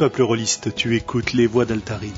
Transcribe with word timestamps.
Peuple 0.00 0.22
rôliste, 0.22 0.74
tu 0.74 0.96
écoutes 0.96 1.34
les 1.34 1.46
voix 1.46 1.66
d'Altaride. 1.66 2.14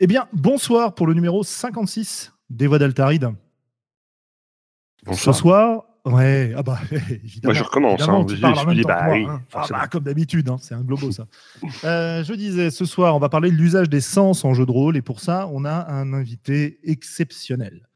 Eh 0.00 0.06
bien, 0.06 0.28
bonsoir 0.34 0.94
pour 0.94 1.06
le 1.06 1.14
numéro 1.14 1.42
56 1.42 2.34
des 2.50 2.66
voix 2.66 2.78
d'Altaride. 2.78 3.30
Ce 5.14 5.32
soir, 5.32 5.86
ouais, 6.04 6.52
ah 6.56 6.62
bah 6.62 6.78
évidemment. 7.10 7.52
Moi 7.52 7.54
je 7.54 7.62
recommence. 7.62 8.02
hein. 8.02 8.26
Je- 8.28 8.34
je 8.36 8.74
dis, 8.74 8.82
bah 8.82 9.06
oui, 9.10 9.24
hein. 9.28 9.42
Ah 9.54 9.66
bah, 9.70 9.86
comme 9.88 10.04
d'habitude, 10.04 10.48
hein, 10.48 10.56
c'est 10.60 10.74
un 10.74 10.82
globo 10.82 11.10
ça. 11.12 11.26
Euh, 11.84 12.22
je 12.24 12.34
disais, 12.34 12.70
ce 12.70 12.84
soir, 12.84 13.14
on 13.16 13.18
va 13.18 13.28
parler 13.28 13.50
de 13.50 13.56
l'usage 13.56 13.88
des 13.88 14.00
sens 14.00 14.44
en 14.44 14.54
jeu 14.54 14.66
de 14.66 14.70
rôle 14.70 14.96
et 14.96 15.02
pour 15.02 15.20
ça, 15.20 15.48
on 15.52 15.64
a 15.64 15.90
un 15.92 16.12
invité 16.12 16.78
exceptionnel. 16.84 17.88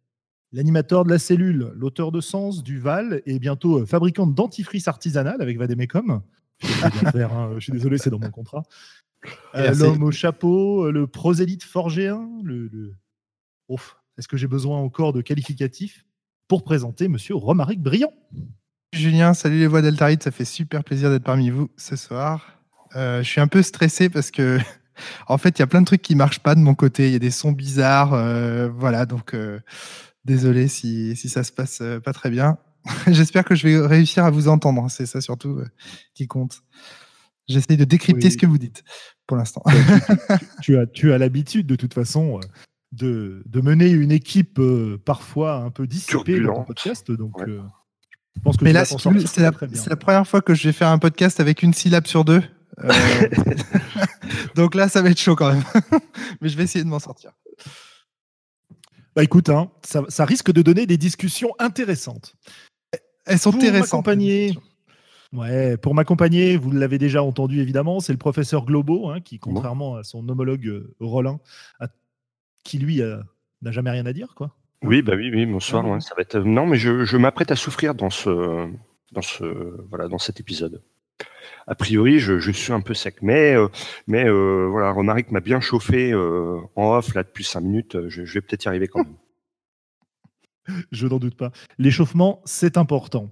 L'animateur 0.52 1.04
de 1.04 1.10
la 1.10 1.18
cellule, 1.18 1.72
l'auteur 1.76 2.10
de 2.10 2.22
Sens, 2.22 2.62
du 2.62 2.78
Val 2.78 3.20
et 3.26 3.38
bientôt 3.38 3.80
euh, 3.80 3.86
fabricant 3.86 4.26
de 4.26 4.34
dentifrice 4.34 4.88
artisanal 4.88 5.42
avec 5.42 5.58
Vademecum. 5.58 6.22
Je 6.62 6.66
faire, 7.12 7.32
hein, 7.34 7.50
je 7.56 7.60
suis 7.60 7.72
désolé, 7.72 7.98
c'est 7.98 8.08
dans 8.08 8.18
mon 8.18 8.30
contrat. 8.30 8.62
Euh. 9.54 9.74
L'homme 9.74 10.02
au 10.04 10.10
chapeau, 10.10 10.90
le 10.90 11.06
prosélyte 11.06 11.64
forgéen, 11.64 12.26
le, 12.42 12.68
le... 12.72 12.94
Ouf, 13.68 13.98
est-ce 14.16 14.26
que 14.26 14.38
j'ai 14.38 14.46
besoin 14.46 14.78
encore 14.78 15.12
de 15.12 15.20
qualificatifs 15.20 16.06
pour 16.48 16.64
présenter 16.64 17.08
Monsieur 17.08 17.34
Romaric 17.36 17.80
Briand 17.80 18.12
Julien, 18.94 19.34
salut 19.34 19.58
les 19.58 19.66
voix 19.66 19.82
d'Altaride, 19.82 20.22
ça 20.22 20.30
fait 20.30 20.46
super 20.46 20.82
plaisir 20.82 21.10
d'être 21.10 21.22
parmi 21.24 21.50
vous 21.50 21.68
ce 21.76 21.94
soir. 21.94 22.54
Euh, 22.96 23.22
je 23.22 23.28
suis 23.28 23.40
un 23.40 23.46
peu 23.46 23.62
stressé 23.62 24.08
parce 24.08 24.30
que, 24.30 24.58
en 25.28 25.36
fait, 25.36 25.58
il 25.58 25.60
y 25.60 25.62
a 25.62 25.66
plein 25.66 25.82
de 25.82 25.86
trucs 25.86 26.00
qui 26.00 26.14
marchent 26.14 26.38
pas 26.40 26.54
de 26.54 26.60
mon 26.60 26.74
côté. 26.74 27.08
Il 27.08 27.12
y 27.12 27.16
a 27.16 27.18
des 27.18 27.30
sons 27.30 27.52
bizarres, 27.52 28.14
euh, 28.14 28.70
voilà. 28.70 29.04
Donc, 29.04 29.34
euh, 29.34 29.60
désolé 30.24 30.68
si, 30.68 31.14
si 31.16 31.28
ça 31.28 31.44
se 31.44 31.52
passe 31.52 31.82
pas 32.02 32.14
très 32.14 32.30
bien. 32.30 32.56
J'espère 33.08 33.44
que 33.44 33.54
je 33.54 33.68
vais 33.68 33.86
réussir 33.86 34.24
à 34.24 34.30
vous 34.30 34.48
entendre. 34.48 34.82
hein, 34.82 34.88
C'est 34.88 35.04
ça 35.06 35.20
surtout 35.20 35.60
qui 36.14 36.26
compte. 36.26 36.62
J'essaye 37.46 37.76
de 37.76 37.84
décrypter 37.84 38.26
Oui. 38.28 38.32
ce 38.32 38.38
que 38.38 38.46
vous 38.46 38.58
dites 38.58 38.84
pour 39.26 39.36
l'instant. 39.36 39.62
tu 40.62 40.78
as, 40.78 40.86
tu 40.86 41.12
as 41.12 41.18
l'habitude 41.18 41.66
de 41.66 41.76
toute 41.76 41.92
façon 41.92 42.40
de, 42.98 43.42
de 43.46 43.60
mener 43.60 43.88
une 43.90 44.12
équipe 44.12 44.58
euh, 44.58 44.98
parfois 45.04 45.54
un 45.56 45.70
peu 45.70 45.86
dissipée 45.86 46.40
dans 46.40 46.54
ton 46.56 46.64
podcast. 46.64 47.10
Donc, 47.10 47.38
Ouais. 47.38 47.48
euh, 47.48 47.60
je 48.36 48.40
pense 48.42 48.56
que 48.56 48.64
Mais 48.64 48.72
là, 48.72 48.84
c'est 48.84 49.40
la, 49.88 49.96
première 49.96 50.26
fois 50.26 50.40
que 50.42 50.54
je 50.54 50.68
vais 50.68 50.72
faire 50.72 50.88
un 50.88 50.98
podcast 50.98 51.40
avec 51.40 51.62
une 51.62 51.72
syllabe 51.74 52.06
sur 52.06 52.24
deux. 52.24 52.42
Euh, 52.84 52.88
Donc 54.54 54.74
là, 54.74 54.88
ça 54.88 55.02
va 55.02 55.10
être 55.10 55.18
chaud 55.20 55.34
quand 55.36 55.52
même. 55.52 55.64
Mais 56.40 56.48
je 56.48 56.56
vais 56.56 56.64
essayer 56.64 56.84
de 56.84 56.88
m'en 56.88 56.98
sortir. 57.00 57.32
Bah 59.16 59.24
écoute, 59.24 59.48
hein, 59.48 59.70
ça, 59.84 60.02
ça 60.08 60.24
risque 60.24 60.52
de 60.52 60.62
donner 60.62 60.86
des 60.86 60.96
discussions 60.96 61.50
intéressantes. 61.58 62.36
Elles 63.26 63.38
sont 63.38 63.50
Pour 63.50 63.60
intéressantes. 63.60 63.90
m'accompagner, 64.06 64.56
ouais, 65.32 65.76
pour 65.76 65.94
m'accompagner, 65.94 66.56
vous 66.56 66.70
l'avez 66.70 66.98
déjà 66.98 67.22
entendu 67.22 67.60
évidemment, 67.60 67.98
c'est 68.00 68.12
le 68.12 68.18
professeur 68.18 68.64
Globo, 68.64 69.10
hein, 69.10 69.20
qui, 69.20 69.38
contrairement 69.40 69.96
à 69.96 70.04
son 70.04 70.26
homologue 70.28 70.86
Rollin, 71.00 71.40
a- 71.80 71.88
qui 72.64 72.78
lui 72.78 73.02
euh, 73.02 73.18
n'a 73.62 73.70
jamais 73.70 73.90
rien 73.90 74.06
à 74.06 74.12
dire, 74.12 74.34
quoi. 74.34 74.54
Oui, 74.82 75.02
bah 75.02 75.14
oui, 75.16 75.30
oui, 75.32 75.46
bonsoir. 75.46 75.84
Ah, 75.84 75.90
ouais, 75.90 76.00
ça 76.00 76.14
va 76.14 76.22
être. 76.22 76.38
Non, 76.38 76.66
mais 76.66 76.76
je, 76.76 77.04
je 77.04 77.16
m'apprête 77.16 77.50
à 77.50 77.56
souffrir 77.56 77.94
dans 77.94 78.10
ce, 78.10 78.68
dans 79.12 79.22
ce, 79.22 79.44
voilà, 79.88 80.08
dans 80.08 80.18
cet 80.18 80.40
épisode. 80.40 80.82
A 81.66 81.74
priori, 81.74 82.18
je, 82.18 82.38
je 82.38 82.50
suis 82.50 82.72
un 82.72 82.80
peu 82.80 82.94
sec, 82.94 83.16
mais, 83.20 83.54
euh, 83.54 83.68
mais 84.06 84.24
euh, 84.26 84.68
voilà, 84.70 84.90
Romaric 84.90 85.30
m'a 85.30 85.40
bien 85.40 85.60
chauffé 85.60 86.12
euh, 86.12 86.60
en 86.76 86.96
off 86.96 87.14
là 87.14 87.24
depuis 87.24 87.44
cinq 87.44 87.60
minutes. 87.60 88.08
Je, 88.08 88.24
je 88.24 88.34
vais 88.34 88.40
peut-être 88.40 88.64
y 88.64 88.68
arriver 88.68 88.88
quand 88.88 89.04
même. 89.04 89.16
Je 90.92 91.06
n'en 91.06 91.18
doute 91.18 91.34
pas. 91.34 91.50
L'échauffement, 91.78 92.42
c'est 92.44 92.76
important. 92.76 93.30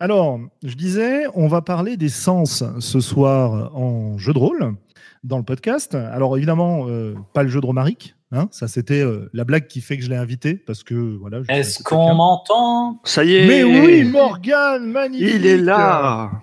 Alors, 0.00 0.40
je 0.64 0.74
disais, 0.74 1.24
on 1.34 1.46
va 1.46 1.62
parler 1.62 1.96
des 1.96 2.08
sens 2.08 2.64
ce 2.80 3.00
soir 3.00 3.74
en 3.76 4.18
jeu 4.18 4.32
de 4.32 4.38
rôle 4.38 4.74
dans 5.22 5.38
le 5.38 5.44
podcast. 5.44 5.94
Alors 5.94 6.36
évidemment, 6.36 6.88
euh, 6.88 7.14
pas 7.34 7.44
le 7.44 7.48
jeu 7.48 7.60
de 7.60 7.66
Romaric. 7.66 8.15
Hein, 8.32 8.48
ça, 8.50 8.66
c'était 8.66 9.02
euh, 9.02 9.30
la 9.32 9.44
blague 9.44 9.68
qui 9.68 9.80
fait 9.80 9.96
que 9.96 10.02
je 10.02 10.10
l'ai 10.10 10.16
invité 10.16 10.54
parce 10.54 10.82
que 10.82 10.94
voilà. 10.94 11.40
Est-ce 11.48 11.82
qu'on 11.82 12.14
m'entend? 12.14 13.00
Ça 13.04 13.24
y 13.24 13.36
est. 13.36 13.46
Mais 13.46 13.62
oui, 13.62 14.04
Morgan, 14.04 14.84
magnifique. 14.84 15.32
il 15.36 15.46
est 15.46 15.58
là. 15.58 16.42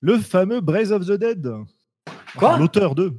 Le 0.00 0.18
fameux 0.18 0.60
Braze 0.60 0.90
of 0.90 1.06
the 1.06 1.12
Dead. 1.12 1.48
Quoi? 2.36 2.56
L'auteur 2.58 2.94
de. 2.94 3.12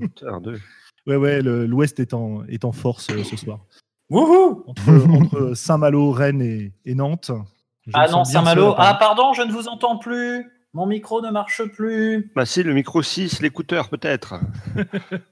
Putain, 0.00 0.40
deux. 0.40 0.58
Ouais, 1.06 1.16
ouais, 1.16 1.40
l'Ouest 1.42 1.98
est 1.98 2.12
en, 2.12 2.44
est 2.44 2.62
en 2.64 2.72
force 2.72 3.08
euh, 3.10 3.24
ce 3.24 3.34
soir. 3.34 3.60
Wouhou 4.10 4.64
Entre, 4.66 4.90
entre 5.10 5.54
Saint-Malo, 5.54 6.10
Rennes 6.12 6.42
et, 6.42 6.74
et 6.84 6.94
Nantes. 6.94 7.30
je 7.86 7.92
Ah 7.94 8.06
non, 8.08 8.22
Saint-Malo. 8.24 8.74
Ah 8.76 8.96
pardon, 9.00 9.32
je 9.32 9.40
ne 9.40 9.50
vous 9.50 9.66
entends 9.66 9.96
plus. 9.96 10.46
Mon 10.74 10.84
micro 10.86 11.22
ne 11.22 11.30
marche 11.30 11.64
plus. 11.72 12.30
Bah 12.36 12.44
si, 12.44 12.62
le 12.62 12.74
micro 12.74 13.02
6, 13.02 13.40
l'écouteur 13.40 13.88
peut-être. 13.88 14.34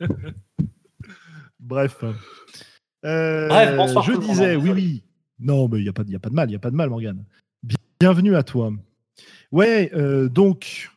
Bref. 1.68 2.02
Euh, 3.04 3.48
Bref, 3.48 3.76
bonsoir 3.76 4.02
Je 4.02 4.14
disais, 4.14 4.54
hein, 4.54 4.60
oui, 4.60 4.70
oui. 4.70 5.02
Non, 5.38 5.68
mais 5.68 5.80
il 5.80 5.82
n'y 5.82 5.88
a, 5.90 5.92
pas 5.92 6.02
y 6.06 6.16
a 6.16 6.18
pas 6.18 6.30
de 6.30 6.34
mal, 6.34 6.48
il 6.48 6.52
n'y 6.52 6.56
a 6.56 6.60
pas 6.60 6.70
de 6.70 6.76
mal, 6.76 6.88
Morgane. 6.88 7.26
Bienvenue 8.00 8.36
à 8.36 8.42
toi. 8.42 8.72
Ouais, 9.52 9.90
euh, 9.92 10.30
donc, 10.30 10.90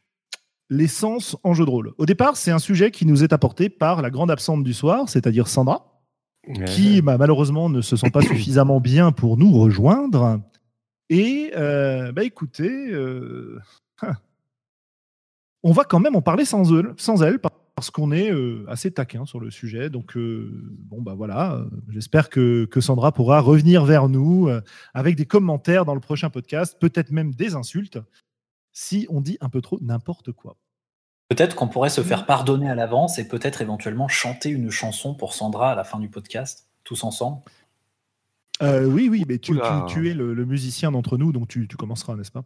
l'essence 0.69 1.35
en 1.43 1.53
jeu 1.53 1.65
de 1.65 1.69
rôle. 1.69 1.91
Au 1.97 2.05
départ, 2.05 2.37
c'est 2.37 2.51
un 2.51 2.59
sujet 2.59 2.89
qui 2.89 3.05
nous 3.05 3.21
est 3.21 3.33
apporté 3.33 3.67
par 3.67 4.01
la 4.01 4.09
grande 4.09 4.31
absente 4.31 4.63
du 4.63 4.73
soir, 4.73 5.09
c'est-à-dire 5.09 5.49
Sandra, 5.49 6.01
qui 6.67 7.01
bah, 7.01 7.17
malheureusement 7.17 7.69
ne 7.69 7.81
se 7.81 7.97
sent 7.97 8.09
pas 8.09 8.21
suffisamment 8.21 8.79
bien 8.79 9.11
pour 9.11 9.35
nous 9.35 9.51
rejoindre. 9.51 10.39
Et, 11.09 11.51
euh, 11.57 12.13
bah 12.13 12.23
écoutez, 12.23 12.95
hein. 14.01 14.13
on 15.63 15.73
va 15.73 15.83
quand 15.83 15.99
même 15.99 16.15
en 16.15 16.21
parler 16.21 16.45
sans 16.45 16.73
elle, 16.73 16.93
sans 16.95 17.21
elle 17.23 17.39
parce 17.81 17.89
qu'on 17.89 18.11
est 18.11 18.31
euh, 18.31 18.63
assez 18.67 18.91
taquin 18.91 19.25
sur 19.25 19.39
le 19.39 19.49
sujet. 19.49 19.89
Donc, 19.89 20.15
euh, 20.15 20.51
bon, 20.83 21.01
bah 21.01 21.15
voilà, 21.15 21.65
j'espère 21.89 22.29
que, 22.29 22.65
que 22.65 22.79
Sandra 22.79 23.11
pourra 23.11 23.39
revenir 23.39 23.85
vers 23.85 24.07
nous 24.07 24.49
euh, 24.49 24.61
avec 24.93 25.15
des 25.15 25.25
commentaires 25.25 25.83
dans 25.83 25.95
le 25.95 25.99
prochain 25.99 26.29
podcast, 26.29 26.77
peut-être 26.79 27.09
même 27.09 27.33
des 27.33 27.55
insultes, 27.55 27.97
si 28.71 29.07
on 29.09 29.19
dit 29.19 29.39
un 29.41 29.49
peu 29.49 29.61
trop 29.61 29.79
n'importe 29.81 30.31
quoi. 30.31 30.57
Peut-être 31.29 31.55
qu'on 31.55 31.67
pourrait 31.67 31.89
se 31.89 32.01
faire 32.03 32.27
pardonner 32.27 32.69
à 32.69 32.75
l'avance 32.75 33.17
et 33.17 33.27
peut-être 33.27 33.63
éventuellement 33.63 34.07
chanter 34.07 34.49
une 34.51 34.69
chanson 34.69 35.15
pour 35.15 35.33
Sandra 35.33 35.71
à 35.71 35.75
la 35.75 35.83
fin 35.83 35.97
du 35.97 36.07
podcast, 36.07 36.69
tous 36.83 37.03
ensemble. 37.03 37.41
Euh, 38.61 38.85
oui, 38.85 39.09
oui, 39.09 39.25
mais 39.27 39.39
tu, 39.39 39.53
Oula. 39.53 39.85
tu- 39.87 39.95
tu 39.95 40.09
es 40.11 40.13
le, 40.13 40.35
le 40.35 40.45
musicien 40.45 40.91
d'entre 40.91 41.17
nous, 41.17 41.31
donc 41.31 41.47
tu, 41.47 41.67
tu 41.67 41.77
commenceras, 41.77 42.15
n'est-ce 42.15 42.31
pas? 42.31 42.43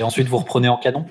Et 0.00 0.02
ensuite, 0.02 0.28
vous 0.28 0.38
reprenez 0.38 0.68
en 0.70 0.78
canon? 0.78 1.04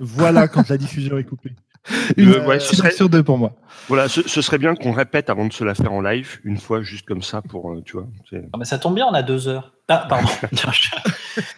Voilà 0.00 0.48
quand 0.48 0.68
la 0.68 0.78
diffusion 0.78 1.18
est 1.18 1.24
coupée. 1.24 1.52
Une 2.16 2.30
Euh, 2.34 2.46
ouais, 2.46 2.60
ce 2.60 2.76
serait- 2.76 2.90
sur 2.90 3.08
deux 3.08 3.22
pour 3.22 3.38
moi. 3.38 3.56
Voilà, 3.88 4.08
ce, 4.08 4.20
ce 4.28 4.42
serait 4.42 4.58
bien 4.58 4.74
qu'on 4.74 4.92
répète 4.92 5.30
avant 5.30 5.46
de 5.46 5.52
se 5.52 5.64
la 5.64 5.74
faire 5.74 5.92
en 5.92 6.02
live, 6.02 6.38
une 6.44 6.58
fois 6.58 6.82
juste 6.82 7.06
comme 7.06 7.22
ça 7.22 7.40
pour, 7.40 7.72
euh, 7.72 7.80
tu 7.82 7.92
vois. 7.94 8.06
Ah, 8.52 8.58
mais 8.58 8.64
ça 8.66 8.78
tombe 8.78 8.94
bien, 8.94 9.06
on 9.06 9.14
a 9.14 9.22
deux 9.22 9.48
heures. 9.48 9.72
Ah, 9.88 10.06
pardon. 10.08 10.28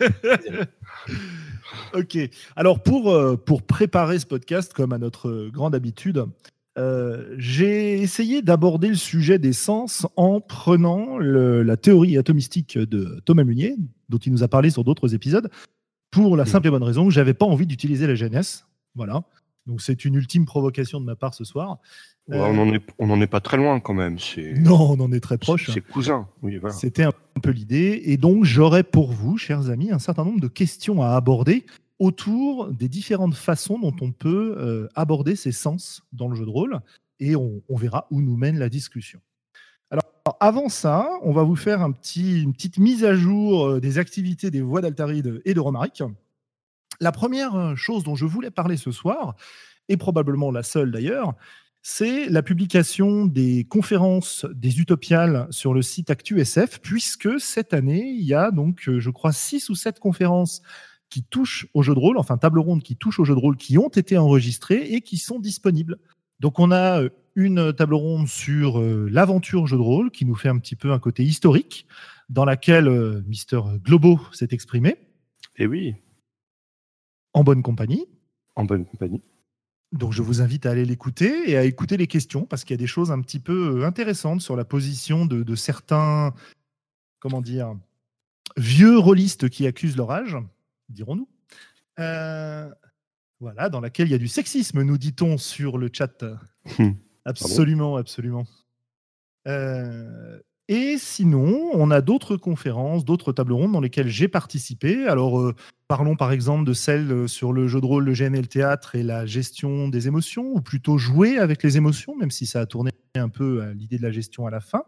Ok. 1.94 2.18
Alors 2.56 2.82
pour, 2.82 3.10
euh, 3.12 3.36
pour 3.36 3.62
préparer 3.62 4.18
ce 4.18 4.26
podcast, 4.26 4.72
comme 4.72 4.92
à 4.92 4.98
notre 4.98 5.48
grande 5.52 5.74
habitude, 5.74 6.24
euh, 6.78 7.34
j'ai 7.38 8.00
essayé 8.00 8.42
d'aborder 8.42 8.88
le 8.88 8.94
sujet 8.94 9.38
des 9.38 9.52
sens 9.52 10.06
en 10.16 10.40
prenant 10.40 11.18
le- 11.18 11.62
la 11.62 11.76
théorie 11.76 12.16
atomistique 12.18 12.78
de 12.78 13.20
Thomas 13.24 13.44
Munier, 13.44 13.76
dont 14.08 14.18
il 14.18 14.32
nous 14.32 14.42
a 14.42 14.48
parlé 14.48 14.70
sur 14.70 14.84
d'autres 14.84 15.14
épisodes, 15.14 15.50
pour 16.10 16.36
la 16.36 16.44
simple 16.46 16.66
et 16.68 16.70
bonne 16.70 16.82
raison 16.82 17.06
que 17.06 17.12
j'avais 17.12 17.34
pas 17.34 17.46
envie 17.46 17.66
d'utiliser 17.66 18.06
la 18.06 18.14
GNS. 18.14 18.64
Voilà. 18.94 19.22
Donc 19.66 19.80
c'est 19.80 20.04
une 20.04 20.14
ultime 20.14 20.46
provocation 20.46 21.00
de 21.00 21.04
ma 21.06 21.16
part 21.16 21.34
ce 21.34 21.44
soir. 21.44 21.78
Ouais, 22.28 22.36
Euh, 22.38 22.44
on 22.44 22.54
n'en 22.54 22.72
est, 22.72 22.82
on 22.98 23.10
en 23.10 23.20
est 23.20 23.26
pas 23.26 23.40
très 23.40 23.56
loin 23.56 23.80
quand 23.80 23.94
même. 23.94 24.18
C'est, 24.18 24.52
Non, 24.54 24.92
on 24.92 25.00
en 25.00 25.12
est 25.12 25.20
très 25.20 25.38
proche. 25.38 25.66
c'est, 25.66 25.72
c'est 25.72 25.80
cousin. 25.80 26.28
Oui, 26.42 26.56
voilà. 26.58 26.74
C'était 26.74 27.04
un 27.04 27.12
peu 27.42 27.50
l'idée. 27.50 28.02
Et 28.04 28.16
donc, 28.16 28.44
j'aurais 28.44 28.82
pour 28.84 29.12
vous, 29.12 29.36
chers 29.38 29.70
amis, 29.70 29.90
un 29.90 29.98
certain 29.98 30.24
nombre 30.24 30.40
de 30.40 30.48
questions 30.48 31.02
à 31.02 31.10
aborder 31.10 31.64
autour 31.98 32.68
des 32.72 32.88
différentes 32.88 33.34
façons 33.34 33.78
dont 33.78 33.94
on 34.00 34.10
peut 34.12 34.56
euh, 34.58 34.88
aborder 34.94 35.36
ces 35.36 35.52
sens 35.52 36.02
dans 36.12 36.28
le 36.28 36.34
jeu 36.36 36.44
de 36.44 36.50
rôle. 36.50 36.80
Et 37.18 37.36
on, 37.36 37.62
on 37.68 37.76
verra 37.76 38.06
où 38.10 38.22
nous 38.22 38.36
mène 38.36 38.58
la 38.58 38.68
discussion. 38.70 39.20
Avant 40.38 40.68
ça, 40.68 41.08
on 41.22 41.32
va 41.32 41.42
vous 41.42 41.56
faire 41.56 41.82
un 41.82 41.92
petit, 41.92 42.42
une 42.42 42.52
petite 42.52 42.78
mise 42.78 43.04
à 43.04 43.14
jour 43.14 43.66
euh, 43.66 43.80
des 43.80 43.98
activités 43.98 44.50
des 44.50 44.60
voix 44.60 44.80
d'Altaride 44.80 45.40
et 45.44 45.54
de 45.54 45.60
Romaric. 45.60 46.02
La 47.00 47.12
première 47.12 47.54
euh, 47.54 47.76
chose 47.76 48.04
dont 48.04 48.14
je 48.14 48.26
voulais 48.26 48.50
parler 48.50 48.76
ce 48.76 48.92
soir, 48.92 49.34
et 49.88 49.96
probablement 49.96 50.50
la 50.50 50.62
seule 50.62 50.92
d'ailleurs, 50.92 51.34
c'est 51.82 52.28
la 52.28 52.42
publication 52.42 53.24
des 53.24 53.64
conférences 53.64 54.44
des 54.52 54.80
Utopiales 54.80 55.46
sur 55.50 55.72
le 55.72 55.80
site 55.80 56.10
ActuSF, 56.10 56.80
puisque 56.80 57.40
cette 57.40 57.72
année, 57.72 58.10
il 58.10 58.24
y 58.24 58.34
a 58.34 58.50
donc, 58.50 58.88
euh, 58.88 59.00
je 59.00 59.10
crois, 59.10 59.32
six 59.32 59.70
ou 59.70 59.74
sept 59.74 59.98
conférences 59.98 60.60
qui 61.08 61.24
touchent 61.24 61.66
au 61.74 61.82
jeu 61.82 61.94
de 61.94 61.98
rôle, 61.98 62.18
enfin 62.18 62.36
table 62.36 62.60
ronde 62.60 62.82
qui 62.82 62.96
touchent 62.96 63.18
au 63.18 63.24
jeu 63.24 63.34
de 63.34 63.40
rôle, 63.40 63.56
qui 63.56 63.78
ont 63.78 63.88
été 63.88 64.18
enregistrées 64.18 64.92
et 64.92 65.00
qui 65.00 65.16
sont 65.16 65.40
disponibles. 65.40 65.98
Donc 66.40 66.58
on 66.58 66.72
a 66.72 67.02
une 67.36 67.72
table 67.72 67.94
ronde 67.94 68.26
sur 68.26 68.80
l'aventure 68.80 69.66
jeu 69.66 69.76
de 69.76 69.82
rôle 69.82 70.10
qui 70.10 70.24
nous 70.24 70.34
fait 70.34 70.48
un 70.48 70.58
petit 70.58 70.76
peu 70.76 70.92
un 70.92 70.98
côté 70.98 71.22
historique 71.22 71.86
dans 72.28 72.44
laquelle 72.44 73.22
Mister 73.26 73.60
Globo 73.84 74.20
s'est 74.32 74.48
exprimé. 74.50 74.96
Et 75.56 75.64
eh 75.64 75.66
oui. 75.66 75.94
En 77.32 77.44
bonne 77.44 77.62
compagnie. 77.62 78.06
En 78.56 78.64
bonne 78.64 78.84
compagnie. 78.84 79.22
Donc 79.92 80.12
je 80.12 80.22
vous 80.22 80.40
invite 80.40 80.66
à 80.66 80.70
aller 80.70 80.84
l'écouter 80.84 81.50
et 81.50 81.56
à 81.56 81.64
écouter 81.64 81.96
les 81.96 82.06
questions 82.06 82.44
parce 82.44 82.64
qu'il 82.64 82.74
y 82.74 82.78
a 82.78 82.82
des 82.82 82.86
choses 82.86 83.10
un 83.10 83.20
petit 83.20 83.40
peu 83.40 83.84
intéressantes 83.84 84.40
sur 84.40 84.54
la 84.54 84.64
position 84.64 85.26
de, 85.26 85.54
certains, 85.56 86.32
comment 87.18 87.40
dire, 87.40 87.74
vieux 88.56 88.98
rôlistes 88.98 89.48
qui 89.48 89.66
accusent 89.66 89.96
leur 89.96 90.12
âge, 90.12 90.36
dirons-nous. 90.88 91.28
Euh, 91.98 92.70
voilà, 93.40 93.68
dans 93.68 93.80
laquelle 93.80 94.08
il 94.08 94.12
y 94.12 94.14
a 94.14 94.18
du 94.18 94.28
sexisme, 94.28 94.82
nous 94.82 94.98
dit-on 94.98 95.38
sur 95.38 95.78
le 95.78 95.88
chat. 95.92 96.24
Hmm. 96.78 96.90
Absolument, 97.26 97.96
absolument. 97.96 98.46
Euh, 99.46 100.40
et 100.68 100.96
sinon, 100.98 101.70
on 101.74 101.90
a 101.90 102.00
d'autres 102.00 102.36
conférences, 102.36 103.04
d'autres 103.04 103.32
tables 103.32 103.52
rondes 103.52 103.72
dans 103.72 103.80
lesquelles 103.80 104.08
j'ai 104.08 104.26
participé. 104.26 105.06
Alors, 105.06 105.38
euh, 105.38 105.54
parlons 105.86 106.16
par 106.16 106.32
exemple 106.32 106.64
de 106.64 106.72
celle 106.72 107.12
euh, 107.12 107.26
sur 107.26 107.52
le 107.52 107.68
jeu 107.68 107.80
de 107.80 107.86
rôle, 107.86 108.04
le 108.04 108.12
GN 108.14 108.34
et 108.34 108.40
le 108.40 108.46
théâtre 108.46 108.94
et 108.94 109.02
la 109.02 109.26
gestion 109.26 109.88
des 109.88 110.08
émotions, 110.08 110.46
ou 110.54 110.60
plutôt 110.62 110.96
jouer 110.96 111.38
avec 111.38 111.62
les 111.62 111.76
émotions, 111.76 112.16
même 112.16 112.30
si 112.30 112.46
ça 112.46 112.60
a 112.60 112.66
tourné 112.66 112.90
un 113.16 113.28
peu 113.28 113.62
à 113.62 113.74
l'idée 113.74 113.98
de 113.98 114.02
la 114.02 114.12
gestion 114.12 114.46
à 114.46 114.50
la 114.50 114.60
fin, 114.60 114.84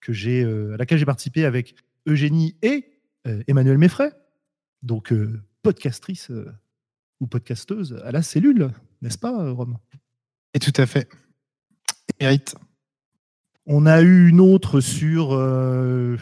que 0.00 0.12
j'ai, 0.12 0.44
euh, 0.44 0.74
à 0.74 0.76
laquelle 0.76 0.98
j'ai 0.98 1.06
participé 1.06 1.44
avec 1.44 1.74
Eugénie 2.06 2.56
et 2.62 2.90
Emmanuel 3.48 3.78
Meffray, 3.78 4.10
donc 4.82 5.14
podcastrice 5.62 6.30
ou 7.24 7.26
podcasteuse 7.26 8.00
à 8.04 8.12
la 8.12 8.22
cellule, 8.22 8.70
n'est-ce 9.00 9.18
pas, 9.18 9.50
Rome? 9.50 9.78
Et 10.52 10.58
tout 10.58 10.72
à 10.76 10.86
fait. 10.86 11.08
Mérite. 12.20 12.54
On 13.66 13.86
a 13.86 14.02
eu 14.02 14.28
une 14.28 14.40
autre 14.40 14.80
sur. 14.80 15.32
Euh, 15.32 16.18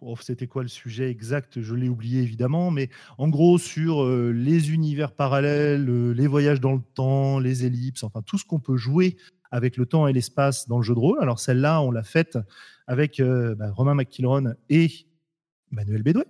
oh, 0.00 0.14
c'était 0.20 0.46
quoi 0.46 0.62
le 0.62 0.68
sujet 0.68 1.10
exact? 1.10 1.60
Je 1.60 1.74
l'ai 1.74 1.88
oublié 1.88 2.22
évidemment, 2.22 2.70
mais 2.70 2.90
en 3.18 3.28
gros 3.28 3.58
sur 3.58 4.04
euh, 4.04 4.30
les 4.30 4.70
univers 4.72 5.12
parallèles, 5.12 5.90
euh, 5.90 6.12
les 6.12 6.28
voyages 6.28 6.60
dans 6.60 6.74
le 6.74 6.82
temps, 6.94 7.40
les 7.40 7.66
ellipses, 7.66 8.04
enfin 8.04 8.22
tout 8.22 8.38
ce 8.38 8.44
qu'on 8.44 8.60
peut 8.60 8.76
jouer 8.76 9.16
avec 9.50 9.76
le 9.76 9.84
temps 9.84 10.06
et 10.06 10.12
l'espace 10.12 10.68
dans 10.68 10.78
le 10.78 10.84
jeu 10.84 10.94
de 10.94 11.00
rôle. 11.00 11.20
Alors 11.20 11.40
celle-là, 11.40 11.82
on 11.82 11.90
l'a 11.90 12.04
faite 12.04 12.38
avec 12.86 13.20
bah, 13.20 13.72
Romain 13.72 13.94
McKillron 13.94 14.54
et 14.68 14.90
Manuel 15.72 16.04
Bédoué. 16.04 16.24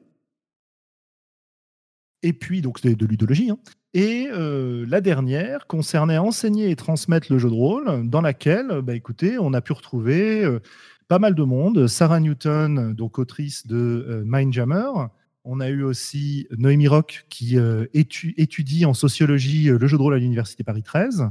Et 2.23 2.33
puis, 2.33 2.61
donc, 2.61 2.81
c'est 2.81 2.95
de 2.95 3.07
ludologie. 3.07 3.51
Hein. 3.51 3.59
Et 3.95 4.29
euh, 4.31 4.85
la 4.89 5.01
dernière 5.01 5.67
concernait 5.67 6.19
enseigner 6.19 6.71
et 6.71 6.77
transmettre 6.77 7.33
le 7.33 7.39
jeu 7.39 7.49
de 7.49 7.55
rôle, 7.55 8.09
dans 8.09 8.21
laquelle, 8.21 8.83
bah, 8.83 8.95
écoutez, 8.95 9.39
on 9.39 9.53
a 9.53 9.61
pu 9.61 9.73
retrouver 9.73 10.45
euh, 10.45 10.61
pas 11.09 11.19
mal 11.19 11.35
de 11.35 11.43
monde. 11.43 11.87
Sarah 11.87 12.21
Newton, 12.21 12.95
donc 12.95 13.19
autrice 13.19 13.67
de 13.67 13.77
euh, 13.77 14.23
Mindjammer. 14.27 14.91
On 15.45 15.61
a 15.61 15.69
eu 15.69 15.83
aussi 15.83 16.49
Noémie 16.59 16.89
Rock, 16.89 17.25
qui 17.29 17.57
étudie 17.95 18.85
en 18.85 18.95
sociologie 18.95 19.67
le 19.67 19.87
jeu 19.87 19.97
de 19.97 20.03
rôle 20.03 20.15
à 20.15 20.19
l'Université 20.19 20.65
Paris 20.65 20.83
13. 20.83 21.31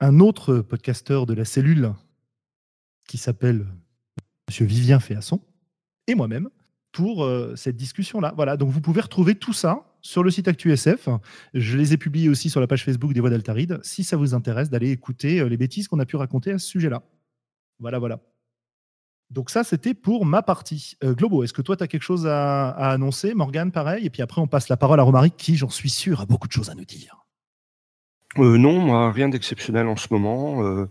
Un 0.00 0.20
autre 0.20 0.60
podcasteur 0.60 1.26
de 1.26 1.34
la 1.34 1.44
cellule, 1.44 1.92
qui 3.06 3.18
s'appelle 3.18 3.66
Monsieur 4.48 4.64
Vivien 4.64 5.00
Féasson, 5.00 5.42
et 6.06 6.14
moi-même 6.14 6.48
pour 6.92 7.30
cette 7.56 7.76
discussion-là. 7.76 8.32
Voilà, 8.34 8.56
donc 8.56 8.70
vous 8.70 8.80
pouvez 8.80 9.02
retrouver 9.02 9.34
tout 9.34 9.52
ça 9.52 9.89
sur 10.02 10.22
le 10.22 10.30
site 10.30 10.48
ActuSF. 10.48 11.08
Je 11.54 11.76
les 11.76 11.92
ai 11.92 11.96
publiés 11.96 12.28
aussi 12.28 12.50
sur 12.50 12.60
la 12.60 12.66
page 12.66 12.84
Facebook 12.84 13.12
des 13.12 13.20
Voix 13.20 13.30
d'Altaride, 13.30 13.80
si 13.82 14.04
ça 14.04 14.16
vous 14.16 14.34
intéresse 14.34 14.70
d'aller 14.70 14.90
écouter 14.90 15.40
euh, 15.40 15.48
les 15.48 15.56
bêtises 15.56 15.88
qu'on 15.88 15.98
a 15.98 16.06
pu 16.06 16.16
raconter 16.16 16.52
à 16.52 16.58
ce 16.58 16.66
sujet-là. 16.66 17.02
Voilà, 17.78 17.98
voilà. 17.98 18.20
Donc 19.30 19.50
ça, 19.50 19.62
c'était 19.62 19.94
pour 19.94 20.26
ma 20.26 20.42
partie. 20.42 20.96
Euh, 21.04 21.14
Globo, 21.14 21.44
est-ce 21.44 21.52
que 21.52 21.62
toi, 21.62 21.76
tu 21.76 21.84
as 21.84 21.86
quelque 21.86 22.02
chose 22.02 22.26
à, 22.26 22.70
annoncer? 22.70 23.34
Morgane, 23.34 23.70
pareil. 23.70 24.04
Et 24.06 24.10
puis 24.10 24.22
après, 24.22 24.40
on 24.40 24.46
passe 24.46 24.68
la 24.68 24.76
parole 24.76 24.98
à 25.00 25.02
Romaric, 25.02 25.36
qui, 25.36 25.56
j'en 25.56 25.68
suis 25.68 25.90
sûr, 25.90 26.20
a 26.20 26.26
beaucoup 26.26 26.48
de 26.48 26.52
choses 26.52 26.70
à 26.70 26.74
nous 26.74 26.84
dire. 26.84 27.16
Euh, 28.38 28.58
non, 28.58 29.10
rien 29.10 29.28
d'exceptionnel 29.28 29.86
en 29.88 29.96
ce 29.96 30.08
moment. 30.10 30.86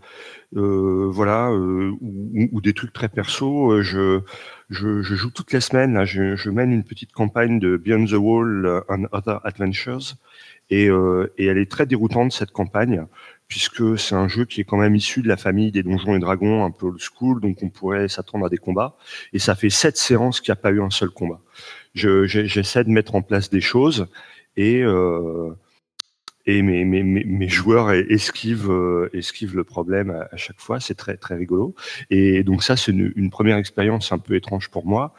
voilà, 0.52 1.52
ou, 1.52 2.62
des 2.62 2.74
trucs 2.74 2.94
très 2.94 3.10
perso. 3.10 3.82
je 3.82 4.22
je, 4.69 5.01
je, 5.01 5.16
joue 5.16 5.31
toutes 5.31 5.51
les 5.54 5.62
semaines. 5.62 5.94
Là, 5.94 6.06
je, 6.06 6.36
je, 6.36 6.50
mène 6.50 6.71
une 6.71 6.83
petite 6.83 7.12
campagne 7.12 7.60
de 7.60 7.77
Beyond 7.77 8.06
the 8.06 8.13
Wall 8.13 8.83
and 8.88 9.06
Other 9.12 9.39
Adventures, 9.45 10.16
et, 10.69 10.89
euh, 10.89 11.31
et 11.38 11.45
elle 11.45 11.57
est 11.57 11.69
très 11.69 11.86
déroutante 11.86 12.31
cette 12.31 12.51
campagne 12.51 13.06
puisque 13.50 13.98
c'est 13.98 14.13
un 14.13 14.27
jeu 14.27 14.45
qui 14.45 14.62
est 14.62 14.63
quand 14.63 14.77
même 14.77 14.95
issu 14.95 15.24
de 15.24 15.27
la 15.27 15.36
famille 15.36 15.71
des 15.71 15.81
Donjons 15.81 16.16
et 16.16 16.19
Dragons, 16.19 16.63
un 16.63 16.69
peu 16.69 16.86
old 16.86 17.00
school, 17.00 17.42
donc 17.42 17.57
on 17.63 17.69
pourrait 17.69 18.07
s'attendre 18.07 18.45
à 18.45 18.50
des 18.50 18.57
combats. 18.57 18.95
Et 19.33 19.39
ça 19.39 19.56
fait 19.56 19.71
sept 19.71 19.98
séances 19.98 20.39
qu'il 20.39 20.51
n'y 20.51 20.60
a 20.60 20.62
pas 20.62 20.69
eu 20.69 20.81
un 20.81 20.92
seul 20.92 21.10
combat. 21.10 21.42
J'essaie 21.95 22.83
de 22.83 22.92
mettre 22.92 23.16
en 23.16 23.24
place 23.24 23.50
des 23.50 23.60
choses 23.60 24.07
et 24.56 24.83
euh, 24.83 25.50
et 26.50 26.62
mes, 26.63 27.48
joueurs 27.48 27.92
esquivent, 27.92 28.72
euh, 28.72 29.10
esquivent 29.13 29.56
le 29.56 29.63
problème 29.63 30.10
à, 30.31 30.36
chaque 30.38 30.60
fois. 30.60 30.80
C'est 30.80 30.96
très, 30.96 31.16
très 31.16 31.36
rigolo. 31.36 31.75
Et 32.10 32.44
donc 32.44 32.63
ça, 32.63 32.75
c'est 32.75 32.92
une, 32.92 33.30
première 33.30 33.57
expérience 33.57 34.12
un 34.12 34.18
peu 34.18 34.36
étrange 34.36 34.69
pour 34.69 34.86
moi. 34.86 35.13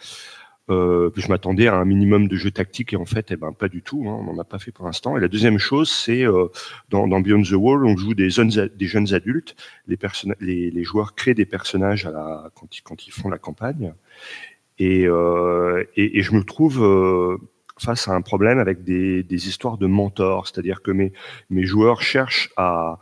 Euh, 0.71 1.11
je 1.17 1.29
m'attendais 1.29 1.69
à 1.69 1.75
un 1.75 1.85
minimum 1.85 2.29
de 2.29 2.37
jeux 2.37 2.50
tactiques 2.50 2.93
et 2.93 2.97
en 2.97 3.05
fait, 3.05 3.31
eh 3.31 3.37
ben, 3.37 3.53
pas 3.53 3.69
du 3.69 3.82
tout. 3.82 4.05
Hein, 4.06 4.19
on 4.21 4.25
n'en 4.25 4.38
a 4.41 4.44
pas 4.44 4.59
fait 4.59 4.73
pour 4.73 4.87
l'instant. 4.87 5.17
Et 5.17 5.21
la 5.21 5.29
deuxième 5.29 5.59
chose, 5.59 5.91
c'est 5.91 6.25
euh, 6.25 6.49
dans, 6.88 7.06
Beyond 7.21 7.43
the 7.43 7.53
Wall, 7.53 7.87
on 7.87 7.97
joue 7.97 8.15
des, 8.15 8.31
jeunes, 8.31 9.15
adultes. 9.15 9.56
Les, 9.87 10.85
joueurs 10.85 11.15
créent 11.15 11.35
des 11.35 11.47
personnages 11.47 12.09
quand, 12.55 13.06
ils, 13.06 13.12
font 13.12 13.29
la 13.29 13.38
campagne. 13.38 13.94
Et, 14.79 15.05
je 15.05 16.35
me 16.35 16.43
trouve 16.43 17.38
face 17.81 18.09
à 18.09 18.12
un 18.12 18.21
problème 18.23 18.59
avec 18.59 18.85
des, 18.85 19.23
des 19.23 19.49
histoires 19.49 19.79
de 19.79 19.87
mentors, 19.87 20.47
c'est-à-dire 20.47 20.82
que 20.82 20.91
mes, 20.91 21.12
mes 21.49 21.65
joueurs 21.65 22.03
cherchent 22.03 22.50
à, 22.56 22.99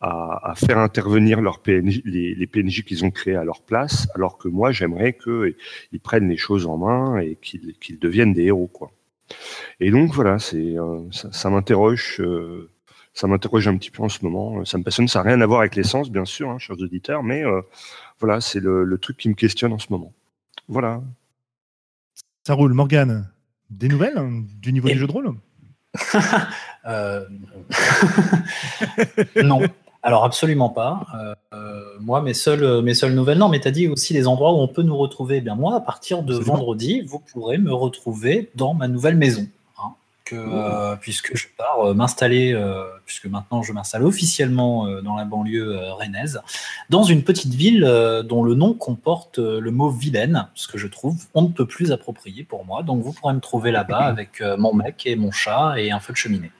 à, 0.00 0.54
faire 0.56 0.78
intervenir 0.78 1.40
leurs 1.40 1.60
PNJ, 1.60 2.02
les, 2.04 2.46
PNJ 2.46 2.84
qu'ils 2.84 3.04
ont 3.04 3.10
créés 3.10 3.36
à 3.36 3.44
leur 3.44 3.62
place, 3.62 4.08
alors 4.14 4.38
que 4.38 4.48
moi 4.48 4.70
j'aimerais 4.72 5.14
qu'ils 5.14 6.00
prennent 6.02 6.28
les 6.28 6.36
choses 6.36 6.66
en 6.66 6.76
main 6.76 7.18
et 7.18 7.36
qu'ils 7.36 7.74
qu'ils 7.78 7.98
deviennent 7.98 8.32
des 8.34 8.44
héros, 8.44 8.68
quoi. 8.68 8.90
Et 9.80 9.90
donc 9.90 10.12
voilà, 10.12 10.36
euh, 10.54 11.08
ça, 11.10 11.32
ça 11.32 11.50
m'interroge. 11.50 12.20
Euh, 12.20 12.70
ça 13.12 13.26
m'interroge 13.26 13.66
un 13.66 13.76
petit 13.78 13.90
peu 13.90 14.02
en 14.02 14.10
ce 14.10 14.22
moment. 14.24 14.62
Ça 14.66 14.76
me 14.76 14.84
passionne. 14.84 15.08
Ça 15.08 15.22
n'a 15.22 15.30
rien 15.30 15.40
à 15.40 15.46
voir 15.46 15.60
avec 15.60 15.74
l'essence, 15.74 16.10
bien 16.10 16.26
sûr, 16.26 16.50
hein, 16.50 16.58
chers 16.58 16.78
auditeurs, 16.78 17.22
mais 17.22 17.42
euh, 17.44 17.62
voilà, 18.20 18.42
c'est 18.42 18.60
le, 18.60 18.84
le, 18.84 18.98
truc 18.98 19.16
qui 19.16 19.30
me 19.30 19.34
questionne 19.34 19.72
en 19.72 19.78
ce 19.78 19.86
moment. 19.90 20.12
Voilà. 20.68 21.02
Ça 22.46 22.52
roule, 22.52 22.74
Morgane. 22.74 23.30
Des 23.70 23.88
nouvelles 23.88 24.18
hein, 24.18 24.44
du 24.60 24.72
niveau 24.72 24.88
du 24.88 24.98
jeu 24.98 25.06
de 25.06 25.12
rôle 25.12 25.34
euh, 26.86 27.24
Non. 29.42 29.60
Alors 30.02 30.24
absolument 30.24 30.68
pas. 30.68 31.06
Euh, 31.52 31.82
moi, 32.00 32.22
mes 32.22 32.34
seules, 32.34 32.82
mes 32.82 32.94
seules 32.94 33.14
nouvelles, 33.14 33.38
non, 33.38 33.48
mais 33.48 33.58
tu 33.58 33.66
as 33.66 33.72
dit 33.72 33.88
aussi 33.88 34.14
les 34.14 34.28
endroits 34.28 34.52
où 34.52 34.58
on 34.58 34.68
peut 34.68 34.82
nous 34.82 34.96
retrouver. 34.96 35.38
Eh 35.38 35.40
bien 35.40 35.56
moi, 35.56 35.74
à 35.74 35.80
partir 35.80 36.22
de 36.22 36.36
vendredi, 36.36 37.02
vous 37.02 37.18
pourrez 37.18 37.58
me 37.58 37.72
retrouver 37.72 38.50
dans 38.54 38.72
ma 38.72 38.86
nouvelle 38.86 39.16
maison 39.16 39.48
que, 40.26 40.34
euh, 40.36 40.96
puisque 40.96 41.36
je 41.36 41.46
pars 41.56 41.86
euh, 41.86 41.94
m'installer, 41.94 42.52
euh, 42.52 42.84
puisque 43.06 43.26
maintenant 43.26 43.62
je 43.62 43.72
m'installe 43.72 44.04
officiellement 44.04 44.86
dans 45.00 45.16
la 45.16 45.24
banlieue 45.24 45.78
rennaise, 45.92 46.42
dans 46.90 47.04
une 47.04 47.22
petite 47.22 47.54
ville 47.54 47.84
dont 48.24 48.42
le 48.42 48.54
nom 48.54 48.74
comporte 48.74 49.38
le 49.38 49.70
mot 49.70 49.88
vilaine, 49.88 50.48
ce 50.54 50.68
que 50.68 50.76
je 50.76 50.88
trouve 50.88 51.16
on 51.34 51.42
ne 51.42 51.48
peut 51.48 51.66
plus 51.66 51.92
approprié 51.92 52.42
pour 52.42 52.66
moi. 52.66 52.82
Donc 52.82 53.02
vous 53.02 53.12
pourrez 53.12 53.32
me 53.32 53.40
trouver 53.40 53.70
là-bas 53.70 53.98
avec 54.00 54.42
mon 54.58 54.74
mec 54.74 55.06
et 55.06 55.16
mon 55.16 55.30
chat 55.30 55.76
et 55.78 55.92
un 55.92 56.00
feu 56.00 56.12
de 56.12 56.18
cheminée. 56.18 56.50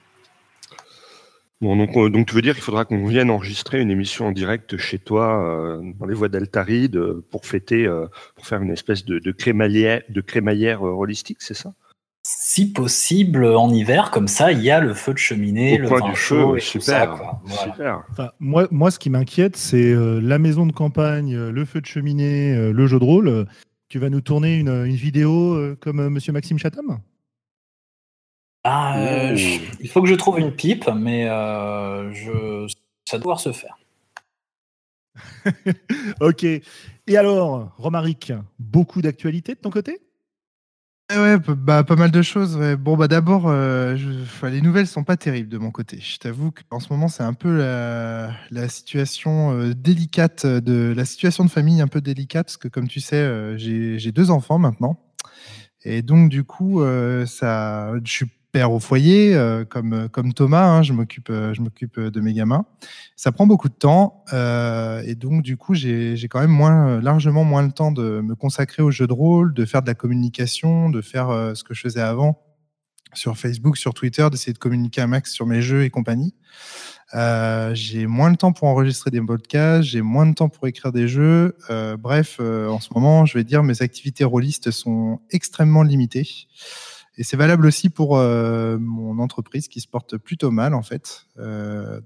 Bon, 1.59 1.75
donc, 1.75 1.93
donc 2.11 2.27
tu 2.27 2.35
veux 2.35 2.41
dire 2.43 2.53
qu'il 2.53 2.63
faudra 2.63 2.85
qu'on 2.85 3.05
vienne 3.07 3.31
enregistrer 3.31 3.81
une 3.81 3.89
émission 3.91 4.27
en 4.27 4.31
direct 4.31 4.77
chez 4.77 4.99
toi 4.99 5.81
dans 5.99 6.05
les 6.05 6.13
voies 6.13 6.29
d'Altaride 6.29 6.99
pour 7.29 7.45
fêter, 7.45 7.89
pour 8.35 8.45
faire 8.45 8.61
une 8.61 8.71
espèce 8.71 9.03
de, 9.03 9.19
de 9.19 9.31
crémaillère, 9.31 10.03
de 10.07 10.21
crémaillère 10.21 10.83
holistique, 10.83 11.41
c'est 11.41 11.55
ça? 11.55 11.73
Si 12.57 12.65
possible 12.65 13.45
en 13.45 13.69
hiver, 13.69 14.09
comme 14.09 14.27
ça, 14.27 14.51
il 14.51 14.63
y 14.63 14.71
a 14.71 14.79
le 14.79 14.95
feu 14.95 15.13
de 15.13 15.19
cheminée, 15.19 15.77
le 15.77 15.87
vin 15.87 16.15
chaud, 16.15 16.55
et 16.55 16.59
super, 16.59 17.39
moi, 18.39 18.67
moi, 18.71 18.89
ce 18.89 18.97
qui 18.97 19.11
m'inquiète, 19.11 19.55
c'est 19.55 19.93
euh, 19.93 20.19
la 20.19 20.39
maison 20.39 20.65
de 20.65 20.71
campagne, 20.71 21.35
euh, 21.35 21.51
le 21.51 21.65
feu 21.65 21.81
de 21.81 21.85
cheminée, 21.85 22.55
euh, 22.55 22.71
le 22.71 22.87
jeu 22.87 22.97
de 22.97 23.03
rôle. 23.03 23.45
Tu 23.89 23.99
vas 23.99 24.09
nous 24.09 24.21
tourner 24.21 24.57
une, 24.57 24.87
vidéo 24.87 25.75
comme 25.79 26.09
Monsieur 26.09 26.33
Maxime 26.33 26.57
Chatham? 26.57 26.99
Ah, 28.63 29.31
Il 29.79 29.89
faut 29.89 30.01
que 30.01 30.07
je 30.07 30.15
trouve 30.15 30.39
une 30.39 30.51
pipe, 30.51 30.89
mais 30.95 31.27
je, 31.27 32.65
ça 33.05 33.19
doit 33.19 33.37
se 33.37 33.51
faire. 33.51 33.77
ok. 36.21 36.43
Et 36.43 37.17
alors, 37.17 37.71
Romaric, 37.77 38.33
beaucoup 38.57 39.03
d'actualités 39.03 39.53
de 39.53 39.59
ton 39.59 39.69
côté? 39.69 40.01
Ouais, 41.09 41.37
bah, 41.39 41.85
pas 41.85 41.95
mal 41.95 42.11
de 42.11 42.21
choses. 42.21 42.57
Bon, 42.79 42.97
bah 42.97 43.07
d'abord, 43.07 43.45
euh, 43.47 43.95
les 44.43 44.59
nouvelles 44.59 44.87
sont 44.87 45.05
pas 45.05 45.15
terribles 45.15 45.47
de 45.47 45.57
mon 45.57 45.71
côté. 45.71 45.99
Je 46.01 46.17
t'avoue 46.17 46.51
qu'en 46.51 46.81
ce 46.81 46.91
moment, 46.91 47.07
c'est 47.07 47.23
un 47.23 47.33
peu 47.33 47.57
la, 48.51 48.67
situation 48.67 49.53
euh, 49.53 49.73
délicate 49.73 50.45
de 50.45 50.93
la 50.93 51.05
situation 51.05 51.45
de 51.45 51.49
famille 51.49 51.79
un 51.79 51.87
peu 51.87 52.01
délicate 52.01 52.47
parce 52.47 52.57
que, 52.57 52.67
comme 52.67 52.89
tu 52.89 52.99
sais, 52.99 53.15
euh, 53.15 53.55
j'ai 53.57 54.11
deux 54.11 54.31
enfants 54.31 54.57
maintenant. 54.57 54.99
Et 55.83 56.01
donc, 56.01 56.29
du 56.29 56.43
coup, 56.43 56.83
ça, 57.25 57.93
je 58.03 58.11
suis 58.11 58.25
au 58.65 58.79
foyer, 58.79 59.35
euh, 59.35 59.65
comme, 59.65 60.09
comme 60.09 60.33
Thomas, 60.33 60.65
hein, 60.65 60.83
je 60.83 60.93
m'occupe 60.93 61.29
euh, 61.29 61.53
de 62.11 62.19
mes 62.21 62.33
gamins. 62.33 62.65
Ça 63.15 63.31
prend 63.31 63.47
beaucoup 63.47 63.69
de 63.69 63.73
temps 63.73 64.23
euh, 64.33 65.01
et 65.05 65.15
donc 65.15 65.41
du 65.41 65.57
coup 65.57 65.73
j'ai 65.73 66.17
quand 66.29 66.39
même 66.39 66.51
moins, 66.51 67.01
largement 67.01 67.43
moins 67.43 67.63
le 67.63 67.71
temps 67.71 67.91
de 67.91 68.21
me 68.21 68.35
consacrer 68.35 68.83
au 68.83 68.91
jeu 68.91 69.07
de 69.07 69.13
rôle, 69.13 69.53
de 69.53 69.65
faire 69.65 69.81
de 69.81 69.87
la 69.87 69.95
communication, 69.95 70.89
de 70.89 71.01
faire 71.01 71.27
ce 71.55 71.63
que 71.63 71.73
je 71.73 71.81
faisais 71.81 72.01
avant 72.01 72.41
sur 73.13 73.37
Facebook, 73.37 73.77
sur 73.77 73.93
Twitter, 73.93 74.27
d'essayer 74.29 74.53
de 74.53 74.57
communiquer 74.59 75.01
un 75.01 75.07
max 75.07 75.31
sur 75.31 75.45
mes 75.45 75.61
jeux 75.61 75.83
et 75.83 75.89
compagnie. 75.89 76.35
j'ai 77.13 78.05
moins 78.05 78.31
de 78.31 78.37
temps 78.37 78.53
pour 78.53 78.67
enregistrer 78.67 79.09
des 79.09 79.21
podcasts, 79.21 79.89
j'ai 79.89 80.01
moins 80.01 80.27
de 80.27 80.33
temps 80.33 80.49
pour 80.49 80.67
écrire 80.67 80.91
des 80.91 81.07
jeux. 81.07 81.57
bref, 81.99 82.39
en 82.39 82.79
ce 82.79 82.89
moment, 82.93 83.25
je 83.25 83.37
vais 83.37 83.43
dire, 83.43 83.63
mes 83.63 83.81
activités 83.81 84.23
rôlistes 84.23 84.71
sont 84.71 85.19
extrêmement 85.31 85.83
limitées. 85.83 86.27
Et 87.17 87.23
c'est 87.23 87.37
valable 87.37 87.65
aussi 87.65 87.89
pour 87.89 88.17
euh, 88.17 88.77
mon 88.77 89.19
entreprise 89.19 89.67
qui 89.67 89.81
se 89.81 89.87
porte 89.87 90.17
plutôt 90.17 90.51
mal, 90.51 90.73
en 90.73 90.83
fait. 90.83 91.25
Euh, 91.39 91.99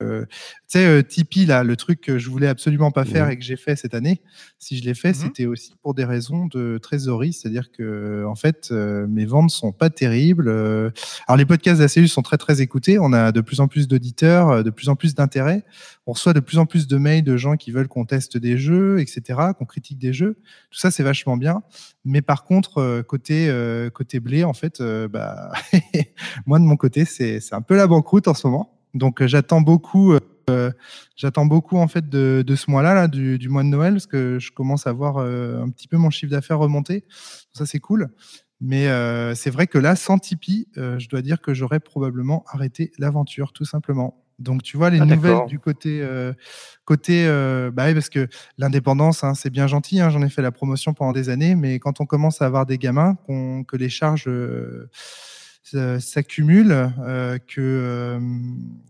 tu 0.00 0.26
sais, 0.66 0.86
euh, 0.86 1.02
Tipeee, 1.02 1.46
là, 1.46 1.64
le 1.64 1.76
truc 1.76 2.00
que 2.00 2.18
je 2.18 2.28
voulais 2.28 2.48
absolument 2.48 2.90
pas 2.90 3.04
faire 3.04 3.30
et 3.30 3.38
que 3.38 3.44
j'ai 3.44 3.56
fait 3.56 3.76
cette 3.76 3.94
année, 3.94 4.20
si 4.58 4.76
je 4.76 4.84
l'ai 4.84 4.94
fait, 4.94 5.10
mmh 5.10 5.14
c'était 5.14 5.46
aussi 5.46 5.74
pour 5.82 5.94
des 5.94 6.04
raisons 6.04 6.46
de 6.46 6.78
trésorerie, 6.78 7.32
c'est-à-dire 7.32 7.70
que, 7.72 8.24
en 8.26 8.34
fait, 8.34 8.68
euh, 8.70 9.06
mes 9.08 9.24
ventes 9.24 9.50
sont 9.50 9.72
pas 9.72 9.88
terribles. 9.88 10.48
alors, 10.48 11.36
les 11.36 11.46
podcasts 11.46 11.80
d'ACU 11.80 12.08
sont 12.08 12.22
très, 12.22 12.36
très 12.36 12.60
écoutés. 12.60 12.98
On 12.98 13.12
a 13.12 13.32
de 13.32 13.40
plus 13.40 13.60
en 13.60 13.68
plus 13.68 13.88
d'auditeurs, 13.88 14.62
de 14.62 14.70
plus 14.70 14.88
en 14.88 14.96
plus 14.96 15.14
d'intérêt. 15.14 15.64
On 16.06 16.12
reçoit 16.12 16.34
de 16.34 16.40
plus 16.40 16.58
en 16.58 16.66
plus 16.66 16.86
de 16.86 16.96
mails 16.96 17.24
de 17.24 17.36
gens 17.36 17.56
qui 17.56 17.70
veulent 17.70 17.88
qu'on 17.88 18.04
teste 18.04 18.36
des 18.36 18.58
jeux, 18.58 19.00
etc., 19.00 19.40
qu'on 19.58 19.64
critique 19.64 19.98
des 19.98 20.12
jeux. 20.12 20.38
Tout 20.70 20.78
ça, 20.78 20.90
c'est 20.90 21.02
vachement 21.02 21.36
bien. 21.36 21.62
Mais 22.04 22.22
par 22.22 22.44
contre, 22.44 23.02
côté, 23.02 23.50
côté 23.94 24.20
blé, 24.20 24.44
en 24.44 24.52
fait, 24.52 24.82
bah, 25.10 25.50
moi, 26.46 26.58
de 26.58 26.64
mon 26.64 26.76
côté, 26.76 27.04
c'est 27.04 27.40
un 27.52 27.62
peu 27.62 27.76
la 27.76 27.86
banqueroute 27.86 28.28
en 28.28 28.34
ce 28.34 28.46
moment. 28.46 28.75
Donc 28.96 29.22
euh, 29.22 29.26
j'attends 29.26 29.60
beaucoup, 29.60 30.14
euh, 30.50 30.70
j'attends 31.16 31.46
beaucoup 31.46 31.76
en 31.76 31.86
fait 31.86 32.08
de, 32.08 32.44
ce 32.56 32.70
mois-là, 32.70 32.94
là, 32.94 33.08
du, 33.08 33.48
mois 33.48 33.62
de 33.62 33.68
Noël, 33.68 33.94
parce 33.94 34.06
que 34.06 34.38
je 34.38 34.50
commence 34.50 34.86
à 34.86 34.92
voir 34.92 35.18
euh, 35.18 35.62
un 35.62 35.70
petit 35.70 35.88
peu 35.88 35.96
mon 35.96 36.10
chiffre 36.10 36.32
d'affaires 36.32 36.58
remonter. 36.58 37.04
Ça 37.52 37.66
c'est 37.66 37.80
cool. 37.80 38.08
Mais 38.62 38.86
c'est 39.34 39.50
vrai 39.50 39.66
que 39.66 39.76
là, 39.76 39.96
sans 39.96 40.18
Tipeee, 40.18 40.66
je 40.76 41.08
dois 41.10 41.20
dire 41.20 41.42
que 41.42 41.52
j'aurais 41.52 41.78
probablement 41.78 42.42
arrêté 42.48 42.90
l'aventure, 42.98 43.52
tout 43.52 43.66
simplement. 43.66 44.24
Donc, 44.38 44.62
tu 44.62 44.78
vois, 44.78 44.88
les 44.88 44.98
ah, 44.98 45.04
nouvelles 45.04 45.44
du 45.46 45.58
côté, 45.58 46.02
côté 46.86 47.26
bah 47.74 47.84
oui, 47.86 47.92
parce 47.92 48.08
que 48.08 48.28
l'indépendance, 48.56 49.24
hein, 49.24 49.34
c'est 49.34 49.50
bien 49.50 49.66
gentil. 49.66 50.00
Hein, 50.00 50.08
J'en 50.08 50.22
ai 50.22 50.30
fait 50.30 50.40
la 50.40 50.52
promotion 50.52 50.94
pendant 50.94 51.12
des 51.12 51.28
années, 51.28 51.54
mais 51.54 51.78
quand 51.78 52.00
on 52.00 52.06
commence 52.06 52.40
à 52.40 52.46
avoir 52.46 52.64
des 52.64 52.78
gamins, 52.78 53.18
que 53.28 53.76
les 53.76 53.90
charges 53.90 54.26
s'accumule, 56.00 56.92
euh, 57.00 57.38
que 57.38 57.60
euh, 57.60 58.20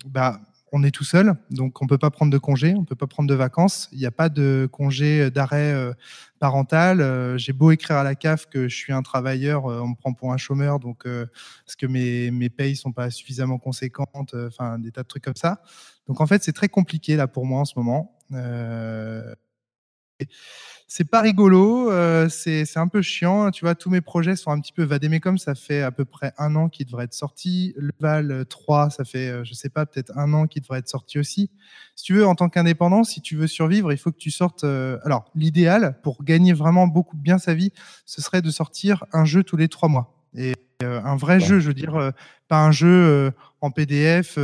bah, 0.06 0.40
on 0.72 0.82
est 0.82 0.90
tout 0.90 1.04
seul, 1.04 1.34
donc 1.50 1.80
on 1.80 1.86
peut 1.86 1.96
pas 1.96 2.10
prendre 2.10 2.30
de 2.30 2.38
congé, 2.38 2.74
on 2.74 2.84
peut 2.84 2.96
pas 2.96 3.06
prendre 3.06 3.28
de 3.28 3.34
vacances. 3.34 3.88
Il 3.92 3.98
n'y 3.98 4.06
a 4.06 4.10
pas 4.10 4.28
de 4.28 4.68
congé 4.70 5.30
d'arrêt 5.30 5.72
euh, 5.72 5.92
parental. 6.38 7.38
J'ai 7.38 7.52
beau 7.52 7.70
écrire 7.70 7.96
à 7.96 8.04
la 8.04 8.14
CAF 8.14 8.46
que 8.46 8.68
je 8.68 8.76
suis 8.76 8.92
un 8.92 9.02
travailleur, 9.02 9.64
on 9.66 9.88
me 9.88 9.94
prend 9.94 10.12
pour 10.12 10.32
un 10.32 10.36
chômeur, 10.36 10.78
donc 10.80 11.04
parce 11.04 11.76
que 11.76 11.86
mes 11.86 12.30
mes 12.30 12.50
payes 12.50 12.76
sont 12.76 12.92
pas 12.92 13.10
suffisamment 13.10 13.58
conséquentes, 13.58 14.34
enfin 14.34 14.78
des 14.78 14.90
tas 14.90 15.02
de 15.02 15.08
trucs 15.08 15.24
comme 15.24 15.36
ça. 15.36 15.62
Donc 16.08 16.20
en 16.20 16.26
fait 16.26 16.42
c'est 16.42 16.52
très 16.52 16.68
compliqué 16.68 17.16
là 17.16 17.26
pour 17.26 17.46
moi 17.46 17.60
en 17.60 17.64
ce 17.64 17.78
moment 17.78 18.18
c'est 20.88 21.10
pas 21.10 21.20
rigolo, 21.20 21.90
euh, 21.90 22.28
c'est 22.28 22.76
un 22.76 22.86
peu 22.86 23.02
chiant. 23.02 23.50
Tu 23.50 23.64
vois, 23.64 23.74
tous 23.74 23.90
mes 23.90 24.00
projets 24.00 24.36
sont 24.36 24.50
un 24.52 24.60
petit 24.60 24.72
peu 24.72 24.84
vadémés 24.84 25.18
comme 25.18 25.36
ça 25.36 25.54
fait 25.54 25.82
à 25.82 25.90
peu 25.90 26.04
près 26.04 26.32
un 26.38 26.54
an 26.54 26.68
qu'ils 26.68 26.86
devraient 26.86 27.04
être 27.04 27.14
sortis. 27.14 27.74
Le 27.76 27.90
Val 27.98 28.46
3, 28.48 28.90
ça 28.90 29.04
fait, 29.04 29.28
euh, 29.28 29.44
je 29.44 29.52
sais 29.54 29.68
pas, 29.68 29.84
peut-être 29.84 30.16
un 30.16 30.32
an 30.32 30.46
qu'il 30.46 30.62
devrait 30.62 30.78
être 30.78 30.88
sorti 30.88 31.18
aussi. 31.18 31.50
Si 31.96 32.04
tu 32.04 32.14
veux, 32.14 32.26
en 32.26 32.36
tant 32.36 32.48
qu'indépendant, 32.48 33.02
si 33.02 33.20
tu 33.20 33.36
veux 33.36 33.48
survivre, 33.48 33.92
il 33.92 33.98
faut 33.98 34.12
que 34.12 34.16
tu 34.16 34.30
sortes. 34.30 34.62
Euh, 34.62 34.98
alors, 35.04 35.30
l'idéal 35.34 35.98
pour 36.02 36.22
gagner 36.22 36.52
vraiment 36.52 36.86
beaucoup 36.86 37.16
bien 37.16 37.38
sa 37.38 37.54
vie, 37.54 37.72
ce 38.04 38.22
serait 38.22 38.42
de 38.42 38.50
sortir 38.50 39.04
un 39.12 39.24
jeu 39.24 39.42
tous 39.42 39.56
les 39.56 39.68
trois 39.68 39.88
mois. 39.88 40.14
Et 40.36 40.54
un 40.82 41.16
vrai 41.16 41.40
jeu, 41.40 41.58
je 41.58 41.68
veux 41.68 41.74
dire, 41.74 42.12
pas 42.48 42.58
un 42.58 42.70
jeu 42.70 43.32
en 43.66 43.70
PDF 43.70 44.38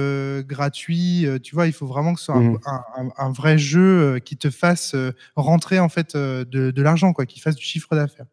gratuit. 0.46 1.26
tu 1.42 1.54
vois, 1.54 1.66
il 1.66 1.72
faut 1.72 1.86
vraiment 1.86 2.14
que 2.14 2.20
ce 2.20 2.26
soit 2.26 2.36
un, 2.36 3.28
mmh. 3.28 3.32
vrai 3.32 3.58
jeu 3.58 4.18
qui 4.24 4.36
te 4.36 4.50
fasse 4.50 4.94
rentrer 5.36 5.78
en 5.78 5.88
fait 5.88 6.16
de, 6.16 6.82
l'argent, 6.82 7.12
quoi, 7.12 7.26
qui 7.26 7.40
fasse 7.40 7.56
du 7.56 7.64
chiffre 7.64 7.94
d'affaires. 7.94 8.26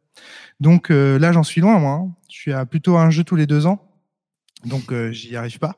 Donc 0.59 0.89
là, 0.89 1.31
j'en 1.31 1.43
suis 1.43 1.61
loin, 1.61 1.79
moi. 1.79 1.93
Hein. 1.93 2.11
Je 2.29 2.37
suis 2.37 2.53
à 2.53 2.65
plutôt 2.65 2.97
un 2.97 3.09
jeu 3.09 3.23
tous 3.23 3.35
les 3.35 3.47
deux 3.47 3.65
ans. 3.65 3.85
Donc 4.65 4.93
j'y 5.11 5.35
arrive 5.35 5.59
pas. 5.59 5.75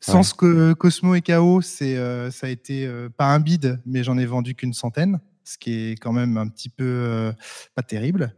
Sans 0.00 0.22
ce 0.22 0.34
que 0.34 0.72
Cosmo 0.74 1.14
et 1.14 1.22
KO, 1.22 1.60
c'est 1.62 1.96
ça 2.30 2.46
a 2.46 2.50
été 2.50 2.90
pas 3.16 3.26
un 3.26 3.40
bid, 3.40 3.80
mais 3.86 4.02
j'en 4.02 4.18
ai 4.18 4.26
vendu 4.26 4.54
qu'une 4.54 4.74
centaine, 4.74 5.20
ce 5.44 5.56
qui 5.56 5.90
est 5.90 5.96
quand 5.96 6.12
même 6.12 6.36
un 6.36 6.48
petit 6.48 6.68
peu 6.68 7.32
pas 7.74 7.82
terrible. 7.82 8.34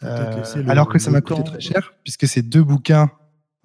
alors 0.00 0.88
que 0.88 0.98
ça 0.98 1.10
m'a 1.10 1.20
coûté 1.20 1.42
très 1.42 1.60
cher, 1.60 1.94
puisque 2.04 2.28
c'est 2.28 2.42
deux 2.42 2.62
bouquins 2.62 3.10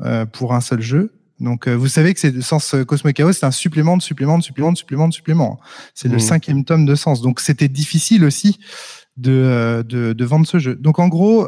euh, 0.01 0.25
pour 0.25 0.53
un 0.53 0.61
seul 0.61 0.81
jeu. 0.81 1.13
Donc, 1.43 1.67
euh, 1.67 1.75
vous 1.75 1.89
savez 1.89 2.13
que 2.13 2.19
c'est 2.19 2.41
Sens 2.41 2.75
Cosmo 2.87 3.11
Chaos, 3.11 3.33
c'est 3.33 3.45
un 3.45 3.51
supplément 3.51 3.97
de 3.97 4.01
supplément 4.01 4.37
de 4.37 4.43
supplément 4.43 4.71
de 4.71 4.77
supplément 4.77 5.07
de 5.09 5.13
supplément. 5.13 5.59
C'est 5.93 6.07
le 6.07 6.15
mmh. 6.15 6.19
cinquième 6.19 6.65
tome 6.65 6.85
de 6.85 6.95
Sens. 6.95 7.21
Donc, 7.21 7.41
c'était 7.41 7.67
difficile 7.67 8.23
aussi 8.23 8.59
de, 9.17 9.31
euh, 9.31 9.83
de, 9.83 10.13
de, 10.13 10.25
vendre 10.25 10.47
ce 10.47 10.57
jeu. 10.57 10.75
Donc, 10.75 10.99
en 10.99 11.09
gros, 11.09 11.47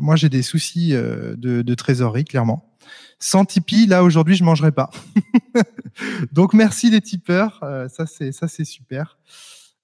moi, 0.00 0.16
j'ai 0.16 0.30
des 0.30 0.42
soucis 0.42 0.92
de, 0.92 1.36
de, 1.36 1.74
trésorerie, 1.74 2.24
clairement. 2.24 2.74
Sans 3.18 3.44
Tipeee, 3.44 3.86
là, 3.86 4.02
aujourd'hui, 4.02 4.34
je 4.34 4.44
mangerai 4.44 4.72
pas. 4.72 4.90
Donc, 6.32 6.54
merci 6.54 6.90
les 6.90 7.00
tipeurs. 7.00 7.60
ça, 7.90 8.06
c'est 8.06 8.32
ça, 8.32 8.48
c'est 8.48 8.64
super. 8.64 9.18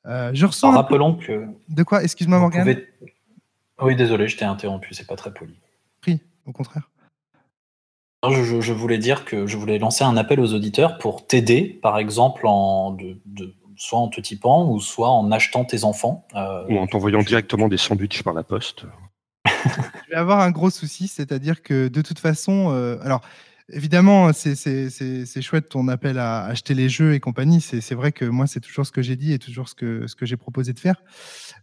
je 0.06 0.46
ressens. 0.46 0.70
rappelons 0.70 1.16
que. 1.16 1.44
De 1.68 1.82
quoi? 1.82 2.02
Excuse-moi, 2.02 2.38
Morgane. 2.38 2.76
Oui, 3.82 3.96
désolé, 3.96 4.26
je 4.26 4.36
t'ai 4.36 4.44
interrompu. 4.44 4.94
C'est 4.94 5.06
pas 5.06 5.16
très 5.16 5.32
poli. 5.32 5.58
Pris, 6.00 6.20
au 6.46 6.52
contraire. 6.52 6.89
Je, 8.28 8.72
voulais 8.72 8.98
dire 8.98 9.24
que 9.24 9.46
je 9.46 9.56
voulais 9.56 9.78
lancer 9.78 10.04
un 10.04 10.16
appel 10.16 10.40
aux 10.40 10.52
auditeurs 10.52 10.98
pour 10.98 11.26
t'aider, 11.26 11.78
par 11.82 11.98
exemple, 11.98 12.42
en, 12.46 12.96
soit 13.76 13.98
en 13.98 14.08
te 14.08 14.20
typant 14.20 14.70
ou 14.70 14.78
soit 14.80 15.10
en 15.10 15.32
achetant 15.32 15.64
tes 15.64 15.84
enfants. 15.84 16.26
Euh, 16.34 16.64
ou 16.68 16.78
en 16.78 16.86
t'envoyant 16.86 17.22
directement 17.22 17.68
des 17.68 17.78
sandwichs 17.78 18.22
par 18.22 18.34
la 18.34 18.42
poste. 18.42 18.84
je 19.46 20.10
vais 20.10 20.16
avoir 20.16 20.40
un 20.40 20.50
gros 20.50 20.68
souci, 20.68 21.08
c'est-à-dire 21.08 21.62
que 21.62 21.88
de 21.88 22.02
toute 22.02 22.18
façon, 22.18 22.70
euh, 22.70 22.98
alors 23.02 23.22
Évidemment, 23.72 24.32
c'est 24.32 25.42
chouette 25.42 25.68
ton 25.68 25.86
appel 25.88 26.18
à 26.18 26.44
acheter 26.44 26.74
les 26.74 26.88
jeux 26.88 27.14
et 27.14 27.20
compagnie. 27.20 27.60
C'est 27.60 27.94
vrai 27.94 28.10
que 28.10 28.24
moi, 28.24 28.46
c'est 28.46 28.60
toujours 28.60 28.84
ce 28.84 28.92
que 28.92 29.02
j'ai 29.02 29.16
dit 29.16 29.32
et 29.32 29.38
toujours 29.38 29.68
ce 29.68 29.74
que, 29.74 30.06
ce 30.06 30.16
que 30.16 30.26
j'ai 30.26 30.36
proposé 30.36 30.72
de 30.72 30.80
faire. 30.80 31.02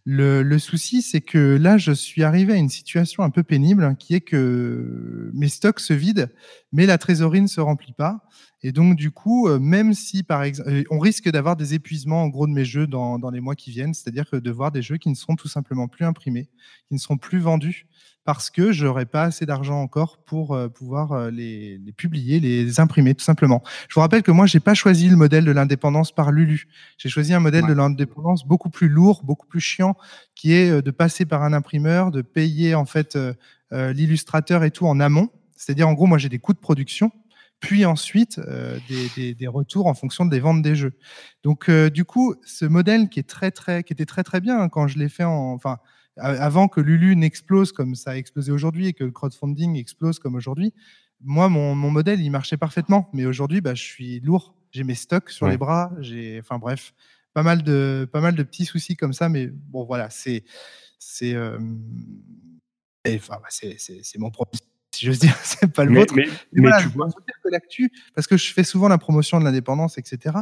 Le, 0.05 0.41
le 0.41 0.59
souci, 0.59 1.01
c'est 1.01 1.21
que 1.21 1.57
là, 1.57 1.77
je 1.77 1.91
suis 1.91 2.23
arrivé 2.23 2.53
à 2.53 2.55
une 2.55 2.69
situation 2.69 3.23
un 3.23 3.29
peu 3.29 3.43
pénible 3.43 3.95
qui 3.99 4.15
est 4.15 4.21
que 4.21 5.31
mes 5.33 5.49
stocks 5.49 5.79
se 5.79 5.93
vident, 5.93 6.29
mais 6.71 6.85
la 6.85 6.97
trésorerie 6.97 7.41
ne 7.41 7.47
se 7.47 7.59
remplit 7.61 7.93
pas. 7.93 8.23
Et 8.63 8.71
donc, 8.71 8.95
du 8.95 9.11
coup, 9.11 9.47
euh, 9.47 9.59
même 9.59 9.93
si, 9.93 10.23
par 10.23 10.43
exemple, 10.43 10.69
euh, 10.69 10.83
on 10.89 10.99
risque 10.99 11.29
d'avoir 11.29 11.55
des 11.55 11.73
épuisements, 11.73 12.23
en 12.23 12.27
gros, 12.27 12.47
de 12.47 12.51
mes 12.51 12.65
jeux 12.65 12.87
dans, 12.87 13.19
dans 13.19 13.29
les 13.29 13.39
mois 13.39 13.55
qui 13.55 13.69
viennent, 13.69 13.93
c'est-à-dire 13.93 14.25
de 14.31 14.51
voir 14.51 14.71
des 14.71 14.81
jeux 14.81 14.97
qui 14.97 15.09
ne 15.09 15.15
seront 15.15 15.35
tout 15.35 15.47
simplement 15.47 15.87
plus 15.87 16.05
imprimés, 16.05 16.49
qui 16.87 16.95
ne 16.95 16.99
seront 16.99 17.17
plus 17.17 17.39
vendus 17.39 17.85
parce 18.27 18.49
que 18.49 18.73
j'aurais 18.73 19.05
pas 19.05 19.23
assez 19.23 19.45
d'argent 19.45 19.81
encore 19.81 20.17
pour 20.17 20.53
euh, 20.53 20.67
pouvoir 20.67 21.13
euh, 21.13 21.31
les, 21.31 21.79
publier, 21.95 22.41
les 22.41 22.81
imprimer, 22.81 23.15
tout 23.15 23.23
simplement. 23.23 23.63
Je 23.87 23.95
vous 23.95 24.01
rappelle 24.01 24.21
que 24.21 24.31
moi, 24.31 24.45
j'ai 24.45 24.59
pas 24.59 24.73
choisi 24.73 25.07
le 25.07 25.15
modèle 25.15 25.45
de 25.45 25.51
l'indépendance 25.51 26.11
par 26.11 26.33
Lulu. 26.33 26.67
J'ai 26.97 27.07
choisi 27.07 27.33
un 27.33 27.39
modèle 27.39 27.65
de 27.65 27.71
l'indépendance 27.71 28.45
beaucoup 28.45 28.69
plus 28.69 28.89
lourd, 28.89 29.23
beaucoup 29.23 29.47
plus 29.47 29.61
chiant, 29.61 29.95
qui 30.35 30.51
est 30.51 30.69
euh, 30.69 30.81
de 30.81 30.91
passer 30.91 31.25
par 31.25 31.41
un 31.41 31.53
imprimeur, 31.53 32.11
de 32.11 32.21
payer 32.21 32.75
en 32.75 32.83
fait 32.83 33.17
l'illustrateur 33.71 34.65
et 34.65 34.71
tout 34.71 34.87
en 34.87 34.99
amont. 34.99 35.29
C'est-à-dire, 35.55 35.87
en 35.87 35.93
gros, 35.93 36.05
moi, 36.05 36.17
j'ai 36.17 36.27
des 36.27 36.39
coûts 36.39 36.53
de 36.53 36.59
production, 36.59 37.13
puis 37.61 37.85
ensuite 37.85 38.41
des, 38.89 39.35
des, 39.35 39.47
retours 39.47 39.87
en 39.87 39.93
fonction 39.93 40.25
des 40.25 40.41
ventes 40.41 40.61
des 40.61 40.75
jeux. 40.75 40.97
Donc, 41.43 41.71
du 41.71 42.03
coup, 42.03 42.35
ce 42.45 42.65
modèle 42.65 43.07
qui 43.07 43.21
est 43.21 43.29
très 43.29 43.51
très, 43.51 43.83
qui 43.83 43.93
était 43.93 44.05
très 44.05 44.23
très 44.23 44.41
bien 44.41 44.59
hein, 44.59 44.67
quand 44.67 44.87
je 44.89 44.99
l'ai 44.99 45.07
fait 45.07 45.23
en, 45.23 45.53
enfin 45.53 45.77
avant 46.19 46.67
que 46.67 46.81
Lulu 46.81 47.15
n'explose 47.15 47.71
comme 47.71 47.95
ça 47.95 48.11
a 48.11 48.15
explosé 48.15 48.51
aujourd'hui 48.51 48.87
et 48.87 48.93
que 48.93 49.03
le 49.03 49.11
crowdfunding 49.11 49.75
explose 49.77 50.19
comme 50.19 50.35
aujourd'hui, 50.35 50.73
moi, 51.21 51.49
mon, 51.49 51.75
modèle, 51.75 52.21
il 52.21 52.29
marchait 52.29 52.57
parfaitement. 52.57 53.09
Mais 53.13 53.25
aujourd'hui, 53.25 53.61
bah, 53.61 53.73
je 53.73 53.83
suis 53.83 54.19
lourd. 54.19 54.55
J'ai 54.71 54.83
mes 54.83 54.95
stocks 54.95 55.29
sur 55.29 55.47
les 55.47 55.57
bras. 55.57 55.91
J'ai, 55.99 56.39
enfin 56.39 56.59
bref, 56.59 56.93
pas 57.33 57.43
mal 57.43 57.63
de, 57.63 58.07
pas 58.11 58.21
mal 58.21 58.35
de 58.35 58.43
petits 58.43 58.65
soucis 58.65 58.95
comme 58.95 59.13
ça. 59.13 59.29
Mais 59.29 59.47
bon, 59.47 59.85
voilà, 59.85 60.09
c'est, 60.09 60.43
c'est, 60.99 61.33
euh, 61.33 61.57
enfin, 63.07 63.37
bah, 63.41 63.47
c'est 63.49 64.17
mon 64.17 64.29
propre 64.29 64.57
si 64.97 65.05
j'ose 65.05 65.19
dire, 65.19 65.35
c'est 65.43 65.71
pas 65.71 65.85
le 65.85 65.91
Mais, 65.91 65.99
vôtre. 65.99 66.13
mais, 66.15 66.25
Mais 66.53 66.61
voilà, 66.61 66.81
tu 66.81 66.89
vois, 66.89 67.07
que 67.43 67.49
l'actu, 67.49 67.91
parce 68.15 68.27
que 68.27 68.35
je 68.37 68.51
fais 68.51 68.63
souvent 68.63 68.87
la 68.87 68.97
promotion 68.97 69.39
de 69.39 69.45
l'indépendance, 69.45 69.97
etc. 69.97 70.37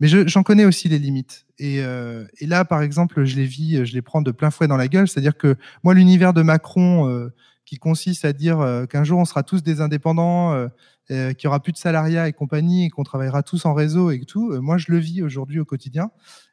Mais 0.00 0.08
je- 0.08 0.26
j'en 0.26 0.42
connais 0.42 0.64
aussi 0.64 0.88
les 0.88 0.98
limites. 0.98 1.46
Et, 1.58 1.80
euh, 1.82 2.24
et 2.38 2.46
là, 2.46 2.64
par 2.64 2.82
exemple, 2.82 3.24
je 3.24 3.36
les 3.36 3.44
vis, 3.44 3.84
je 3.84 3.92
les 3.94 4.02
prends 4.02 4.22
de 4.22 4.30
plein 4.30 4.50
fouet 4.50 4.66
dans 4.68 4.76
la 4.76 4.88
gueule. 4.88 5.08
C'est-à-dire 5.08 5.36
que 5.36 5.56
moi, 5.84 5.94
l'univers 5.94 6.32
de 6.32 6.42
Macron, 6.42 7.08
euh, 7.08 7.28
qui 7.64 7.76
consiste 7.76 8.24
à 8.24 8.32
dire 8.32 8.60
euh, 8.60 8.86
qu'un 8.86 9.04
jour 9.04 9.18
on 9.18 9.24
sera 9.26 9.42
tous 9.42 9.62
des 9.62 9.80
indépendants, 9.82 10.66
qu'il 11.08 11.36
y 11.44 11.46
aura 11.46 11.60
plus 11.62 11.72
de 11.72 11.78
salariat 11.78 12.28
et 12.28 12.32
compagnie, 12.32 12.86
et 12.86 12.90
qu'on 12.90 13.02
travaillera 13.02 13.42
tous 13.42 13.64
en 13.66 13.72
réseau 13.74 14.10
et 14.10 14.20
tout, 14.26 14.52
moi, 14.60 14.76
je 14.78 14.86
le 14.88 14.98
vis 14.98 15.22
aujourd'hui 15.22 15.58
au 15.60 15.64
quotidien. 15.64 16.10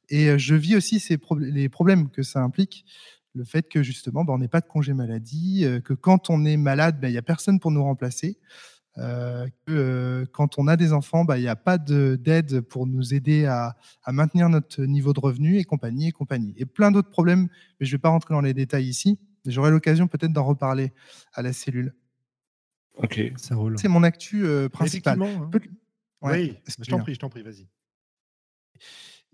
Et 0.09 0.37
je 0.37 0.53
vis 0.55 0.75
aussi 0.75 0.99
ces 0.99 1.17
les 1.39 1.67
problèmes 1.67 2.09
que 2.09 2.21
ça 2.21 2.41
implique 2.41 2.85
le 3.35 3.43
fait 3.43 3.67
que 3.69 3.83
justement, 3.83 4.23
ben, 4.25 4.33
on 4.33 4.37
n'ait 4.39 4.47
pas 4.47 4.61
de 4.61 4.65
congé 4.67 4.93
maladie, 4.93 5.65
euh, 5.65 5.79
que 5.81 5.93
quand 5.93 6.29
on 6.29 6.45
est 6.45 6.57
malade, 6.57 6.99
ben, 6.99 7.09
il 7.09 7.11
n'y 7.11 7.17
a 7.17 7.21
personne 7.21 7.59
pour 7.59 7.69
nous 7.71 7.83
remplacer, 7.83 8.39
euh, 8.97 9.45
que 9.65 9.71
euh, 9.73 10.25
quand 10.31 10.57
on 10.57 10.67
a 10.67 10.77
des 10.77 10.93
enfants, 10.93 11.25
ben, 11.25 11.35
il 11.37 11.41
n'y 11.41 11.47
a 11.49 11.55
pas 11.57 11.77
de- 11.77 12.15
d'aide 12.19 12.61
pour 12.61 12.87
nous 12.87 13.13
aider 13.13 13.45
à, 13.45 13.75
à 14.03 14.11
maintenir 14.13 14.47
notre 14.49 14.83
niveau 14.85 15.11
de 15.11 15.19
revenu 15.19 15.57
et 15.57 15.65
compagnie 15.65 16.07
et 16.07 16.11
compagnie. 16.13 16.53
Et 16.57 16.65
plein 16.65 16.91
d'autres 16.91 17.09
problèmes, 17.09 17.49
mais 17.79 17.85
je 17.85 17.91
ne 17.91 17.97
vais 17.97 18.01
pas 18.01 18.09
rentrer 18.09 18.33
dans 18.33 18.41
les 18.41 18.53
détails 18.53 18.85
ici. 18.87 19.19
J'aurai 19.45 19.69
l'occasion 19.69 20.07
peut-être 20.07 20.31
d'en 20.33 20.45
reparler 20.45 20.93
à 21.33 21.41
la 21.41 21.51
cellule. 21.53 21.93
ok. 22.97 23.33
Ça 23.35 23.55
roule. 23.55 23.77
C'est 23.77 23.89
mon 23.89 24.01
actu 24.03 24.45
euh, 24.45 24.69
principal. 24.69 25.21
Hein. 25.21 25.49
Peut- 25.51 25.59
Ouais, 26.21 26.31
oui, 26.31 26.57
je 26.79 26.89
t'en 26.89 26.97
prie, 27.03 27.13
je 27.13 27.19
t'en 27.19 27.29
prie, 27.29 27.43
vas-y. 27.43 27.67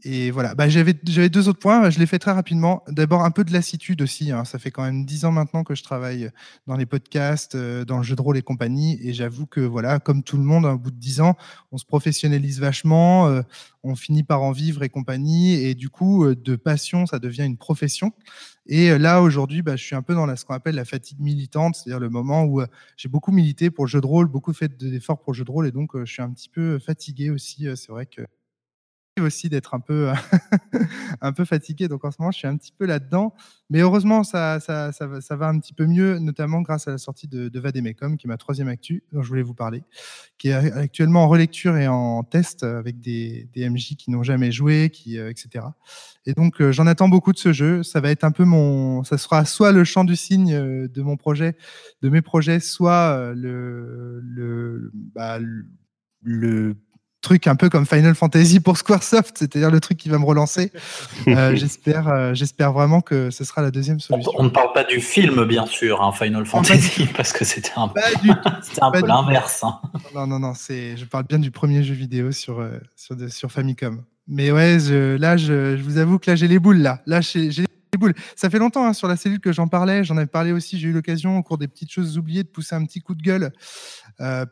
Et 0.03 0.31
voilà, 0.31 0.55
bah, 0.55 0.67
j'avais 0.67 0.93
deux 0.93 1.48
autres 1.48 1.60
points. 1.60 1.89
Je 1.91 2.00
les 2.00 2.08
fais 2.08 2.17
très 2.17 2.31
rapidement. 2.31 2.84
D'abord, 2.88 3.24
un 3.24 3.29
peu 3.29 3.43
de 3.43 3.53
lassitude 3.53 4.01
aussi. 4.01 4.31
hein. 4.31 4.46
Ça 4.46 4.58
fait 4.58 4.72
quand 4.72 4.84
même 4.84 5.05
dix 5.05 5.25
ans 5.25 5.31
maintenant 5.31 5.63
que 5.63 5.75
je 5.75 5.84
travaille 5.84 6.31
dans 6.65 6.75
les 6.75 6.88
podcasts, 6.88 7.53
euh, 7.53 7.86
dans 7.86 7.98
le 7.98 8.03
jeu 8.03 8.15
de 8.15 8.22
rôle 8.22 8.38
et 8.38 8.41
compagnie. 8.41 9.00
Et 9.03 9.13
j'avoue 9.13 9.46
que, 9.46 9.62
voilà, 9.62 10.00
comme 10.00 10.24
tout 10.24 10.38
le 10.38 10.43
monde, 10.43 10.65
hein, 10.65 10.74
au 10.74 10.79
bout 10.79 10.89
de 10.89 10.98
dix 10.98 11.22
ans, 11.22 11.36
on 11.72 11.77
se 11.77 11.86
professionnalise 11.86 12.60
vachement, 12.60 13.27
euh, 13.27 13.43
on 13.84 13.96
finit 13.96 14.24
par 14.24 14.41
en 14.41 14.51
vivre 14.51 14.81
et 14.81 14.89
compagnie. 14.89 15.53
Et 15.53 15.75
du 15.75 15.89
coup, 15.89 16.25
euh, 16.25 16.36
de 16.36 16.55
passion, 16.55 17.05
ça 17.05 17.20
devient 17.20 17.43
une 17.46 17.58
profession. 17.58 18.12
Et 18.65 18.98
là, 18.98 19.22
aujourd'hui, 19.22 19.62
bah, 19.62 19.75
je 19.75 19.84
suis 19.84 19.96
un 19.96 20.01
peu 20.01 20.15
dans 20.15 20.36
ce 20.36 20.46
qu'on 20.46 20.53
appelle 20.53 20.75
la 20.75 20.86
fatigue 20.86 21.20
militante, 21.20 21.75
c'est-à-dire 21.75 22.00
le 22.00 22.10
moment 22.10 22.46
où 22.46 22.62
j'ai 22.96 23.10
beaucoup 23.10 23.31
milité 23.31 23.70
pour 23.72 23.86
le 23.86 23.89
jeu 23.89 24.00
de 24.01 24.05
rôle, 24.05 24.27
beaucoup 24.27 24.53
fait 24.53 24.77
d'efforts 24.77 25.20
pour 25.20 25.34
le 25.34 25.38
jeu 25.38 25.43
de 25.43 25.51
rôle. 25.51 25.67
Et 25.67 25.72
donc, 25.72 25.91
je 25.98 26.12
suis 26.12 26.22
un 26.22 26.29
petit 26.31 26.48
peu 26.48 26.77
fatigué 26.79 27.31
aussi. 27.31 27.67
C'est 27.75 27.89
vrai 27.91 28.05
que 28.05 28.22
aussi 29.20 29.50
d'être 29.50 29.74
un 29.74 29.80
peu 29.80 30.10
un 31.22 31.34
peu 31.34 31.46
fatigué. 31.46 31.88
Donc 31.88 32.06
en 32.06 32.12
ce 32.12 32.18
moment 32.20 32.32
je 32.32 32.38
suis 32.38 32.48
un 32.48 32.56
petit 32.58 32.72
peu 32.72 32.86
là-dedans. 32.86 33.34
Mais 33.70 33.80
heureusement 33.80 34.24
ça, 34.24 34.60
ça, 34.60 34.91
va, 35.00 35.48
un 35.48 35.60
petit 35.60 35.74
peu 35.74 35.86
mieux 35.86 36.20
notamment 36.20 36.62
grâce 36.62 36.88
à 36.88 36.91
la 36.91 36.98
sortie 36.98 37.27
de, 37.27 37.50
de 37.50 37.60
Vademecum 37.60 38.18
qui 38.18 38.27
est 38.27 38.30
ma 38.30 38.38
troisième 38.38 38.68
actu 38.68 39.03
dont 39.12 39.22
je 39.22 39.30
voulais 39.30 39.44
vous 39.44 39.53
parler 39.53 39.84
qui 40.38 40.50
est 40.50 40.53
actuellement 40.53 41.24
en 41.24 41.30
relecture 41.30 41.77
et 41.77 41.88
en 41.88 42.24
test 42.24 42.63
avec 42.63 43.00
des, 43.00 43.50
des 43.53 43.70
MJ 43.70 43.96
qui 43.96 44.12
n'ont 44.12 44.24
jamais 44.24 44.51
joué 44.51 44.89
qui 44.89 45.18
euh, 45.18 45.30
etc 45.30 45.68
et 46.25 46.34
donc 46.34 46.62
euh, 46.62 46.72
j'en 46.72 46.88
attends 46.88 47.10
beaucoup 47.10 47.34
de 47.34 47.38
ce 47.38 47.51
jeu. 47.51 47.84
Ça 47.84 48.00
va 48.00 48.12
être 48.12 48.24
un 48.24 48.32
peu 48.32 48.44
mon 48.44 49.03
ça 49.03 49.18
sera 49.18 49.46
soit 49.46 49.72
le 49.72 49.84
chant 49.84 50.03
du 50.03 50.13
euh, 50.32 50.88
de 50.88 51.01
mon 51.01 51.18
projet 51.18 51.56
de 52.01 52.10
mes 52.10 52.22
projets 52.22 52.60
soit 52.60 53.15
euh, 53.18 53.34
le 53.36 54.22
le, 54.24 54.91
bah, 54.94 55.39
le 55.39 55.65
le 56.24 56.75
truc 57.21 57.47
un 57.47 57.55
peu 57.55 57.69
comme 57.69 57.85
Final 57.85 58.15
Fantasy 58.15 58.59
pour 58.59 58.77
Squaresoft, 58.77 59.37
c'est-à-dire 59.37 59.69
le 59.71 59.79
truc 59.79 59.97
qui 59.97 60.09
va 60.09 60.17
me 60.17 60.25
relancer. 60.25 60.71
Euh, 61.27 61.55
j'espère, 61.55 62.07
euh, 62.07 62.33
j'espère 62.33 62.73
vraiment 62.73 63.01
que 63.01 63.29
ce 63.29 63.43
sera 63.43 63.61
la 63.61 63.71
deuxième 63.71 63.97
On, 63.97 63.99
solution. 63.99 64.31
on 64.37 64.43
ne 64.43 64.49
parle 64.49 64.73
pas 64.73 64.83
du 64.83 64.99
film, 64.99 65.45
bien 65.45 65.65
sûr, 65.67 66.01
hein, 66.01 66.11
Final 66.11 66.45
Fantasy, 66.45 67.05
parce 67.15 67.31
que 67.31 67.45
c'était 67.45 67.71
un, 67.75 67.91
c'était 68.63 68.83
un 68.83 68.91
pas 68.91 69.01
peu 69.01 69.07
l'inverse. 69.07 69.63
hein. 69.63 69.79
Non, 70.15 70.25
non, 70.27 70.39
non, 70.39 70.53
c'est, 70.55 70.97
je 70.97 71.05
parle 71.05 71.25
bien 71.25 71.39
du 71.39 71.51
premier 71.51 71.83
jeu 71.83 71.93
vidéo 71.93 72.31
sur, 72.31 72.59
euh, 72.59 72.79
sur, 72.95 73.15
de- 73.15 73.27
sur 73.27 73.51
Famicom. 73.51 74.03
Mais 74.27 74.51
ouais, 74.51 74.77
je, 74.79 75.15
là, 75.17 75.38
je, 75.38 75.77
je 75.77 75.81
vous 75.84 75.97
avoue 75.97 76.17
que 76.19 76.29
là, 76.31 76.36
j'ai 76.36 76.47
les 76.47 76.60
boules, 76.60 76.77
là. 76.79 77.01
Là, 77.05 77.21
j'ai 77.21 77.51
j'ai 77.51 77.63
les 77.63 77.97
boules. 77.99 78.13
Ça 78.36 78.49
fait 78.49 78.60
longtemps 78.60 78.86
hein, 78.86 78.93
sur 78.93 79.07
la 79.10 79.17
cellule 79.17 79.39
que 79.41 79.51
j'en 79.51 79.67
parlais. 79.67 80.03
J'en 80.05 80.15
avais 80.15 80.25
parlé 80.27 80.53
aussi. 80.53 80.79
J'ai 80.79 80.88
eu 80.88 80.93
l'occasion, 80.93 81.38
au 81.38 81.43
cours 81.43 81.57
des 81.57 81.67
petites 81.67 81.91
choses 81.91 82.17
oubliées, 82.17 82.43
de 82.43 82.47
pousser 82.47 82.73
un 82.75 82.86
petit 82.86 83.01
coup 83.01 83.13
de 83.15 83.21
gueule 83.21 83.51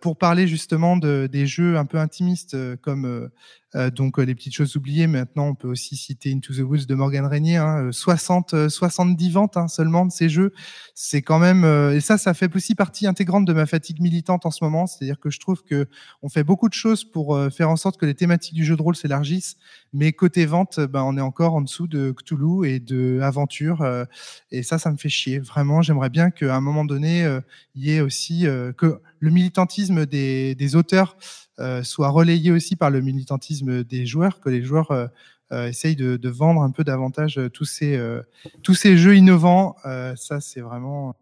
pour 0.01 0.17
parler 0.17 0.47
justement 0.47 0.97
de, 0.97 1.27
des 1.32 1.45
jeux 1.45 1.77
un 1.77 1.86
peu 1.86 1.97
intimistes 1.97 2.55
euh, 2.55 2.75
comme 2.82 3.05
euh, 3.05 3.29
euh, 3.68 3.68
donc 3.75 4.19
euh, 4.19 4.23
les 4.23 4.36
petites 4.36 4.55
choses 4.55 4.75
oubliées. 4.75 5.08
Maintenant, 5.08 5.47
on 5.47 5.55
peut 5.55 5.67
aussi 5.67 5.95
citer 5.95 6.32
Into 6.34 6.53
the 6.53 6.60
Woods 6.60 6.86
de 6.88 6.95
Morgan 6.95 7.25
Régnier. 7.25 7.58
Hein, 7.58 7.86
euh, 7.88 7.91
60, 7.91 8.53
euh, 8.53 8.69
70 8.69 9.29
ventes 9.32 9.58
hein, 9.58 9.67
seulement 9.67 10.05
de 10.05 10.12
ces 10.12 10.29
jeux. 10.29 10.53
C'est 10.95 11.21
quand 11.21 11.39
même 11.39 11.63
euh, 11.63 11.95
et 11.95 12.01
ça, 12.01 12.17
ça 12.17 12.34
fait 12.34 12.53
aussi 12.55 12.75
partie 12.75 13.08
intégrante 13.08 13.45
de 13.45 13.53
ma 13.53 13.65
fatigue 13.65 14.01
militante 14.01 14.45
en 14.45 14.51
ce 14.51 14.63
moment. 14.63 14.88
C'est-à-dire 14.88 15.19
que 15.19 15.29
je 15.29 15.39
trouve 15.39 15.63
que 15.63 15.88
on 16.21 16.29
fait 16.29 16.43
beaucoup 16.43 16.67
de 16.69 16.73
choses 16.73 17.03
pour 17.03 17.36
euh, 17.36 17.49
faire 17.49 17.69
en 17.69 17.75
sorte 17.75 17.97
que 17.97 18.05
les 18.05 18.15
thématiques 18.15 18.55
du 18.55 18.65
jeu 18.65 18.75
de 18.75 18.82
rôle 18.82 18.95
s'élargissent, 18.95 19.58
mais 19.93 20.13
côté 20.13 20.45
vente, 20.45 20.79
euh, 20.79 20.88
ben, 20.88 21.03
on 21.03 21.17
est 21.17 21.21
encore 21.21 21.53
en 21.53 21.62
dessous 21.62 21.88
de 21.88 22.12
Cthulhu 22.12 22.67
et 22.67 22.79
de 22.79 23.19
aventure. 23.21 23.82
euh, 23.82 24.05
et 24.51 24.63
ça, 24.63 24.79
ça 24.79 24.91
me 24.91 24.97
fait 24.97 25.10
chier. 25.10 25.39
Vraiment, 25.39 25.82
j'aimerais 25.82 26.10
bien 26.10 26.32
qu'à 26.32 26.55
un 26.55 26.62
moment 26.62 26.86
donné, 26.86 27.23
euh, 27.23 27.39
il 27.75 27.86
y 27.86 27.91
ait 27.91 28.01
aussi 28.01 28.47
euh, 28.47 28.71
que 28.73 28.99
le 29.19 29.32
militantisme 29.32 30.05
des, 30.05 30.55
des 30.55 30.75
auteurs 30.75 31.17
euh, 31.17 31.48
soit 31.84 32.10
relayé 32.10 32.52
aussi 32.52 32.76
par 32.76 32.89
le 32.89 33.02
militantisme 33.02 33.84
des 33.84 34.06
joueurs, 34.06 34.39
que 34.39 34.50
les 34.50 34.63
joueurs 34.63 34.91
euh, 34.91 35.08
euh, 35.52 35.67
essayent 35.67 35.95
de, 35.95 36.30
vendre 36.30 36.62
un 36.62 36.69
peu 36.69 36.84
davantage 36.84 37.39
euh, 37.39 37.50
tous 37.50 37.65
ces, 37.65 37.95
euh, 37.95 38.22
tous 38.62 38.76
ces 38.76 38.98
jeux 38.98 39.15
innovants. 39.15 39.76
Euh, 39.86 40.15
ça, 40.15 40.41
c'est 40.41 40.62
vraiment. 40.62 41.15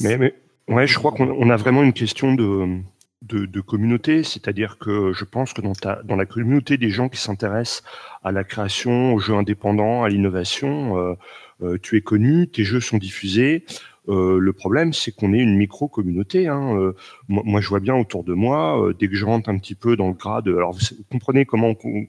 Mais, 0.00 0.16
mais 0.18 0.34
ouais, 0.68 0.86
je 0.86 0.96
crois 0.98 1.10
qu'on 1.10 1.28
on 1.28 1.50
a 1.50 1.56
vraiment 1.56 1.82
une 1.82 1.92
question 1.92 2.34
de, 2.34 2.82
de, 3.22 3.60
communauté, 3.60 4.22
c'est-à-dire 4.22 4.78
que 4.78 5.12
je 5.12 5.24
pense 5.24 5.52
que 5.52 5.60
dans, 5.60 5.72
ta, 5.72 6.02
dans 6.02 6.16
la 6.16 6.26
communauté 6.26 6.76
des 6.76 6.90
gens 6.90 7.08
qui 7.08 7.20
s'intéressent 7.20 7.82
à 8.22 8.32
la 8.32 8.44
création, 8.44 9.14
aux 9.14 9.18
jeux 9.18 9.34
indépendants, 9.34 10.02
à 10.02 10.08
l'innovation, 10.08 10.98
euh, 10.98 11.14
euh, 11.62 11.78
tu 11.80 11.96
es 11.96 12.00
connu, 12.00 12.48
tes 12.48 12.64
jeux 12.64 12.80
sont 12.80 12.98
diffusés. 12.98 13.64
Euh, 14.08 14.38
le 14.38 14.52
problème, 14.52 14.92
c'est 14.92 15.12
qu'on 15.12 15.32
est 15.32 15.38
une 15.38 15.56
micro-communauté. 15.56 16.48
Hein. 16.48 16.76
Euh, 16.76 16.94
moi, 17.28 17.42
moi, 17.46 17.60
je 17.60 17.68
vois 17.68 17.80
bien 17.80 17.94
autour 17.94 18.24
de 18.24 18.34
moi, 18.34 18.82
euh, 18.82 18.92
dès 18.92 19.08
que 19.08 19.14
je 19.14 19.24
rentre 19.24 19.48
un 19.48 19.58
petit 19.58 19.74
peu 19.74 19.96
dans 19.96 20.08
le 20.08 20.14
grade. 20.14 20.48
Alors, 20.48 20.72
vous, 20.72 20.80
vous 20.96 21.04
comprenez 21.10 21.44
comment 21.44 21.74
on 21.84 22.06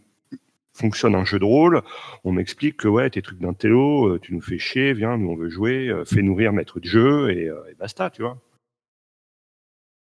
fonctionne 0.73 1.13
un 1.13 1.23
jeu 1.23 1.37
de 1.37 1.45
rôle 1.45 1.83
On 2.23 2.31
m'explique 2.31 2.77
que 2.77 2.87
ouais, 2.87 3.09
tes 3.11 3.21
trucs 3.21 3.39
d'intello, 3.39 4.17
tu 4.17 4.33
nous 4.33 4.41
fais 4.41 4.57
chier, 4.57 4.93
viens, 4.93 5.19
nous 5.19 5.29
on 5.29 5.35
veut 5.35 5.49
jouer, 5.49 5.93
fais 6.03 6.23
nourrir 6.23 6.51
maître 6.51 6.79
de 6.79 6.85
jeu 6.85 7.29
et, 7.29 7.45
et 7.45 7.75
basta, 7.77 8.09
tu 8.09 8.23
vois. 8.23 8.41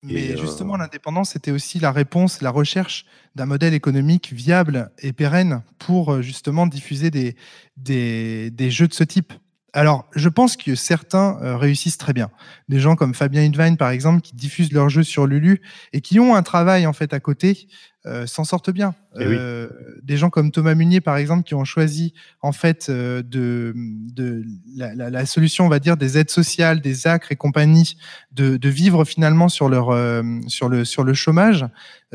Mais 0.02 0.34
justement, 0.38 0.78
l'indépendance, 0.78 1.32
c'était 1.32 1.50
aussi 1.50 1.78
la 1.78 1.92
réponse, 1.92 2.40
la 2.40 2.50
recherche 2.50 3.04
d'un 3.34 3.44
modèle 3.44 3.74
économique 3.74 4.32
viable 4.32 4.90
et 4.98 5.12
pérenne 5.12 5.62
pour 5.78 6.22
justement 6.22 6.66
diffuser 6.66 7.10
des, 7.10 7.36
des, 7.76 8.50
des 8.50 8.70
jeux 8.70 8.88
de 8.88 8.94
ce 8.94 9.04
type. 9.04 9.34
Alors, 9.74 10.06
je 10.14 10.28
pense 10.28 10.56
que 10.56 10.74
certains 10.74 11.38
euh, 11.42 11.56
réussissent 11.56 11.96
très 11.96 12.12
bien. 12.12 12.30
Des 12.68 12.78
gens 12.78 12.94
comme 12.94 13.14
Fabien 13.14 13.42
Hidvine, 13.42 13.78
par 13.78 13.90
exemple, 13.90 14.20
qui 14.20 14.34
diffusent 14.34 14.72
leurs 14.72 14.90
jeux 14.90 15.02
sur 15.02 15.26
Lulu 15.26 15.62
et 15.94 16.02
qui 16.02 16.20
ont 16.20 16.34
un 16.34 16.42
travail 16.42 16.86
en 16.86 16.92
fait 16.92 17.14
à 17.14 17.20
côté, 17.20 17.68
euh, 18.06 18.26
s'en 18.26 18.44
sortent 18.44 18.70
bien. 18.70 18.94
Eh 19.20 19.26
oui. 19.26 19.36
Euh, 19.38 19.68
Des 20.02 20.16
gens 20.16 20.30
comme 20.30 20.50
Thomas 20.50 20.74
Munier, 20.74 21.00
par 21.00 21.16
exemple, 21.16 21.44
qui 21.44 21.54
ont 21.54 21.64
choisi 21.64 22.14
en 22.40 22.50
fait 22.52 22.86
euh, 22.88 23.22
de, 23.22 23.72
de 23.76 24.42
la, 24.74 24.94
la- 24.94 25.10
la 25.10 25.26
solution, 25.26 25.66
on 25.66 25.68
va 25.68 25.78
dire, 25.78 25.96
des 25.96 26.18
aides 26.18 26.30
sociales, 26.30 26.80
des 26.80 27.06
acres 27.06 27.30
et 27.30 27.36
compagnie, 27.36 27.96
de, 28.32 28.56
de 28.56 28.68
vivre 28.68 29.04
finalement 29.04 29.48
sur 29.48 29.68
leur 29.68 29.90
euh, 29.90 30.22
sur 30.48 30.68
le 30.68 30.84
sur 30.84 31.04
le 31.04 31.14
chômage. 31.14 31.64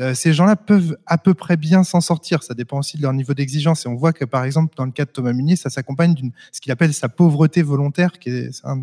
Euh, 0.00 0.14
ces 0.14 0.32
gens-là 0.32 0.56
peuvent 0.56 0.96
à 1.06 1.18
peu 1.18 1.34
près 1.34 1.56
bien 1.56 1.82
s'en 1.84 2.00
sortir. 2.00 2.42
Ça 2.42 2.54
dépend 2.54 2.78
aussi 2.78 2.96
de 2.98 3.02
leur 3.02 3.12
niveau 3.12 3.32
d'exigence. 3.34 3.86
Et 3.86 3.88
on 3.88 3.94
voit 3.94 4.12
que, 4.12 4.24
par 4.24 4.44
exemple, 4.44 4.74
dans 4.76 4.84
le 4.84 4.92
cas 4.92 5.04
de 5.04 5.10
Thomas 5.10 5.32
Munier, 5.32 5.56
ça 5.56 5.70
s'accompagne 5.70 6.14
d'une 6.14 6.32
ce 6.52 6.60
qu'il 6.60 6.70
appelle 6.72 6.92
sa 6.94 7.08
pauvreté 7.08 7.62
volontaire, 7.62 8.12
qui 8.18 8.28
est 8.30 8.50
un, 8.64 8.82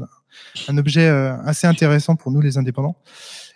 un 0.68 0.78
objet 0.78 1.08
euh, 1.08 1.38
assez 1.44 1.68
intéressant 1.68 2.15
pour 2.15 2.32
nous 2.32 2.41
les 2.41 2.58
indépendants 2.58 2.98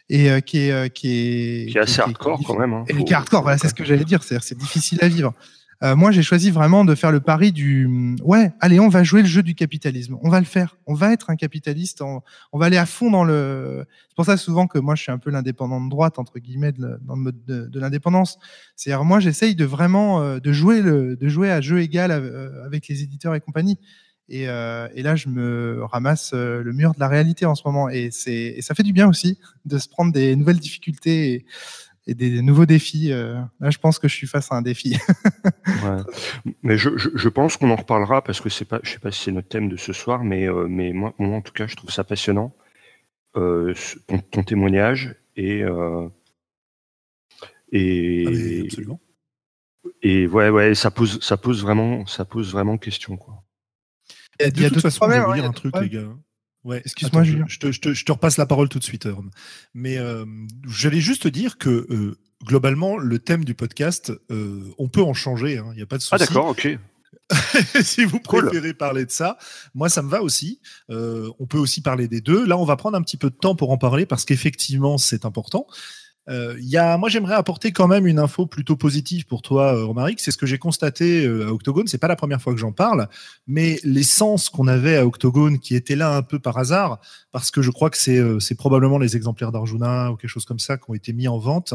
et 0.09 0.29
euh, 0.29 0.39
qui 0.39 0.59
est 0.59 0.71
euh, 0.71 0.87
qui 0.87 1.07
est 1.09 1.71
Qui 1.71 1.77
est 1.77 1.81
assez 1.81 2.01
hardcore 2.01 2.41
quand 2.45 2.57
même. 2.57 2.73
Hein. 2.73 2.85
et 2.87 3.03
qui 3.03 3.13
est 3.13 3.15
hardcore, 3.15 3.43
voilà, 3.43 3.57
c'est 3.57 3.69
ce 3.69 3.73
que 3.73 3.85
j'allais 3.85 4.05
dire. 4.05 4.23
C'est-à-dire, 4.23 4.43
c'est 4.43 4.57
difficile 4.57 4.99
à 5.01 5.07
vivre. 5.07 5.33
Euh, 5.81 5.95
moi, 5.95 6.11
j'ai 6.11 6.23
choisi 6.23 6.51
vraiment 6.51 6.83
de 6.83 6.93
faire 6.93 7.11
le 7.11 7.21
pari 7.21 7.53
du 7.53 8.17
ouais, 8.23 8.51
allez, 8.59 8.81
on 8.81 8.89
va 8.89 9.03
jouer 9.03 9.21
le 9.21 9.27
jeu 9.27 9.41
du 9.41 9.55
capitalisme. 9.55 10.17
On 10.21 10.29
va 10.29 10.39
le 10.39 10.45
faire. 10.45 10.75
On 10.87 10.93
va 10.93 11.13
être 11.13 11.29
un 11.29 11.37
capitaliste. 11.37 12.01
On, 12.01 12.21
on 12.51 12.59
va 12.59 12.65
aller 12.65 12.77
à 12.77 12.85
fond 12.85 13.09
dans 13.09 13.23
le. 13.23 13.85
C'est 14.09 14.15
pour 14.15 14.25
ça 14.25 14.35
souvent 14.35 14.67
que 14.67 14.77
moi, 14.77 14.95
je 14.95 15.03
suis 15.03 15.11
un 15.11 15.19
peu 15.19 15.29
l'indépendant 15.29 15.79
de 15.79 15.89
droite 15.89 16.19
entre 16.19 16.39
guillemets 16.39 16.73
de, 16.73 16.99
dans 17.01 17.15
le 17.15 17.21
mode 17.21 17.45
de, 17.45 17.67
de 17.67 17.79
l'indépendance. 17.79 18.39
C'est-à-dire, 18.75 19.05
moi, 19.05 19.21
j'essaye 19.21 19.55
de 19.55 19.63
vraiment 19.63 20.21
euh, 20.21 20.39
de 20.39 20.51
jouer 20.51 20.81
le, 20.81 21.15
de 21.15 21.29
jouer 21.29 21.49
à 21.49 21.61
jeu 21.61 21.79
égal 21.79 22.11
euh, 22.11 22.65
avec 22.65 22.89
les 22.89 23.01
éditeurs 23.01 23.33
et 23.35 23.39
compagnie. 23.39 23.77
Et, 24.29 24.47
euh, 24.47 24.87
et 24.93 25.01
là, 25.01 25.15
je 25.15 25.27
me 25.27 25.83
ramasse 25.83 26.31
euh, 26.33 26.61
le 26.63 26.71
mur 26.71 26.93
de 26.93 26.99
la 26.99 27.07
réalité 27.07 27.45
en 27.45 27.55
ce 27.55 27.63
moment. 27.65 27.89
Et 27.89 28.11
ça 28.11 28.75
fait 28.75 28.83
du 28.83 28.93
bien 28.93 29.09
aussi 29.09 29.39
de 29.65 29.77
se 29.77 29.89
prendre 29.89 30.13
des 30.13 30.35
nouvelles 30.35 30.59
difficultés. 30.59 31.33
Et, 31.33 31.45
et 32.09 32.15
des, 32.15 32.41
nouveaux 32.41 32.65
défis. 32.65 33.11
Euh, 33.11 33.35
là, 33.59 33.69
je 33.69 33.77
pense 33.77 33.99
que 33.99 34.07
je 34.07 34.15
suis 34.15 34.27
face 34.27 34.51
à 34.51 34.55
un 34.55 34.61
défi. 34.61 34.97
ouais. 35.67 36.51
Mais 36.63 36.77
je, 36.77 36.97
je, 36.97 37.09
je 37.13 37.29
pense 37.29 37.55
qu'on 37.55 37.69
en 37.69 37.75
reparlera 37.75 38.23
parce 38.23 38.41
que 38.41 38.49
c'est 38.49 38.65
pas, 38.65 38.79
je 38.83 38.91
sais 38.91 38.99
pas 38.99 39.11
si 39.11 39.23
c'est 39.23 39.31
notre 39.31 39.47
thème 39.47 39.69
de 39.69 39.77
ce 39.77 39.93
soir, 39.93 40.23
mais, 40.23 40.49
euh, 40.49 40.67
mais 40.67 40.91
moi, 40.91 41.13
moi, 41.19 41.37
en 41.37 41.41
tout 41.41 41.53
cas, 41.53 41.67
je 41.67 41.75
trouve 41.75 41.91
ça 41.91 42.03
passionnant. 42.03 42.55
Euh, 43.35 43.75
ton, 44.07 44.17
ton, 44.17 44.43
témoignage 44.43 45.15
et, 45.35 45.61
euh, 45.61 46.09
et, 47.71 48.25
ah, 48.25 48.63
absolument. 48.65 48.99
et 50.01 50.25
ouais, 50.25 50.49
ouais, 50.49 50.73
ça 50.73 50.89
pose, 50.89 51.21
ça 51.21 51.37
pose 51.37 51.61
vraiment, 51.61 52.07
ça 52.07 52.25
pose 52.25 52.51
vraiment 52.51 52.79
question, 52.79 53.17
quoi. 53.17 53.38
Il 54.39 54.61
y 54.61 54.65
a, 54.65 54.69
de, 54.69 54.73
toute 54.73 54.81
façon, 54.81 55.05
je 55.05 55.11
vais 55.11 55.19
vous 55.19 55.33
dire 55.33 55.45
un 55.45 55.51
truc, 55.51 55.73
les 55.81 55.89
gars. 55.89 56.07
Ouais, 56.65 56.81
excuse-moi, 56.83 57.23
je, 57.23 57.37
je, 57.47 57.59
te, 57.59 57.71
je, 57.71 57.79
te, 57.79 57.93
je, 57.93 58.05
te, 58.05 58.11
repasse 58.11 58.37
la 58.37 58.45
parole 58.45 58.67
tout 58.67 58.79
de 58.79 58.83
suite, 58.83 59.05
Orne. 59.05 59.31
Mais 59.73 59.97
euh, 59.97 60.25
j'allais 60.67 60.99
juste 60.99 61.27
dire 61.27 61.57
que 61.57 61.87
euh, 61.89 62.17
globalement, 62.43 62.97
le 62.97 63.19
thème 63.19 63.45
du 63.45 63.53
podcast, 63.53 64.11
euh, 64.29 64.63
on 64.77 64.89
peut 64.89 65.01
en 65.01 65.13
changer. 65.13 65.53
Il 65.53 65.57
hein, 65.59 65.73
n'y 65.75 65.81
a 65.81 65.85
pas 65.85 65.97
de 65.97 66.01
souci. 66.01 66.15
Ah 66.15 66.17
d'accord, 66.17 66.47
ok. 66.47 66.77
si 67.83 68.05
vous 68.05 68.19
préférez 68.19 68.69
cool. 68.69 68.77
parler 68.77 69.05
de 69.05 69.11
ça, 69.11 69.37
moi 69.73 69.89
ça 69.89 70.01
me 70.01 70.09
va 70.09 70.21
aussi. 70.21 70.59
Euh, 70.89 71.29
on 71.39 71.45
peut 71.45 71.57
aussi 71.57 71.81
parler 71.81 72.07
des 72.07 72.21
deux. 72.21 72.45
Là, 72.45 72.57
on 72.57 72.65
va 72.65 72.75
prendre 72.75 72.97
un 72.97 73.01
petit 73.01 73.17
peu 73.17 73.29
de 73.29 73.35
temps 73.35 73.55
pour 73.55 73.71
en 73.71 73.77
parler 73.77 74.05
parce 74.05 74.25
qu'effectivement, 74.25 74.97
c'est 74.97 75.25
important. 75.25 75.67
Euh, 76.29 76.55
y 76.59 76.77
a, 76.77 76.97
moi, 76.97 77.09
j'aimerais 77.09 77.33
apporter 77.33 77.71
quand 77.71 77.87
même 77.87 78.05
une 78.05 78.19
info 78.19 78.45
plutôt 78.45 78.75
positive 78.75 79.25
pour 79.25 79.41
toi, 79.41 79.73
euh, 79.73 79.85
Romaric. 79.85 80.19
C'est 80.19 80.31
ce 80.31 80.37
que 80.37 80.45
j'ai 80.45 80.59
constaté 80.59 81.25
euh, 81.25 81.47
à 81.47 81.51
Octogone. 81.51 81.87
C'est 81.87 81.97
pas 81.97 82.07
la 82.07 82.15
première 82.15 82.41
fois 82.41 82.53
que 82.53 82.59
j'en 82.59 82.71
parle, 82.71 83.09
mais 83.47 83.79
les 83.83 84.03
sens 84.03 84.49
qu'on 84.49 84.67
avait 84.67 84.97
à 84.97 85.05
Octogone, 85.05 85.59
qui 85.59 85.75
étaient 85.75 85.95
là 85.95 86.15
un 86.15 86.21
peu 86.21 86.37
par 86.39 86.57
hasard, 86.57 86.99
parce 87.31 87.49
que 87.49 87.61
je 87.61 87.71
crois 87.71 87.89
que 87.89 87.97
c'est 87.97 88.19
euh, 88.19 88.37
probablement 88.57 88.99
les 88.99 89.15
exemplaires 89.15 89.51
d'Arjuna 89.51 90.11
ou 90.11 90.17
quelque 90.17 90.29
chose 90.29 90.45
comme 90.45 90.59
ça 90.59 90.77
qui 90.77 90.83
ont 90.89 90.93
été 90.93 91.13
mis 91.13 91.27
en 91.27 91.39
vente. 91.39 91.73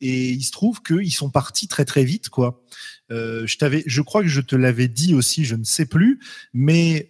Et 0.00 0.30
il 0.30 0.42
se 0.42 0.52
trouve 0.52 0.82
qu'ils 0.82 1.12
sont 1.12 1.28
partis 1.28 1.68
très 1.68 1.84
très 1.84 2.04
vite, 2.04 2.30
quoi. 2.30 2.62
Je 3.10 3.58
t'avais, 3.58 3.82
je 3.86 4.00
crois 4.00 4.22
que 4.22 4.28
je 4.28 4.40
te 4.40 4.56
l'avais 4.56 4.88
dit 4.88 5.14
aussi, 5.14 5.44
je 5.44 5.56
ne 5.56 5.64
sais 5.64 5.84
plus, 5.84 6.20
mais 6.54 7.06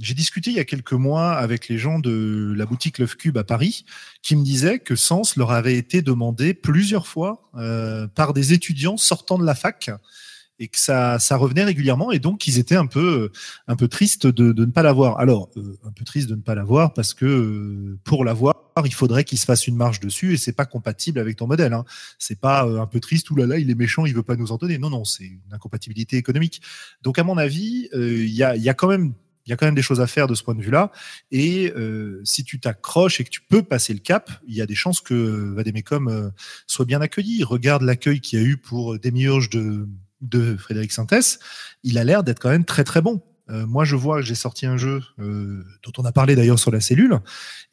j'ai 0.00 0.14
discuté 0.14 0.50
il 0.50 0.56
y 0.56 0.60
a 0.60 0.64
quelques 0.64 0.92
mois 0.92 1.32
avec 1.32 1.68
les 1.68 1.78
gens 1.78 1.98
de 1.98 2.54
la 2.56 2.66
boutique 2.66 2.98
Love 2.98 3.16
Cube 3.16 3.36
à 3.38 3.44
Paris, 3.44 3.84
qui 4.22 4.36
me 4.36 4.44
disaient 4.44 4.78
que 4.78 4.96
Sens 4.96 5.36
leur 5.36 5.50
avait 5.50 5.76
été 5.76 6.02
demandé 6.02 6.54
plusieurs 6.54 7.06
fois 7.06 7.50
euh, 7.56 8.06
par 8.08 8.32
des 8.32 8.52
étudiants 8.52 8.96
sortant 8.96 9.38
de 9.38 9.44
la 9.44 9.54
fac 9.54 9.90
et 10.58 10.68
que 10.68 10.78
ça, 10.78 11.18
ça 11.18 11.36
revenait 11.36 11.64
régulièrement 11.64 12.10
et 12.10 12.18
donc 12.18 12.46
ils 12.46 12.58
étaient 12.58 12.76
un 12.76 12.86
peu, 12.86 13.30
un 13.66 13.76
peu 13.76 13.88
tristes 13.88 14.26
de, 14.26 14.52
de 14.52 14.64
ne 14.64 14.70
pas 14.70 14.82
l'avoir. 14.82 15.18
Alors, 15.18 15.50
euh, 15.56 15.78
un 15.84 15.92
peu 15.92 16.04
triste 16.04 16.28
de 16.28 16.34
ne 16.34 16.40
pas 16.40 16.54
l'avoir 16.54 16.94
parce 16.94 17.14
que 17.14 17.24
euh, 17.24 17.98
pour 18.04 18.24
l'avoir, 18.24 18.54
il 18.84 18.94
faudrait 18.94 19.24
qu'il 19.24 19.38
se 19.38 19.44
fasse 19.44 19.66
une 19.66 19.76
marge 19.76 20.00
dessus 20.00 20.34
et 20.34 20.36
c'est 20.36 20.52
pas 20.52 20.66
compatible 20.66 21.18
avec 21.18 21.36
ton 21.36 21.46
modèle. 21.46 21.72
Hein. 21.72 21.84
C'est 22.18 22.40
pas 22.40 22.66
euh, 22.66 22.80
un 22.80 22.86
peu 22.86 23.00
triste 23.00 23.30
ou 23.30 23.36
là 23.36 23.46
là 23.46 23.58
il 23.58 23.70
est 23.70 23.74
méchant, 23.74 24.06
il 24.06 24.14
veut 24.14 24.22
pas 24.22 24.36
nous 24.36 24.52
en 24.52 24.56
donner. 24.56 24.78
Non 24.78 24.90
non, 24.90 25.04
c'est 25.04 25.24
une 25.24 25.40
incompatibilité 25.52 26.16
économique. 26.16 26.60
Donc 27.02 27.18
à 27.18 27.24
mon 27.24 27.38
avis, 27.38 27.88
il 27.92 28.30
y 28.30 28.42
a, 28.42 28.56
y 28.56 28.68
a 28.68 28.74
quand 28.74 28.88
même 28.88 29.14
il 29.48 29.50
y 29.50 29.54
a 29.54 29.56
quand 29.56 29.64
même 29.64 29.74
des 29.74 29.82
choses 29.82 30.02
à 30.02 30.06
faire 30.06 30.26
de 30.26 30.34
ce 30.34 30.42
point 30.42 30.54
de 30.54 30.60
vue-là. 30.60 30.92
Et 31.30 31.72
euh, 31.74 32.20
si 32.22 32.44
tu 32.44 32.60
t'accroches 32.60 33.18
et 33.18 33.24
que 33.24 33.30
tu 33.30 33.40
peux 33.40 33.62
passer 33.62 33.94
le 33.94 33.98
cap, 33.98 34.30
il 34.46 34.54
y 34.54 34.60
a 34.60 34.66
des 34.66 34.74
chances 34.74 35.00
que 35.00 35.54
Vademecum 35.54 36.08
euh, 36.08 36.28
soit 36.66 36.84
bien 36.84 37.00
accueilli. 37.00 37.42
Regarde 37.44 37.80
l'accueil 37.82 38.20
qu'il 38.20 38.38
y 38.38 38.42
a 38.42 38.44
eu 38.44 38.58
pour 38.58 38.98
Demiurge 38.98 39.48
de, 39.48 39.88
de 40.20 40.54
Frédéric 40.58 40.92
Sintès. 40.92 41.38
Il 41.82 41.96
a 41.96 42.04
l'air 42.04 42.24
d'être 42.24 42.40
quand 42.40 42.50
même 42.50 42.66
très 42.66 42.84
très 42.84 43.00
bon. 43.00 43.22
Euh, 43.50 43.66
moi, 43.66 43.84
je 43.84 43.96
vois 43.96 44.20
que 44.20 44.26
j'ai 44.26 44.34
sorti 44.34 44.66
un 44.66 44.76
jeu 44.76 45.02
euh, 45.18 45.64
dont 45.82 45.92
on 45.96 46.04
a 46.04 46.12
parlé 46.12 46.36
d'ailleurs 46.36 46.58
sur 46.58 46.70
la 46.70 46.80
cellule 46.80 47.18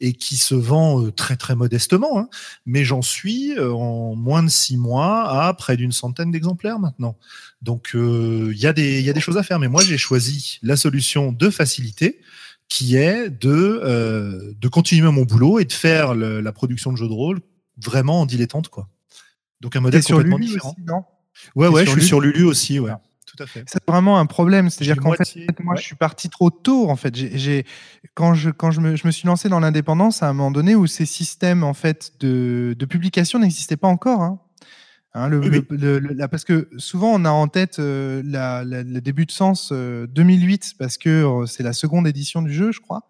et 0.00 0.14
qui 0.14 0.36
se 0.36 0.54
vend 0.54 1.04
euh, 1.04 1.12
très 1.12 1.36
très 1.36 1.54
modestement, 1.54 2.18
hein, 2.18 2.28
mais 2.64 2.84
j'en 2.84 3.02
suis 3.02 3.52
euh, 3.58 3.72
en 3.72 4.14
moins 4.14 4.42
de 4.42 4.48
six 4.48 4.78
mois 4.78 5.28
à 5.28 5.52
près 5.52 5.76
d'une 5.76 5.92
centaine 5.92 6.30
d'exemplaires 6.30 6.78
maintenant. 6.78 7.18
Donc, 7.60 7.90
il 7.94 8.56
y, 8.56 8.66
a 8.66 8.72
des, 8.72 9.02
y 9.02 9.10
a 9.10 9.12
des 9.12 9.20
choses 9.20 9.36
à 9.36 9.42
faire, 9.42 9.58
mais 9.58 9.68
moi, 9.68 9.82
j'ai 9.82 9.98
choisi 9.98 10.58
la 10.62 10.76
solution 10.76 11.32
de 11.32 11.50
facilité 11.50 12.20
qui 12.68 12.96
est 12.96 13.28
de, 13.28 14.54
de 14.58 14.68
continuer 14.68 15.10
mon 15.10 15.24
boulot 15.24 15.58
et 15.58 15.64
de 15.64 15.72
faire 15.72 16.14
le, 16.14 16.40
la 16.40 16.52
production 16.52 16.92
de 16.92 16.96
jeux 16.96 17.08
de 17.08 17.12
rôle 17.12 17.40
vraiment 17.76 18.20
en 18.20 18.26
dilettante. 18.26 18.68
Quoi. 18.68 18.88
Donc, 19.60 19.74
un 19.74 19.80
modèle 19.80 20.02
complètement 20.02 20.38
différent. 20.38 20.70
Aussi, 20.70 20.86
non? 20.86 21.04
Ouais, 21.54 21.68
ouais, 21.68 21.84
je 21.84 21.90
suis 21.90 22.04
sur 22.04 22.20
Lulu 22.20 22.44
aussi, 22.44 22.78
ouais. 22.78 22.92
Tout 23.36 23.42
à 23.42 23.46
fait. 23.46 23.64
C'est 23.66 23.82
vraiment 23.86 24.18
un 24.18 24.26
problème. 24.26 24.70
C'est-à-dire 24.70 24.96
qu'en 24.96 25.12
fait, 25.12 25.36
moi, 25.60 25.74
ouais. 25.74 25.80
je 25.80 25.84
suis 25.84 25.96
parti 25.96 26.28
trop 26.28 26.50
tôt. 26.50 26.88
En 26.88 26.96
fait, 26.96 27.14
j'ai, 27.14 27.64
quand 28.14 28.34
je 28.34 28.50
quand 28.50 28.70
je 28.70 28.80
me, 28.80 28.96
je 28.96 29.06
me 29.06 29.12
suis 29.12 29.26
lancé 29.26 29.48
dans 29.48 29.60
l'indépendance 29.60 30.22
à 30.22 30.28
un 30.28 30.32
moment 30.32 30.50
donné 30.50 30.74
où 30.74 30.86
ces 30.86 31.06
systèmes 31.06 31.64
en 31.64 31.74
fait 31.74 32.12
de, 32.20 32.74
de 32.78 32.86
publication 32.86 33.38
n'existaient 33.38 33.76
pas 33.76 33.88
encore. 33.88 34.22
Hein. 34.22 34.40
Hein, 35.14 35.28
le, 35.28 35.38
oui, 35.38 35.64
le, 35.70 35.98
le, 35.98 36.12
la, 36.12 36.28
parce 36.28 36.44
que 36.44 36.68
souvent 36.76 37.10
on 37.14 37.24
a 37.24 37.30
en 37.30 37.48
tête 37.48 37.78
euh, 37.78 38.22
la, 38.22 38.64
la, 38.64 38.82
le 38.82 39.00
début 39.00 39.24
de 39.24 39.30
Sens 39.30 39.70
euh, 39.72 40.06
2008 40.08 40.74
parce 40.78 40.98
que 40.98 41.08
euh, 41.08 41.46
c'est 41.46 41.62
la 41.62 41.72
seconde 41.72 42.06
édition 42.06 42.42
du 42.42 42.52
jeu, 42.52 42.70
je 42.70 42.80
crois. 42.80 43.08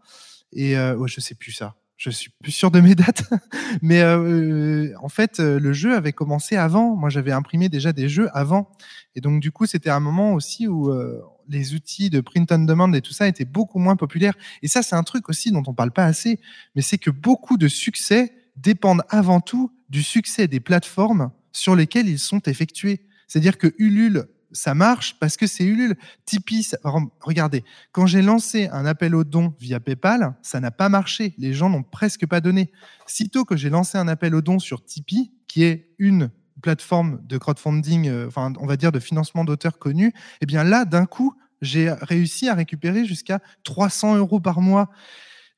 Et 0.53 0.77
euh, 0.79 0.95
ouais, 0.95 1.09
je 1.09 1.21
sais 1.21 1.35
plus 1.35 1.51
ça 1.51 1.75
je 1.97 2.11
suis 2.11 2.31
plus 2.43 2.53
sûr 2.53 2.71
de 2.71 2.81
mes 2.81 2.95
dates, 2.95 3.25
mais 3.83 4.03
euh, 4.03 4.93
en 5.03 5.09
fait, 5.09 5.41
euh, 5.41 5.59
le 5.59 5.73
jeu 5.73 5.97
avait 5.97 6.13
commencé 6.13 6.57
avant. 6.57 6.95
Moi, 6.95 7.09
j'avais 7.09 7.33
imprimé 7.33 7.69
déjà 7.69 7.93
des 7.93 8.09
jeux 8.09 8.29
avant, 8.35 8.71
et 9.15 9.21
donc 9.21 9.41
du 9.41 9.51
coup, 9.51 9.67
c'était 9.67 9.91
un 9.91 10.01
moment 10.01 10.35
aussi 10.35 10.69
où 10.69 10.91
euh, 10.91 11.23
les 11.49 11.75
outils 11.75 12.11
de 12.11 12.21
print 12.21 12.53
on 12.53 12.59
demand 12.59 12.93
et 12.93 13.01
tout 13.01 13.13
ça 13.13 13.29
étaient 13.29 13.47
beaucoup 13.47 13.79
moins 13.79 13.97
populaires. 13.97 14.35
Et 14.63 14.69
ça, 14.69 14.83
c'est 14.83 14.97
un 14.97 15.05
truc 15.05 15.29
aussi 15.29 15.51
dont 15.51 15.63
on 15.67 15.75
parle 15.75 15.91
pas 15.91 16.05
assez, 16.05 16.39
mais 16.75 16.83
c'est 16.83 16.99
que 16.99 17.11
beaucoup 17.11 17.57
de 17.57 17.69
succès 17.69 18.33
dépendent 18.57 19.03
avant 19.09 19.41
tout 19.41 19.73
du 19.89 20.03
succès 20.03 20.49
des 20.49 20.61
plateformes 20.61 21.31
sur 21.53 21.75
lesquelles 21.75 22.09
ils 22.09 22.19
sont 22.19 22.41
effectués. 22.41 23.07
C'est-à-dire 23.27 23.59
que 23.59 23.75
Ulule 23.79 24.27
ça 24.57 24.75
marche 24.75 25.17
parce 25.21 25.37
que 25.37 25.47
c'est 25.47 25.65
Ulule. 25.65 25.97
Tipeee, 26.25 26.73
regardez, 27.21 27.63
quand 27.93 28.07
j'ai 28.07 28.23
lancé 28.23 28.69
un 28.69 28.87
appel 28.87 29.15
aux 29.15 29.25
dons 29.25 29.55
via 29.61 29.81
PayPal, 29.81 30.35
ça 30.43 30.61
n'a 30.61 30.71
pas 30.71 30.89
marché. 30.89 31.35
Les 31.39 31.53
gens 31.53 31.69
n'ont 31.69 31.83
presque 31.83 32.27
pas 32.27 32.41
donné. 32.41 32.73
Sitôt 33.07 33.45
que 33.45 33.57
j'ai 33.57 33.71
lancé 33.71 33.99
un 33.99 34.09
appel 34.09 34.35
aux 34.35 34.43
dons 34.43 34.59
sur 34.59 34.85
Tipeee, 34.85 35.33
qui 35.47 35.65
est 35.65 35.91
une 35.99 36.31
plateforme 36.63 37.21
de 37.25 37.39
crowdfunding, 37.39 38.09
euh, 38.09 38.27
enfin, 38.27 38.53
on 38.59 38.67
va 38.67 38.77
dire 38.77 38.91
de 38.91 38.99
financement 38.99 39.45
d'auteurs 39.45 39.79
connus, 39.79 40.13
eh 40.41 40.47
bien 40.47 40.65
là, 40.65 40.85
d'un 40.85 41.07
coup, 41.07 41.35
j'ai 41.61 41.91
réussi 41.91 42.49
à 42.49 42.55
récupérer 42.55 43.05
jusqu'à 43.05 43.41
300 43.65 44.17
euros 44.17 44.41
par 44.41 44.61
mois. 44.61 44.91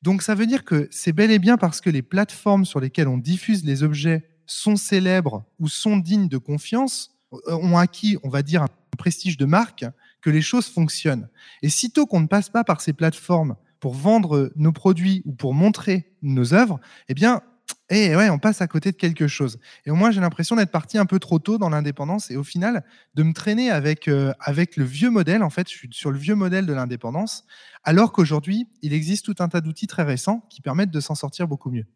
Donc 0.02 0.22
ça 0.22 0.34
veut 0.34 0.46
dire 0.46 0.64
que 0.64 0.88
c'est 0.90 1.12
bel 1.12 1.30
et 1.30 1.38
bien 1.38 1.56
parce 1.56 1.80
que 1.80 1.90
les 1.90 2.02
plateformes 2.02 2.64
sur 2.64 2.80
lesquelles 2.80 3.08
on 3.08 3.18
diffuse 3.18 3.64
les 3.64 3.82
objets 3.82 4.28
sont 4.46 4.76
célèbres 4.76 5.44
ou 5.58 5.68
sont 5.68 5.96
dignes 5.96 6.28
de 6.28 6.38
confiance, 6.38 7.17
ont 7.46 7.76
acquis, 7.76 8.18
on 8.22 8.28
va 8.28 8.42
dire, 8.42 8.62
un 8.62 8.68
prestige 8.96 9.36
de 9.36 9.44
marque, 9.44 9.84
que 10.20 10.30
les 10.30 10.42
choses 10.42 10.66
fonctionnent. 10.66 11.28
Et 11.62 11.68
sitôt 11.68 12.06
qu'on 12.06 12.20
ne 12.20 12.26
passe 12.26 12.48
pas 12.48 12.64
par 12.64 12.80
ces 12.80 12.92
plateformes 12.92 13.56
pour 13.80 13.94
vendre 13.94 14.52
nos 14.56 14.72
produits 14.72 15.22
ou 15.24 15.32
pour 15.32 15.54
montrer 15.54 16.10
nos 16.22 16.54
œuvres, 16.54 16.80
eh 17.08 17.14
bien, 17.14 17.42
et 17.90 18.14
ouais, 18.14 18.28
on 18.28 18.38
passe 18.38 18.61
à 18.61 18.66
côté 18.66 18.92
de 18.92 18.96
quelque 18.96 19.26
chose. 19.26 19.59
Et 19.87 19.90
moi, 19.90 20.11
j'ai 20.11 20.20
l'impression 20.20 20.57
d'être 20.57 20.70
parti 20.70 20.98
un 20.98 21.07
peu 21.07 21.18
trop 21.18 21.38
tôt 21.38 21.57
dans 21.57 21.70
l'indépendance 21.70 22.31
et 22.31 22.37
au 22.37 22.44
final, 22.44 22.85
de 23.14 23.22
me 23.22 23.33
traîner 23.33 23.70
avec, 23.70 24.09
euh, 24.09 24.33
avec 24.40 24.76
le 24.76 24.85
vieux 24.85 25.11
modèle. 25.11 25.42
En 25.42 25.48
fait, 25.48 25.70
je 25.70 25.74
suis 25.74 25.88
sur 25.92 26.11
le 26.11 26.18
vieux 26.18 26.35
modèle 26.35 26.66
de 26.66 26.72
l'indépendance, 26.74 27.44
alors 27.85 28.12
qu'aujourd'hui, 28.12 28.66
il 28.83 28.92
existe 28.92 29.24
tout 29.24 29.37
un 29.38 29.48
tas 29.48 29.62
d'outils 29.62 29.87
très 29.87 30.02
récents 30.02 30.46
qui 30.50 30.61
permettent 30.61 30.90
de 30.90 31.00
s'en 31.00 31.14
sortir 31.14 31.48
beaucoup 31.48 31.70
mieux. 31.70 31.87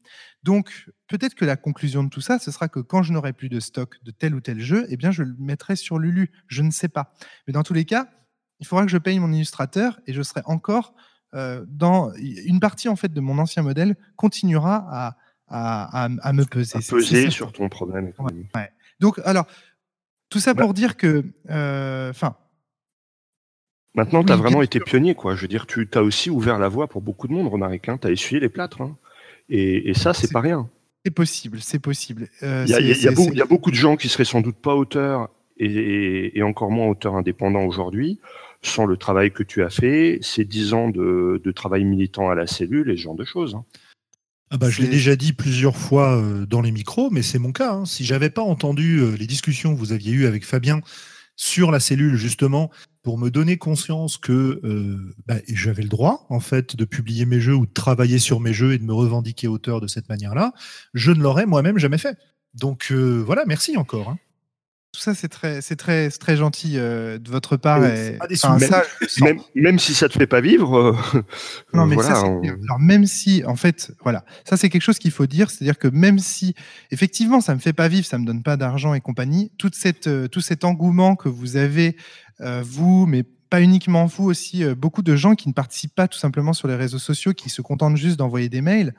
Donc, 0.43 0.89
peut-être 1.09 1.35
que 1.35 1.45
la 1.45 1.57
conclusion 1.57 2.03
de 2.05 2.09
tout 2.09 2.23
ça, 2.23 2.39
ce 2.39 2.51
sera 2.51 2.69
que 2.69 2.81
quand 2.81 3.03
je 3.03 3.13
n'aurai 3.13 3.35
plus 3.35 3.51
de 3.51 3.61
stock 3.61 4.03
de 4.03 4.11
tel 4.11 4.35
ou 4.35 4.41
tel 4.41 4.61
jeu, 4.61 4.87
eh 4.89 4.97
bien, 4.97 5.11
je 5.11 5.23
le 5.23 5.35
mettrai 5.39 5.77
sur 5.77 5.99
Lulu. 5.99 6.31
Je 6.47 6.63
ne 6.63 6.71
sais 6.71 6.89
pas. 6.89 7.13
Mais 7.47 7.53
dans 7.53 7.63
tous 7.63 7.75
les 7.75 7.85
cas, 7.85 8.09
il 8.61 8.67
faudra 8.67 8.85
que 8.87 8.91
je 8.91 8.99
paye 8.99 9.19
mon 9.19 9.33
illustrateur 9.33 10.01
et 10.07 10.15
je 10.15 10.23
serai 10.23 10.41
encore 10.47 10.95
euh, 11.35 11.65
dans 11.69 12.13
une 12.15 12.61
partie 12.61 12.89
en 12.89 12.97
fait 12.97 13.13
de 13.13 13.21
mon 13.21 13.39
ancien 13.39 13.63
modèle 13.63 13.97
continuera 14.17 14.87
à 14.91 15.17
à, 15.53 16.05
à, 16.05 16.09
à 16.23 16.33
me 16.33 16.45
peser. 16.45 16.79
À 16.79 16.81
peser 16.81 17.31
sur 17.31 17.53
ton 17.53 17.69
problème. 17.69 18.13
Ouais, 18.19 18.33
ouais. 18.55 18.71
Donc, 19.01 19.21
alors, 19.25 19.47
tout 20.31 20.41
ça 20.41 20.55
pour 20.55 20.69
bah, 20.69 20.73
dire 20.73 20.97
que. 20.97 21.25
Enfin. 21.45 21.51
Euh, 21.51 22.11
Maintenant, 23.95 24.21
oui, 24.21 24.25
tu 24.27 24.33
as 24.33 24.37
vraiment 24.37 24.63
été 24.63 24.81
pionnier, 24.81 25.15
quoi. 25.15 25.35
Je 25.35 25.43
veux 25.43 25.49
dire, 25.49 25.67
tu 25.67 25.87
as 25.95 26.03
aussi 26.03 26.31
ouvert 26.31 26.59
la 26.59 26.69
voie 26.69 26.89
pour 26.89 27.03
beaucoup 27.03 27.29
de 27.29 27.35
monde, 27.35 27.49
Romaric. 27.49 27.91
Hein. 27.91 27.99
Tu 28.01 28.07
as 28.07 28.11
essuyé 28.11 28.41
les 28.41 28.49
plâtres. 28.49 28.81
Hein. 28.81 28.97
Et, 29.51 29.91
et, 29.91 29.95
ça, 29.95 30.15
c'est 30.15 30.33
pas 30.33 30.41
rien. 30.41 30.71
C'est 31.05 31.11
possible, 31.11 31.61
c'est 31.61 31.79
possible. 31.79 32.29
Euh, 32.43 32.65
il 32.67 32.75
y, 32.75 33.43
a 33.43 33.45
beaucoup 33.45 33.71
de 33.71 33.77
gens 33.77 33.97
qui 33.97 34.09
seraient 34.09 34.25
sans 34.25 34.41
doute 34.41 34.57
pas 34.57 34.75
auteurs 34.75 35.29
et, 35.59 36.39
et 36.39 36.43
encore 36.43 36.71
moins 36.71 36.87
auteurs 36.87 37.17
indépendants 37.17 37.65
aujourd'hui, 37.65 38.19
sans 38.63 38.87
le 38.87 38.97
travail 38.97 39.31
que 39.33 39.43
tu 39.43 39.63
as 39.63 39.69
fait, 39.69 40.21
ces 40.23 40.45
dix 40.45 40.73
ans 40.73 40.89
de, 40.89 41.43
de, 41.45 41.53
travail 41.53 41.85
militant 41.85 42.31
à 42.31 42.35
la 42.35 42.47
cellule 42.47 42.89
et 42.91 42.97
ce 42.97 43.03
genre 43.03 43.17
de 43.17 43.25
choses. 43.25 43.57
Hein. 43.57 43.65
Ah 44.55 44.59
bah, 44.59 44.69
je 44.69 44.83
l'ai 44.83 44.89
déjà 44.89 45.17
dit 45.17 45.33
plusieurs 45.33 45.79
fois 45.79 46.15
euh, 46.19 46.45
dans 46.45 46.61
les 46.61 46.73
micros, 46.73 47.09
mais 47.11 47.23
c'est 47.23 47.39
mon 47.39 47.53
cas. 47.53 47.73
Hein. 47.73 47.87
Si 47.87 48.05
j'avais 48.05 48.29
pas 48.29 48.43
entendu 48.43 48.99
euh, 48.99 49.17
les 49.17 49.27
discussions 49.27 49.73
que 49.73 49.79
vous 49.79 49.93
aviez 49.93 50.13
eues 50.13 50.27
avec 50.27 50.45
Fabien 50.45 50.83
sur 51.37 51.71
la 51.71 51.81
cellule, 51.81 52.17
justement, 52.17 52.71
pour 53.03 53.17
me 53.17 53.31
donner 53.31 53.57
conscience 53.57 54.19
que 54.19 54.61
euh, 54.63 55.15
bah, 55.27 55.37
j'avais 55.49 55.83
le 55.83 55.89
droit, 55.89 56.27
en 56.29 56.39
fait, 56.39 56.77
de 56.77 56.85
publier 56.85 57.25
mes 57.25 57.41
jeux 57.41 57.55
ou 57.55 57.65
de 57.65 57.73
travailler 57.73 58.19
sur 58.19 58.41
mes 58.41 58.53
jeux 58.53 58.75
et 58.75 58.79
de 58.79 58.85
me 58.85 58.93
revendiquer 58.93 59.49
auteur 59.49 59.81
de 59.81 59.87
cette 59.87 60.11
manière-là, 60.11 60.53
je 60.93 61.13
ne 61.13 61.23
l'aurais 61.23 61.47
moi-même 61.47 61.79
jamais 61.79 61.97
fait. 61.97 62.19
Donc 62.53 62.93
voilà, 62.93 63.45
merci 63.47 63.79
encore. 63.79 64.11
hein. 64.11 64.19
Tout 64.95 65.01
ça, 65.01 65.15
c'est 65.15 65.29
très, 65.29 65.63
c'est 65.63 65.75
très, 65.77 66.11
gentil 66.37 66.75
euh, 66.77 67.17
de 67.19 67.31
votre 67.31 67.57
part. 67.57 67.83
Et- 67.87 68.19
pas 68.19 68.27
des 68.27 68.37
enfin, 68.45 68.59
ça. 68.59 68.83
Même, 69.23 69.39
même 69.55 69.79
si 69.79 69.95
ça 69.95 70.07
te 70.11 70.19
fait 70.19 70.27
pas 70.27 70.43
vivre, 70.43 70.77
euh, 70.77 70.93
Non, 71.73 71.85
euh, 71.85 71.87
mais 71.87 71.95
voilà, 71.95 72.11
ça, 72.15 72.21
c'est 72.21 72.27
on- 72.27 72.41
clair. 72.43 72.57
Alors, 72.69 72.79
même 72.79 73.07
si, 73.07 73.43
en 73.47 73.57
fait, 73.57 73.93
voilà, 74.03 74.23
ça, 74.45 74.59
c'est 74.59 74.69
quelque 74.69 74.83
chose 74.83 74.99
qu'il 74.99 75.11
faut 75.11 75.25
dire, 75.27 75.51
c'est-à-dire 75.51 75.79
que 75.79 75.89
même 75.89 76.19
si, 76.19 76.55
effectivement, 76.91 77.41
ça 77.41 77.55
me 77.55 77.59
fait 77.61 77.73
pas 77.73 77.89
vivre, 77.89 78.05
ça 78.07 78.19
me 78.19 78.27
donne 78.27 78.43
pas 78.43 78.59
d'argent 78.59 78.93
et 78.93 79.01
compagnie, 79.01 79.51
toute 79.57 79.75
cette, 79.75 80.09
euh, 80.09 80.29
tout 80.29 80.43
cet 80.43 80.63
engouement 80.63 81.17
que 81.17 81.31
vous 81.31 81.57
avez, 81.57 81.97
vous, 82.63 83.07
mais 83.07 83.23
pas 83.23 83.61
uniquement 83.63 84.07
vous 84.07 84.25
aussi, 84.25 84.65
beaucoup 84.75 85.03
de 85.03 85.15
gens 85.15 85.37
qui 85.37 85.49
ne 85.49 85.53
participent 85.55 85.95
pas 85.95 86.09
tout 86.09 86.19
simplement 86.19 86.53
sur 86.55 86.67
les 86.67 86.75
réseaux 86.75 86.99
sociaux, 86.99 87.35
qui 87.35 87.51
se 87.51 87.63
contentent 87.63 87.97
juste 87.97 88.17
d'envoyer 88.19 88.49
des 88.49 88.63
mails. 88.63 88.95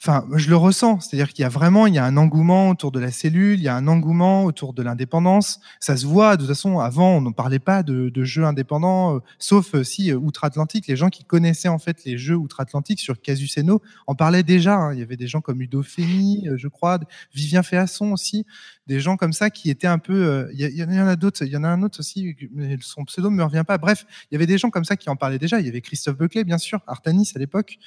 Enfin, 0.00 0.24
je 0.36 0.48
le 0.48 0.54
ressens, 0.56 1.00
c'est-à-dire 1.00 1.32
qu'il 1.32 1.42
y 1.42 1.44
a 1.44 1.48
vraiment, 1.48 1.88
il 1.88 1.94
y 1.94 1.98
a 1.98 2.04
un 2.04 2.16
engouement 2.16 2.68
autour 2.68 2.92
de 2.92 3.00
la 3.00 3.10
cellule, 3.10 3.58
il 3.58 3.62
y 3.64 3.68
a 3.68 3.74
un 3.74 3.88
engouement 3.88 4.44
autour 4.44 4.72
de 4.72 4.80
l'indépendance. 4.84 5.58
Ça 5.80 5.96
se 5.96 6.06
voit, 6.06 6.36
de 6.36 6.42
toute 6.42 6.54
façon, 6.54 6.78
avant, 6.78 7.16
on 7.16 7.20
ne 7.20 7.30
parlait 7.30 7.58
pas 7.58 7.82
de, 7.82 8.08
de 8.08 8.24
jeux 8.24 8.44
indépendants, 8.44 9.16
euh, 9.16 9.18
sauf 9.40 9.74
euh, 9.74 9.82
si 9.82 10.12
euh, 10.12 10.16
outre-Atlantique, 10.16 10.86
les 10.86 10.94
gens 10.94 11.08
qui 11.08 11.24
connaissaient 11.24 11.66
en 11.68 11.78
fait 11.80 12.04
les 12.04 12.16
jeux 12.16 12.36
outre-Atlantique 12.36 13.00
sur 13.00 13.20
Casus 13.20 13.58
et 13.58 13.64
No 13.64 13.82
en 14.06 14.14
parlaient 14.14 14.44
déjà. 14.44 14.76
hein. 14.76 14.92
Il 14.92 15.00
y 15.00 15.02
avait 15.02 15.16
des 15.16 15.26
gens 15.26 15.40
comme 15.40 15.60
Udo 15.60 15.80
euh, 15.80 16.56
je 16.56 16.68
crois, 16.68 17.00
Vivien 17.34 17.64
Féasson 17.64 18.12
aussi, 18.12 18.46
des 18.88 19.00
gens 19.00 19.16
comme 19.16 19.34
ça 19.34 19.50
qui 19.50 19.70
étaient 19.70 19.86
un 19.86 19.98
peu. 19.98 20.14
euh, 20.14 20.50
Il 20.54 20.60
y, 20.60 20.82
en 20.82 21.06
a 21.06 21.14
d'autres, 21.14 21.44
il 21.44 21.52
y 21.52 21.56
en 21.56 21.62
a 21.62 21.68
un 21.68 21.82
autre 21.82 22.00
aussi, 22.00 22.34
mais 22.52 22.78
son 22.80 23.04
pseudo 23.04 23.30
ne 23.30 23.36
me 23.36 23.44
revient 23.44 23.64
pas. 23.66 23.76
Bref, 23.76 24.06
il 24.30 24.34
y 24.34 24.36
avait 24.36 24.46
des 24.46 24.56
gens 24.56 24.70
comme 24.70 24.84
ça 24.84 24.96
qui 24.96 25.10
en 25.10 25.16
parlaient 25.16 25.38
déjà. 25.38 25.60
Il 25.60 25.66
y 25.66 25.68
avait 25.68 25.82
Christophe 25.82 26.16
Buckley, 26.16 26.42
bien 26.44 26.58
sûr, 26.58 26.80
Artanis 26.86 27.30
à 27.36 27.38
l'époque. 27.38 27.78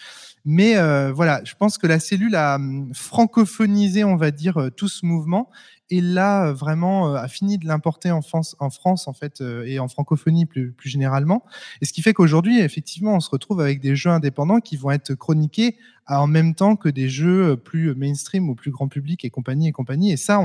Mais 0.45 0.77
euh, 0.77 1.11
voilà, 1.11 1.41
je 1.43 1.55
pense 1.55 1.77
que 1.79 1.87
la 1.87 1.99
cellule 1.99 2.35
a 2.35 2.55
hum, 2.55 2.93
francophonisé, 2.93 4.03
on 4.03 4.15
va 4.15 4.29
dire, 4.31 4.57
euh, 4.57 4.69
tout 4.69 4.87
ce 4.87 5.05
mouvement 5.05 5.49
et 5.91 6.01
là 6.01 6.47
euh, 6.47 6.53
vraiment 6.53 7.09
euh, 7.09 7.15
a 7.17 7.27
fini 7.27 7.59
de 7.59 7.67
l'importer 7.67 8.09
en 8.09 8.21
France, 8.21 8.55
en 8.59 8.71
France 8.71 9.07
en 9.07 9.13
fait, 9.13 9.41
euh, 9.41 9.63
et 9.67 9.77
en 9.77 9.87
francophonie 9.87 10.45
plus, 10.45 10.73
généralement. 10.83 11.43
Et 11.81 11.85
ce 11.85 11.93
qui 11.93 12.01
fait 12.01 12.13
qu'aujourd'hui, 12.13 12.59
effectivement, 12.59 13.13
on 13.15 13.19
se 13.19 13.29
retrouve 13.29 13.61
avec 13.61 13.81
des 13.81 13.95
jeux 13.95 14.09
indépendants 14.09 14.61
qui 14.61 14.77
vont 14.77 14.89
être 14.89 15.13
chroniqués 15.13 15.77
en 16.07 16.27
même 16.27 16.55
temps 16.55 16.75
que 16.75 16.89
des 16.89 17.09
jeux 17.09 17.55
plus 17.57 17.93
mainstream 17.93 18.49
ou 18.49 18.55
plus 18.55 18.71
grand 18.71 18.87
public 18.87 19.23
et 19.23 19.29
compagnie 19.29 19.67
et 19.67 19.71
compagnie. 19.71 20.11
Et 20.11 20.17
ça, 20.17 20.41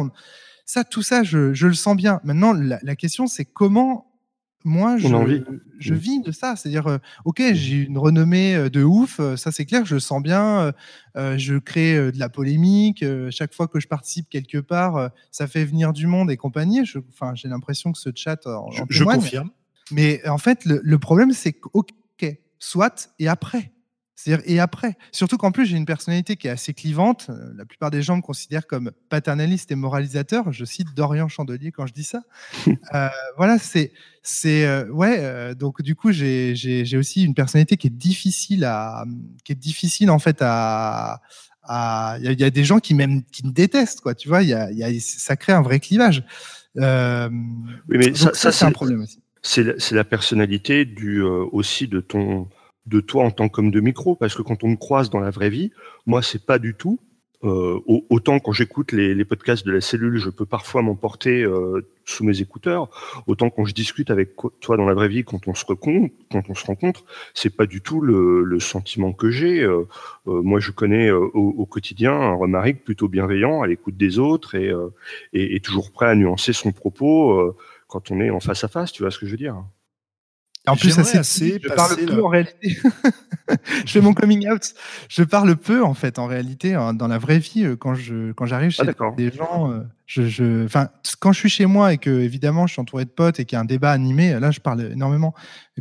ça, 0.65 0.85
tout 0.85 1.03
ça, 1.03 1.23
je, 1.23 1.39
le 1.39 1.75
sens 1.75 1.97
bien. 1.97 2.21
Maintenant, 2.25 2.53
la 2.53 2.97
question, 2.97 3.27
c'est 3.27 3.45
comment 3.45 4.07
moi, 4.67 4.99
je, 4.99 5.07
je 5.79 5.95
Mm. 5.95 5.97
vis 5.97 6.21
de 6.23 6.33
ça. 6.33 6.57
C'est-à-dire, 6.57 6.87
euh, 6.87 6.99
ok, 7.25 7.41
j'ai 7.55 7.77
une 7.85 7.97
renommée 7.99 8.55
euh, 8.55 8.69
de 8.69 8.83
ouf, 8.83 9.21
euh, 9.21 9.37
ça 9.37 9.53
c'est 9.53 9.65
clair, 9.65 9.85
je 9.87 9.95
le 9.95 10.01
sens 10.01 10.23
bien. 10.23 10.73
euh, 11.17 11.39
je 11.39 11.57
crée 11.57 12.13
de 12.13 12.19
la 12.19 12.29
polémique. 12.29 13.03
euh, 13.03 13.31
chaque 13.31 13.55
fois 13.55 13.69
que 13.69 13.81
je 13.81 13.89
participe 13.89 14.29
quelque 14.29 14.59
part, 14.59 14.97
euh, 14.97 15.09
ça 15.31 15.47
fait 15.47 15.65
venir 15.65 15.93
du 15.93 16.07
monde 16.07 16.31
et 16.31 16.37
compagnie. 16.37 16.83
Enfin, 17.11 17.35
j'ai 17.35 17.49
l'impression 17.49 17.93
que 17.93 17.99
ce 17.99 18.11
chat 18.15 18.47
en, 18.47 18.71
Je, 18.71 18.83
en 18.83 18.87
je 18.91 18.99
témoigne. 18.99 19.21
confirme. 19.21 19.51
Mais 19.93 20.27
en 20.29 20.39
fait, 20.39 20.65
le, 20.65 20.81
le 20.83 20.99
problème, 20.99 21.33
c'est 21.33 21.53
que, 21.53 21.69
ok, 21.73 21.93
soit, 22.59 23.11
et 23.19 23.29
après. 23.29 23.71
C'est-à-dire, 24.19 24.43
et 24.51 24.59
après. 24.61 24.97
Surtout 25.13 25.37
qu'en 25.37 25.53
plus, 25.53 25.67
j'ai 25.67 25.77
une 25.77 25.85
personnalité 25.85 26.37
qui 26.37 26.47
est 26.47 26.51
assez 26.51 26.73
clivante. 26.73 27.27
Euh, 27.29 27.53
La 27.57 27.67
plupart 27.67 27.91
des 27.91 28.01
gens 28.03 28.17
me 28.17 28.23
considèrent 28.23 28.67
comme 28.67 28.91
paternaliste 29.11 29.71
et 29.71 29.75
moralisateur. 29.75 30.53
Je 30.53 30.65
cite 30.65 30.95
Dorian 30.97 31.29
Chandelier 31.29 31.71
quand 31.71 31.87
je 31.87 31.93
dis 31.93 32.05
ça. 32.05 32.23
Euh, 32.95 33.09
voilà, 33.37 33.59
c'est. 33.59 33.93
c'est 34.23 34.65
euh, 34.65 34.89
ouais, 34.91 35.19
euh, 35.21 35.55
donc 35.55 35.83
du 35.83 35.95
coup, 35.95 36.13
j'ai 36.13 36.55
j'ai- 36.55 36.85
j'ai 36.85 36.97
aussi 36.97 37.25
une 37.25 37.35
personnalité 37.35 37.77
qui 37.77 37.89
est 37.89 37.91
difficile 37.91 38.65
à. 38.65 39.05
qui 39.45 39.53
est 39.53 39.57
difficile, 39.57 40.11
en 40.11 40.19
fait, 40.19 40.39
à. 40.41 41.21
Il 41.69 42.25
y, 42.25 42.29
a- 42.29 42.33
il 42.33 42.41
y 42.41 42.45
a 42.45 42.51
des 42.51 42.65
gens 42.65 42.79
qui, 42.79 42.95
même, 42.95 43.23
qui 43.25 43.45
me 43.45 43.51
détestent, 43.53 44.01
quoi. 44.01 44.15
Tu 44.15 44.29
vois, 44.29 44.43
il 44.45 44.49
y 44.49 44.55
a, 44.55 44.71
y 44.71 44.83
a- 44.85 45.01
ça 45.01 45.37
crée 45.37 45.53
un 45.53 45.63
vrai 45.63 45.79
clivage. 45.81 46.23
Oui, 46.77 47.97
mais 47.99 48.15
ça, 48.15 48.27
ça, 48.27 48.35
ça, 48.35 48.53
c'est 48.53 48.65
un 48.65 48.73
problème 48.73 49.03
aussi. 49.03 49.21
c'est 49.43 49.63
la, 49.63 49.73
c'est 49.79 49.95
la 49.95 50.05
personnalité 50.05 50.85
du, 50.85 51.23
aussi 51.23 51.89
de 51.89 52.01
ton 52.01 52.49
de 52.87 53.01
toi 53.01 53.25
en 53.25 53.31
tant 53.31 53.49
qu'homme 53.49 53.71
de 53.71 53.81
micro 53.81 54.17
parce 54.17 54.35
que 54.35 54.43
quand 54.43 54.65
on 54.65 54.69
me 54.69 54.77
croise 54.77 55.11
dans 55.11 55.21
la 55.21 55.31
vraie 55.31 55.51
vie 55.51 55.73
moi 56.07 56.23
c'est 56.23 56.45
pas 56.45 56.59
du 56.59 56.75
tout 56.75 57.01
euh, 57.45 57.79
au- 57.87 58.07
autant 58.09 58.39
quand 58.39 58.53
j'écoute 58.53 58.93
les, 58.93 59.25
podcasts 59.25 59.67
de 59.67 59.73
la 59.73 59.81
cellule 59.81 60.19
je 60.19 60.31
peux 60.31 60.47
parfois 60.47 60.81
m'emporter 60.83 61.43
euh, 61.43 61.87
sous 62.05 62.25
mes 62.25 62.41
écouteurs 62.41 62.89
autant 63.27 63.51
quand 63.51 63.67
je 63.67 63.75
discute 63.75 64.11
avec 64.11 64.31
toi 64.61 64.77
dans 64.77 64.87
la 64.87 64.95
vraie 64.95 65.09
vie 65.09 65.23
quand 65.23 65.47
on 65.47 65.55
se 65.55 65.65
rencontre 65.67 66.15
quand 66.33 66.43
on 66.49 66.93
c'est 67.35 67.55
pas 67.55 67.67
du 67.67 67.83
tout 67.83 68.01
le, 68.01 68.59
sentiment 68.59 69.13
que 69.13 69.31
j'ai 69.31 69.63
euh, 69.63 69.87
euh, 70.29 70.41
moi 70.43 70.61
je 70.61 70.71
connais 70.71 71.11
au, 71.11 71.67
quotidien 71.67 72.13
un 72.13 72.33
Romaric 72.33 72.85
plutôt 72.85 73.09
bienveillant 73.09 73.63
à 73.63 73.67
l'écoute 73.67 73.97
des 73.97 74.19
autres 74.19 74.55
et, 74.55 74.73
et, 75.33 75.57
et 75.57 75.61
toujours 75.61 75.93
prêt 75.93 76.07
à 76.07 76.15
nuancer 76.15 76.53
son 76.53 76.73
propos 76.73 77.55
quand 77.89 78.11
on 78.11 78.21
est 78.21 78.31
en 78.31 78.41
face 78.41 78.65
à 78.65 78.69
face, 78.69 78.93
tu 78.93 79.03
vois 79.03 79.11
ce 79.11 79.19
que 79.19 79.27
je 79.27 79.33
veux 79.33 79.37
dire? 79.37 79.63
En 80.69 80.77
plus, 80.77 80.99
assez, 80.99 81.19
assez 81.19 81.61
je 81.63 81.69
parle 81.69 81.97
peu 81.97 82.25
en 82.25 82.29
réalité. 82.29 82.77
je 83.87 83.93
fais 83.93 84.01
mon 84.01 84.13
coming 84.15 84.49
out. 84.51 84.75
Je 85.09 85.23
parle 85.23 85.55
peu 85.57 85.85
en 85.85 85.95
fait, 85.95 86.19
en 86.19 86.27
réalité, 86.27 86.75
hein, 86.75 86.93
dans 86.95 87.07
la 87.09 87.19
vraie 87.19 87.39
vie, 87.39 87.65
euh, 87.65 87.77
quand 87.77 87.95
je 87.95 88.33
quand 88.33 88.47
j'arrive 88.47 88.71
chez 88.71 88.83
Ah, 88.83 88.87
d'accord. 88.87 89.15
des 89.15 89.31
gens, 89.31 89.71
euh, 89.71 89.81
je, 90.07 90.27
je, 90.27 90.65
enfin, 90.65 90.89
quand 91.21 91.33
je 91.33 91.39
suis 91.39 91.49
chez 91.49 91.67
moi 91.67 91.93
et 91.93 91.99
que 91.99 92.11
évidemment 92.11 92.67
je 92.67 92.73
suis 92.73 92.81
entouré 92.81 93.05
de 93.05 93.11
potes 93.11 93.39
et 93.39 93.45
qu'il 93.45 93.55
y 93.57 93.59
a 93.59 93.61
un 93.61 93.65
débat 93.65 93.93
animé, 93.93 94.39
là 94.41 94.51
je 94.51 94.59
parle 94.61 94.91
énormément, 94.93 95.35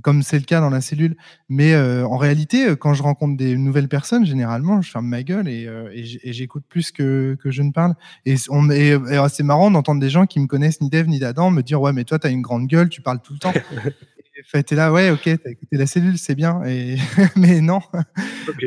comme 0.03 0.21
c'est 0.21 0.37
le 0.37 0.45
cas 0.45 0.59
dans 0.59 0.69
la 0.69 0.81
cellule. 0.81 1.15
Mais 1.49 1.73
euh, 1.73 2.05
en 2.05 2.17
réalité, 2.17 2.67
euh, 2.69 2.75
quand 2.75 2.93
je 2.93 3.01
rencontre 3.01 3.37
des 3.37 3.57
nouvelles 3.57 3.87
personnes, 3.89 4.25
généralement, 4.25 4.81
je 4.83 4.91
ferme 4.91 5.07
ma 5.07 5.23
gueule 5.23 5.47
et, 5.47 5.65
euh, 5.67 5.89
j'écoute 5.95 6.63
plus 6.69 6.91
que, 6.91 7.35
que 7.41 7.49
je 7.49 7.63
ne 7.63 7.71
parle. 7.71 7.95
Et 8.25 8.37
c- 8.37 8.47
on 8.51 8.69
et, 8.69 8.89
et 8.91 9.19
c'est 9.29 9.43
marrant 9.43 9.71
d'entendre 9.71 9.99
des 9.99 10.09
gens 10.09 10.27
qui 10.27 10.39
me 10.39 10.45
connaissent 10.47 10.81
ni 10.81 10.89
d'Ève 10.89 11.07
ni 11.07 11.17
d'Adam 11.19 11.49
me 11.49 11.61
dire 11.63 11.81
ouais 11.81 11.93
mais 11.93 12.03
toi 12.03 12.19
t'as 12.19 12.29
une 12.29 12.41
grande 12.43 12.67
gueule, 12.67 12.89
tu 12.89 13.01
parles 13.01 13.19
tout 13.23 13.33
le 13.33 13.39
temps. 13.39 13.53
Et 14.35 14.43
fait, 14.43 14.63
t'es 14.63 14.75
là, 14.75 14.91
ouais, 14.91 15.11
ok, 15.11 15.23
t'as 15.23 15.49
écouté 15.49 15.77
la 15.77 15.87
cellule, 15.87 16.17
c'est 16.17 16.35
bien. 16.35 16.61
Et... 16.65 16.97
mais 17.35 17.61
non. 17.61 17.79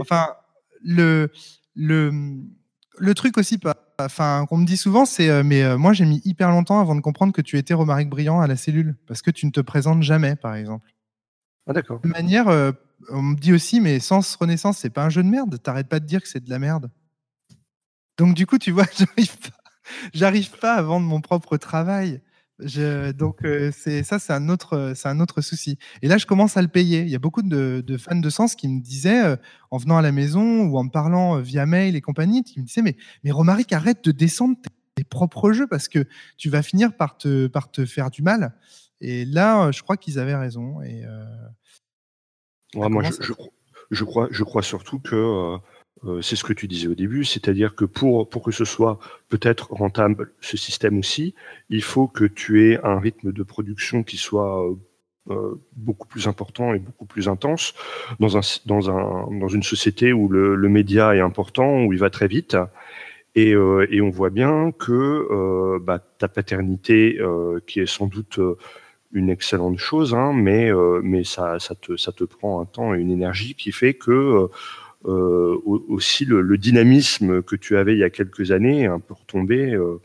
Enfin, 0.00 0.28
le, 0.82 1.30
le, 1.74 2.10
le 2.98 3.14
truc 3.14 3.36
aussi, 3.36 3.58
enfin, 3.98 4.46
qu'on 4.48 4.56
me 4.56 4.66
dit 4.66 4.76
souvent, 4.76 5.04
c'est, 5.04 5.28
euh, 5.28 5.42
mais 5.44 5.62
euh, 5.62 5.76
moi, 5.76 5.92
j'ai 5.92 6.04
mis 6.04 6.22
hyper 6.24 6.50
longtemps 6.50 6.80
avant 6.80 6.94
de 6.94 7.00
comprendre 7.00 7.32
que 7.32 7.42
tu 7.42 7.58
étais 7.58 7.74
Romaric 7.74 8.08
Brillant 8.08 8.40
à 8.40 8.46
la 8.46 8.56
cellule, 8.56 8.96
parce 9.06 9.22
que 9.22 9.30
tu 9.30 9.46
ne 9.46 9.50
te 9.50 9.60
présentes 9.60 10.02
jamais, 10.02 10.36
par 10.36 10.54
exemple. 10.54 10.90
Ah 11.66 11.72
d'accord. 11.74 12.00
De 12.00 12.08
manière, 12.08 12.48
euh, 12.48 12.72
on 13.10 13.22
me 13.22 13.36
dit 13.36 13.52
aussi, 13.52 13.80
mais 13.80 14.00
Sens 14.00 14.34
Renaissance, 14.36 14.78
c'est 14.78 14.90
pas 14.90 15.04
un 15.04 15.10
jeu 15.10 15.22
de 15.22 15.28
merde. 15.28 15.60
T'arrêtes 15.62 15.88
pas 15.88 16.00
de 16.00 16.06
dire 16.06 16.22
que 16.22 16.28
c'est 16.28 16.42
de 16.42 16.50
la 16.50 16.58
merde. 16.58 16.90
Donc, 18.16 18.34
du 18.34 18.46
coup, 18.46 18.58
tu 18.58 18.70
vois, 18.70 18.86
j'arrive 18.98 19.36
pas, 19.38 19.56
j'arrive 20.14 20.50
pas 20.58 20.74
à 20.74 20.82
vendre 20.82 21.06
mon 21.06 21.20
propre 21.20 21.58
travail. 21.58 22.22
Je, 22.60 23.12
donc, 23.12 23.44
euh, 23.44 23.70
c'est 23.72 24.02
ça, 24.02 24.18
c'est 24.18 24.32
un 24.32 24.48
autre, 24.48 24.92
c'est 24.96 25.08
un 25.08 25.20
autre 25.20 25.40
souci. 25.42 25.78
Et 26.02 26.08
là, 26.08 26.18
je 26.18 26.26
commence 26.26 26.56
à 26.56 26.62
le 26.62 26.68
payer. 26.68 27.02
Il 27.02 27.08
y 27.08 27.14
a 27.14 27.20
beaucoup 27.20 27.42
de, 27.42 27.84
de 27.86 27.96
fans 27.96 28.16
de 28.16 28.30
Sens 28.30 28.56
qui 28.56 28.66
me 28.68 28.80
disaient, 28.80 29.24
euh, 29.24 29.36
en 29.70 29.76
venant 29.78 29.96
à 29.96 30.02
la 30.02 30.10
maison 30.12 30.62
ou 30.66 30.76
en 30.76 30.84
me 30.84 30.90
parlant 30.90 31.36
euh, 31.36 31.40
via 31.40 31.66
mail 31.66 31.94
et 31.94 32.00
compagnie, 32.00 32.42
qui 32.42 32.58
me 32.60 32.64
disaient, 32.64 32.82
mais, 32.82 32.96
mais 33.22 33.30
Romaric, 33.30 33.72
arrête 33.72 34.02
de 34.04 34.10
descendre 34.10 34.56
tes, 34.60 34.70
tes 34.96 35.04
propres 35.04 35.52
jeux 35.52 35.68
parce 35.68 35.86
que 35.86 36.04
tu 36.36 36.50
vas 36.50 36.62
finir 36.62 36.96
par 36.96 37.16
te, 37.16 37.46
par 37.46 37.70
te 37.70 37.86
faire 37.86 38.10
du 38.10 38.22
mal. 38.22 38.54
Et 39.00 39.24
là, 39.24 39.70
je 39.70 39.82
crois 39.82 39.96
qu'ils 39.96 40.18
avaient 40.18 40.34
raison. 40.34 40.82
Et, 40.82 41.04
Ouais, 42.74 42.88
moi, 42.88 43.02
je, 43.02 43.08
commence 43.10 43.20
à- 43.20 43.22
je, 43.24 43.32
crois- 43.32 43.52
je 43.90 44.04
crois, 44.04 44.28
je 44.30 44.44
crois 44.44 44.62
surtout 44.62 44.98
que 44.98 45.56
euh, 46.04 46.22
c'est 46.22 46.36
ce 46.36 46.44
que 46.44 46.52
tu 46.52 46.68
disais 46.68 46.86
au 46.86 46.94
début, 46.94 47.24
c'est-à-dire 47.24 47.74
que 47.74 47.84
pour, 47.84 48.28
pour 48.28 48.42
que 48.42 48.52
ce 48.52 48.64
soit 48.64 48.98
peut-être 49.28 49.72
rentable, 49.72 50.32
ce 50.40 50.56
système 50.56 50.98
aussi, 50.98 51.34
il 51.70 51.82
faut 51.82 52.06
que 52.06 52.24
tu 52.24 52.66
aies 52.66 52.78
un 52.84 53.00
rythme 53.00 53.32
de 53.32 53.42
production 53.42 54.04
qui 54.04 54.16
soit 54.16 54.64
euh, 54.64 54.76
euh, 55.30 55.60
beaucoup 55.76 56.06
plus 56.06 56.28
important 56.28 56.72
et 56.72 56.78
beaucoup 56.78 57.04
plus 57.04 57.28
intense 57.28 57.74
dans, 58.20 58.36
un, 58.36 58.40
dans, 58.66 58.90
un, 58.90 59.28
dans 59.38 59.48
une 59.48 59.64
société 59.64 60.12
où 60.12 60.28
le, 60.28 60.54
le 60.54 60.68
média 60.68 61.16
est 61.16 61.20
important, 61.20 61.84
où 61.84 61.92
il 61.92 61.98
va 61.98 62.10
très 62.10 62.28
vite. 62.28 62.56
Et, 63.34 63.50
et 63.50 64.00
on 64.00 64.10
voit 64.10 64.30
bien 64.30 64.72
que 64.72 65.78
bah, 65.78 66.00
ta 66.00 66.26
paternité, 66.26 67.20
qui 67.68 67.78
est 67.78 67.86
sans 67.86 68.06
doute 68.06 68.40
une 69.12 69.30
excellente 69.30 69.78
chose, 69.78 70.12
hein, 70.12 70.32
mais, 70.34 70.72
mais 71.04 71.22
ça, 71.22 71.60
ça, 71.60 71.76
te, 71.76 71.96
ça 71.96 72.10
te 72.10 72.24
prend 72.24 72.60
un 72.60 72.64
temps 72.64 72.94
et 72.94 72.98
une 72.98 73.12
énergie 73.12 73.54
qui 73.54 73.70
fait 73.70 73.94
que 73.94 74.48
aussi 75.04 76.24
le, 76.24 76.40
le 76.42 76.58
dynamisme 76.58 77.42
que 77.42 77.56
tu 77.56 77.76
avais 77.76 77.94
il 77.94 77.98
y 78.00 78.04
a 78.04 78.10
quelques 78.10 78.50
années 78.50 78.82
est 78.82 78.86
un 78.86 79.00
peu 79.00 79.14
retombé. 79.14 79.72
euh, 79.72 80.00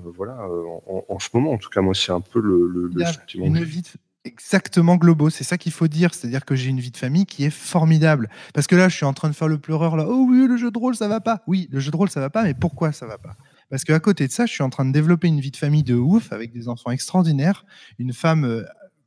euh, 0.00 0.10
voilà, 0.16 0.38
euh, 0.44 0.64
en, 0.86 1.04
en 1.08 1.18
ce 1.18 1.28
moment, 1.34 1.52
en 1.52 1.58
tout 1.58 1.68
cas, 1.70 1.80
moi, 1.82 1.94
c'est 1.94 2.12
un 2.12 2.20
peu 2.20 2.40
le, 2.40 2.66
le, 2.68 2.90
le 2.94 3.04
sentiment. 3.04 3.46
une 3.46 3.62
vie 3.62 3.82
exactement 4.24 4.96
globaux. 4.96 5.30
C'est 5.30 5.44
ça 5.44 5.58
qu'il 5.58 5.72
faut 5.72 5.88
dire. 5.88 6.14
C'est-à-dire 6.14 6.44
que 6.44 6.54
j'ai 6.54 6.68
une 6.70 6.80
vie 6.80 6.90
de 6.90 6.96
famille 6.96 7.26
qui 7.26 7.44
est 7.44 7.50
formidable. 7.50 8.28
Parce 8.54 8.66
que 8.66 8.76
là, 8.76 8.88
je 8.88 8.96
suis 8.96 9.06
en 9.06 9.12
train 9.12 9.28
de 9.28 9.34
faire 9.34 9.48
le 9.48 9.58
pleureur. 9.58 9.96
Là, 9.96 10.06
oh 10.08 10.26
oui, 10.28 10.46
le 10.46 10.56
jeu 10.56 10.70
de 10.70 10.78
rôle, 10.78 10.94
ça 10.94 11.08
va 11.08 11.20
pas. 11.20 11.42
Oui, 11.46 11.68
le 11.70 11.80
jeu 11.80 11.90
de 11.90 11.96
rôle, 11.96 12.10
ça 12.10 12.20
va 12.20 12.30
pas. 12.30 12.42
Mais 12.44 12.54
pourquoi 12.54 12.92
ça 12.92 13.06
va 13.06 13.18
pas? 13.18 13.36
Parce 13.70 13.84
qu'à 13.84 14.00
côté 14.00 14.26
de 14.26 14.32
ça, 14.32 14.46
je 14.46 14.52
suis 14.52 14.62
en 14.62 14.70
train 14.70 14.84
de 14.84 14.92
développer 14.92 15.28
une 15.28 15.40
vie 15.40 15.52
de 15.52 15.56
famille 15.56 15.84
de 15.84 15.94
ouf 15.94 16.32
avec 16.32 16.52
des 16.52 16.68
enfants 16.68 16.90
extraordinaires, 16.90 17.64
une 17.98 18.12
femme 18.12 18.44
euh, 18.44 18.64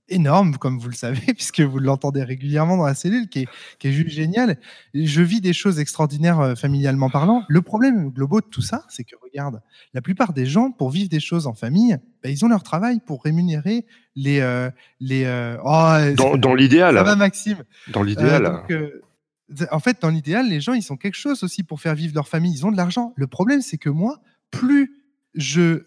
énorme, 0.09 0.57
comme 0.57 0.79
vous 0.79 0.89
le 0.89 0.95
savez, 0.95 1.21
puisque 1.33 1.61
vous 1.61 1.79
l'entendez 1.79 2.23
régulièrement 2.23 2.77
dans 2.77 2.85
la 2.85 2.95
cellule, 2.95 3.27
qui 3.29 3.39
est, 3.41 3.47
qui 3.79 3.87
est 3.87 3.91
juste 3.91 4.09
génial. 4.09 4.57
Je 4.93 5.21
vis 5.21 5.41
des 5.41 5.53
choses 5.53 5.79
extraordinaires 5.79 6.39
euh, 6.39 6.55
familialement 6.55 7.09
parlant. 7.09 7.43
Le 7.47 7.61
problème 7.61 8.09
global 8.09 8.41
de 8.41 8.47
tout 8.47 8.61
ça, 8.61 8.85
c'est 8.89 9.03
que, 9.03 9.15
regarde, 9.21 9.61
la 9.93 10.01
plupart 10.01 10.33
des 10.33 10.45
gens, 10.45 10.71
pour 10.71 10.89
vivre 10.89 11.09
des 11.09 11.19
choses 11.19 11.47
en 11.47 11.53
famille, 11.53 11.97
bah, 12.23 12.29
ils 12.29 12.43
ont 12.43 12.47
leur 12.47 12.63
travail 12.63 12.99
pour 13.05 13.23
rémunérer 13.23 13.85
les... 14.15 14.39
euh, 14.39 14.69
les 14.99 15.25
euh, 15.25 15.57
oh, 15.63 16.13
Dans, 16.15 16.37
dans 16.37 16.55
l'idéal. 16.55 16.95
ça 16.95 17.03
va, 17.03 17.15
Maxime 17.15 17.63
Dans 17.91 18.03
l'idéal. 18.03 18.63
en 19.71 19.79
fait, 19.79 20.01
dans 20.01 20.09
l'idéal, 20.09 20.49
les 20.49 20.61
gens, 20.61 20.73
ils 20.73 20.83
sont 20.83 20.97
quelque 20.97 21.17
chose 21.17 21.43
aussi 21.43 21.63
pour 21.63 21.81
faire 21.81 21.95
vivre 21.95 22.13
leur 22.15 22.27
famille. 22.27 22.53
Ils 22.53 22.65
ont 22.65 22.71
de 22.71 22.77
l'argent. 22.77 23.13
Le 23.15 23.27
problème, 23.27 23.61
c'est 23.61 23.77
que 23.77 23.89
moi, 23.89 24.19
plus 24.51 25.03
je, 25.35 25.83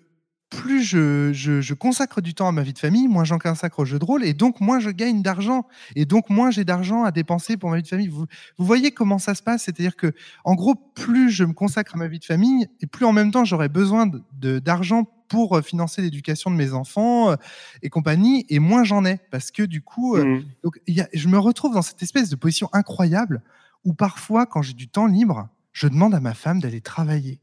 plus 0.48 0.82
je, 0.82 1.32
je, 1.32 1.60
je 1.60 1.74
consacre 1.74 2.20
du 2.20 2.32
temps 2.32 2.46
à 2.48 2.52
ma 2.52 2.62
vie 2.62 2.72
de 2.72 2.78
famille, 2.78 3.08
moins 3.08 3.24
j'en 3.24 3.38
consacre 3.38 3.80
au 3.80 3.84
jeu 3.84 3.98
de 3.98 4.04
rôle, 4.04 4.24
et 4.24 4.32
donc 4.32 4.60
moins 4.60 4.78
je 4.78 4.90
gagne 4.90 5.20
d'argent, 5.22 5.66
et 5.96 6.04
donc 6.04 6.30
moins 6.30 6.50
j'ai 6.50 6.64
d'argent 6.64 7.02
à 7.02 7.10
dépenser 7.10 7.56
pour 7.56 7.70
ma 7.70 7.76
vie 7.76 7.82
de 7.82 7.88
famille. 7.88 8.08
Vous, 8.08 8.26
vous 8.56 8.64
voyez 8.64 8.92
comment 8.92 9.18
ça 9.18 9.34
se 9.34 9.42
passe? 9.42 9.64
C'est-à-dire 9.64 9.96
que, 9.96 10.12
en 10.44 10.54
gros, 10.54 10.74
plus 10.74 11.30
je 11.30 11.44
me 11.44 11.52
consacre 11.52 11.96
à 11.96 11.98
ma 11.98 12.06
vie 12.06 12.20
de 12.20 12.24
famille, 12.24 12.68
et 12.80 12.86
plus 12.86 13.04
en 13.04 13.12
même 13.12 13.30
temps 13.32 13.44
j'aurai 13.44 13.68
besoin 13.68 14.06
de- 14.06 14.22
de- 14.38 14.58
d'argent 14.60 15.04
pour 15.28 15.56
euh, 15.56 15.62
financer 15.62 16.00
l'éducation 16.02 16.52
de 16.52 16.56
mes 16.56 16.72
enfants 16.72 17.30
euh, 17.30 17.36
et 17.82 17.88
compagnie, 17.90 18.46
et 18.48 18.60
moins 18.60 18.84
j'en 18.84 19.04
ai, 19.04 19.18
parce 19.32 19.50
que 19.50 19.64
du 19.64 19.82
coup, 19.82 20.14
euh, 20.16 20.22
donc, 20.62 20.78
il 20.86 20.94
y 20.94 21.00
a- 21.00 21.08
je 21.12 21.26
me 21.26 21.38
retrouve 21.38 21.74
dans 21.74 21.82
cette 21.82 22.02
espèce 22.02 22.30
de 22.30 22.36
position 22.36 22.68
incroyable 22.72 23.42
où 23.84 23.94
parfois, 23.94 24.46
quand 24.46 24.62
j'ai 24.62 24.74
du 24.74 24.86
temps 24.88 25.06
libre, 25.06 25.48
je 25.72 25.88
demande 25.88 26.14
à 26.14 26.20
ma 26.20 26.34
femme 26.34 26.60
d'aller 26.60 26.80
travailler. 26.80 27.40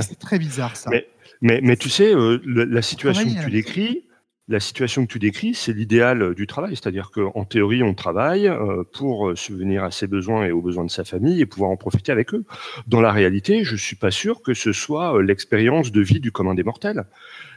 C'est 0.00 0.18
très 0.18 0.38
bizarre 0.38 0.76
ça. 0.76 0.90
Mais- 0.90 1.06
Mais, 1.42 1.60
mais 1.62 1.76
tu 1.76 1.90
sais, 1.90 2.14
euh, 2.14 2.40
la 2.46 2.80
situation 2.82 3.24
que 3.24 3.44
tu 3.44 3.50
décris, 3.50 4.04
la 4.48 4.60
situation 4.60 5.04
que 5.06 5.12
tu 5.12 5.18
décris, 5.18 5.54
c'est 5.54 5.72
l'idéal 5.72 6.22
euh, 6.22 6.34
du 6.34 6.46
travail. 6.46 6.70
C'est-à-dire 6.76 7.10
qu'en 7.10 7.44
théorie, 7.44 7.82
on 7.82 7.92
travaille 7.94 8.46
euh, 8.48 8.82
pour 8.94 9.32
subvenir 9.36 9.84
à 9.84 9.90
ses 9.90 10.06
besoins 10.06 10.44
et 10.46 10.52
aux 10.52 10.62
besoins 10.62 10.84
de 10.84 10.90
sa 10.90 11.04
famille 11.04 11.40
et 11.40 11.46
pouvoir 11.46 11.70
en 11.70 11.76
profiter 11.76 12.12
avec 12.12 12.32
eux. 12.34 12.44
Dans 12.86 13.00
la 13.00 13.10
réalité, 13.12 13.64
je 13.64 13.76
suis 13.76 13.96
pas 13.96 14.10
sûr 14.10 14.42
que 14.42 14.54
ce 14.54 14.72
soit 14.72 15.20
l'expérience 15.22 15.92
de 15.92 16.00
vie 16.00 16.20
du 16.20 16.30
commun 16.32 16.54
des 16.54 16.62
mortels. 16.62 17.04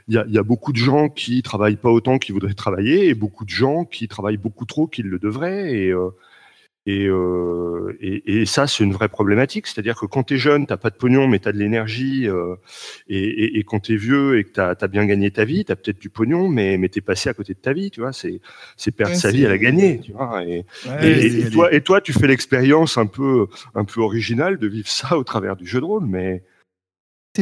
Il 0.09 0.15
y 0.15 0.17
a, 0.17 0.25
il 0.27 0.33
y 0.33 0.37
a 0.37 0.43
beaucoup 0.43 0.71
de 0.71 0.77
gens 0.77 1.09
qui 1.09 1.41
travaillent 1.43 1.75
pas 1.75 1.89
autant 1.91 2.17
qu'ils 2.17 2.33
voudraient 2.33 2.53
travailler 2.53 3.07
et 3.09 3.13
beaucoup 3.13 3.43
de 3.45 3.49
gens 3.49 3.83
qui 3.85 4.07
travaillent 4.07 4.37
beaucoup 4.37 4.65
trop 4.65 4.87
qu'ils 4.87 5.07
le 5.07 5.19
devraient. 5.19 5.73
Et, 5.73 5.89
euh, 5.91 6.09
et, 6.89 7.05
euh, 7.05 7.97
et, 7.99 8.41
et 8.41 8.45
ça, 8.45 8.65
c'est 8.65 8.81
une 8.81 8.93
vraie 8.93 9.09
problématique. 9.09 9.67
C'est-à-dire 9.67 9.99
que 9.99 10.05
quand 10.05 10.23
tu 10.23 10.35
es 10.35 10.37
jeune, 10.37 10.65
t'as 10.65 10.77
pas 10.77 10.89
de 10.89 10.95
pognon, 10.95 11.27
mais 11.27 11.37
tu 11.39 11.49
as 11.49 11.51
de 11.51 11.57
l'énergie. 11.57 12.29
euh, 12.29 12.55
et, 13.09 13.19
et, 13.19 13.59
et 13.59 13.63
quand 13.65 13.81
tu 13.81 13.93
es 13.93 13.97
vieux 13.97 14.39
et 14.39 14.45
que 14.45 14.51
tu 14.53 14.61
as, 14.61 14.87
bien 14.87 15.05
gagné 15.05 15.29
ta 15.29 15.43
vie, 15.43 15.65
tu 15.65 15.71
as 15.73 15.75
peut-être 15.75 15.99
du 15.99 16.09
pognon, 16.09 16.47
mais, 16.47 16.77
mais 16.77 16.87
tu 16.87 16.99
es 16.99 17.01
passé 17.01 17.27
à 17.27 17.33
côté 17.33 17.53
de 17.53 17.59
ta 17.59 17.73
vie. 17.73 17.91
Tu 17.91 17.99
vois, 17.99 18.13
c'est 18.13 18.39
perdre 18.91 19.13
Ouais, 19.13 19.19
sa 19.19 19.31
vie 19.31 19.45
à 19.45 19.49
la 19.49 19.57
gagner. 19.57 19.99
Tu 19.99 20.13
vois, 20.13 20.41
Ouais, 20.41 20.63
et 20.85 21.49
toi, 21.49 21.73
et 21.73 21.81
toi, 21.81 21.99
tu 21.99 22.13
fais 22.13 22.27
l'expérience 22.27 22.97
un 22.97 23.05
peu, 23.05 23.47
un 23.75 23.83
peu 23.83 23.99
originale 23.99 24.57
de 24.57 24.67
vivre 24.67 24.87
ça 24.87 25.17
au 25.17 25.25
travers 25.25 25.57
du 25.57 25.67
jeu 25.67 25.81
de 25.81 25.85
rôle, 25.85 26.05
mais 26.05 26.41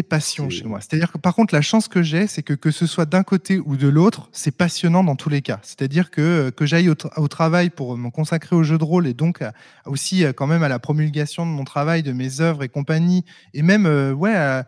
passion 0.04 0.50
chez 0.50 0.66
moi. 0.66 0.80
C'est-à-dire 0.82 1.12
que 1.12 1.18
par 1.18 1.36
contre, 1.36 1.54
la 1.54 1.62
chance 1.62 1.88
que 1.88 2.02
j'ai, 2.04 2.28
c'est 2.28 2.44
que 2.44 2.54
que 2.54 2.72
ce 2.72 2.86
soit 2.88 3.06
d'un 3.06 3.24
côté 3.24 3.60
ou 3.60 3.78
de 3.78 3.88
l'autre, 3.88 4.30
c'est 4.32 4.56
passionnant 4.56 5.04
dans 5.04 5.16
tous 5.16 5.30
les 5.30 5.42
cas. 5.42 5.60
C'est-à-dire 5.64 6.12
que 6.12 6.50
que 6.52 6.66
j'aille 6.66 6.90
au, 6.90 6.94
tra- 6.96 7.18
au 7.20 7.28
travail 7.28 7.70
pour 7.70 7.98
me 7.98 8.10
consacrer 8.10 8.56
au 8.56 8.64
jeu 8.64 8.78
de 8.78 8.84
rôle 8.84 9.08
et 9.08 9.14
donc 9.14 9.42
à- 9.42 9.54
aussi 9.86 10.24
euh, 10.26 10.34
quand 10.34 10.48
même 10.48 10.64
à 10.64 10.70
la 10.70 10.80
promulgation 10.80 11.46
de 11.46 11.52
mon 11.52 11.64
travail, 11.64 12.04
de 12.04 12.12
mes 12.14 12.42
œuvres 12.42 12.64
et 12.64 12.70
compagnie, 12.70 13.24
et 13.54 13.62
même 13.62 13.86
euh, 13.86 14.14
ouais 14.14 14.36
à, 14.36 14.68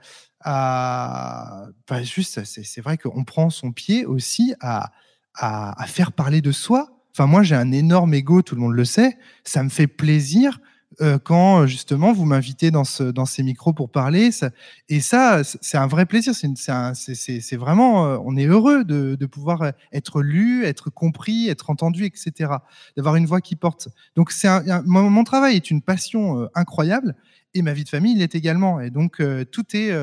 à- 0.61 1.65
enfin, 1.89 2.01
juste 2.03 2.43
c'est 2.45 2.63
c'est 2.65 2.81
vrai 2.81 2.97
qu'on 2.97 3.23
prend 3.23 3.49
son 3.49 3.71
pied 3.71 4.05
aussi 4.05 4.53
à, 4.61 4.91
à 5.35 5.81
à 5.81 5.85
faire 5.87 6.11
parler 6.11 6.41
de 6.41 6.51
soi. 6.51 6.89
Enfin 7.13 7.25
moi 7.27 7.43
j'ai 7.43 7.55
un 7.55 7.71
énorme 7.71 8.13
ego, 8.13 8.41
tout 8.41 8.55
le 8.55 8.61
monde 8.61 8.73
le 8.73 8.85
sait. 8.85 9.17
Ça 9.43 9.63
me 9.63 9.69
fait 9.69 9.87
plaisir 9.87 10.59
euh, 10.99 11.19
quand 11.19 11.61
euh, 11.61 11.67
justement 11.67 12.11
vous 12.11 12.25
m'invitez 12.25 12.71
dans, 12.71 12.83
ce, 12.83 13.03
dans 13.03 13.27
ces 13.27 13.43
micros 13.43 13.71
pour 13.71 13.91
parler. 13.91 14.31
Ça, 14.31 14.49
et 14.89 14.99
ça, 14.99 15.43
c'est 15.43 15.77
un 15.77 15.85
vrai 15.85 16.07
plaisir. 16.07 16.33
C'est 16.33 17.55
vraiment, 17.55 18.07
euh, 18.07 18.17
on 18.25 18.35
est 18.35 18.47
heureux 18.47 18.83
de, 18.83 19.15
de 19.15 19.25
pouvoir 19.27 19.73
être 19.93 20.23
lu, 20.23 20.65
être 20.65 20.89
compris, 20.89 21.49
être 21.49 21.69
entendu, 21.69 22.05
etc. 22.05 22.51
D'avoir 22.95 23.15
une 23.15 23.27
voix 23.27 23.41
qui 23.41 23.55
porte. 23.55 23.89
Donc 24.15 24.31
c'est 24.31 24.47
un, 24.47 24.81
mon, 24.85 25.23
travail 25.23 25.55
est 25.55 25.69
une 25.69 25.83
passion 25.83 26.49
incroyable 26.55 27.15
et 27.53 27.61
ma 27.61 27.73
vie 27.73 27.83
de 27.83 27.89
famille 27.89 28.15
l'est 28.15 28.33
également. 28.33 28.79
Et 28.79 28.89
donc 28.89 29.21
tout 29.51 29.65
est, 29.73 29.93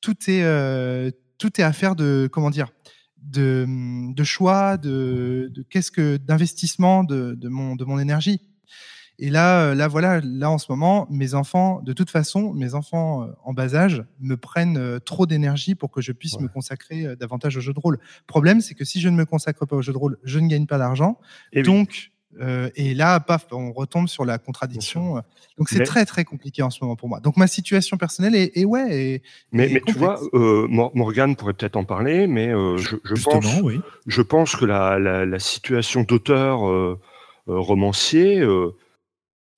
tout 0.00 0.16
est, 0.26 1.12
tout 1.36 1.60
est 1.60 1.64
affaire 1.64 1.96
de 1.96 2.28
comment 2.32 2.50
dire. 2.50 2.68
De, 3.22 3.66
de 4.14 4.24
choix, 4.24 4.78
de, 4.78 5.50
de 5.52 5.62
qu'est-ce 5.68 5.90
que 5.90 6.16
d'investissement 6.16 7.04
de, 7.04 7.34
de 7.34 7.48
mon 7.50 7.76
de 7.76 7.84
mon 7.84 7.98
énergie. 7.98 8.40
Et 9.22 9.28
là, 9.30 9.60
euh, 9.66 9.74
là, 9.74 9.86
voilà, 9.86 10.20
là 10.24 10.50
en 10.50 10.56
ce 10.58 10.66
moment, 10.72 11.06
mes 11.10 11.34
enfants, 11.34 11.80
de 11.84 11.92
toute 11.92 12.08
façon, 12.10 12.52
mes 12.54 12.74
enfants 12.74 13.22
euh, 13.22 13.26
en 13.44 13.52
bas 13.52 13.74
âge 13.74 14.02
me 14.20 14.36
prennent 14.36 14.78
euh, 14.78 14.98
trop 14.98 15.26
d'énergie 15.26 15.74
pour 15.74 15.90
que 15.90 16.00
je 16.00 16.12
puisse 16.12 16.34
Ouais. 16.36 16.42
me 16.44 16.48
consacrer 16.48 17.14
davantage 17.16 17.56
au 17.56 17.60
jeu 17.60 17.72
de 17.74 17.78
rôle. 17.80 17.98
Problème, 18.26 18.60
c'est 18.62 18.74
que 18.74 18.84
si 18.84 19.00
je 19.00 19.08
ne 19.10 19.16
me 19.16 19.26
consacre 19.26 19.66
pas 19.66 19.76
au 19.76 19.82
jeu 19.82 19.92
de 19.92 19.98
rôle, 19.98 20.16
je 20.24 20.38
ne 20.38 20.48
gagne 20.48 20.66
pas 20.66 20.78
d'argent. 20.78 21.18
et 21.52 21.58
oui. 21.60 21.62
Donc, 21.64 22.12
euh, 22.40 22.70
et 22.76 22.94
là, 22.94 23.18
paf, 23.18 23.46
on 23.50 23.72
retombe 23.72 24.06
sur 24.06 24.24
la 24.24 24.38
contradiction. 24.38 25.16
Donc 25.58 25.68
c'est 25.68 25.80
Mais- 25.80 25.84
très 25.84 26.06
très 26.06 26.24
compliqué 26.24 26.62
en 26.62 26.70
ce 26.70 26.78
moment 26.82 26.94
pour 26.94 27.08
moi. 27.08 27.18
Donc 27.18 27.36
ma 27.36 27.48
situation 27.48 27.96
personnelle 27.96 28.36
est, 28.36 28.56
est 28.56 28.64
ouais, 28.64 28.86
est- 28.96 29.22
mais, 29.50 29.68
est 29.68 29.74
mais 29.74 29.80
tu 29.84 29.94
vois, 29.98 30.20
euh, 30.32 30.68
Mor- 30.68 30.92
Morgane 30.94 31.34
pourrait 31.34 31.54
peut-être 31.54 31.74
en 31.76 31.84
parler, 31.84 32.28
mais 32.28 32.48
euh, 32.54 32.76
je, 32.78 32.94
je 33.02 33.14
pense, 33.24 33.42
Justement, 33.44 33.60
oui. 33.66 33.80
je 34.06 34.22
pense 34.22 34.54
que 34.54 34.64
la, 34.64 34.98
la, 35.00 35.26
la 35.26 35.38
situation 35.40 36.04
d'auteur 36.04 36.60
romancier, 37.46 38.40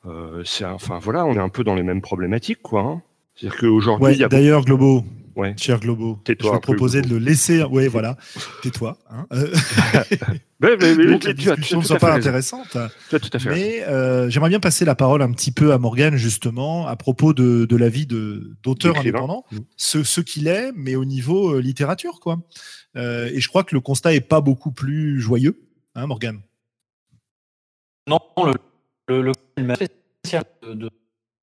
euh, 0.07 0.43
c'est 0.45 0.65
un- 0.65 0.73
enfin 0.73 0.99
voilà, 0.99 1.25
on 1.27 1.35
est 1.35 1.39
un 1.41 1.49
peu 1.49 1.65
dans 1.65 1.75
les 1.75 1.83
mêmes 1.83 2.01
problématiques, 2.03 2.63
quoi. 2.63 2.83
hein. 2.83 3.03
C'est-à-dire 3.35 3.59
qu'aujourd'hui, 3.61 4.05
Ouais, 4.23 4.29
D'ailleurs, 4.29 4.63
Globo, 4.65 5.05
Ouais. 5.37 5.55
cher 5.57 5.81
Globo, 5.81 6.19
je 6.27 6.33
vais 6.33 6.37
peu, 6.37 6.59
proposer 6.61 7.01
de 7.01 7.09
le 7.09 7.19
laisser. 7.19 7.63
Oui, 7.71 7.87
voilà. 7.89 8.19
Tais-toi. 8.63 8.99
Hein. 9.09 9.27
Euh, 9.33 9.51
mais- 10.61 10.77
mais- 10.77 11.07
donc, 11.07 11.07
mais 11.07 11.19
tu 11.19 11.29
as- 11.31 11.35
tu 11.35 11.51
as 11.51 11.57
discussion 11.57 11.79
ne 11.79 11.85
fait 11.85 11.99
pas 11.99 12.07
raison. 12.09 12.19
intéressante. 12.19 12.77
Tu 13.09 13.17
as 13.17 13.19
tout 13.21 13.31
à 13.33 13.39
fait. 13.39 13.49
Mais 13.51 13.83
euh, 13.85 14.29
j'aimerais 14.29 14.51
bien 14.51 14.61
passer 14.61 14.85
la 14.85 14.95
parole 14.95 15.23
un 15.23 15.33
petit 15.33 15.51
peu 15.51 15.73
à 15.73 15.79
Morgane, 15.79 16.17
justement, 16.17 16.87
à 16.87 16.95
propos 16.97 17.33
de, 17.33 17.65
de 17.65 17.77
la 17.77 17.89
vie 17.89 18.05
de- 18.07 18.55
d'auteur 18.63 18.93
D'écrivain. 18.93 19.21
indépendant, 19.21 19.45
Mm. 19.53 19.59
ce, 19.79 20.03
ce 20.05 20.21
qu'il 20.21 20.47
est, 20.47 20.73
mais 20.77 20.95
au 20.97 21.07
niveau 21.07 21.55
euh, 21.55 21.61
littérature, 21.63 22.21
quoi. 22.21 22.39
Euh, 22.97 23.31
et 23.33 23.41
je 23.41 23.49
crois 23.49 23.65
que 23.65 23.75
le 23.75 23.81
constat 23.81 24.13
est 24.15 24.21
pas 24.21 24.43
beaucoup 24.43 24.71
plus 24.73 25.19
joyeux, 25.23 25.59
hein, 25.95 26.07
Morgane? 26.07 26.41
Non, 28.09 28.19
le, 28.45 28.55
le, 29.09 29.23
le 29.23 29.33
de, 29.57 30.75
de, 30.75 30.91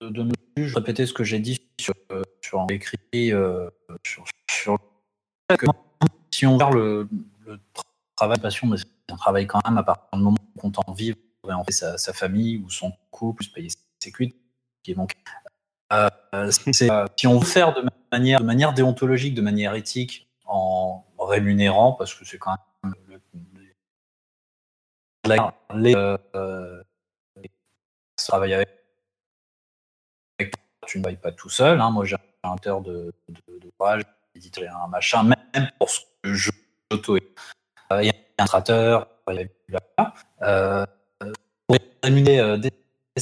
de, 0.02 0.24
me 0.24 0.32
juger, 0.58 0.76
répéter 0.76 1.06
ce 1.06 1.14
que 1.14 1.24
j'ai 1.24 1.40
dit 1.40 1.60
sur, 1.80 1.94
euh, 2.12 2.24
sur 2.42 2.66
écrit 2.70 2.98
euh, 3.34 3.70
sur, 4.06 4.24
sur 4.50 4.78
si 6.32 6.46
on 6.46 6.54
regarde 6.54 6.76
le, 6.76 7.10
le 7.46 7.60
travail 8.16 8.40
passion, 8.40 8.68
mais 8.68 8.78
c'est 8.78 8.86
un 9.12 9.18
travail 9.18 9.48
quand 9.48 9.60
même 9.66 9.78
à 9.78 9.84
partir 9.84 10.08
du 10.14 10.24
moment 10.24 10.38
où 10.56 10.60
on 10.64 10.68
entend 10.68 10.94
vivre 10.94 11.18
et 11.48 11.54
en 11.54 11.64
fait 11.64 11.72
sa, 11.72 12.14
famille 12.14 12.58
ou 12.58 12.70
son 12.70 12.92
couple, 13.12 13.44
se 13.44 13.50
payer 13.50 13.70
ses 14.00 14.12
cuites, 14.12 14.36
qui 14.84 14.92
est 14.92 14.96
manqué. 14.96 15.16
Euh, 15.92 16.52
si 16.52 17.28
on 17.28 17.40
veut 17.40 17.46
faire 17.46 17.74
de 17.74 17.84
manière, 18.12 18.44
manière 18.44 18.74
déontologique, 18.74 19.34
de 19.34 19.42
manière 19.42 19.74
éthique, 19.74 20.28
en 20.46 21.04
rémunérant, 21.18 21.94
parce 21.94 22.14
que 22.14 22.26
c'est 22.26 22.38
quand 22.38 22.56
même 22.84 22.94
travailler 28.30 28.56
avec, 28.56 28.70
tu 30.88 30.98
ne 30.98 31.04
travailles 31.04 31.18
pas 31.20 31.32
tout 31.32 31.50
seul. 31.50 31.82
hein. 31.82 31.90
Moi, 31.92 32.06
j'ai 32.06 32.16
un 32.44 32.54
auteur 32.54 32.82
de, 32.82 33.12
de, 33.28 33.72
éditeur, 34.36 34.76
un 34.78 34.88
machin, 34.88 35.24
même 35.24 35.72
pour 35.78 35.90
ce 35.90 36.02
que 36.22 36.34
je 36.34 36.52
auto 36.92 37.18
euh, 37.18 38.04
Il 38.04 38.06
y 38.06 38.10
a 38.10 38.14
un 38.14 38.44
illustrateur, 38.44 39.08
il 39.28 39.36
y 39.36 39.40
a 39.40 39.80
blablabla. 39.98 40.14
euh, 40.44 40.86
pour 41.68 41.78
rémunérer 42.04 42.40
euh, 42.40 42.58
des 42.58 42.72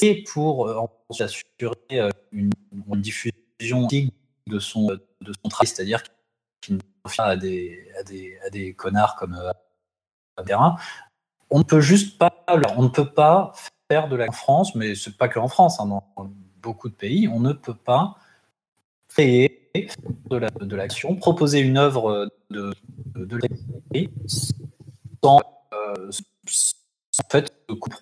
et 0.02 0.24
pour 0.24 0.68
euh, 0.68 0.86
assurer 1.20 2.12
une, 2.32 2.52
une 2.72 3.02
diffusion 3.02 3.88
de 4.48 4.60
son, 4.60 4.88
de 4.88 5.34
son 5.42 5.50
travail, 5.50 5.68
c'est-à-dire 5.68 6.04
qu'il 6.62 6.76
ne 6.76 6.82
pas 7.16 7.24
à 7.24 7.36
des, 7.36 7.92
à 8.00 8.04
des, 8.04 8.38
à 8.46 8.50
des 8.52 8.74
connards 8.76 9.16
comme 9.16 9.36
terrain. 10.46 10.78
On 11.50 11.60
ne 11.60 11.64
peut 11.64 11.82
juste 11.82 12.20
pas, 12.20 12.32
on 12.76 12.84
ne 12.84 12.90
peut 12.90 13.12
pas 13.12 13.54
faire 13.90 14.08
de 14.08 14.16
la 14.16 14.28
en 14.28 14.32
France, 14.32 14.76
mais 14.76 14.96
c'est 14.96 15.18
pas 15.18 15.28
que 15.28 15.40
en 15.40 15.48
France, 15.48 15.80
hein, 15.80 15.88
dans 15.88 16.04
beaucoup 16.62 16.90
de 16.90 16.94
pays, 16.96 17.28
on 17.28 17.40
ne 17.40 17.54
peut 17.54 17.76
pas 17.76 18.18
créer 19.08 19.72
de 20.30 20.38
la- 20.38 20.50
de 20.50 20.76
l'action, 20.76 21.16
proposer 21.16 21.60
une 21.60 21.78
œuvre 21.78 22.30
de, 22.50 22.74
de, 23.16 23.40
sans, 25.24 25.40
euh, 25.74 26.10
sans 26.46 26.74
fait 27.32 27.54
de 27.70 27.74
coupe. 27.74 27.96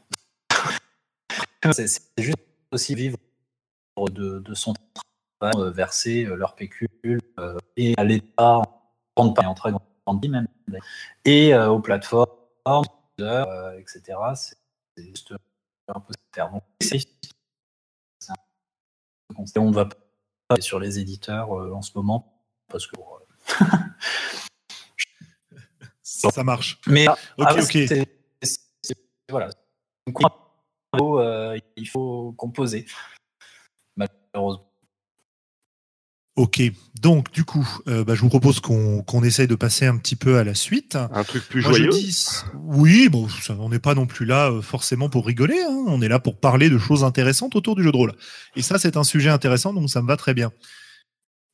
C'est 1.73 2.01
juste 2.17 2.37
aussi 2.71 2.95
vivre 2.95 3.17
de, 4.11 4.53
son 4.53 4.73
travail, 5.39 5.61
euh, 5.61 5.71
verser 5.71 6.25
euh, 6.25 6.35
leur 6.35 6.55
pécule 6.55 7.21
euh, 7.39 7.57
et 7.77 7.93
à 7.97 8.03
l'État 8.03 8.61
en 9.15 9.31
très 9.31 9.71
grande 9.71 10.27
même, 10.27 10.47
et 11.23 11.55
aux 11.55 11.79
plateformes, 11.79 12.27
etc. 13.17 14.35
C'est 14.35 14.57
juste 15.03 15.33
un 15.87 15.99
peu 15.99 16.13
faire. 16.33 16.51
Donc, 16.51 16.63
on 19.57 19.71
va 19.71 19.89
pas 20.47 20.61
sur 20.61 20.79
les 20.79 20.99
éditeurs 20.99 21.49
en 21.51 21.81
ce 21.81 21.91
moment 21.95 22.41
parce 22.67 22.85
que 22.87 22.95
ça 26.03 26.43
marche. 26.43 26.79
Mais 26.87 27.07
ok, 27.07 27.17
ah, 27.39 27.55
ok. 27.55 27.77
voilà. 29.29 29.49
il 31.75 31.87
faut 31.87 32.33
composer. 32.33 32.85
Malheureusement. 33.95 34.64
Ok, 36.35 36.61
donc 37.01 37.31
du 37.31 37.45
coup, 37.45 37.65
euh, 37.87 38.03
bah, 38.03 38.13
je 38.13 38.19
vous 38.19 38.27
propose 38.27 38.59
qu'on 38.59 39.23
essaye 39.23 39.47
de 39.47 39.55
passer 39.55 39.85
un 39.85 39.95
petit 39.95 40.17
peu 40.17 40.37
à 40.37 40.43
la 40.43 40.53
suite. 40.53 40.97
Un 40.97 41.23
truc 41.23 41.47
plus 41.47 41.61
joyeux. 41.61 41.91
oui, 42.55 43.07
bon, 43.07 43.27
on 43.57 43.69
n'est 43.69 43.79
pas 43.79 43.95
non 43.95 44.05
plus 44.05 44.25
là 44.25 44.51
euh, 44.51 44.61
forcément 44.61 45.07
pour 45.07 45.25
rigoler. 45.25 45.57
Hein. 45.61 45.85
on 45.87 46.01
est 46.01 46.09
là 46.09 46.19
pour 46.19 46.37
parler 46.37 46.69
de 46.69 46.77
choses 46.77 47.05
intéressantes 47.05 47.55
autour 47.55 47.77
du 47.77 47.83
jeu 47.83 47.91
de 47.93 47.95
rôle. 47.95 48.13
Et 48.57 48.61
ça, 48.61 48.77
c'est 48.77 48.97
un 48.97 49.05
sujet 49.05 49.29
intéressant, 49.29 49.71
donc 49.71 49.89
ça 49.89 50.01
me 50.01 50.07
va 50.07 50.17
très 50.17 50.33
bien. 50.33 50.51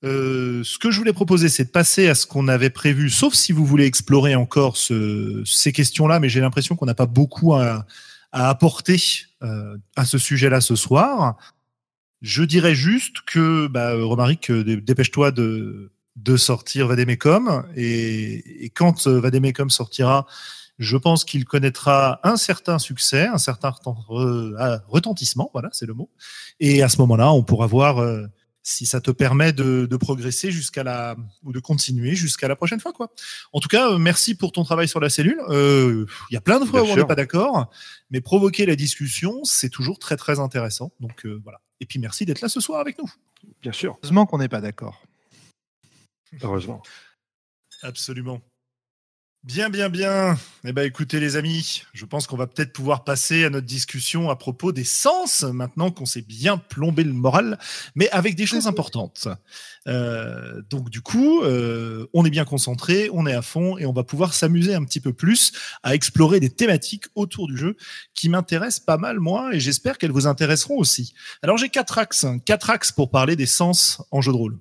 Euh, 0.03 0.63
ce 0.63 0.79
que 0.79 0.89
je 0.89 0.97
voulais 0.97 1.13
proposer, 1.13 1.47
c'est 1.47 1.65
de 1.65 1.69
passer 1.69 2.07
à 2.07 2.15
ce 2.15 2.25
qu'on 2.25 2.47
avait 2.47 2.71
prévu, 2.71 3.11
sauf 3.11 3.36
si 3.36 3.51
vous 3.51 3.67
voulez 3.67 3.86
explorer 3.86 4.34
encore 4.34 4.77
ce, 4.77 5.43
ces 5.45 5.71
questions-là, 5.73 6.19
mais 6.19 6.27
j'ai 6.27 6.41
l'impression 6.41 6.75
qu'on 6.75 6.88
n'a 6.88 6.95
pas 6.95 7.05
beaucoup 7.05 7.53
à, 7.53 7.86
à 8.32 8.49
apporter 8.49 8.99
à 9.41 10.05
ce 10.05 10.17
sujet-là 10.17 10.59
ce 10.59 10.75
soir. 10.75 11.36
Je 12.22 12.43
dirais 12.43 12.76
juste 12.76 13.22
que, 13.26 13.67
bah, 13.67 13.95
Romaric, 13.95 14.51
euh, 14.51 14.63
dépêche-toi 14.63 15.32
de, 15.32 15.91
de 16.15 16.38
sortir 16.38 16.88
Vademecum. 16.88 17.65
Et, 17.76 18.65
et 18.65 18.69
quand 18.69 19.07
euh, 19.07 19.19
Vademecum 19.19 19.72
sortira, 19.72 20.28
je 20.78 20.97
pense 20.97 21.26
qu'il 21.26 21.45
connaîtra 21.45 22.19
un 22.24 22.38
certain 22.38 22.78
succès, 22.78 23.26
un 23.26 23.39
certain 23.39 23.74
ah, 24.59 24.80
retentissement, 24.88 25.49
voilà, 25.53 25.69
c'est 25.72 25.88
le 25.88 25.95
mot. 25.95 26.09
Et 26.59 26.84
à 26.84 26.89
ce 26.89 26.97
moment-là, 26.97 27.34
on 27.34 27.41
pourra 27.41 27.65
voir 27.65 27.99
euh, 27.99 28.28
si 28.61 28.86
ça 28.86 29.01
te 29.01 29.09
permet 29.09 29.51
de, 29.51 29.88
de 29.89 29.97
progresser 29.97 30.51
jusqu'à 30.51 30.84
la 30.84 31.15
ou 31.43 31.51
de 31.51 31.59
continuer 31.59 32.13
jusqu'à 32.13 32.47
la 32.47 32.55
prochaine 32.55 32.80
fois, 32.80 32.93
quoi. 32.93 33.11
En 33.51 33.59
tout 33.59 33.67
cas, 33.67 33.97
merci 33.97 34.36
pour 34.36 34.51
ton 34.51 34.63
travail 34.63 34.88
sur 34.88 34.99
la 34.99 35.09
cellule. 35.09 35.41
Il 35.49 36.05
y 36.34 36.38
a 36.38 36.41
plein 36.41 36.59
de 36.59 36.65
fois 36.65 36.84
où 36.84 36.86
on 36.86 36.95
n'est 36.95 37.05
pas 37.05 37.15
d'accord, 37.15 37.72
mais 38.11 38.22
provoquer 38.22 38.67
la 38.67 38.76
discussion, 38.76 39.43
c'est 39.43 39.69
toujours 39.69 39.97
très 39.97 40.17
très 40.17 40.39
intéressant. 40.39 40.91
Donc 40.99 41.26
voilà. 41.43 41.59
Et 41.82 41.86
puis 41.86 41.99
merci 41.99 42.25
d'être 42.25 42.41
là 42.41 42.47
ce 42.47 42.61
soir 42.61 42.79
avec 42.79 42.97
nous. 42.99 43.11
Bien 43.61 43.73
sûr. 43.73 43.97
Heureusement 44.03 44.25
qu'on 44.25 44.38
n'est 44.38 44.47
pas 44.47 44.61
d'accord. 44.61 45.03
Heureusement. 46.41 46.82
Absolument. 47.82 48.39
Bien, 49.43 49.71
bien, 49.71 49.89
bien. 49.89 50.37
Eh 50.65 50.71
ben, 50.71 50.85
écoutez, 50.85 51.19
les 51.19 51.35
amis, 51.35 51.81
je 51.93 52.05
pense 52.05 52.27
qu'on 52.27 52.37
va 52.37 52.45
peut-être 52.45 52.73
pouvoir 52.73 53.03
passer 53.03 53.43
à 53.43 53.49
notre 53.49 53.65
discussion 53.65 54.29
à 54.29 54.35
propos 54.35 54.71
des 54.71 54.83
sens, 54.83 55.41
maintenant 55.41 55.89
qu'on 55.89 56.05
s'est 56.05 56.21
bien 56.21 56.59
plombé 56.59 57.03
le 57.03 57.11
moral, 57.11 57.57
mais 57.95 58.07
avec 58.11 58.35
des 58.35 58.45
choses 58.45 58.67
importantes. 58.67 59.27
Euh, 59.87 60.61
donc, 60.69 60.91
du 60.91 61.01
coup, 61.01 61.41
euh, 61.41 62.05
on 62.13 62.23
est 62.23 62.29
bien 62.29 62.45
concentré, 62.45 63.09
on 63.13 63.25
est 63.25 63.33
à 63.33 63.41
fond, 63.41 63.79
et 63.79 63.87
on 63.87 63.93
va 63.93 64.03
pouvoir 64.03 64.35
s'amuser 64.35 64.75
un 64.75 64.83
petit 64.83 64.99
peu 64.99 65.11
plus 65.11 65.53
à 65.81 65.95
explorer 65.95 66.39
des 66.39 66.51
thématiques 66.51 67.05
autour 67.15 67.47
du 67.47 67.57
jeu 67.57 67.77
qui 68.13 68.29
m'intéressent 68.29 68.85
pas 68.85 68.97
mal, 68.97 69.19
moi, 69.19 69.55
et 69.55 69.59
j'espère 69.59 69.97
qu'elles 69.97 70.11
vous 70.11 70.27
intéresseront 70.27 70.77
aussi. 70.77 71.15
Alors, 71.41 71.57
j'ai 71.57 71.69
quatre 71.69 71.97
axes, 71.97 72.27
quatre 72.45 72.69
axes 72.69 72.91
pour 72.91 73.09
parler 73.09 73.35
des 73.35 73.47
sens 73.47 74.03
en 74.11 74.21
jeu 74.21 74.31
de 74.31 74.37
rôle. 74.37 74.59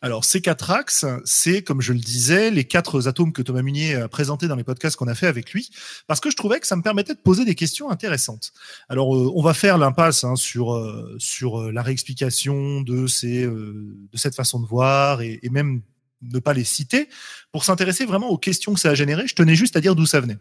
Alors, 0.00 0.24
ces 0.24 0.40
quatre 0.40 0.70
axes, 0.70 1.04
c'est, 1.24 1.62
comme 1.62 1.80
je 1.80 1.92
le 1.92 1.98
disais, 1.98 2.52
les 2.52 2.64
quatre 2.64 3.08
atomes 3.08 3.32
que 3.32 3.42
Thomas 3.42 3.62
Munier 3.62 3.96
a 3.96 4.08
présentés 4.08 4.46
dans 4.46 4.54
les 4.54 4.62
podcasts 4.62 4.96
qu'on 4.96 5.08
a 5.08 5.14
fait 5.16 5.26
avec 5.26 5.50
lui, 5.52 5.70
parce 6.06 6.20
que 6.20 6.30
je 6.30 6.36
trouvais 6.36 6.60
que 6.60 6.68
ça 6.68 6.76
me 6.76 6.82
permettait 6.82 7.14
de 7.14 7.18
poser 7.18 7.44
des 7.44 7.56
questions 7.56 7.90
intéressantes. 7.90 8.52
Alors, 8.88 9.16
euh, 9.16 9.32
on 9.34 9.42
va 9.42 9.54
faire 9.54 9.76
l'impasse 9.76 10.22
hein, 10.22 10.36
sur 10.36 10.72
euh, 10.72 11.16
sur 11.18 11.60
euh, 11.60 11.72
la 11.72 11.82
réexplication 11.82 12.80
de 12.82 13.08
ces 13.08 13.44
de 13.44 14.16
cette 14.16 14.36
façon 14.36 14.60
de 14.60 14.66
voir 14.66 15.20
et, 15.20 15.40
et, 15.42 15.50
même 15.50 15.82
ne 16.22 16.38
pas 16.38 16.52
les 16.52 16.64
citer 16.64 17.08
pour 17.50 17.64
s'intéresser 17.64 18.06
vraiment 18.06 18.28
aux 18.28 18.38
questions 18.38 18.74
que 18.74 18.80
ça 18.80 18.90
a 18.90 18.94
généré. 18.94 19.26
Je 19.26 19.34
tenais 19.34 19.56
juste 19.56 19.76
à 19.76 19.80
dire 19.80 19.96
d'où 19.96 20.06
ça 20.06 20.20
venait. 20.20 20.38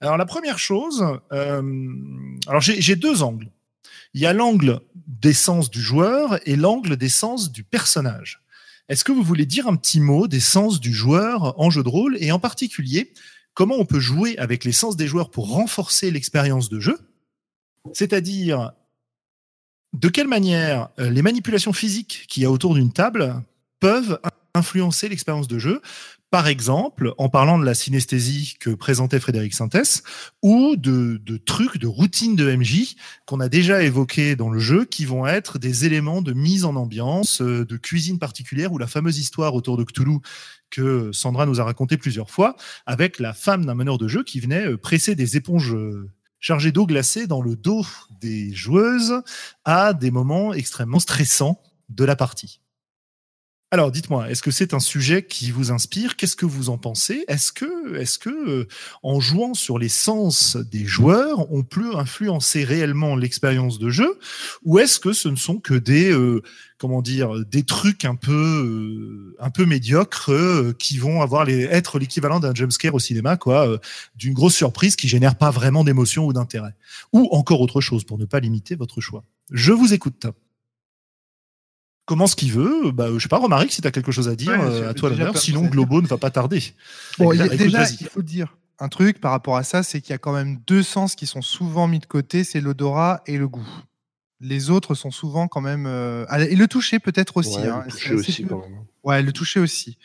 Alors, 0.00 0.16
la 0.16 0.26
première 0.26 0.58
chose, 0.58 1.04
alors 1.30 2.60
j'ai 2.60 2.96
deux 2.96 3.22
angles. 3.22 3.48
Il 4.14 4.20
y 4.20 4.26
a 4.26 4.32
l'angle 4.32 4.80
des 5.06 5.32
sens 5.32 5.70
du 5.70 5.80
joueur 5.80 6.40
et 6.46 6.56
l'angle 6.56 6.96
des 6.96 7.08
sens 7.08 7.52
du 7.52 7.62
personnage. 7.62 8.41
Est-ce 8.88 9.04
que 9.04 9.12
vous 9.12 9.22
voulez 9.22 9.46
dire 9.46 9.66
un 9.66 9.76
petit 9.76 10.00
mot 10.00 10.26
des 10.26 10.40
sens 10.40 10.80
du 10.80 10.92
joueur 10.92 11.58
en 11.58 11.70
jeu 11.70 11.82
de 11.82 11.88
rôle 11.88 12.16
et 12.20 12.32
en 12.32 12.38
particulier 12.38 13.12
comment 13.54 13.76
on 13.76 13.84
peut 13.84 14.00
jouer 14.00 14.36
avec 14.38 14.64
les 14.64 14.72
sens 14.72 14.96
des 14.96 15.06
joueurs 15.06 15.30
pour 15.30 15.50
renforcer 15.50 16.10
l'expérience 16.10 16.68
de 16.68 16.80
jeu? 16.80 16.98
C'est-à-dire 17.92 18.72
de 19.92 20.08
quelle 20.08 20.28
manière 20.28 20.88
euh, 20.98 21.10
les 21.10 21.22
manipulations 21.22 21.72
physiques 21.72 22.24
qu'il 22.28 22.42
y 22.42 22.46
a 22.46 22.50
autour 22.50 22.74
d'une 22.74 22.92
table 22.92 23.42
peuvent 23.80 24.18
influencer 24.54 25.08
l'expérience 25.08 25.48
de 25.48 25.58
jeu? 25.58 25.82
Par 26.32 26.48
exemple, 26.48 27.12
en 27.18 27.28
parlant 27.28 27.58
de 27.58 27.64
la 27.66 27.74
synesthésie 27.74 28.54
que 28.58 28.70
présentait 28.70 29.20
Frédéric 29.20 29.52
Sintès, 29.52 30.02
ou 30.40 30.76
de, 30.76 31.20
de 31.22 31.36
trucs, 31.36 31.76
de 31.76 31.86
routines 31.86 32.36
de 32.36 32.56
MJ 32.56 32.96
qu'on 33.26 33.38
a 33.38 33.50
déjà 33.50 33.82
évoqués 33.82 34.34
dans 34.34 34.48
le 34.48 34.58
jeu, 34.58 34.86
qui 34.86 35.04
vont 35.04 35.26
être 35.26 35.58
des 35.58 35.84
éléments 35.84 36.22
de 36.22 36.32
mise 36.32 36.64
en 36.64 36.74
ambiance, 36.74 37.42
euh, 37.42 37.66
de 37.66 37.76
cuisine 37.76 38.18
particulière, 38.18 38.72
ou 38.72 38.78
la 38.78 38.86
fameuse 38.86 39.18
histoire 39.18 39.54
autour 39.54 39.76
de 39.76 39.84
Cthulhu 39.84 40.20
que 40.70 41.12
Sandra 41.12 41.44
nous 41.44 41.60
a 41.60 41.64
raconté 41.64 41.98
plusieurs 41.98 42.30
fois, 42.30 42.56
avec 42.86 43.18
la 43.18 43.34
femme 43.34 43.66
d'un 43.66 43.74
meneur 43.74 43.98
de 43.98 44.08
jeu 44.08 44.24
qui 44.24 44.40
venait 44.40 44.68
euh, 44.68 44.78
presser 44.78 45.14
des 45.14 45.36
éponges 45.36 45.74
euh, 45.74 46.08
chargées 46.40 46.72
d'eau 46.72 46.86
glacée 46.86 47.26
dans 47.26 47.42
le 47.42 47.56
dos 47.56 47.84
des 48.22 48.54
joueuses 48.54 49.20
à 49.66 49.92
des 49.92 50.10
moments 50.10 50.54
extrêmement 50.54 50.98
stressants 50.98 51.60
de 51.90 52.06
la 52.06 52.16
partie. 52.16 52.61
Alors, 53.72 53.90
dites-moi, 53.90 54.30
est-ce 54.30 54.42
que 54.42 54.50
c'est 54.50 54.74
un 54.74 54.80
sujet 54.80 55.24
qui 55.24 55.50
vous 55.50 55.72
inspire? 55.72 56.16
Qu'est-ce 56.16 56.36
que 56.36 56.44
vous 56.44 56.68
en 56.68 56.76
pensez? 56.76 57.24
Est-ce 57.26 57.52
que, 57.52 57.96
est-ce 57.96 58.18
que, 58.18 58.28
euh, 58.28 58.68
en 59.02 59.18
jouant 59.18 59.54
sur 59.54 59.78
les 59.78 59.88
sens 59.88 60.58
des 60.58 60.84
joueurs, 60.84 61.50
on 61.50 61.62
peut 61.62 61.96
influencer 61.96 62.64
réellement 62.64 63.16
l'expérience 63.16 63.78
de 63.78 63.88
jeu, 63.88 64.18
ou 64.62 64.78
est-ce 64.78 65.00
que 65.00 65.14
ce 65.14 65.30
ne 65.30 65.36
sont 65.36 65.56
que 65.56 65.72
des, 65.72 66.12
euh, 66.12 66.42
comment 66.76 67.00
dire, 67.00 67.46
des 67.46 67.62
trucs 67.62 68.04
un 68.04 68.14
peu, 68.14 68.30
euh, 68.30 69.36
un 69.40 69.48
peu 69.48 69.64
médiocres 69.64 70.30
qui 70.78 70.98
vont 70.98 71.22
avoir 71.22 71.46
les, 71.46 71.62
être 71.62 71.98
l'équivalent 71.98 72.40
d'un 72.40 72.54
jumpscare 72.54 72.94
au 72.94 72.98
cinéma, 72.98 73.38
quoi, 73.38 73.80
d'une 74.16 74.34
grosse 74.34 74.54
surprise 74.54 74.96
qui 74.96 75.08
génère 75.08 75.36
pas 75.36 75.50
vraiment 75.50 75.82
d'émotion 75.82 76.26
ou 76.26 76.34
d'intérêt, 76.34 76.74
ou 77.14 77.26
encore 77.32 77.62
autre 77.62 77.80
chose 77.80 78.04
pour 78.04 78.18
ne 78.18 78.26
pas 78.26 78.40
limiter 78.40 78.74
votre 78.74 79.00
choix? 79.00 79.24
Je 79.50 79.72
vous 79.72 79.94
écoute 79.94 80.26
comment 82.04 82.26
ce 82.26 82.36
qu'il 82.36 82.52
veut. 82.52 82.90
Bah, 82.92 83.08
je 83.14 83.18
sais 83.18 83.28
pas, 83.28 83.38
Romaric, 83.38 83.72
si 83.72 83.80
tu 83.80 83.88
as 83.88 83.90
quelque 83.90 84.12
chose 84.12 84.28
à 84.28 84.36
dire, 84.36 84.60
euh, 84.60 84.90
à 84.90 84.94
toi 84.94 85.10
l'honneur. 85.10 85.36
Sinon, 85.36 85.62
Globo 85.62 86.02
ne 86.02 86.06
va 86.06 86.18
pas 86.18 86.30
tarder. 86.30 86.62
Bon, 87.18 87.32
il 87.32 87.48
déjà, 87.56 87.88
il 87.88 88.06
faut 88.06 88.22
dire 88.22 88.56
un 88.82 88.88
truc 88.88 89.20
par 89.20 89.30
rapport 89.30 89.56
à 89.56 89.62
ça, 89.62 89.82
c'est 89.82 90.00
qu'il 90.00 90.10
y 90.10 90.14
a 90.14 90.18
quand 90.18 90.32
même 90.32 90.58
deux 90.66 90.82
sens 90.82 91.14
qui 91.14 91.26
sont 91.26 91.42
souvent 91.42 91.86
mis 91.86 92.00
de 92.00 92.06
côté, 92.06 92.42
c'est 92.42 92.60
l'odorat 92.60 93.22
et 93.26 93.38
le 93.38 93.46
goût. 93.46 93.68
Les 94.40 94.70
autres 94.70 94.96
sont 94.96 95.12
souvent 95.12 95.46
quand 95.46 95.60
même. 95.60 95.86
Euh, 95.86 96.26
et 96.36 96.56
le 96.56 96.66
toucher 96.66 96.98
peut-être 96.98 97.36
aussi. 97.36 97.60
Ouais, 97.60 97.68
hein. 97.68 97.84
le 97.86 97.92
toucher 97.92 98.14
aussi, 98.14 98.44
quand 98.44 98.58
même. 98.58 98.78
Ouais, 99.04 99.22
le 99.22 99.32
toucher 99.32 99.60
aussi. 99.60 99.98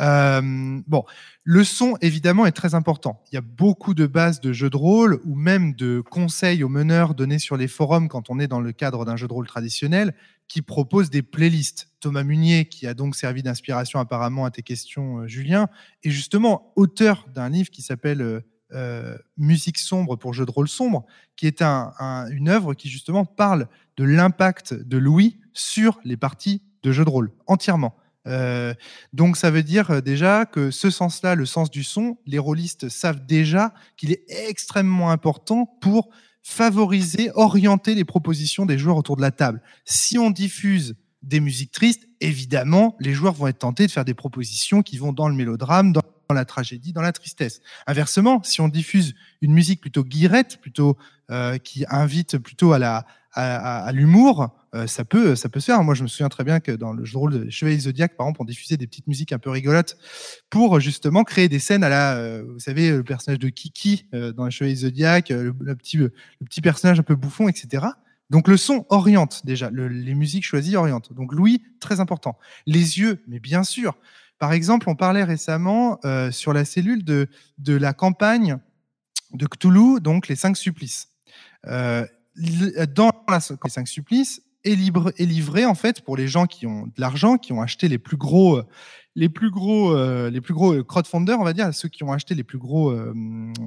Euh, 0.00 0.80
bon, 0.88 1.04
le 1.44 1.62
son, 1.62 1.96
évidemment, 2.00 2.46
est 2.46 2.52
très 2.52 2.74
important. 2.74 3.22
Il 3.30 3.36
y 3.36 3.38
a 3.38 3.42
beaucoup 3.42 3.94
de 3.94 4.06
bases 4.06 4.40
de 4.40 4.52
jeux 4.52 4.70
de 4.70 4.76
rôle 4.76 5.20
ou 5.24 5.36
même 5.36 5.74
de 5.74 6.00
conseils 6.00 6.64
aux 6.64 6.68
meneurs 6.68 7.14
donnés 7.14 7.38
sur 7.38 7.56
les 7.56 7.68
forums 7.68 8.08
quand 8.08 8.28
on 8.28 8.40
est 8.40 8.48
dans 8.48 8.60
le 8.60 8.72
cadre 8.72 9.04
d'un 9.04 9.16
jeu 9.16 9.28
de 9.28 9.32
rôle 9.32 9.46
traditionnel 9.46 10.14
qui 10.50 10.62
proposent 10.62 11.10
des 11.10 11.22
playlists. 11.22 11.88
Thomas 12.00 12.24
Munier, 12.24 12.64
qui 12.64 12.88
a 12.88 12.92
donc 12.92 13.14
servi 13.14 13.42
d'inspiration 13.42 14.00
apparemment 14.00 14.44
à 14.44 14.50
tes 14.50 14.62
questions, 14.62 15.20
euh, 15.20 15.28
Julien, 15.28 15.68
est 16.02 16.10
justement 16.10 16.72
auteur 16.74 17.24
d'un 17.32 17.48
livre 17.48 17.70
qui 17.70 17.82
s'appelle 17.82 18.20
euh, 18.20 18.40
euh, 18.72 19.16
Musique 19.36 19.78
sombre 19.78 20.16
pour 20.16 20.34
jeux 20.34 20.44
de 20.44 20.50
rôle 20.50 20.68
sombre, 20.68 21.06
qui 21.36 21.46
est 21.46 21.62
un, 21.62 21.92
une 22.32 22.48
œuvre 22.48 22.74
qui 22.74 22.88
justement 22.88 23.24
parle 23.24 23.68
de 23.96 24.02
l'impact 24.02 24.74
de 24.74 24.98
Louis 24.98 25.38
sur 25.52 26.00
les 26.04 26.16
parties 26.16 26.62
de 26.82 26.90
jeux 26.90 27.04
de 27.04 27.10
rôle 27.10 27.32
entièrement. 27.46 27.96
Donc 29.12 29.36
ça 29.36 29.50
veut 29.50 29.64
dire 29.64 30.02
déjà 30.02 30.46
que 30.46 30.70
ce 30.70 30.90
sens-là, 30.90 31.34
le 31.34 31.46
sens 31.46 31.68
du 31.70 31.82
son, 31.82 32.18
les 32.26 32.38
rôlistes 32.38 32.88
savent 32.88 33.26
déjà 33.26 33.74
qu'il 33.96 34.12
est 34.12 34.24
extrêmement 34.28 35.10
important 35.10 35.66
pour 35.80 36.10
favoriser, 36.42 37.30
orienter 37.34 37.94
les 37.94 38.04
propositions 38.04 38.66
des 38.66 38.78
joueurs 38.78 38.96
autour 38.96 39.16
de 39.16 39.22
la 39.22 39.30
table. 39.30 39.62
Si 39.84 40.18
on 40.18 40.30
diffuse 40.30 40.96
des 41.22 41.40
musiques 41.40 41.72
tristes, 41.72 42.08
évidemment, 42.20 42.96
les 43.00 43.12
joueurs 43.12 43.34
vont 43.34 43.46
être 43.46 43.58
tentés 43.58 43.86
de 43.86 43.92
faire 43.92 44.04
des 44.04 44.14
propositions 44.14 44.82
qui 44.82 44.96
vont 44.96 45.12
dans 45.12 45.28
le 45.28 45.34
mélodrame, 45.34 45.92
dans 45.92 46.02
la 46.30 46.44
tragédie, 46.44 46.92
dans 46.92 47.02
la 47.02 47.12
tristesse. 47.12 47.60
Inversement, 47.86 48.42
si 48.42 48.60
on 48.60 48.68
diffuse 48.68 49.14
une 49.42 49.52
musique 49.52 49.80
plutôt 49.80 50.04
guirette, 50.04 50.58
plutôt 50.60 50.96
euh, 51.30 51.58
qui 51.58 51.84
invite 51.88 52.38
plutôt 52.38 52.72
à 52.72 52.78
la 52.78 53.06
à, 53.32 53.84
à 53.84 53.92
l'humour, 53.92 54.50
euh, 54.74 54.86
ça 54.86 55.04
peut 55.04 55.34
ça 55.34 55.48
peut 55.48 55.60
se 55.60 55.66
faire. 55.66 55.82
Moi, 55.82 55.94
je 55.94 56.02
me 56.02 56.08
souviens 56.08 56.28
très 56.28 56.44
bien 56.44 56.60
que 56.60 56.72
dans 56.72 56.92
le 56.92 57.04
rôle 57.14 57.44
de 57.44 57.50
Chevalier 57.50 57.78
Zodiac, 57.78 58.16
par 58.16 58.26
exemple, 58.26 58.42
on 58.42 58.44
diffusait 58.44 58.76
des 58.76 58.86
petites 58.86 59.06
musiques 59.06 59.32
un 59.32 59.38
peu 59.38 59.50
rigolotes 59.50 59.96
pour 60.48 60.80
justement 60.80 61.24
créer 61.24 61.48
des 61.48 61.58
scènes 61.58 61.84
à 61.84 61.88
la, 61.88 62.16
euh, 62.16 62.44
vous 62.46 62.58
savez, 62.58 62.90
le 62.90 63.04
personnage 63.04 63.38
de 63.38 63.48
Kiki 63.48 64.06
euh, 64.14 64.32
dans 64.32 64.48
Chevalier 64.50 64.76
Zodiac, 64.76 65.30
le, 65.30 65.52
petit 65.76 65.96
le 65.96 66.12
petit 66.44 66.60
personnage 66.60 67.00
un 67.00 67.04
peu 67.04 67.16
bouffon, 67.16 67.48
etc. 67.48 67.86
Donc 68.30 68.46
le 68.46 68.56
son 68.56 68.86
oriente 68.90 69.44
déjà, 69.44 69.70
les 69.70 70.14
musiques 70.14 70.44
choisies 70.44 70.76
orientent. 70.76 71.12
Donc 71.12 71.32
Louis, 71.32 71.62
très 71.80 72.00
important. 72.00 72.38
Les 72.66 72.98
yeux, 72.98 73.22
mais 73.26 73.40
bien 73.40 73.64
sûr. 73.64 73.96
Par 74.38 74.52
exemple, 74.52 74.88
on 74.88 74.94
parlait 74.94 75.24
récemment 75.24 75.98
euh, 76.04 76.30
sur 76.30 76.54
la 76.54 76.64
cellule 76.64 77.04
de, 77.04 77.28
de 77.58 77.76
la 77.76 77.92
campagne 77.92 78.56
de 79.32 79.46
Cthulhu, 79.46 80.00
donc 80.00 80.28
les 80.28 80.36
cinq 80.36 80.56
supplices. 80.56 81.08
Euh, 81.66 82.06
dans 82.94 83.12
la, 83.28 83.40
cinq 83.40 83.88
supplices 83.88 84.42
est, 84.64 84.74
libre, 84.74 85.12
livré 85.18 85.64
en 85.64 85.74
fait 85.74 86.02
pour 86.02 86.16
les 86.16 86.28
gens 86.28 86.46
qui 86.46 86.66
ont 86.66 86.86
de 86.86 86.92
l'argent, 86.98 87.38
qui 87.38 87.52
ont 87.52 87.62
acheté 87.62 87.88
les 87.88 87.98
plus 87.98 88.16
gros 88.16 88.62
les 89.16 89.28
plus 89.28 89.50
gros, 89.50 89.92
euh, 89.96 90.30
les 90.30 90.40
plus 90.40 90.54
gros 90.54 90.82
crowdfunders, 90.84 91.38
on 91.40 91.44
va 91.44 91.52
dire, 91.52 91.74
ceux 91.74 91.88
qui 91.88 92.04
ont 92.04 92.12
acheté 92.12 92.34
les 92.34 92.44
plus 92.44 92.58
gros, 92.58 92.90
euh, 92.90 93.12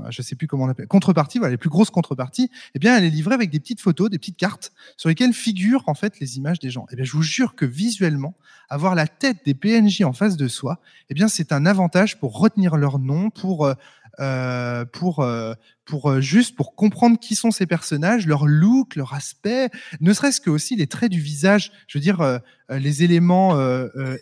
je 0.09 0.21
sais 0.21 0.35
plus 0.35 0.47
comment 0.47 0.63
on 0.63 0.69
appelle, 0.69 0.87
contreparties, 0.87 1.37
voilà, 1.37 1.51
les 1.51 1.57
plus 1.57 1.69
grosses 1.69 1.89
contreparties, 1.89 2.49
eh 2.75 2.79
bien, 2.79 2.97
elle 2.97 3.03
est 3.03 3.09
livrée 3.09 3.35
avec 3.35 3.49
des 3.49 3.59
petites 3.59 3.81
photos, 3.81 4.09
des 4.09 4.19
petites 4.19 4.37
cartes 4.37 4.71
sur 4.95 5.09
lesquelles 5.09 5.33
figurent 5.33 5.83
en 5.87 5.95
fait 5.95 6.19
les 6.19 6.37
images 6.37 6.59
des 6.59 6.69
gens. 6.69 6.85
Eh 6.91 6.95
bien, 6.95 7.03
je 7.03 7.11
vous 7.11 7.23
jure 7.23 7.55
que 7.55 7.65
visuellement, 7.65 8.35
avoir 8.69 8.95
la 8.95 9.07
tête 9.07 9.37
des 9.45 9.53
PNJ 9.53 10.03
en 10.03 10.13
face 10.13 10.37
de 10.37 10.47
soi, 10.47 10.79
eh 11.09 11.13
bien, 11.13 11.27
c'est 11.27 11.51
un 11.51 11.65
avantage 11.65 12.19
pour 12.19 12.39
retenir 12.39 12.77
leur 12.77 12.99
nom, 12.99 13.29
pour 13.29 13.65
euh, 13.65 13.73
euh, 14.19 14.85
pour, 14.85 15.21
euh, 15.21 15.53
pour 15.85 16.11
euh, 16.11 16.21
juste 16.21 16.55
pour 16.55 16.75
comprendre 16.75 17.17
qui 17.17 17.33
sont 17.33 17.49
ces 17.49 17.65
personnages, 17.65 18.27
leur 18.27 18.45
look, 18.45 18.95
leur 18.95 19.15
aspect, 19.15 19.69
ne 20.01 20.13
serait-ce 20.13 20.39
que 20.39 20.51
aussi 20.51 20.75
les 20.75 20.85
traits 20.85 21.11
du 21.11 21.19
visage. 21.19 21.71
Je 21.87 21.97
veux 21.97 22.01
dire, 22.01 22.39
les 22.69 23.03
éléments 23.03 23.57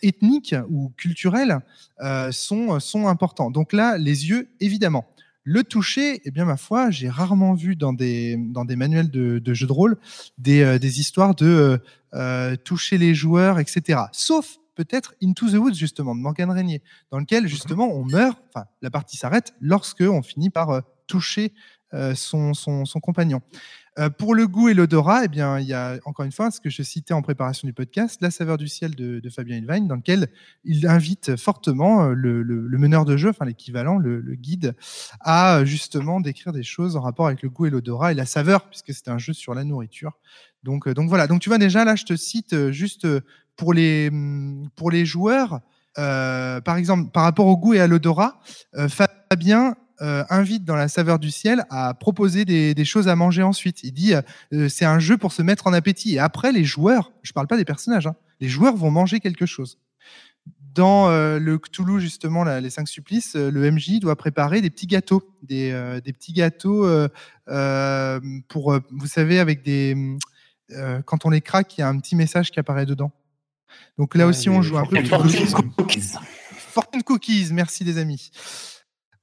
ethniques 0.01 0.55
ou 0.69 0.91
culturels 0.97 1.59
sont, 2.31 2.79
sont 2.79 3.07
importants. 3.07 3.51
Donc 3.51 3.73
là, 3.73 3.97
les 3.97 4.29
yeux, 4.29 4.49
évidemment. 4.59 5.05
Le 5.43 5.63
toucher, 5.63 6.21
eh 6.23 6.31
bien, 6.31 6.45
ma 6.45 6.57
foi, 6.57 6.91
j'ai 6.91 7.09
rarement 7.09 7.53
vu 7.53 7.75
dans 7.75 7.93
des, 7.93 8.37
dans 8.37 8.63
des 8.63 8.75
manuels 8.75 9.09
de, 9.09 9.39
de 9.39 9.53
jeux 9.53 9.67
de 9.67 9.71
rôle 9.71 9.97
des, 10.37 10.79
des 10.79 10.99
histoires 10.99 11.35
de 11.35 11.79
toucher 12.63 12.97
les 12.97 13.13
joueurs, 13.13 13.59
etc. 13.59 14.01
Sauf 14.11 14.57
peut-être 14.83 15.13
Into 15.21 15.49
the 15.49 15.55
Woods, 15.55 15.75
justement, 15.75 16.15
de 16.15 16.19
Morgan 16.19 16.49
Régnier, 16.51 16.81
dans 17.11 17.19
lequel, 17.19 17.47
justement, 17.47 17.87
on 17.93 18.03
meurt, 18.03 18.39
enfin, 18.49 18.65
la 18.81 18.89
partie 18.89 19.17
s'arrête 19.17 19.53
lorsque 19.61 20.01
on 20.01 20.21
finit 20.21 20.49
par 20.49 20.69
euh, 20.69 20.81
toucher 21.07 21.53
euh, 21.93 22.15
son, 22.15 22.53
son, 22.53 22.85
compagnon. 23.01 23.41
Euh, 23.99 24.09
pour 24.09 24.33
le 24.33 24.47
goût 24.47 24.69
et 24.69 24.73
l'odorat, 24.73 25.25
eh 25.25 25.27
bien, 25.27 25.59
il 25.59 25.67
y 25.67 25.73
a 25.73 25.99
encore 26.05 26.23
une 26.23 26.31
fois 26.31 26.49
ce 26.49 26.61
que 26.61 26.69
je 26.69 26.81
citais 26.81 27.13
en 27.13 27.21
préparation 27.21 27.67
du 27.67 27.73
podcast, 27.73 28.21
La 28.21 28.31
saveur 28.31 28.57
du 28.57 28.69
ciel 28.69 28.95
de, 28.95 29.29
Fabien 29.29 29.57
Ilvain, 29.57 29.81
dans 29.81 29.95
lequel 29.95 30.29
il 30.63 30.87
invite 30.87 31.35
fortement 31.35 32.07
le, 32.07 32.43
meneur 32.77 33.03
de 33.03 33.17
jeu, 33.17 33.31
enfin 33.31 33.43
l'équivalent, 33.43 33.97
le, 33.97 34.21
guide, 34.35 34.73
à 35.19 35.65
justement 35.65 36.21
décrire 36.21 36.53
des 36.53 36.63
choses 36.63 36.95
en 36.95 37.01
rapport 37.01 37.27
avec 37.27 37.41
le 37.41 37.49
goût 37.49 37.65
et 37.65 37.69
l'odorat 37.69 38.13
et 38.13 38.15
la 38.15 38.25
saveur, 38.25 38.69
puisque 38.69 38.93
c'est 38.93 39.09
un 39.09 39.17
jeu 39.17 39.33
sur 39.33 39.53
la 39.53 39.65
nourriture. 39.65 40.17
Donc, 40.63 40.87
donc 40.87 41.09
voilà. 41.09 41.27
Donc 41.27 41.41
tu 41.41 41.49
vois 41.49 41.57
déjà 41.57 41.83
là, 41.83 41.95
je 41.97 42.05
te 42.05 42.15
cite 42.15 42.71
juste 42.71 43.05
pour 43.61 43.75
les, 43.75 44.09
pour 44.75 44.89
les 44.89 45.05
joueurs, 45.05 45.59
euh, 45.99 46.61
par 46.61 46.77
exemple, 46.77 47.11
par 47.11 47.21
rapport 47.21 47.45
au 47.45 47.55
goût 47.55 47.75
et 47.75 47.79
à 47.79 47.85
l'odorat, 47.85 48.39
euh, 48.73 48.89
Fabien 48.89 49.75
euh, 50.01 50.23
invite 50.31 50.65
dans 50.65 50.75
la 50.75 50.87
saveur 50.87 51.19
du 51.19 51.29
ciel 51.29 51.63
à 51.69 51.93
proposer 51.93 52.43
des, 52.43 52.85
choses 52.85 53.07
à 53.07 53.15
manger 53.15 53.43
ensuite. 53.43 53.83
Il 53.83 53.91
dit 53.91 54.13
c'est 54.67 54.85
un 54.85 54.97
jeu 54.97 55.15
pour 55.15 55.31
se 55.31 55.43
mettre 55.43 55.67
en 55.67 55.73
appétit. 55.73 56.15
Et 56.15 56.19
après, 56.19 56.51
les 56.51 56.63
joueurs, 56.63 57.11
je 57.21 57.33
parle 57.33 57.45
pas 57.45 57.55
des 57.55 57.63
personnages, 57.63 58.07
hein, 58.07 58.15
les 58.39 58.49
joueurs 58.49 58.75
vont 58.75 58.89
manger 58.89 59.19
quelque 59.19 59.45
chose. 59.45 59.77
Dans 60.73 61.09
le 61.11 61.57
Cthulhu, 61.59 62.01
justement, 62.01 62.43
les 62.43 62.69
cinq 62.71 62.87
supplices, 62.87 63.35
le 63.35 63.71
MJ 63.71 63.99
doit 63.99 64.15
préparer 64.15 64.61
des 64.61 64.71
petits 64.71 64.87
gâteaux, 64.87 65.21
des, 65.43 65.69
des 66.03 66.13
petits 66.13 66.33
gâteaux 66.33 66.89
pour, 68.47 68.79
vous 68.89 69.07
savez, 69.07 69.39
avec 69.39 69.61
des, 69.61 70.17
quand 71.05 71.25
on 71.25 71.29
les 71.29 71.41
craque, 71.41 71.77
il 71.77 71.81
y 71.81 71.83
a 71.83 71.89
un 71.89 71.99
petit 71.99 72.15
message 72.15 72.49
qui 72.49 72.59
apparaît 72.59 72.87
dedans. 72.87 73.11
Donc 73.97 74.15
là 74.15 74.27
aussi, 74.27 74.49
on 74.49 74.61
joue 74.61 74.77
un 74.77 74.85
peu. 74.85 75.03
Fortune 75.03 75.71
cookies. 75.77 76.13
Fortune 76.57 77.03
cookies, 77.03 77.49
merci 77.51 77.83
les 77.83 77.97
amis. 77.97 78.31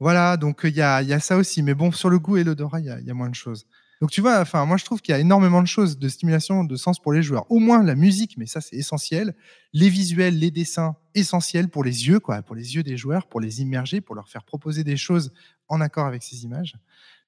Voilà, 0.01 0.36
donc 0.36 0.61
il 0.64 0.76
y 0.76 0.82
a, 0.82 1.03
y 1.03 1.12
a, 1.12 1.20
ça 1.20 1.36
aussi. 1.36 1.62
Mais 1.62 1.74
bon, 1.74 1.90
sur 1.90 2.09
le 2.09 2.18
goût 2.18 2.36
et 2.36 2.44
l'odorat, 2.44 2.80
il 2.80 2.84
y, 2.84 3.07
y 3.07 3.11
a, 3.11 3.14
moins 3.14 3.28
de 3.28 3.34
choses. 3.34 3.66
Donc 4.01 4.11
tu 4.11 4.20
vois, 4.20 4.40
enfin, 4.40 4.64
moi 4.64 4.76
je 4.76 4.84
trouve 4.84 5.01
qu'il 5.01 5.12
y 5.12 5.16
a 5.16 5.18
énormément 5.18 5.61
de 5.61 5.66
choses 5.66 5.99
de 5.99 6.09
stimulation, 6.09 6.62
de 6.62 6.76
sens 6.76 7.01
pour 7.01 7.12
les 7.12 7.22
joueurs. 7.22 7.51
Au 7.51 7.59
moins 7.59 7.82
la 7.82 7.96
musique, 7.96 8.36
mais 8.38 8.46
ça 8.46 8.61
c'est 8.61 8.76
essentiel. 8.76 9.34
Les 9.72 9.88
visuels, 9.88 10.38
les 10.38 10.53
dessins, 10.53 10.96
essentiels 11.14 11.68
pour 11.68 11.82
les 11.82 12.07
yeux, 12.07 12.20
quoi, 12.20 12.42
pour 12.42 12.55
les 12.55 12.76
yeux 12.76 12.84
des 12.84 12.96
joueurs, 12.96 13.26
pour 13.26 13.40
les 13.40 13.61
immerger, 13.61 14.01
pour 14.01 14.14
leur 14.14 14.28
faire 14.28 14.44
proposer 14.44 14.84
des 14.84 14.96
choses 14.96 15.32
en 15.66 15.80
accord 15.80 16.07
avec 16.07 16.22
ces 16.22 16.44
images. 16.44 16.76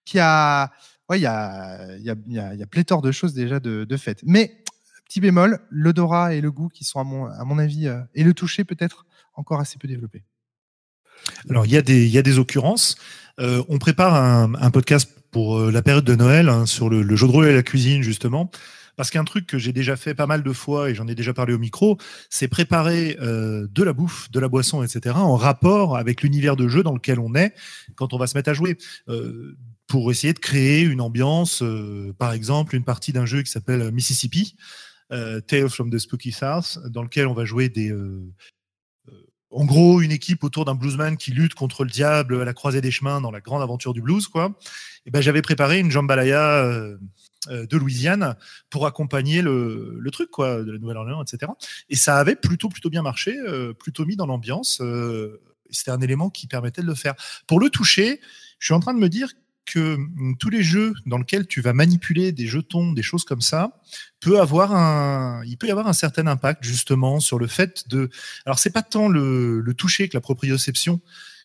Qui 0.04 0.20
a, 0.20 0.70
ouais, 1.08 1.18
il 1.18 1.22
y 1.22 1.26
a, 1.26 1.96
il 1.96 2.04
y 2.04 2.10
a, 2.10 2.14
il 2.26 2.58
y 2.60 2.62
a, 2.62 2.66
pléthore 2.66 3.02
de 3.02 3.10
choses 3.10 3.34
déjà 3.34 3.58
de, 3.58 3.84
de 3.84 3.96
fait. 3.96 4.20
Mais 4.24 4.62
Petit 5.10 5.20
bémol, 5.20 5.58
l'odorat 5.70 6.36
et 6.36 6.40
le 6.40 6.52
goût 6.52 6.68
qui 6.68 6.84
sont, 6.84 7.00
à 7.00 7.44
mon, 7.44 7.58
avis, 7.58 7.88
euh, 7.88 7.98
et 8.14 8.22
le 8.22 8.32
toucher 8.32 8.62
peut-être 8.62 9.06
encore 9.34 9.58
assez 9.58 9.76
peu 9.76 9.88
développés. 9.88 10.22
Alors, 11.48 11.66
il 11.66 11.72
y, 11.72 11.76
a 11.76 11.82
des, 11.82 12.38
occurrences. 12.38 12.94
Euh, 13.40 13.60
on 13.68 13.78
prépare 13.78 14.14
un, 14.14 14.70
podcast 14.70 15.10
pour 15.32 15.58
euh, 15.58 15.72
la 15.72 15.82
période 15.82 16.04
de 16.04 16.14
Noël 16.14 16.48
hein, 16.48 16.64
sur 16.64 16.88
le, 16.88 17.02
jeu 17.16 17.26
de 17.26 17.32
rôle 17.32 17.46
et 17.46 17.52
la 17.52 17.64
cuisine, 17.64 18.04
justement. 18.04 18.52
Parce 18.94 19.10
qu'un 19.10 19.24
truc 19.24 19.48
que 19.48 19.58
j'ai 19.58 19.72
déjà 19.72 19.96
fait 19.96 20.14
pas 20.14 20.28
mal 20.28 20.44
de 20.44 20.52
fois 20.52 20.90
et 20.90 20.94
j'en 20.94 21.08
ai 21.08 21.16
déjà 21.16 21.34
parlé 21.34 21.54
au 21.54 21.58
micro, 21.58 21.98
c'est 22.28 22.46
préparer 22.46 23.16
de 23.20 23.82
la 23.82 23.92
bouffe, 23.92 24.30
de 24.30 24.38
la 24.38 24.46
boisson, 24.46 24.84
etc. 24.84 25.16
en 25.16 25.34
rapport 25.34 25.96
avec 25.96 26.22
l'univers 26.22 26.54
de 26.54 26.68
jeu 26.68 26.84
dans 26.84 26.94
lequel 26.94 27.18
on 27.18 27.34
est 27.34 27.52
quand 27.96 28.12
on 28.12 28.18
va 28.18 28.28
se 28.28 28.36
mettre 28.36 28.50
à 28.50 28.54
jouer. 28.54 28.76
pour 29.88 30.10
essayer 30.12 30.34
de 30.34 30.38
créer 30.38 30.82
une 30.82 31.00
ambiance, 31.00 31.64
par 32.18 32.32
exemple, 32.32 32.76
une 32.76 32.84
partie 32.84 33.12
d'un 33.12 33.26
jeu 33.26 33.42
qui 33.42 33.50
s'appelle 33.50 33.90
Mississippi, 33.90 34.54
Tales 35.46 35.70
from 35.70 35.90
the 35.90 35.98
Spooky 35.98 36.32
South, 36.32 36.78
dans 36.86 37.02
lequel 37.02 37.26
on 37.26 37.34
va 37.34 37.44
jouer 37.44 37.68
des, 37.68 37.90
euh, 37.90 38.22
euh, 39.08 39.12
en 39.50 39.64
gros, 39.64 40.00
une 40.00 40.12
équipe 40.12 40.44
autour 40.44 40.64
d'un 40.64 40.74
bluesman 40.74 41.16
qui 41.16 41.32
lutte 41.32 41.54
contre 41.54 41.84
le 41.84 41.90
diable 41.90 42.40
à 42.40 42.44
la 42.44 42.52
croisée 42.52 42.80
des 42.80 42.90
chemins 42.90 43.20
dans 43.20 43.30
la 43.30 43.40
grande 43.40 43.62
aventure 43.62 43.92
du 43.92 44.02
blues, 44.02 44.28
quoi. 44.28 44.56
Et 45.06 45.10
ben, 45.10 45.20
j'avais 45.20 45.42
préparé 45.42 45.80
une 45.80 45.90
jambalaya 45.90 46.64
de 47.48 47.76
Louisiane 47.76 48.36
pour 48.68 48.86
accompagner 48.86 49.40
le, 49.40 49.96
le 49.98 50.10
truc, 50.10 50.30
quoi, 50.30 50.62
de 50.62 50.70
la 50.70 50.78
Nouvelle-Orléans, 50.78 51.22
etc. 51.22 51.50
Et 51.88 51.96
ça 51.96 52.18
avait 52.18 52.36
plutôt, 52.36 52.68
plutôt 52.68 52.90
bien 52.90 53.02
marché, 53.02 53.34
plutôt 53.78 54.04
mis 54.04 54.14
dans 54.14 54.26
l'ambiance. 54.26 54.82
C'était 55.70 55.90
un 55.90 56.00
élément 56.00 56.30
qui 56.30 56.46
permettait 56.46 56.82
de 56.82 56.86
le 56.86 56.94
faire. 56.94 57.14
Pour 57.46 57.58
le 57.58 57.70
toucher, 57.70 58.20
je 58.58 58.66
suis 58.66 58.74
en 58.74 58.80
train 58.80 58.94
de 58.94 58.98
me 58.98 59.08
dire 59.08 59.32
que 59.66 59.94
hum, 59.94 60.36
tous 60.38 60.50
les 60.50 60.62
jeux 60.62 60.94
dans 61.06 61.18
lesquels 61.18 61.46
tu 61.46 61.60
vas 61.60 61.72
manipuler 61.72 62.32
des 62.32 62.46
jetons, 62.46 62.92
des 62.92 63.02
choses 63.02 63.24
comme 63.24 63.40
ça, 63.40 63.80
peut 64.20 64.40
avoir 64.40 64.74
un, 64.74 65.42
il 65.46 65.56
peut 65.56 65.66
y 65.66 65.70
avoir 65.70 65.86
un 65.86 65.92
certain 65.92 66.26
impact 66.26 66.64
justement 66.64 67.20
sur 67.20 67.38
le 67.38 67.46
fait 67.46 67.88
de. 67.88 68.10
Alors 68.46 68.58
c'est 68.58 68.70
pas 68.70 68.82
tant 68.82 69.08
le, 69.08 69.60
le 69.60 69.74
toucher 69.74 70.08
que 70.08 70.16
la 70.16 70.20
proprioception 70.20 71.00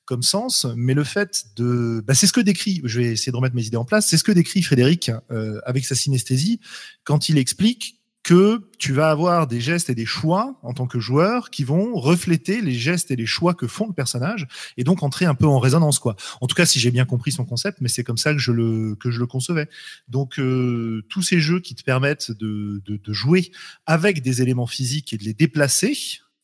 comme 0.06 0.22
sens, 0.22 0.68
mais 0.76 0.94
le 0.94 1.04
fait 1.04 1.46
de, 1.56 2.04
bah, 2.06 2.14
c'est 2.14 2.28
ce 2.28 2.34
que 2.34 2.42
décrit. 2.42 2.82
Je 2.84 3.02
vais 3.02 3.08
essayer 3.14 3.32
de 3.32 3.38
remettre 3.38 3.56
mes 3.56 3.66
idées 3.66 3.78
en 3.78 3.86
place. 3.86 4.08
C'est 4.08 4.18
ce 4.18 4.24
que 4.24 4.32
décrit 4.32 4.62
Frédéric 4.62 5.12
euh, 5.32 5.60
avec 5.66 5.84
sa 5.84 5.96
synesthésie 5.96 6.60
quand 7.04 7.28
il 7.28 7.38
explique 7.38 8.00
que 8.26 8.68
tu 8.80 8.92
vas 8.92 9.12
avoir 9.12 9.46
des 9.46 9.62
gestes 9.62 9.92
et 9.92 9.96
des 9.96 10.08
choix 10.08 10.60
en 10.64 10.74
tant 10.74 10.88
que 10.88 11.00
joueur 11.00 11.52
qui 11.52 11.64
vont 11.64 11.94
refléter 11.94 12.60
les 12.60 12.74
gestes 12.74 13.12
et 13.12 13.16
les 13.16 13.28
choix 13.28 13.54
que 13.54 13.68
font 13.68 13.86
le 13.86 13.94
personnage 13.94 14.48
et 14.78 14.84
donc 14.84 15.04
entrer 15.04 15.26
un 15.26 15.36
peu 15.36 15.46
en 15.46 15.60
résonance 15.60 16.00
quoi. 16.00 16.16
En 16.42 16.48
tout 16.48 16.56
cas, 16.56 16.66
si 16.66 16.80
j'ai 16.80 16.90
bien 16.90 17.06
compris 17.06 17.32
son 17.32 17.46
concept, 17.46 17.82
mais 17.82 17.88
c'est 17.88 18.04
comme 18.04 18.18
ça 18.18 18.34
que 18.34 18.40
je 18.40 18.52
le 18.52 18.96
que 18.96 19.12
je 19.12 19.20
le 19.20 19.28
concevais. 19.28 19.70
Donc 20.08 20.40
euh, 20.40 21.06
tous 21.08 21.22
ces 21.22 21.40
jeux 21.40 21.60
qui 21.60 21.76
te 21.76 21.84
permettent 21.84 22.32
de, 22.32 22.82
de, 22.84 22.98
de, 22.98 23.14
jouer 23.14 23.52
avec 23.86 24.24
des 24.24 24.42
éléments 24.42 24.66
physiques 24.66 25.14
et 25.14 25.18
de 25.18 25.24
les 25.24 25.36
déplacer. 25.36 25.96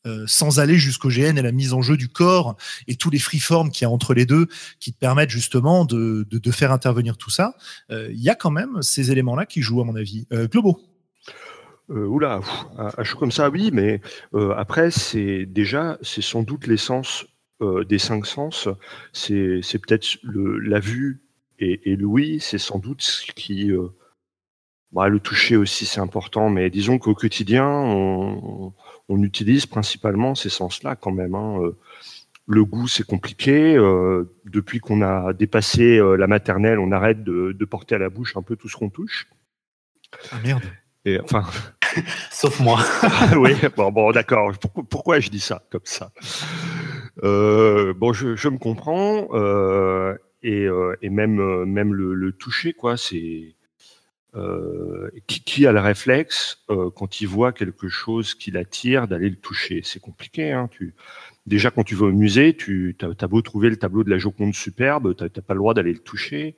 Euh, 0.04 0.24
sans 0.26 0.58
aller 0.58 0.78
jusqu'au 0.78 1.10
GN 1.10 1.38
et 1.38 1.42
la 1.42 1.52
mise 1.52 1.72
en 1.72 1.80
jeu 1.80 1.96
du 1.96 2.08
corps 2.08 2.56
et 2.88 2.96
tous 2.96 3.08
les 3.08 3.20
freeforms 3.20 3.70
qu'il 3.70 3.84
y 3.84 3.84
a 3.84 3.90
entre 3.90 4.14
les 4.14 4.26
deux 4.26 4.48
qui 4.80 4.92
te 4.92 4.98
permettent 4.98 5.30
justement 5.30 5.84
de, 5.84 6.26
de, 6.28 6.38
de 6.38 6.50
faire 6.50 6.72
intervenir 6.72 7.16
tout 7.16 7.30
ça, 7.30 7.54
euh, 7.92 8.10
il 8.10 8.20
y 8.20 8.28
a 8.28 8.34
quand 8.34 8.50
même 8.50 8.82
ces 8.82 9.12
éléments-là 9.12 9.46
qui 9.46 9.62
jouent 9.62 9.80
à 9.80 9.84
mon 9.84 9.94
avis. 9.94 10.26
Euh, 10.32 10.48
euh, 11.90 12.06
oula, 12.06 12.40
à, 12.78 13.02
chaud 13.02 13.18
comme 13.18 13.32
ça, 13.32 13.50
oui, 13.50 13.70
mais 13.72 14.00
euh, 14.34 14.54
après, 14.56 14.90
c'est 14.90 15.46
déjà, 15.46 15.98
c'est 16.02 16.22
sans 16.22 16.42
doute 16.42 16.66
l'essence 16.66 17.26
euh, 17.60 17.84
des 17.84 17.98
cinq 17.98 18.26
sens. 18.26 18.68
C'est, 19.12 19.60
peut-être 19.78 20.18
la 20.22 20.78
vue 20.78 21.22
et, 21.58 21.92
et 21.92 21.96
l'ouïe, 21.96 22.40
c'est 22.40 22.58
sans 22.58 22.78
doute 22.78 23.02
ce 23.02 23.30
qui. 23.32 23.72
Bah, 24.92 25.08
le 25.08 25.20
toucher 25.20 25.56
aussi, 25.56 25.86
c'est 25.86 26.00
important, 26.00 26.50
mais 26.50 26.68
disons 26.68 26.98
qu'au 26.98 27.14
quotidien, 27.14 27.66
on, 27.66 28.74
on, 29.08 29.22
utilise 29.22 29.64
principalement 29.64 30.34
ces 30.34 30.50
sens-là 30.50 30.96
quand 30.96 31.12
même. 31.12 31.34
Hein. 31.34 31.72
Le 32.46 32.64
goût, 32.64 32.88
c'est 32.88 33.06
compliqué. 33.06 33.76
Depuis 34.44 34.80
qu'on 34.80 35.00
a 35.00 35.32
dépassé 35.32 35.98
la 36.18 36.26
maternelle, 36.26 36.78
on 36.78 36.92
arrête 36.92 37.24
de, 37.24 37.52
de 37.52 37.64
porter 37.64 37.94
à 37.94 37.98
la 37.98 38.10
bouche 38.10 38.36
un 38.36 38.42
peu 38.42 38.54
tout 38.56 38.68
ce 38.68 38.76
qu'on 38.76 38.90
touche. 38.90 39.28
Ah 40.30 40.36
merde. 40.44 40.62
Et 41.04 41.18
enfin, 41.20 41.44
Sauf 42.30 42.60
moi. 42.60 42.80
oui, 43.36 43.52
bon, 43.76 43.90
bon 43.90 44.12
d'accord. 44.12 44.52
Pourquoi, 44.60 44.84
pourquoi 44.88 45.20
je 45.20 45.30
dis 45.30 45.40
ça 45.40 45.62
comme 45.70 45.80
ça? 45.84 46.12
Euh, 47.22 47.92
Bon, 47.94 48.12
je, 48.12 48.36
je 48.36 48.48
me 48.48 48.58
comprends. 48.58 49.28
euh, 49.32 50.14
et, 50.42 50.64
euh, 50.66 50.96
et 51.02 51.10
même, 51.10 51.64
même 51.64 51.94
le, 51.94 52.14
le 52.14 52.32
toucher, 52.32 52.72
quoi, 52.72 52.96
c'est. 52.96 53.54
Qui, 55.26 55.44
qui 55.44 55.66
a 55.66 55.72
le 55.72 55.80
réflexe 55.80 56.64
quand 56.96 57.20
il 57.20 57.28
voit 57.28 57.52
quelque 57.52 57.88
chose 57.90 58.34
qui 58.34 58.50
l'attire 58.50 59.06
d'aller 59.06 59.28
le 59.28 59.36
toucher? 59.36 59.82
C'est 59.84 60.00
compliqué. 60.00 60.52
Hein, 60.52 60.68
tu... 60.70 60.94
Déjà, 61.46 61.70
quand 61.70 61.84
tu 61.84 61.94
vas 61.94 62.06
au 62.06 62.12
musée, 62.12 62.56
tu 62.56 62.96
as, 63.02 63.26
beau 63.26 63.42
trouver 63.42 63.68
le 63.68 63.76
tableau 63.76 64.04
de 64.04 64.08
la 64.10 64.16
Joconde 64.16 64.54
superbe, 64.54 65.14
tu 65.14 65.24
n'as 65.24 65.42
pas 65.42 65.52
le 65.52 65.58
droit 65.58 65.74
d'aller 65.74 65.92
le 65.92 65.98
toucher. 65.98 66.56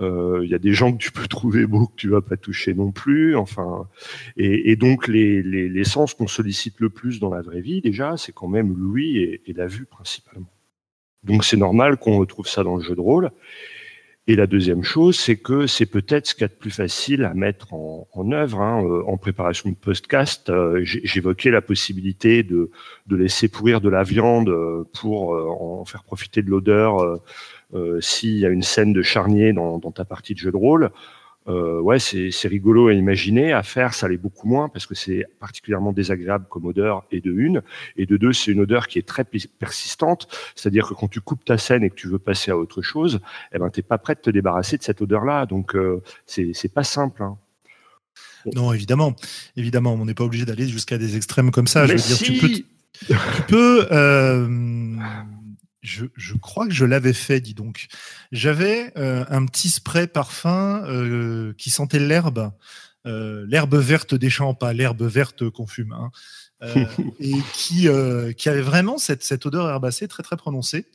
Euh, 0.00 0.40
Il 0.44 0.50
y 0.50 0.54
a 0.54 0.58
des 0.58 0.72
gens 0.72 0.92
que 0.92 0.98
tu 0.98 1.12
peux 1.12 1.26
trouver 1.28 1.66
beaux 1.66 1.86
que 1.86 1.96
tu 1.96 2.08
vas 2.08 2.20
pas 2.20 2.36
toucher 2.36 2.74
non 2.74 2.92
plus. 2.92 3.36
Enfin, 3.36 3.88
et, 4.36 4.76
donc 4.76 5.08
les, 5.08 5.42
les, 5.42 5.68
les 5.68 5.84
sens 5.84 6.14
qu'on 6.14 6.26
sollicite 6.26 6.80
le 6.80 6.90
plus 6.90 7.20
dans 7.20 7.30
la 7.30 7.42
vraie 7.42 7.60
vie, 7.60 7.80
déjà, 7.80 8.16
c'est 8.16 8.32
quand 8.32 8.48
même 8.48 8.74
l'ouïe 8.76 9.40
et, 9.46 9.52
la 9.52 9.66
vue 9.66 9.86
principalement. 9.86 10.52
Donc 11.24 11.44
c'est 11.44 11.56
normal 11.56 11.96
qu'on 11.96 12.18
retrouve 12.18 12.46
ça 12.46 12.62
dans 12.62 12.76
le 12.76 12.82
jeu 12.82 12.94
de 12.94 13.00
rôle. 13.00 13.30
Et 14.28 14.34
la 14.34 14.48
deuxième 14.48 14.82
chose, 14.82 15.16
c'est 15.16 15.36
que 15.36 15.68
c'est 15.68 15.86
peut-être 15.86 16.26
ce 16.26 16.34
qu'il 16.34 16.42
y 16.42 16.44
a 16.46 16.48
de 16.48 16.52
plus 16.52 16.72
facile 16.72 17.24
à 17.24 17.32
mettre 17.32 17.72
en, 17.72 18.08
en 18.12 18.32
œuvre. 18.32 18.60
Hein. 18.60 18.84
Euh, 18.84 19.04
En 19.06 19.16
préparation 19.16 19.70
de 19.70 19.76
podcast, 19.76 20.50
euh, 20.50 20.80
j'évoquais 20.82 21.52
la 21.52 21.62
possibilité 21.62 22.42
de, 22.42 22.70
de 23.06 23.16
laisser 23.16 23.48
pourrir 23.48 23.80
de 23.80 23.88
la 23.88 24.02
viande 24.02 24.52
pour 25.00 25.30
en 25.30 25.84
faire 25.84 26.02
profiter 26.02 26.42
de 26.42 26.50
l'odeur 26.50 27.20
s'il 28.00 28.38
y 28.38 28.46
a 28.46 28.48
une 28.48 28.62
scène 28.62 28.92
de 28.92 29.02
charnier 29.02 29.52
dans, 29.52 29.78
dans 29.78 29.92
ta 29.92 30.04
partie 30.04 30.34
de 30.34 30.38
jeu 30.38 30.50
de 30.50 30.56
rôle. 30.56 30.90
Euh, 31.48 31.80
ouais, 31.80 32.00
c'est 32.00 32.48
rigolo 32.48 32.88
à 32.88 32.92
imaginer. 32.92 33.52
À 33.52 33.62
faire, 33.62 33.94
ça 33.94 34.08
l'est 34.08 34.16
beaucoup 34.16 34.48
moins 34.48 34.68
parce 34.68 34.84
que 34.84 34.96
c'est 34.96 35.24
particulièrement 35.38 35.92
désagréable 35.92 36.46
comme 36.50 36.64
odeur 36.66 37.04
et 37.12 37.20
de 37.20 37.30
une. 37.30 37.62
Et 37.96 38.04
de 38.04 38.16
deux, 38.16 38.32
c'est 38.32 38.50
une 38.50 38.58
odeur 38.60 38.88
qui 38.88 38.98
est 38.98 39.06
très 39.06 39.22
pers- 39.22 39.46
persistante. 39.58 40.26
C'est-à-dire 40.56 40.88
que 40.88 40.94
quand 40.94 41.06
tu 41.06 41.20
coupes 41.20 41.44
ta 41.44 41.56
scène 41.56 41.84
et 41.84 41.90
que 41.90 41.94
tu 41.94 42.08
veux 42.08 42.18
passer 42.18 42.50
à 42.50 42.56
autre 42.56 42.82
chose, 42.82 43.20
eh 43.52 43.58
ben, 43.58 43.70
t'es 43.70 43.82
pas 43.82 43.98
prêt 43.98 44.16
de 44.16 44.20
te 44.20 44.30
débarrasser 44.30 44.76
de 44.76 44.82
cette 44.82 45.00
odeur-là. 45.00 45.46
Donc, 45.46 45.76
euh, 45.76 46.02
c'est 46.26 46.74
pas 46.74 46.82
simple. 46.82 47.22
Hein. 47.22 47.38
Non, 48.54 48.72
évidemment. 48.72 49.14
Évidemment, 49.56 49.94
on 49.94 50.04
n'est 50.04 50.14
pas 50.14 50.24
obligé 50.24 50.46
d'aller 50.46 50.66
jusqu'à 50.66 50.98
des 50.98 51.16
extrêmes 51.16 51.52
comme 51.52 51.68
ça. 51.68 51.82
Mais 51.82 51.96
je 51.96 52.02
veux 52.02 52.08
dire, 52.08 52.16
si, 52.16 52.24
tu 52.24 52.40
peux, 52.40 52.48
tu 53.36 53.42
peux 53.46 53.86
euh, 53.92 54.48
je, 55.86 56.06
je 56.16 56.34
crois 56.34 56.66
que 56.66 56.74
je 56.74 56.84
l'avais 56.84 57.12
fait, 57.12 57.40
dis 57.40 57.54
donc. 57.54 57.86
J'avais 58.32 58.92
euh, 58.98 59.24
un 59.28 59.46
petit 59.46 59.68
spray 59.68 60.06
parfum 60.06 60.84
euh, 60.86 61.54
qui 61.56 61.70
sentait 61.70 62.00
l'herbe, 62.00 62.50
euh, 63.06 63.46
l'herbe 63.48 63.76
verte 63.76 64.14
des 64.14 64.28
champs, 64.28 64.54
pas 64.54 64.72
l'herbe 64.72 65.02
verte 65.02 65.48
qu'on 65.48 65.66
fume, 65.66 65.92
hein, 65.92 66.10
et 67.20 67.34
qui, 67.54 67.88
qui 68.36 68.48
avait 68.48 68.62
vraiment 68.62 68.98
cette, 68.98 69.22
cette 69.22 69.46
odeur 69.46 69.68
herbacée 69.68 70.08
très 70.08 70.22
très 70.22 70.36
prononcée. 70.36 70.86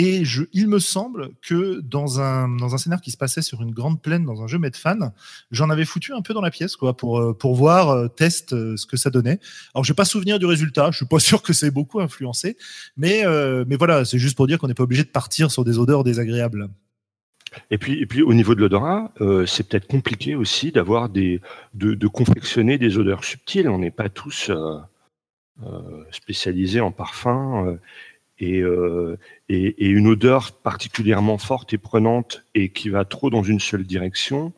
Et 0.00 0.22
il 0.52 0.68
me 0.68 0.78
semble 0.78 1.30
que 1.42 1.80
dans 1.80 2.20
un, 2.20 2.78
scénario 2.78 3.02
qui 3.02 3.10
se 3.10 3.16
passait 3.16 3.42
sur 3.42 3.62
une 3.62 3.72
grande 3.72 4.00
plaine, 4.00 4.24
dans 4.24 4.44
un 4.44 4.46
jeu 4.46 4.56
Medfan, 4.56 5.12
j'en 5.50 5.70
avais 5.70 5.84
foutu 5.84 6.12
un 6.12 6.22
peu 6.22 6.34
dans 6.34 6.40
la 6.40 6.52
pièce, 6.52 6.76
euh, 6.80 6.92
pour 7.32 7.54
voir, 7.56 7.90
euh, 7.90 8.06
test 8.06 8.52
euh, 8.52 8.76
ce 8.76 8.86
que 8.86 8.96
ça 8.96 9.10
donnait. 9.10 9.40
Alors, 9.74 9.82
je 9.82 9.90
n'ai 9.90 9.96
pas 9.96 10.04
souvenir 10.04 10.38
du 10.38 10.46
résultat, 10.46 10.92
je 10.92 10.98
suis 10.98 11.06
pas 11.06 11.18
sûr 11.18 11.42
que 11.42 11.52
c'est 11.52 11.72
beaucoup 11.72 11.98
influencé, 11.98 12.56
mais, 12.96 13.24
voilà, 13.76 14.04
c'est 14.04 14.20
juste 14.20 14.36
pour 14.36 14.46
dire 14.46 14.60
qu'on 14.60 14.68
n'est 14.68 14.74
pas 14.74 14.84
obligé 14.84 15.02
de 15.02 15.08
partir 15.08 15.50
sur 15.50 15.64
des 15.64 15.80
odeurs 15.80 16.04
désagréables. 16.04 16.68
Et 17.72 17.78
puis, 17.78 18.22
au 18.22 18.34
niveau 18.34 18.54
de 18.54 18.60
l'odorat, 18.60 19.12
c'est 19.46 19.66
peut-être 19.66 19.88
compliqué 19.88 20.36
aussi 20.36 20.70
d'avoir 20.70 21.08
de, 21.08 21.40
confectionner 22.06 22.78
des 22.78 22.98
odeurs 22.98 23.24
subtiles. 23.24 23.68
On 23.68 23.80
n'est 23.80 23.90
pas 23.90 24.08
tous 24.08 24.52
spécialisés 26.12 26.80
en 26.80 26.92
parfum. 26.92 27.76
Euh, 28.40 28.46
et, 28.46 28.60
euh, 28.60 29.18
et, 29.48 29.86
et 29.86 29.88
une 29.88 30.06
odeur 30.08 30.52
particulièrement 30.52 31.38
forte 31.38 31.72
et 31.72 31.78
prenante 31.78 32.44
et 32.54 32.70
qui 32.70 32.88
va 32.88 33.04
trop 33.04 33.30
dans 33.30 33.42
une 33.42 33.60
seule 33.60 33.84
direction, 33.84 34.52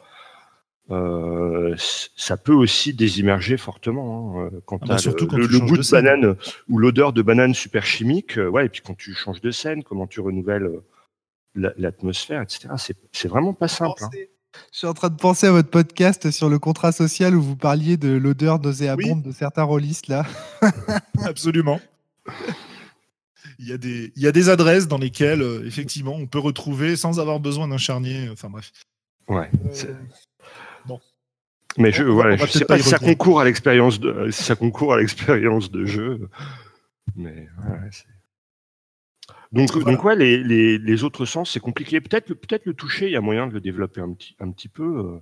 euh, 0.91 1.75
ça 2.17 2.37
peut 2.37 2.53
aussi 2.55 2.93
désimmerger 2.95 3.57
fortement. 3.57 4.35
hein, 4.41 4.51
euh, 4.53 4.61
quand 4.67 4.79
Ah 4.83 4.87
bah, 4.87 4.99
surtout 4.99 5.25
le, 5.25 5.31
quand 5.31 5.37
le- 5.37 5.47
tu 5.47 5.53
le 5.53 5.59
changes 5.61 5.69
goût 5.71 5.77
de 5.77 5.91
banane 5.91 6.37
ou 6.69 6.79
l'odeur 6.79 7.13
de 7.13 7.23
banane 7.23 7.55
super 7.55 7.87
chimique, 7.87 8.39
ouais, 8.51 8.67
et 8.67 8.69
puis 8.69 8.81
quand 8.85 8.97
tu 8.97 9.15
changes 9.15 9.41
de 9.41 9.51
scène, 9.51 9.83
comment 9.85 10.07
tu 10.07 10.21
renouvelles 10.21 10.69
la- 11.55 11.73
l'atmosphère, 11.79 12.43
etc. 12.43 12.69
C'est 12.77 12.97
c'est 13.13 13.29
vraiment 13.29 13.53
pas 13.55 13.69
simple. 13.69 14.03
hein. 14.03 14.11
Je 14.73 14.79
suis 14.79 14.87
en 14.89 14.95
train 14.95 15.11
de 15.11 15.17
penser 15.17 15.47
à 15.47 15.53
votre 15.53 15.71
podcast 15.71 16.33
sur 16.33 16.49
le 16.49 16.59
contrat 16.59 16.91
social 16.91 17.37
où 17.37 17.41
vous 17.43 17.55
parliez 17.57 17.97
de 17.97 18.09
l'odeur 18.11 18.59
nauséabonde 18.61 19.23
de 19.23 19.31
certains 19.31 19.63
rôlistes 19.63 20.09
là. 20.09 20.25
Absolument. 21.25 21.81
Il 23.63 23.69
y, 23.69 23.73
a 23.73 23.79
des, 23.79 24.11
il 24.17 24.23
y 24.23 24.27
a 24.27 24.33
des 24.33 24.49
adresses 24.49 24.89
dans 24.89 24.97
lesquelles, 24.97 25.43
euh, 25.43 25.67
effectivement, 25.67 26.15
on 26.15 26.27
peut 26.27 26.39
retrouver 26.39 26.97
sans 26.97 27.21
avoir 27.21 27.41
besoin 27.41 27.69
d'un 27.69 27.77
charnier. 27.77 28.29
Enfin 28.31 28.49
bref. 28.49 28.73
Ouais. 29.29 29.51
Euh, 29.85 29.95
bon. 30.87 30.99
Mais 31.77 31.93
je, 31.93 32.03
On 32.05 32.15
voilà, 32.15 32.35
on 32.35 32.39
va 32.39 32.47
je 32.47 32.53
sais 32.53 32.65
pas 32.65 32.79
si 32.79 32.89
ça 32.89 32.99
concourt 32.99 33.39
à 33.41 33.45
l'expérience 33.45 34.01
de, 34.01 34.31
si 34.31 34.43
ça 34.45 34.57
concourt 34.57 34.95
à 34.95 34.99
l'expérience 34.99 35.71
de 35.71 35.85
jeu. 35.85 36.31
Mais 37.17 37.49
ouais, 37.69 37.91
donc, 39.53 39.71
Voilà. 39.73 39.93
donc 39.93 40.05
ouais, 40.05 40.17
les, 40.17 40.43
les, 40.43 40.79
les 40.79 41.05
autres 41.05 41.27
sens, 41.27 41.51
c'est 41.51 41.61
compliqué. 41.61 42.01
Peut-être, 42.01 42.31
le- 42.31 42.37
peut-être 42.37 42.65
le 42.65 42.73
toucher, 42.75 43.07
il 43.07 43.13
y 43.13 43.17
a 43.17 43.21
moyen 43.21 43.47
de 43.47 43.53
le 43.53 43.61
développer 43.61 44.01
un 44.01 44.13
petit, 44.15 44.35
un 44.41 44.51
petit 44.53 44.69
peu. 44.69 44.99
euh, 44.99 45.19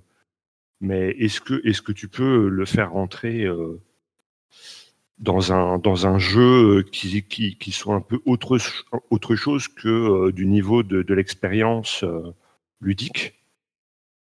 mais 0.81 1.09
est-ce 1.19 1.41
que, 1.41 1.61
est-ce 1.67 1.81
que 1.81 1.91
tu 1.91 2.07
peux 2.07 2.47
le 2.47 2.65
faire 2.65 2.91
rentrer 2.93 3.43
euh, 3.43 3.81
dans 5.19 5.51
un, 5.51 5.77
dans 5.79 6.07
un 6.07 6.17
jeu 6.17 6.83
qui, 6.91 7.23
qui, 7.23 7.57
qui 7.57 7.71
soit 7.71 7.95
un 7.95 8.01
peu 8.01 8.19
autre, 8.25 8.57
autre 9.09 9.35
chose 9.35 9.67
que 9.67 9.87
euh, 9.87 10.31
du 10.31 10.45
niveau 10.45 10.83
de, 10.83 11.01
de 11.03 11.13
l'expérience 11.13 12.03
euh, 12.03 12.33
ludique. 12.81 13.35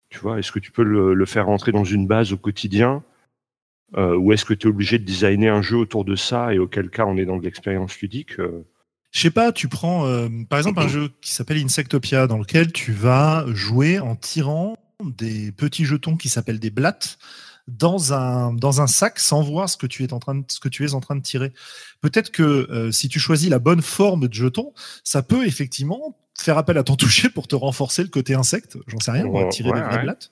Tu 0.10 0.20
vois, 0.20 0.40
est-ce 0.40 0.52
que 0.52 0.60
tu 0.60 0.72
peux 0.72 0.84
le, 0.84 1.26
faire 1.26 1.48
rentrer 1.48 1.72
dans 1.72 1.84
une 1.84 2.08
base 2.08 2.32
au 2.32 2.38
quotidien 2.38 3.04
euh, 3.98 4.16
ou 4.16 4.34
est-ce 4.34 4.46
que 4.46 4.54
tu 4.54 4.68
es 4.68 4.70
obligé 4.70 4.98
de 4.98 5.04
designer 5.04 5.54
un 5.54 5.62
jeu 5.62 5.78
autour 5.78 6.06
de 6.06 6.16
ça 6.16 6.54
et 6.54 6.60
auquel 6.60 6.90
cas 6.90 7.06
on 7.06 7.18
est 7.18 7.26
dans 7.26 7.38
de 7.38 7.44
l'expérience 7.44 8.00
ludique 8.00 8.40
euh, 8.40 8.66
Je 9.12 9.22
sais 9.22 9.32
pas, 9.32 9.52
tu 9.52 9.68
prends 9.68 10.08
euh, 10.08 10.28
par 10.50 10.60
exemple 10.60 10.80
un 10.80 10.88
jeu 10.88 11.12
qui 11.22 11.32
s'appelle 11.32 11.58
Insectopia, 11.58 12.28
dans 12.28 12.38
lequel 12.38 12.72
tu 12.72 12.92
vas 12.92 13.46
jouer 13.54 14.00
en 14.00 14.16
tirant 14.16 14.76
des 15.04 15.52
petits 15.52 15.86
jetons 15.86 16.18
qui 16.18 16.30
s'appellent 16.30 16.60
des 16.60 16.72
blattes 16.72 17.20
dans 17.68 18.14
un, 18.14 18.54
dans 18.54 18.82
un 18.82 18.88
sac 18.88 19.20
sans 19.20 19.42
voir 19.42 19.68
ce 19.70 19.78
que 19.78 19.88
tu 19.88 20.04
es 20.04 20.14
en 20.14 20.20
train 20.20 20.36
de, 20.36 20.44
ce 20.48 20.60
que 20.60 20.70
tu 20.70 20.86
es 20.86 20.94
en 20.94 21.00
train 21.02 21.16
de 21.16 21.22
tirer. 21.22 21.52
Peut-être 22.02 22.32
que 22.32 22.44
euh, 22.44 22.92
si 22.92 23.10
tu 23.10 23.20
choisis 23.20 23.50
la 23.50 23.60
bonne 23.60 23.82
forme 23.82 24.28
de 24.28 24.34
jeton, 24.34 24.74
ça 25.04 25.24
peut 25.24 25.46
effectivement 25.48 26.18
faire 26.38 26.58
appel 26.58 26.78
à 26.78 26.84
ton 26.84 26.96
toucher 26.98 27.30
pour 27.30 27.48
te 27.48 27.56
renforcer 27.56 28.04
le 28.04 28.10
côté 28.10 28.36
insecte. 28.36 28.78
J'en 28.88 29.00
sais 29.00 29.12
rien, 29.12 29.26
on 29.26 29.32
va 29.34 29.44
Ouais, 29.46 29.50
tirer 29.50 29.72
des 29.72 29.80
ouais, 29.80 30.02
blattes. 30.04 30.32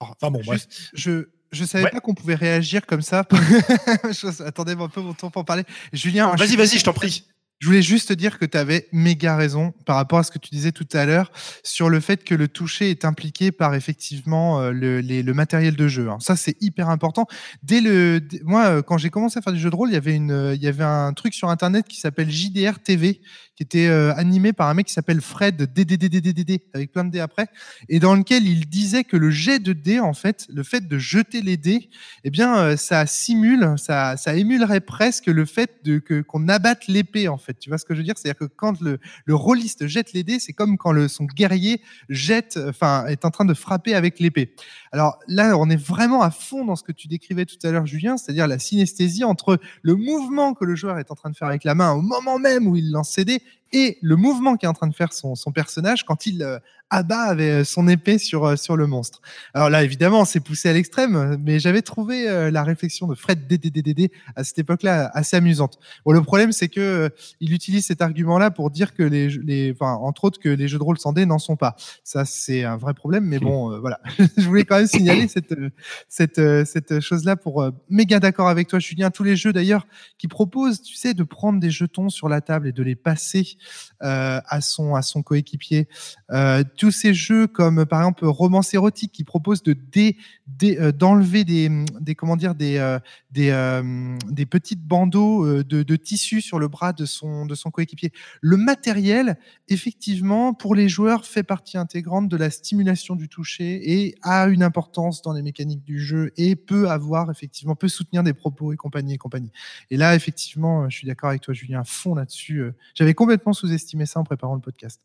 Enfin 0.00 0.30
bon, 0.30 0.40
bref. 0.44 0.66
Je 0.92 1.28
je 1.52 1.64
savais 1.64 1.84
Ouais. 1.84 1.90
pas 1.90 2.00
qu'on 2.00 2.12
pouvait 2.14 2.34
réagir 2.34 2.84
comme 2.86 3.02
ça. 3.02 3.24
Je- 3.30 4.42
Attendez 4.42 4.72
un 4.72 4.88
peu 4.88 5.00
mon 5.00 5.14
temps 5.14 5.30
pour 5.30 5.44
parler. 5.44 5.62
Julien, 5.92 6.34
Vas-y, 6.34 6.48
suis- 6.48 6.56
vas-y, 6.56 6.78
je 6.78 6.84
t'en 6.84 6.92
prie. 6.92 7.24
Je 7.58 7.68
voulais 7.68 7.80
juste 7.80 8.10
te 8.10 8.12
dire 8.12 8.38
que 8.38 8.44
tu 8.44 8.58
avais 8.58 8.86
méga 8.92 9.34
raison 9.34 9.72
par 9.86 9.96
rapport 9.96 10.18
à 10.18 10.22
ce 10.22 10.30
que 10.30 10.38
tu 10.38 10.50
disais 10.50 10.72
tout 10.72 10.86
à 10.92 11.06
l'heure 11.06 11.32
sur 11.64 11.88
le 11.88 12.00
fait 12.00 12.22
que 12.22 12.34
le 12.34 12.48
toucher 12.48 12.90
est 12.90 13.06
impliqué 13.06 13.50
par 13.50 13.74
effectivement 13.74 14.60
euh, 14.60 14.72
le, 14.72 15.32
matériel 15.32 15.74
de 15.74 15.88
jeu. 15.88 16.10
hein. 16.10 16.18
Ça, 16.20 16.36
c'est 16.36 16.60
hyper 16.60 16.90
important. 16.90 17.26
Dès 17.62 17.80
le, 17.80 18.20
moi, 18.44 18.66
euh, 18.66 18.82
quand 18.82 18.98
j'ai 18.98 19.08
commencé 19.08 19.38
à 19.38 19.42
faire 19.42 19.54
du 19.54 19.58
jeu 19.58 19.70
de 19.70 19.74
rôle, 19.74 19.88
il 19.88 19.94
y 19.94 19.96
avait 19.96 20.14
une, 20.14 20.32
euh, 20.32 20.54
il 20.54 20.62
y 20.62 20.68
avait 20.68 20.84
un 20.84 21.14
truc 21.14 21.32
sur 21.32 21.48
internet 21.48 21.88
qui 21.88 21.98
s'appelle 21.98 22.30
JDR 22.30 22.78
TV, 22.78 23.22
qui 23.54 23.62
était 23.62 23.88
animé 23.88 24.52
par 24.52 24.68
un 24.68 24.74
mec 24.74 24.86
qui 24.86 24.92
s'appelle 24.92 25.22
Fred 25.22 25.72
DDDDDD 25.72 26.60
avec 26.74 26.92
plein 26.92 27.04
de 27.04 27.10
dés 27.10 27.20
après, 27.20 27.46
et 27.88 28.00
dans 28.00 28.14
lequel 28.14 28.46
il 28.46 28.68
disait 28.68 29.02
que 29.02 29.16
le 29.16 29.30
jet 29.30 29.60
de 29.60 29.72
dés, 29.72 29.98
en 29.98 30.12
fait, 30.12 30.46
le 30.52 30.62
fait 30.62 30.86
de 30.86 30.98
jeter 30.98 31.40
les 31.40 31.56
dés, 31.56 31.88
eh 32.24 32.28
bien, 32.28 32.76
ça 32.76 33.06
simule, 33.06 33.72
ça, 33.78 34.18
ça 34.18 34.34
émulerait 34.34 34.82
presque 34.82 35.28
le 35.28 35.46
fait 35.46 35.82
de 35.84 35.98
que 36.00 36.20
qu'on 36.20 36.48
abatte 36.48 36.86
l'épée, 36.86 37.28
en 37.28 37.38
Tu 37.58 37.68
vois 37.68 37.78
ce 37.78 37.84
que 37.84 37.94
je 37.94 37.98
veux 37.98 38.04
dire? 38.04 38.14
C'est-à-dire 38.16 38.38
que 38.38 38.44
quand 38.44 38.80
le, 38.80 38.98
le 39.24 39.34
rôliste 39.34 39.86
jette 39.86 40.12
les 40.12 40.22
dés, 40.22 40.38
c'est 40.38 40.52
comme 40.52 40.78
quand 40.78 40.92
le, 40.92 41.08
son 41.08 41.24
guerrier 41.24 41.80
jette, 42.08 42.58
enfin, 42.68 43.06
est 43.06 43.24
en 43.24 43.30
train 43.30 43.44
de 43.44 43.54
frapper 43.54 43.94
avec 43.94 44.20
l'épée. 44.20 44.54
Alors 44.92 45.18
là, 45.28 45.56
on 45.58 45.68
est 45.70 45.80
vraiment 45.80 46.22
à 46.22 46.30
fond 46.30 46.64
dans 46.64 46.76
ce 46.76 46.82
que 46.82 46.92
tu 46.92 47.08
décrivais 47.08 47.44
tout 47.44 47.58
à 47.64 47.70
l'heure, 47.70 47.86
Julien, 47.86 48.16
c'est-à-dire 48.16 48.46
la 48.46 48.58
synesthésie 48.58 49.24
entre 49.24 49.58
le 49.82 49.94
mouvement 49.94 50.54
que 50.54 50.64
le 50.64 50.74
joueur 50.74 50.98
est 50.98 51.10
en 51.10 51.14
train 51.14 51.30
de 51.30 51.36
faire 51.36 51.48
avec 51.48 51.64
la 51.64 51.74
main 51.74 51.92
au 51.92 52.02
moment 52.02 52.38
même 52.38 52.66
où 52.66 52.76
il 52.76 52.90
lance 52.90 53.10
ses 53.10 53.24
dés 53.24 53.42
et 53.72 53.98
le 54.02 54.16
mouvement 54.16 54.56
qu'est 54.56 54.66
en 54.66 54.72
train 54.72 54.86
de 54.86 54.94
faire 54.94 55.12
son, 55.12 55.34
son 55.34 55.52
personnage 55.52 56.04
quand 56.04 56.26
il 56.26 56.42
euh, 56.42 56.58
abat 56.90 57.22
avec 57.22 57.64
son 57.64 57.88
épée 57.88 58.18
sur, 58.18 58.44
euh, 58.44 58.56
sur 58.56 58.76
le 58.76 58.86
monstre. 58.86 59.20
Alors 59.54 59.70
là, 59.70 59.82
évidemment, 59.82 60.24
c'est 60.24 60.40
poussé 60.40 60.68
à 60.68 60.72
l'extrême, 60.72 61.36
mais 61.42 61.58
j'avais 61.58 61.82
trouvé 61.82 62.28
euh, 62.28 62.50
la 62.50 62.62
réflexion 62.62 63.06
de 63.06 63.14
Fred 63.14 63.46
DDDD 63.46 64.10
à 64.36 64.44
cette 64.44 64.58
époque-là 64.58 65.10
assez 65.14 65.36
amusante. 65.36 65.78
Bon, 66.04 66.12
le 66.12 66.22
problème, 66.22 66.52
c'est 66.52 66.68
que 66.68 66.80
euh, 66.80 67.08
il 67.40 67.52
utilise 67.52 67.86
cet 67.86 68.02
argument-là 68.02 68.50
pour 68.50 68.70
dire 68.70 68.94
que 68.94 69.02
les, 69.02 69.28
les, 69.28 69.72
enfin, 69.72 69.94
entre 69.94 70.24
autres, 70.24 70.38
que 70.38 70.48
les 70.48 70.68
jeux 70.68 70.78
de 70.78 70.84
rôle 70.84 70.98
sans 70.98 71.12
dés 71.12 71.26
n'en 71.26 71.38
sont 71.38 71.56
pas. 71.56 71.76
Ça, 72.04 72.24
c'est 72.24 72.64
un 72.64 72.76
vrai 72.76 72.94
problème, 72.94 73.24
mais 73.24 73.38
bon, 73.38 73.72
euh, 73.72 73.78
voilà. 73.78 74.00
Je 74.36 74.46
voulais 74.46 74.64
quand 74.64 74.76
même 74.76 74.86
signaler 74.86 75.28
cette, 75.28 75.52
euh, 75.52 75.70
cette, 76.08 76.38
euh, 76.38 76.64
cette 76.64 77.00
chose-là 77.00 77.36
pour 77.36 77.62
euh, 77.62 77.70
méga 77.88 78.20
d'accord 78.20 78.48
avec 78.48 78.68
toi, 78.68 78.78
Julien. 78.78 79.10
Tous 79.10 79.24
les 79.24 79.36
jeux 79.36 79.52
d'ailleurs 79.52 79.86
qui 80.18 80.28
proposent, 80.28 80.82
tu 80.82 80.94
sais, 80.94 81.14
de 81.14 81.22
prendre 81.24 81.58
des 81.58 81.70
jetons 81.70 82.08
sur 82.08 82.28
la 82.28 82.40
table 82.40 82.68
et 82.68 82.72
de 82.72 82.82
les 82.82 82.94
passer 82.96 83.55
euh, 84.02 84.40
à 84.46 84.60
son 84.60 84.94
à 84.94 85.02
son 85.02 85.22
coéquipier. 85.22 85.88
Euh, 86.30 86.64
tous 86.76 86.90
ces 86.90 87.14
jeux 87.14 87.46
comme 87.46 87.86
par 87.86 88.00
exemple 88.00 88.26
Romance 88.26 88.74
érotique 88.74 89.12
qui 89.12 89.24
proposent 89.24 89.62
de 89.62 89.72
dé, 89.72 90.16
dé- 90.46 90.78
euh, 90.78 90.92
d'enlever 90.92 91.44
des 91.44 91.70
des 92.00 92.14
comment 92.14 92.36
dire 92.36 92.54
des 92.54 92.98
des 93.30 93.82
des 94.28 94.46
petites 94.46 94.82
bandeaux 94.82 95.62
de, 95.62 95.82
de 95.82 95.96
tissu 95.96 96.40
sur 96.40 96.58
le 96.58 96.68
bras 96.68 96.92
de 96.92 97.04
son 97.04 97.46
de 97.46 97.54
son 97.54 97.70
coéquipier. 97.70 98.12
Le 98.40 98.56
matériel, 98.56 99.38
effectivement, 99.68 100.54
pour 100.54 100.74
les 100.74 100.88
joueurs, 100.88 101.24
fait 101.24 101.42
partie 101.42 101.78
intégrante 101.78 102.28
de 102.28 102.36
la 102.36 102.50
stimulation 102.50 103.16
du 103.16 103.28
toucher 103.28 104.00
et 104.00 104.14
a 104.22 104.46
une 104.48 104.62
importance 104.62 105.22
dans 105.22 105.32
les 105.32 105.42
mécaniques 105.42 105.84
du 105.84 106.00
jeu 106.00 106.32
et 106.36 106.56
peut 106.56 106.88
avoir 106.88 107.30
effectivement 107.30 107.74
peut 107.74 107.88
soutenir 107.88 108.22
des 108.22 108.32
propos 108.32 108.72
et 108.72 108.76
compagnie 108.76 109.14
et 109.14 109.18
compagnie. 109.18 109.52
Et 109.90 109.96
là, 109.96 110.14
effectivement, 110.14 110.88
je 110.88 110.96
suis 110.96 111.06
d'accord 111.06 111.30
avec 111.30 111.42
toi, 111.42 111.54
Julien, 111.54 111.84
fond 111.84 112.14
là-dessus. 112.14 112.64
J'avais 112.94 113.14
complètement 113.14 113.45
sous-estimé 113.52 114.06
ça 114.06 114.20
en 114.20 114.24
préparant 114.24 114.54
le 114.54 114.60
podcast. 114.60 115.00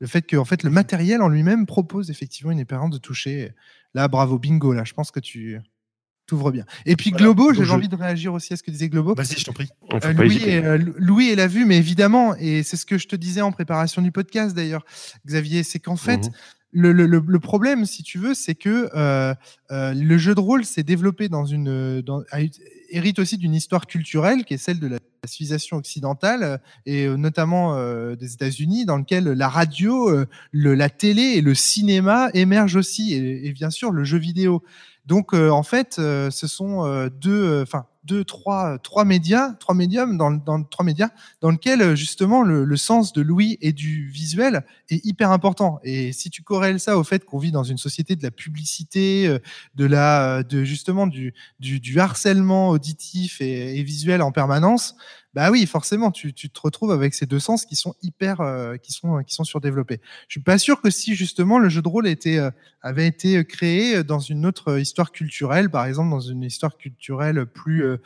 Le 0.00 0.06
fait 0.06 0.22
que, 0.22 0.36
en 0.36 0.44
fait, 0.44 0.62
le 0.62 0.70
matériel 0.70 1.22
en 1.22 1.28
lui-même 1.28 1.66
propose 1.66 2.10
effectivement 2.10 2.52
une 2.52 2.60
expérience 2.60 2.90
de 2.90 2.98
toucher. 2.98 3.52
Là, 3.94 4.06
bravo, 4.08 4.38
bingo. 4.38 4.72
Là, 4.72 4.84
je 4.84 4.92
pense 4.94 5.10
que 5.10 5.18
tu 5.20 5.60
t'ouvres 6.26 6.52
bien. 6.52 6.64
Et 6.86 6.94
puis 6.94 7.10
Voilà. 7.10 7.24
Globo, 7.24 7.52
je- 7.54 7.62
envie 7.72 7.88
de 7.88 7.96
réagir 7.96 8.32
aussi 8.34 8.52
à 8.52 8.56
ce 8.56 8.62
que 8.62 8.70
disait 8.70 8.88
Globo. 8.90 9.14
Vas-y, 9.14 9.38
je 9.38 9.44
t'en 9.44 9.52
faut 9.54 9.62
Euh, 9.94 10.12
Louis, 10.12 10.42
et, 10.44 10.58
euh, 10.64 10.78
Louis, 10.98 11.30
elle 11.30 11.40
a 11.40 11.46
vu, 11.46 11.64
mais 11.64 11.78
évidemment, 11.78 12.36
et 12.36 12.62
c'est 12.62 12.76
ce 12.76 12.84
que 12.86 12.98
je 12.98 13.08
te 13.08 13.16
disais 13.16 13.40
en 13.40 13.50
préparation 13.50 14.02
du 14.02 14.12
podcast 14.12 14.54
d'ailleurs, 14.54 14.84
Xavier, 15.26 15.62
c'est 15.64 15.78
qu'en 15.80 15.96
fait, 15.96 16.26
Mhm. 16.26 16.32
Le, 16.72 16.92
le- 16.92 17.06
le- 17.06 17.38
problème, 17.38 17.86
si 17.86 18.02
tu 18.02 18.18
veux, 18.18 18.34
c'est 18.34 18.54
que 18.54 18.90
euh, 18.94 19.34
euh, 19.70 19.94
le 19.94 20.18
jeu 20.18 20.34
de 20.34 20.40
rôle 20.40 20.64
s'est 20.64 20.82
développé 20.82 21.28
dans 21.28 21.46
une, 21.46 22.02
dans, 22.02 22.22
hérite 22.90 23.18
aussi 23.18 23.38
d'une 23.38 23.54
histoire 23.54 23.86
culturelle 23.86 24.44
qui 24.44 24.54
est 24.54 24.58
celle 24.58 24.78
de 24.78 24.86
la 24.86 24.98
civilisation 25.26 25.76
occidentale 25.78 26.42
euh, 26.42 26.58
et 26.86 27.06
euh, 27.06 27.16
notamment 27.16 27.76
euh, 27.76 28.16
des 28.16 28.34
États-Unis, 28.34 28.84
dans 28.84 28.98
lequel 28.98 29.24
la 29.24 29.48
radio, 29.48 30.10
le, 30.52 30.74
la 30.74 30.90
télé 30.90 31.22
et 31.22 31.40
le 31.40 31.54
cinéma 31.54 32.28
émergent 32.34 32.76
aussi, 32.76 33.14
et 33.14 33.52
bien 33.52 33.70
sûr 33.70 33.90
le 33.90 34.04
jeu 34.04 34.18
vidéo. 34.18 34.62
Donc 35.08 35.32
euh, 35.32 35.48
en 35.48 35.62
fait, 35.62 35.96
euh, 35.98 36.30
ce 36.30 36.46
sont 36.46 36.84
euh, 36.84 37.08
deux, 37.08 37.62
enfin 37.62 37.86
deux, 38.04 38.24
trois, 38.24 38.78
trois 38.78 39.06
médias, 39.06 39.54
trois 39.54 39.74
médiums 39.74 40.18
dans, 40.18 40.30
dans 40.30 40.62
trois 40.62 40.84
médias 40.84 41.08
dans 41.40 41.50
lequel 41.50 41.94
justement 41.96 42.42
le, 42.42 42.64
le 42.64 42.76
sens 42.76 43.14
de 43.14 43.22
l'ouïe 43.22 43.56
et 43.62 43.72
du 43.72 44.08
visuel 44.08 44.64
est 44.90 45.04
hyper 45.06 45.30
important. 45.30 45.80
Et 45.82 46.12
si 46.12 46.28
tu 46.28 46.42
corrèles 46.42 46.78
ça 46.78 46.98
au 46.98 47.04
fait 47.04 47.24
qu'on 47.24 47.38
vit 47.38 47.52
dans 47.52 47.64
une 47.64 47.78
société 47.78 48.16
de 48.16 48.22
la 48.22 48.30
publicité, 48.30 49.38
de 49.74 49.84
la, 49.84 50.42
de 50.42 50.64
justement 50.64 51.06
du, 51.06 51.34
du, 51.60 51.80
du 51.80 52.00
harcèlement 52.00 52.68
auditif 52.68 53.40
et, 53.40 53.78
et 53.78 53.82
visuel 53.82 54.22
en 54.22 54.32
permanence, 54.32 54.94
bah 55.34 55.50
oui, 55.50 55.66
forcément, 55.66 56.10
tu, 56.10 56.32
tu 56.32 56.48
te 56.48 56.58
retrouves 56.60 56.90
avec 56.90 57.14
ces 57.14 57.26
deux 57.26 57.38
sens 57.38 57.66
qui 57.66 57.76
sont 57.76 57.94
hyper, 58.02 58.40
euh, 58.40 58.76
qui 58.76 58.92
sont, 58.92 59.22
qui 59.22 59.34
sont 59.34 59.44
surdéveloppés. 59.44 60.00
Je 60.26 60.32
suis 60.32 60.40
pas 60.40 60.58
sûr 60.58 60.80
que 60.80 60.90
si 60.90 61.14
justement 61.14 61.58
le 61.58 61.68
jeu 61.68 61.82
de 61.82 61.88
rôle 61.88 62.08
était, 62.08 62.38
euh, 62.38 62.50
avait 62.80 63.06
été 63.06 63.44
créé 63.44 64.04
dans 64.04 64.20
une 64.20 64.46
autre 64.46 64.78
histoire 64.78 65.12
culturelle, 65.12 65.70
par 65.70 65.86
exemple 65.86 66.10
dans 66.10 66.20
une 66.20 66.42
histoire 66.42 66.76
culturelle 66.76 67.46
plus 67.46 67.84
euh, 67.84 67.96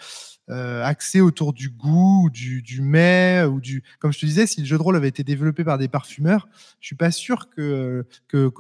euh, 0.51 0.85
axée 0.85 1.21
autour 1.21 1.53
du 1.53 1.69
goût, 1.69 2.29
du, 2.33 2.63
du 2.63 2.83
mets, 2.83 3.45
ou 3.45 3.61
du, 3.61 3.83
comme 4.01 4.13
je 4.13 4.19
te 4.19 4.27
disais, 4.27 4.47
si 4.47 4.61
le 4.61 4.67
jeu 4.67 4.77
de 4.77 4.83
rôle 4.83 4.97
avait 4.97 5.09
été 5.09 5.25
développé 5.25 5.65
par 5.65 5.79
des 5.79 5.89
parfumeurs, 5.89 6.49
je 6.81 6.87
suis 6.87 6.97
pas 6.97 7.11
sûr 7.11 7.49
que 7.51 8.07
que, 8.29 8.51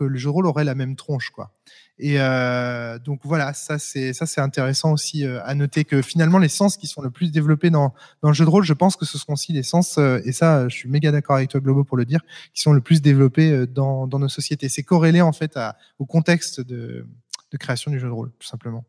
le 0.00 0.16
jeu 0.16 0.28
de 0.28 0.32
rôle 0.32 0.46
aurait 0.46 0.64
la 0.64 0.74
même 0.74 0.96
tronche, 0.96 1.30
quoi. 1.30 1.52
Et 1.98 2.16
euh, 2.20 2.98
donc 2.98 3.20
voilà, 3.24 3.54
ça 3.54 3.78
c'est 3.78 4.12
ça 4.12 4.26
c'est 4.26 4.42
intéressant 4.42 4.92
aussi 4.92 5.24
euh, 5.24 5.40
à 5.44 5.54
noter 5.54 5.84
que 5.84 6.02
finalement 6.02 6.36
les 6.36 6.48
sens 6.48 6.76
qui 6.76 6.86
sont 6.86 7.00
le 7.00 7.10
plus 7.10 7.32
développés 7.32 7.70
dans 7.70 7.94
dans 8.20 8.28
le 8.28 8.34
jeu 8.34 8.44
de 8.44 8.50
rôle, 8.50 8.64
je 8.64 8.74
pense 8.74 8.96
que 8.96 9.06
ce 9.06 9.16
seront 9.16 9.32
aussi 9.32 9.54
les 9.54 9.62
sens 9.62 9.96
euh, 9.96 10.20
et 10.26 10.32
ça 10.32 10.68
je 10.68 10.76
suis 10.76 10.90
méga 10.90 11.10
d'accord 11.10 11.36
avec 11.36 11.48
toi 11.48 11.58
Globo 11.60 11.84
pour 11.84 11.96
le 11.96 12.04
dire, 12.04 12.20
qui 12.52 12.60
sont 12.60 12.74
le 12.74 12.82
plus 12.82 13.00
développés 13.00 13.50
euh, 13.50 13.66
dans 13.66 14.06
dans 14.06 14.18
nos 14.18 14.28
sociétés. 14.28 14.68
C'est 14.68 14.82
corrélé 14.82 15.22
en 15.22 15.32
fait 15.32 15.55
à, 15.56 15.76
au 15.98 16.06
contexte 16.06 16.60
de 16.60 17.06
de 17.52 17.56
création 17.58 17.90
du 17.90 17.98
jeu 18.00 18.08
de 18.08 18.12
rôle 18.12 18.32
tout 18.38 18.46
simplement. 18.46 18.84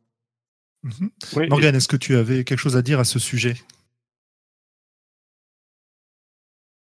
Oui, 1.36 1.46
et- 1.46 1.48
Morgane, 1.48 1.76
est-ce 1.76 1.88
que 1.88 1.98
tu 1.98 2.16
avais 2.16 2.44
quelque 2.44 2.60
chose 2.60 2.78
à 2.78 2.82
dire 2.82 3.00
à 3.00 3.04
ce 3.06 3.20
sujet? 3.20 3.56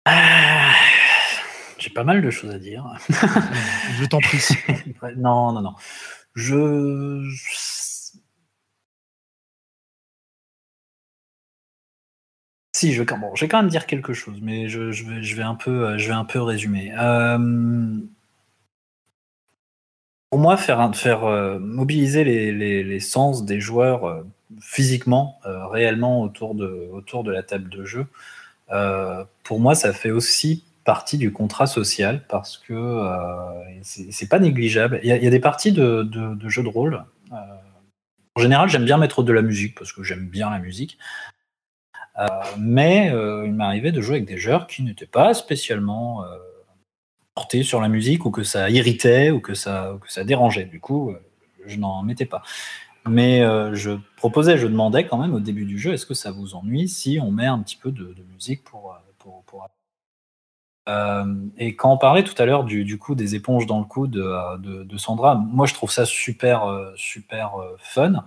Ah, 0.04 0.72
J'ai 1.78 1.90
pas 1.90 2.04
mal 2.04 2.22
de 2.22 2.30
choses 2.30 2.50
à 2.50 2.58
dire. 2.58 2.84
Je 3.08 4.04
t'en 4.06 4.20
prie. 4.20 4.38
non, 5.16 5.52
non, 5.52 5.60
non. 5.62 5.74
Je. 6.34 7.22
Si, 12.74 12.92
je, 12.92 13.02
bon, 13.02 13.34
je 13.34 13.44
vais 13.44 13.48
quand 13.48 13.60
même 13.60 13.70
dire 13.70 13.86
quelque 13.86 14.12
chose, 14.12 14.38
mais 14.40 14.68
je, 14.68 14.92
je 14.92 15.04
vais, 15.04 15.22
je, 15.22 15.34
vais 15.34 15.42
un 15.42 15.56
peu, 15.56 15.88
euh, 15.88 15.98
je 15.98 16.06
vais 16.08 16.14
un 16.14 16.24
peu 16.24 16.40
résumer. 16.40 16.92
Euh, 16.96 17.98
pour 20.30 20.38
moi, 20.38 20.56
faire, 20.56 21.24
euh, 21.24 21.58
mobiliser 21.58 22.24
les, 22.24 23.00
sens 23.00 23.44
des 23.44 23.60
joueurs 23.60 24.04
euh, 24.04 24.22
physiquement, 24.60 25.40
euh, 25.46 25.66
réellement 25.66 26.22
autour 26.22 26.54
de, 26.54 27.30
la 27.30 27.42
table 27.42 27.70
de 27.70 27.84
jeu, 27.84 28.06
pour 29.42 29.60
moi, 29.60 29.74
ça 29.74 29.92
fait 29.92 30.10
aussi 30.10 30.64
partie 30.84 31.18
du 31.18 31.32
contrat 31.32 31.66
social 31.66 32.22
parce 32.28 32.58
que 32.58 33.02
c'est 33.82 34.28
pas 34.28 34.38
négligeable. 34.38 35.00
Il 35.02 35.08
y, 35.08 35.26
a, 35.26 35.30
des 35.30 35.40
parties 35.40 35.72
de, 35.72 36.02
de- 36.02 36.48
jeux 36.48 36.62
de 36.62 36.68
rôle. 36.68 37.02
en 37.30 38.40
général, 38.40 38.68
j'aime 38.68 38.84
bien 38.84 38.98
mettre 38.98 39.22
de 39.22 39.32
la 39.32 39.42
musique 39.42 39.74
parce 39.78 39.92
que 39.92 40.02
j'aime 40.02 40.26
bien 40.28 40.50
la 40.50 40.58
musique. 40.58 40.98
Mais 42.58 43.10
il 43.46 43.54
m'arrivait 43.54 43.92
de 43.92 44.02
jouer 44.02 44.16
avec 44.16 44.28
des 44.28 44.36
joueurs 44.36 44.66
qui 44.66 44.82
n'étaient 44.82 45.06
pas 45.06 45.32
spécialement 45.32 46.24
sur 47.62 47.80
la 47.80 47.88
musique 47.88 48.24
ou 48.24 48.30
que 48.30 48.42
ça 48.42 48.70
irritait 48.70 49.30
ou 49.30 49.40
que 49.40 49.54
ça, 49.54 49.94
ou 49.94 49.98
que 49.98 50.12
ça 50.12 50.24
dérangeait. 50.24 50.64
Du 50.64 50.80
coup, 50.80 51.10
euh, 51.10 51.18
je 51.66 51.76
n'en 51.78 52.02
mettais 52.02 52.26
pas. 52.26 52.42
Mais 53.08 53.42
euh, 53.42 53.74
je 53.74 53.92
proposais, 54.16 54.58
je 54.58 54.66
demandais 54.66 55.06
quand 55.06 55.18
même 55.18 55.34
au 55.34 55.40
début 55.40 55.64
du 55.64 55.78
jeu, 55.78 55.92
est-ce 55.94 56.06
que 56.06 56.14
ça 56.14 56.30
vous 56.30 56.54
ennuie 56.54 56.88
si 56.88 57.18
on 57.22 57.30
met 57.30 57.46
un 57.46 57.60
petit 57.60 57.76
peu 57.76 57.90
de, 57.90 58.14
musique 58.34 58.64
pour, 58.64 58.92
euh, 58.92 58.96
pour, 59.18 59.42
pour... 59.44 59.68
Et 61.58 61.76
quand 61.76 61.92
on 61.92 61.98
parlait 61.98 62.24
tout 62.24 62.40
à 62.40 62.46
l'heure 62.46 62.64
du, 62.64 62.82
du 62.82 62.96
coup 62.96 63.14
des 63.14 63.34
éponges 63.34 63.66
dans 63.66 63.78
le 63.78 63.84
cou 63.84 64.06
de, 64.06 64.84
de, 64.84 64.96
Sandra, 64.96 65.34
moi 65.34 65.66
je 65.66 65.74
trouve 65.74 65.90
ça 65.90 66.06
super, 66.06 66.92
super 66.96 67.52
fun. 67.78 68.24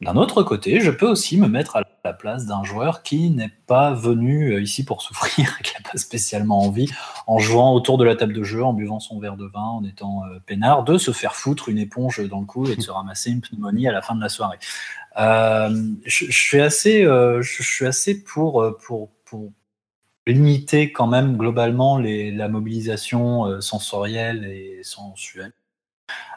D'un 0.00 0.14
autre 0.14 0.44
côté, 0.44 0.80
je 0.80 0.92
peux 0.92 1.08
aussi 1.08 1.38
me 1.38 1.48
mettre 1.48 1.74
à 1.74 1.82
la 2.04 2.12
place 2.12 2.46
d'un 2.46 2.62
joueur 2.62 3.02
qui 3.02 3.30
n'est 3.30 3.52
pas 3.66 3.92
venu 3.92 4.52
euh, 4.52 4.62
ici 4.62 4.84
pour 4.84 5.02
souffrir, 5.02 5.58
qui 5.62 5.72
n'a 5.74 5.90
pas 5.90 5.98
spécialement 5.98 6.60
envie, 6.60 6.88
en 7.26 7.38
jouant 7.38 7.74
autour 7.74 7.98
de 7.98 8.04
la 8.04 8.14
table 8.14 8.32
de 8.32 8.44
jeu, 8.44 8.62
en 8.62 8.72
buvant 8.72 9.00
son 9.00 9.18
verre 9.18 9.36
de 9.36 9.46
vin, 9.46 9.60
en 9.60 9.84
étant 9.84 10.22
euh, 10.26 10.38
peinard, 10.46 10.84
de 10.84 10.98
se 10.98 11.10
faire 11.10 11.34
foutre 11.34 11.68
une 11.68 11.78
éponge 11.78 12.26
dans 12.28 12.38
le 12.38 12.46
cou 12.46 12.68
et 12.68 12.76
de 12.76 12.80
se 12.80 12.92
ramasser 12.92 13.30
une 13.30 13.40
pneumonie 13.40 13.88
à 13.88 13.92
la 13.92 14.00
fin 14.00 14.14
de 14.14 14.20
la 14.20 14.28
soirée. 14.28 14.58
Euh, 15.18 15.68
je, 16.04 16.30
suis 16.30 16.60
assez, 16.60 17.04
suis 17.42 17.86
assez 17.86 18.22
pour, 18.22 18.76
pour, 18.86 19.10
pour 19.24 19.50
limiter 20.28 20.92
quand 20.92 21.08
même 21.08 21.36
globalement 21.36 21.98
la 21.98 22.48
mobilisation 22.48 23.60
sensorielle 23.60 24.44
et 24.44 24.80
sensuelle 24.84 25.52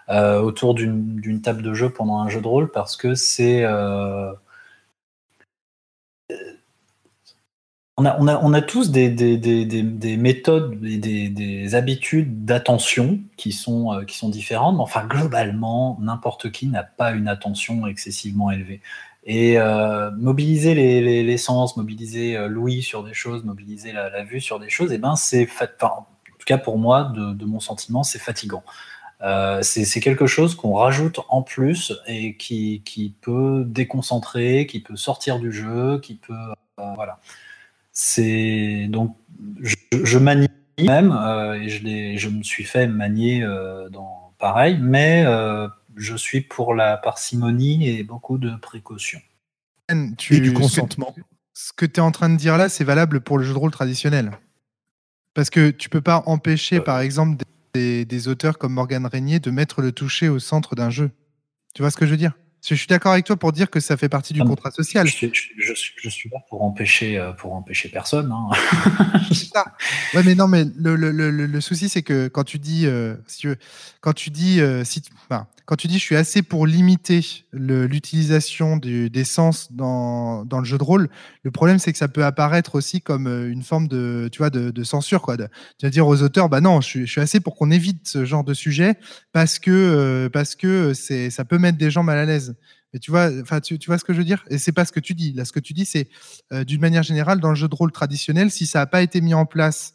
euh, 0.09 0.41
autour 0.41 0.73
d'une 0.73 1.41
table 1.41 1.61
de 1.61 1.73
jeu 1.73 1.89
pendant 1.89 2.19
un 2.19 2.27
jeu 2.27 2.41
de 2.41 2.47
rôle 2.47 2.71
parce 2.71 2.97
que 2.97 3.15
c'est 3.15 3.63
euh, 3.63 4.33
on 7.97 8.05
a, 8.05 8.17
on, 8.19 8.27
a, 8.27 8.37
on 8.41 8.53
a 8.53 8.61
tous 8.61 8.91
des, 8.91 9.09
des, 9.09 9.37
des, 9.37 9.63
des, 9.65 9.83
des 9.83 10.17
méthodes 10.17 10.83
et 10.83 10.97
des, 10.97 11.29
des 11.29 11.75
habitudes 11.75 12.45
d'attention 12.45 13.19
qui 13.37 13.51
sont, 13.53 13.93
euh, 13.93 14.03
qui 14.03 14.17
sont 14.17 14.29
différentes, 14.29 14.75
mais 14.75 14.81
enfin, 14.81 15.05
globalement, 15.05 15.97
n'importe 16.01 16.51
qui 16.51 16.67
n'a 16.67 16.83
pas 16.83 17.11
une 17.11 17.27
attention 17.27 17.87
excessivement 17.87 18.51
élevée. 18.51 18.81
Et 19.23 19.57
mobiliser 20.17 20.73
les, 20.73 21.37
sens, 21.37 21.77
mobiliser 21.77 22.47
l'ouïe 22.47 22.81
sur 22.81 23.03
des 23.03 23.13
choses, 23.13 23.43
mobiliser 23.43 23.91
la, 23.91 24.23
vue 24.23 24.41
sur 24.41 24.59
des 24.59 24.69
choses, 24.69 24.91
et 24.91 24.95
eh 24.95 24.97
ben 24.97 25.15
c'est 25.15 25.47
en 25.61 26.07
tout 26.39 26.45
cas 26.47 26.57
pour 26.57 26.79
moi, 26.79 27.13
de 27.15 27.45
mon 27.45 27.59
sentiment, 27.59 28.01
c'est 28.01 28.17
fatigant. 28.17 28.63
Euh, 29.23 29.61
c'est 29.61 29.99
quelque 29.99 30.25
chose 30.25 30.55
qu'on 30.55 30.73
rajoute 30.73 31.19
en 31.29 31.43
plus 31.43 31.93
et 32.07 32.35
qui, 32.37 32.81
qui, 32.83 33.13
peut 33.21 33.63
déconcentrer, 33.67 34.65
qui 34.65 34.79
peut 34.79 34.95
sortir 34.95 35.39
du 35.39 35.51
jeu, 35.51 35.99
qui 35.99 36.15
peut 36.15 36.33
euh, 36.33 36.93
voilà. 36.95 37.19
C'est 37.91 38.87
donc 38.89 39.15
je 39.61 39.75
je 39.91 40.17
manie 40.17 40.47
même, 40.79 41.11
euh, 41.11 41.53
et 41.53 42.17
je, 42.17 42.29
me 42.29 42.43
suis 42.43 42.63
fait 42.63 42.87
manier 42.87 43.43
euh, 43.43 43.89
dans 43.89 44.33
pareil, 44.39 44.77
mais 44.79 45.23
euh, 45.25 45.67
je 45.95 46.15
suis 46.15 46.41
pour 46.41 46.73
la 46.73 46.97
parcimonie 46.97 47.89
et 47.89 48.03
beaucoup 48.03 48.37
de 48.37 48.55
précautions. 48.55 49.21
Tu, 50.17 50.35
Et 50.35 50.39
du 50.39 50.53
consentement. 50.53 51.13
Ce 51.53 51.73
que 51.73 51.85
tu 51.85 51.95
es 51.95 51.99
en 51.99 52.11
train 52.11 52.29
de 52.29 52.37
dire 52.37 52.57
là, 52.57 52.69
c'est 52.69 52.85
valable 52.85 53.19
pour 53.19 53.37
le 53.37 53.43
jeu 53.43 53.53
de 53.53 53.57
rôle 53.57 53.71
traditionnel. 53.71 54.31
Parce 55.33 55.49
que 55.49 55.69
tu 55.69 55.89
peux 55.89 56.01
pas 56.01 56.23
empêcher, 56.27 56.77
Euh. 56.77 56.81
par 56.81 57.01
exemple, 57.01 57.35
des, 57.35 57.45
des 57.73 58.27
auteurs 58.27 58.57
comme 58.57 58.73
Morgan 58.73 59.05
Régnier 59.05 59.39
de 59.39 59.51
mettre 59.51 59.81
le 59.81 59.91
toucher 59.91 60.29
au 60.29 60.39
centre 60.39 60.75
d'un 60.75 60.89
jeu. 60.89 61.11
Tu 61.73 61.81
vois 61.81 61.91
ce 61.91 61.97
que 61.97 62.05
je 62.05 62.11
veux 62.11 62.17
dire? 62.17 62.33
Je 62.63 62.75
suis 62.75 62.85
d'accord 62.85 63.13
avec 63.13 63.25
toi 63.25 63.37
pour 63.37 63.51
dire 63.53 63.71
que 63.71 63.79
ça 63.79 63.97
fait 63.97 64.09
partie 64.09 64.33
du 64.33 64.41
Ah, 64.41 64.45
contrat 64.45 64.69
social. 64.69 65.07
Je 65.07 65.11
suis, 65.11 65.31
je, 65.33 65.39
suis- 65.41 65.53
je 65.57 65.73
suis- 65.73 65.93
je 65.97 66.09
suis 66.09 66.29
là 66.29 66.37
pour 66.47 66.61
empêcher, 66.63 67.17
euh, 67.17 67.31
pour 67.31 67.53
empêcher 67.53 67.89
personne. 67.89 68.31
hein. 68.31 68.49
Ça. 69.33 69.65
Ouais, 70.13 70.21
mais 70.23 70.35
non, 70.35 70.47
mais 70.47 70.65
le, 70.75 70.95
le, 70.95 71.11
le, 71.11 71.31
le- 71.31 71.47
le 71.47 71.61
souci, 71.61 71.89
c'est 71.89 72.03
que 72.03 72.27
quand 72.27 72.43
tu 72.43 72.59
dis, 72.59 72.85
euh, 72.85 73.15
si 73.25 73.39
tu 73.39 73.47
veux, 73.47 73.57
quand 74.01 74.13
tu 74.13 74.29
dis, 74.29 74.61
euh, 74.61 74.83
si 74.83 75.01
tu- 75.01 75.11
enfin, 75.27 75.47
quand 75.71 75.77
tu 75.77 75.87
dis, 75.87 75.99
je 75.99 76.03
suis 76.03 76.17
assez 76.17 76.41
pour 76.41 76.67
limiter 76.67 77.25
l'utilisation 77.53 78.75
des 78.75 79.23
sens 79.23 79.71
dans, 79.71 80.43
dans 80.43 80.59
le 80.59 80.65
jeu 80.65 80.77
de 80.77 80.83
rôle, 80.83 81.09
le 81.43 81.51
problème, 81.51 81.79
c'est 81.79 81.93
que 81.93 81.97
ça 81.97 82.09
peut 82.09 82.25
apparaître 82.25 82.75
aussi 82.75 82.99
comme 82.99 83.25
euh, 83.25 83.49
une 83.49 83.63
forme 83.63 83.87
de, 83.87 84.27
tu 84.33 84.39
vois, 84.39 84.49
de, 84.49 84.83
censure, 84.83 85.21
quoi. 85.21 85.37
De- 85.37 85.47
dire 85.87 86.05
aux 86.05 86.21
auteurs, 86.23 86.49
bah 86.49 86.59
non, 86.59 86.81
je 86.81 87.05
suis, 87.05 87.21
assez 87.21 87.39
pour 87.39 87.55
qu'on 87.55 87.71
évite 87.71 88.05
ce 88.05 88.25
genre 88.25 88.43
de 88.43 88.53
sujet 88.53 88.95
parce 89.31 89.59
que, 89.59 89.71
euh, 89.71 90.27
parce 90.27 90.55
que 90.55 90.91
ça 90.93 91.45
peut 91.45 91.57
mettre 91.57 91.77
des 91.77 91.89
gens 91.89 92.03
mal 92.03 92.17
à 92.17 92.25
l'aise. 92.25 92.53
Mais 92.91 92.99
tu 92.99 93.09
vois, 93.09 93.29
enfin, 93.41 93.61
tu, 93.61 93.79
vois 93.87 93.97
ce 93.97 94.03
que 94.03 94.11
je 94.11 94.17
veux 94.17 94.25
dire? 94.25 94.43
Et 94.49 94.57
c'est 94.57 94.73
pas 94.73 94.83
ce 94.83 94.91
que 94.91 94.99
tu 94.99 95.13
dis. 95.13 95.31
Là, 95.31 95.45
ce 95.45 95.53
que 95.53 95.61
tu 95.61 95.71
dis, 95.71 95.85
c'est 95.85 96.09
euh, 96.51 96.65
d'une 96.65 96.81
manière 96.81 97.03
générale, 97.03 97.39
dans 97.39 97.47
le 97.47 97.55
jeu 97.55 97.69
de 97.69 97.75
rôle 97.75 97.93
traditionnel, 97.93 98.51
si 98.51 98.67
ça 98.67 98.79
n'a 98.79 98.87
pas 98.87 99.01
été 99.01 99.21
mis 99.21 99.33
en 99.33 99.45
place 99.45 99.93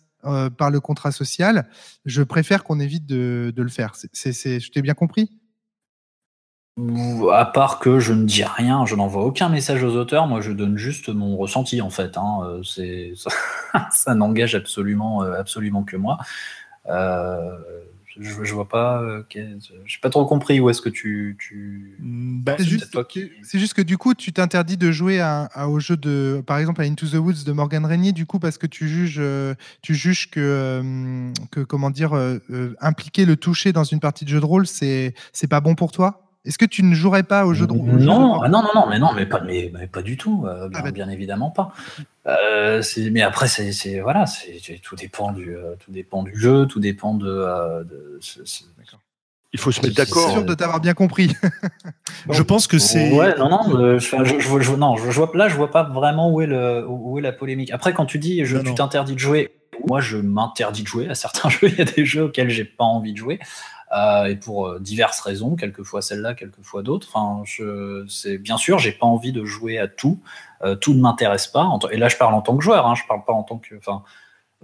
par 0.59 0.72
le 0.72 0.81
contrat 0.81 1.12
social, 1.12 1.68
je 2.05 2.22
préfère 2.24 2.64
qu'on 2.64 2.81
évite 2.81 3.07
de, 3.07 3.53
le 3.55 3.68
faire. 3.68 3.93
C'est- 3.95 4.59
je 4.59 4.70
t'ai 4.72 4.83
bien 4.83 4.95
compris? 4.95 5.31
À 7.33 7.47
part 7.47 7.79
que 7.79 7.99
je 8.01 8.12
ne 8.12 8.24
dis 8.24 8.45
rien, 8.45 8.85
je 8.85 8.95
n'envoie 8.97 9.24
aucun 9.24 9.49
message 9.49 9.83
aux 9.83 9.97
auteurs, 9.97 10.27
moi 10.27 10.41
je 10.43 10.53
donne 10.53 10.77
juste 10.77 11.09
mon 11.09 11.37
ressenti 11.37 11.81
en 11.81 11.91
fait. 11.91 12.16
hein, 12.18 12.41
euh, 12.45 12.62
c'est 12.62 13.12
ça, 13.16 13.31
ça 13.91 14.14
n'engage 14.14 14.55
absolument, 14.55 15.22
euh, 15.22 15.33
absolument 15.39 15.85
que 15.85 15.97
moi. 15.97 16.18
Euh, 16.89 17.57
je, 18.18 18.45
je 18.45 18.55
vois 18.55 18.68
pas, 18.68 19.03
qu'est- 19.29 19.59
j'ai 19.85 19.99
pas 20.01 20.09
trop 20.09 20.24
compris 20.24 20.59
où 20.61 20.70
est-ce 20.70 20.81
que 20.81 20.89
tu, 20.89 21.37
tu... 21.39 21.97
Bah, 22.01 22.55
C'est 22.59 22.64
juste, 22.64 22.91
toi 22.91 23.05
qui- 23.05 23.31
c'est 23.43 23.59
juste 23.59 23.74
que 23.74 23.83
du 23.83 23.99
coup, 23.99 24.14
tu 24.14 24.33
t'interdis 24.33 24.79
de 24.79 24.91
jouer 24.91 25.20
à, 25.20 25.45
à- 25.53 25.68
au 25.68 25.81
jeu 25.81 25.97
de, 25.99 26.43
par 26.47 26.57
exemple, 26.59 26.81
à 26.81 26.85
Into 26.85 27.07
the 27.07 27.14
Woods 27.16 27.45
de 27.45 27.53
Morgan 27.53 27.85
Régnier, 27.85 28.12
du 28.12 28.24
coup, 28.24 28.39
parce 28.39 28.57
que 28.57 28.66
tu 28.66 28.89
juges, 28.89 29.20
tu 29.83 29.95
juges 29.95 30.31
que, 30.31 30.83
que 31.51 31.61
comment 31.61 31.91
dire, 31.91 32.12
impliquer 32.81 33.27
le 33.27 33.37
toucher 33.37 33.72
dans 33.72 33.85
une 33.85 34.01
partie 34.01 34.24
de 34.24 34.31
jeu 34.31 34.41
de 34.41 34.47
rôle, 34.47 34.66
c'est, 34.66 35.12
c'est 35.35 35.49
pas 35.49 35.61
bon 35.61 35.74
pour 35.74 35.93
toi? 35.93 36.26
Est-ce 36.47 36.59
que 36.59 36.65
tu 36.65 36.83
ne 36.85 36.95
jouerais 36.95 37.25
pas 37.25 37.45
au 37.45 37.55
jeu 37.55 37.67
de 37.67 37.73
rôle 37.73 38.01
Non, 38.01 38.41
ah 38.41 38.49
non, 38.49 38.63
non, 38.63 38.71
non, 38.75 38.87
mais 38.89 38.99
non, 38.99 39.13
mais 39.13 39.27
pas, 39.27 39.41
mais, 39.41 39.71
mais 39.75 39.87
pas 39.89 40.03
du 40.03 40.17
tout, 40.17 40.45
euh, 40.47 40.69
bien, 40.69 40.79
Ah 40.81 40.83
bah- 40.85 40.91
bien 40.93 41.09
évidemment 41.09 41.51
pas. 41.51 41.73
Euh, 42.27 42.83
mais 43.11 43.23
après, 43.23 43.49
c'est, 43.49 44.01
voilà, 44.01 44.25
tout 44.83 44.97
dépend 44.97 45.33
du, 45.33 45.55
euh, 45.57 45.75
tout 45.85 45.91
dépend 45.91 46.23
du 46.23 46.39
jeu, 46.39 46.67
tout 46.67 46.81
dépend 46.81 47.15
de. 47.15 47.27
euh, 47.29 47.85
Il 49.53 49.61
faut 49.61 49.73
se 49.73 49.81
mettre 49.81 49.95
suis 50.05 50.13
sûr 50.13 50.27
d'accord. 50.29 50.45
de 50.45 50.55
t'avoir 50.55 50.81
bien 50.81 50.95
compris. 50.95 51.35
je 52.31 52.43
pense 52.43 52.67
que 52.67 52.79
c'est. 52.79 53.13
Ouais, 53.13 53.37
non, 53.39 53.49
non, 53.49 53.63
je, 53.69 53.99
je, 53.99 54.39
je, 54.39 54.61
je- 54.61 54.73
non, 54.75 54.97
je, 54.97 55.11
je 55.11 55.17
vois, 55.17 55.31
là, 55.35 55.49
je 55.49 55.57
vois 55.57 55.71
pas 55.71 55.83
vraiment 55.85 56.31
où 56.31 56.41
est, 56.41 56.47
le, 56.47 56.85
où 56.89 57.19
est 57.19 57.23
la 57.23 57.33
polémique. 57.33 57.71
Après, 57.73 57.93
quand 57.93 58.07
tu 58.07 58.19
dis, 58.19 58.45
je, 58.45 58.57
Non, 58.59 58.65
tu 58.65 58.75
t'interdis 58.75 59.15
de 59.15 59.19
jouer, 59.21 59.53
moi, 59.89 60.01
je 60.01 60.17
m'interdis 60.17 60.83
de 60.83 60.89
jouer 60.89 61.09
à 61.09 61.15
certains 61.15 61.49
jeux. 61.51 61.69
Il 61.69 61.79
y 61.79 61.81
a 61.81 61.85
des 61.85 62.05
jeux 62.05 62.25
auxquels 62.25 62.51
j'ai 62.51 62.65
pas 62.65 62.85
envie 62.85 63.13
de 63.13 63.19
jouer, 63.19 63.39
euh, 63.95 64.24
et 64.24 64.37
pour 64.37 64.66
euh, 64.66 64.80
diverses 64.80 65.20
raisons, 65.20 65.57
quelquefois 65.57 66.03
celle-là, 66.03 66.34
quelquefois 66.34 66.82
d'autres. 66.82 67.09
Enfin, 67.12 67.43
je, 67.45 68.07
c'est 68.09 68.39
bien 68.39 68.57
sûr, 68.57 68.78
j'ai 68.78 68.93
pas 68.93 69.07
envie 69.07 69.32
de 69.32 69.45
jouer 69.45 69.78
à 69.78 69.89
tout. 69.89 70.20
Euh, 70.62 70.74
tout 70.74 70.95
ne 70.95 71.01
m'intéresse 71.01 71.47
pas. 71.47 71.68
Et 71.93 71.97
là, 71.97 72.09
je 72.09 72.16
parle 72.16 72.34
en 72.34 72.43
tant 72.43 72.57
que 72.57 72.64
joueur. 72.64 72.87
Hein, 72.87 72.95
je 72.95 73.03
parle 73.07 73.24
pas 73.24 73.32
en 73.32 73.43
tant 73.43 73.59
que, 73.59 73.76
enfin. 73.76 74.03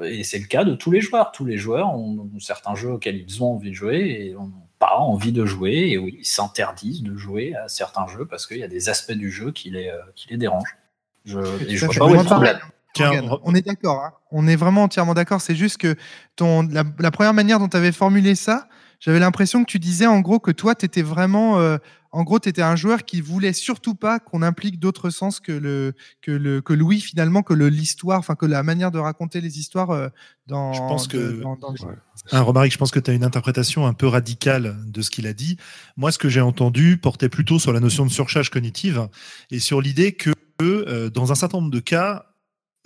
Et 0.02 0.24
c'est 0.24 0.38
le 0.38 0.46
cas 0.46 0.64
de 0.64 0.74
tous 0.74 0.90
les 0.90 1.00
joueurs. 1.00 1.32
Tous 1.32 1.44
les 1.44 1.58
joueurs 1.58 1.94
ont, 1.94 2.30
ont 2.34 2.40
certains 2.40 2.74
jeux 2.74 2.92
auxquels 2.92 3.16
ils 3.16 3.42
ont 3.44 3.54
envie 3.54 3.70
de 3.70 3.74
jouer 3.74 3.98
et 3.98 4.32
n'ont 4.32 4.50
pas 4.78 4.96
envie 4.96 5.32
de 5.32 5.44
jouer. 5.44 5.90
Et 5.90 5.98
oui, 5.98 6.16
ils 6.18 6.24
s'interdisent 6.24 7.02
de 7.02 7.14
jouer 7.14 7.54
à 7.54 7.68
certains 7.68 8.06
jeux 8.06 8.24
parce 8.24 8.46
qu'il 8.46 8.56
y 8.56 8.64
a 8.64 8.68
des 8.68 8.88
aspects 8.88 9.12
du 9.12 9.30
jeu 9.30 9.52
qui 9.52 9.70
les, 9.70 9.92
qui 10.16 10.28
les 10.30 10.38
dérangent. 10.38 10.76
Je, 11.24 11.38
et 11.68 11.76
je 11.76 11.86
vois 11.86 11.94
pas 11.94 12.06
où 12.06 12.14
est 12.14 12.18
le 12.18 12.24
problème. 12.24 12.58
Tiens, 12.94 13.38
on 13.44 13.54
est 13.54 13.64
d'accord. 13.64 14.02
hein. 14.02 14.12
On 14.32 14.46
est 14.46 14.56
vraiment 14.56 14.82
entièrement 14.82 15.14
d'accord. 15.14 15.40
C'est 15.40 15.54
juste 15.54 15.78
que 15.78 15.94
ton, 16.36 16.62
la, 16.68 16.84
la 16.98 17.10
première 17.10 17.32
manière 17.32 17.58
dont 17.58 17.68
tu 17.68 17.76
avais 17.76 17.92
formulé 17.92 18.34
ça, 18.34 18.68
j'avais 19.04 19.18
l'impression 19.18 19.64
que 19.64 19.70
tu 19.70 19.80
disais 19.80 20.06
en 20.06 20.20
gros 20.20 20.38
que 20.38 20.52
toi, 20.52 20.74
tu 20.76 20.86
étais 20.86 21.02
vraiment. 21.02 21.58
euh, 21.58 21.76
en 22.14 22.24
gros, 22.24 22.38
tu 22.38 22.48
étais 22.48 22.60
un 22.62 22.76
joueur 22.76 23.04
qui 23.06 23.20
voulait 23.22 23.54
surtout 23.54 23.94
pas 23.94 24.20
qu'on 24.20 24.42
implique 24.42 24.78
d'autres 24.78 25.08
sens 25.10 25.40
que 25.40 25.50
le, 25.50 25.94
que 26.20 26.30
le 26.30 26.60
que 26.60 26.72
Louis, 26.74 27.00
finalement, 27.00 27.42
que 27.42 27.54
le- 27.54 27.68
l'histoire, 27.70 28.18
enfin, 28.18 28.34
que 28.36 28.44
la 28.46 28.62
manière 28.62 28.90
de 28.90 28.98
raconter 28.98 29.40
les 29.40 29.58
histoires 29.58 29.90
euh, 29.90 30.08
dans. 30.46 30.72
Je 30.74 30.78
pense 30.80 31.08
de- 31.08 31.12
que- 31.18 31.42
dans- 31.42 31.56
dans 31.56 31.70
le 31.70 31.76
jeu. 31.76 31.86
Ouais. 31.86 31.94
Hein, 32.32 32.42
Romaric, 32.42 32.70
je 32.72 32.78
pense 32.78 32.90
que 32.90 33.00
tu 33.00 33.10
as 33.10 33.14
une 33.14 33.24
interprétation 33.24 33.86
un 33.86 33.94
peu 33.94 34.06
radicale 34.06 34.76
de 34.86 35.02
ce 35.02 35.10
qu'il 35.10 35.26
a 35.26 35.32
dit. 35.32 35.56
Moi, 35.96 36.12
ce 36.12 36.18
que 36.18 36.28
j'ai 36.28 36.42
entendu 36.42 36.96
portait 36.98 37.30
plutôt 37.30 37.58
sur 37.58 37.72
la 37.72 37.80
notion 37.80 38.04
de 38.06 38.10
surcharge 38.10 38.50
cognitive 38.50 39.08
et 39.50 39.58
sur 39.58 39.80
l'idée 39.80 40.12
que, 40.12 40.32
euh, 40.60 41.08
dans 41.10 41.32
un 41.32 41.34
certain 41.34 41.58
nombre 41.58 41.70
de 41.72 41.80
cas, 41.80 42.26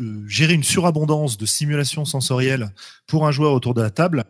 euh, 0.01 0.23
gérer 0.29 0.55
une 0.55 0.63
surabondance 0.63 1.37
de 1.37 1.47
simulation 1.47 2.05
sensorielle 2.05 2.73
pour 3.09 3.27
un 3.27 3.33
joueur 3.33 3.53
autour 3.53 3.75
de 3.75 3.83
la 3.83 3.91
table 3.91 4.25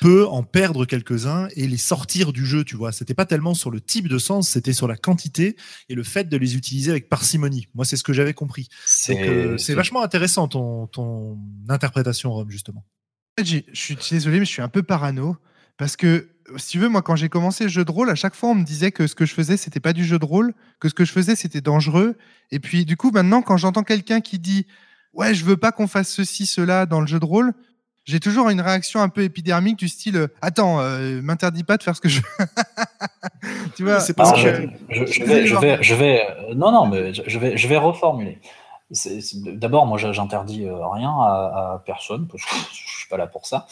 peut 0.00 0.26
en 0.26 0.42
perdre 0.42 0.84
quelques-uns 0.84 1.48
et 1.56 1.66
les 1.66 1.76
sortir 1.76 2.32
du 2.32 2.46
jeu, 2.46 2.64
tu 2.64 2.76
vois. 2.76 2.92
C'était 2.92 3.14
pas 3.14 3.26
tellement 3.26 3.54
sur 3.54 3.70
le 3.70 3.80
type 3.80 4.08
de 4.08 4.18
sens, 4.18 4.48
c'était 4.48 4.72
sur 4.72 4.88
la 4.88 4.96
quantité 4.96 5.56
et 5.88 5.94
le 5.94 6.02
fait 6.02 6.28
de 6.28 6.36
les 6.36 6.56
utiliser 6.56 6.90
avec 6.90 7.08
parcimonie. 7.08 7.68
Moi, 7.74 7.84
c'est 7.84 7.96
ce 7.96 8.04
que 8.04 8.12
j'avais 8.12 8.34
compris. 8.34 8.68
Euh, 9.10 9.58
c'est 9.58 9.74
vachement 9.74 10.02
intéressant 10.02 10.48
ton, 10.48 10.86
ton 10.86 11.38
interprétation, 11.68 12.32
Rome, 12.32 12.50
justement. 12.50 12.84
Je 13.38 13.62
suis 13.72 13.96
désolé, 14.10 14.38
mais 14.38 14.44
je 14.44 14.50
suis 14.50 14.62
un 14.62 14.68
peu 14.68 14.82
parano 14.82 15.36
parce 15.76 15.96
que 15.96 16.28
si 16.56 16.72
tu 16.72 16.78
veux, 16.78 16.88
moi, 16.88 17.02
quand 17.02 17.16
j'ai 17.16 17.28
commencé 17.28 17.64
le 17.64 17.70
jeu 17.70 17.84
de 17.84 17.90
rôle, 17.90 18.10
à 18.10 18.14
chaque 18.14 18.34
fois, 18.34 18.50
on 18.50 18.54
me 18.54 18.64
disait 18.64 18.92
que 18.92 19.06
ce 19.06 19.14
que 19.14 19.24
je 19.24 19.32
faisais, 19.32 19.56
c'était 19.56 19.80
pas 19.80 19.92
du 19.92 20.04
jeu 20.04 20.18
de 20.18 20.24
rôle, 20.24 20.54
que 20.78 20.88
ce 20.88 20.94
que 20.94 21.04
je 21.04 21.10
faisais, 21.10 21.36
c'était 21.36 21.62
dangereux. 21.62 22.16
Et 22.50 22.60
puis, 22.60 22.84
du 22.84 22.96
coup, 22.96 23.10
maintenant, 23.10 23.42
quand 23.42 23.56
j'entends 23.56 23.82
quelqu'un 23.82 24.20
qui 24.20 24.38
dit 24.38 24.66
ouais, 25.14 25.34
je 25.34 25.44
veux 25.44 25.56
pas 25.56 25.72
qu'on 25.72 25.86
fasse 25.86 26.10
ceci, 26.10 26.46
cela 26.46 26.86
dans 26.86 27.00
le 27.00 27.06
jeu 27.06 27.18
de 27.18 27.24
rôle, 27.24 27.54
j'ai 28.04 28.20
toujours 28.20 28.50
une 28.50 28.60
réaction 28.60 29.00
un 29.00 29.08
peu 29.08 29.22
épidermique 29.22 29.78
du 29.78 29.88
style 29.88 30.16
euh, 30.16 30.26
attends, 30.42 30.80
euh, 30.80 31.20
m'interdis 31.22 31.64
pas 31.64 31.76
de 31.76 31.82
faire 31.82 31.96
ce 31.96 32.00
que 32.00 32.08
je 32.08 32.20
veux. 32.20 32.46
tu 33.76 33.82
vois 33.84 34.00
C'est 34.00 34.14
que- 34.14 34.68
je, 34.90 35.06
je- 35.06 35.12
je 35.12 35.24
vais, 35.24 35.46
je 35.46 35.56
vais, 35.56 35.82
je 35.82 35.94
vais, 35.94 36.26
euh, 36.50 36.54
non, 36.54 36.70
non, 36.72 36.86
mais 36.86 37.12
je 37.14 37.38
vais, 37.38 37.56
je 37.56 37.68
vais 37.68 37.76
reformuler. 37.78 38.38
D'abord, 39.46 39.86
moi, 39.86 39.98
j'interdis 39.98 40.66
euh, 40.66 40.86
rien 40.88 41.10
à, 41.10 41.72
à 41.74 41.82
personne 41.84 42.28
parce 42.28 42.44
que 42.44 42.54
je 42.72 42.96
suis 42.98 43.08
pas 43.08 43.16
là 43.16 43.26
pour 43.26 43.46
ça. 43.46 43.66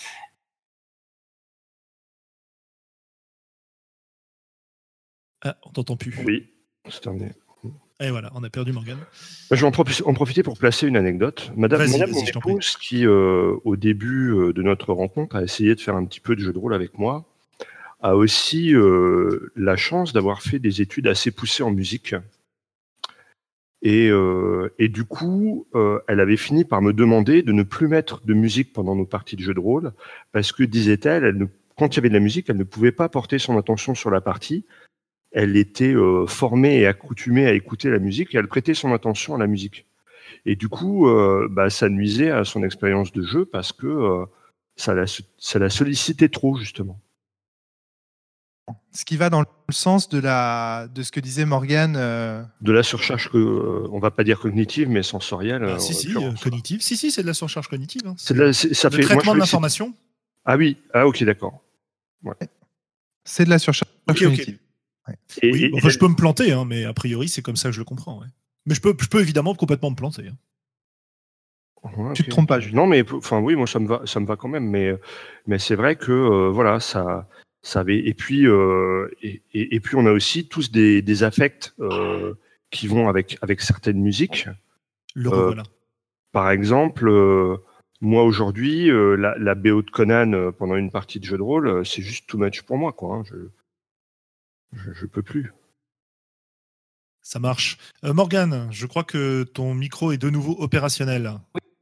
Ah, 5.44 5.56
on 5.64 5.70
t'entend 5.70 5.96
plus. 5.96 6.14
Oui. 6.24 6.48
c'est 6.88 7.06
des- 7.18 7.32
Et 8.03 8.11
voilà, 8.11 8.30
on 8.34 8.42
a 8.42 8.50
perdu 8.50 8.72
Morgane. 8.72 8.98
Je 9.50 9.57
vais 9.57 9.64
en, 9.64 9.70
profi- 9.70 10.03
en 10.05 10.12
profiter 10.12 10.42
pour 10.42 10.59
placer 10.59 10.86
une 10.88 10.96
anecdote. 10.96 11.53
Madame, 11.57 11.88
Madame 11.90 12.11
mon 12.11 12.24
épouse, 12.24 12.76
qui 12.76 13.07
euh, 13.07 13.55
au 13.64 13.76
début 13.76 14.30
euh, 14.32 14.53
de 14.53 14.62
notre 14.62 14.92
rencontre 14.92 15.36
a 15.36 15.42
essayé 15.44 15.74
de 15.74 15.80
faire 15.80 15.94
un 15.94 16.05
petit 16.05 16.20
peu 16.20 16.34
de 16.34 16.40
jeu 16.40 16.53
de 16.53 16.59
rôle 16.59 16.74
avec 16.74 16.98
moi, 16.98 17.24
a 18.00 18.16
aussi 18.16 18.74
euh, 18.74 19.53
la 19.55 19.76
chance 19.76 20.12
d'avoir 20.12 20.42
fait 20.42 20.59
des 20.59 20.80
études 20.80 21.07
assez 21.07 21.30
poussées 21.30 21.62
en 21.62 21.70
musique. 21.70 22.16
Et, 23.82 24.09
euh, 24.11 24.72
et 24.78 24.88
du 24.88 25.05
coup, 25.05 25.66
elle 26.09 26.20
avait 26.20 26.36
fini 26.36 26.64
par 26.64 26.82
me 26.82 26.92
demander 26.92 27.42
de 27.42 27.53
ne 27.53 27.62
plus 27.64 27.88
mettre 27.88 28.24
de 28.24 28.34
musique 28.34 28.72
pendant 28.72 28.94
nos 28.96 29.07
parties 29.07 29.36
de 29.36 29.42
jeu 29.42 29.55
de 29.55 29.61
rôle, 29.61 29.92
parce 30.32 30.53
que, 30.53 30.62
disait-elle, 30.64 31.24
elle 31.24 31.36
ne- 31.38 31.46
quand 31.76 31.94
il 31.94 31.96
y 31.96 31.98
avait 32.00 32.09
de 32.09 32.14
la 32.14 32.20
musique, 32.20 32.48
elle 32.48 32.59
ne 32.59 32.64
pouvait 32.64 32.92
pas 32.92 33.09
porter 33.09 33.38
son 33.38 33.59
attention 33.59 33.94
sur 33.94 34.11
la 34.11 34.20
partie. 34.20 34.64
Elle 35.32 35.56
était 35.56 35.94
euh, 35.94 36.26
formée 36.26 36.80
et 36.80 36.86
accoutumée 36.86 37.46
à 37.46 37.52
écouter 37.52 37.88
la 37.90 37.98
musique 37.98 38.34
et 38.34 38.38
elle 38.38 38.48
prêtait 38.48 38.74
son 38.74 38.92
attention 38.92 39.34
à 39.34 39.38
la 39.38 39.46
musique. 39.46 39.86
Et 40.44 40.56
du 40.56 40.68
coup, 40.68 41.08
euh, 41.08 41.48
bah, 41.50 41.70
ça 41.70 41.88
nuisait 41.88 42.30
à 42.30 42.44
son 42.44 42.62
expérience 42.64 43.12
de 43.12 43.22
jeu 43.22 43.44
parce 43.46 43.72
que 43.72 43.86
euh, 43.86 44.24
ça, 44.76 44.94
la, 44.94 45.04
ça 45.38 45.58
la 45.58 45.70
sollicitait 45.70 46.28
trop, 46.28 46.56
justement. 46.56 47.00
Ce 48.92 49.04
qui 49.04 49.16
va 49.16 49.30
dans 49.30 49.40
le 49.40 49.46
sens 49.70 50.08
de, 50.08 50.18
la, 50.18 50.86
de 50.94 51.02
ce 51.02 51.10
que 51.10 51.20
disait 51.20 51.46
Morgane. 51.46 51.94
De 51.94 52.72
la 52.72 52.82
surcharge, 52.82 53.30
que, 53.30 53.86
on 53.90 53.98
va 53.98 54.10
pas 54.10 54.24
dire 54.24 54.38
cognitive, 54.38 54.88
mais 54.88 55.02
sensorielle. 55.02 55.64
Ah, 55.66 55.74
en 55.76 55.78
si, 55.78 55.94
si, 55.94 56.12
cognitive. 56.42 56.82
Si, 56.82 56.96
si, 56.96 57.10
c'est 57.10 57.22
de 57.22 57.26
la 57.26 57.34
surcharge 57.34 57.68
cognitive. 57.68 58.02
hein. 58.06 58.14
C'est 58.18 58.34
de 58.34 58.40
Le 58.42 58.52
fait, 58.52 58.68
moi, 58.74 59.02
traitement 59.02 59.18
de 59.18 59.22
que 59.22 59.26
c'est- 59.26 59.38
l'information. 59.38 59.94
Ah 60.44 60.56
oui, 60.56 60.76
ah 60.92 61.06
ok, 61.06 61.22
d'accord. 61.24 61.62
c'est 63.24 63.44
de 63.44 63.50
la 63.50 63.58
surcharge 63.58 63.90
ok. 64.08 64.56
Cognitive. 65.05 65.44
Et, 65.44 65.53
Oui, 65.53 65.64
et- 65.64 65.70
enfin, 65.74 65.88
je 65.88 65.98
peux 65.98 66.09
me 66.09 66.14
planter, 66.16 66.53
hein, 66.53 66.64
mais 66.64 66.84
a 66.84 66.92
priori, 66.92 67.28
c'est 67.28 67.42
comme 67.42 67.57
ça 67.57 67.68
que 67.68 67.74
je 67.74 67.78
le 67.80 67.84
comprends. 67.84 68.20
ouais. 68.20 68.26
Mais 68.66 68.74
je 68.74 68.80
peux, 68.80 68.94
je 69.00 69.09
peux 69.09 69.20
évidemment 69.20 69.55
complètement 69.55 69.90
me 69.90 69.96
planter. 69.96 70.28
hein. 70.28 70.36
Ouais, 71.96 72.12
Tu 72.12 72.22
te 72.22 72.30
trompes 72.30 72.48
pas, 72.48 72.61
Julien. 72.61 72.76
Non, 72.82 72.86
mais 72.86 73.03
enfin 73.12 73.40
oui, 73.40 73.57
moi 73.57 73.66
ça 73.66 73.80
me 73.80 73.88
va, 73.88 74.03
ça 74.05 74.20
me 74.20 74.26
va 74.26 74.36
quand 74.36 74.48
même. 74.48 74.68
Mais 74.68 74.94
mais 75.48 75.59
c'est 75.59 75.74
vrai 75.74 75.96
que 75.96 76.12
euh, 76.12 76.48
voilà, 76.48 76.78
ça, 76.78 77.28
ça 77.62 77.80
avait. 77.80 77.98
Et 77.98 78.14
puis 78.14 78.46
euh, 78.46 79.09
et, 79.20 79.42
et, 79.53 79.74
et 79.74 79.80
puis 79.80 79.96
on 79.96 80.07
a 80.07 80.12
aussi 80.12 80.46
tous 80.46 80.70
des, 80.70 81.03
des 81.03 81.24
affects 81.24 81.74
euh, 81.80 82.34
qui 82.70 82.86
vont 82.86 83.09
avec 83.09 83.36
avec 83.42 83.61
certaines 83.61 84.00
musiques. 84.00 84.46
Le 85.14 85.28
Euh, 85.28 85.32
revoilà. 85.36 85.64
Par 86.30 86.50
exemple, 86.53 87.09
euh, 87.09 87.57
moi 88.00 88.22
aujourd'hui, 88.22 88.88
euh, 88.88 89.16
la, 89.16 89.36
la 89.38 89.57
BO 89.57 89.82
de 89.82 89.90
Conan 89.90 90.32
euh, 90.34 90.53
pendant 90.53 90.76
une 90.76 90.92
partie 90.92 91.18
de 91.18 91.24
jeu 91.24 91.36
de 91.36 91.42
rôle, 91.42 91.66
euh, 91.66 91.84
c'est 91.84 92.00
juste 92.03 92.28
too 92.28 92.38
much 92.38 92.62
pour 92.62 92.78
moi, 92.78 92.92
quoi. 92.92 93.16
hein. 93.16 93.22
Je, 93.24 93.34
je 94.72 94.92
je 94.92 95.06
peux 95.06 95.22
plus. 95.22 95.52
Ça 97.22 97.38
marche. 97.38 97.78
Euh, 98.04 98.12
Morgane, 98.12 98.68
je 98.72 98.86
crois 98.86 99.04
que 99.04 99.44
ton 99.44 99.74
micro 99.74 100.10
est 100.12 100.18
de 100.18 100.28
nouveau 100.28 100.56
opérationnel. 100.58 101.32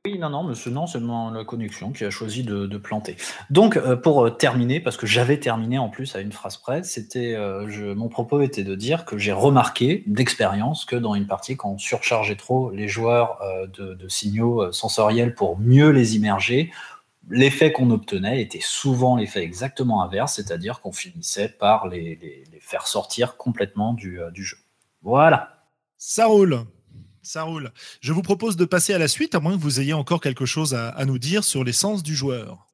Oui, 0.07 0.19
non, 0.19 0.31
non, 0.31 0.45
monsieur, 0.45 0.71
non, 0.71 0.87
c'est 0.87 0.99
mon- 1.01 1.31
la 1.31 1.45
connexion 1.45 1.93
qui 1.93 2.05
a 2.05 2.11
choisi 2.11 2.43
de, 2.43 2.67
de 2.67 2.79
planter. 2.79 3.17
Donc, 3.51 3.77
euh, 3.77 3.97
pour 3.97 4.25
euh, 4.27 4.31
terminer, 4.31 4.81
parce 4.81 4.97
que 4.97 5.07
j'avais 5.07 5.39
terminé 5.39 5.79
en 5.79 5.91
plus 5.91 6.15
à 6.17 6.21
une 6.21 6.33
phrase 6.33 6.57
près, 6.57 6.83
c'était, 6.85 7.35
euh, 7.35 7.95
mon 7.95 8.09
propos 8.09 8.41
était 8.41 8.65
de 8.65 8.75
dire 8.75 9.05
que 9.05 9.19
j'ai 9.19 9.33
remarqué 9.33 10.03
d'expérience 10.07 10.87
que 10.87 10.97
dans 10.97 11.15
une 11.15 11.27
partie, 11.27 11.57
quand 11.57 11.71
on 11.73 11.79
surchargeait 11.79 12.37
trop 12.37 12.71
les 12.71 12.89
joueurs 12.89 13.41
euh, 13.43 13.67
de, 13.67 13.95
de 13.95 14.09
signaux 14.09 14.73
sensoriels 14.73 15.35
pour 15.35 15.59
mieux 15.59 15.91
les 15.91 16.17
immerger, 16.17 16.71
l'effet 17.31 17.73
qu'on 17.73 17.91
obtenait 17.91 18.43
était 18.43 18.61
souvent 18.61 19.17
l'effet 19.17 19.43
exactement 19.43 20.03
inverse, 20.03 20.35
c'est-à-dire 20.35 20.81
qu'on 20.81 20.93
finissait 20.93 21.49
par 21.49 21.89
les, 21.89 22.17
les- 22.21 22.45
les 22.53 22.61
faire 22.61 22.87
sortir 22.87 23.37
complètement 23.37 23.95
du, 23.95 24.21
euh, 24.21 24.31
du 24.31 24.45
jeu. 24.45 24.59
Voilà. 25.03 25.65
Ça 25.97 26.27
roule. 26.27 26.65
Ça 27.23 27.43
roule. 27.43 27.71
Je 28.01 28.13
vous 28.13 28.23
propose 28.23 28.57
de 28.57 28.65
passer 28.65 28.93
à 28.95 28.99
la 28.99 29.07
suite, 29.09 29.35
à 29.35 29.41
moins 29.41 29.57
que 29.57 29.63
vous 29.63 29.79
ayez 29.81 29.93
encore 29.93 30.21
quelque 30.21 30.47
chose 30.47 30.75
à, 30.75 30.89
à 30.91 31.05
nous 31.05 31.19
dire 31.19 31.45
sur 31.45 31.65
l'essence 31.65 32.03
du 32.03 32.15
joueur. 32.17 32.67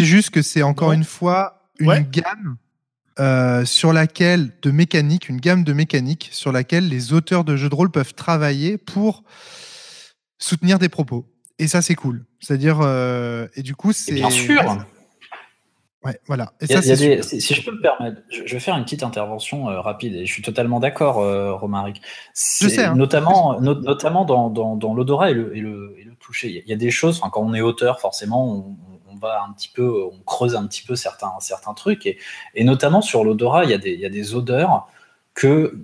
C'est 0.00 0.06
juste 0.06 0.30
que 0.30 0.42
c'est 0.42 0.62
encore 0.62 0.92
une 0.92 1.04
fois 1.04 1.68
une 1.78 1.88
Ouais. 1.88 2.06
gamme 2.10 2.56
euh, 3.18 3.64
sur 3.64 3.92
laquelle 3.92 4.52
de 4.62 4.70
mécanique, 4.70 5.28
une 5.28 5.40
gamme 5.40 5.64
de 5.64 5.72
mécanique 5.72 6.28
sur 6.32 6.50
laquelle 6.52 6.88
les 6.88 7.12
auteurs 7.12 7.44
de 7.44 7.56
jeux 7.56 7.68
de 7.68 7.74
rôle 7.74 7.90
peuvent 7.90 8.14
travailler 8.14 8.78
pour 8.78 9.22
soutenir 10.38 10.78
des 10.78 10.88
propos. 10.88 11.26
Et 11.62 11.68
ça, 11.68 11.80
c'est 11.82 11.94
cool. 11.94 12.24
C'est-à-dire, 12.40 12.80
euh, 12.82 13.46
et 13.54 13.62
du 13.62 13.74
coup, 13.74 13.92
c'est 13.92 14.12
bien 14.14 14.30
sûr. 14.30 14.62
Ouais, 16.04 16.18
voilà. 16.26 16.52
Et 16.60 16.64
Il 16.64 16.70
y 16.72 16.74
a- 16.74 16.82
ça, 16.82 16.96
des- 16.96 16.96
super. 16.96 17.24
si, 17.24 17.40
si 17.40 17.54
je 17.54 17.62
peux 17.64 17.70
me 17.70 17.80
permettre, 17.80 18.20
je, 18.28 18.42
je 18.44 18.52
vais 18.54 18.58
faire 18.58 18.76
une 18.76 18.82
petite 18.82 19.04
intervention 19.04 19.70
euh, 19.70 19.80
rapide 19.80 20.16
et 20.16 20.26
je 20.26 20.32
suis 20.32 20.42
totalement 20.42 20.80
d'accord, 20.80 21.20
euh, 21.20 21.54
Romaric. 21.54 22.02
C'est 22.34 22.68
sais, 22.70 22.84
hein. 22.84 22.96
Notamment, 22.96 23.60
no- 23.60 23.76
notamment 23.80 24.24
dans, 24.24 24.50
dans, 24.50 24.74
dans 24.74 24.94
l'odorat 24.94 25.30
et 25.30 25.34
le, 25.34 25.56
et, 25.56 25.60
le, 25.60 25.94
et 26.00 26.02
le 26.02 26.16
toucher. 26.16 26.48
Il 26.48 26.54
y 26.56 26.58
a- 26.58 26.62
il 26.64 26.68
y 26.70 26.72
a 26.72 26.76
des 26.76 26.90
choses, 26.90 27.18
enfin, 27.20 27.30
quand 27.30 27.42
on 27.42 27.54
est 27.54 27.60
auteur, 27.60 28.00
forcément, 28.00 28.44
on, 28.52 28.76
on 29.12 29.16
va 29.16 29.44
un 29.48 29.52
petit 29.52 29.68
peu, 29.72 29.88
on 30.12 30.18
creuse 30.26 30.56
un 30.56 30.66
petit 30.66 30.82
peu 30.82 30.96
certains, 30.96 31.30
certains 31.38 31.74
trucs. 31.74 32.04
Et, 32.06 32.18
et 32.56 32.64
notamment 32.64 33.00
sur 33.00 33.22
l'odorat, 33.22 33.64
il, 33.64 33.70
y 33.70 33.74
a 33.74 33.78
des- 33.78 33.92
il 33.92 34.00
y 34.00 34.06
a 34.06 34.10
des 34.10 34.34
odeurs 34.34 34.88
que, 35.34 35.78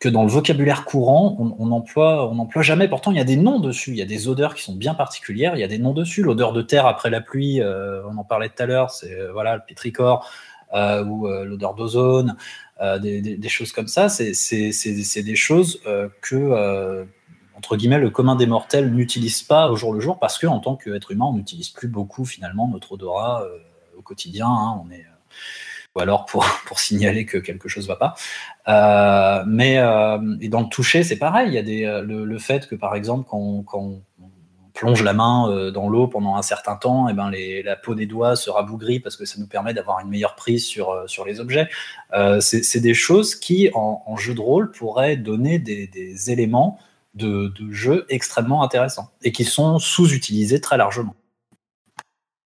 que 0.00 0.08
dans 0.08 0.22
le 0.22 0.28
vocabulaire 0.28 0.84
courant, 0.84 1.36
on, 1.38 1.56
on 1.58 1.72
emploie, 1.72 2.28
on 2.30 2.38
emploie 2.38 2.62
jamais. 2.62 2.88
Pourtant, 2.88 3.10
il 3.10 3.16
y 3.16 3.20
a 3.20 3.24
des 3.24 3.36
noms 3.36 3.60
dessus. 3.60 3.92
Il 3.92 3.96
y 3.96 4.02
a 4.02 4.06
des 4.06 4.28
odeurs 4.28 4.54
qui 4.54 4.62
sont 4.62 4.74
bien 4.74 4.94
particulières. 4.94 5.56
Il 5.56 5.60
y 5.60 5.64
a 5.64 5.68
des 5.68 5.78
noms 5.78 5.92
dessus. 5.92 6.22
L'odeur 6.22 6.52
de 6.52 6.62
terre 6.62 6.86
après 6.86 7.10
la 7.10 7.20
pluie, 7.20 7.60
euh, 7.60 8.02
on 8.06 8.16
en 8.16 8.24
parlait 8.24 8.48
tout 8.48 8.62
à 8.62 8.66
l'heure, 8.66 8.90
c'est 8.90 9.12
euh, 9.12 9.32
voilà 9.32 9.56
le 9.56 9.62
pétrichor 9.66 10.28
euh, 10.74 11.04
ou 11.04 11.28
l'odeur 11.28 11.74
d'ozone, 11.74 12.36
des, 13.00 13.48
choses 13.48 13.72
comme 13.72 13.86
ça. 13.86 14.08
C'est 14.08 14.32
des 15.22 15.36
choses 15.36 15.80
que 16.20 17.06
entre 17.56 17.76
guillemets 17.76 18.00
le 18.00 18.10
commun 18.10 18.34
des 18.34 18.46
mortels 18.46 18.92
n'utilise 18.92 19.42
pas 19.42 19.70
au 19.70 19.76
jour 19.76 19.94
le 19.94 20.00
jour 20.00 20.18
parce 20.18 20.36
que 20.36 20.48
en 20.48 20.58
tant 20.58 20.74
qu'être 20.74 21.12
humain, 21.12 21.26
on 21.26 21.34
n'utilise 21.34 21.68
plus 21.68 21.86
beaucoup 21.86 22.24
finalement 22.24 22.66
notre 22.68 22.92
odorat 22.92 23.44
au 23.96 24.02
quotidien. 24.02 24.48
hein. 24.48 24.82
on 24.84 24.90
est 24.90 25.06
ou 25.94 26.00
alors 26.00 26.26
pour, 26.26 26.44
pour 26.66 26.80
signaler 26.80 27.26
que 27.26 27.38
quelque 27.38 27.68
chose 27.68 27.86
va 27.88 27.96
pas. 27.96 28.14
Euh, 28.68 29.44
mais 29.46 29.78
euh, 29.78 30.36
et 30.40 30.48
dans 30.48 30.60
le 30.62 30.68
toucher, 30.68 31.04
c'est 31.04 31.16
pareil. 31.18 31.48
Il 31.48 31.54
y 31.54 31.58
a 31.58 31.62
des, 31.62 31.84
euh, 31.84 32.02
le, 32.02 32.24
le 32.24 32.38
fait 32.38 32.66
que 32.68 32.74
par 32.74 32.94
exemple, 32.94 33.28
quand, 33.28 33.38
on- 33.38 33.62
quand 33.62 33.78
on 33.80 34.02
plonge 34.74 35.04
la 35.04 35.12
main 35.12 35.70
dans 35.70 35.88
l'eau 35.88 36.08
pendant 36.08 36.34
un 36.34 36.42
certain 36.42 36.74
temps, 36.74 37.08
et 37.08 37.12
ben 37.14 37.30
les, 37.30 37.62
la 37.62 37.76
peau 37.76 37.94
des 37.94 38.06
doigts 38.06 38.34
se 38.34 38.50
rabougrit 38.50 38.98
parce 38.98 39.16
que 39.16 39.24
ça 39.24 39.38
nous 39.38 39.46
permet 39.46 39.72
d'avoir 39.72 40.00
une 40.00 40.08
meilleure 40.08 40.34
prise 40.34 40.66
sur, 40.66 41.04
sur 41.08 41.24
les 41.24 41.38
objets. 41.38 41.68
Euh, 42.12 42.40
c'est 42.40 42.80
des 42.80 42.92
choses 42.92 43.36
qui, 43.36 43.70
en, 43.74 44.02
en 44.04 44.16
jeu 44.16 44.34
de 44.34 44.40
rôle, 44.40 44.72
pourraient 44.72 45.16
donner 45.16 45.60
des, 45.60 45.86
des 45.86 46.32
éléments 46.32 46.80
de, 47.14 47.52
de 47.56 47.70
jeu 47.70 48.04
extrêmement 48.08 48.64
intéressants 48.64 49.10
et 49.22 49.30
qui 49.30 49.44
sont 49.44 49.78
sous-utilisés 49.78 50.60
très 50.60 50.76
largement. 50.76 51.14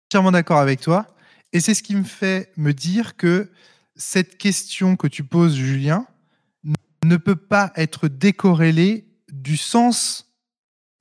entièrement 0.10 0.32
d'accord 0.32 0.60
avec 0.60 0.80
toi. 0.80 1.08
Et 1.54 1.60
c'est 1.60 1.74
ce 1.74 1.84
qui 1.84 1.95
me 1.95 2.04
fait 2.04 2.52
me 2.58 2.74
dire 2.74 3.18
que 3.18 3.52
cette 3.95 4.38
question 4.38 4.95
que 4.95 5.08
tu 5.08 5.24
poses, 5.24 5.56
Julien, 5.56 6.08
ne 7.04 7.18
peut 7.18 7.36
pas 7.36 7.72
être 7.76 8.08
décorrélée 8.08 9.08
du 9.32 9.58
sens 9.58 10.34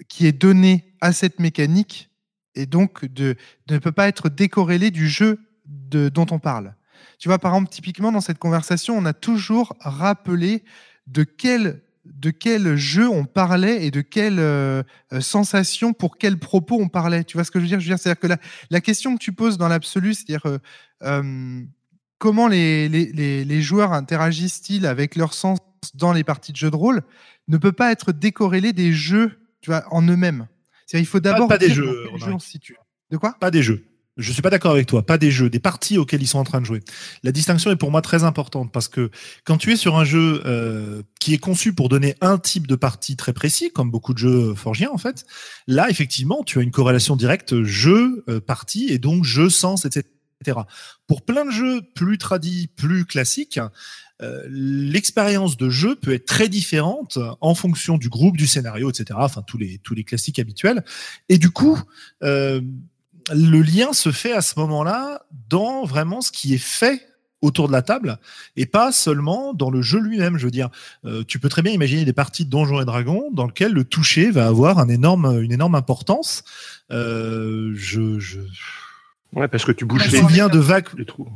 qui 0.09 0.27
est 0.27 0.33
donné 0.33 0.95
à 1.01 1.13
cette 1.13 1.39
mécanique 1.39 2.11
et 2.55 2.67
donc 2.67 3.05
ne 3.05 3.79
peut 3.79 3.93
pas 3.93 4.09
être 4.09 4.29
décorrélée 4.29 4.91
du 4.91 5.09
jeu 5.09 5.41
de, 5.67 6.09
dont 6.09 6.27
on 6.31 6.39
parle. 6.39 6.75
Tu 7.19 7.29
vois, 7.29 7.39
par 7.39 7.55
exemple, 7.55 7.71
typiquement 7.71 8.13
dans 8.13 8.21
cette 8.21 8.39
conversation, 8.39 8.97
on 8.97 9.05
a 9.05 9.13
toujours 9.13 9.77
rappelé 9.81 10.65
de 11.07 11.23
quel, 11.23 11.83
de 12.05 12.31
quel 12.31 12.77
jeu 12.77 13.09
on 13.09 13.25
parlait 13.25 13.85
et 13.85 13.91
de 13.91 14.01
quelle 14.01 14.39
euh, 14.39 14.83
euh, 15.13 15.21
sensation, 15.21 15.93
pour 15.93 16.17
quel 16.19 16.39
propos 16.39 16.81
on 16.81 16.89
parlait. 16.89 17.25
Tu 17.25 17.37
vois 17.37 17.45
ce 17.45 17.51
que 17.51 17.59
je 17.59 17.65
veux 17.65 17.69
dire? 17.69 17.81
Je 17.81 17.85
veux 17.85 17.91
dire, 17.95 17.99
c'est-à-dire 17.99 18.21
que 18.21 18.27
la, 18.27 18.39
la 18.71 18.81
question 18.81 19.17
que 19.17 19.23
tu 19.23 19.33
poses 19.33 19.59
dans 19.59 19.69
l'absolu, 19.69 20.15
c'est-à-dire 20.15 20.59
euh, 21.03 21.63
comment 22.19 22.49
les, 22.49 22.89
les, 22.89 23.13
les, 23.13 23.45
les 23.45 23.63
joueurs 23.63 23.93
interagissent-ils 23.93 24.87
avec 24.87 25.17
leur 25.17 25.35
sens 25.35 25.59
dans 25.95 26.13
les 26.13 26.25
parties 26.25 26.53
de 26.53 26.57
jeux 26.57 26.71
de 26.71 26.77
rôle, 26.77 27.03
ne 27.49 27.57
peut 27.57 27.73
pas 27.73 27.91
être 27.93 28.13
décorrélé 28.13 28.73
des 28.73 28.93
jeux 28.93 29.39
tu 29.61 29.71
vois, 29.71 29.85
en 29.91 30.03
eux-mêmes. 30.03 30.47
C'est-à-dire, 30.87 31.09
il 31.09 31.11
faut 31.11 31.21
d'abord 31.21 31.49
pas 31.49 31.59
des 31.59 31.71
jeux, 31.71 32.09
on 32.13 32.39
situe. 32.39 32.77
De 33.11 33.17
quoi? 33.17 33.37
Pas 33.41 33.51
des 33.51 33.63
jeux. 33.63 33.85
Je 34.17 34.33
suis 34.33 34.43
pas 34.43 34.51
d'accord 34.51 34.73
avec 34.73 34.87
toi. 34.87 35.07
Pas 35.07 35.19
des 35.19 35.31
jeux, 35.31 35.49
des 35.49 35.61
parties 35.61 35.97
auxquelles 35.97 36.23
ils 36.23 36.27
sont 36.27 36.39
en 36.39 36.45
train 36.45 36.61
de 36.61 36.67
jouer. 36.67 36.83
La 37.23 37.33
distinction 37.33 37.71
est 37.71 37.77
pour 37.77 37.91
moi 37.91 38.03
très 38.03 38.25
importante 38.25 38.73
parce 38.73 38.89
que 38.89 39.11
quand 39.45 39.57
tu 39.57 39.73
es 39.73 39.77
sur 39.77 39.97
un 39.97 40.05
jeu 40.05 40.43
euh, 40.47 41.03
qui 41.21 41.33
est 41.33 41.39
conçu 41.39 41.73
pour 41.73 41.89
donner 41.89 42.17
un 42.21 42.37
type 42.37 42.67
de 42.67 42.75
partie 42.75 43.17
très 43.17 43.33
précis, 43.33 43.71
comme 43.73 43.91
beaucoup 43.91 44.13
de 44.13 44.19
jeux 44.19 44.55
forgiens 44.55 44.91
en 44.93 44.99
fait, 44.99 45.25
là 45.67 45.89
effectivement 45.89 46.43
tu 46.45 46.59
as 46.59 46.63
une 46.63 46.73
corrélation 46.73 47.17
directe 47.17 47.63
jeu 47.63 48.25
euh, 48.29 48.41
partie 48.41 48.89
et 48.89 48.99
donc 48.99 49.25
jeu 49.25 49.49
sens 49.49 49.85
etc. 49.85 50.07
Pour 51.07 51.23
plein 51.23 51.45
de 51.45 51.51
jeux 51.51 51.83
plus 51.95 52.19
tradis, 52.19 52.69
plus 52.75 53.05
classiques, 53.05 53.61
euh, 54.23 54.45
l'expérience 54.51 55.57
de 55.57 55.71
jeu 55.71 55.97
peut 55.97 56.13
être 56.13 56.27
très 56.27 56.49
différente 56.49 57.19
en 57.41 57.55
fonction 57.55 57.97
du 57.97 58.09
groupe, 58.09 58.37
du 58.37 58.47
scénario, 58.47 58.91
etc. 58.91 59.19
Enfin 59.23 59.43
tous 59.43 59.57
les 59.57 59.79
tous 59.79 59.95
les 59.95 60.05
classiques 60.05 60.39
habituels. 60.39 60.85
Et 61.29 61.39
du 61.39 61.51
coup, 61.51 61.81
euh, 62.23 62.61
le 63.35 63.61
lien 63.63 63.93
se 63.93 64.11
fait 64.13 64.33
à 64.33 64.43
ce 64.43 64.59
moment-là 64.59 65.23
dans 65.49 65.85
vraiment 65.85 66.21
ce 66.21 66.33
qui 66.33 66.55
est 66.55 66.59
fait 66.59 67.07
autour 67.43 67.69
de 67.69 67.73
la 67.73 67.81
table 67.83 68.19
et 68.57 68.67
pas 68.67 68.93
seulement 68.93 69.55
dans 69.55 69.71
le 69.71 69.81
jeu 69.83 69.99
lui-même. 69.99 70.37
Je 70.37 70.45
veux 70.45 70.51
dire, 70.51 70.69
euh, 71.05 71.25
tu 71.27 71.39
peux 71.39 71.49
très 71.49 71.63
bien 71.63 71.73
imaginer 71.73 72.05
des 72.05 72.13
parties 72.13 72.45
de 72.45 72.51
Donjons 72.51 72.81
et 72.81 72.85
Dragons 72.85 73.31
dans 73.33 73.47
lesquelles 73.47 73.73
le 73.73 73.85
toucher 73.85 74.31
va 74.31 74.47
avoir 74.47 74.79
un 74.79 74.89
énorme, 74.89 75.41
une 75.43 75.53
énorme 75.53 75.75
importance. 75.75 76.45
Euh, 76.91 77.73
je, 77.75 78.19
je, 78.19 78.41
Ouais, 79.33 79.47
parce 79.49 79.65
que 79.65 79.73
tu 79.73 79.85
bouges 79.85 80.11
les, 80.11 80.19
souviens 80.21 80.49
de 80.49 80.59
vagues. 80.59 80.89
les 80.99 81.05
trous. 81.05 81.29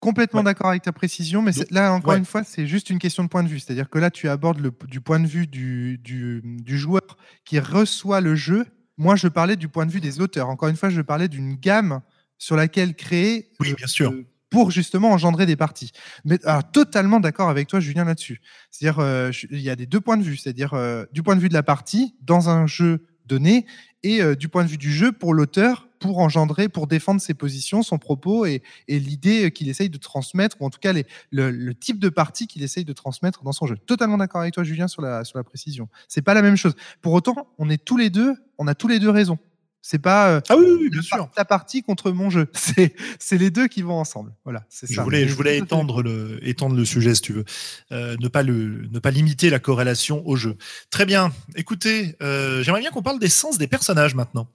Complètement 0.00 0.40
Ouais. 0.40 0.44
d'accord 0.44 0.70
avec 0.70 0.82
ta 0.82 0.92
précision, 0.92 1.42
mais 1.42 1.52
Donc, 1.52 1.66
là, 1.70 1.92
encore 1.92 2.12
ouais. 2.12 2.18
une 2.18 2.24
fois, 2.24 2.42
c'est 2.42 2.66
juste 2.66 2.88
une 2.88 2.98
question 2.98 3.22
de 3.22 3.28
point 3.28 3.42
de 3.42 3.48
vue. 3.48 3.60
C'est-à-dire 3.60 3.90
que 3.90 3.98
là, 3.98 4.10
tu 4.10 4.28
abordes 4.30 4.58
le, 4.60 4.72
du 4.88 5.02
point 5.02 5.20
de 5.20 5.26
vue 5.26 5.46
du, 5.46 5.98
du, 5.98 6.40
du 6.42 6.78
joueur 6.78 7.02
qui 7.44 7.60
reçoit 7.60 8.22
le 8.22 8.34
jeu. 8.34 8.64
Moi, 9.00 9.16
je 9.16 9.28
parlais 9.28 9.56
du 9.56 9.68
point 9.68 9.86
de 9.86 9.90
vue 9.90 10.00
des 10.00 10.20
auteurs. 10.20 10.50
Encore 10.50 10.68
une 10.68 10.76
fois, 10.76 10.90
je 10.90 11.00
parlais 11.00 11.26
d'une 11.26 11.54
gamme 11.54 12.02
sur 12.36 12.54
laquelle 12.54 12.94
créer 12.94 13.50
Oui, 13.58 13.72
euh, 13.72 13.74
bien 13.74 13.86
sûr. 13.86 14.12
euh, 14.12 14.26
pour 14.50 14.70
justement 14.70 15.10
engendrer 15.12 15.46
des 15.46 15.56
parties. 15.56 15.92
Mais 16.24 16.38
alors, 16.44 16.70
totalement 16.70 17.18
d'accord 17.18 17.48
avec 17.48 17.66
toi, 17.66 17.80
Julien, 17.80 18.04
là-dessus. 18.04 18.42
C'est-à-dire, 18.70 18.98
euh, 18.98 19.30
il 19.50 19.60
y 19.60 19.70
a 19.70 19.76
des 19.76 19.86
deux 19.86 20.00
points 20.00 20.18
de 20.18 20.22
vue. 20.22 20.36
C'est-à-dire 20.36 20.74
euh, 20.74 21.06
du 21.12 21.22
point 21.22 21.34
de 21.34 21.40
vue 21.40 21.48
de 21.48 21.54
la 21.54 21.62
partie 21.62 22.14
dans 22.20 22.50
un 22.50 22.66
jeu 22.66 23.06
donné 23.24 23.64
et 24.02 24.20
euh, 24.20 24.34
du 24.34 24.48
point 24.48 24.64
de 24.64 24.68
vue 24.68 24.76
du 24.76 24.92
jeu 24.92 25.12
pour 25.12 25.32
l'auteur 25.32 25.88
pour 26.00 26.18
engendrer, 26.18 26.68
pour 26.68 26.88
défendre 26.88 27.20
ses 27.20 27.34
positions, 27.34 27.82
son 27.84 27.98
propos 27.98 28.46
et, 28.46 28.62
et 28.88 28.98
l'idée 28.98 29.52
qu'il 29.52 29.68
essaye 29.68 29.90
de 29.90 29.98
transmettre, 29.98 30.56
ou 30.60 30.66
en 30.66 30.70
tout 30.70 30.80
cas 30.80 30.92
les, 30.92 31.06
le, 31.30 31.50
le 31.52 31.74
type 31.74 32.00
de 32.00 32.08
partie 32.08 32.48
qu'il 32.48 32.62
essaye 32.64 32.84
de 32.84 32.92
transmettre 32.92 33.44
dans 33.44 33.52
son 33.52 33.66
jeu. 33.66 33.76
Totalement 33.86 34.18
d'accord 34.18 34.40
avec 34.40 34.54
toi, 34.54 34.64
Julien, 34.64 34.88
sur 34.88 35.02
la, 35.02 35.22
sur 35.24 35.38
la 35.38 35.44
précision. 35.44 35.88
C'est 36.08 36.22
pas 36.22 36.34
la 36.34 36.42
même 36.42 36.56
chose. 36.56 36.74
Pour 37.02 37.12
autant, 37.12 37.48
on 37.58 37.70
est 37.70 37.82
tous 37.84 37.96
les 37.96 38.10
deux, 38.10 38.34
on 38.58 38.66
a 38.66 38.74
tous 38.74 38.88
les 38.88 38.98
deux 38.98 39.10
raison. 39.10 39.38
C'est 39.82 39.98
pas 39.98 40.28
euh, 40.30 40.40
Ah 40.50 40.56
oui, 40.58 40.64
oui, 40.68 40.76
oui, 40.82 40.90
bien 40.90 41.00
ta, 41.00 41.16
sûr. 41.16 41.30
ta 41.34 41.44
partie 41.46 41.82
contre 41.82 42.10
mon 42.10 42.28
jeu. 42.28 42.48
C'est 42.54 42.94
c'est 43.18 43.38
les 43.38 43.50
deux 43.50 43.66
qui 43.66 43.80
vont 43.80 43.94
ensemble. 43.98 44.34
Voilà, 44.44 44.66
c'est 44.68 44.86
Je 44.86 44.94
ça. 44.96 45.02
voulais, 45.02 45.26
je 45.26 45.32
voulais 45.34 45.52
à 45.52 45.54
fait. 45.54 45.60
étendre 45.60 46.02
le, 46.02 46.38
étendre 46.46 46.76
le 46.76 46.84
sujet, 46.84 47.14
si 47.14 47.22
tu 47.22 47.32
veux. 47.32 47.44
Euh, 47.90 48.14
ne, 48.20 48.28
pas 48.28 48.42
le, 48.42 48.88
ne 48.90 48.98
pas 48.98 49.10
limiter 49.10 49.48
la 49.48 49.58
corrélation 49.58 50.22
au 50.28 50.36
jeu. 50.36 50.56
Très 50.90 51.06
bien. 51.06 51.32
Écoutez, 51.56 52.14
euh, 52.20 52.62
j'aimerais 52.62 52.80
bien 52.82 52.90
qu'on 52.90 53.00
parle 53.02 53.18
des 53.18 53.30
sens 53.30 53.56
des 53.56 53.68
personnages 53.68 54.14
maintenant. 54.14 54.48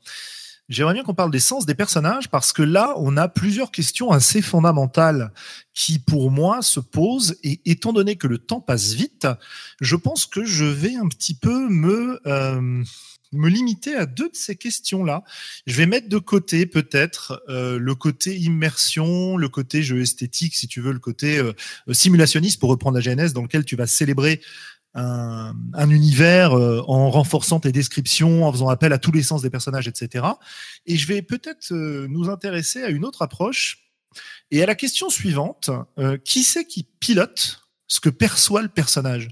J'aimerais 0.67 0.95
bien 0.95 1.03
qu'on 1.03 1.13
parle 1.13 1.31
des 1.31 1.39
sens 1.39 1.67
des 1.67 1.75
personnages 1.75 2.29
parce 2.29 2.51
que 2.51 2.63
là, 2.63 2.95
on 2.97 3.17
a 3.17 3.27
plusieurs 3.27 3.69
questions 3.69 4.11
assez 4.11 4.41
fondamentales 4.41 5.31
qui, 5.75 5.99
pour 5.99 6.31
moi, 6.31 6.63
se 6.63 6.79
posent. 6.79 7.37
Et 7.43 7.61
étant 7.65 7.93
donné 7.93 8.15
que 8.15 8.25
le 8.25 8.39
temps 8.39 8.61
passe 8.61 8.93
vite, 8.93 9.27
je 9.79 9.95
pense 9.95 10.25
que 10.25 10.43
je 10.43 10.65
vais 10.65 10.95
un 10.95 11.07
petit 11.07 11.35
peu 11.35 11.69
me, 11.69 12.19
euh, 12.25 12.83
me 13.31 13.49
limiter 13.49 13.95
à 13.95 14.07
deux 14.07 14.29
de 14.29 14.35
ces 14.35 14.55
questions-là. 14.55 15.23
Je 15.67 15.75
vais 15.75 15.85
mettre 15.85 16.09
de 16.09 16.17
côté 16.17 16.65
peut-être 16.65 17.43
euh, 17.47 17.77
le 17.77 17.93
côté 17.93 18.35
immersion, 18.35 19.37
le 19.37 19.49
côté 19.49 19.83
jeu 19.83 20.01
esthétique, 20.01 20.55
si 20.55 20.67
tu 20.67 20.81
veux, 20.81 20.93
le 20.93 20.99
côté 20.99 21.37
euh, 21.37 21.53
simulationniste, 21.91 22.59
pour 22.59 22.69
reprendre 22.69 22.97
la 22.97 23.01
GNS, 23.01 23.33
dans 23.33 23.43
lequel 23.43 23.65
tu 23.65 23.75
vas 23.75 23.85
célébrer 23.87 24.41
un, 24.95 25.53
un 25.73 25.89
univers 25.89 26.57
euh, 26.57 26.81
en 26.87 27.09
renforçant 27.11 27.59
tes 27.59 27.71
descriptions, 27.71 28.47
en 28.47 28.51
faisant 28.51 28.69
appel 28.69 28.93
à 28.93 28.97
tous 28.97 29.11
les 29.11 29.23
sens 29.23 29.41
des 29.41 29.49
personnages, 29.49 29.87
etc. 29.87 30.25
Et 30.85 30.97
je 30.97 31.07
vais 31.07 31.21
peut-être 31.21 31.73
euh, 31.73 32.07
nous 32.09 32.29
intéresser 32.29 32.83
à 32.83 32.89
une 32.89 33.05
autre 33.05 33.21
approche 33.21 33.91
et 34.51 34.63
à 34.63 34.65
la 34.65 34.75
question 34.75 35.09
suivante 35.09 35.69
euh, 35.99 36.17
qui 36.17 36.43
c'est 36.43 36.65
qui 36.65 36.87
pilote 36.99 37.61
ce 37.87 37.99
que 37.99 38.09
perçoit 38.09 38.61
le 38.61 38.69
personnage? 38.69 39.29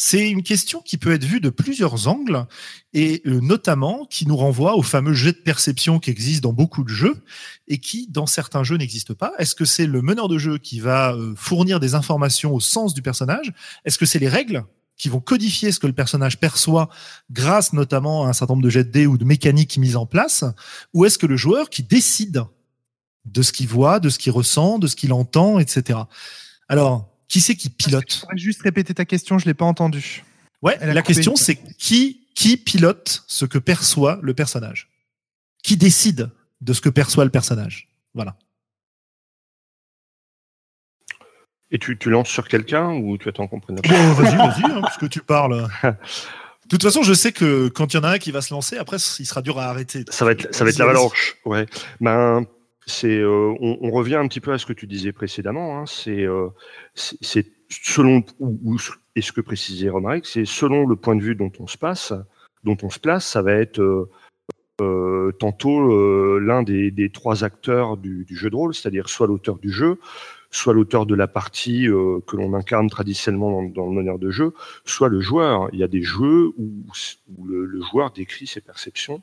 C'est 0.00 0.30
une 0.30 0.44
question 0.44 0.80
qui 0.80 0.96
peut 0.96 1.12
être 1.12 1.24
vue 1.24 1.40
de 1.40 1.50
plusieurs 1.50 2.06
angles 2.06 2.46
et 2.92 3.20
euh, 3.26 3.40
notamment 3.40 4.06
qui 4.06 4.28
nous 4.28 4.36
renvoie 4.36 4.76
au 4.76 4.82
fameux 4.82 5.12
jet 5.12 5.32
de 5.32 5.38
perception 5.38 5.98
qui 5.98 6.10
existe 6.10 6.40
dans 6.40 6.52
beaucoup 6.52 6.84
de 6.84 6.88
jeux 6.88 7.20
et 7.66 7.78
qui, 7.78 8.06
dans 8.08 8.26
certains 8.26 8.62
jeux, 8.62 8.76
n'existe 8.76 9.12
pas. 9.12 9.32
Est-ce 9.38 9.56
que 9.56 9.64
c'est 9.64 9.86
le 9.86 10.00
meneur 10.00 10.28
de 10.28 10.38
jeu 10.38 10.58
qui 10.58 10.78
va 10.78 11.14
euh, 11.14 11.34
fournir 11.34 11.80
des 11.80 11.96
informations 11.96 12.54
au 12.54 12.60
sens 12.60 12.94
du 12.94 13.02
personnage? 13.02 13.52
Est-ce 13.84 13.98
que 13.98 14.06
c'est 14.06 14.20
les 14.20 14.28
règles 14.28 14.64
qui 14.98 15.08
vont 15.08 15.20
codifier 15.20 15.72
ce 15.72 15.78
que 15.78 15.86
le 15.86 15.92
personnage 15.92 16.38
perçoit 16.38 16.90
grâce 17.30 17.72
notamment 17.72 18.26
à 18.26 18.28
un 18.28 18.32
certain 18.32 18.54
nombre 18.54 18.64
de 18.64 18.70
jets 18.70 18.84
de 18.84 18.90
dés 18.90 19.06
ou 19.06 19.16
de 19.16 19.24
mécaniques 19.24 19.78
mises 19.78 19.96
en 19.96 20.06
place 20.06 20.44
Ou 20.92 21.04
est-ce 21.04 21.18
que 21.18 21.26
le 21.26 21.36
joueur 21.36 21.70
qui 21.70 21.82
décide 21.82 22.44
de 23.24 23.42
ce 23.42 23.52
qu'il 23.52 23.68
voit, 23.68 24.00
de 24.00 24.08
ce 24.08 24.18
qu'il 24.18 24.32
ressent, 24.32 24.78
de 24.78 24.86
ce 24.86 24.96
qu'il 24.96 25.12
entend, 25.12 25.58
etc. 25.58 26.00
Alors, 26.68 27.08
qui 27.28 27.40
c'est 27.40 27.54
qui 27.54 27.68
Je 27.68 27.84
pilote 27.84 28.20
pourrais 28.20 28.38
juste 28.38 28.62
répéter 28.62 28.94
ta 28.94 29.04
question, 29.04 29.38
je 29.38 29.46
l'ai 29.46 29.54
pas 29.54 29.66
entendue. 29.66 30.24
Ouais, 30.62 30.76
Elle 30.80 30.92
la 30.92 31.02
question 31.02 31.36
c'est 31.36 31.56
qui 31.78 32.26
qui 32.34 32.56
pilote 32.56 33.24
ce 33.26 33.44
que 33.44 33.58
perçoit 33.58 34.20
le 34.22 34.32
personnage? 34.32 34.88
Qui 35.62 35.76
décide 35.76 36.30
de 36.60 36.72
ce 36.72 36.80
que 36.80 36.88
perçoit 36.88 37.24
le 37.24 37.30
personnage? 37.30 37.88
Voilà. 38.14 38.36
Et 41.70 41.78
tu, 41.78 41.98
tu 41.98 42.10
lances 42.10 42.28
sur 42.28 42.48
quelqu'un 42.48 42.92
ou 42.94 43.18
tu 43.18 43.28
attends 43.28 43.46
qu'on 43.46 43.60
prenne 43.60 43.76
la 43.76 43.82
Bon, 43.82 44.12
vas-y, 44.14 44.36
vas-y, 44.36 44.64
hein, 44.72 44.80
puisque 44.84 45.10
tu 45.10 45.20
parles. 45.20 45.68
De 45.82 46.76
toute 46.76 46.82
façon, 46.82 47.02
je 47.02 47.14
sais 47.14 47.32
que 47.32 47.68
quand 47.68 47.92
il 47.92 47.96
y 47.96 48.00
en 48.00 48.04
a 48.04 48.10
un 48.10 48.18
qui 48.18 48.30
va 48.30 48.42
se 48.42 48.52
lancer, 48.52 48.76
après, 48.76 48.96
il 49.18 49.26
sera 49.26 49.42
dur 49.42 49.58
à 49.58 49.64
arrêter. 49.64 50.04
Ça 50.08 50.24
va 50.24 50.32
être, 50.32 50.54
ça 50.54 50.64
va 50.64 50.70
être 50.70 50.78
Vas-y, 50.78 50.86
l'avalanche. 50.86 51.36
Ouais. 51.44 51.66
Ben, 52.00 52.44
c'est, 52.88 53.18
euh, 53.18 53.54
on, 53.60 53.78
on 53.82 53.90
revient 53.90 54.16
un 54.16 54.26
petit 54.28 54.40
peu 54.40 54.52
à 54.52 54.58
ce 54.58 54.66
que 54.66 54.72
tu 54.72 54.86
disais 54.86 55.12
précédemment. 55.12 55.78
Hein. 55.78 55.84
C'est, 55.86 56.24
euh, 56.24 56.48
c'est 56.94 57.46
selon 57.68 58.24
ou, 58.38 58.58
ou 58.64 58.76
et 59.14 59.22
ce 59.22 59.32
que 59.32 59.40
précisait 59.40 59.88
Romaric, 59.88 60.26
c'est 60.26 60.44
selon 60.44 60.86
le 60.86 60.96
point 60.96 61.16
de 61.16 61.22
vue 61.22 61.34
dont 61.34 61.52
on 61.58 61.66
se 61.66 61.76
passe, 61.76 62.12
dont 62.64 62.76
on 62.82 62.90
se 62.90 62.98
place, 62.98 63.26
ça 63.26 63.42
va 63.42 63.52
être 63.52 63.80
euh, 64.80 65.32
tantôt 65.38 66.38
l'un 66.38 66.62
des, 66.62 66.90
des 66.90 67.10
trois 67.10 67.44
acteurs 67.44 67.96
du, 67.96 68.24
du 68.24 68.36
jeu 68.36 68.48
de 68.48 68.56
rôle, 68.56 68.74
c'est-à-dire 68.74 69.08
soit 69.08 69.26
l'auteur 69.26 69.58
du 69.58 69.70
jeu, 69.70 69.98
soit 70.50 70.72
l'auteur 70.72 71.06
de 71.06 71.14
la 71.14 71.26
partie 71.28 71.88
euh, 71.88 72.20
que 72.26 72.36
l'on 72.36 72.54
incarne 72.54 72.88
traditionnellement 72.88 73.62
dans, 73.62 73.68
dans 73.68 73.86
le 73.86 73.92
meneur 73.92 74.18
de 74.18 74.30
jeu, 74.30 74.54
soit 74.84 75.08
le 75.08 75.20
joueur. 75.20 75.68
Il 75.72 75.78
y 75.78 75.82
a 75.84 75.88
des 75.88 76.02
jeux 76.02 76.52
où, 76.56 76.70
où 77.36 77.46
le, 77.46 77.64
le 77.66 77.82
joueur 77.82 78.10
décrit 78.12 78.46
ses 78.46 78.60
perceptions. 78.60 79.22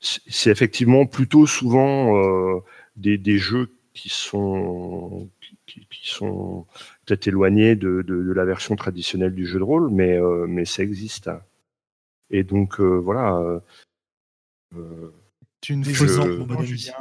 C'est 0.00 0.50
effectivement 0.50 1.06
plutôt 1.06 1.46
souvent 1.46 2.16
euh, 2.16 2.60
des, 2.96 3.18
des 3.18 3.38
jeux 3.38 3.70
qui 3.94 4.08
sont 4.08 5.28
qui, 5.66 5.86
qui 5.90 6.08
sont 6.08 6.66
peut-être 7.06 7.28
éloignés 7.28 7.76
de, 7.76 8.02
de, 8.02 8.22
de 8.22 8.32
la 8.32 8.44
version 8.44 8.74
traditionnelle 8.74 9.34
du 9.34 9.46
jeu 9.46 9.58
de 9.58 9.64
rôle, 9.64 9.90
mais 9.90 10.18
euh, 10.18 10.46
mais 10.48 10.64
ça 10.64 10.82
existe. 10.82 11.30
Et 12.30 12.42
donc 12.42 12.80
euh, 12.80 12.98
voilà. 12.98 13.36
euh, 13.36 13.60
euh, 14.76 15.12
Tu 15.60 15.76
bon 15.76 16.56
ami. 16.56 16.66
Julien. 16.66 16.94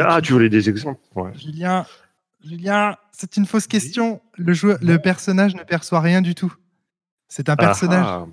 ah, 0.00 0.20
tu 0.20 0.32
voulais 0.34 0.50
des 0.50 0.68
exemples 0.68 1.00
ouais. 1.14 1.32
Julien, 1.34 1.86
Julien, 2.44 2.96
c'est 3.12 3.36
une 3.36 3.46
fausse 3.46 3.66
question. 3.66 4.20
Le, 4.36 4.52
joueur, 4.52 4.78
le 4.82 4.98
personnage 4.98 5.54
ne 5.54 5.62
perçoit 5.62 6.00
rien 6.00 6.22
du 6.22 6.34
tout. 6.34 6.52
C'est 7.28 7.48
un 7.48 7.56
personnage. 7.56 8.06
Ah, 8.06 8.26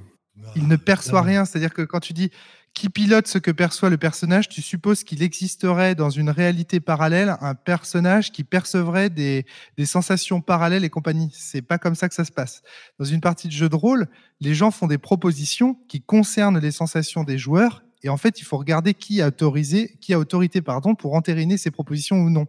Il 0.55 0.67
ne 0.67 0.75
perçoit 0.75 1.21
rien. 1.21 1.45
C'est-à-dire 1.45 1.73
que 1.73 1.83
quand 1.83 1.99
tu 1.99 2.13
dis 2.13 2.31
qui 2.73 2.89
pilote 2.89 3.27
ce 3.27 3.37
que 3.37 3.51
perçoit 3.51 3.89
le 3.89 3.97
personnage, 3.97 4.47
tu 4.47 4.61
supposes 4.61 5.03
qu'il 5.03 5.23
existerait 5.23 5.95
dans 5.95 6.09
une 6.09 6.29
réalité 6.29 6.79
parallèle 6.79 7.35
un 7.41 7.55
personnage 7.55 8.31
qui 8.31 8.43
percevrait 8.43 9.09
des, 9.09 9.45
des 9.77 9.85
sensations 9.85 10.39
parallèles 10.39 10.83
et 10.83 10.89
compagnie. 10.89 11.29
C'est 11.33 11.61
pas 11.61 11.77
comme 11.77 11.95
ça 11.95 12.07
que 12.07 12.15
ça 12.15 12.25
se 12.25 12.31
passe. 12.31 12.61
Dans 12.97 13.05
une 13.05 13.21
partie 13.21 13.47
de 13.47 13.53
jeu 13.53 13.69
de 13.69 13.75
rôle, 13.75 14.07
les 14.39 14.53
gens 14.53 14.71
font 14.71 14.87
des 14.87 14.97
propositions 14.97 15.75
qui 15.87 16.01
concernent 16.01 16.59
les 16.59 16.71
sensations 16.71 17.23
des 17.23 17.37
joueurs. 17.37 17.83
Et 18.01 18.09
en 18.09 18.17
fait, 18.17 18.39
il 18.39 18.43
faut 18.43 18.57
regarder 18.57 18.93
qui 18.93 19.21
a 19.21 19.27
autorisé, 19.27 19.97
qui 19.99 20.13
a 20.13 20.19
autorité, 20.19 20.61
pardon, 20.61 20.95
pour 20.95 21.15
entériner 21.15 21.57
ces 21.57 21.69
propositions 21.69 22.17
ou 22.17 22.29
non. 22.29 22.47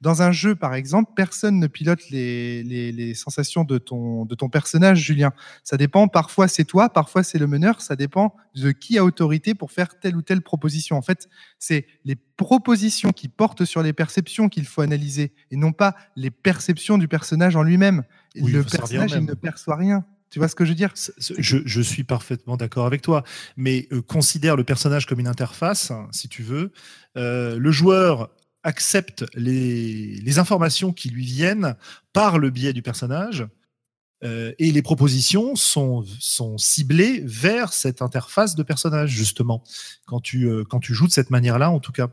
Dans 0.00 0.22
un 0.22 0.32
jeu, 0.32 0.56
par 0.56 0.74
exemple, 0.74 1.12
personne 1.14 1.60
ne 1.60 1.66
pilote 1.68 2.00
les, 2.10 2.64
les, 2.64 2.90
les 2.90 3.14
sensations 3.14 3.62
de 3.62 3.78
ton, 3.78 4.24
de 4.24 4.34
ton 4.34 4.48
personnage, 4.48 4.98
Julien. 4.98 5.32
Ça 5.62 5.76
dépend. 5.76 6.08
Parfois, 6.08 6.48
c'est 6.48 6.64
toi, 6.64 6.88
parfois, 6.88 7.22
c'est 7.22 7.38
le 7.38 7.46
meneur. 7.46 7.80
Ça 7.80 7.94
dépend 7.94 8.34
de 8.56 8.72
qui 8.72 8.98
a 8.98 9.04
autorité 9.04 9.54
pour 9.54 9.70
faire 9.70 9.98
telle 10.00 10.16
ou 10.16 10.22
telle 10.22 10.42
proposition. 10.42 10.96
En 10.96 11.02
fait, 11.02 11.28
c'est 11.60 11.86
les 12.04 12.16
propositions 12.36 13.12
qui 13.12 13.28
portent 13.28 13.64
sur 13.64 13.82
les 13.82 13.92
perceptions 13.92 14.48
qu'il 14.48 14.66
faut 14.66 14.80
analyser 14.80 15.32
et 15.52 15.56
non 15.56 15.72
pas 15.72 15.94
les 16.16 16.30
perceptions 16.30 16.98
du 16.98 17.06
personnage 17.06 17.54
en 17.54 17.62
lui-même. 17.62 18.02
Oui, 18.40 18.50
le 18.52 18.64
personnage, 18.64 19.12
il 19.12 19.24
ne 19.24 19.34
perçoit 19.34 19.76
rien. 19.76 20.04
Tu 20.30 20.38
vois 20.38 20.48
ce 20.48 20.54
que 20.54 20.64
je 20.64 20.70
veux 20.70 20.76
dire? 20.76 20.92
Je, 21.18 21.80
suis 21.80 22.04
parfaitement 22.04 22.56
d'accord 22.56 22.86
avec 22.86 23.02
toi, 23.02 23.24
mais 23.56 23.88
euh, 23.92 24.02
considère 24.02 24.56
le 24.56 24.64
personnage 24.64 25.06
comme 25.06 25.20
une 25.20 25.28
interface, 25.28 25.90
hein, 25.90 26.08
si 26.12 26.28
tu 26.28 26.42
veux. 26.42 26.72
Euh, 27.16 27.58
le 27.58 27.70
joueur 27.70 28.30
accepte 28.62 29.24
les, 29.34 30.38
informations 30.38 30.92
qui 30.92 31.08
lui 31.08 31.24
viennent 31.24 31.76
par 32.12 32.38
le 32.38 32.50
biais 32.50 32.72
du 32.72 32.82
personnage, 32.82 33.46
euh, 34.24 34.52
et 34.58 34.72
les 34.72 34.82
propositions 34.82 35.54
sont, 35.54 36.04
sont 36.18 36.58
ciblées 36.58 37.22
vers 37.24 37.72
cette 37.72 38.02
interface 38.02 38.54
de 38.54 38.62
personnage, 38.62 39.10
justement, 39.10 39.62
quand 40.06 40.20
tu, 40.20 40.50
quand 40.68 40.80
tu 40.80 40.92
joues 40.92 41.06
de 41.06 41.12
cette 41.12 41.30
manière-là, 41.30 41.70
en 41.70 41.80
tout 41.80 41.92
cas. 41.92 42.08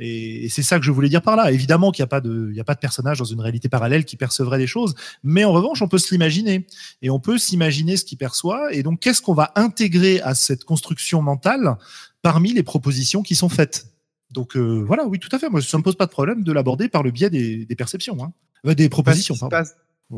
Et, 0.00 0.46
et 0.46 0.48
c'est 0.48 0.62
ça 0.62 0.78
que 0.78 0.84
je 0.84 0.90
voulais 0.90 1.08
dire 1.08 1.22
par 1.22 1.36
là. 1.36 1.52
Évidemment 1.52 1.92
qu'il 1.92 2.02
n'y 2.02 2.04
a, 2.04 2.08
pas 2.08 2.20
de- 2.20 2.48
il 2.50 2.56
y 2.56 2.60
a 2.60 2.64
pas 2.64 2.74
de 2.74 2.80
personnage 2.80 3.18
dans 3.18 3.24
une 3.24 3.40
réalité 3.40 3.68
parallèle 3.68 4.04
qui 4.04 4.16
percevrait 4.16 4.58
des 4.58 4.66
choses, 4.66 4.94
mais 5.22 5.44
en 5.44 5.52
revanche, 5.52 5.82
on 5.82 5.88
peut 5.88 5.98
se 5.98 6.12
l'imaginer 6.12 6.66
et 7.02 7.10
on 7.10 7.20
peut 7.20 7.38
s'imaginer 7.38 7.96
ce 7.96 8.04
qu'il 8.04 8.18
perçoit. 8.18 8.72
Et 8.74 8.82
donc, 8.82 9.00
qu'est-ce 9.00 9.22
qu'on 9.22 9.34
va 9.34 9.52
intégrer 9.54 10.20
à 10.22 10.34
cette 10.34 10.64
construction 10.64 11.22
mentale 11.22 11.76
parmi 12.22 12.52
les 12.52 12.62
propositions 12.62 13.22
qui 13.22 13.34
sont 13.36 13.48
faites? 13.48 13.86
Donc 14.32 14.56
euh, 14.56 14.82
voilà, 14.86 15.04
oui, 15.06 15.18
tout 15.18 15.28
à 15.32 15.38
fait. 15.38 15.50
Moi, 15.50 15.60
ça 15.60 15.76
me 15.76 15.82
pose 15.82 15.96
pas 15.96 16.06
de 16.06 16.12
problème 16.12 16.42
de 16.44 16.52
l'aborder 16.52 16.88
par 16.88 17.02
le 17.02 17.10
biais 17.10 17.30
des, 17.30 17.66
des 17.66 17.74
perceptions, 17.76 18.16
hein. 18.22 18.32
Euh, 18.66 18.74
des 18.74 18.84
C'est 18.84 18.88
pas 18.88 18.96
ce 18.96 19.02
propositions. 19.02 19.34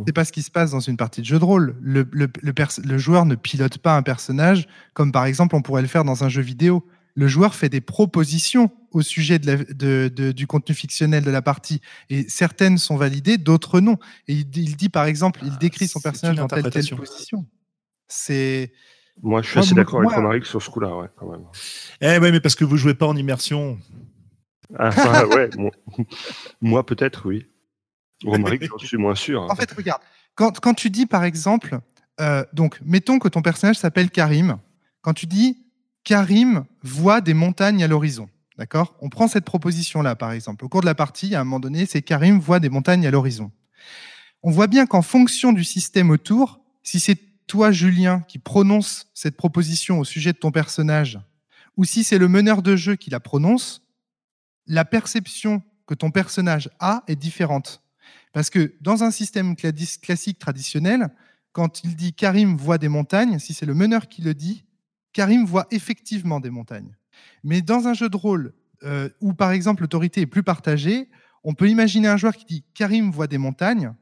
C'est 0.06 0.12
pas 0.12 0.24
ce 0.24 0.32
qui 0.32 0.42
se 0.42 0.50
passe 0.50 0.70
dans 0.70 0.80
une 0.80 0.96
partie 0.96 1.20
de 1.20 1.26
jeu 1.26 1.38
de 1.38 1.44
rôle. 1.44 1.76
Le, 1.80 2.08
le, 2.12 2.28
le, 2.40 2.52
pers- 2.52 2.80
le 2.82 2.98
joueur 2.98 3.26
ne 3.26 3.34
pilote 3.34 3.78
pas 3.78 3.94
un 3.94 4.02
personnage 4.02 4.66
comme 4.94 5.12
par 5.12 5.26
exemple 5.26 5.54
on 5.54 5.62
pourrait 5.62 5.82
le 5.82 5.88
faire 5.88 6.04
dans 6.04 6.24
un 6.24 6.28
jeu 6.28 6.40
vidéo. 6.42 6.84
Le 7.14 7.28
joueur 7.28 7.54
fait 7.54 7.68
des 7.68 7.80
propositions 7.82 8.70
au 8.90 9.02
sujet 9.02 9.38
de 9.38 9.46
la- 9.46 9.56
de- 9.64 10.08
de- 10.14 10.32
du 10.32 10.46
contenu 10.46 10.74
fictionnel 10.74 11.22
de 11.24 11.30
la 11.30 11.42
partie 11.42 11.80
et 12.10 12.28
certaines 12.28 12.78
sont 12.78 12.96
validées, 12.96 13.36
d'autres 13.38 13.80
non. 13.80 13.98
Et 14.28 14.34
il, 14.34 14.44
dit- 14.48 14.62
il 14.64 14.76
dit 14.76 14.88
par 14.88 15.04
exemple, 15.04 15.40
il 15.42 15.52
Ah, 15.54 15.58
décrit 15.58 15.88
son 15.88 16.00
personnage 16.00 16.36
dans 16.36 16.46
telle 16.46 16.70
telle 16.70 16.88
position. 16.96 17.46
C'est 18.08 18.72
Moi, 19.22 19.42
je 19.42 19.48
suis 19.48 19.56
Moi, 19.56 19.64
assez 19.66 19.74
d'accord 19.74 20.00
avec 20.00 20.10
Romaric 20.12 20.46
sur 20.46 20.62
ce 20.62 20.70
coup-là, 20.70 20.96
ouais, 20.96 21.08
quand 21.16 21.30
même. 21.30 21.44
Eh 22.00 22.18
ouais, 22.18 22.32
mais 22.32 22.40
parce 22.40 22.54
que 22.54 22.64
vous 22.64 22.76
jouez 22.78 22.94
pas 22.94 23.06
en 23.06 23.16
immersion. 23.16 23.78
Ah, 24.78 24.88
enfin, 24.88 25.26
ouais, 25.26 25.50
moi, 25.56 25.70
moi, 26.62 26.86
peut-être, 26.86 27.28
oui. 27.28 27.46
Romaric, 28.24 28.62
j'en 28.64 28.78
suis 28.78 28.96
moins 28.96 29.14
sûr. 29.14 29.42
hein. 29.42 29.48
En 29.50 29.54
fait, 29.54 29.70
regarde, 29.72 30.00
quand, 30.34 30.60
quand 30.60 30.74
tu 30.74 30.88
dis 30.90 31.06
par 31.06 31.24
exemple, 31.24 31.80
euh, 32.20 32.44
donc 32.52 32.80
mettons 32.84 33.18
que 33.18 33.28
ton 33.28 33.42
personnage 33.42 33.76
s'appelle 33.76 34.10
Karim, 34.10 34.58
quand 35.02 35.12
tu 35.12 35.26
dis 35.26 35.58
Karim 36.04 36.64
voit 36.82 37.20
des 37.20 37.34
montagnes 37.34 37.84
à 37.84 37.88
l'horizon, 37.88 38.28
d'accord? 38.58 38.96
On 39.00 39.08
prend 39.08 39.28
cette 39.28 39.44
proposition-là, 39.44 40.16
par 40.16 40.32
exemple. 40.32 40.64
Au 40.64 40.68
cours 40.68 40.80
de 40.80 40.86
la 40.86 40.94
partie, 40.94 41.34
à 41.34 41.40
un 41.40 41.44
moment 41.44 41.60
donné, 41.60 41.86
c'est 41.86 42.02
Karim 42.02 42.40
voit 42.40 42.60
des 42.60 42.68
montagnes 42.68 43.06
à 43.06 43.10
l'horizon. 43.10 43.52
On 44.42 44.50
voit 44.50 44.66
bien 44.66 44.86
qu'en 44.86 45.02
fonction 45.02 45.52
du 45.52 45.62
système 45.62 46.10
autour, 46.10 46.60
si 46.82 46.98
c'est 46.98 47.18
toi, 47.46 47.70
Julien, 47.70 48.24
qui 48.28 48.38
prononce 48.38 49.06
cette 49.14 49.36
proposition 49.36 50.00
au 50.00 50.04
sujet 50.04 50.32
de 50.32 50.38
ton 50.38 50.50
personnage, 50.50 51.20
ou 51.76 51.84
si 51.84 52.02
c'est 52.02 52.18
le 52.18 52.28
meneur 52.28 52.62
de 52.62 52.74
jeu 52.76 52.96
qui 52.96 53.10
la 53.10 53.20
prononce, 53.20 53.82
la 54.66 54.84
perception 54.84 55.62
que 55.86 55.94
ton 55.94 56.10
personnage 56.10 56.70
a 56.80 57.04
est 57.06 57.16
différente. 57.16 57.82
Parce 58.32 58.50
que 58.50 58.74
dans 58.80 59.04
un 59.04 59.10
système 59.10 59.54
classique 59.56 60.38
traditionnel, 60.38 61.10
quand 61.52 61.84
il 61.84 61.96
dit 61.96 62.14
Karim 62.14 62.56
voit 62.56 62.78
des 62.78 62.88
montagnes, 62.88 63.38
si 63.38 63.54
c'est 63.54 63.66
le 63.66 63.74
meneur 63.74 64.08
qui 64.08 64.22
le 64.22 64.34
dit, 64.34 64.64
Karim 65.12 65.44
voit 65.44 65.66
effectivement 65.70 66.40
des 66.40 66.50
montagnes. 66.50 66.96
Mais 67.44 67.62
dans 67.62 67.88
un 67.88 67.94
jeu 67.94 68.08
de 68.08 68.16
rôle 68.16 68.52
euh, 68.82 69.08
où, 69.20 69.34
par 69.34 69.52
exemple, 69.52 69.82
l'autorité 69.82 70.22
est 70.22 70.26
plus 70.26 70.42
partagée, 70.42 71.08
on 71.44 71.54
peut 71.54 71.68
imaginer 71.68 72.08
un 72.08 72.16
joueur 72.16 72.36
qui 72.36 72.44
dit 72.44 72.64
Karim 72.74 73.10
voit 73.10 73.26
des 73.26 73.38
montagnes 73.38 73.94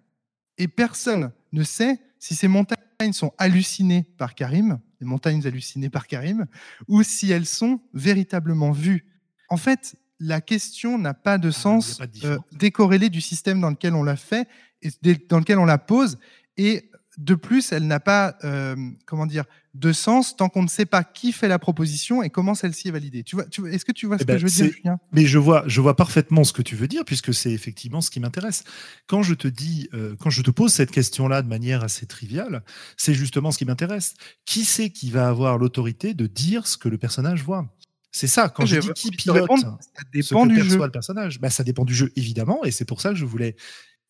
et 0.58 0.68
personne 0.68 1.32
ne 1.52 1.62
sait 1.62 1.98
si 2.18 2.34
ces 2.34 2.48
montagnes 2.48 3.12
sont 3.12 3.32
hallucinées 3.38 4.04
par 4.18 4.34
Karim, 4.34 4.78
les 5.00 5.06
montagnes 5.06 5.46
hallucinées 5.46 5.88
par 5.88 6.06
Karim, 6.06 6.46
ou 6.86 7.02
si 7.02 7.30
elles 7.30 7.46
sont 7.46 7.80
véritablement 7.94 8.72
vues. 8.72 9.06
En 9.48 9.56
fait, 9.56 9.96
la 10.20 10.42
question 10.42 10.98
n'a 10.98 11.14
pas 11.14 11.38
de 11.38 11.48
ah, 11.48 11.52
sens 11.52 12.00
euh, 12.24 12.38
décorrélé 12.52 13.08
du 13.08 13.22
système 13.22 13.60
dans 13.60 13.70
lequel 13.70 13.94
on 13.94 14.02
l'a 14.02 14.16
fait 14.16 14.46
et 14.82 14.90
dans 15.28 15.38
lequel 15.38 15.58
on 15.58 15.64
la 15.64 15.78
pose. 15.78 16.18
Et 16.58 16.89
de 17.20 17.34
plus, 17.34 17.72
elle 17.72 17.86
n'a 17.86 18.01
pas, 18.01 18.36
euh, 18.44 18.74
comment 19.05 19.26
dire, 19.26 19.44
de 19.74 19.92
sens 19.92 20.36
tant 20.36 20.48
qu'on 20.48 20.62
ne 20.62 20.68
sait 20.68 20.86
pas 20.86 21.05
qui 21.05 21.32
fait 21.32 21.48
la 21.48 21.59
proposition 21.59 22.22
et 22.22 22.30
comment 22.30 22.55
celle-ci 22.55 22.88
est 22.88 22.90
validée. 22.90 23.22
Tu 23.22 23.36
vois, 23.36 23.44
tu, 23.44 23.70
est-ce 23.70 23.84
que 23.84 23.92
tu 23.92 24.06
vois 24.06 24.16
ce 24.16 24.22
eh 24.22 24.26
que 24.26 24.32
ben, 24.32 24.38
je 24.38 24.47
veux 24.47 24.51
dire, 24.51 24.72
Julien? 24.72 24.98
Mais 25.12 25.26
je 25.26 25.38
vois, 25.38 25.62
je 25.66 25.80
vois 25.82 25.94
parfaitement 25.97 26.44
ce 26.44 26.55
que 26.55 26.62
tu 26.62 26.76
veux 26.76 26.88
dire 26.88 27.05
puisque 27.05 27.34
c'est 27.34 27.52
effectivement 27.52 28.01
ce 28.01 28.10
qui 28.10 28.20
m'intéresse. 28.20 28.64
Quand 29.06 29.22
je 29.22 29.34
te 29.34 29.47
dis, 29.47 29.88
euh, 29.92 30.16
quand 30.18 30.30
je 30.30 30.40
te 30.40 30.51
pose 30.51 30.72
cette 30.72 30.90
question-là 30.90 31.42
de 31.42 31.48
manière 31.48 31.84
assez 31.84 32.06
triviale, 32.06 32.64
c'est 32.97 33.14
justement 33.14 33.51
ce 33.51 33.59
qui 33.59 33.66
m'intéresse. 33.66 34.14
Qui 34.47 34.64
c'est 34.64 34.88
qui 34.88 35.10
va 35.10 35.28
avoir 35.28 35.59
l'autorité 35.59 36.14
de 36.14 36.26
dire 36.26 36.66
ce 36.66 36.78
que 36.78 36.88
le 36.88 36.97
personnage 36.97 37.44
voit? 37.44 37.68
C'est 38.12 38.26
ça, 38.26 38.48
quand 38.48 38.66
je, 38.66 38.80
dis 38.80 38.92
qui 38.92 39.10
pilote 39.12 39.48
ça 39.56 40.02
dépend 40.12 40.44
du 40.44 40.60
jeu. 40.60 40.78
le 40.78 40.90
personnage, 40.90 41.40
bah, 41.40 41.48
ça 41.48 41.62
dépend 41.62 41.84
du 41.84 41.94
jeu, 41.94 42.10
évidemment, 42.16 42.64
et 42.64 42.72
c'est 42.72 42.84
pour 42.84 43.01
ça 43.01 43.10
que 43.10 43.14
je 43.14 43.24
voulais 43.24 43.55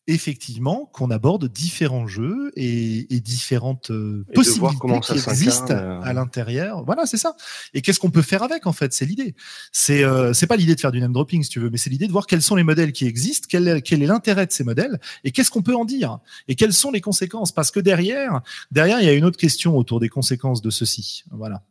effectivement 0.07 0.89
qu'on 0.93 1.11
aborde 1.11 1.47
différents 1.47 2.07
jeux 2.07 2.51
et, 2.55 3.05
différentes 3.19 3.91
euh, 3.91 4.25
possibilités 4.33 4.99
qui 5.01 5.13
existent 5.13 5.73
euh. 5.73 6.01
à 6.01 6.13
l'intérieur. 6.13 6.83
Voilà, 6.83 7.05
c'est 7.05 7.17
ça. 7.17 7.35
Et 7.73 7.81
qu'est-ce 7.81 7.99
qu'on 7.99 8.09
peut 8.09 8.23
faire 8.23 8.41
avec 8.43 8.65
en 8.65 8.73
fait? 8.73 8.93
C'est 8.93 9.05
l'idée. 9.05 9.35
C'est 9.71 10.03
euh, 10.03 10.33
c'est 10.33 10.47
pas 10.47 10.55
l'idée 10.55 10.75
de 10.75 10.79
faire 10.79 10.91
du 10.91 10.99
name 10.99 11.13
dropping 11.13 11.43
si 11.43 11.49
tu 11.49 11.59
veux, 11.59 11.69
mais 11.69 11.77
c'est 11.77 11.89
l'idée 11.89 12.07
de 12.07 12.11
voir 12.11 12.25
quels 12.25 12.41
sont 12.41 12.55
les 12.55 12.63
modèles 12.63 12.93
qui 12.93 13.05
existent, 13.05 13.47
quel, 13.49 13.81
quel 13.83 14.01
est 14.01 14.07
l'intérêt 14.07 14.47
de 14.47 14.51
ces 14.51 14.63
modèles 14.63 14.99
et 15.23 15.31
qu'est-ce 15.31 15.51
qu'on 15.51 15.61
peut 15.61 15.75
en 15.75 15.85
dire 15.85 16.19
et 16.47 16.55
quelles 16.55 16.73
sont 16.73 16.91
les 16.91 17.01
conséquences. 17.01 17.51
Parce 17.51 17.69
que 17.69 17.79
derrière, 17.79 18.41
derrière, 18.71 18.99
il 19.01 19.05
y 19.05 19.09
a 19.09 19.13
une 19.13 19.25
autre 19.25 19.37
question 19.37 19.77
autour 19.77 19.99
des 19.99 20.09
conséquences 20.09 20.61
de 20.61 20.69
ceci. 20.69 21.23
Voilà. 21.31 21.63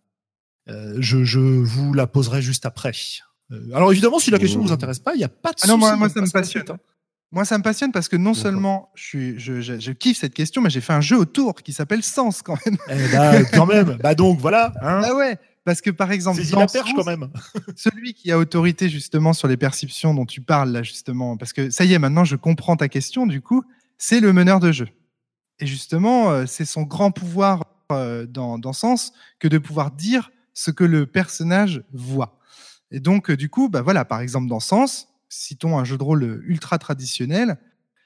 je, 0.69 1.25
je 1.25 1.41
vous 1.41 1.93
la 1.95 2.07
poserai 2.07 2.43
juste 2.43 2.65
après. 2.65 2.93
Alors 3.75 3.91
évidemment, 3.91 4.21
si 4.21 4.31
la 4.31 4.39
question 4.39 4.61
ne 4.61 4.65
vous 4.65 4.71
mmh. 4.71 4.75
intéresse 4.75 5.01
pas, 5.01 5.15
il 5.15 5.19
n'y 5.19 5.25
a 5.25 5.29
pas 5.29 5.51
de 5.51 5.57
ah 5.63 5.67
non, 5.67 5.77
moi, 5.77 5.97
moi 5.97 6.09
ça 6.09 6.21
me 6.21 6.31
passionne. 6.31 6.65
Hein. 6.69 6.79
Moi, 7.33 7.45
ça 7.45 7.57
me 7.59 7.63
passionne 7.63 7.93
parce 7.93 8.09
que 8.09 8.17
non 8.17 8.35
seulement 8.35 8.91
je, 8.95 9.05
suis, 9.05 9.39
je, 9.39 9.61
je, 9.61 9.93
kiffe 9.93 10.19
cette 10.19 10.35
question, 10.35 10.61
mais 10.61 10.71
j'ai 10.71 10.81
fait 10.81 10.93
un 10.93 11.01
jeu 11.01 11.17
autour 11.17 11.55
qui 11.55 11.73
s'appelle 11.73 12.03
Sens 12.03 12.43
quand 12.43 12.57
même. 12.67 12.77
Eh 12.89 13.17
bah, 13.17 13.45
quand 13.45 13.67
même. 13.67 13.99
Bah 14.03 14.17
donc 14.17 14.41
voilà. 14.41 14.73
Hein. 14.83 15.03
Ah 15.05 15.15
ouais. 15.15 15.39
Parce 15.65 15.81
que 15.81 15.91
par 15.91 16.11
exemple, 16.11 16.41
dans 16.51 16.61
la 16.61 16.67
perche 16.67 16.93
quand 16.95 17.05
même. 17.05 17.31
celui 17.77 18.15
qui 18.15 18.33
a 18.33 18.39
autorité 18.39 18.89
justement 18.89 19.33
sur 19.33 19.47
les 19.47 19.57
perceptions 19.57 20.13
dont 20.13 20.27
tu 20.27 20.41
parles 20.41 20.73
là 20.73 20.83
justement, 20.83 21.37
parce 21.37 21.53
que 21.53 21.71
ça 21.71 21.85
y 21.85 21.93
est, 21.93 21.99
maintenant 22.01 22.25
je 22.25 22.35
comprends 22.35 22.77
ta 22.77 22.89
question. 22.89 23.27
Du 23.27 23.41
coup, 23.41 23.63
c'est 23.97 24.19
le 24.19 24.33
meneur 24.33 24.59
de 24.59 24.73
jeu. 24.73 24.89
Et 25.61 25.67
justement, 25.67 26.31
euh, 26.31 26.47
c'est 26.47 26.65
son 26.65 26.83
grand 26.83 27.13
pouvoir 27.13 27.63
euh, 27.93 28.27
dans, 28.27 28.59
dans 28.59 28.73
Sens 28.73 29.13
que 29.39 29.47
de 29.47 29.59
pouvoir 29.59 29.93
dire 29.93 30.33
ce 30.55 30.71
que 30.71 30.85
le 30.85 31.07
personnage 31.07 31.85
voit. 31.93 32.39
Et 32.91 32.99
donc, 32.99 33.31
euh, 33.31 33.37
du 33.37 33.49
coup, 33.49 33.69
bah 33.69 33.83
voilà, 33.83 34.05
par 34.05 34.21
exemple, 34.21 34.49
dans 34.49 34.61
Sens, 34.61 35.10
citons 35.31 35.79
un 35.79 35.85
jeu 35.85 35.97
de 35.97 36.03
rôle 36.03 36.43
ultra 36.45 36.79
traditionnel, 36.79 37.57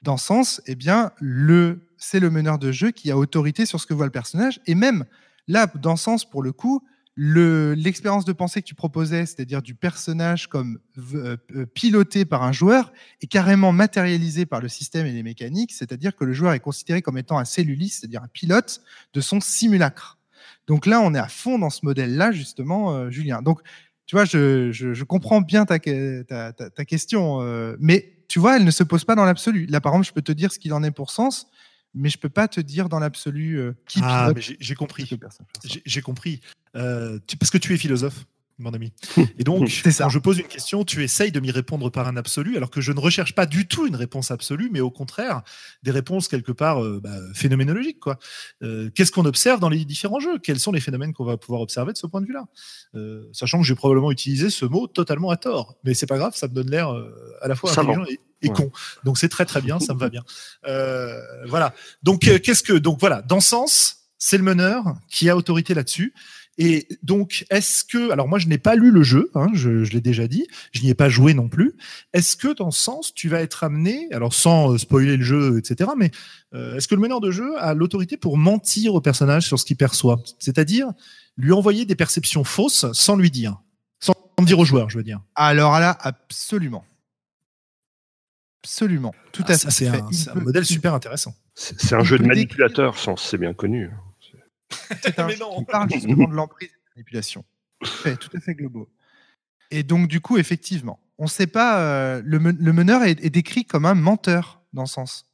dans 0.01 0.15
ce 0.15 0.27
sens, 0.27 0.61
eh 0.67 0.75
bien, 0.75 1.11
le, 1.19 1.89
c'est 1.97 2.19
le 2.19 2.29
meneur 2.29 2.59
de 2.59 2.71
jeu 2.71 2.91
qui 2.91 3.11
a 3.11 3.17
autorité 3.17 3.65
sur 3.65 3.81
ce 3.81 3.87
que 3.87 3.93
voit 3.93 4.05
le 4.05 4.11
personnage. 4.11 4.61
Et 4.67 4.75
même 4.75 5.03
là, 5.47 5.67
dans 5.67 5.97
ce 5.97 6.03
sens, 6.03 6.29
pour 6.29 6.43
le 6.43 6.53
coup, 6.53 6.81
le, 7.15 7.73
l'expérience 7.73 8.25
de 8.25 8.33
pensée 8.33 8.61
que 8.61 8.67
tu 8.67 8.75
proposais, 8.75 9.25
c'est-à-dire 9.25 9.61
du 9.61 9.73
personnage 9.73 10.47
comme 10.47 10.79
euh, 11.13 11.37
euh, 11.55 11.65
piloté 11.65 12.25
par 12.25 12.43
un 12.43 12.51
joueur, 12.51 12.91
est 13.21 13.27
carrément 13.27 13.71
matérialisé 13.71 14.45
par 14.45 14.59
le 14.59 14.67
système 14.67 15.05
et 15.07 15.11
les 15.11 15.23
mécaniques, 15.23 15.71
c'est-à-dire 15.71 16.15
que 16.15 16.25
le 16.25 16.33
joueur 16.33 16.53
est 16.53 16.59
considéré 16.59 17.01
comme 17.01 17.17
étant 17.17 17.39
un 17.39 17.45
celluliste, 17.45 18.01
c'est-à-dire 18.01 18.21
un 18.21 18.27
pilote 18.27 18.81
de 19.13 19.21
son 19.21 19.39
simulacre. 19.39 20.19
Donc 20.67 20.85
là, 20.85 20.99
on 21.01 21.13
est 21.13 21.19
à 21.19 21.27
fond 21.27 21.57
dans 21.57 21.69
ce 21.69 21.85
modèle-là, 21.85 22.31
justement, 22.31 22.93
euh, 22.93 23.09
Julien. 23.09 23.41
Donc, 23.41 23.61
tu 24.05 24.15
vois, 24.15 24.25
je, 24.25 24.71
je, 24.71 25.03
comprends 25.03 25.41
bien 25.41 25.65
ta, 25.65 25.79
ta, 25.79 26.53
ta, 26.53 26.85
question, 26.85 27.41
euh, 27.41 27.75
mais 27.79 28.13
tu 28.27 28.39
vois, 28.39 28.57
elle 28.57 28.63
ne 28.63 28.71
se 28.71 28.83
pose 28.83 29.03
pas 29.03 29.15
dans 29.15 29.25
l'absolu. 29.25 29.65
Là, 29.65 29.81
par 29.81 29.93
exemple, 29.93 30.07
je 30.07 30.13
peux 30.13 30.21
te 30.21 30.31
dire 30.31 30.51
ce 30.51 30.59
qu'il 30.59 30.73
en 30.73 30.83
est 30.83 30.91
pour 30.91 31.09
sens, 31.09 31.47
mais 31.93 32.09
je 32.09 32.17
peux 32.17 32.29
pas 32.29 32.47
te 32.47 32.59
dire 32.59 32.87
dans 32.87 32.99
l'absolu 32.99 33.57
euh, 33.57 33.73
qui 33.87 33.99
ah, 34.03 34.31
J'ai 34.37 34.75
compris. 34.75 35.09
J'ai 35.85 36.01
compris. 36.01 36.41
Euh, 36.75 37.19
parce 37.39 37.49
que 37.49 37.57
tu 37.57 37.73
es 37.73 37.77
philosophe 37.77 38.25
mon 38.57 38.73
ami. 38.73 38.93
Et 39.37 39.43
donc, 39.43 39.69
quand 39.83 40.09
je 40.09 40.19
pose 40.19 40.39
une 40.39 40.47
question, 40.47 40.83
tu 40.85 41.03
essayes 41.03 41.31
de 41.31 41.39
m'y 41.39 41.51
répondre 41.51 41.89
par 41.89 42.07
un 42.07 42.15
absolu, 42.15 42.55
alors 42.55 42.69
que 42.69 42.81
je 42.81 42.91
ne 42.91 42.99
recherche 42.99 43.35
pas 43.35 43.45
du 43.45 43.67
tout 43.67 43.85
une 43.85 43.95
réponse 43.95 44.31
absolue, 44.31 44.69
mais 44.71 44.79
au 44.79 44.91
contraire, 44.91 45.41
des 45.83 45.91
réponses 45.91 46.27
quelque 46.27 46.51
part 46.51 46.83
euh, 46.83 46.99
bah, 47.01 47.15
phénoménologiques. 47.33 47.99
Quoi. 47.99 48.17
Euh, 48.63 48.89
qu'est-ce 48.95 49.11
qu'on 49.11 49.25
observe 49.25 49.59
dans 49.59 49.69
les 49.69 49.83
différents 49.83 50.19
jeux? 50.19 50.39
Quels 50.39 50.59
sont 50.59 50.71
les 50.71 50.79
phénomènes 50.79 51.13
qu'on 51.13 51.25
va 51.25 51.37
pouvoir 51.37 51.61
observer 51.61 51.93
de 51.93 51.97
ce 51.97 52.07
point 52.07 52.21
de 52.21 52.27
vue-là? 52.27 52.45
Euh, 52.95 53.27
Sachant 53.33 53.59
que 53.59 53.65
j'ai 53.65 53.75
probablement 53.75 54.11
utilisé 54.11 54.49
ce 54.49 54.65
mot 54.65 54.87
totalement 54.87 55.29
à 55.29 55.37
tort, 55.37 55.75
mais 55.83 55.93
c'est 55.93 56.07
pas 56.07 56.17
grave, 56.17 56.35
ça 56.35 56.47
me 56.47 56.53
donne 56.53 56.69
l'air 56.69 56.89
à 57.41 57.47
la 57.47 57.55
fois 57.55 57.71
intelligent 57.71 58.05
et, 58.41 58.49
con. 58.49 58.71
Donc 59.03 59.17
c'est 59.17 59.29
très 59.29 59.45
très 59.45 59.61
bien, 59.61 59.79
ça 59.79 59.93
me 59.93 59.99
va 59.99 60.09
bien. 60.09 60.23
voilà. 61.47 61.73
Donc 62.03 62.21
qu'est-ce 62.21 62.63
que 62.63 62.73
donc 62.73 62.99
voilà, 62.99 63.21
dans 63.23 63.39
ce 63.39 63.49
sens, 63.49 64.05
c'est 64.17 64.37
le 64.37 64.43
meneur 64.43 64.83
qui 65.09 65.29
a 65.29 65.35
autorité 65.35 65.73
là-dessus. 65.73 66.13
Et 66.57 66.87
donc, 67.03 67.45
est-ce 67.49 67.83
que, 67.83 68.11
alors 68.11 68.27
moi 68.27 68.39
je 68.39 68.47
n'ai 68.47 68.57
pas 68.57 68.75
lu 68.75 68.91
le 68.91 69.03
jeu, 69.03 69.29
hein, 69.35 69.47
je, 69.53 69.83
je 69.83 69.91
l'ai 69.91 70.01
déjà 70.01 70.27
dit, 70.27 70.47
je 70.71 70.81
n'y 70.81 70.89
ai 70.89 70.93
pas 70.93 71.09
joué 71.09 71.33
non 71.33 71.49
plus. 71.49 71.73
Est-ce 72.13 72.37
que 72.37 72.53
dans 72.53 72.71
ce 72.71 72.81
sens, 72.81 73.13
tu 73.13 73.27
vas 73.27 73.41
être 73.41 73.63
amené, 73.63 74.07
alors 74.11 74.33
sans 74.33 74.73
euh, 74.73 74.77
spoiler 74.77 75.17
le 75.17 75.23
jeu, 75.23 75.57
etc., 75.57 75.91
mais 75.97 76.11
euh, 76.53 76.77
est-ce 76.77 76.87
que 76.87 76.95
le 76.95 77.01
meneur 77.01 77.19
de 77.19 77.31
jeu 77.31 77.57
a 77.59 77.73
l'autorité 77.73 78.15
pour 78.15 78.37
mentir 78.37 78.95
au 78.95 79.01
personnage 79.01 79.45
sur 79.45 79.59
ce 79.59 79.65
qu'il 79.65 79.75
perçoit? 79.75 80.23
C'est-à-dire 80.39 80.91
lui 81.37 81.51
envoyer 81.51 81.85
des 81.85 81.95
perceptions 81.95 82.45
fausses 82.45 82.85
sans 82.93 83.17
lui 83.17 83.31
dire, 83.31 83.57
sans 83.99 84.13
dire 84.43 84.59
au 84.59 84.65
joueur, 84.65 84.89
je 84.89 84.97
veux 84.97 85.03
dire. 85.03 85.19
Alors 85.35 85.79
là, 85.79 85.97
absolument. 85.99 86.85
Absolument. 88.63 89.13
Tout 89.33 89.43
ah, 89.47 89.51
à 89.51 89.57
fait. 89.57 89.71
C'est 89.71 89.87
un, 89.87 90.07
un, 90.33 90.39
modèle 90.39 90.65
super 90.65 90.93
intéressant. 90.93 91.35
C'est 91.53 91.93
un 91.93 92.03
jeu 92.03 92.17
de 92.17 92.25
manipulateur, 92.25 92.95
c'est 93.17 93.37
bien 93.37 93.53
connu. 93.53 93.91
C'est 95.03 95.19
un 95.19 95.27
qui 95.27 95.65
parle 95.65 95.89
justement 95.91 96.27
de 96.27 96.33
l'emprise 96.33 96.69
et 96.69 96.71
de 96.71 96.77
la 96.77 96.91
manipulation. 96.95 97.45
Tout 97.81 98.29
à 98.35 98.39
fait 98.39 98.55
globaux. 98.55 98.89
Et 99.71 99.83
donc, 99.83 100.07
du 100.07 100.21
coup, 100.21 100.37
effectivement, 100.37 100.99
on 101.17 101.23
ne 101.23 101.29
sait 101.29 101.47
pas. 101.47 101.79
Euh, 101.79 102.21
le, 102.23 102.39
meneur 102.39 103.03
est, 103.03 103.15
décrit 103.29 103.65
comme 103.65 103.85
un 103.85 103.95
menteur 103.95 104.61
dans 104.73 104.85
ce 104.85 104.93
sens. 104.93 105.25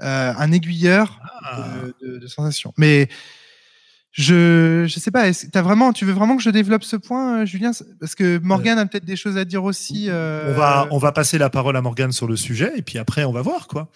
Euh, 0.00 0.32
un 0.36 0.52
aiguilleur 0.52 1.20
ah. 1.42 1.74
de, 2.02 2.18
de, 2.18 2.26
sensations. 2.26 2.74
Mais 2.76 3.08
je 4.12 4.82
ne 4.82 4.88
sais 4.88 5.10
pas, 5.10 5.24
as 5.24 5.62
vraiment, 5.62 5.94
tu 5.94 6.04
veux 6.04 6.12
vraiment 6.12 6.36
que 6.36 6.42
je 6.42 6.50
développe 6.50 6.84
ce 6.84 6.96
point, 6.96 7.40
euh, 7.40 7.46
Julien? 7.46 7.70
Parce 7.98 8.14
que 8.14 8.38
Morgane 8.38 8.78
a 8.78 8.84
peut-être 8.84 9.06
des 9.06 9.16
choses 9.16 9.38
à 9.38 9.46
dire 9.46 9.64
aussi. 9.64 10.08
On, 10.10 10.52
va, 10.52 10.86
on 10.90 10.98
va 10.98 11.12
passer 11.12 11.38
la 11.38 11.48
parole 11.48 11.76
à 11.76 11.82
Morgane 11.82 12.12
sur 12.12 12.26
le 12.26 12.36
sujet 12.36 12.72
et 12.76 12.82
puis 12.82 12.98
après, 12.98 13.24
on 13.24 13.32
va 13.32 13.42
voir 13.42 13.68
quoi. 13.68 13.90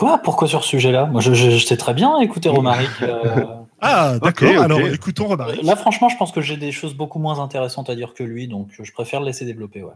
Quoi? 0.00 0.16
Pourquoi 0.16 0.48
sur 0.48 0.64
ce 0.64 0.70
sujet-là? 0.70 1.04
Moi, 1.04 1.20
je, 1.20 1.58
sais 1.58 1.76
très 1.76 1.92
bien 1.92 2.18
écouter 2.20 2.48
Romaric. 2.48 2.88
Euh. 3.02 3.44
ah, 3.82 4.18
d'accord. 4.18 4.62
Alors, 4.62 4.80
écoutons 4.80 5.26
Romaric. 5.26 5.62
Là, 5.62 5.76
franchement, 5.76 6.08
je 6.08 6.16
pense 6.16 6.32
que 6.32 6.40
j'ai 6.40 6.56
des 6.56 6.72
choses 6.72 6.94
beaucoup 6.94 7.18
moins 7.18 7.38
intéressantes 7.38 7.90
à 7.90 7.94
dire 7.94 8.14
que 8.14 8.22
lui, 8.22 8.48
donc 8.48 8.70
je 8.82 8.92
préfère 8.92 9.20
le 9.20 9.26
laisser 9.26 9.44
développer. 9.44 9.82
Ouais. 9.82 9.92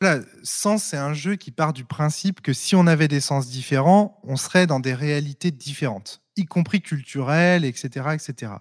Là, 0.00 0.18
Sens, 0.44 0.84
c'est 0.84 0.96
un 0.96 1.14
jeu 1.14 1.34
qui 1.34 1.50
part 1.50 1.72
du 1.72 1.84
principe 1.84 2.40
que 2.40 2.52
si 2.52 2.76
on 2.76 2.86
avait 2.86 3.08
des 3.08 3.18
sens 3.18 3.48
différents, 3.48 4.20
on 4.22 4.36
serait 4.36 4.68
dans 4.68 4.78
des 4.78 4.94
réalités 4.94 5.50
différentes, 5.50 6.22
y 6.36 6.44
compris 6.44 6.80
culturelles, 6.80 7.64
etc., 7.64 8.10
etc 8.14 8.52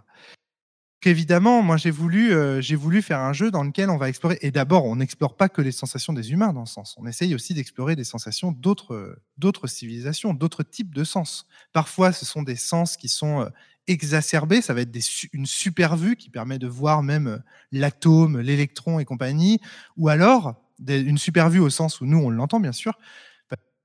évidemment, 1.05 1.61
moi 1.61 1.77
j'ai 1.77 1.91
voulu, 1.91 2.33
euh, 2.33 2.61
voulu 2.75 3.01
faire 3.01 3.19
un 3.19 3.33
jeu 3.33 3.51
dans 3.51 3.63
lequel 3.63 3.89
on 3.89 3.97
va 3.97 4.09
explorer. 4.09 4.37
Et 4.41 4.51
d'abord, 4.51 4.85
on 4.85 4.95
n'explore 4.95 5.35
pas 5.35 5.49
que 5.49 5.61
les 5.61 5.71
sensations 5.71 6.13
des 6.13 6.31
humains 6.31 6.53
dans 6.53 6.65
ce 6.65 6.73
sens. 6.73 6.95
On 6.97 7.05
essaye 7.07 7.35
aussi 7.35 7.53
d'explorer 7.53 7.95
des 7.95 8.03
sensations 8.03 8.51
d'autres, 8.51 9.19
d'autres 9.37 9.67
civilisations, 9.67 10.33
d'autres 10.33 10.63
types 10.63 10.93
de 10.93 11.03
sens. 11.03 11.47
Parfois, 11.73 12.11
ce 12.11 12.25
sont 12.25 12.43
des 12.43 12.55
sens 12.55 12.97
qui 12.97 13.09
sont 13.09 13.41
euh, 13.41 13.49
exacerbés. 13.87 14.61
Ça 14.61 14.73
va 14.73 14.81
être 14.81 14.95
une 15.33 15.45
super 15.45 15.95
vue 15.95 16.15
qui 16.15 16.29
permet 16.29 16.59
de 16.59 16.67
voir 16.67 17.03
même 17.03 17.27
euh, 17.27 17.37
l'atome, 17.71 18.39
l'électron 18.39 18.99
et 18.99 19.05
compagnie. 19.05 19.59
Ou 19.97 20.09
alors, 20.09 20.55
une 20.87 21.17
super 21.17 21.49
vue 21.49 21.59
au 21.59 21.69
sens 21.69 22.01
où 22.01 22.05
nous 22.05 22.19
on 22.19 22.29
l'entend 22.29 22.59
bien 22.59 22.71
sûr, 22.71 22.93
euh, 22.93 23.01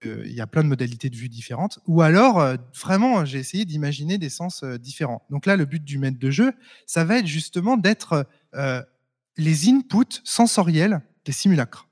il 0.05 0.33
y 0.33 0.41
a 0.41 0.47
plein 0.47 0.63
de 0.63 0.69
modalités 0.69 1.11
de 1.11 1.17
vue 1.17 1.29
différentes. 1.29 1.79
Ou 1.87 2.03
alors, 2.03 2.41
euh, 2.41 2.57
vraiment, 2.81 3.25
j'ai 3.25 3.39
essayé 3.39 3.65
d'imaginer 3.65 4.19
des 4.19 4.29
sens 4.29 4.63
euh, 4.63 4.79
différents. 4.79 5.23
Donc 5.31 5.47
là, 5.47 5.57
le 5.57 5.65
but 5.65 5.83
du 5.83 5.99
maître 5.99 6.19
de 6.19 6.31
jeu, 6.31 6.53
ça 6.87 7.05
va 7.05 7.19
être 7.19 7.27
justement 7.27 7.77
d'être 7.77 8.27
les 9.39 9.69
inputs 9.71 10.21
sensoriels 10.25 11.01
des 11.25 11.33
simulacres. 11.33 11.89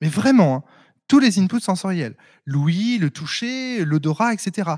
Mais 0.00 0.08
vraiment, 0.08 0.56
hein, 0.56 0.62
tous 1.08 1.18
les 1.18 1.38
inputs 1.38 1.60
sensoriels. 1.60 2.16
L'ouïe, 2.44 2.98
le 2.98 3.10
toucher, 3.10 3.84
l'odorat, 3.84 4.32
etc. 4.32 4.70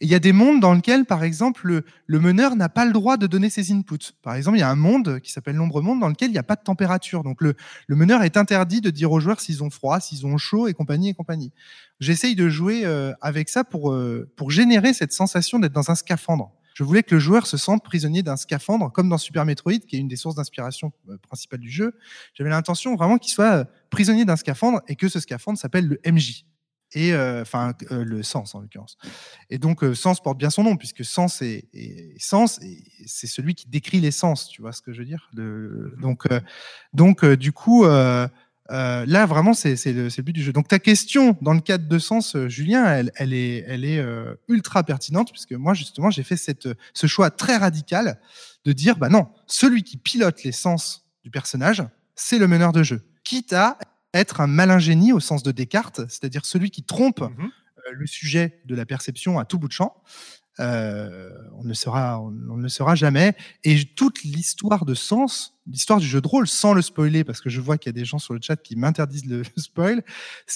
Et 0.00 0.06
il 0.06 0.10
y 0.10 0.14
a 0.14 0.18
des 0.18 0.32
mondes 0.32 0.60
dans 0.60 0.74
lesquels, 0.74 1.04
par 1.04 1.24
exemple, 1.24 1.82
le, 2.06 2.20
meneur 2.20 2.56
n'a 2.56 2.68
pas 2.68 2.84
le 2.84 2.92
droit 2.92 3.16
de 3.16 3.26
donner 3.26 3.50
ses 3.50 3.72
inputs. 3.72 4.12
Par 4.22 4.34
exemple, 4.34 4.56
il 4.56 4.60
y 4.60 4.64
a 4.64 4.70
un 4.70 4.76
monde 4.76 5.20
qui 5.20 5.32
s'appelle 5.32 5.56
l'ombre 5.56 5.82
monde 5.82 6.00
dans 6.00 6.08
lequel 6.08 6.30
il 6.30 6.32
n'y 6.32 6.38
a 6.38 6.42
pas 6.42 6.56
de 6.56 6.62
température. 6.62 7.22
Donc 7.22 7.40
le, 7.40 7.54
meneur 7.88 8.22
est 8.22 8.36
interdit 8.36 8.80
de 8.80 8.90
dire 8.90 9.12
aux 9.12 9.20
joueurs 9.20 9.40
s'ils 9.40 9.62
ont 9.62 9.70
froid, 9.70 10.00
s'ils 10.00 10.26
ont 10.26 10.38
chaud 10.38 10.68
et 10.68 10.74
compagnie 10.74 11.10
et 11.10 11.14
compagnie. 11.14 11.52
J'essaye 12.00 12.34
de 12.36 12.48
jouer 12.48 12.84
euh, 12.84 13.12
avec 13.20 13.48
ça 13.48 13.64
pour, 13.64 13.92
euh, 13.92 14.30
pour 14.36 14.50
générer 14.50 14.92
cette 14.92 15.12
sensation 15.12 15.58
d'être 15.58 15.72
dans 15.72 15.90
un 15.90 15.94
scaphandre. 15.94 16.52
Je 16.78 16.84
voulais 16.84 17.02
que 17.02 17.16
le 17.16 17.20
joueur 17.20 17.48
se 17.48 17.56
sente 17.56 17.82
prisonnier 17.82 18.22
d'un 18.22 18.36
scaphandre, 18.36 18.92
comme 18.92 19.08
dans 19.08 19.18
Super 19.18 19.44
Metroid, 19.44 19.80
qui 19.80 19.96
est 19.96 19.98
une 19.98 20.06
des 20.06 20.14
sources 20.14 20.36
d'inspiration 20.36 20.92
euh, 21.08 21.18
principales 21.18 21.58
du 21.58 21.72
jeu. 21.72 21.96
J'avais 22.34 22.50
l'intention 22.50 22.94
vraiment 22.94 23.18
qu'il 23.18 23.32
soit 23.32 23.68
prisonnier 23.90 24.24
d'un 24.24 24.36
scaphandre 24.36 24.80
et 24.86 24.94
que 24.94 25.08
ce 25.08 25.18
scaphandre 25.18 25.58
s'appelle 25.58 25.86
le 25.88 26.00
MJ 26.06 26.44
et 26.92 27.12
euh, 27.12 27.42
enfin 27.42 27.74
euh, 27.90 28.04
le 28.04 28.22
sens 28.22 28.54
en 28.54 28.60
l'occurrence. 28.60 28.96
Et 29.50 29.58
donc 29.58 29.82
euh, 29.84 29.94
sens 29.94 30.22
porte 30.22 30.38
bien 30.38 30.50
son 30.50 30.62
nom 30.62 30.76
puisque 30.76 31.04
sens 31.04 31.42
est, 31.42 31.68
sens 32.18 32.60
c'est 33.06 33.26
celui 33.26 33.54
qui 33.54 33.68
décrit 33.68 34.00
les 34.00 34.10
sens, 34.10 34.48
tu 34.48 34.62
vois 34.62 34.72
ce 34.72 34.82
que 34.82 34.92
je 34.92 35.00
veux 35.00 35.04
dire? 35.04 35.28
Le, 35.34 35.94
mmh 35.96 36.00
donc 36.00 36.26
donc 36.92 37.24
du 37.24 37.52
coup 37.52 37.84
là 37.84 39.26
vraiment 39.26 39.52
c'est 39.52 39.74
le, 39.86 40.08
le, 40.08 40.22
but 40.22 40.32
du 40.32 40.42
jeu. 40.42 40.52
Donc 40.52 40.68
ta 40.68 40.78
question 40.78 41.36
dans 41.42 41.52
le 41.52 41.60
cadre 41.60 41.86
de 41.88 41.98
sens, 41.98 42.36
Julien, 42.46 42.86
elle, 42.86 43.12
elle 43.16 43.34
est 43.34 43.64
elle 43.66 43.84
est 43.84 44.02
ultra 44.48 44.82
pertinente 44.84 45.30
puisque 45.32 45.52
moi 45.52 45.74
justement 45.74 46.10
j'ai 46.10 46.22
fait 46.22 46.36
cette 46.36 46.68
ce 46.94 47.06
choix 47.06 47.30
très 47.30 47.56
radical 47.56 48.20
de 48.64 48.72
dire 48.72 48.96
bah 48.96 49.08
non 49.08 49.28
celui 49.46 49.82
qui 49.82 49.96
pilote 49.96 50.42
les 50.44 50.52
sens 50.52 51.06
du 51.22 51.30
personnage 51.30 51.82
c'est 52.14 52.38
le 52.38 52.48
meneur 52.48 52.72
de 52.72 52.82
jeu 52.82 53.02
quitte 53.24 53.52
à 53.52 53.78
être 54.18 54.40
un 54.40 54.46
malin 54.46 54.78
génie 54.78 55.12
au 55.12 55.20
sens 55.20 55.42
de 55.42 55.52
Descartes, 55.52 56.00
c'est-à-dire 56.08 56.44
celui 56.44 56.70
qui 56.70 56.82
trompe 56.82 57.20
mmh 57.20 57.48
euh, 57.88 57.92
le 57.92 58.06
sujet 58.06 58.60
de 58.64 58.74
la 58.74 58.86
perception 58.86 59.38
à 59.38 59.44
tout 59.44 59.58
bout 59.58 59.68
de 59.68 59.72
champ. 59.72 60.02
Euh, 60.60 61.30
on 61.52 61.64
ne 61.64 61.74
sera, 61.74 62.20
on, 62.20 62.30
ne 62.30 62.62
le 62.62 62.68
saura 62.68 62.94
jamais. 62.94 63.34
Et 63.64 63.84
toute 63.84 64.22
l'histoire 64.24 64.84
de 64.84 64.94
sens, 64.94 65.54
l'histoire 65.66 66.00
du 66.00 66.06
jeu 66.06 66.20
de 66.20 66.26
rôle, 66.26 66.48
sans 66.48 66.74
le 66.74 66.82
spoiler, 66.82 67.22
parce 67.24 67.40
que 67.40 67.50
je 67.50 67.60
vois 67.60 67.78
qu'il 67.78 67.90
y 67.90 67.94
a 67.94 67.98
des 67.98 68.04
gens 68.04 68.18
sur 68.18 68.34
le 68.34 68.40
chat 68.42 68.56
qui 68.56 68.76
m'interdisent 68.76 69.26
le 69.26 69.42
spoil, 69.56 70.02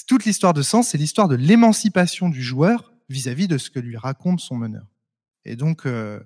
toute 0.07 0.25
l'histoire 0.25 0.53
de 0.53 0.61
sens, 0.61 0.89
c'est 0.89 0.97
l'histoire 0.97 1.27
de 1.27 1.35
l'émancipation 1.35 2.29
du 2.29 2.43
joueur 2.43 2.93
vis-à-vis 3.09 3.47
de 3.47 3.57
ce 3.57 3.69
que 3.69 3.79
lui 3.79 3.95
raconte 3.95 4.39
son 4.39 4.55
meneur. 4.55 4.85
Et 5.45 5.55
donc, 5.55 5.85
euh, 5.85 6.19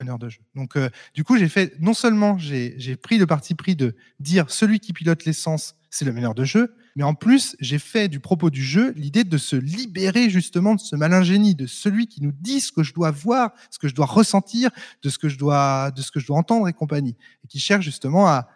meneur 0.00 0.18
de 0.18 0.28
jeu. 0.28 0.40
Donc, 0.54 0.76
du 1.14 1.24
coup, 1.24 1.36
j'ai 1.36 1.48
fait, 1.48 1.74
non 1.80 1.94
seulement 1.94 2.38
j'ai 2.38 2.96
pris 2.96 3.18
le 3.18 3.26
parti 3.26 3.54
pris 3.54 3.76
de 3.76 3.94
dire 4.20 4.50
celui 4.50 4.80
qui 4.80 4.92
pilote 4.92 5.24
les 5.24 5.32
sens, 5.32 5.76
c'est 5.92 6.06
le 6.06 6.12
meneur 6.12 6.34
de 6.34 6.44
jeu. 6.44 6.74
Mais 6.96 7.04
en 7.04 7.14
plus, 7.14 7.54
j'ai 7.60 7.78
fait 7.78 8.08
du 8.08 8.18
propos 8.18 8.50
du 8.50 8.64
jeu 8.64 8.92
l'idée 8.96 9.24
de 9.24 9.38
se 9.38 9.54
libérer 9.56 10.30
justement 10.30 10.74
de 10.74 10.80
ce 10.80 10.96
malin 10.96 11.22
génie, 11.22 11.54
de 11.54 11.66
celui 11.66 12.06
qui 12.06 12.22
nous 12.22 12.32
dit 12.32 12.60
ce 12.60 12.72
que 12.72 12.82
je 12.82 12.94
dois 12.94 13.10
voir, 13.10 13.52
ce 13.70 13.78
que 13.78 13.88
je 13.88 13.94
dois 13.94 14.06
ressentir, 14.06 14.70
de 15.02 15.10
ce 15.10 15.18
que 15.18 15.28
je 15.28 15.38
dois, 15.38 15.90
de 15.90 16.00
ce 16.00 16.10
que 16.10 16.18
je 16.18 16.26
dois 16.26 16.38
entendre 16.38 16.66
et 16.66 16.72
compagnie, 16.72 17.14
et 17.44 17.46
qui 17.46 17.60
cherche 17.60 17.84
justement 17.84 18.26
à, 18.26 18.48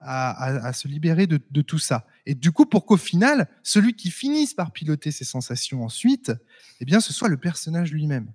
à, 0.00 0.72
se 0.72 0.86
libérer 0.86 1.26
de, 1.26 1.62
tout 1.62 1.78
ça. 1.78 2.06
Et 2.26 2.34
du 2.34 2.52
coup, 2.52 2.66
pour 2.66 2.84
qu'au 2.84 2.98
final, 2.98 3.48
celui 3.62 3.94
qui 3.94 4.10
finisse 4.10 4.52
par 4.52 4.70
piloter 4.70 5.10
ses 5.10 5.24
sensations 5.24 5.84
ensuite, 5.84 6.32
eh 6.80 6.84
bien, 6.84 7.00
ce 7.00 7.12
soit 7.12 7.28
le 7.28 7.38
personnage 7.38 7.90
lui-même. 7.92 8.30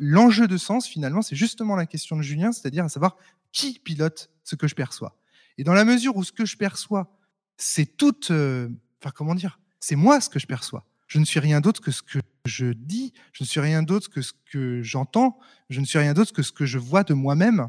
L'enjeu 0.00 0.46
de 0.46 0.58
sens, 0.58 0.86
finalement, 0.86 1.22
c'est 1.22 1.36
justement 1.36 1.76
la 1.76 1.86
question 1.86 2.16
de 2.16 2.22
Julien, 2.22 2.52
c'est-à-dire 2.52 2.84
à 2.84 2.88
savoir 2.90 3.16
qui 3.52 3.78
pilote 3.78 4.30
ce 4.44 4.54
que 4.54 4.68
je 4.68 4.74
perçois. 4.74 5.16
Et 5.56 5.64
dans 5.64 5.72
la 5.72 5.86
mesure 5.86 6.16
où 6.16 6.24
ce 6.24 6.32
que 6.32 6.44
je 6.44 6.56
perçois 6.56 7.10
c'est 7.58 7.96
tout, 7.96 8.32
euh, 8.32 8.68
enfin 9.02 9.12
comment 9.14 9.34
dire, 9.34 9.60
c'est 9.80 9.96
moi 9.96 10.20
ce 10.20 10.30
que 10.30 10.38
je 10.38 10.46
perçois. 10.46 10.86
Je 11.06 11.18
ne 11.18 11.24
suis 11.24 11.40
rien 11.40 11.60
d'autre 11.60 11.80
que 11.80 11.90
ce 11.90 12.02
que 12.02 12.20
je 12.46 12.66
dis, 12.66 13.12
je 13.32 13.42
ne 13.42 13.46
suis 13.46 13.60
rien 13.60 13.82
d'autre 13.82 14.08
que 14.08 14.22
ce 14.22 14.32
que 14.50 14.82
j'entends, 14.82 15.38
je 15.68 15.80
ne 15.80 15.84
suis 15.84 15.98
rien 15.98 16.14
d'autre 16.14 16.32
que 16.32 16.42
ce 16.42 16.52
que 16.52 16.66
je 16.66 16.78
vois 16.78 17.04
de 17.04 17.14
moi-même 17.14 17.68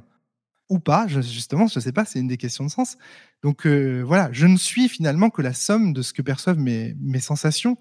ou 0.69 0.79
pas, 0.79 1.07
justement, 1.07 1.67
je 1.67 1.79
ne 1.79 1.83
sais 1.83 1.91
pas, 1.91 2.05
c'est 2.05 2.19
une 2.19 2.27
des 2.27 2.37
questions 2.37 2.63
de 2.63 2.69
sens. 2.69 2.97
Donc 3.41 3.65
euh, 3.65 4.03
voilà, 4.05 4.29
je 4.31 4.45
ne 4.45 4.57
suis 4.57 4.87
finalement 4.87 5.31
que 5.31 5.41
la 5.41 5.53
somme 5.53 5.93
de 5.93 6.03
ce 6.03 6.13
que 6.13 6.21
perçoivent 6.21 6.59
mes, 6.59 7.19
sensations. 7.19 7.77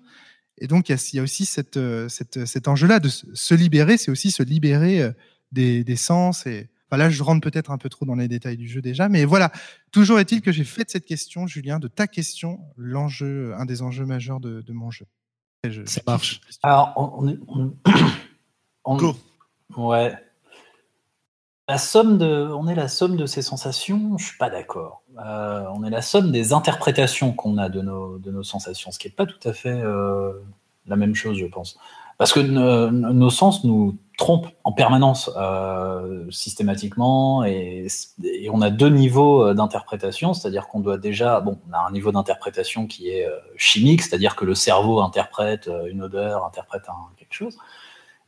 Et 0.57 0.67
donc 0.67 0.89
il 0.89 0.97
y, 1.15 1.19
a 1.19 1.23
aussi 1.23 1.49
euh, 1.77 2.09
cet 2.09 2.69
enjeu-là 2.69 2.99
de 2.99 3.09
se 3.09 3.55
libérer, 3.55 3.99
c'est 3.99 4.11
aussi 4.11 4.31
se 4.31 4.43
libérer 4.43 5.13
des, 5.53 5.85
des 5.85 5.97
sens 5.97 6.47
et, 6.47 6.71
là, 6.97 7.11
je 7.11 7.23
rentre 7.23 7.41
peut-être 7.41 7.71
un 7.71 7.79
peu 7.79 7.89
trop 7.89 8.07
dans 8.07 8.15
les 8.15 8.29
détails 8.29 8.57
du 8.57 8.69
jeu 8.69 8.81
déjà, 8.81 9.09
mais 9.09 9.25
voilà. 9.25 9.53
Toujours 9.93 10.19
est-il 10.19 10.41
que 10.41 10.53
j'ai 10.53 10.65
fait 10.65 10.85
de 10.85 10.91
cette 10.91 11.05
question, 11.05 11.47
Julien, 11.47 11.79
de 11.79 11.89
ta 11.89 12.07
question, 12.07 12.61
l'enjeu, 12.77 13.55
un 13.57 13.67
des 13.67 13.83
enjeux 13.83 14.07
majeurs 14.07 14.41
de, 14.41 14.73
mon 14.73 14.91
jeu. 14.91 15.07
Ça 15.87 16.01
marche. 16.07 16.41
Alors, 16.63 16.95
on, 16.97 17.37
on, 18.85 18.97
Go. 18.97 19.17
Ouais. 19.77 20.15
La 21.69 21.77
somme 21.77 22.17
de, 22.17 22.49
on 22.51 22.67
est 22.69 22.75
la 22.75 22.89
somme 22.89 23.17
de 23.17 23.27
ces 23.27 23.43
sensations. 23.43 24.17
Je 24.17 24.25
suis 24.25 24.39
pas 24.39 24.49
d'accord. 24.49 25.03
Euh, 25.19 25.65
on 25.75 25.85
est 25.85 25.91
la 25.91 26.01
somme 26.01 26.33
des 26.33 26.55
interprétations 26.55 27.33
qu'on 27.33 27.59
a 27.59 27.69
de 27.69 27.83
nos, 27.83 28.19
de 28.19 28.31
nos 28.31 28.43
sensations, 28.43 28.91
ce 28.91 28.99
qui 28.99 29.09
n'est 29.09 29.15
pas 29.15 29.27
tout 29.27 29.47
à 29.47 29.53
fait 29.53 29.69
euh, 29.69 30.33
la 30.87 30.97
même 30.97 31.15
chose, 31.15 31.37
je 31.37 31.47
pense. 31.47 31.79
Parce 32.17 32.33
que 32.33 32.41
nos 32.41 33.31
sens 33.31 33.65
nous 33.65 33.99
trompent 34.19 34.49
en 34.65 34.73
permanence, 34.73 35.31
euh, 35.37 36.29
systématiquement, 36.31 37.45
et, 37.45 37.87
on 38.51 38.61
a 38.61 38.69
deux 38.69 38.91
niveaux 38.91 39.47
euh, 39.47 39.55
d'interprétation, 39.55 40.35
c'est-à-dire 40.35 40.67
qu'on 40.67 40.81
doit 40.81 40.99
déjà, 40.99 41.41
bon, 41.41 41.59
on 41.71 41.73
a 41.73 41.79
un 41.79 41.93
niveau 41.93 42.11
d'interprétation 42.11 42.87
qui 42.87 43.11
est 43.11 43.25
euh, 43.25 43.39
chimique, 43.57 44.03
c'est-à-dire 44.03 44.35
que 44.35 44.45
le 44.45 44.57
cerveau 44.57 45.01
interprète 45.01 45.71
une 45.89 46.03
odeur, 46.03 46.45
interprète 46.45 46.83
quelque 47.17 47.33
chose, 47.33 47.57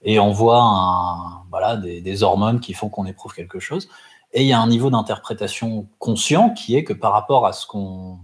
et 0.02 0.20
on 0.20 0.30
voit 0.30 1.44
voilà, 1.50 1.76
des, 1.76 2.00
des 2.00 2.22
hormones 2.22 2.60
qui 2.60 2.72
font 2.72 2.88
qu'on 2.88 3.04
éprouve 3.04 3.34
quelque 3.34 3.58
chose. 3.58 3.88
Et 4.32 4.42
il 4.42 4.46
y 4.46 4.52
a 4.52 4.60
un 4.60 4.68
niveau 4.68 4.90
d'interprétation 4.90 5.88
conscient 5.98 6.50
qui 6.50 6.76
est 6.76 6.84
que 6.84 6.92
par 6.92 7.12
rapport 7.12 7.46
à 7.46 7.52
ce 7.52 7.66
qu'on 7.66 8.20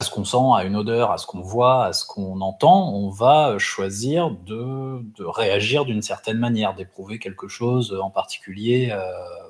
à 0.00 0.04
ce 0.04 0.10
qu'on 0.10 0.24
sent, 0.24 0.36
à 0.56 0.64
une 0.64 0.76
odeur, 0.76 1.10
à 1.10 1.18
ce 1.18 1.26
qu'on 1.26 1.40
voit, 1.40 1.86
à 1.86 1.92
ce 1.92 2.04
qu'on 2.04 2.40
entend, 2.40 2.92
on 2.94 3.10
va 3.10 3.58
choisir 3.58 4.30
de, 4.30 5.02
réagir 5.24 5.84
d'une 5.84 6.02
certaine 6.02 6.38
manière, 6.38 6.74
d'éprouver 6.74 7.18
quelque 7.18 7.48
chose 7.48 7.98
en 8.00 8.10
particulier 8.10 8.90
euh, 8.92 9.02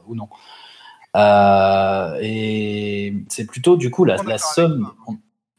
ou 0.06 0.14
non. 0.14 0.28
Euh, 1.16 2.18
et 2.22 3.14
c'est 3.28 3.46
plutôt 3.46 3.76
du 3.76 3.90
coup 3.90 4.04
la, 4.04 4.16
la 4.22 4.38
somme. 4.38 4.92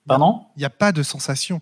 Pardon? 0.07 0.41
Il 0.55 0.59
n'y 0.59 0.65
a 0.65 0.71
pas 0.71 0.91
de 0.91 1.03
sensation 1.03 1.61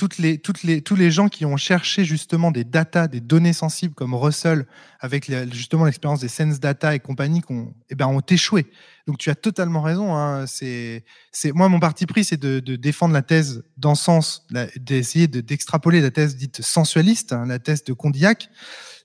toutes 0.00 0.16
les, 0.16 0.38
toutes 0.38 0.62
les, 0.62 0.80
tous 0.80 0.96
les 0.96 1.10
gens 1.10 1.28
qui 1.28 1.44
ont 1.44 1.58
cherché 1.58 2.06
justement 2.06 2.50
des 2.50 2.64
data, 2.64 3.06
des 3.06 3.20
données 3.20 3.52
sensibles 3.52 3.94
comme 3.94 4.14
Russell, 4.14 4.64
avec 4.98 5.30
justement 5.52 5.84
l'expérience 5.84 6.20
des 6.20 6.28
Sense 6.28 6.58
Data 6.58 6.94
et 6.94 7.00
compagnie, 7.00 7.42
ont, 7.50 7.74
eh 7.90 7.94
ben, 7.94 8.06
ont 8.06 8.22
échoué. 8.22 8.64
Donc 9.06 9.18
tu 9.18 9.28
as 9.28 9.34
totalement 9.34 9.82
raison. 9.82 10.16
Hein. 10.16 10.46
C'est, 10.46 11.04
c'est, 11.32 11.52
moi, 11.52 11.68
mon 11.68 11.80
parti 11.80 12.06
pris, 12.06 12.24
c'est 12.24 12.40
de, 12.40 12.60
défendre 12.76 13.12
la 13.12 13.20
thèse 13.20 13.62
dans 13.76 13.94
sens, 13.94 14.46
d'essayer 14.76 15.28
de, 15.28 15.42
d'extrapoler 15.42 16.00
la 16.00 16.10
thèse 16.10 16.34
dite 16.34 16.62
sensualiste, 16.62 17.34
hein, 17.34 17.44
la 17.44 17.58
thèse 17.58 17.84
de 17.84 17.92
Condillac. 17.92 18.48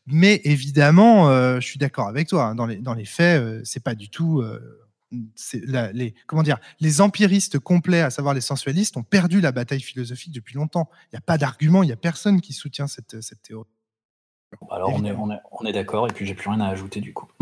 Mais 0.08 0.40
évidemment, 0.46 1.28
euh, 1.28 1.60
je 1.60 1.68
suis 1.68 1.78
d'accord 1.78 2.08
avec 2.08 2.30
toi. 2.30 2.46
Hein. 2.46 2.56
dans, 2.56 2.68
les, 2.68 2.78
dans 2.78 2.94
les 2.94 3.04
faits, 3.04 3.42
euh, 3.42 3.62
c'est 3.66 3.84
pas 3.84 3.96
du 3.96 4.08
tout. 4.08 4.40
Euh, 4.40 4.85
les, 5.54 6.14
comment 6.28 6.44
dire, 6.44 6.58
les 6.80 7.02
empiristes 7.02 7.60
complets, 7.60 8.02
à 8.02 8.10
savoir 8.10 8.34
les 8.34 8.42
sensualistes, 8.42 8.98
ont 8.98 9.04
perdu 9.04 9.42
la 9.42 9.52
bataille 9.52 9.82
philosophique 9.82 10.34
depuis 10.34 10.56
longtemps. 10.56 10.90
Il 11.06 11.16
n'y 11.16 11.18
a 11.18 11.22
pas 11.22 11.38
d'argument, 11.38 11.84
il 11.84 11.88
n'y 11.88 11.94
a 11.94 11.98
personne 11.98 12.42
qui 12.42 12.54
soutient 12.54 12.88
cette, 12.88 13.22
cette 13.22 13.42
théorie. 13.42 13.70
Alors 14.72 14.94
on 14.94 15.04
est, 15.04 15.12
on 15.12 15.32
est, 15.32 15.40
on 15.52 15.66
est 15.66 15.74
d'accord, 15.74 16.08
et 16.08 16.14
puis 16.14 16.26
j'ai 16.26 16.34
plus 16.34 16.50
rien 16.50 16.62
à 16.62 16.68
ajouter 16.68 17.02
du 17.02 17.14
coup. 17.14 17.28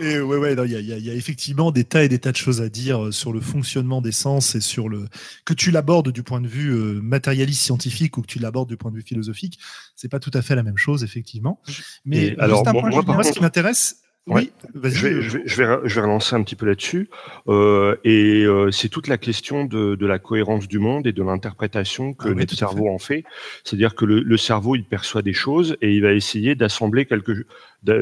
et 0.00 0.20
ouais, 0.20 0.36
ouais, 0.38 0.54
il 0.54 0.70
y, 0.70 0.82
y, 0.82 1.10
a 1.10 1.14
effectivement 1.14 1.70
des 1.70 1.84
tas 1.84 2.04
et 2.04 2.08
des 2.08 2.18
tas 2.18 2.32
de 2.32 2.36
choses 2.36 2.62
à 2.62 2.68
dire 2.68 3.04
euh, 3.04 3.12
sur 3.12 3.32
le 3.32 3.40
fonctionnement 3.40 4.00
des 4.00 4.12
sens 4.12 4.54
et 4.54 4.60
sur 4.60 4.88
le 4.88 5.06
que 5.44 5.52
tu 5.54 5.70
l'abordes 5.70 6.10
du 6.10 6.22
point 6.22 6.40
de 6.40 6.48
vue 6.48 6.70
euh, 6.70 7.00
matérialiste 7.02 7.62
scientifique 7.62 8.16
ou 8.16 8.22
que 8.22 8.26
tu 8.26 8.38
l'abordes 8.38 8.68
du 8.68 8.76
point 8.76 8.90
de 8.90 8.96
vue 8.96 9.02
philosophique, 9.02 9.58
c'est 9.96 10.08
pas 10.08 10.20
tout 10.20 10.30
à 10.34 10.40
fait 10.40 10.54
la 10.54 10.62
même 10.62 10.78
chose 10.78 11.04
effectivement. 11.04 11.60
Mais 12.04 12.34
alors, 12.38 12.64
moi, 12.64 13.24
ce 13.24 13.32
qui 13.32 13.40
m'intéresse, 13.40 14.02
oui, 14.28 14.52
je 14.74 14.78
vais, 14.80 14.90
je, 14.90 15.06
vais, 15.06 15.42
je, 15.46 15.62
vais, 15.62 15.78
je 15.84 15.94
vais 15.94 16.00
relancer 16.00 16.36
un 16.36 16.42
petit 16.42 16.54
peu 16.54 16.66
là-dessus. 16.66 17.10
Euh, 17.48 17.96
et 18.04 18.44
euh, 18.44 18.70
c'est 18.70 18.88
toute 18.88 19.08
la 19.08 19.18
question 19.18 19.64
de, 19.64 19.96
de, 19.96 20.06
la 20.06 20.20
cohérence 20.20 20.68
du 20.68 20.78
monde 20.78 21.06
et 21.08 21.12
de 21.12 21.22
l'interprétation 21.22 22.14
que 22.14 22.28
ah 22.28 22.34
notre 22.34 22.54
cerveau 22.54 22.88
en 22.88 22.98
fait. 22.98 23.24
C'est-à-dire 23.64 23.96
que 23.96 24.04
le, 24.04 24.20
le, 24.20 24.36
cerveau, 24.36 24.76
il 24.76 24.84
perçoit 24.84 25.22
des 25.22 25.32
choses 25.32 25.76
et 25.82 25.92
il 25.92 26.02
va 26.02 26.12
essayer 26.12 26.54
d'assembler 26.54 27.04
quelque, 27.04 27.32
de, 27.32 27.46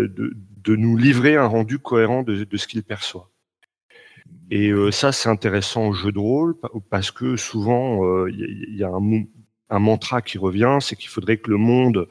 de, 0.06 0.36
de 0.62 0.76
nous 0.76 0.96
livrer 0.96 1.36
un 1.36 1.46
rendu 1.46 1.78
cohérent 1.78 2.22
de, 2.22 2.44
de 2.44 2.56
ce 2.58 2.66
qu'il 2.66 2.82
perçoit. 2.82 3.30
Et 4.50 4.70
euh, 4.70 4.90
ça, 4.90 5.12
c'est 5.12 5.28
intéressant 5.28 5.88
au 5.88 5.92
jeu 5.92 6.12
de 6.12 6.18
rôle 6.18 6.56
parce 6.90 7.10
que 7.10 7.36
souvent, 7.36 8.26
il 8.26 8.42
euh, 8.42 8.76
y, 8.76 8.82
a 8.82 8.88
un, 8.88 9.24
un, 9.70 9.78
mantra 9.78 10.22
qui 10.22 10.38
revient, 10.38 10.78
c'est 10.80 10.96
qu'il 10.96 11.08
faudrait 11.08 11.36
que 11.36 11.50
le 11.50 11.56
monde 11.56 12.08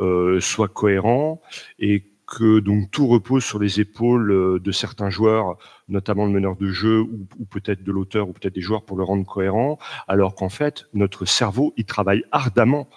euh, 0.00 0.40
soit 0.40 0.68
cohérent 0.68 1.42
et 1.78 2.09
que 2.30 2.60
donc 2.60 2.90
tout 2.90 3.08
repose 3.08 3.44
sur 3.44 3.58
les 3.58 3.80
épaules 3.80 4.60
de 4.62 4.72
certains 4.72 5.10
joueurs, 5.10 5.58
notamment 5.88 6.24
le 6.24 6.30
meneur 6.30 6.56
de 6.56 6.68
jeu 6.68 7.00
ou, 7.00 7.44
peut-être 7.50 7.82
de 7.82 7.92
l'auteur 7.92 8.28
ou 8.28 8.32
peut-être 8.32 8.54
des 8.54 8.60
joueurs 8.60 8.84
pour 8.84 8.96
le 8.96 9.02
rendre 9.02 9.26
cohérent, 9.26 9.78
alors 10.08 10.34
qu'en 10.34 10.48
fait, 10.48 10.86
notre 10.94 11.24
cerveau, 11.26 11.74
il 11.76 11.84
travaille 11.84 12.24
ardemment 12.30 12.88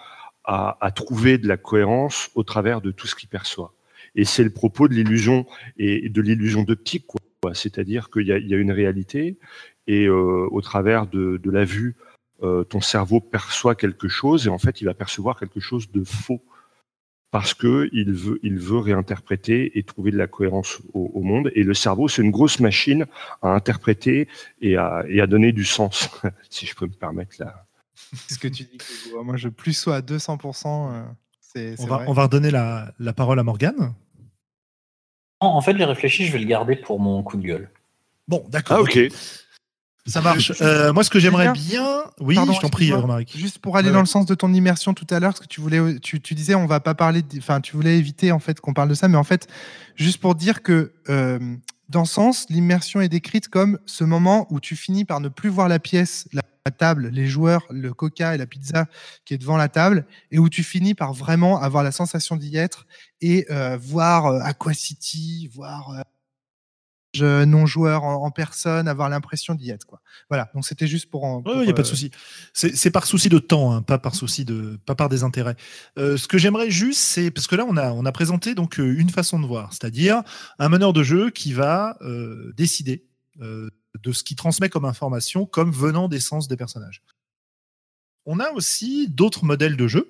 à, 0.46 0.92
trouver 0.96 1.38
de 1.38 1.48
la 1.48 1.58
cohérence 1.58 2.30
au 2.36 2.44
travers 2.44 2.82
de 2.82 2.92
tout 2.92 3.08
ce 3.08 3.16
qu'il 3.16 3.30
perçoit. 3.30 3.74
Et 4.16 4.26
c'est 4.26 4.44
le 4.44 4.52
propos 4.52 4.88
de 4.88 4.94
l'illusion 4.94 5.46
et 5.78 6.10
de 6.10 6.22
l'illusion 6.22 6.64
d'optique, 6.64 7.08
quoi. 7.08 7.20
C'est-à-dire 7.54 8.10
qu'il 8.10 8.28
y, 8.28 8.32
a 8.32 8.58
une 8.58 8.72
réalité 8.72 9.38
et 9.88 10.06
euh, 10.06 10.48
au 10.50 10.62
travers 10.62 11.08
de, 11.08 11.38
de 11.44 11.52
la 11.52 11.66
vue, 11.66 11.98
euh, 12.42 12.64
ton 12.64 12.80
cerveau 12.80 13.20
perçoit 13.20 13.76
quelque 13.76 14.08
chose 14.08 14.48
et 14.48 14.50
en 14.50 14.58
fait, 14.58 14.80
il 14.80 14.86
va 14.86 14.94
percevoir 14.94 15.38
quelque 15.38 15.60
chose 15.60 15.92
de 15.92 16.04
faux 16.04 16.42
parce 17.34 17.56
que 17.56 17.90
il 17.94 18.14
veut, 18.14 18.40
il 18.44 18.60
veut 18.60 18.78
réinterpréter 18.78 19.76
et 19.76 19.82
trouver 19.82 20.12
de 20.12 20.18
la 20.18 20.28
cohérence 20.28 20.78
au, 20.94 21.10
au 21.16 21.22
monde. 21.24 21.52
Et 21.56 21.64
le 21.64 21.74
cerveau, 21.74 22.08
c'est 22.08 22.22
une 22.22 22.30
grosse 22.30 22.60
machine 22.60 23.08
à 23.42 23.56
interpréter 23.56 24.28
et 24.62 24.78
à, 24.78 25.04
et 25.10 25.20
à 25.20 25.26
donner 25.26 25.52
du 25.52 25.66
sens, 25.66 26.10
si 26.52 26.68
je 26.68 26.76
peux 26.76 26.86
me 26.86 26.94
permettre 26.94 27.38
là. 27.40 27.66
ce 28.30 28.38
que 28.38 28.48
tu 28.48 28.66
dis. 28.66 28.78
Moi, 29.24 29.36
je 29.38 29.50
plus 29.50 29.74
sois 29.74 29.96
à 29.96 30.02
200%. 30.02 30.94
Euh, 30.94 31.04
c'est, 31.42 31.76
on, 31.80 31.88
va, 31.88 32.04
on 32.06 32.14
va 32.14 32.24
redonner 32.26 32.52
la, 32.52 32.94
la 33.00 33.14
parole 33.14 33.40
à 33.40 33.44
Morgane. 33.44 33.96
En 35.40 35.62
fait, 35.62 35.74
les 35.74 35.86
réfléchis, 35.86 36.28
je 36.28 36.34
vais 36.34 36.40
le 36.40 36.46
garder 36.46 36.76
pour 36.76 37.00
mon 37.00 37.24
coup 37.24 37.38
de 37.38 37.48
gueule. 37.48 37.72
Bon, 38.28 38.46
d'accord. 38.50 38.78
Ah, 38.78 38.82
ok. 38.82 39.12
Ça 40.06 40.22
marche. 40.22 40.52
Euh, 40.62 40.92
moi, 40.92 41.04
ce 41.04 41.10
que 41.10 41.20
j'aimerais 41.20 41.52
bien. 41.54 42.04
Oui, 42.20 42.36
Pardon, 42.36 42.54
je 42.54 42.60
t'en 42.60 42.70
prie. 42.70 42.92
Romaric. 42.92 43.38
Juste 43.38 43.60
pour 43.60 43.78
aller 43.78 43.88
Ouais, 43.88 43.94
dans 43.94 44.02
le 44.02 44.06
sens 44.06 44.26
de 44.26 44.36
ton 44.36 44.54
immersion 44.54 44.94
tout 44.94 45.08
à 45.10 45.20
l'heure, 45.20 45.32
parce 45.32 45.40
que 45.40 45.48
tu 45.48 45.62
voulais, 45.62 46.00
tu, 46.00 46.20
tu 46.20 46.36
disais, 46.36 46.56
on 46.56 46.66
va 46.66 46.80
pas 46.82 46.94
parler, 46.94 47.22
de- 47.22 47.38
enfin, 47.38 47.62
tu 47.62 47.76
voulais 47.76 47.98
éviter 47.98 48.32
en 48.34 48.40
fait 48.40 48.60
qu'on 48.60 48.74
parle 48.74 48.90
de 48.90 48.96
ça, 48.96 49.08
mais 49.08 49.18
en 49.18 49.24
fait, 49.24 49.48
juste 49.96 50.20
pour 50.20 50.36
dire 50.36 50.62
que 50.62 50.92
euh, 51.10 51.40
dans 51.88 52.04
ce 52.06 52.14
sens, 52.16 52.46
l'immersion 52.50 53.00
est 53.00 53.08
décrite 53.10 53.48
comme 53.48 53.80
ce 53.86 54.04
moment 54.04 54.46
où 54.50 54.60
tu 54.60 54.76
finis 54.76 55.06
par 55.06 55.22
ne 55.22 55.30
plus 55.30 55.50
voir 55.50 55.70
la 55.70 55.80
pièce, 55.80 56.28
la, 56.34 56.42
table, 56.78 57.10
les 57.12 57.28
joueurs, 57.28 57.64
le 57.70 57.94
coca 57.94 58.36
et 58.36 58.38
la 58.38 58.46
pizza 58.46 58.86
qui 59.26 59.34
est 59.34 59.38
devant 59.38 59.58
la 59.58 59.68
table, 59.68 60.06
et 60.32 60.40
où 60.40 60.48
tu 60.50 60.64
finis 60.64 60.94
par 60.96 61.14
vraiment 61.14 61.62
avoir 61.62 61.84
la 61.84 61.92
sensation 61.92 62.36
d'y 62.38 62.56
être 62.58 62.88
et 63.22 63.46
euh, 63.52 63.78
voir 63.82 64.26
euh, 64.28 64.40
Aqua 64.42 64.74
City, 64.74 65.50
voir 65.54 66.04
euh, 67.22 67.42
je- 67.42 67.46
non-joueurs 67.46 68.04
en, 68.04 68.26
en 68.26 68.32
personne, 68.32 68.88
avoir 68.88 69.10
l'impression 69.10 69.56
d'y 69.56 69.70
être. 69.70 69.86
Quoi. 69.86 70.02
Voilà, 70.30 70.50
donc 70.54 70.66
c'était 70.66 70.88
juste 70.88 71.10
pour 71.10 71.24
en. 71.24 71.44
Il 71.46 71.62
n'y 71.62 71.70
a 71.70 71.74
pas 71.74 71.82
de 71.82 71.88
euh, 71.88 71.90
souci. 71.90 72.12
C'est 72.54 72.76
c'est 72.76 72.92
par 72.92 73.06
souci 73.06 73.30
de 73.30 73.40
temps, 73.40 73.72
hein, 73.74 73.82
pas 73.82 73.98
par 74.00 74.16
souci 74.16 74.46
de, 74.46 74.80
pas 74.86 74.96
par 74.96 75.10
désintérêt. 75.10 75.56
Euh, 75.98 76.18
ce 76.18 76.28
que 76.28 76.38
j'aimerais 76.38 76.72
juste, 76.72 77.00
c'est 77.00 77.32
parce 77.32 77.48
que 77.48 77.56
là, 77.56 77.66
on 77.68 77.78
a, 77.78 77.92
on 77.92 78.06
a 78.06 78.12
présenté 78.12 78.56
donc 78.56 78.78
une 78.78 79.10
façon 79.10 79.40
de 79.40 79.46
voir, 79.46 79.72
c'est-à-dire 79.74 80.24
un 80.60 80.70
meneur 80.70 80.94
de 80.94 81.04
jeu 81.04 81.30
qui 81.30 81.54
va 81.54 81.98
euh, 82.02 82.54
décider 82.58 83.06
euh, 83.42 83.70
de 84.02 84.12
ce 84.12 84.24
qu'il 84.24 84.36
transmet 84.38 84.70
comme 84.70 84.86
information, 84.86 85.46
comme 85.46 85.72
venant 85.72 86.08
des 86.08 86.20
sens 86.20 86.48
des 86.48 86.58
personnages. 86.58 87.04
On 88.26 88.40
a 88.40 88.52
aussi 88.52 89.10
d'autres 89.10 89.44
modèles 89.46 89.76
de 89.76 89.88
jeu. 89.88 90.10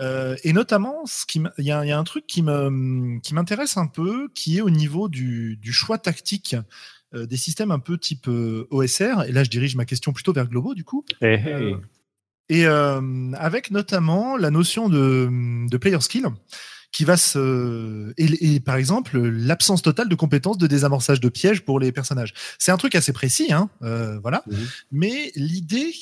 Euh, 0.00 0.36
et 0.44 0.52
notamment, 0.52 1.04
il 1.34 1.64
y, 1.64 1.70
a 1.70 1.84
il 1.84 1.88
y 1.88 1.92
a 1.92 1.98
un 1.98 2.04
truc 2.04 2.26
qui 2.26 2.42
m'intéresse 2.42 3.76
un 3.76 3.86
peu, 3.86 4.28
qui 4.34 4.58
est 4.58 4.60
au 4.60 4.70
niveau 4.70 5.08
du, 5.08 5.56
du 5.56 5.72
choix 5.72 5.98
tactique 5.98 6.56
euh, 7.14 7.26
des 7.26 7.36
systèmes 7.36 7.70
un 7.72 7.80
peu 7.80 7.98
type 7.98 8.28
euh, 8.28 8.68
OSR. 8.70 9.24
Et 9.26 9.32
là, 9.32 9.42
je 9.42 9.50
dirige 9.50 9.74
ma 9.76 9.84
question 9.84 10.12
plutôt 10.12 10.32
vers 10.32 10.46
Globo, 10.46 10.74
du 10.74 10.84
coup. 10.84 11.04
Eh, 11.20 11.40
eh. 11.44 11.48
Euh, 11.48 11.76
et 12.48 12.66
avec 13.36 13.70
notamment 13.70 14.36
la 14.36 14.50
notion 14.50 14.88
de, 14.88 15.28
de 15.68 15.76
player 15.76 16.00
skill 16.00 16.26
qui 16.92 17.04
va 17.04 17.16
se 17.16 18.12
et, 18.16 18.54
et 18.54 18.60
par 18.60 18.76
exemple 18.76 19.18
l'absence 19.18 19.82
totale 19.82 20.08
de 20.08 20.14
compétences 20.14 20.58
de 20.58 20.66
désamorçage 20.66 21.20
de 21.20 21.28
pièges 21.28 21.64
pour 21.64 21.78
les 21.78 21.92
personnages. 21.92 22.34
C'est 22.58 22.72
un 22.72 22.76
truc 22.76 22.94
assez 22.94 23.12
précis, 23.12 23.52
hein, 23.52 23.70
euh, 23.82 24.18
voilà. 24.20 24.42
Mhm. 24.46 24.66
Mais 24.92 25.32
l'idée 25.36 25.92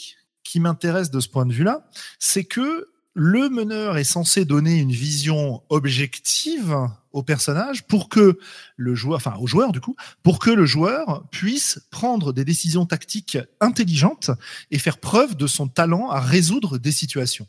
qui 0.44 0.60
m'intéresse 0.60 1.10
de 1.10 1.20
ce 1.20 1.28
point 1.28 1.44
de 1.44 1.52
vue-là, 1.52 1.86
c'est 2.18 2.44
que 2.44 2.88
le 3.18 3.48
meneur 3.48 3.98
est 3.98 4.04
censé 4.04 4.44
donner 4.44 4.76
une 4.76 4.92
vision 4.92 5.64
objective 5.70 6.76
au 7.10 7.24
personnage 7.24 7.84
pour 7.88 8.08
que 8.08 8.38
le 8.76 8.94
joueur, 8.94 9.16
enfin 9.16 9.34
au 9.40 9.48
joueur 9.48 9.72
du 9.72 9.80
coup, 9.80 9.96
pour 10.22 10.38
que 10.38 10.50
le 10.50 10.64
joueur 10.64 11.26
puisse 11.32 11.80
prendre 11.90 12.32
des 12.32 12.44
décisions 12.44 12.86
tactiques 12.86 13.36
intelligentes 13.60 14.30
et 14.70 14.78
faire 14.78 14.98
preuve 14.98 15.36
de 15.36 15.48
son 15.48 15.66
talent 15.66 16.10
à 16.10 16.20
résoudre 16.20 16.78
des 16.78 16.92
situations. 16.92 17.48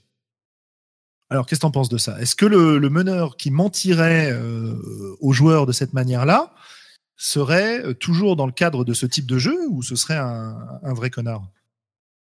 Alors, 1.30 1.46
qu'est-ce 1.46 1.60
que 1.60 1.66
tu 1.66 1.68
en 1.68 1.72
penses 1.72 1.90
de 1.90 2.00
ça? 2.00 2.20
Est-ce 2.20 2.36
que 2.36 2.48
le, 2.48 2.80
meneur 2.90 3.38
qui 3.38 3.52
mentirait 3.52 4.32
euh, 4.32 4.76
aux 5.20 5.34
joueurs 5.34 5.68
de 5.68 5.72
cette 5.72 5.94
manière-là 5.94 6.52
serait 7.16 7.86
euh, 7.86 7.94
toujours 7.94 8.36
dans 8.36 8.48
le 8.48 8.52
cadre 8.52 8.84
de 8.84 8.96
ce 8.96 9.06
type 9.06 9.28
de 9.28 9.38
jeu 9.38 9.68
ou 9.70 9.84
ce 9.84 9.96
serait 9.96 10.18
un 10.18 10.94
vrai 10.96 11.12
connard? 11.12 11.44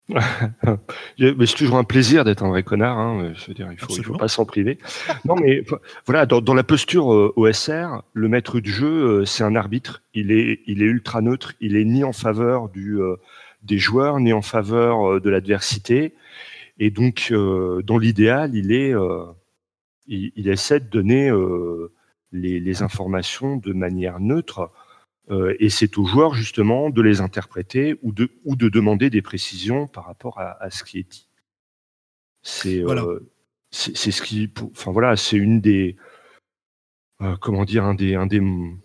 Mais 1.18 1.47
c'est 1.47 1.56
toujours 1.56 1.78
un 1.78 1.85
plaisir 1.85 2.24
d'être 2.24 2.43
un 2.43 2.48
vrai 2.48 2.62
connard. 2.62 2.98
Hein. 2.98 3.32
Je 3.35 3.47
veux 3.47 3.55
dire, 3.55 3.68
il 3.72 3.78
faut, 3.78 3.94
il 3.97 4.05
faut 4.05 4.16
pas 4.16 4.28
s'en 4.28 4.44
priver. 4.44 4.78
Non, 5.24 5.35
mais 5.36 5.64
voilà, 6.05 6.26
dans, 6.26 6.40
dans 6.40 6.55
la 6.55 6.62
posture 6.62 7.12
euh, 7.12 7.32
OSR, 7.36 8.02
le 8.12 8.28
maître 8.28 8.60
du 8.60 8.70
jeu, 8.70 9.20
euh, 9.20 9.24
c'est 9.24 9.44
un 9.44 9.56
arbitre. 9.56 10.02
Il 10.12 10.31
est, 10.31 10.60
il 10.66 10.82
est 10.82 10.86
ultra 10.86 11.22
neutre. 11.22 11.55
Il 11.60 11.76
est 11.76 11.85
ni 11.85 12.05
en 12.05 12.12
faveur 12.12 12.68
du, 12.68 13.01
euh, 13.01 13.16
des 13.62 13.78
joueurs, 13.78 14.20
ni 14.20 14.32
en 14.32 14.43
faveur 14.43 15.20
de 15.20 15.31
l'adversité. 15.31 16.14
Et 16.78 16.90
donc, 16.90 17.32
dans 17.32 17.98
l'idéal, 17.98 18.55
il 18.55 18.72
est, 18.72 18.93
il, 20.06 20.32
il 20.35 20.48
essaie 20.48 20.81
de 20.81 20.86
donner 20.86 21.31
les, 22.32 22.59
les 22.59 22.82
informations 22.82 23.56
de 23.56 23.72
manière 23.72 24.18
neutre. 24.18 24.70
Euh, 25.30 25.56
et 25.59 25.70
c'est 25.70 25.96
aux 25.96 26.05
joueurs 26.05 26.34
justement 26.34 26.90
de 26.90 27.01
les 27.01 27.20
interpréter 27.22 27.98
ou 28.02 28.12
de, 28.12 28.30
ou 28.44 28.56
de 28.56 28.68
demander 28.68 29.09
des 29.09 29.22
précisions 29.22 29.86
par 29.86 30.05
rapport 30.05 30.38
à, 30.38 30.62
à 30.62 30.70
ce 30.70 30.84
qui 30.84 30.98
est 30.98 31.10
dit. 31.10 31.28
C'est 32.42 32.80
euh, 32.80 32.84
Voilà. 32.84 33.05
c'est 33.70 33.96
c'est 33.96 34.10
ce 34.10 34.20
qui, 34.22 34.52
enfin 34.72 34.92
voilà, 34.92 35.16
c'est 35.16 35.36
une 35.38 35.60
des, 35.62 35.96
euh, 37.22 37.36
comment 37.40 37.64
dire, 37.64 37.84
un 37.84 37.94
des, 37.94 38.14
un 38.16 38.26
des, 38.26 38.36
une 38.36 38.78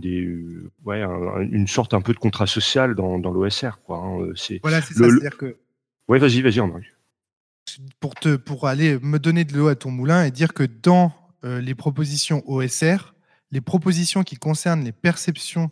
des, 0.00 0.20
euh, 0.24 0.70
ouais, 0.84 1.02
un- 1.02 1.40
une 1.40 1.66
sorte 1.66 1.94
un 1.94 2.00
peu 2.00 2.12
de 2.12 2.18
contrat 2.18 2.46
social 2.46 2.94
dans, 2.94 3.18
dans 3.18 3.32
l'OSR, 3.32 3.80
quoi. 3.84 3.98
hein. 3.98 4.20
Euh, 4.20 4.34
C'est, 4.36 4.60
Voilà, 4.62 4.80
c'est 4.82 4.94
ça. 4.94 5.04
C'est-à-dire 5.08 5.36
que 5.36 5.56
ouais, 6.06 6.18
vas-y, 6.20 6.42
vas-y, 6.42 6.60
Henri. 6.60 6.84
pour, 7.98 8.14
te, 8.14 8.36
pour 8.36 8.68
aller 8.68 9.00
me 9.00 9.18
donner 9.18 9.44
de 9.44 9.56
l'eau 9.56 9.66
à 9.66 9.74
ton 9.74 9.90
moulin 9.90 10.24
et 10.24 10.30
dire 10.30 10.54
que 10.54 10.62
dans 10.62 11.12
euh, 11.44 11.60
les 11.60 11.74
propositions 11.74 12.44
OSR, 12.48 13.14
les 13.50 13.60
propositions 13.60 14.22
qui 14.22 14.36
concernent 14.36 14.84
les 14.84 14.92
perceptions 14.92 15.70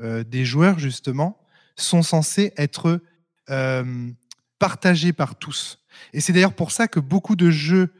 euh, 0.00 0.24
des 0.24 0.44
joueurs, 0.44 0.78
justement, 0.78 1.38
sont 1.76 2.02
censées 2.02 2.52
être 2.56 3.02
euh, 3.50 4.10
partagées 4.58 5.12
par 5.12 5.38
tous. 5.38 5.78
Et 6.12 6.20
c'est 6.20 6.32
d'ailleurs 6.32 6.54
pour 6.54 6.72
ça 6.72 6.88
que 6.88 7.00
beaucoup 7.00 7.36
de 7.36 7.50
jeux, 7.50 7.92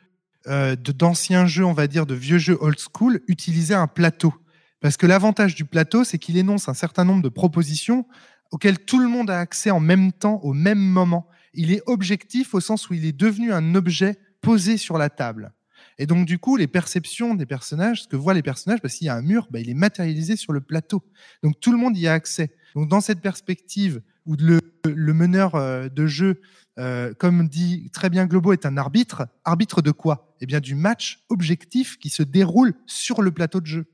euh, 0.46 0.76
d'anciens 0.76 1.46
jeux, 1.46 1.64
on 1.64 1.72
va 1.72 1.86
dire, 1.86 2.06
de 2.06 2.14
vieux 2.14 2.38
jeux 2.38 2.58
old 2.60 2.78
school, 2.78 3.20
utilisaient 3.28 3.74
un 3.74 3.86
plateau. 3.86 4.34
Parce 4.80 4.96
que 4.96 5.06
l'avantage 5.06 5.54
du 5.54 5.64
plateau, 5.64 6.04
c'est 6.04 6.18
qu'il 6.18 6.36
énonce 6.36 6.68
un 6.68 6.74
certain 6.74 7.04
nombre 7.04 7.22
de 7.22 7.28
propositions 7.28 8.06
auxquelles 8.50 8.78
tout 8.78 8.98
le 8.98 9.08
monde 9.08 9.30
a 9.30 9.38
accès 9.38 9.70
en 9.70 9.80
même 9.80 10.12
temps, 10.12 10.40
au 10.42 10.54
même 10.54 10.78
moment 10.78 11.28
il 11.54 11.72
est 11.72 11.82
objectif 11.86 12.54
au 12.54 12.60
sens 12.60 12.88
où 12.88 12.94
il 12.94 13.04
est 13.04 13.16
devenu 13.16 13.52
un 13.52 13.74
objet 13.74 14.16
posé 14.40 14.76
sur 14.76 14.98
la 14.98 15.10
table. 15.10 15.52
Et 16.00 16.06
donc, 16.06 16.24
du 16.24 16.38
coup, 16.38 16.56
les 16.56 16.66
perceptions 16.66 17.34
des 17.34 17.44
personnages, 17.44 18.04
ce 18.04 18.08
que 18.08 18.16
voient 18.16 18.32
les 18.32 18.42
personnages, 18.42 18.80
parce 18.80 18.94
qu'il 18.94 19.06
y 19.06 19.10
a 19.10 19.14
un 19.14 19.20
mur, 19.20 19.48
bah, 19.50 19.60
il 19.60 19.68
est 19.68 19.74
matérialisé 19.74 20.34
sur 20.34 20.54
le 20.54 20.62
plateau. 20.62 21.04
Donc, 21.42 21.60
tout 21.60 21.72
le 21.72 21.76
monde 21.76 21.94
y 21.94 22.08
a 22.08 22.14
accès. 22.14 22.56
Donc, 22.74 22.88
dans 22.88 23.02
cette 23.02 23.20
perspective 23.20 24.00
où 24.24 24.34
le, 24.34 24.60
le 24.86 25.12
meneur 25.12 25.56
euh, 25.56 25.90
de 25.90 26.06
jeu, 26.06 26.40
euh, 26.78 27.12
comme 27.12 27.48
dit 27.48 27.90
très 27.92 28.08
bien 28.08 28.24
Globo, 28.24 28.54
est 28.54 28.64
un 28.64 28.78
arbitre, 28.78 29.28
arbitre 29.44 29.82
de 29.82 29.90
quoi? 29.90 30.34
Eh 30.40 30.46
bien, 30.46 30.60
du 30.60 30.74
match 30.74 31.22
objectif 31.28 31.98
qui 31.98 32.08
se 32.08 32.22
déroule 32.22 32.72
sur 32.86 33.20
le 33.20 33.30
plateau 33.30 33.60
de 33.60 33.66
jeu. 33.66 33.84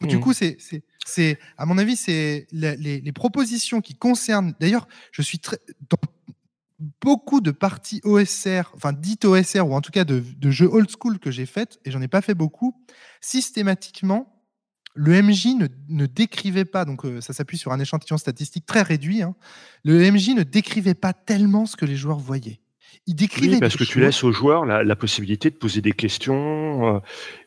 Donc, 0.00 0.10
Du 0.10 0.18
coup, 0.18 0.32
c'est, 0.32 1.38
à 1.58 1.64
mon 1.64 1.78
avis, 1.78 1.94
c'est 1.94 2.48
les, 2.50 2.76
les 2.76 3.12
propositions 3.12 3.80
qui 3.80 3.94
concernent. 3.94 4.52
D'ailleurs, 4.58 4.88
je 5.12 5.22
suis 5.22 5.38
très 5.38 5.58
dans 5.88 5.98
beaucoup 6.78 7.40
de 7.40 7.50
parties 7.50 8.00
OSR, 8.04 8.72
enfin 8.74 8.92
dites 8.92 9.24
OSR 9.24 9.66
ou 9.66 9.74
en 9.74 9.80
tout 9.80 9.90
cas 9.90 10.04
de, 10.04 10.22
jeux 10.50 10.68
old 10.70 10.90
school 10.90 11.18
que 11.18 11.30
j'ai 11.30 11.46
faites 11.46 11.78
et 11.84 11.90
j'en 11.90 12.02
ai 12.02 12.08
pas 12.08 12.20
fait 12.20 12.34
beaucoup. 12.34 12.74
Systématiquement, 13.20 14.32
le 14.94 15.22
MJ 15.22 15.54
ne, 15.56 15.68
ne 15.88 16.06
décrivait 16.06 16.64
pas, 16.64 16.84
donc 16.84 17.04
euh, 17.04 17.20
ça 17.20 17.32
s'appuie 17.32 17.58
sur 17.58 17.72
un 17.72 17.80
échantillon 17.80 18.16
statistique 18.16 18.66
très 18.66 18.82
réduit. 18.82 19.22
hein, 19.22 19.34
le 19.84 20.10
MJ 20.10 20.30
ne 20.30 20.42
décrivait 20.42 20.94
pas 20.94 21.12
tellement 21.12 21.66
ce 21.66 21.76
que 21.76 21.84
les 21.84 21.96
joueurs 21.96 22.18
voyaient. 22.18 22.60
Il 23.06 23.14
décrivait 23.14 23.54
Oui, 23.54 23.60
parce 23.60 23.76
que 23.76 23.84
tu 23.84 24.00
laisses 24.00 24.24
aux 24.24 24.32
joueurs 24.32 24.64
la, 24.66 24.82
la 24.82 24.96
possibilité 24.96 25.50
de 25.50 25.54
poser 25.56 25.80
des 25.80 25.92
questions 25.92 26.96
euh, 26.96 26.98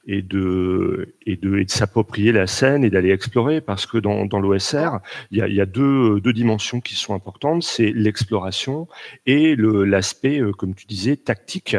et 0.08 0.22
de, 0.22 1.16
et 1.26 1.36
de, 1.36 1.58
et 1.58 1.66
de 1.66 1.72
s'approprier 1.72 2.32
la 2.32 2.48
scène 2.48 2.84
et 2.84 2.90
d'aller 2.90 3.12
explorer. 3.12 3.62
Parce 3.62 3.86
que 3.86 3.98
dans, 3.98 4.26
dans 4.26 4.40
l'OSR, 4.40 5.00
il 5.32 5.38
y 5.38 5.42
a, 5.42 5.48
y 5.48 5.62
a 5.62 5.66
deux, 5.66 6.20
deux 6.22 6.34
dimensions 6.34 6.82
qui 6.82 6.96
sont 6.96 7.14
importantes. 7.14 7.64
C'est 7.64 7.92
l'exploration 7.92 8.88
et 9.26 9.56
le- 9.56 9.84
l'aspect, 9.86 10.40
euh, 10.40 10.52
comme 10.52 10.76
tu 10.76 10.86
disais, 10.88 11.18
tactique. 11.18 11.76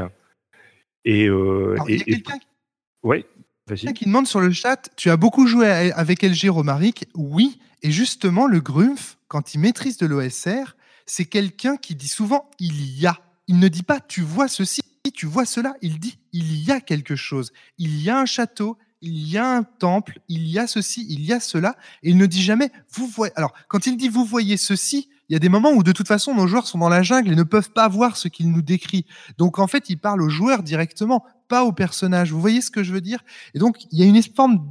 Et, 1.04 1.26
euh, 1.28 1.72
Alors, 1.74 1.90
y 1.90 2.00
a 2.00 2.04
quelqu'un 2.04 2.38
ouais, 3.02 3.24
qui 3.94 4.04
demande 4.04 4.26
sur 4.26 4.40
le 4.40 4.50
chat 4.50 4.90
Tu 4.96 5.10
as 5.10 5.16
beaucoup 5.16 5.46
joué 5.46 5.66
à- 5.68 5.96
avec 5.96 6.22
LG 6.22 6.48
Romaric 6.50 7.06
Oui. 7.14 7.58
Et 7.82 7.90
justement, 7.90 8.46
le 8.46 8.60
Grumpf, 8.60 9.16
quand 9.28 9.54
il 9.54 9.58
maîtrise 9.60 9.96
de 9.96 10.06
l'OSR, 10.06 10.76
c'est 11.06 11.24
quelqu'un 11.24 11.76
qui 11.78 11.94
dit 11.94 12.08
souvent 12.08 12.50
Il 12.58 13.00
y 13.00 13.06
a. 13.06 13.16
Il 13.50 13.58
ne 13.58 13.66
dit 13.66 13.82
pas 13.82 13.98
Tu 13.98 14.22
vois 14.22 14.46
ceci, 14.46 14.80
tu 15.12 15.26
vois 15.26 15.44
cela. 15.44 15.74
Il 15.82 15.98
dit 15.98 16.16
Il 16.32 16.62
y 16.62 16.70
a 16.70 16.80
quelque 16.80 17.16
chose. 17.16 17.52
Il 17.78 18.00
y 18.00 18.08
a 18.08 18.16
un 18.16 18.24
château. 18.24 18.78
Il 19.02 19.26
y 19.28 19.38
a 19.38 19.56
un 19.56 19.62
temple, 19.62 20.20
il 20.28 20.46
y 20.46 20.58
a 20.58 20.66
ceci, 20.66 21.06
il 21.08 21.24
y 21.24 21.32
a 21.32 21.40
cela, 21.40 21.74
et 22.02 22.10
il 22.10 22.18
ne 22.18 22.26
dit 22.26 22.42
jamais 22.42 22.70
vous 22.92 23.06
voyez. 23.06 23.32
Alors, 23.34 23.54
quand 23.66 23.86
il 23.86 23.96
dit 23.96 24.10
vous 24.10 24.26
voyez 24.26 24.58
ceci, 24.58 25.08
il 25.30 25.32
y 25.32 25.36
a 25.36 25.38
des 25.38 25.48
moments 25.48 25.72
où 25.72 25.82
de 25.82 25.92
toute 25.92 26.06
façon 26.06 26.34
nos 26.34 26.46
joueurs 26.46 26.66
sont 26.66 26.76
dans 26.76 26.90
la 26.90 27.02
jungle 27.02 27.32
et 27.32 27.34
ne 27.34 27.42
peuvent 27.42 27.70
pas 27.70 27.88
voir 27.88 28.18
ce 28.18 28.28
qu'il 28.28 28.52
nous 28.52 28.60
décrit. 28.60 29.06
Donc 29.38 29.58
en 29.58 29.66
fait, 29.66 29.88
il 29.88 29.96
parle 29.96 30.20
aux 30.20 30.28
joueurs 30.28 30.62
directement, 30.62 31.24
pas 31.48 31.64
aux 31.64 31.72
personnages. 31.72 32.30
Vous 32.30 32.42
voyez 32.42 32.60
ce 32.60 32.70
que 32.70 32.82
je 32.82 32.92
veux 32.92 33.00
dire? 33.00 33.24
Et 33.54 33.58
donc 33.58 33.78
il 33.90 33.98
y 33.98 34.02
a 34.02 34.04
une 34.04 34.22
forme 34.22 34.70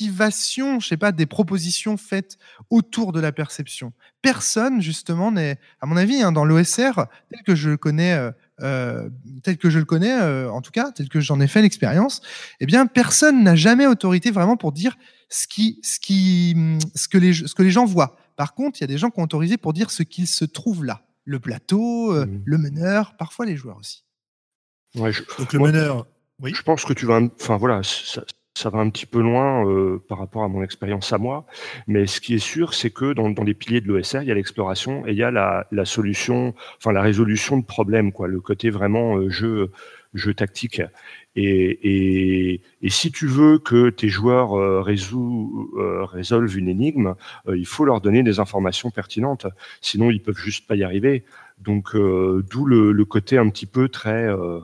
d'objectivation, 0.00 0.80
je 0.80 0.88
sais 0.88 0.96
pas, 0.96 1.12
des 1.12 1.26
propositions 1.26 1.96
faites 1.96 2.38
autour 2.70 3.12
de 3.12 3.20
la 3.20 3.32
perception. 3.32 3.92
Personne 4.22 4.80
justement 4.80 5.32
n'est, 5.32 5.58
à 5.80 5.86
mon 5.86 5.96
avis, 5.96 6.22
hein, 6.22 6.32
dans 6.32 6.44
l'OSR 6.44 7.06
tel 7.30 7.42
que 7.44 7.54
je 7.54 7.70
le 7.70 7.76
connais. 7.76 8.14
euh, 8.14 8.30
euh, 8.62 9.08
tel 9.42 9.56
que 9.56 9.70
je 9.70 9.78
le 9.78 9.86
connais, 9.86 10.12
euh, 10.20 10.50
en 10.52 10.60
tout 10.60 10.70
cas, 10.70 10.92
tel 10.92 11.08
que 11.08 11.18
j'en 11.18 11.40
ai 11.40 11.46
fait 11.48 11.62
l'expérience, 11.62 12.20
eh 12.60 12.66
bien, 12.66 12.84
personne 12.86 13.42
n'a 13.42 13.56
jamais 13.56 13.86
autorité 13.86 14.30
vraiment 14.30 14.58
pour 14.58 14.72
dire 14.72 14.98
ce, 15.30 15.46
qui, 15.46 15.80
ce, 15.82 15.98
qui, 15.98 16.54
ce, 16.94 17.08
que 17.08 17.16
les, 17.16 17.32
ce 17.32 17.54
que 17.54 17.62
les 17.62 17.70
gens 17.70 17.86
voient. 17.86 18.18
Par 18.36 18.52
contre, 18.52 18.78
il 18.78 18.82
y 18.82 18.84
a 18.84 18.86
des 18.86 18.98
gens 18.98 19.08
qui 19.08 19.18
ont 19.18 19.22
autorisé 19.22 19.56
pour 19.56 19.72
dire 19.72 19.90
ce 19.90 20.02
qu'il 20.02 20.26
se 20.26 20.44
trouve 20.44 20.84
là. 20.84 21.06
Le 21.24 21.40
plateau, 21.40 22.12
euh, 22.12 22.26
Mhm. 22.26 22.42
le 22.44 22.58
meneur, 22.58 23.16
parfois 23.16 23.46
les 23.46 23.56
joueurs 23.56 23.78
aussi. 23.78 24.04
Ouais, 24.94 25.10
je, 25.12 25.22
Donc 25.38 25.54
le 25.54 25.58
Moi- 25.58 25.68
meneur, 25.72 26.06
oui. 26.40 26.52
Je 26.54 26.60
pense 26.62 26.84
que 26.84 26.92
tu 26.92 27.06
vas, 27.06 27.18
enfin 27.40 27.56
voilà, 27.56 27.80
ça, 27.82 28.22
ça 28.54 28.68
va 28.70 28.78
un 28.80 28.90
petit 28.90 29.06
peu 29.06 29.20
loin 29.20 29.66
euh, 29.66 30.02
par 30.08 30.18
rapport 30.18 30.42
à 30.42 30.48
mon 30.48 30.62
expérience 30.62 31.12
à 31.12 31.18
moi, 31.18 31.46
mais 31.86 32.06
ce 32.06 32.20
qui 32.20 32.34
est 32.34 32.38
sûr, 32.38 32.74
c'est 32.74 32.90
que 32.90 33.12
dans, 33.12 33.30
dans 33.30 33.44
les 33.44 33.54
piliers 33.54 33.80
de 33.80 33.88
l'OSR, 33.88 34.22
il 34.22 34.28
y 34.28 34.30
a 34.30 34.34
l'exploration 34.34 35.06
et 35.06 35.12
il 35.12 35.16
y 35.16 35.22
a 35.22 35.30
la, 35.30 35.66
la 35.70 35.84
solution, 35.84 36.54
enfin 36.76 36.92
la 36.92 37.02
résolution 37.02 37.58
de 37.58 37.64
problèmes, 37.64 38.12
quoi, 38.12 38.28
le 38.28 38.40
côté 38.40 38.70
vraiment 38.70 39.16
euh, 39.16 39.30
jeu, 39.30 39.70
jeu 40.14 40.34
tactique. 40.34 40.82
Et, 41.36 41.44
et, 41.44 42.60
et 42.82 42.90
si 42.90 43.12
tu 43.12 43.26
veux 43.28 43.58
que 43.58 43.88
tes 43.90 44.08
joueurs 44.08 44.58
euh, 44.58 44.82
résout, 44.82 45.70
euh, 45.78 46.04
résolvent 46.04 46.58
une 46.58 46.68
énigme, 46.68 47.14
euh, 47.46 47.56
il 47.56 47.66
faut 47.66 47.84
leur 47.84 48.00
donner 48.00 48.24
des 48.24 48.40
informations 48.40 48.90
pertinentes, 48.90 49.46
sinon 49.80 50.10
ils 50.10 50.20
peuvent 50.20 50.36
juste 50.36 50.66
pas 50.66 50.74
y 50.74 50.82
arriver. 50.82 51.24
Donc 51.58 51.94
euh, 51.94 52.44
d'où 52.50 52.66
le, 52.66 52.90
le 52.90 53.04
côté 53.04 53.38
un 53.38 53.48
petit 53.48 53.66
peu 53.66 53.88
très 53.88 54.24
euh, 54.26 54.60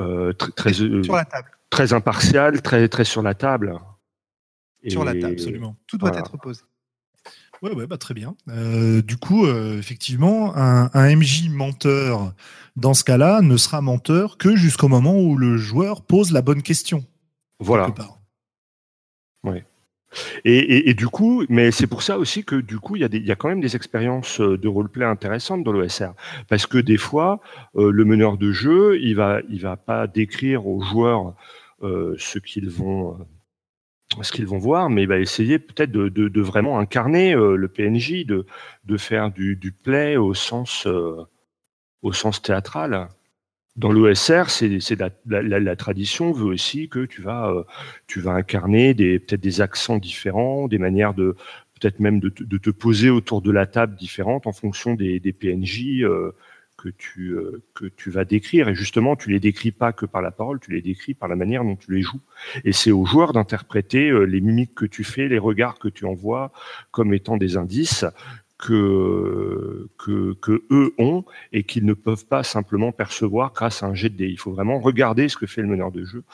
euh, 0.00 0.32
très, 0.32 0.50
très, 0.52 0.82
euh, 0.82 1.02
Sur 1.02 1.14
la 1.14 1.24
table. 1.24 1.50
Très 1.70 1.92
impartial, 1.92 2.62
très, 2.62 2.88
très 2.88 3.04
sur 3.04 3.22
la 3.22 3.34
table. 3.34 3.78
Sur 4.88 5.04
la 5.04 5.12
table, 5.14 5.32
Absolument. 5.34 5.76
Tout 5.86 5.98
doit 5.98 6.10
voilà. 6.10 6.24
être 6.24 6.36
posé. 6.38 6.62
Ouais, 7.62 7.72
ouais, 7.74 7.86
bah, 7.86 7.98
très 7.98 8.14
bien. 8.14 8.34
Euh, 8.48 9.02
du 9.02 9.18
coup, 9.18 9.44
euh, 9.44 9.78
effectivement, 9.78 10.56
un, 10.56 10.90
un 10.94 11.14
MJ 11.16 11.50
menteur, 11.50 12.32
dans 12.76 12.94
ce 12.94 13.04
cas-là, 13.04 13.42
ne 13.42 13.56
sera 13.58 13.82
menteur 13.82 14.38
que 14.38 14.56
jusqu'au 14.56 14.88
moment 14.88 15.18
où 15.20 15.36
le 15.36 15.58
joueur 15.58 16.02
pose 16.02 16.32
la 16.32 16.40
bonne 16.40 16.62
question. 16.62 17.04
Voilà. 17.58 17.90
part. 17.90 18.16
Et, 20.44 20.58
et, 20.58 20.90
et 20.90 20.94
du 20.94 21.06
coup, 21.06 21.44
mais 21.48 21.70
c'est 21.70 21.86
pour 21.86 22.02
ça 22.02 22.18
aussi 22.18 22.42
que 22.44 22.56
du 22.56 22.80
coup, 22.80 22.96
il 22.96 23.02
y, 23.02 23.04
a 23.04 23.08
des- 23.08 23.20
y 23.20 23.30
a 23.30 23.36
quand 23.36 23.48
même 23.48 23.60
des 23.60 23.76
expériences 23.76 24.40
euh, 24.40 24.58
de 24.58 24.66
roleplay 24.66 25.04
intéressantes 25.04 25.62
dans 25.62 25.70
l'OSR. 25.70 26.14
Parce 26.48 26.66
que 26.66 26.78
des 26.78 26.96
fois, 26.96 27.40
euh, 27.76 27.92
le 27.92 28.04
meneur 28.04 28.36
de 28.36 28.50
jeu, 28.50 28.98
il 29.00 29.14
va, 29.14 29.38
il 29.48 29.60
va 29.60 29.76
pas 29.76 30.08
décrire 30.08 30.66
aux 30.66 30.80
joueurs 30.82 31.28
euh, 31.28 31.32
ce 31.82 32.38
qu'ils 32.38 32.70
vont, 32.70 33.14
euh, 33.14 33.24
ce 34.22 34.32
qu'ils 34.32 34.46
vont 34.46 34.58
voir, 34.58 34.90
mais 34.90 35.04
essayer 35.20 35.58
peut-être 35.58 35.92
de, 35.92 36.08
de, 36.08 36.40
vraiment 36.40 36.78
incarner 36.78 37.34
euh, 37.34 37.56
le 37.56 37.68
PNJ, 37.68 38.26
de, 38.26 38.46
de 38.84 38.96
faire 38.96 39.30
du, 39.30 39.56
du 39.56 39.72
play 39.72 40.16
au 40.16 40.34
sens, 40.34 40.86
euh, 40.86 41.22
au 42.02 42.12
sens 42.12 42.42
théâtral. 42.42 43.08
Dans 43.76 43.92
l'OSR, 43.92 44.50
c'est 44.50 44.80
c'est 44.80 44.98
la, 45.26 45.76
tradition 45.76 46.32
veut 46.32 46.46
aussi 46.46 46.88
que 46.88 47.06
tu 47.06 47.22
vas, 47.22 47.50
euh, 47.50 47.64
tu 48.08 48.20
vas 48.20 48.32
incarner 48.32 48.94
peut-être 48.94 49.40
des 49.40 49.60
accents 49.60 49.98
différents, 49.98 50.68
des 50.68 50.78
manières 50.78 51.14
de 51.14 51.36
peut-être 51.80 52.00
même 52.00 52.20
de, 52.20 52.28
te- 52.28 52.70
poser 52.70 53.10
autour 53.10 53.42
de 53.42 53.50
la 53.50 53.66
table 53.66 53.96
différentes 53.96 54.46
en 54.46 54.52
fonction 54.52 54.94
des, 54.94 55.18
des 55.20 55.32
PNJ 55.32 56.02
euh, 56.02 56.34
que 56.80 56.88
tu 56.88 57.32
euh, 57.32 57.62
que 57.74 57.86
tu 57.86 58.10
vas 58.10 58.24
décrire. 58.24 58.68
Et 58.68 58.74
justement, 58.74 59.16
tu 59.16 59.30
les 59.30 59.40
décris 59.40 59.70
pas 59.70 59.92
que 59.92 60.06
par 60.06 60.22
la 60.22 60.30
parole, 60.30 60.60
tu 60.60 60.70
les 60.72 60.80
décris 60.80 61.14
par 61.14 61.28
la 61.28 61.36
manière 61.36 61.62
dont 61.62 61.76
tu 61.76 61.92
les 61.92 62.02
joues. 62.02 62.20
Et 62.64 62.72
c'est 62.72 62.90
aux 62.90 63.04
joueurs 63.04 63.32
d'interpréter 63.32 64.08
euh, 64.08 64.24
les 64.24 64.40
mimiques 64.40 64.74
que 64.74 64.86
tu 64.86 65.04
fais, 65.04 65.28
les 65.28 65.38
regards 65.38 65.78
que 65.78 65.88
tu 65.88 66.06
envoies 66.06 66.52
comme 66.90 67.12
étant 67.12 67.36
des 67.36 67.56
indices 67.56 68.04
que, 68.58 69.88
que, 69.96 70.62
eux 70.70 70.94
ont 70.98 71.24
et 71.52 71.62
qu'ils 71.62 71.86
ne 71.86 71.94
peuvent 71.94 72.26
pas 72.26 72.42
simplement 72.42 72.92
percevoir 72.92 73.52
grâce 73.54 73.82
à 73.82 73.86
un 73.86 73.94
jet 73.94 74.10
de 74.10 74.16
dés. 74.16 74.28
Il 74.28 74.38
faut 74.38 74.52
vraiment 74.52 74.80
regarder 74.80 75.30
ce 75.30 75.36
que 75.38 75.46
fait 75.46 75.62
le 75.62 75.68
meneur 75.68 75.90
de 75.90 76.04
jeu, 76.04 76.24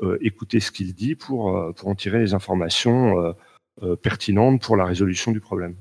euh, 0.00 0.16
écouter 0.20 0.60
ce 0.60 0.70
qu'il 0.70 0.94
dit 0.94 1.16
pour, 1.16 1.46
en 1.46 1.94
tirer 1.96 2.20
les 2.20 2.34
informations 2.34 3.34
pertinentes 4.02 4.62
pour 4.62 4.76
la 4.76 4.84
résolution 4.84 5.32
du 5.32 5.40
problème. 5.40 5.74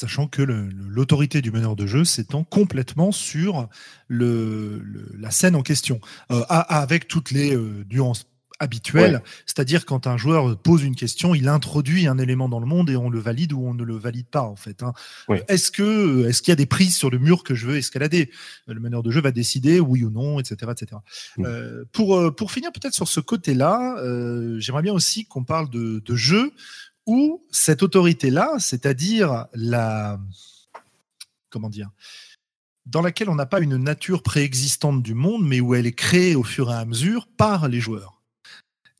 Sachant 0.00 0.26
que 0.28 0.40
l'autorité 0.40 1.42
du 1.42 1.50
meneur 1.50 1.76
de 1.76 1.86
jeu 1.86 2.04
s'étend 2.04 2.42
complètement 2.42 3.12
sur 3.12 3.68
le, 4.08 4.80
le- 4.82 5.12
la 5.18 5.30
scène 5.30 5.54
en 5.54 5.62
question, 5.62 6.00
Euh, 6.30 6.40
avec 6.48 7.06
toutes 7.06 7.30
les 7.32 7.54
euh, 7.54 7.84
nuances 7.90 8.26
habituelles. 8.62 9.22
C'est-à-dire 9.46 9.86
quand 9.86 10.06
un 10.06 10.18
joueur 10.18 10.56
pose 10.58 10.82
une 10.84 10.94
question, 10.94 11.34
il 11.34 11.48
introduit 11.48 12.06
un 12.06 12.18
élément 12.18 12.46
dans 12.48 12.60
le 12.60 12.66
monde 12.66 12.90
et 12.90 12.96
on 12.96 13.08
le 13.08 13.18
valide 13.18 13.54
ou 13.54 13.60
on 13.66 13.72
ne 13.72 13.84
le 13.84 13.96
valide 13.96 14.26
pas 14.26 14.42
en 14.42 14.54
fait. 14.56 14.82
hein. 14.82 14.92
Est-ce 15.48 15.70
que 15.70 16.26
est-ce 16.28 16.42
qu'il 16.42 16.52
y 16.52 16.52
a 16.52 16.56
des 16.56 16.66
prises 16.66 16.94
sur 16.96 17.08
le 17.10 17.18
mur 17.18 17.42
que 17.42 17.54
je 17.54 17.66
veux 17.66 17.76
escalader? 17.76 18.30
Euh, 18.68 18.74
Le 18.74 18.80
meneur 18.80 19.02
de 19.02 19.10
jeu 19.10 19.20
va 19.22 19.30
décider 19.32 19.80
oui 19.80 20.04
ou 20.04 20.10
non, 20.10 20.38
etc., 20.40 20.72
etc. 20.72 21.00
Euh, 21.38 21.84
pour 21.92 22.34
pour 22.36 22.52
finir 22.52 22.70
peut-être 22.72 22.94
sur 22.94 23.08
ce 23.08 23.20
côté-là, 23.20 23.96
j'aimerais 24.58 24.82
bien 24.82 24.92
aussi 24.92 25.24
qu'on 25.24 25.44
parle 25.44 25.70
de, 25.70 26.00
de 26.04 26.14
jeu 26.14 26.52
cette 27.50 27.82
autorité-là, 27.82 28.54
c'est-à-dire 28.58 29.46
la, 29.54 30.18
comment 31.50 31.68
dire, 31.70 31.90
dans 32.86 33.02
laquelle 33.02 33.28
on 33.28 33.34
n'a 33.34 33.46
pas 33.46 33.60
une 33.60 33.76
nature 33.76 34.22
préexistante 34.22 35.02
du 35.02 35.14
monde, 35.14 35.46
mais 35.46 35.60
où 35.60 35.74
elle 35.74 35.86
est 35.86 35.92
créée 35.92 36.34
au 36.34 36.42
fur 36.42 36.70
et 36.70 36.74
à 36.74 36.84
mesure 36.84 37.28
par 37.36 37.68
les 37.68 37.80
joueurs. 37.80 38.20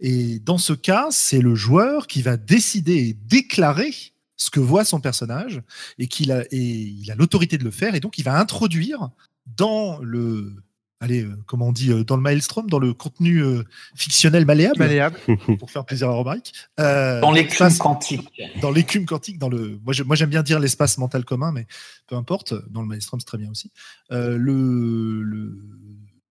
Et 0.00 0.38
dans 0.40 0.58
ce 0.58 0.72
cas, 0.72 1.08
c'est 1.10 1.40
le 1.40 1.54
joueur 1.54 2.06
qui 2.06 2.22
va 2.22 2.36
décider 2.36 3.08
et 3.08 3.12
déclarer 3.12 3.92
ce 4.36 4.50
que 4.50 4.60
voit 4.60 4.84
son 4.84 5.00
personnage 5.00 5.62
et 5.98 6.06
qu'il 6.06 6.30
et 6.50 6.56
il 6.56 7.10
a 7.10 7.14
l'autorité 7.14 7.58
de 7.58 7.64
le 7.64 7.70
faire 7.70 7.94
et 7.94 8.00
donc 8.00 8.16
il 8.16 8.24
va 8.24 8.38
introduire 8.38 9.10
dans 9.46 9.98
le, 10.00 10.54
allez, 11.00 11.22
euh, 11.24 11.34
comment 11.46 11.68
on 11.68 11.72
dit, 11.72 11.90
euh, 11.90 12.04
dans 12.04 12.16
le 12.16 12.22
maelstrom, 12.22 12.68
dans 12.68 12.78
le 12.78 12.92
contenu 12.92 13.42
euh, 13.42 13.64
fictionnel 13.94 14.44
malléable, 14.44 14.78
Malléable. 14.78 15.18
pour 15.58 15.70
faire 15.70 15.84
plaisir 15.84 16.08
à 16.08 16.12
Romaric. 16.12 16.52
Euh, 16.78 17.20
Dans 17.20 17.32
l'écume 17.32 17.48
l'espace- 17.50 17.78
quantique. 17.78 18.28
dans 18.60 18.70
l'écume 18.70 19.06
quantique, 19.06 19.38
dans 19.38 19.48
le, 19.48 19.78
moi, 19.84 19.92
je- 19.92 20.02
moi 20.02 20.14
j'aime 20.16 20.30
bien 20.30 20.42
dire 20.42 20.60
l'espace 20.60 20.98
mental 20.98 21.24
commun, 21.24 21.52
mais 21.52 21.66
peu 22.06 22.16
importe. 22.16 22.54
Dans 22.70 22.82
le 22.82 22.88
Maelstrom, 22.88 23.18
c'est 23.20 23.26
très 23.26 23.38
bien 23.38 23.50
aussi. 23.50 23.72
Euh, 24.12 24.36
le, 24.36 25.22
le, 25.22 25.58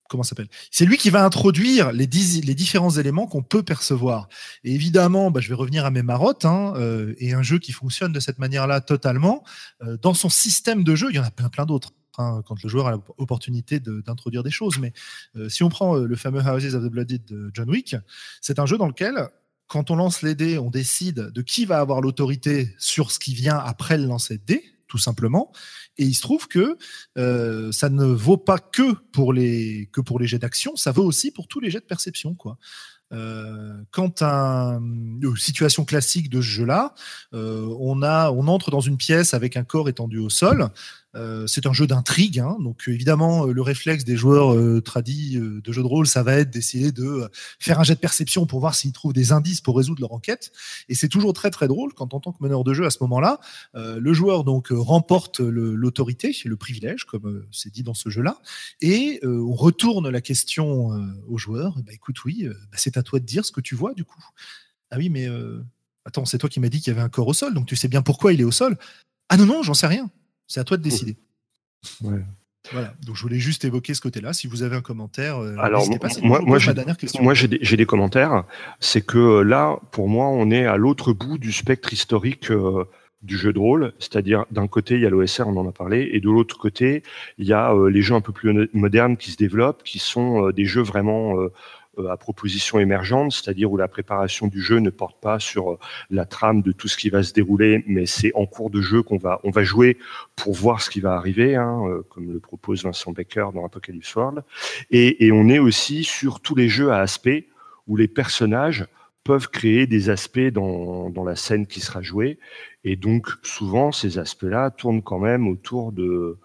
comment 0.08 0.24
ça 0.24 0.30
s'appelle? 0.30 0.50
C'est 0.72 0.86
lui 0.86 0.98
qui 0.98 1.10
va 1.10 1.24
introduire 1.26 1.92
les, 1.92 2.08
dix- 2.08 2.42
les 2.46 2.56
différents 2.56 2.92
éléments 2.92 3.26
qu'on 3.28 3.44
peut 3.44 3.64
percevoir. 3.64 4.28
Et 4.64 4.74
évidemment, 4.76 5.32
bah, 5.32 5.40
je 5.42 5.50
vais 5.50 5.56
revenir 5.56 5.86
à 5.86 5.92
mes 5.92 6.04
marottes. 6.04 6.46
Hein, 6.46 6.74
euh, 6.78 7.14
et 7.18 7.34
un 7.34 7.42
jeu 7.44 7.58
qui 7.60 7.72
fonctionne 7.72 8.12
de 8.14 8.20
cette 8.20 8.38
manière-là 8.40 8.82
totalement, 8.82 9.44
euh, 9.84 9.98
dans 10.02 10.14
son 10.14 10.30
système 10.30 10.84
de 10.84 10.96
jeu, 10.96 11.08
il 11.10 11.16
y 11.16 11.20
en 11.20 11.24
a 11.24 11.32
plein, 11.32 11.50
plein 11.50 11.66
d'autres. 11.66 11.92
Hein, 12.20 12.42
quand 12.46 12.62
le 12.62 12.70
joueur 12.70 12.88
a 12.88 12.92
l'opportunité 13.18 13.80
d'introduire 13.80 14.44
des 14.44 14.52
choses. 14.52 14.78
Mais 14.80 14.94
euh, 15.36 15.50
si 15.50 15.64
on 15.64 15.70
prend 15.70 15.98
euh, 15.98 16.06
le 16.06 16.16
fameux 16.16 16.42
Houses 16.42 16.76
of 16.76 16.84
the 16.84 16.90
Blooded 16.90 17.26
de 17.26 17.52
John 17.54 17.70
Wick, 17.70 17.96
c'est 18.42 18.60
un 18.60 18.66
jeu 18.66 18.78
dans 18.78 18.88
lequel 18.88 19.30
quand 19.68 19.92
on 19.92 19.96
lance 19.96 20.24
les 20.24 20.36
dés, 20.36 20.58
on 20.58 20.72
décide 20.72 21.32
de 21.32 21.42
qui 21.42 21.66
va 21.66 21.80
avoir 21.80 22.02
l'autorité 22.02 22.76
sur 22.80 23.12
ce 23.12 23.20
qui 23.20 23.34
vient 23.34 23.58
après 23.58 23.98
le 23.98 24.06
lancer 24.06 24.38
de 24.38 24.44
dés, 24.44 24.64
tout 24.88 24.98
simplement. 24.98 25.52
Et 25.98 26.04
il 26.04 26.16
se 26.16 26.22
trouve 26.22 26.48
que 26.48 26.78
euh, 27.18 27.72
ça 27.72 27.90
ne 27.90 28.06
vaut 28.06 28.38
pas 28.38 28.58
que 28.58 28.94
pour 29.12 29.32
les 29.32 29.88
que 29.94 30.02
pour 30.02 30.20
les 30.20 30.28
jets 30.28 30.40
d'action, 30.40 30.76
ça 30.76 30.92
vaut 30.92 31.06
aussi 31.06 31.32
pour 31.32 31.48
tous 31.48 31.60
les 31.60 31.70
jets 31.70 31.80
de 31.80 31.86
perception. 31.86 32.36
Euh, 33.12 33.74
quand 33.92 34.22
un 34.22 34.82
une 34.82 35.36
situation 35.38 35.86
classique 35.86 36.30
de 36.30 36.42
ce 36.42 36.48
jeu-là, 36.48 36.94
euh, 37.34 37.68
on 37.80 38.02
a, 38.02 38.32
on 38.32 38.48
entre 38.48 38.72
dans 38.72 38.82
une 38.82 38.98
pièce 38.98 39.34
avec 39.34 39.58
un 39.58 39.64
corps 39.64 39.90
étendu 39.90 40.18
au 40.20 40.30
sol. 40.30 40.70
Euh, 41.16 41.48
c'est 41.48 41.66
un 41.66 41.74
jeu 41.74 41.88
d'intrigue, 41.88 42.40
hein. 42.40 42.58
donc 42.60 42.84
évidemment 42.88 43.46
le 43.46 43.62
réflexe 43.64 44.04
des 44.04 44.16
joueurs 44.16 44.56
tradis 44.84 45.40
de 45.40 45.72
jeux 45.72 45.82
de 45.82 45.88
rôle, 45.88 46.06
ça 46.06 46.22
va 46.22 46.36
être 46.36 46.52
d'essayer 46.52 46.92
de 46.92 47.28
faire 47.60 47.80
un 47.80 47.84
jet 47.84 47.96
de 47.96 48.00
perception 48.00 48.46
pour 48.46 48.60
voir 48.60 48.76
s'ils 48.76 48.92
trouvent 48.92 49.14
des 49.14 49.32
indices 49.32 49.62
pour 49.62 49.76
résoudre 49.76 50.02
leur 50.02 50.14
enquête. 50.14 50.52
Et 50.88 50.96
c'est 50.96 51.08
toujours 51.08 51.34
très 51.34 51.50
très 51.50 51.68
drôle 51.68 51.94
quand 51.94 52.14
en 52.14 52.20
tant 52.20 52.32
que 52.32 52.44
meneur 52.44 52.64
de 52.64 52.74
jeu 52.74 52.86
à 52.86 52.92
ce 52.92 53.00
moment-là, 53.02 53.40
le 53.74 54.14
joueur 54.14 54.44
donc 54.44 54.68
remporte 54.72 55.40
l'autorité, 55.40 56.36
le 56.46 56.56
privilège, 56.56 57.06
comme 57.06 57.46
c'est 57.52 57.72
dit 57.72 57.84
dans 57.84 57.94
ce 57.96 58.10
jeu-là, 58.10 58.40
et 58.82 59.20
on 59.24 59.54
retourne 59.54 60.10
la 60.10 60.22
question 60.22 60.90
au 61.28 61.38
joueur. 61.38 61.76
Bah, 61.84 61.92
écoute, 61.94 62.24
oui, 62.24 62.48
bah, 62.48 62.78
c'est 62.78 62.98
à 62.98 63.04
toi 63.04 63.20
de 63.20 63.26
dire 63.26 63.46
ce 63.46 63.52
que 63.52 63.62
tu 63.62 63.76
vois 63.76 63.94
du 63.94 64.04
coup. 64.06 64.24
Ah 64.92 64.98
oui, 64.98 65.10
mais 65.10 65.28
attends, 66.06 66.26
c'est 66.26 66.38
toi 66.38 66.50
qui 66.50 66.60
m'as 66.60 66.70
dit 66.70 66.80
qu'il 66.80 66.94
y 66.94 66.96
avait 66.96 67.04
un 67.04 67.10
corps 67.10 67.28
au 67.28 67.34
sol, 67.34 67.54
donc 67.54 67.66
tu 67.66 67.76
sais 67.76 67.88
bien 67.88 68.02
pourquoi 68.02 68.34
il 68.34 68.42
est 68.42 68.46
au 68.46 68.52
sol. 68.52 68.78
Ah 69.30 69.38
non, 69.38 69.46
non, 69.46 69.64
j'en 69.64 69.74
sais 69.74 69.88
rien. 69.88 70.10
C'est 70.50 70.60
à 70.60 70.66
toi 70.66 70.76
de 70.76 70.84
décider. 70.84 71.16
Voilà, 72.74 72.94
donc 73.06 73.16
je 73.16 73.22
voulais 73.22 73.40
juste 73.40 73.64
évoquer 73.64 73.94
ce 73.94 74.02
côté-là. 74.02 74.34
Si 74.34 74.46
vous 74.46 74.64
avez 74.64 74.76
un 74.76 74.82
commentaire, 74.82 75.40
euh, 75.40 75.56
alors 75.58 75.88
pas, 76.00 76.10
moi, 76.22 76.40
moi 76.42 76.60
j'ai 76.60 76.74
moi 77.20 77.34
j'ai 77.34 77.48
des, 77.48 77.58
des, 77.58 77.86
commentaires. 77.86 78.44
C'est 78.80 79.04
que 79.04 79.18
euh, 79.18 79.44
là, 79.44 79.80
pour 79.92 80.10
moi, 80.10 80.28
on 80.28 80.52
est 80.52 80.66
à 80.66 80.76
l'autre 80.76 81.14
bout 81.14 81.38
du 81.38 81.52
spectre 81.52 81.94
historique 81.94 82.52
euh, 82.52 82.84
du 83.24 83.38
jeu 83.38 83.54
de 83.54 83.60
rôle. 83.60 83.94
C'est-à-dire 83.98 84.46
d'un 84.52 84.68
côté, 84.68 84.96
il 84.96 85.02
y 85.02 85.06
a 85.06 85.10
l'OSR, 85.10 85.48
on 85.48 85.56
en 85.56 85.68
a 85.68 85.72
parlé, 85.72 86.10
et 86.12 86.20
de 86.20 86.30
l'autre 86.30 86.58
côté, 86.58 87.02
il 87.38 87.48
y 87.48 87.54
a 87.54 87.74
les 87.90 88.02
jeux 88.02 88.16
un 88.16 88.22
peu 88.22 88.34
plus 88.34 88.70
modernes 88.74 89.18
qui 89.18 89.32
se 89.32 89.38
développent, 89.38 89.82
qui 89.84 89.98
sont 89.98 90.50
des 90.52 90.66
jeux 90.66 90.84
vraiment 90.84 91.38
à 92.08 92.18
proposition 92.18 92.80
émergente, 92.80 93.32
c'est-à-dire 93.32 93.72
où 93.72 93.78
la 93.78 93.88
préparation 93.88 94.48
du 94.48 94.62
jeu 94.62 94.80
ne 94.80 94.90
porte 94.90 95.20
pas 95.20 95.40
sur 95.40 95.72
euh, 95.72 95.80
la 96.10 96.26
trame 96.26 96.62
de 96.62 96.72
tout 96.72 96.88
ce 96.88 96.98
qui 96.98 97.10
va 97.10 97.24
se 97.24 97.34
dérouler, 97.34 97.84
mais 97.88 98.06
c'est 98.06 98.32
en 98.36 98.46
cours 98.46 98.70
de 98.70 98.82
jeu 98.82 99.04
qu'on 99.04 99.18
va 99.18 99.40
on 99.44 99.52
va 99.52 99.64
jouer 99.64 99.98
pour 100.36 100.54
voir 100.54 100.82
ce 100.82 100.90
qui 100.90 101.00
va 101.00 101.14
arriver, 101.16 101.56
hein, 101.56 101.82
euh, 101.88 102.04
comme 102.10 102.32
le 102.32 102.40
propose 102.40 102.84
Vincent 102.84 103.12
Becker 103.12 103.48
dans 103.54 103.66
Apocalypse 103.66 104.16
World. 104.16 104.44
Et, 104.92 105.26
et 105.26 105.32
on 105.32 105.50
est 105.50 105.60
aussi 105.60 106.04
sur 106.04 106.40
tous 106.40 106.56
les 106.56 106.70
jeux 106.70 106.92
à 106.92 107.00
aspect 107.00 107.48
où 107.88 107.96
les 107.96 108.08
personnages 108.08 108.86
peuvent 109.24 109.50
créer 109.50 109.86
des 109.86 110.10
aspects 110.10 110.40
dans, 110.40 111.10
dans 111.10 111.24
la 111.24 111.36
scène 111.36 111.68
qui 111.68 111.82
sera 111.82 112.02
jouée. 112.02 112.40
Et 112.84 112.96
donc, 112.96 113.28
souvent, 113.44 113.92
ces 113.92 114.18
aspects-là 114.18 114.72
tournent 114.72 115.04
quand 115.04 115.20
même 115.20 115.48
autour 115.48 115.92
de, 115.92 116.38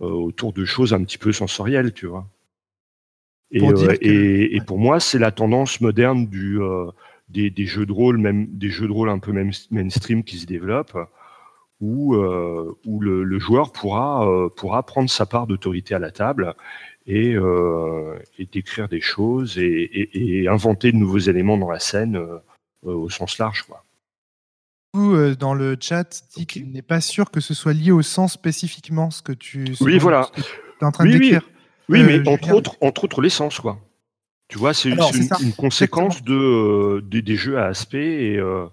autour 0.00 0.52
de 0.52 0.64
choses 0.64 0.92
un 0.92 1.04
petit 1.04 1.18
peu 1.18 1.32
sensorielles, 1.32 1.92
tu 1.92 2.06
vois. 2.06 2.26
Euh, 3.54 3.96
et, 4.00 4.56
et, 4.56 4.60
pour 4.60 4.78
moi, 4.78 5.00
c'est 5.00 5.18
la 5.18 5.30
tendance 5.30 5.80
moderne 5.80 6.26
du, 6.26 6.60
euh, 6.60 6.86
des, 7.28 7.50
des, 7.50 7.66
jeux 7.66 7.86
de 7.86 7.92
rôle, 7.92 8.18
même 8.18 8.46
des 8.46 8.70
jeux 8.70 8.86
de 8.86 8.92
rôle 8.92 9.10
un 9.10 9.18
peu 9.18 9.32
mainstream 9.70 10.24
qui 10.24 10.38
se 10.38 10.46
développent, 10.46 10.96
où, 11.80 12.14
euh, 12.14 12.78
où 12.86 13.00
le, 13.00 13.24
le, 13.24 13.38
joueur 13.38 13.72
pourra, 13.72 14.26
pourra 14.56 14.84
prendre 14.84 15.10
sa 15.10 15.26
part 15.26 15.46
d'autorité 15.46 15.94
à 15.94 15.98
la 15.98 16.10
table 16.10 16.54
et, 17.06 17.34
et 18.38 18.46
décrire 18.46 18.88
des 18.88 19.00
choses 19.00 19.58
et, 19.58 20.08
et, 20.14 20.48
inventer 20.48 20.92
de 20.92 20.96
nouveaux 20.96 21.18
éléments 21.18 21.58
dans 21.58 21.70
la 21.70 21.80
scène 21.80 22.18
au 22.82 23.10
sens 23.10 23.38
large. 23.38 23.64
Quoi. 23.64 23.84
Dans 25.38 25.54
le 25.54 25.76
chat, 25.80 26.22
dit 26.36 26.46
qu'il 26.46 26.70
n'est 26.70 26.80
pas 26.82 27.00
sûr 27.00 27.30
que 27.30 27.40
ce 27.40 27.54
soit 27.54 27.72
lié 27.72 27.90
au 27.90 28.02
sens 28.02 28.34
spécifiquement 28.34 29.10
ce 29.10 29.22
que 29.22 29.32
tu, 29.32 29.64
oui, 29.80 29.98
voilà. 29.98 30.30
es 30.80 30.84
en 30.84 30.92
train 30.92 31.04
de 31.04 31.12
décrire. 31.12 31.42
Oui, 31.44 31.51
mais 31.88 32.18
euh, 32.18 32.24
entre 32.26 32.52
autres, 32.52 32.76
entre 32.80 33.04
autres 33.04 33.20
l'essence, 33.20 33.60
quoi. 33.60 33.80
Tu 34.48 34.58
vois, 34.58 34.74
c'est 34.74 34.90
une, 34.90 35.52
conséquence 35.54 36.22
de, 36.22 36.34
euh, 36.34 37.02
des 37.02 37.36
jeux 37.36 37.58
à 37.58 37.66
aspect. 37.66 38.36
Euh, 38.36 38.66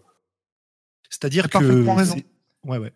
C'est-à-dire 1.09 1.49
que. 1.49 1.57
Ouais, 2.65 2.77
ouais. 2.77 2.93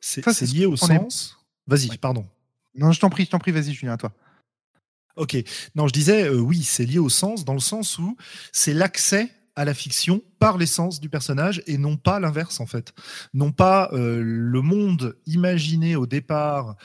C'est 0.00 0.42
lié 0.52 0.66
au 0.66 0.76
sens. 0.76 1.38
Vas-y, 1.66 1.96
pardon. 1.98 2.26
Non, 2.74 2.92
je 2.92 3.00
t'en 3.00 3.10
prie, 3.10 3.26
je 3.26 3.30
t'en 3.30 3.38
prie, 3.38 3.52
vas-y, 3.52 3.72
Julien, 3.74 3.92
à 3.92 3.96
toi. 3.96 4.12
Ok. 5.16 5.36
Non, 5.74 5.86
je 5.86 5.92
disais, 5.92 6.28
oui, 6.30 6.62
c'est 6.62 6.84
lié 6.84 6.98
au 6.98 7.08
sens, 7.08 7.44
dans 7.44 7.52
le 7.52 7.60
sens 7.60 7.98
où 7.98 8.16
c'est 8.52 8.74
l'accès 8.74 9.30
à 9.54 9.64
la 9.64 9.74
fiction 9.74 10.22
par 10.40 10.58
l'essence 10.58 11.00
du 11.00 11.08
personnage 11.08 11.62
et 11.66 11.78
non 11.78 11.96
pas 11.96 12.18
l'inverse, 12.18 12.58
en 12.58 12.66
fait. 12.66 12.94
Non 13.34 13.52
pas 13.52 13.90
le 13.92 14.60
monde 14.62 15.16
imaginé 15.26 15.94
au 15.94 16.06
départ 16.06 16.76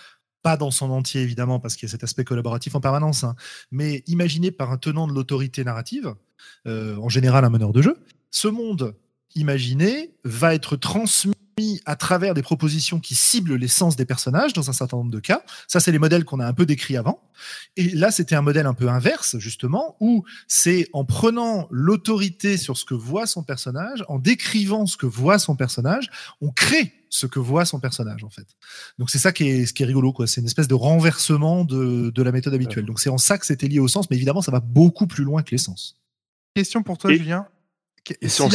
pas 0.41 0.57
dans 0.57 0.71
son 0.71 0.89
entier 0.91 1.21
évidemment 1.21 1.59
parce 1.59 1.75
qu'il 1.75 1.87
y 1.87 1.89
a 1.89 1.91
cet 1.91 2.03
aspect 2.03 2.23
collaboratif 2.23 2.75
en 2.75 2.81
permanence, 2.81 3.23
hein, 3.23 3.35
mais 3.71 4.03
imaginé 4.07 4.51
par 4.51 4.71
un 4.71 4.77
tenant 4.77 5.07
de 5.07 5.13
l'autorité 5.13 5.63
narrative, 5.63 6.15
euh, 6.67 6.95
en 6.97 7.09
général 7.09 7.45
un 7.45 7.49
meneur 7.49 7.73
de 7.73 7.81
jeu, 7.81 7.97
ce 8.31 8.47
monde 8.47 8.95
imaginé 9.35 10.11
va 10.23 10.55
être 10.55 10.75
transmis 10.75 11.33
à 11.85 11.95
travers 11.95 12.33
des 12.33 12.41
propositions 12.41 12.99
qui 12.99 13.15
ciblent 13.15 13.55
l'essence 13.55 13.95
des 13.95 14.05
personnages 14.05 14.53
dans 14.53 14.69
un 14.69 14.73
certain 14.73 14.97
nombre 14.97 15.11
de 15.11 15.19
cas. 15.19 15.43
Ça, 15.67 15.79
c'est 15.79 15.91
les 15.91 15.99
modèles 15.99 16.25
qu'on 16.25 16.39
a 16.39 16.45
un 16.45 16.53
peu 16.53 16.65
décrits 16.65 16.97
avant. 16.97 17.21
Et 17.75 17.89
là, 17.89 18.11
c'était 18.11 18.35
un 18.35 18.41
modèle 18.41 18.65
un 18.65 18.73
peu 18.73 18.89
inverse, 18.89 19.37
justement, 19.39 19.95
où 19.99 20.23
c'est 20.47 20.87
en 20.93 21.05
prenant 21.05 21.67
l'autorité 21.71 22.57
sur 22.57 22.77
ce 22.77 22.85
que 22.85 22.93
voit 22.93 23.27
son 23.27 23.43
personnage, 23.43 24.03
en 24.07 24.19
décrivant 24.19 24.85
ce 24.85 24.97
que 24.97 25.05
voit 25.05 25.39
son 25.39 25.55
personnage, 25.55 26.09
on 26.41 26.51
crée 26.51 26.93
ce 27.09 27.25
que 27.25 27.39
voit 27.39 27.65
son 27.65 27.79
personnage 27.79 28.23
en 28.23 28.29
fait. 28.29 28.45
Donc 28.99 29.09
c'est 29.09 29.17
ça 29.17 29.31
qui 29.31 29.47
est, 29.47 29.65
ce 29.65 29.73
qui 29.73 29.81
est 29.81 29.85
rigolo 29.87 30.13
quoi. 30.13 30.27
C'est 30.27 30.41
une 30.41 30.47
espèce 30.47 30.67
de 30.67 30.75
renversement 30.75 31.65
de, 31.65 32.11
de 32.11 32.23
la 32.23 32.31
méthode 32.31 32.53
habituelle. 32.53 32.85
Donc 32.85 32.99
c'est 32.99 33.09
en 33.09 33.17
ça 33.17 33.39
que 33.39 33.47
c'était 33.47 33.67
lié 33.67 33.79
au 33.79 33.87
sens, 33.87 34.11
mais 34.11 34.15
évidemment 34.15 34.43
ça 34.43 34.51
va 34.51 34.59
beaucoup 34.59 35.07
plus 35.07 35.23
loin 35.23 35.41
que 35.41 35.49
l'essence. 35.49 35.99
Question 36.53 36.83
pour 36.83 36.99
toi 36.99 37.11
Julien. 37.11 37.47
Et 38.21 38.27
c'est 38.29 38.43
en, 38.43 38.47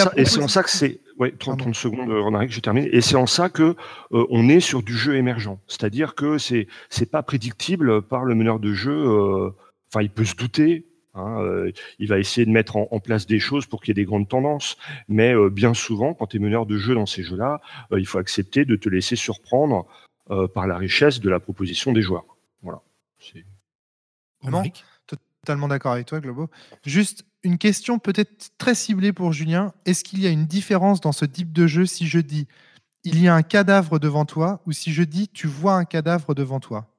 en, 0.42 0.48
ça 0.48 0.62
que 0.62 0.70
c'est. 0.70 1.00
Ouais, 1.18 1.32
30, 1.32 1.58
30 1.60 1.74
secondes, 1.74 2.10
Ronaric, 2.10 2.50
je 2.50 2.60
termine. 2.60 2.88
Et 2.90 3.00
c'est 3.00 3.16
en 3.16 3.26
ça 3.26 3.48
que 3.48 3.76
euh, 4.12 4.26
on 4.30 4.48
est 4.48 4.60
sur 4.60 4.82
du 4.82 4.96
jeu 4.96 5.16
émergent. 5.16 5.58
C'est-à-dire 5.68 6.14
que 6.14 6.38
c'est 6.38 6.66
c'est 6.90 7.10
pas 7.10 7.22
prédictible 7.22 8.02
par 8.02 8.24
le 8.24 8.34
meneur 8.34 8.58
de 8.58 8.72
jeu. 8.72 8.92
Euh, 8.92 9.50
enfin, 9.88 10.02
il 10.02 10.10
peut 10.10 10.24
se 10.24 10.34
douter. 10.34 10.86
Hein, 11.14 11.40
euh, 11.40 11.70
il 12.00 12.08
va 12.08 12.18
essayer 12.18 12.44
de 12.44 12.50
mettre 12.50 12.76
en, 12.76 12.98
place 12.98 13.26
des 13.26 13.38
choses 13.38 13.66
pour 13.66 13.80
qu'il 13.80 13.90
y 13.90 13.92
ait 13.92 14.02
des 14.02 14.06
grandes 14.06 14.28
tendances. 14.28 14.76
Mais 15.08 15.32
bien 15.50 15.72
souvent, 15.72 16.12
quand 16.12 16.26
tu 16.26 16.38
es 16.38 16.40
meneur 16.40 16.66
de 16.66 16.76
jeu 16.76 16.94
dans 16.94 17.06
ces 17.06 17.22
jeux-là, 17.22 17.60
il 17.96 18.06
faut 18.06 18.18
accepter 18.18 18.64
de 18.64 18.74
te 18.74 18.88
laisser 18.88 19.14
surprendre 19.14 19.86
par 20.54 20.66
la 20.66 20.76
richesse 20.76 21.20
de 21.20 21.30
la 21.30 21.38
proposition 21.38 21.92
des 21.92 22.02
joueurs. 22.02 22.24
Voilà. 22.62 22.82
Totalement 25.44 25.68
d'accord 25.68 25.92
avec 25.92 26.06
toi, 26.06 26.20
Globo. 26.20 26.48
Juste 26.84 27.24
une 27.44 27.58
question 27.58 27.98
peut-être 27.98 28.50
très 28.58 28.74
ciblée 28.74 29.12
pour 29.12 29.32
Julien. 29.32 29.72
Est-ce 29.84 30.02
qu'il 30.02 30.20
y 30.20 30.26
a 30.26 30.30
une 30.30 30.46
différence 30.46 31.00
dans 31.00 31.12
ce 31.12 31.24
type 31.24 31.52
de 31.52 31.66
jeu 31.66 31.86
si 31.86 32.06
je 32.06 32.18
dis 32.18 32.46
il 33.04 33.20
y 33.20 33.28
a 33.28 33.34
un 33.34 33.42
cadavre 33.42 33.98
devant 33.98 34.24
toi 34.24 34.62
ou 34.66 34.72
si 34.72 34.92
je 34.92 35.02
dis 35.02 35.28
tu 35.28 35.46
vois 35.46 35.74
un 35.74 35.84
cadavre 35.84 36.34
devant 36.34 36.58
toi? 36.58 36.90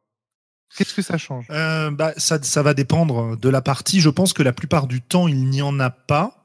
Qu'est-ce 0.76 0.94
que 0.94 1.02
ça 1.02 1.18
change? 1.18 1.48
Euh, 1.52 1.90
bah, 1.90 2.14
ça, 2.18 2.62
va 2.62 2.74
dépendre 2.74 3.38
de 3.38 3.50
la 3.50 3.62
partie. 3.62 4.02
Je 4.02 4.10
pense 4.10 4.34
que 4.34 4.44
la 4.44 4.52
plupart 4.52 4.88
du 4.88 5.02
temps, 5.02 5.28
il 5.28 5.50
n'y 5.50 5.62
en 5.62 5.80
a 5.80 5.90
pas. 5.90 6.44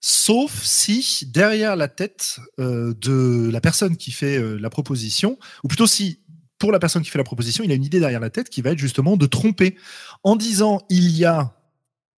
Sauf 0.00 0.62
si 0.62 1.26
derrière 1.32 1.76
la 1.76 1.88
tête 1.88 2.38
euh, 2.58 2.92
de 3.00 3.48
la 3.50 3.60
personne 3.60 3.96
qui 3.96 4.10
fait 4.10 4.36
euh, 4.36 4.58
la 4.58 4.68
proposition, 4.68 5.38
ou 5.62 5.68
plutôt 5.68 5.86
si 5.86 6.18
pour 6.58 6.72
la 6.72 6.80
personne 6.80 7.02
qui 7.02 7.10
fait 7.10 7.18
la 7.18 7.24
proposition, 7.24 7.64
il 7.64 7.70
a 7.70 7.74
une 7.74 7.84
idée 7.84 8.00
derrière 8.00 8.20
la 8.20 8.30
tête 8.30 8.50
qui 8.50 8.62
va 8.62 8.70
être 8.70 8.78
justement 8.78 9.16
de 9.16 9.26
tromper 9.26 9.76
en 10.22 10.36
disant 10.36 10.82
il 10.90 11.10
y 11.10 11.24
a, 11.24 11.56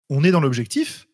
on 0.09 0.25
est 0.25 0.31
dans 0.31 0.41
l'objectif, 0.41 1.07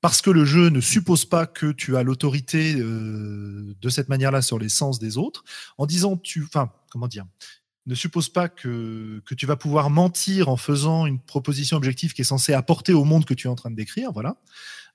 parce 0.00 0.22
que 0.22 0.30
le 0.30 0.44
jeu 0.44 0.68
ne 0.68 0.80
suppose 0.80 1.24
pas 1.24 1.46
que 1.46 1.72
tu 1.72 1.96
as 1.96 2.02
l'autorité 2.02 2.76
euh, 2.76 3.74
de 3.80 3.88
cette 3.88 4.08
manière-là 4.08 4.42
sur 4.42 4.58
les 4.58 4.68
sens 4.68 4.98
des 4.98 5.18
autres, 5.18 5.44
en 5.78 5.86
disant 5.86 6.16
tu, 6.16 6.44
enfin, 6.44 6.70
comment 6.90 7.08
dire, 7.08 7.24
ne 7.86 7.94
suppose 7.94 8.28
pas 8.28 8.48
que, 8.48 9.22
tu 9.36 9.46
vas 9.46 9.56
pouvoir 9.56 9.90
mentir 9.90 10.48
en 10.48 10.56
faisant 10.56 11.06
une 11.06 11.20
proposition 11.20 11.76
objective 11.76 12.12
qui 12.12 12.22
est 12.22 12.24
censée 12.24 12.52
apporter 12.52 12.92
au 12.92 13.04
monde 13.04 13.24
que 13.24 13.34
tu 13.34 13.46
es 13.46 13.50
en 13.50 13.54
train 13.54 13.70
de 13.70 13.76
décrire, 13.76 14.12
voilà. 14.12 14.36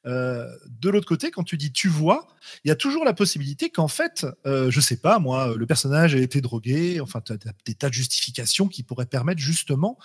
Euh, 0.07 0.47
de 0.67 0.89
l'autre 0.89 1.07
côté, 1.07 1.29
quand 1.29 1.43
tu 1.43 1.57
dis 1.57 1.71
tu 1.71 1.87
vois, 1.87 2.27
il 2.65 2.69
y 2.69 2.71
a 2.71 2.75
toujours 2.75 3.05
la 3.05 3.13
possibilité 3.13 3.69
qu'en 3.69 3.87
fait, 3.87 4.25
euh, 4.45 4.71
je 4.71 4.81
sais 4.81 4.97
pas, 4.97 5.19
moi, 5.19 5.55
le 5.55 5.65
personnage 5.65 6.15
a 6.15 6.17
été 6.17 6.41
drogué, 6.41 6.99
enfin, 6.99 7.21
tu 7.21 7.33
as 7.33 7.37
des 7.65 7.75
tas 7.75 7.89
de 7.89 7.93
justifications 7.93 8.67
qui 8.67 8.83
pourraient 8.83 9.05
permettre 9.05 9.39
justement 9.39 9.97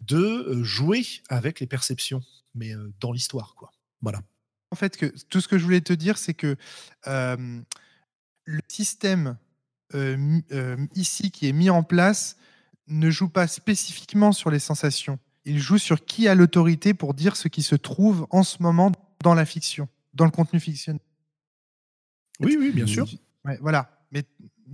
de 0.00 0.16
euh, 0.16 0.62
jouer 0.62 1.04
avec 1.28 1.60
les 1.60 1.66
perceptions, 1.66 2.22
mais 2.54 2.72
dans 3.00 3.12
l'histoire, 3.12 3.54
quoi. 3.54 3.72
Voilà. 4.02 4.22
En 4.70 4.76
fait, 4.76 4.96
que 4.96 5.06
tout 5.28 5.40
ce 5.40 5.48
que 5.48 5.58
je 5.58 5.64
voulais 5.64 5.80
te 5.80 5.92
dire, 5.92 6.18
c'est 6.18 6.34
que 6.34 6.56
le 7.06 8.60
système 8.68 9.36
ici 10.94 11.30
qui 11.30 11.48
est 11.48 11.52
mis 11.52 11.70
en 11.70 11.82
place 11.82 12.36
ne 12.86 13.10
joue 13.10 13.28
pas 13.28 13.46
spécifiquement 13.46 14.32
sur 14.32 14.50
les 14.50 14.58
sensations. 14.58 15.18
Il 15.44 15.58
joue 15.58 15.78
sur 15.78 16.04
qui 16.04 16.28
a 16.28 16.34
l'autorité 16.34 16.92
pour 16.94 17.14
dire 17.14 17.36
ce 17.36 17.48
qui 17.48 17.62
se 17.62 17.74
trouve 17.74 18.26
en 18.30 18.42
ce 18.42 18.62
moment 18.62 18.92
dans 19.22 19.34
la 19.34 19.44
fiction, 19.44 19.88
dans 20.14 20.24
le 20.24 20.30
contenu 20.30 20.60
fictionnel. 20.60 21.00
Oui, 22.40 22.56
oui, 22.58 22.72
bien 22.72 22.86
sûr. 22.86 23.06
voilà. 23.60 24.06
Mais 24.12 24.24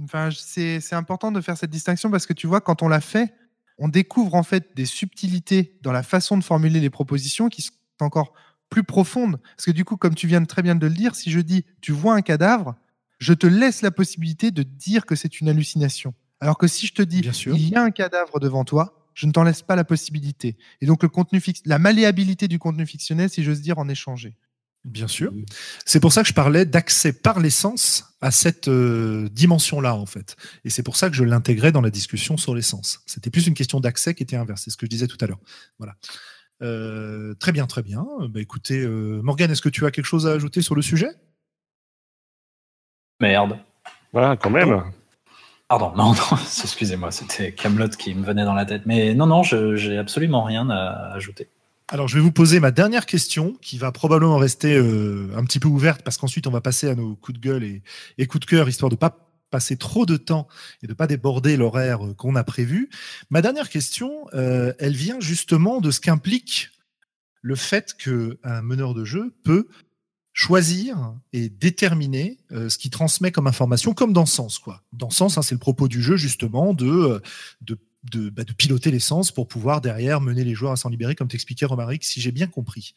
enfin, 0.05 0.31
c'est 0.33 0.93
important 0.93 1.33
de 1.33 1.41
faire 1.41 1.57
cette 1.57 1.71
distinction 1.71 2.11
parce 2.11 2.27
que 2.27 2.33
tu 2.33 2.47
vois, 2.47 2.61
quand 2.61 2.83
on 2.83 2.89
l'a 2.89 3.01
fait, 3.01 3.35
on 3.79 3.89
découvre 3.89 4.35
en 4.35 4.43
fait 4.43 4.75
des 4.75 4.87
subtilités 4.87 5.79
dans 5.83 5.93
la 5.93 6.03
façon 6.03 6.39
de 6.39 6.45
formuler 6.45 6.81
les 6.81 6.91
propositions 6.91 7.49
qui 7.49 7.63
sont 7.63 7.73
encore 8.01 8.33
plus 8.69 8.85
profondes. 8.85 9.39
Parce 9.57 9.67
que 9.67 9.71
du 9.71 9.85
coup, 9.85 9.97
comme 9.97 10.15
tu 10.15 10.27
viens 10.27 10.45
très 10.45 10.63
bien 10.63 10.75
de 10.75 10.87
le 10.87 10.95
dire, 10.95 11.15
si 11.15 11.31
je 11.31 11.41
dis 11.41 11.65
tu 11.81 11.93
vois 11.93 12.15
un 12.15 12.23
cadavre, 12.23 12.75
je 13.19 13.33
te 13.33 13.47
laisse 13.47 13.83
la 13.83 13.91
possibilité 13.91 14.51
de 14.51 14.63
dire 14.63 15.07
que 15.07 15.15
c'est 15.15 15.41
une 15.41 15.49
hallucination. 15.49 16.15
Alors 16.41 16.59
que 16.59 16.67
si 16.67 16.87
je 16.87 16.93
te 16.93 17.03
dis, 17.03 17.23
Bien 17.23 17.33
sûr. 17.33 17.57
il 17.57 17.69
y 17.69 17.75
a 17.75 17.83
un 17.83 17.91
cadavre 17.91 18.41
devant 18.41 18.65
toi, 18.65 19.07
je 19.15 19.27
ne 19.27 19.33
t'en 19.33 19.43
laisse 19.43 19.63
pas 19.63 19.77
la 19.77 19.85
possibilité. 19.85 20.57
Et 20.81 20.87
donc 20.87 21.03
le 21.03 21.09
contenu 21.09 21.41
fixe, 21.41 21.63
la 21.65 21.79
malléabilité 21.79 22.49
du 22.49 22.59
contenu 22.59 22.87
fictionnel, 22.87 23.31
si 23.31 23.43
j'ose 23.43 23.63
dire, 23.63 23.79
en 23.79 23.89
échanger. 23.89 24.37
Bien 24.85 25.09
sûr. 25.09 25.33
C'est 25.85 25.99
pour 25.99 26.13
ça 26.13 26.23
que 26.23 26.29
je 26.29 26.33
parlais 26.33 26.65
d'accès 26.65 27.13
par 27.13 27.41
l'essence 27.41 28.05
à 28.21 28.31
cette 28.31 28.69
euh, 28.69 29.29
dimension-là, 29.31 29.97
en 29.97 30.07
fait. 30.07 30.37
Et 30.65 30.71
c'est 30.71 30.85
pour 30.85 30.97
ça 30.97 31.11
que 31.11 31.17
je 31.17 31.25
l'intégrais 31.25 31.73
dans 31.73 31.81
la 31.81 31.91
discussion 31.91 32.37
sur 32.37 32.55
l'essence. 32.55 33.01
C'était 33.05 33.31
plus 33.31 33.49
une 33.49 33.55
question 33.55 33.81
d'accès 33.81 34.15
qui 34.15 34.23
était 34.23 34.37
inverse. 34.37 34.63
C'est 34.65 34.71
ce 34.71 34.77
que 34.77 34.87
je 34.87 34.91
disais 34.91 35.09
tout 35.09 35.19
à 35.21 35.27
l'heure. 35.27 35.41
Voilà. 35.79 35.97
Euh, 36.63 37.35
très 37.35 37.53
bien, 37.53 37.67
très 37.67 37.83
bien. 37.83 38.07
Bah, 38.29 38.41
écoutez, 38.41 38.81
euh, 38.81 39.21
Morgane, 39.23 39.51
est-ce 39.51 39.63
que 39.63 39.69
tu 39.69 39.87
as 39.87 39.91
quelque 39.91 40.07
chose 40.07 40.27
à 40.27 40.33
ajouter 40.33 40.63
sur 40.63 40.75
le 40.75 40.83
sujet? 40.83 41.11
Merde. 43.21 43.59
Voilà, 44.13 44.37
quand 44.37 44.51
même. 44.51 44.83
Pardon, 45.69 45.93
non, 45.97 46.13
non, 46.13 46.37
excusez-moi, 46.63 47.11
c'était 47.11 47.53
Camelot 47.53 47.89
qui 47.89 48.15
me 48.15 48.25
venait 48.25 48.45
dans 48.45 48.55
la 48.55 48.65
tête. 48.65 48.83
Mais 48.87 49.15
non, 49.15 49.27
non, 49.27 49.43
je 49.43 49.77
j'ai 49.77 49.99
absolument 49.99 50.45
rien 50.45 50.71
à 50.71 51.13
ajouter. 51.15 51.49
Alors, 51.89 52.09
je 52.09 52.17
vais 52.17 52.21
vous 52.21 52.33
poser 52.33 52.59
ma 52.59 52.73
dernière 52.73 53.07
question, 53.07 53.55
qui 53.63 53.79
va 53.79 53.93
probablement 53.93 54.39
rester 54.39 54.77
euh, 54.77 55.31
un 55.37 55.45
petit 55.45 55.61
peu 55.61 55.69
ouverte, 55.69 56.03
parce 56.03 56.17
qu'ensuite, 56.17 56.47
on 56.47 56.51
va 56.51 56.61
passer 56.61 56.89
à 56.89 56.95
nos 56.95 57.15
coups 57.15 57.39
de 57.39 57.43
gueule 57.43 57.63
et, 57.63 57.83
et 58.19 58.27
coups 58.27 58.45
de 58.45 58.51
cœur, 58.51 58.69
histoire 58.69 58.91
de 58.91 58.97
pas 58.97 59.26
passer 59.51 59.77
trop 59.77 60.07
de 60.07 60.17
temps 60.17 60.49
et 60.83 60.87
de 60.87 60.95
pas 60.95 61.07
déborder 61.07 61.57
l'horaire 61.57 62.07
euh, 62.07 62.15
qu'on 62.15 62.35
a 62.37 62.45
prévu. 62.45 62.91
Ma 63.31 63.43
dernière 63.43 63.69
question, 63.69 64.27
euh, 64.35 64.73
elle 64.79 64.95
vient 64.95 65.21
justement 65.21 65.81
de 65.81 65.91
ce 65.91 66.01
qu'implique 66.01 66.71
le 67.43 67.55
fait 67.55 67.95
qu'un 67.95 68.63
meneur 68.63 68.95
de 68.95 69.05
jeu 69.05 69.35
peut 69.45 69.69
choisir 70.33 71.15
et 71.33 71.49
déterminer 71.49 72.39
euh, 72.53 72.69
ce 72.69 72.77
qu'il 72.77 72.91
transmet 72.91 73.31
comme 73.31 73.47
information, 73.47 73.95
comme 73.95 74.13
dans 74.13 74.27
Sens. 74.27 74.59
Quoi. 74.59 74.83
Dans 74.93 75.11
Sens, 75.11 75.39
hein, 75.39 75.43
c'est 75.43 75.55
le 75.55 75.61
propos 75.61 75.89
du 75.89 76.03
jeu 76.03 76.17
justement 76.17 76.75
de, 76.75 77.23
de, 77.63 78.29
bah, 78.31 78.45
de 78.45 78.53
piloter 78.53 78.91
l'essence 78.91 79.33
pour 79.33 79.49
pouvoir 79.49 79.81
derrière 79.81 80.21
mener 80.21 80.45
les 80.45 80.55
joueurs 80.55 80.73
à 80.73 80.77
s'en 80.77 80.91
libérer, 80.91 81.15
comme 81.15 81.29
t'expliquais 81.29 81.67
Romaric, 81.67 82.05
si 82.05 82.21
j'ai 82.21 82.33
bien 82.33 82.49
compris. 82.49 82.95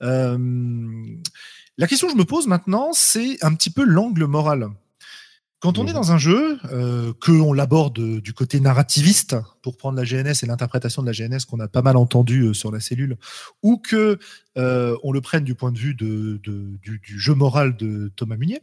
La 0.00 1.86
question 1.86 2.08
que 2.08 2.14
je 2.14 2.18
me 2.18 2.24
pose 2.24 2.46
maintenant, 2.46 2.92
c'est 2.92 3.42
un 3.44 3.54
petit 3.54 3.70
peu 3.70 3.84
l'angle 3.84 4.24
moral. 4.24 4.70
Quand 5.60 5.76
on 5.76 5.86
est 5.86 5.92
dans 5.92 6.10
un 6.10 6.16
jeu, 6.16 6.58
euh, 6.72 7.12
qu'on 7.20 7.52
l'aborde 7.52 8.20
du 8.20 8.32
côté 8.32 8.60
narrativiste, 8.60 9.36
pour 9.60 9.76
prendre 9.76 9.98
la 9.98 10.04
GNS 10.04 10.42
et 10.42 10.46
l'interprétation 10.46 11.02
de 11.02 11.06
la 11.06 11.12
GNS 11.12 11.44
qu'on 11.46 11.60
a 11.60 11.68
pas 11.68 11.82
mal 11.82 11.98
entendu 11.98 12.44
euh, 12.44 12.54
sur 12.54 12.72
la 12.72 12.80
cellule, 12.80 13.18
ou 13.62 13.76
que 13.76 14.18
euh, 14.56 14.96
on 15.02 15.12
le 15.12 15.20
prenne 15.20 15.44
du 15.44 15.54
point 15.54 15.70
de 15.70 15.78
vue 15.78 15.94
du, 15.94 16.40
du 16.42 17.20
jeu 17.20 17.34
moral 17.34 17.76
de 17.76 18.10
Thomas 18.16 18.36
Munier, 18.36 18.62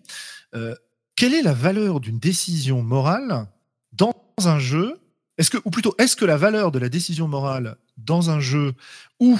euh, 0.56 0.74
quelle 1.16 1.36
est 1.36 1.44
la 1.44 1.54
valeur 1.54 2.00
d'une 2.00 2.18
décision 2.18 2.82
morale 2.82 3.48
dans 3.94 4.16
un 4.38 4.58
jeu? 4.58 5.00
Est-ce 5.38 5.52
que, 5.52 5.58
ou 5.66 5.70
plutôt, 5.70 5.94
est-ce 6.00 6.16
que 6.16 6.26
la 6.26 6.38
valeur 6.38 6.72
de 6.72 6.80
la 6.80 6.90
décision 6.90 7.28
morale 7.28 7.78
dans 7.98 8.32
un 8.32 8.40
jeu 8.40 8.74
où 9.20 9.38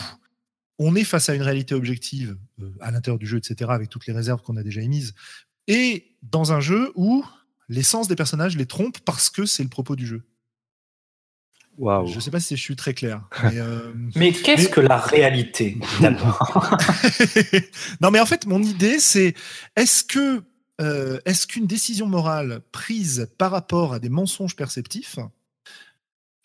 on 0.78 0.96
est 0.96 1.04
face 1.04 1.28
à 1.30 1.34
une 1.34 1.42
réalité 1.42 1.74
objective 1.74 2.38
à 2.82 2.92
l'intérieur 2.92 3.18
du 3.18 3.26
jeu, 3.26 3.38
etc., 3.38 3.72
avec 3.74 3.90
toutes 3.90 4.06
les 4.06 4.14
réserves 4.14 4.44
qu'on 4.44 4.58
a 4.58 4.64
déjà 4.64 4.82
émises, 4.82 5.16
et 5.68 6.16
dans 6.22 6.54
un 6.54 6.60
jeu 6.60 6.92
où 6.96 7.26
l'essence 7.70 8.08
des 8.08 8.16
personnages 8.16 8.56
les 8.58 8.66
trompe 8.66 9.00
parce 9.00 9.30
que 9.30 9.46
c'est 9.46 9.64
le 9.64 9.70
propos 9.70 9.96
du 9.96 10.06
jeu. 10.08 10.24
Waouh. 11.78 12.08
Je 12.08 12.16
ne 12.16 12.20
sais 12.20 12.32
pas 12.32 12.40
si 12.40 12.56
je 12.58 12.62
suis 12.62 12.76
très 12.76 12.94
clair. 12.96 13.22
mais, 13.44 13.60
euh, 13.60 13.94
Mais 14.16 14.32
qu'est-ce 14.32 14.64
Mais- 14.64 14.70
que 14.72 14.80
la 14.82 14.98
réalité 14.98 15.78
d'abord 16.02 16.76
non, 18.02 18.10
mais 18.10 18.20
en 18.20 18.26
fait, 18.26 18.46
mon 18.48 18.62
idée, 18.64 19.00
c'est 19.00 19.36
est-ce 19.76 20.04
que 20.04 20.42
euh, 20.82 21.20
est-ce 21.26 21.48
qu'une 21.48 21.66
décision 21.68 22.06
morale 22.08 22.62
prise 22.72 23.30
par 23.38 23.52
rapport 23.52 23.94
à 23.94 24.00
des 24.00 24.10
mensonges 24.10 24.56
perceptifs 24.56 25.18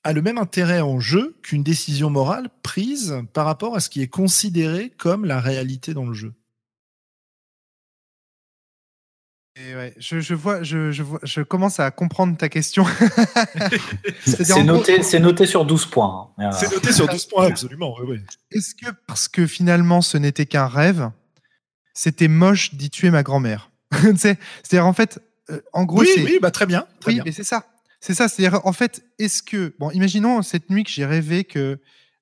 a 0.05 0.13
le 0.13 0.21
même 0.23 0.39
intérêt 0.39 0.81
en 0.81 1.01
jeu 1.01 1.37
qu'une 1.43 1.63
décision 1.63 2.11
morale 2.11 2.49
prise 2.63 3.23
par 3.35 3.45
rapport 3.47 3.77
à 3.77 3.81
ce 3.81 3.89
qui 3.89 4.03
est 4.03 4.09
considéré 4.09 4.91
comme 4.91 5.25
la 5.27 5.39
réalité 5.41 5.95
dans 5.95 6.07
le 6.07 6.15
jeu? 6.15 6.33
Et 9.57 9.75
ouais, 9.75 9.93
je, 9.99 10.21
je 10.21 10.35
vois, 10.35 10.63
je, 10.63 10.93
je 10.93 11.03
vois, 11.03 11.21
je 11.25 11.43
commence 11.43 11.79
à 11.79 11.91
comprendre 11.91 12.37
ta 12.39 12.49
question. 12.49 12.87
C'est 14.25 14.49
gros, 14.49 14.63
noté, 14.63 15.03
c'est 15.03 15.21
noté 15.21 15.45
sur 15.47 15.67
12 15.67 15.87
points. 15.87 16.31
hein. 16.39 16.53
C'est 16.53 16.71
noté 16.73 16.91
sur 16.93 17.07
12 17.07 17.27
points, 17.27 17.47
absolument. 17.49 17.95
oui, 18.01 18.07
oui. 18.09 18.21
Est-ce 18.51 18.75
que 18.75 18.91
parce 19.07 19.29
que 19.29 19.47
finalement 19.47 20.01
ce 20.01 20.17
n'était 20.17 20.47
qu'un 20.47 20.67
rêve, 20.67 21.11
c'était 21.93 22.29
moche 22.29 22.75
d'y 22.75 22.89
tuer 22.89 23.11
ma 23.11 23.23
grand-mère? 23.23 23.71
C'est-à-dire 24.17 24.87
en 24.87 24.95
fait, 24.95 25.21
euh, 25.51 25.61
en 25.75 25.85
gros, 25.85 26.01
Oui, 26.01 26.09
oui, 26.17 26.39
bah, 26.41 26.51
très 26.51 26.65
bien. 26.67 26.87
Très 27.01 27.11
oui, 27.11 27.15
bien. 27.17 27.25
mais 27.27 27.33
c'est 27.33 27.45
ça. 27.45 27.67
C'est 28.01 28.15
ça. 28.15 28.29
C'est-à-dire 28.29 28.61
en 28.65 28.73
fait, 28.73 29.05
est-ce 29.19 29.43
que 29.43 29.75
bon, 29.79 29.91
imaginons 29.91 30.41
cette 30.41 30.71
nuit 30.71 30.85
que 30.85 30.91
j'ai 30.91 31.05
rêvé 31.05 31.45
que 31.45 31.79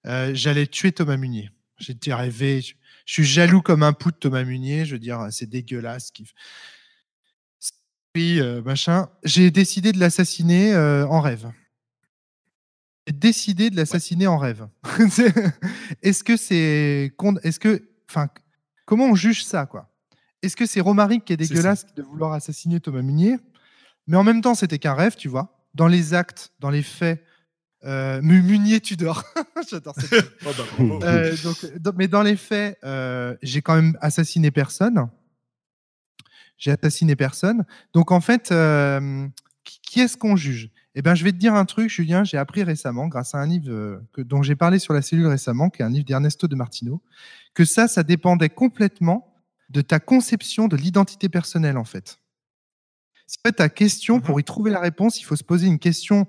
euh, 0.06 0.32
j'allais 0.34 0.66
tuer 0.66 0.90
Thomas 0.90 1.16
Munier. 1.16 1.50
J'ai 1.78 1.94
rêvé. 2.12 2.60
Je, 2.60 2.74
je 3.06 3.12
suis 3.12 3.24
jaloux 3.24 3.62
comme 3.62 3.84
un 3.84 3.92
poutre 3.92 4.16
de 4.16 4.20
Thomas 4.20 4.42
Munier. 4.42 4.84
Je 4.84 4.92
veux 4.94 4.98
dire, 4.98 5.28
c'est 5.30 5.48
dégueulasse. 5.48 6.10
Puis 8.12 8.40
euh, 8.40 8.62
machin. 8.62 9.08
J'ai 9.24 9.50
décidé 9.50 9.92
de 9.92 9.98
l'assassiner 10.00 10.72
euh, 10.74 11.06
en 11.06 11.20
rêve. 11.20 11.50
J'ai 13.06 13.12
décidé 13.14 13.70
de 13.70 13.76
l'assassiner 13.76 14.26
en 14.26 14.38
rêve. 14.38 14.66
Est-ce 16.02 16.22
que 16.24 16.36
c'est 16.36 17.12
Est-ce 17.42 17.60
que, 17.60 17.82
enfin, 18.08 18.28
comment 18.84 19.06
on 19.06 19.14
juge 19.14 19.44
ça, 19.44 19.66
quoi? 19.66 19.88
Est-ce 20.42 20.56
que 20.56 20.66
c'est 20.66 20.80
Romaric 20.80 21.24
qui 21.24 21.32
est 21.34 21.36
dégueulasse 21.36 21.86
de 21.94 22.02
vouloir 22.02 22.32
assassiner 22.32 22.80
Thomas 22.80 23.02
Munier? 23.02 23.36
Mais 24.06 24.16
en 24.16 24.24
même 24.24 24.40
temps, 24.40 24.54
c'était 24.54 24.78
qu'un 24.78 24.94
rêve, 24.94 25.14
tu 25.16 25.28
vois. 25.28 25.66
Dans 25.74 25.86
les 25.86 26.14
actes, 26.14 26.52
dans 26.60 26.70
les 26.70 26.82
faits, 26.82 27.22
euh, 27.84 28.20
Mu- 28.22 28.42
Munier, 28.42 28.80
tu 28.80 28.96
dors. 28.96 29.22
J'adore 29.70 29.94
cette 30.00 30.10
Oh, 30.78 30.98
bah, 30.98 31.06
euh, 31.06 31.36
donc, 31.44 31.94
mais 31.96 32.08
dans 32.08 32.22
les 32.22 32.36
faits, 32.36 32.78
j'ai 33.42 33.62
quand 33.62 33.74
même 33.76 33.96
assassiné 34.00 34.50
personne. 34.50 35.08
J'ai 36.60 36.70
assassiné 36.70 37.16
personne. 37.16 37.64
Donc 37.92 38.12
en 38.12 38.20
fait, 38.20 38.52
euh, 38.52 39.26
qui, 39.64 40.00
est-ce 40.00 40.16
qu'on 40.16 40.36
juge? 40.36 40.70
Eh 40.94 41.02
ben, 41.02 41.14
je 41.14 41.24
vais 41.24 41.32
te 41.32 41.36
dire 41.38 41.54
un 41.54 41.64
truc, 41.64 41.88
Julien. 41.88 42.22
J'ai 42.22 42.36
appris 42.36 42.62
récemment, 42.62 43.08
grâce 43.08 43.34
à 43.34 43.38
un 43.38 43.46
livre 43.46 43.70
euh, 43.70 43.98
que, 44.12 44.20
dont 44.20 44.42
j'ai 44.42 44.54
parlé 44.56 44.78
sur 44.78 44.92
la 44.92 45.02
cellule 45.02 45.26
récemment, 45.26 45.70
qui 45.70 45.82
est 45.82 45.84
un 45.84 45.90
livre 45.90 46.04
d'Ernesto 46.04 46.46
de 46.46 46.54
Martino, 46.54 47.02
que 47.54 47.64
ça, 47.64 47.88
ça 47.88 48.02
dépendait 48.02 48.50
complètement 48.50 49.34
de 49.70 49.80
ta 49.80 50.00
conception 50.00 50.68
de 50.68 50.76
l'identité 50.76 51.28
personnelle, 51.28 51.78
en 51.78 51.84
fait. 51.84 52.18
Si 53.26 53.38
en 53.44 53.48
fait, 53.48 53.52
ta 53.54 53.68
question, 53.68 54.16
Mhm. 54.16 54.22
pour 54.22 54.40
y 54.40 54.44
trouver 54.44 54.70
la 54.70 54.80
réponse, 54.80 55.20
il 55.20 55.24
faut 55.24 55.36
se 55.36 55.44
poser 55.44 55.66
une 55.66 55.78
question 55.78 56.26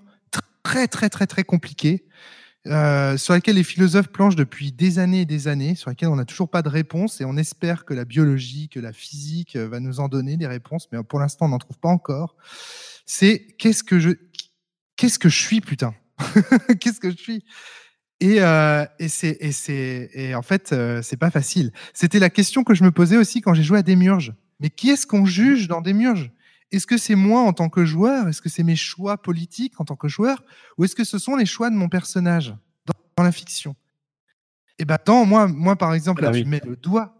très, 0.64 0.88
très, 0.88 1.10
très, 1.10 1.28
très 1.28 1.44
compliquée 1.44 2.06
euh, 2.68 3.18
sur 3.18 3.34
laquelle 3.34 3.56
les 3.56 3.64
philosophes 3.64 4.10
planchent 4.10 4.36
depuis 4.36 4.72
des 4.72 5.00
années 5.00 5.22
et 5.22 5.26
des 5.26 5.48
années, 5.48 5.76
sur 5.76 5.90
laquelle 5.90 6.10
on 6.10 6.16
n'a 6.16 6.26
toujours 6.26 6.50
pas 6.50 6.62
de 6.62 6.70
réponse 6.70 7.20
et 7.20 7.26
on 7.26 7.36
espère 7.38 7.86
que 7.86 7.94
la 7.94 8.06
biologie, 8.06 8.70
que 8.70 8.80
la 8.80 8.94
physique 8.94 9.56
euh, 9.56 9.68
va 9.68 9.80
nous 9.80 10.00
en 10.00 10.08
donner 10.08 10.38
des 10.38 10.48
réponses, 10.48 10.88
mais 10.92 11.02
pour 11.04 11.20
l'instant 11.20 11.46
on 11.46 11.50
n'en 11.50 11.60
trouve 11.60 11.80
pas 11.80 11.90
encore. 11.90 12.36
C'est 13.06 13.48
qu'est-ce 13.58 13.84
que 13.84 14.00
je, 14.00 14.12
qu'est-ce 14.96 15.18
que 15.18 15.30
je 15.30 15.40
suis, 15.40 15.62
putain? 15.62 15.96
Qu'est-ce 16.80 17.00
que 17.00 17.10
je 17.10 17.18
suis? 17.18 17.44
Et, 18.20 18.42
euh, 18.42 18.86
et 19.00 19.08
c'est 19.08 19.38
et 19.40 19.52
c'est 19.52 20.12
et 20.14 20.36
en 20.36 20.44
fait 20.44 20.72
euh, 20.72 21.02
c'est 21.02 21.18
pas 21.18 21.32
facile. 21.32 21.74
C'était 21.94 22.20
la 22.20 22.30
question 22.30 22.64
que 22.64 22.76
je 22.76 22.84
me 22.84 22.92
posais 22.92 23.18
aussi 23.18 23.42
quand 23.42 23.56
j'ai 23.56 23.64
joué 23.64 23.80
à 23.80 23.82
Démiurge. 23.82 24.34
Mais 24.60 24.70
qui 24.70 24.92
est-ce 24.92 25.08
qu'on 25.08 25.26
juge 25.26 25.68
dans 25.68 25.82
Démiurge 25.82 26.32
Est-ce 26.72 26.88
que 26.88 26.98
c'est 26.98 27.15
moi 27.15 27.41
en 27.41 27.53
tant 27.53 27.69
que 27.69 27.85
joueur 27.85 28.27
Est-ce 28.27 28.41
que 28.41 28.49
c'est 28.49 28.64
mes 28.64 28.76
choix 28.76 29.18
politiques 29.18 29.80
en 29.80 29.85
tant 29.85 29.95
que 29.95 30.07
joueur 30.07 30.43
Ou 30.77 30.85
est-ce 30.85 30.95
que 30.95 31.03
ce 31.03 31.19
sont 31.19 31.35
les 31.35 31.45
choix 31.45 31.69
de 31.69 31.76
mon 31.76 31.89
personnage 31.89 32.56
dans, 32.85 32.93
dans 33.18 33.23
la 33.23 33.31
fiction? 33.31 33.76
Et 34.80 34.85
ben 34.85 34.98
dans 35.06 35.26
moi, 35.26 35.48
moi 35.48 35.76
par 35.76 35.93
exemple, 35.93 36.22
Ah 36.23 36.31
là, 36.31 36.31
oui. 36.31 36.45
mets 36.45 36.61
le 36.65 36.76
doigt 36.76 37.14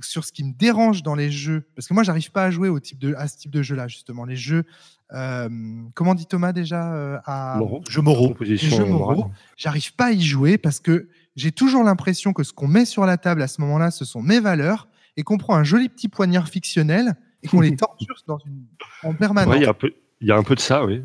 sur 0.00 0.24
ce 0.24 0.32
qui 0.32 0.44
me 0.44 0.52
dérange 0.52 1.02
dans 1.02 1.14
les 1.14 1.30
jeux, 1.30 1.68
parce 1.76 1.86
que 1.86 1.94
moi, 1.94 2.02
j'arrive 2.02 2.30
pas 2.30 2.44
à 2.44 2.50
jouer 2.50 2.68
au 2.68 2.80
type 2.80 2.98
de, 2.98 3.14
à 3.14 3.28
ce 3.28 3.36
type 3.36 3.50
de 3.50 3.62
jeu-là, 3.62 3.88
justement. 3.88 4.24
Les 4.24 4.36
jeux, 4.36 4.64
euh, 5.12 5.48
comment 5.94 6.14
dit 6.14 6.24
Thomas 6.26 6.52
déjà 6.52 6.94
euh, 6.94 7.18
à, 7.26 7.56
moraux. 7.58 8.28
Proposition 8.28 8.70
Les 8.70 8.76
jeux 8.76 8.84
moraux. 8.86 9.30
J'arrive 9.56 9.94
pas 9.94 10.06
à 10.06 10.12
y 10.12 10.22
jouer 10.22 10.56
parce 10.56 10.80
que 10.80 11.08
j'ai 11.36 11.52
toujours 11.52 11.84
l'impression 11.84 12.32
que 12.32 12.42
ce 12.42 12.52
qu'on 12.52 12.68
met 12.68 12.86
sur 12.86 13.04
la 13.04 13.18
table 13.18 13.42
à 13.42 13.48
ce 13.48 13.60
moment-là, 13.60 13.90
ce 13.90 14.04
sont 14.04 14.22
mes 14.22 14.40
valeurs, 14.40 14.88
et 15.18 15.22
qu'on 15.22 15.36
prend 15.36 15.54
un 15.54 15.64
joli 15.64 15.90
petit 15.90 16.08
poignard 16.08 16.48
fictionnel 16.48 17.14
et 17.42 17.48
qu'on 17.48 17.60
les 17.60 17.76
torture 17.76 18.16
dans 18.26 18.38
une, 18.46 18.64
en 19.02 19.14
permanence. 19.14 19.50
Ouais, 19.52 19.60
il 19.60 19.62
y 19.64 19.66
a 19.66 19.70
un 19.70 19.74
peu, 19.74 19.92
il 20.20 20.28
y 20.28 20.32
a 20.32 20.36
un 20.36 20.42
peu 20.42 20.54
de 20.54 20.60
ça, 20.60 20.84
oui. 20.84 21.02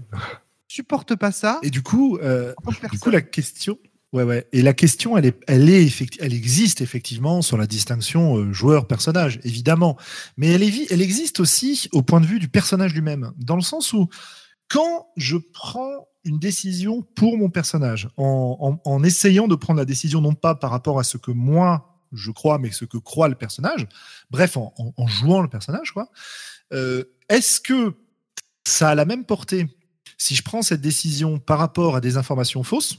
Je 0.68 0.76
supporte 0.76 1.16
pas 1.16 1.32
ça. 1.32 1.60
Et 1.64 1.70
du 1.70 1.82
coup, 1.82 2.18
euh, 2.22 2.54
Du 2.92 3.00
coup, 3.00 3.10
la 3.10 3.22
question, 3.22 3.78
ouais, 4.14 4.24
ouais. 4.24 4.48
Et 4.52 4.62
la 4.62 4.74
question, 4.74 5.18
elle 5.18 5.26
est, 5.26 5.40
elle 5.48 5.70
est 5.70 5.84
effecti- 5.86 6.18
elle 6.20 6.34
existe 6.34 6.82
effectivement 6.82 7.42
sur 7.42 7.58
la 7.58 7.68
distinction 7.68 8.38
euh, 8.38 8.52
joueur-personnage, 8.54 9.40
évidemment. 9.44 9.98
Mais 10.36 10.48
elle, 10.48 10.64
est, 10.64 10.70
vi- 10.70 10.88
elle 10.90 11.02
existe 11.02 11.40
aussi 11.40 11.88
au 11.94 12.02
point 12.02 12.20
de 12.22 12.26
vue 12.26 12.40
du 12.40 12.50
personnage 12.50 12.94
lui-même, 12.94 13.32
dans 13.38 13.56
le 13.56 13.62
sens 13.62 13.94
où 13.94 14.08
quand 14.70 15.08
je 15.16 15.38
prends 15.54 16.08
une 16.26 16.40
décision 16.40 17.02
pour 17.16 17.38
mon 17.38 17.50
personnage, 17.50 18.10
en, 18.18 18.58
en- 18.84 18.92
en 18.92 19.04
essayant 19.06 19.48
de 19.48 19.56
prendre 19.56 19.80
la 19.80 19.86
décision 19.86 20.20
non 20.20 20.34
pas 20.34 20.54
par 20.56 20.72
rapport 20.72 21.00
à 21.00 21.04
ce 21.06 21.18
que 21.18 21.32
moi 21.32 21.97
je 22.12 22.32
crois, 22.32 22.60
mais 22.60 22.72
ce 22.72 22.86
que 22.86 22.98
croit 22.98 23.28
le 23.28 23.36
personnage, 23.36 23.88
bref, 24.30 24.58
en, 24.58 24.74
jouant 25.08 25.42
le 25.42 25.48
personnage, 25.48 25.92
quoi. 25.92 26.10
euh, 26.74 27.04
Est-ce 27.30 27.60
que 27.62 27.94
ça 28.66 28.90
a 28.90 28.96
la 28.96 29.06
même 29.06 29.26
portée 29.26 29.68
si 30.18 30.36
je 30.36 30.44
prends 30.44 30.62
cette 30.62 30.82
décision 30.82 31.40
par 31.40 31.60
rapport 31.60 31.96
à 31.96 32.02
des 32.02 32.18
informations 32.18 32.64
fausses 32.64 32.98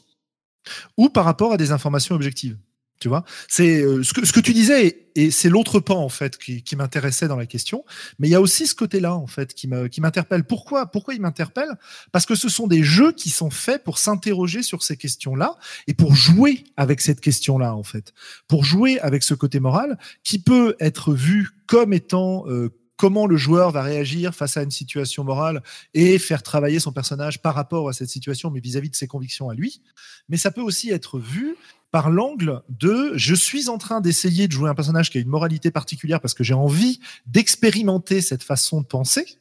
ou 0.97 1.09
par 1.09 1.25
rapport 1.25 1.53
à 1.53 1.57
des 1.57 1.73
informations 1.73 2.15
objectives? 2.15 2.57
Tu 2.99 3.09
vois, 3.09 3.25
c'est 3.47 3.81
euh, 3.81 4.03
ce, 4.03 4.13
que, 4.13 4.27
ce 4.27 4.33
que 4.33 4.41
tu 4.41 4.53
disais, 4.53 5.07
et 5.15 5.31
c'est 5.31 5.49
l'autre 5.49 5.79
pan 5.79 6.03
en 6.03 6.09
fait 6.09 6.37
qui, 6.37 6.63
qui 6.63 6.75
m'intéressait 6.75 7.29
dans 7.29 7.37
la 7.37 7.47
question. 7.47 7.85
Mais 8.19 8.29
il 8.29 8.31
y 8.33 8.35
a 8.35 8.41
aussi 8.41 8.67
ce 8.67 8.75
côté-là 8.75 9.15
en 9.15 9.27
fait 9.27 9.55
qui 9.55 9.69
m'interpelle. 9.69 10.45
Pourquoi 10.45 10.87
Pourquoi 10.87 11.15
il 11.15 11.21
m'interpelle? 11.21 11.71
Parce 12.11 12.27
que 12.27 12.35
ce 12.35 12.49
sont 12.49 12.67
des 12.67 12.83
jeux 12.83 13.13
qui 13.13 13.31
sont 13.31 13.51
faits 13.51 13.85
pour 13.85 13.99
s'interroger 13.99 14.63
sur 14.63 14.83
ces 14.83 14.97
questions-là 14.97 15.57
et 15.87 15.95
pour 15.95 16.15
jouer 16.15 16.65
avec 16.77 17.01
cette 17.01 17.21
question-là 17.21 17.75
en 17.75 17.85
fait, 17.85 18.15
pour 18.49 18.65
jouer 18.65 18.99
avec 19.01 19.23
ce 19.23 19.35
côté 19.35 19.61
moral 19.61 19.99
qui 20.25 20.41
peut 20.41 20.75
être 20.81 21.15
vu 21.15 21.51
comme 21.67 21.93
étant 21.93 22.49
euh, 22.49 22.71
comment 22.99 23.27
le 23.27 23.37
joueur 23.37 23.71
va 23.71 23.83
réagir 23.83 24.35
face 24.35 24.57
à 24.57 24.63
une 24.63 24.73
situation 24.73 25.25
morale 25.25 25.63
et 25.95 26.19
faire 26.19 26.43
travailler 26.43 26.81
son 26.81 26.93
personnage 26.93 27.41
par 27.41 27.55
rapport 27.55 27.89
à 27.89 27.93
cette 27.93 28.09
situation, 28.09 28.51
mais 28.51 28.61
vis-à-vis 28.61 28.91
de 28.91 28.97
ses 28.97 29.07
convictions 29.07 29.49
à 29.49 29.55
lui. 29.55 29.81
Mais 30.29 30.37
ça 30.37 30.51
peut 30.51 30.61
aussi 30.61 30.91
être 30.91 31.19
vu 31.19 31.57
par 31.91 32.11
l'angle 32.11 32.63
de 32.69 33.13
je 33.17 33.35
suis 33.35 33.69
en 33.69 33.79
train 33.79 34.01
d'essayer 34.01 34.47
de 34.47 34.53
jouer 34.53 34.69
un 34.69 34.75
personnage 34.75 35.11
qui 35.11 35.19
a 35.19 35.21
une 35.21 35.29
moralité 35.29 35.71
particulière 35.71 36.21
parce 36.21 36.35
que 36.35 36.45
j'ai 36.45 36.55
envie 36.55 37.01
d'expérimenter 37.27 38.21
cette 38.21 38.43
façon 38.43 38.81
de 38.81 38.87
penser. 38.87 39.39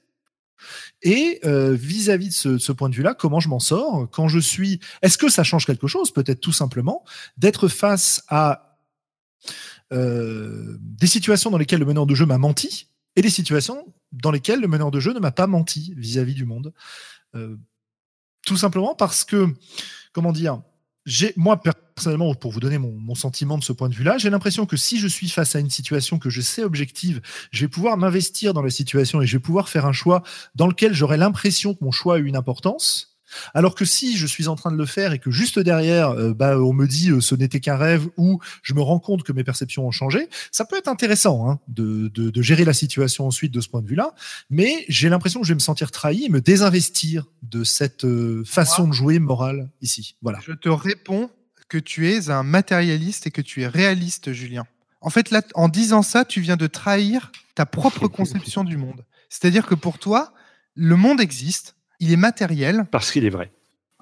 Et 1.04 1.40
euh, 1.46 1.74
vis-à-vis 1.74 2.30
de 2.30 2.58
ce, 2.58 2.72
point 2.72 2.90
de 2.90 2.96
vue-là, 2.96 3.14
comment 3.14 3.40
je 3.40 3.50
m'en 3.50 3.60
sors 3.60 4.10
quand 4.12 4.28
je 4.28 4.40
suis 4.40 4.80
Est-ce 5.02 5.18
que 5.18 5.30
ça 5.30 5.44
change 5.44 5.66
quelque 5.66 5.88
chose 5.88 6.12
Peut-être 6.12 6.40
tout 6.40 6.54
simplement 6.54 7.04
d'être 7.38 7.68
face 7.68 8.24
à 8.28 8.80
euh, 9.94 10.78
des 10.80 11.08
situations 11.08 11.52
dans 11.52 11.58
lesquelles 11.58 11.80
le 11.80 11.86
meneur 11.86 12.06
de 12.06 12.16
jeu 12.16 12.26
m'a 12.26 12.38
menti 12.38 12.88
et 13.16 13.22
des 13.22 13.30
situations 13.30 13.94
dans 14.12 14.32
lesquelles 14.32 14.60
le 14.60 14.68
meneur 14.68 14.90
de 14.90 15.00
jeu 15.00 15.14
ne 15.14 15.20
m'a 15.20 15.32
pas 15.32 15.48
menti 15.48 15.94
vis-à-vis 15.96 16.34
du 16.34 16.46
monde? 16.46 16.74
Euh, 17.36 17.58
tout 18.46 18.58
simplement 18.58 18.96
parce 18.96 19.24
que, 19.24 19.48
comment 20.14 20.32
dire, 20.32 20.62
j'ai, 21.06 21.34
moi 21.36 21.62
personnellement, 21.98 22.36
pour 22.36 22.52
vous 22.52 22.60
donner 22.60 22.78
mon, 22.78 22.94
mon 23.00 23.16
sentiment 23.16 23.58
de 23.58 23.64
ce 23.64 23.74
point 23.74 23.90
de 23.90 23.96
vue-là, 23.96 24.20
j'ai 24.20 24.30
l'impression 24.30 24.68
que 24.68 24.78
si 24.78 25.00
je 25.00 25.08
suis 25.08 25.30
face 25.30 25.56
à 25.56 25.60
une 25.60 25.72
situation 25.72 26.20
que 26.20 26.30
je 26.30 26.42
sais 26.42 26.64
objective, 26.64 27.22
je 27.52 27.66
vais 27.66 27.68
pouvoir 27.68 27.98
m'investir 27.98 28.54
dans 28.54 28.62
la 28.62 28.70
situation 28.70 29.20
et 29.20 29.26
je 29.26 29.38
vais 29.38 29.42
pouvoir 29.42 29.68
faire 29.68 29.88
un 29.88 29.94
choix 29.94 30.22
dans 30.54 30.68
lequel 30.68 30.94
j'aurai 30.94 31.18
l'impression 31.18 31.74
que 31.74 31.84
mon 31.84 31.92
choix 31.92 32.16
a 32.16 32.18
eu 32.20 32.26
une 32.26 32.36
importance. 32.36 33.18
Alors 33.54 33.76
que 33.76 33.84
si 33.84 34.16
je 34.16 34.28
suis 34.28 34.48
en 34.48 34.56
train 34.56 34.72
de 34.72 34.78
le 34.78 34.86
faire 34.86 35.12
et 35.12 35.20
que 35.20 35.32
juste 35.32 35.60
derrière, 35.60 36.12
euh, 36.12 36.34
bah, 36.34 36.60
on 36.60 36.72
me 36.72 36.86
dit 36.86 37.10
euh, 37.10 37.20
ce 37.20 37.36
n'était 37.36 37.60
qu'un 37.60 37.76
rêve 37.76 38.08
ou 38.16 38.40
je 38.62 38.74
me 38.74 38.82
rends 38.82 39.00
compte 39.00 39.24
que 39.24 39.34
mes 39.34 39.44
perceptions 39.44 39.88
ont 39.88 39.92
changé, 39.92 40.30
ça 40.52 40.66
peut 40.66 40.78
être 40.78 40.88
intéressant 40.88 41.50
hein, 41.50 41.60
de, 41.68 42.10
de, 42.10 42.30
de, 42.30 42.42
gérer 42.42 42.64
la 42.64 42.74
situation 42.74 43.28
ensuite 43.28 43.52
de 43.52 43.60
ce 43.60 43.70
point 43.70 43.82
de 43.82 43.88
vue-là. 43.88 44.14
Mais 44.50 44.86
j'ai 44.88 45.10
l'impression 45.10 45.42
que 45.42 45.48
je 45.48 45.52
vais 45.52 45.56
me 45.56 45.60
sentir 45.60 45.92
trahi 45.92 46.26
et 46.26 46.30
me 46.30 46.42
désinvestir 46.42 47.26
de 47.42 47.64
cette 47.64 48.06
euh, 48.06 48.44
façon 48.46 48.88
de 48.88 48.94
jouer 48.94 49.20
morale 49.20 49.70
ici. 49.82 50.16
Voilà. 50.22 50.40
Je 50.46 50.54
te 50.54 50.70
réponds 50.70 51.30
que 51.70 51.78
tu 51.78 52.10
es 52.10 52.30
un 52.30 52.44
matérialiste 52.44 53.28
et 53.28 53.32
que 53.32 53.42
tu 53.42 53.62
es 53.62 53.68
réaliste, 53.68 54.32
Julien. 54.32 54.66
En 55.02 55.10
fait, 55.10 55.32
là, 55.32 55.42
en 55.54 55.70
disant 55.70 56.02
ça, 56.02 56.26
tu 56.26 56.42
viens 56.42 56.58
de 56.58 56.68
trahir 56.68 57.32
ta 57.56 57.66
propre 57.66 58.08
conception 58.08 58.64
du 58.64 58.78
monde. 58.78 59.06
C'est-à-dire 59.30 59.66
que 59.66 59.76
pour 59.76 60.00
toi, 60.00 60.34
le 60.76 60.96
monde 60.96 61.22
existe, 61.22 61.76
il 62.00 62.12
est 62.12 62.18
matériel. 62.18 62.86
Parce 62.92 63.12
qu'il 63.12 63.26
est 63.26 63.30
vrai. 63.30 63.52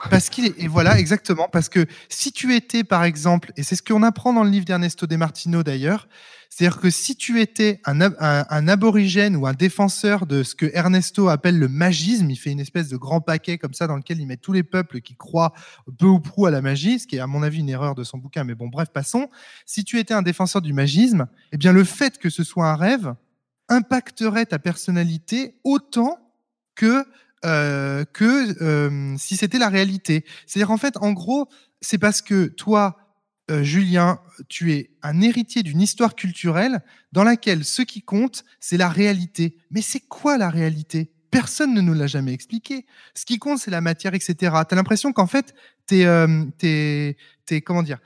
Parce 0.09 0.29
qu'il 0.29 0.45
est, 0.45 0.53
et 0.57 0.67
voilà, 0.67 0.99
exactement. 0.99 1.47
Parce 1.49 1.69
que 1.69 1.85
si 2.09 2.31
tu 2.31 2.53
étais, 2.53 2.83
par 2.83 3.05
exemple, 3.05 3.53
et 3.55 3.63
c'est 3.63 3.75
ce 3.75 3.83
qu'on 3.83 4.03
apprend 4.03 4.33
dans 4.33 4.43
le 4.43 4.49
livre 4.49 4.65
d'Ernesto 4.65 5.07
De 5.07 5.15
Martino 5.15 5.63
d'ailleurs, 5.63 6.07
c'est-à-dire 6.49 6.79
que 6.79 6.89
si 6.89 7.15
tu 7.15 7.41
étais 7.41 7.81
un, 7.85 7.99
un, 8.01 8.11
un, 8.19 8.67
aborigène 8.67 9.35
ou 9.35 9.47
un 9.47 9.53
défenseur 9.53 10.25
de 10.25 10.43
ce 10.43 10.55
que 10.55 10.69
Ernesto 10.73 11.27
appelle 11.27 11.59
le 11.59 11.67
magisme, 11.67 12.29
il 12.29 12.35
fait 12.37 12.51
une 12.51 12.59
espèce 12.59 12.87
de 12.87 12.97
grand 12.97 13.19
paquet 13.19 13.57
comme 13.57 13.73
ça 13.73 13.87
dans 13.87 13.97
lequel 13.97 14.19
il 14.19 14.25
met 14.25 14.37
tous 14.37 14.53
les 14.53 14.63
peuples 14.63 15.01
qui 15.01 15.15
croient 15.15 15.53
peu 15.97 16.05
ou 16.05 16.19
prou 16.19 16.45
à 16.45 16.51
la 16.51 16.61
magie, 16.61 16.99
ce 16.99 17.07
qui 17.07 17.17
est 17.17 17.19
à 17.19 17.27
mon 17.27 17.43
avis 17.43 17.59
une 17.59 17.69
erreur 17.69 17.95
de 17.95 18.03
son 18.03 18.17
bouquin, 18.17 18.43
mais 18.43 18.55
bon, 18.55 18.67
bref, 18.67 18.89
passons. 18.93 19.29
Si 19.65 19.83
tu 19.83 19.99
étais 19.99 20.13
un 20.13 20.21
défenseur 20.21 20.61
du 20.61 20.71
magisme, 20.71 21.27
eh 21.51 21.57
bien 21.57 21.73
le 21.73 21.83
fait 21.83 22.17
que 22.17 22.29
ce 22.29 22.43
soit 22.43 22.67
un 22.69 22.75
rêve 22.75 23.15
impacterait 23.67 24.45
ta 24.45 24.59
personnalité 24.59 25.57
autant 25.63 26.19
que 26.75 27.05
euh, 27.45 28.05
que 28.05 28.61
euh, 28.63 29.15
si 29.17 29.37
c'était 29.37 29.59
la 29.59 29.69
réalité. 29.69 30.25
C'est-à-dire 30.47 30.71
en 30.71 30.77
fait, 30.77 30.97
en 30.97 31.11
gros, 31.11 31.47
c'est 31.79 31.99
parce 31.99 32.23
que 32.23 32.45
toi, 32.45 32.97
euh, 33.51 33.61
Julien, 33.61 34.19
tu 34.49 34.73
es 34.73 34.89
un 35.03 35.21
héritier 35.21 35.61
d'une 35.61 35.79
histoire 35.79 36.15
culturelle 36.15 36.81
dans 37.11 37.23
laquelle 37.23 37.63
ce 37.63 37.83
qui 37.83 38.01
compte, 38.01 38.43
c'est 38.59 38.77
la 38.77 38.89
réalité. 38.89 39.57
Mais 39.69 39.81
c'est 39.81 39.99
quoi 39.99 40.39
la 40.39 40.49
réalité? 40.49 41.11
Personne 41.29 41.75
ne 41.75 41.81
nous 41.81 41.93
l'a 41.93 42.07
jamais 42.07 42.33
expliqué. 42.33 42.87
Ce 43.13 43.25
qui 43.25 43.37
compte, 43.37 43.59
c'est 43.59 43.71
la 43.71 43.81
matière, 43.81 44.15
etc. 44.15 44.35
Tu 44.39 44.49
as 44.49 44.75
l'impression 44.75 45.13
qu'en 45.13 45.27
fait, 45.27 45.53
tu 45.87 46.01
es, 46.01 47.17
es, 47.51 47.61
comment 47.61 47.83
dire? 47.83 47.99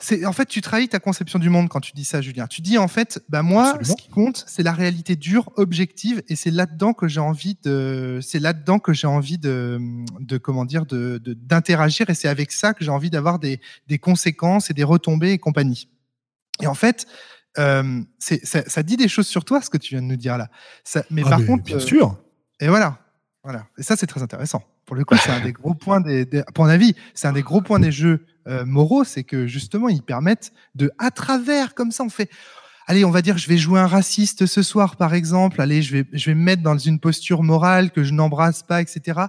C'est 0.00 0.24
en 0.24 0.32
fait 0.32 0.46
tu 0.46 0.60
trahis 0.60 0.88
ta 0.88 1.00
conception 1.00 1.38
du 1.38 1.50
monde 1.50 1.68
quand 1.68 1.80
tu 1.80 1.92
dis 1.92 2.04
ça 2.04 2.20
Julien. 2.20 2.46
Tu 2.46 2.60
dis 2.60 2.78
en 2.78 2.86
fait 2.86 3.20
bah 3.28 3.42
moi 3.42 3.70
Absolument. 3.70 3.96
ce 3.96 4.02
qui 4.02 4.08
compte 4.08 4.44
c'est 4.46 4.62
la 4.62 4.72
réalité 4.72 5.16
dure, 5.16 5.50
objective 5.56 6.22
et 6.28 6.36
c'est 6.36 6.52
là-dedans 6.52 6.92
que 6.92 7.08
j'ai 7.08 7.20
envie 7.20 7.56
de 7.64 8.20
c'est 8.22 8.38
là-dedans 8.38 8.78
que 8.78 8.92
j'ai 8.92 9.08
envie 9.08 9.38
de 9.38 9.80
de 10.20 10.38
comment 10.38 10.64
dire 10.64 10.86
de 10.86 11.20
d'interagir 11.24 12.08
et 12.10 12.14
c'est 12.14 12.28
avec 12.28 12.52
ça 12.52 12.74
que 12.74 12.84
j'ai 12.84 12.90
envie 12.90 13.10
d'avoir 13.10 13.40
des 13.40 13.60
des 13.88 13.98
conséquences 13.98 14.70
et 14.70 14.74
des 14.74 14.84
retombées 14.84 15.32
et 15.32 15.38
compagnie. 15.38 15.88
Et 16.60 16.68
en 16.68 16.74
fait 16.74 17.06
euh, 17.58 18.02
ça, 18.18 18.62
ça, 18.68 18.82
dit 18.84 18.96
des 18.96 19.08
choses 19.08 19.26
sur 19.26 19.44
toi 19.44 19.60
ce 19.60 19.70
que 19.70 19.78
tu 19.78 19.94
viens 19.94 20.02
de 20.02 20.06
nous 20.06 20.16
dire 20.16 20.38
là. 20.38 20.48
Ça, 20.84 21.02
mais 21.10 21.22
ah 21.24 21.30
par 21.30 21.40
mais 21.40 21.46
contre 21.46 21.64
bien 21.64 21.76
euh, 21.76 21.80
sûr. 21.80 22.16
Et 22.60 22.68
voilà. 22.68 23.00
Et 23.78 23.82
ça 23.82 23.96
c'est 23.96 24.06
très 24.06 24.22
intéressant. 24.22 24.62
Pour 24.84 24.96
le 24.96 25.04
coup, 25.04 25.16
c'est 25.16 25.30
un 25.30 25.40
des 25.40 25.52
gros 25.52 25.74
points 25.74 26.00
des, 26.00 26.28
c'est 27.14 27.28
un 27.28 27.32
des 27.32 27.42
gros 27.42 27.60
points 27.60 27.80
des 27.80 27.92
jeux 27.92 28.26
euh, 28.46 28.64
moraux, 28.64 29.04
c'est 29.04 29.24
que 29.24 29.46
justement, 29.46 29.88
ils 29.88 30.02
permettent 30.02 30.52
de, 30.74 30.90
à 30.98 31.10
travers, 31.10 31.74
comme 31.74 31.92
ça, 31.92 32.04
on 32.04 32.08
fait, 32.08 32.30
allez, 32.86 33.04
on 33.04 33.10
va 33.10 33.20
dire, 33.20 33.36
je 33.36 33.48
vais 33.48 33.58
jouer 33.58 33.78
un 33.78 33.86
raciste 33.86 34.46
ce 34.46 34.62
soir, 34.62 34.96
par 34.96 35.12
exemple, 35.12 35.60
allez, 35.60 35.82
je 35.82 35.96
vais 35.98 36.34
me 36.34 36.42
mettre 36.42 36.62
dans 36.62 36.78
une 36.78 36.98
posture 36.98 37.42
morale 37.42 37.90
que 37.90 38.04
je 38.04 38.14
n'embrasse 38.14 38.62
pas, 38.62 38.80
etc. 38.80 39.20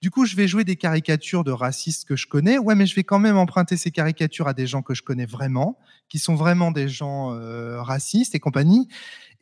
Du 0.00 0.10
coup, 0.12 0.26
je 0.26 0.36
vais 0.36 0.46
jouer 0.46 0.62
des 0.62 0.76
caricatures 0.76 1.42
de 1.42 1.50
racistes 1.50 2.06
que 2.06 2.14
je 2.14 2.28
connais. 2.28 2.56
Ouais, 2.58 2.76
mais 2.76 2.86
je 2.86 2.94
vais 2.94 3.02
quand 3.02 3.18
même 3.18 3.36
emprunter 3.36 3.76
ces 3.76 3.90
caricatures 3.90 4.46
à 4.46 4.54
des 4.54 4.66
gens 4.66 4.80
que 4.82 4.94
je 4.94 5.02
connais 5.02 5.26
vraiment, 5.26 5.76
qui 6.08 6.20
sont 6.20 6.36
vraiment 6.36 6.70
des 6.70 6.88
gens 6.88 7.34
euh, 7.34 7.82
racistes 7.82 8.34
et 8.34 8.38
compagnie. 8.38 8.88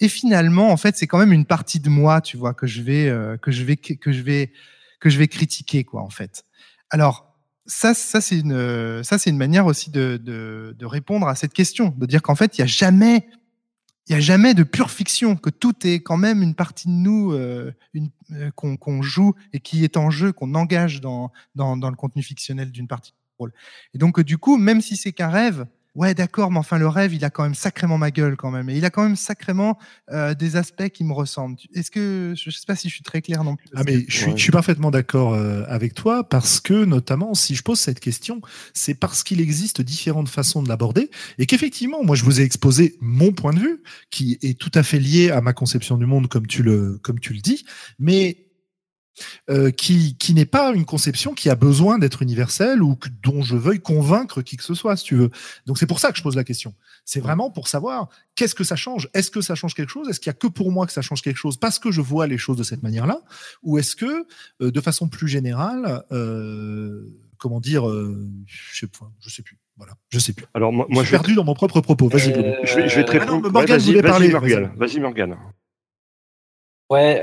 Et 0.01 0.09
finalement, 0.09 0.71
en 0.71 0.77
fait, 0.79 0.97
c'est 0.97 1.07
quand 1.07 1.19
même 1.19 1.33
une 1.33 1.45
partie 1.45 1.81
de 1.81 1.91
moi, 1.91 2.23
tu 2.23 2.39
vois, 2.39 2.55
que 2.55 2.67
je 2.67 2.81
vais, 2.81 3.09
euh, 3.09 3.37
que 3.37 3.51
je 3.51 3.65
vais, 3.65 3.77
que 3.77 4.13
je 4.13 4.23
vais, 4.23 4.53
que 4.99 5.11
je 5.11 5.19
vais 5.19 5.29
critiquer, 5.29 5.85
quoi, 5.85 6.03
en 6.03 6.11
fait. 6.11 6.45
Alors, 6.89 7.35
ça, 7.67 7.93
ça 7.95 8.21
c'est 8.21 8.39
une, 8.39 9.03
ça 9.03 9.19
c'est 9.19 9.29
une 9.29 9.37
manière 9.37 9.67
aussi 9.67 9.91
de, 9.91 10.21
de, 10.23 10.75
de, 10.79 10.87
répondre 10.87 11.27
à 11.27 11.35
cette 11.35 11.53
question, 11.53 11.93
de 11.99 12.07
dire 12.07 12.23
qu'en 12.23 12.35
fait, 12.35 12.57
il 12.57 12.61
y 12.61 12.65
a 12.65 12.67
jamais, 12.67 13.29
il 14.09 14.13
y 14.13 14.15
a 14.15 14.21
jamais 14.21 14.55
de 14.55 14.63
pure 14.63 14.91
fiction, 14.91 15.37
que 15.37 15.51
tout 15.51 15.87
est 15.87 16.01
quand 16.01 16.17
même 16.17 16.43
une 16.43 16.55
partie 16.55 16.87
de 16.89 16.93
nous 16.93 17.33
euh, 17.33 17.73
euh, 18.33 18.51
qu'on 18.55 18.77
qu 18.77 19.03
joue 19.03 19.35
et 19.53 19.61
qui 19.61 19.83
est 19.83 19.97
en 19.97 20.11
jeu, 20.11 20.33
qu'on 20.33 20.55
engage 20.55 21.01
dans, 21.01 21.33
dans, 21.55 21.77
dans, 21.77 21.91
le 21.91 21.97
contenu 21.97 22.23
fictionnel 22.23 22.71
d'une 22.71 22.87
partie 22.87 23.11
du 23.11 23.17
rôle. 23.39 23.53
Et 23.95 23.99
donc, 23.99 24.21
du 24.21 24.39
coup, 24.39 24.57
même 24.57 24.81
si 24.81 24.97
c'est 24.97 25.13
qu'un 25.13 25.29
rêve, 25.29 25.67
ouais, 25.97 26.15
d'accord, 26.15 26.51
mais 26.51 26.59
enfin, 26.59 26.79
le 26.79 26.87
rêve, 26.87 27.15
il 27.15 27.25
a 27.25 27.31
quand 27.31 27.43
même 27.43 27.55
sacrément 27.55 27.99
ma 27.99 28.11
gueule 28.11 28.37
quand 28.37 28.51
même. 28.51 28.69
Et 28.71 28.77
il 28.77 28.85
a 28.85 28.91
quand 28.91 29.03
même 29.03 29.17
sacrément 29.17 29.79
euh, 30.13 30.35
des 30.35 30.57
aspects 30.57 30.89
qui 30.91 31.03
me 31.05 31.13
ressemblent. 31.13 31.57
Est-ce 31.75 31.91
que, 31.91 32.35
je 32.37 32.51
sais 32.51 32.67
pas 32.67 32.77
si 32.77 32.89
je 32.89 32.95
suis 32.95 33.03
très 33.03 33.23
clair 33.23 33.43
non 33.43 33.57
plus. 33.57 33.67
Ah, 33.75 33.83
mais 33.85 34.05
je 34.07 34.17
suis, 34.17 34.31
je 34.33 34.43
suis 34.43 34.53
parfaitement 34.53 34.91
d'accord 34.91 35.35
euh, 35.35 35.65
avec 35.69 35.95
toi 35.95 36.29
parce 36.29 36.61
que, 36.61 36.85
notamment, 36.85 37.35
si 37.35 37.55
je 37.55 37.63
pose 37.63 37.81
cette 37.81 38.01
question, 38.01 38.41
c'est 38.75 38.95
parce 38.95 39.25
qu'il 39.25 39.41
existe 39.41 39.81
différentes 39.81 40.29
façons 40.29 40.63
de 40.63 40.69
l'aborder 40.69 41.11
et 41.39 41.47
qu'effectivement, 41.47 42.05
moi, 42.05 42.15
je 42.15 42.25
vous 42.25 42.41
ai 42.41 42.45
exposé 42.45 42.97
mon 43.01 43.33
point 43.33 43.53
de 43.53 43.59
vue 43.59 43.83
qui 44.11 44.39
est 44.43 44.59
tout 44.59 44.73
à 44.75 44.83
fait 44.83 45.01
lié 45.01 45.31
à 45.31 45.41
ma 45.41 45.55
conception 45.55 45.97
du 45.97 46.07
monde, 46.07 46.29
comme 46.29 46.47
tu 46.47 46.63
le, 46.63 46.99
comme 47.03 47.19
tu 47.19 47.33
le 47.33 47.41
dis. 47.41 47.65
Mais 47.99 48.46
euh, 49.51 49.71
qui, 49.71 50.17
qui 50.17 50.35
n'est 50.35 50.47
pas 50.47 50.73
une 50.75 50.85
conception 50.85 51.35
qui 51.35 51.49
a 51.51 51.55
besoin 51.55 51.99
d'être 51.99 52.23
universelle 52.23 52.83
ou 52.83 52.97
que, 52.97 53.09
dont 53.23 53.43
je 53.43 53.57
veuille 53.57 53.81
convaincre 53.81 54.43
qui 54.43 54.57
que 54.57 54.65
ce 54.65 54.75
soit, 54.75 54.97
si 54.97 55.05
tu 55.05 55.17
veux. 55.17 55.31
Donc 55.67 55.79
c'est 55.79 55.87
pour 55.87 56.01
ça 56.01 56.13
que 56.13 56.19
je 56.19 56.23
pose 56.23 56.37
la 56.37 56.45
question. 56.45 56.75
C'est 57.05 57.21
vraiment 57.21 57.51
pour 57.51 57.69
savoir 57.69 58.09
qu'est-ce 58.35 58.55
que 58.55 58.65
ça 58.65 58.77
change? 58.77 59.09
Est-ce 59.15 59.31
que 59.31 59.41
ça 59.41 59.55
change 59.55 59.75
quelque 59.75 59.91
chose? 59.91 60.09
Est-ce 60.09 60.21
qu'il 60.21 60.29
y 60.29 60.31
a 60.31 60.35
que 60.35 60.47
pour 60.47 60.73
moi 60.73 60.87
que 60.87 60.93
ça 60.93 61.03
change 61.03 61.23
quelque 61.23 61.37
chose 61.37 61.57
parce 61.57 61.79
que 61.79 61.91
je 61.91 62.01
vois 62.01 62.27
les 62.27 62.39
choses 62.39 62.57
de 62.57 62.63
cette 62.63 62.83
manière-là? 62.83 63.21
Ou 63.63 63.79
est-ce 63.79 63.97
que, 63.97 64.27
euh, 64.61 64.71
de 64.71 64.81
façon 64.81 65.09
plus 65.09 65.29
générale, 65.29 66.03
euh, 66.13 67.07
comment 67.39 67.61
dire, 67.61 67.89
euh, 67.89 68.29
je 68.47 68.81
sais, 68.81 68.89
je 69.21 69.31
sais 69.31 69.43
plus. 69.43 69.59
Voilà, 69.77 69.93
je 70.09 70.19
sais 70.19 70.33
plus. 70.33 70.47
Alors 70.55 70.73
moi, 70.73 70.87
moi 70.89 71.03
je 71.03 71.09
suis 71.09 71.17
perdu 71.17 71.35
dans 71.35 71.45
mon 71.45 71.55
propre 71.55 71.81
propos. 71.81 72.09
Vas-y. 72.09 72.33
Je, 72.65 72.77
vais, 72.77 72.89
je 72.89 72.97
vais 72.97 73.05
te 73.05 73.13
répondre. 73.13 73.43
Ah 73.45 73.49
non, 73.49 73.51
Morgane 73.53 73.81
ouais, 73.81 74.01
vas-y, 74.01 74.01
vas-y, 74.01 74.31
Morgane. 74.33 74.73
Vas-y, 74.77 75.01
Morgane. 75.01 75.37
Ouais, 76.89 77.21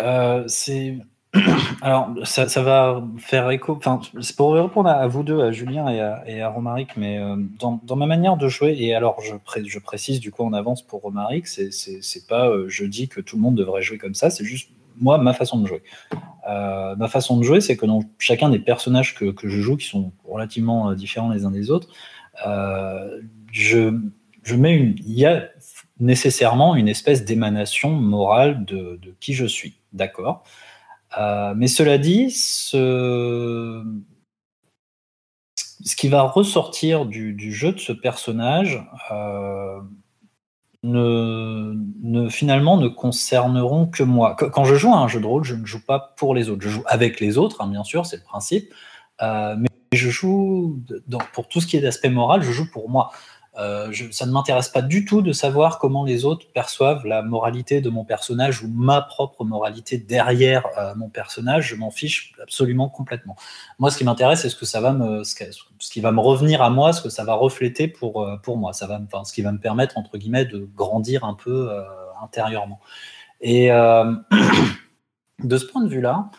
c'est 0.47 0.97
Alors, 1.81 2.11
ça, 2.25 2.45
va 2.61 3.03
faire 3.17 3.49
écho. 3.49 3.75
Enfin, 3.75 3.99
c'est 4.21 4.35
pour 4.35 4.53
répondre 4.53 4.89
à, 4.89 5.07
vous 5.07 5.23
deux, 5.23 5.41
à 5.41 5.51
Julien 5.51 5.89
et 6.25 6.41
à, 6.41 6.49
Romaric, 6.49 6.95
mais 6.95 7.17
euh, 7.17 7.35
dans, 7.59 7.95
ma 7.95 8.05
manière 8.05 8.37
de 8.37 8.47
jouer, 8.47 8.75
et 8.77 8.93
alors 8.93 9.19
je, 9.21 9.35
pré, 9.35 9.63
je 9.65 9.79
précise 9.79 10.19
du 10.19 10.31
coup 10.31 10.43
en 10.43 10.53
avance 10.53 10.83
pour 10.83 11.01
Romaric, 11.01 11.47
c'est 11.47 12.27
pas 12.27 12.49
euh, 12.49 12.65
je 12.67 12.85
dis 12.85 13.07
que 13.07 13.19
tout 13.19 13.35
le 13.35 13.41
monde 13.41 13.55
devrait 13.55 13.81
jouer 13.81 13.97
comme 13.97 14.13
ça, 14.13 14.29
c'est 14.29 14.45
juste 14.45 14.69
moi, 14.99 15.17
ma 15.17 15.33
façon 15.33 15.59
de 15.59 15.65
jouer. 15.65 15.81
Euh, 16.47 16.95
ma 16.95 17.07
façon 17.07 17.37
de 17.37 17.43
jouer, 17.43 17.61
c'est 17.61 17.75
que 17.75 17.87
dans 17.87 18.03
chacun 18.19 18.49
des 18.49 18.59
personnages 18.59 19.15
que, 19.15 19.33
je 19.43 19.59
joue, 19.59 19.75
qui 19.75 19.87
sont 19.87 20.11
relativement 20.23 20.93
différents 20.93 21.31
les 21.31 21.45
uns 21.45 21.51
des 21.51 21.71
autres, 21.71 21.87
je, 23.51 23.89
mets 24.55 24.93
il 24.97 25.13
y 25.13 25.25
a 25.25 25.49
nécessairement 25.99 26.75
une 26.75 26.87
espèce 26.87 27.25
d'émanation 27.25 27.89
morale 27.89 28.65
de, 28.65 28.99
qui 29.19 29.33
je 29.33 29.45
suis. 29.45 29.77
D'accord? 29.93 30.43
Euh, 31.17 31.53
Mais 31.55 31.67
cela 31.67 31.97
dit, 31.97 32.31
ce, 32.31 33.83
qui 35.97 36.07
va 36.07 36.23
ressortir 36.23 37.05
du, 37.05 37.53
jeu 37.53 37.73
de 37.73 37.79
ce 37.79 37.93
personnage 37.93 38.83
euh, 39.11 39.81
ne, 40.83 42.29
finalement 42.29 42.77
ne 42.77 42.87
concerneront 42.87 43.87
que 43.87 44.03
moi. 44.03 44.35
Quand 44.35 44.65
je 44.65 44.75
joue 44.75 44.93
à 44.93 44.97
un 44.97 45.07
jeu 45.07 45.19
de 45.19 45.25
rôle, 45.25 45.43
je 45.43 45.55
ne 45.55 45.65
joue 45.65 45.83
pas 45.85 46.13
pour 46.17 46.35
les 46.35 46.49
autres. 46.49 46.61
Je 46.61 46.69
joue 46.69 46.83
avec 46.85 47.19
les 47.19 47.37
autres, 47.37 47.61
hein, 47.61 47.67
bien 47.67 47.83
sûr, 47.83 48.05
c'est 48.05 48.17
le 48.17 48.23
principe. 48.23 48.73
Euh, 49.21 49.55
mais 49.57 49.69
je 49.93 50.09
joue 50.09 50.81
pour 51.33 51.47
tout 51.47 51.61
ce 51.61 51.67
qui 51.67 51.77
est 51.77 51.81
d'aspect 51.81 52.09
moral, 52.09 52.41
je 52.41 52.51
joue 52.51 52.69
pour 52.69 52.89
moi. 52.89 53.11
Euh, 53.57 53.93
ça 54.11 54.25
ne 54.25 54.31
m'intéresse 54.31 54.69
pas 54.69 54.81
du 54.81 55.05
tout 55.05 55.21
de 55.21 55.31
savoir 55.31 55.77
comment 55.77 56.03
les 56.03 56.25
autres 56.25 56.47
perçoivent 56.53 57.05
la 57.05 57.21
moralité 57.21 57.81
de 57.81 57.89
mon 57.89 58.03
personnage 58.03 58.63
ou 58.63 58.67
ma 58.67 59.01
propre 59.01 59.43
moralité 59.45 59.97
derrière 59.97 60.65
euh, 60.79 60.95
mon 60.95 61.09
personnage. 61.09 61.67
Je 61.67 61.75
m'en 61.75 61.91
fiche 61.91 62.33
absolument 62.41 62.89
complètement. 62.89 63.35
Moi, 63.77 63.91
ce 63.91 63.97
qui 63.97 64.05
m'intéresse, 64.05 64.41
c'est 64.41 64.49
ce 64.49 64.55
que 64.55 64.65
ça 64.65 64.81
va 64.81 64.91
me, 64.93 65.23
ce, 65.23 65.35
qui 65.35 66.01
va 66.01 66.11
me 66.11 66.19
revenir 66.19 66.63
à 66.63 66.71
moi, 66.71 66.93
ce 66.93 67.01
que 67.01 67.09
ça 67.09 67.23
va 67.23 67.35
refléter 67.35 67.87
pour 67.87 68.23
euh, 68.23 68.37
pour 68.37 68.57
moi. 68.57 68.73
Ça 68.73 68.87
va, 68.87 68.99
ce 69.23 69.33
qui 69.33 69.43
va 69.43 69.51
me 69.51 69.59
permettre 69.59 69.97
entre 69.99 70.17
guillemets 70.17 70.45
de 70.45 70.67
grandir 70.75 71.23
un 71.23 71.35
peu 71.35 71.69
intérieurement. 72.23 72.79
Et 73.41 73.67
de 75.43 75.57
ce 75.57 75.65
point 75.65 75.83
de 75.83 75.89
vue-là. 75.89 76.29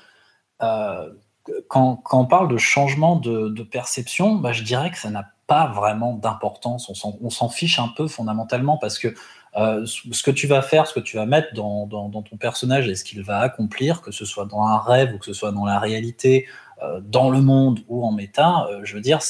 Quand, 1.69 2.03
on 2.13 2.27
parle 2.27 2.49
de 2.49 2.57
changement 2.57 3.17
de, 3.17 3.63
perception, 3.63 4.37
bah, 4.37 4.53
je 4.53 4.63
dirais 4.63 4.91
que 4.91 4.99
ça 4.99 5.11
n'a 5.11 5.31
pas 5.47 5.67
vraiment 5.67 6.15
d'importance. 6.15 6.91
On 7.05 7.31
s'en 7.31 7.49
fiche 7.49 7.79
un 7.79 7.89
peu 7.89 8.09
fondamentalement 8.09 8.79
parce 8.79 8.99
que 8.99 9.15
euh, 9.57 9.87
ce 9.87 10.23
que 10.23 10.31
tu 10.31 10.47
vas 10.47 10.63
faire, 10.63 10.87
ce 10.87 10.95
que 10.95 11.01
tu 11.01 11.17
vas 11.17 11.27
mettre 11.27 11.55
dans, 11.55 11.87
ton 11.87 12.37
personnage 12.37 12.89
et 12.89 12.95
ce 12.97 13.05
qu'il 13.05 13.23
va 13.23 13.39
accomplir, 13.39 14.03
que 14.03 14.11
ce 14.11 14.25
soit 14.25 14.47
dans 14.47 14.63
un 14.63 14.79
rêve 14.79 15.15
ou 15.15 15.19
que 15.19 15.27
ce 15.27 15.33
soit 15.33 15.53
dans 15.53 15.65
la 15.65 15.79
réalité, 15.79 16.49
euh, 16.83 17.01
dans 17.01 17.31
le 17.31 17.41
monde 17.41 17.81
ou 17.89 18.05
en 18.05 18.11
méta, 18.11 18.67
euh, 18.71 18.81
je 18.83 18.95
veux 18.95 19.01
dire, 19.01 19.21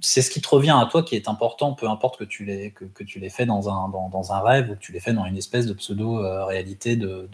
c'est 0.00 0.22
ce 0.22 0.30
qui 0.30 0.40
te 0.40 0.48
revient 0.48 0.76
à 0.80 0.86
toi 0.88 1.02
qui 1.02 1.16
est 1.16 1.28
important, 1.28 1.72
peu 1.72 1.88
importe 1.88 2.16
que 2.16 2.24
tu 2.24 2.44
l'aies 2.44 2.70
que, 2.70 2.84
fait 3.28 3.46
dans 3.46 3.68
un, 3.68 3.88
dans, 3.88 4.32
un 4.32 4.40
rêve 4.40 4.70
ou 4.70 4.74
que 4.74 4.80
tu 4.80 4.92
l'aies 4.92 5.00
fait 5.00 5.12
dans 5.12 5.24
une 5.24 5.36
espèce 5.36 5.66
de 5.66 5.72
pseudo-réalité 5.72 6.94
de, 6.94 7.28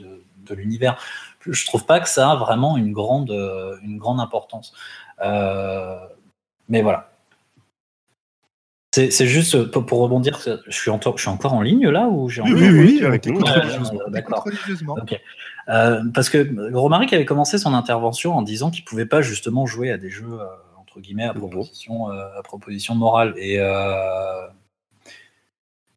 de 0.47 0.55
l'univers. 0.55 0.99
Je 1.41 1.67
trouve 1.67 1.87
pas 1.87 2.01
que 2.01 2.09
ça 2.09 2.31
a 2.31 2.37
vraiment 2.37 2.77
une 2.77 2.93
grande, 2.93 3.31
une 3.83 3.99
grande 3.99 4.21
importance. 4.21 4.73
Euh, 5.23 5.99
mais 6.69 6.83
voilà, 6.83 7.11
c'est 8.93 9.27
juste 9.27 9.71
pour, 9.71 9.87
pour, 9.87 10.01
rebondir, 10.01 10.41
je 10.67 10.73
suis, 10.73 10.91
en, 10.91 10.99
je 11.01 11.21
suis 11.21 11.29
encore 11.29 11.53
en 11.53 11.63
ligne 11.63 11.89
là 11.89 12.09
ou 12.09 12.29
j'ai 12.29 12.43
Oui, 12.43 12.53
oui, 12.55 12.71
oui, 12.71 13.05
avec 13.05 13.25
les 13.25 13.33
D'accord. 14.09 14.45
Okay. 15.03 15.21
Euh, 15.69 16.03
parce 16.13 16.29
que 16.29 16.73
Romaric 16.75 17.13
avait 17.13 17.25
commencé 17.25 17.59
son 17.59 17.73
intervention 17.73 18.37
en 18.37 18.43
disant 18.43 18.71
qu'il 18.71 18.85
pouvait 18.85 19.07
pas 19.07 19.23
justement 19.23 19.65
jouer 19.65 19.93
à 19.93 19.97
des 19.97 20.11
jeux 20.11 20.41
euh, 20.41 20.45
entre 20.77 20.99
guillemets 20.99 21.27
à 21.27 21.35
proposition, 21.35 22.11
euh, 22.11 22.37
à 22.37 22.43
proposition 22.43 22.97
morale 22.97 23.35
et 23.37 23.61
euh, 23.61 24.49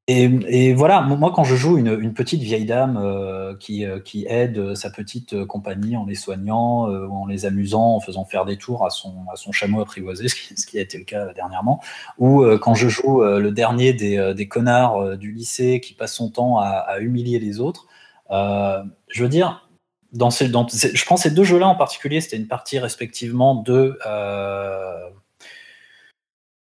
et, 0.08 0.74
voilà, 0.74 1.00
moi 1.02 1.32
quand 1.34 1.46
je 1.46 1.56
joue 1.56 1.78
une, 1.78 2.14
petite 2.14 2.42
vieille 2.42 2.66
dame 2.66 2.98
euh, 2.98 3.56
qui, 3.56 3.86
euh, 3.86 4.02
qui, 4.02 4.26
aide 4.28 4.76
sa 4.76 4.90
petite 4.90 5.34
euh, 5.34 5.46
compagnie 5.46 5.96
en 5.96 6.06
les 6.06 6.16
soignant 6.16 6.92
euh, 6.92 7.08
en 7.08 7.26
les 7.26 7.46
amusant, 7.46 7.96
en 7.96 8.00
faisant 8.02 8.26
faire 8.26 8.44
des 8.44 8.58
tours 8.58 8.86
à 8.86 8.90
son, 8.90 9.26
à 9.32 9.38
son 9.38 9.54
chameau 9.54 9.80
apprivoisé, 9.80 10.28
ce 10.28 10.66
qui, 10.66 10.78
a 10.78 10.82
été 10.82 10.98
le 10.98 11.06
cas 11.06 11.32
dernièrement, 11.32 11.82
ou 12.18 12.44
euh, 12.44 12.58
quand 12.58 12.74
je 12.76 12.90
joue 12.90 13.24
le 13.24 13.52
dernier 13.52 13.94
des, 13.94 14.34
des 14.36 14.48
connards 14.50 15.18
du 15.18 15.32
lycée 15.32 15.80
qui 15.80 15.94
passe 15.94 16.14
son 16.14 16.30
temps 16.30 16.60
à, 16.60 16.98
humilier 17.00 17.40
les 17.40 17.62
autres, 17.62 17.88
je 18.30 19.24
veux 19.24 19.30
dire, 19.30 19.70
je 20.14 21.06
prends 21.06 21.18
ces 21.18 21.32
deux 21.32 21.46
jeux-là 21.46 21.68
en 21.68 21.76
particulier, 21.76 22.20
c'était 22.20 22.38
une 22.38 22.48
partie 22.48 22.78
respectivement 22.78 23.56
de 23.56 23.98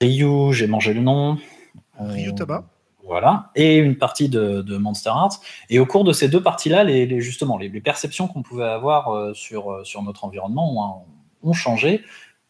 Ryu, 0.02 0.54
j'ai 0.54 0.68
mangé 0.68 0.94
le 0.94 1.02
nom. 1.02 1.38
Ryu 2.00 2.34
Tabac 2.34 2.64
voilà, 3.06 3.52
et 3.56 3.78
une 3.78 3.98
partie 3.98 4.30
de, 4.30 4.78
Monster 4.78 5.12
Hearts. 5.12 5.40
Et 5.70 5.80
au 5.80 5.86
cours 5.86 6.04
de 6.04 6.12
ces 6.14 6.28
deux 6.28 6.42
parties-là, 6.42 6.84
les, 6.84 7.22
justement, 7.22 7.58
les, 7.58 7.70
perceptions 7.82 8.28
qu'on 8.28 8.42
pouvait 8.42 8.66
avoir 8.66 9.10
euh, 9.10 9.34
sur, 9.34 9.86
sur 9.86 10.02
notre 10.02 10.26
environnement 10.26 11.06
ont, 11.44 11.54
changé. 11.54 12.04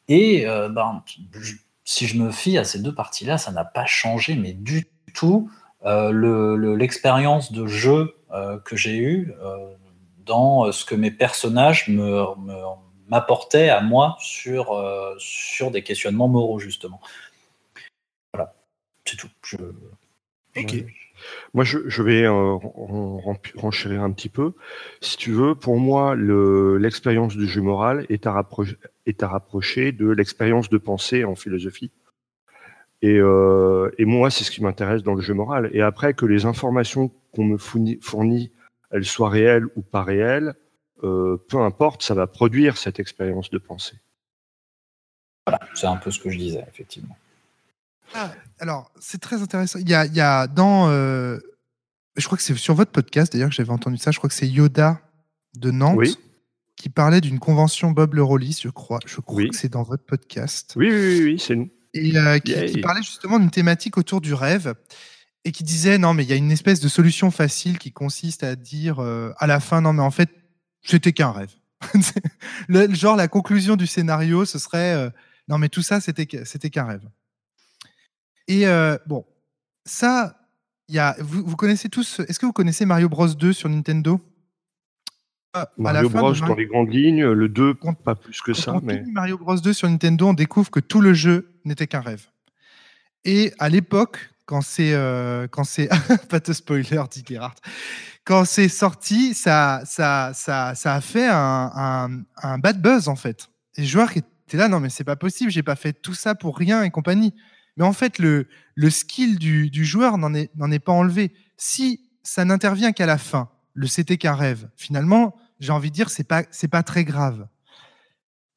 Et 0.07 0.47
euh, 0.47 0.69
ben, 0.69 1.03
si 1.83 2.07
je 2.07 2.17
me 2.17 2.31
fie 2.31 2.57
à 2.57 2.63
ces 2.63 2.79
deux 2.79 2.95
parties-là, 2.95 3.37
ça 3.37 3.51
n'a 3.51 3.65
pas 3.65 3.85
changé, 3.85 4.35
mais 4.35 4.53
du 4.53 4.87
tout, 5.13 5.49
euh, 5.85 6.75
l'expérience 6.75 7.51
de 7.51 7.67
jeu 7.67 8.15
euh, 8.31 8.57
que 8.59 8.75
j'ai 8.75 8.97
eue 8.97 9.33
euh, 9.41 9.75
dans 10.25 10.71
ce 10.71 10.83
que 10.83 10.95
mes 10.95 11.11
personnages 11.11 11.89
m'apportaient 13.07 13.69
à 13.69 13.81
moi 13.81 14.17
sur, 14.19 14.73
euh, 14.73 15.15
sur 15.19 15.71
des 15.71 15.83
questionnements 15.83 16.27
moraux, 16.27 16.59
justement. 16.59 16.99
Voilà, 18.33 18.53
c'est 19.05 19.17
tout. 19.17 19.29
Ok. 20.57 20.85
Moi, 21.53 21.63
je, 21.63 21.79
je 21.87 22.03
vais 22.03 22.23
euh, 22.23 22.57
renchérir 23.55 24.01
un 24.03 24.11
petit 24.11 24.29
peu. 24.29 24.53
Si 25.01 25.17
tu 25.17 25.31
veux, 25.31 25.55
pour 25.55 25.77
moi, 25.79 26.15
l'expérience 26.15 27.35
du 27.35 27.47
jeu 27.47 27.61
moral 27.61 28.05
est 28.09 28.27
à, 28.27 28.31
rapprocher, 28.33 28.75
est 29.05 29.23
à 29.23 29.27
rapprocher 29.27 29.91
de 29.91 30.09
l'expérience 30.09 30.69
de 30.69 30.77
pensée 30.77 31.23
en 31.23 31.35
philosophie. 31.35 31.91
Et, 33.01 33.17
euh, 33.17 33.91
et 33.97 34.05
moi, 34.05 34.29
c'est 34.29 34.43
ce 34.43 34.51
qui 34.51 34.61
m'intéresse 34.63 35.03
dans 35.03 35.13
le 35.13 35.21
jeu 35.21 35.33
moral. 35.33 35.69
Et 35.73 35.81
après, 35.81 36.13
que 36.13 36.25
les 36.25 36.45
informations 36.45 37.11
qu'on 37.33 37.45
me 37.45 37.57
fournit, 37.57 37.99
fournit, 38.01 38.51
elles 38.91 39.05
soient 39.05 39.29
réelles 39.29 39.65
ou 39.75 39.81
pas 39.81 40.03
réelles, 40.03 40.55
euh, 41.03 41.37
peu 41.49 41.57
importe, 41.57 42.01
ça 42.01 42.13
va 42.13 42.27
produire 42.27 42.77
cette 42.77 42.99
expérience 42.99 43.49
de 43.49 43.57
pensée. 43.57 43.97
Voilà, 45.45 45.59
c'est 45.75 45.87
un 45.87 45.97
peu 45.97 46.09
ce 46.09 46.19
que 46.19 46.29
je 46.29 46.37
disais, 46.37 46.65
effectivement. 46.67 47.17
Ah, 48.13 48.31
alors, 48.59 48.91
c'est 48.99 49.19
très 49.19 49.41
intéressant. 49.41 49.79
Il 49.79 49.89
y 49.89 49.93
a, 49.93 50.05
il 50.05 50.13
y 50.13 50.21
a 50.21 50.47
dans. 50.47 50.89
Euh, 50.89 51.39
je 52.15 52.25
crois 52.25 52.37
que 52.37 52.43
c'est 52.43 52.55
sur 52.55 52.73
votre 52.73 52.91
podcast 52.91 53.33
d'ailleurs 53.33 53.49
que 53.49 53.55
j'avais 53.55 53.71
entendu 53.71 53.97
ça. 53.97 54.11
Je 54.11 54.17
crois 54.17 54.29
que 54.29 54.35
c'est 54.35 54.47
Yoda 54.47 55.01
de 55.57 55.71
Nantes 55.71 55.97
oui. 55.97 56.17
qui 56.75 56.89
parlait 56.89 57.21
d'une 57.21 57.39
convention 57.39 57.91
Bob 57.91 58.13
le 58.13 58.23
Rollis, 58.23 58.59
je 58.61 58.69
crois. 58.69 58.99
Je 59.05 59.19
crois 59.19 59.37
oui. 59.37 59.49
que 59.49 59.55
c'est 59.55 59.69
dans 59.69 59.83
votre 59.83 60.03
podcast. 60.03 60.73
Oui, 60.75 60.89
oui, 60.89 60.97
oui, 60.97 61.23
oui 61.23 61.39
c'est 61.39 61.55
nous. 61.55 61.69
Et 61.93 62.17
euh, 62.17 62.39
qui, 62.39 62.51
yeah, 62.51 62.65
qui, 62.65 62.81
parlait 62.81 63.01
justement 63.01 63.39
d'une 63.39 63.51
thématique 63.51 63.97
autour 63.97 64.19
du 64.19 64.33
rêve 64.33 64.75
et 65.45 65.51
qui 65.51 65.63
disait 65.63 65.97
non, 65.97 66.13
mais 66.13 66.23
il 66.23 66.29
y 66.29 66.33
a 66.33 66.37
une 66.37 66.51
espèce 66.51 66.79
de 66.79 66.87
solution 66.87 67.31
facile 67.31 67.77
qui 67.77 67.91
consiste 67.91 68.43
à 68.43 68.55
dire 68.55 68.99
euh, 68.99 69.31
à 69.37 69.47
la 69.47 69.59
fin 69.59 69.81
non, 69.81 69.93
mais 69.93 70.01
en 70.01 70.11
fait, 70.11 70.29
c'était 70.83 71.13
qu'un 71.13 71.31
rêve. 71.31 71.53
le, 72.67 72.93
genre, 72.93 73.15
la 73.15 73.27
conclusion 73.27 73.75
du 73.75 73.87
scénario, 73.87 74.45
ce 74.45 74.59
serait 74.59 75.11
non, 75.47 75.57
mais 75.57 75.69
tout 75.69 75.81
ça, 75.81 76.01
c'était 76.01 76.25
qu'un 76.25 76.85
rêve. 76.85 77.07
Et 78.47 78.67
euh, 78.67 78.97
bon, 79.07 79.25
ça, 79.85 80.37
y 80.87 80.99
a, 80.99 81.15
vous, 81.19 81.43
vous 81.45 81.55
connaissez 81.55 81.89
tous. 81.89 82.19
Est-ce 82.27 82.39
que 82.39 82.45
vous 82.45 82.53
connaissez 82.53 82.85
Mario 82.85 83.09
Bros 83.09 83.27
2 83.27 83.53
sur 83.53 83.69
Nintendo? 83.69 84.19
Ah, 85.53 85.69
Mario 85.77 86.09
Bros 86.09 86.21
Mario... 86.21 86.47
dans 86.47 86.55
les 86.55 86.65
grandes 86.65 86.93
lignes, 86.93 87.25
le 87.25 87.47
2, 87.49 87.75
pas 88.03 88.15
plus 88.15 88.41
que 88.41 88.53
ça. 88.53 88.79
Mais... 88.83 89.03
Mario 89.07 89.37
Bros 89.37 89.55
2 89.55 89.73
sur 89.73 89.89
Nintendo, 89.89 90.27
on 90.27 90.33
découvre 90.33 90.69
que 90.69 90.79
tout 90.79 91.01
le 91.01 91.13
jeu 91.13 91.53
n'était 91.63 91.87
qu'un 91.87 92.01
rêve. 92.01 92.27
Et 93.23 93.53
à 93.57 93.69
l'époque, 93.69 94.29
quand 94.45 94.61
c'est. 94.61 94.93
Euh, 94.93 95.47
quand 95.47 95.63
c'est 95.63 95.89
pas 96.29 96.39
de 96.39 96.53
spoiler, 96.53 97.01
dit 97.11 97.23
Gerhardt. 97.27 97.55
Quand 98.23 98.45
c'est 98.45 98.69
sorti, 98.69 99.33
ça, 99.33 99.81
ça, 99.85 100.31
ça, 100.33 100.73
ça 100.75 100.95
a 100.95 101.01
fait 101.01 101.27
un, 101.27 101.71
un, 101.75 102.09
un 102.41 102.57
bad 102.57 102.81
buzz, 102.81 103.07
en 103.07 103.15
fait. 103.15 103.49
Les 103.77 103.85
joueurs 103.85 104.11
étaient 104.15 104.57
là, 104.57 104.67
non, 104.67 104.79
mais 104.79 104.89
c'est 104.89 105.03
pas 105.03 105.15
possible, 105.15 105.51
j'ai 105.51 105.63
pas 105.63 105.75
fait 105.75 105.93
tout 105.93 106.13
ça 106.13 106.33
pour 106.33 106.57
rien 106.57 106.83
et 106.83 106.89
compagnie. 106.89 107.33
Mais 107.77 107.83
en 107.83 107.93
fait, 107.93 108.19
le, 108.19 108.47
le 108.75 108.89
skill 108.89 109.37
du, 109.37 109.69
du 109.69 109.85
joueur 109.85 110.17
n'en 110.17 110.33
est, 110.33 110.51
est 110.71 110.79
pas 110.79 110.91
enlevé. 110.91 111.33
Si 111.57 112.09
ça 112.23 112.45
n'intervient 112.45 112.91
qu'à 112.91 113.05
la 113.05 113.17
fin, 113.17 113.49
le 113.73 113.87
c'était 113.87 114.17
qu'un 114.17 114.35
rêve, 114.35 114.69
finalement, 114.77 115.35
j'ai 115.59 115.71
envie 115.71 115.89
de 115.89 115.95
dire, 115.95 116.09
c'est 116.09 116.23
pas, 116.23 116.43
pas 116.71 116.83
très 116.83 117.03
grave. 117.03 117.47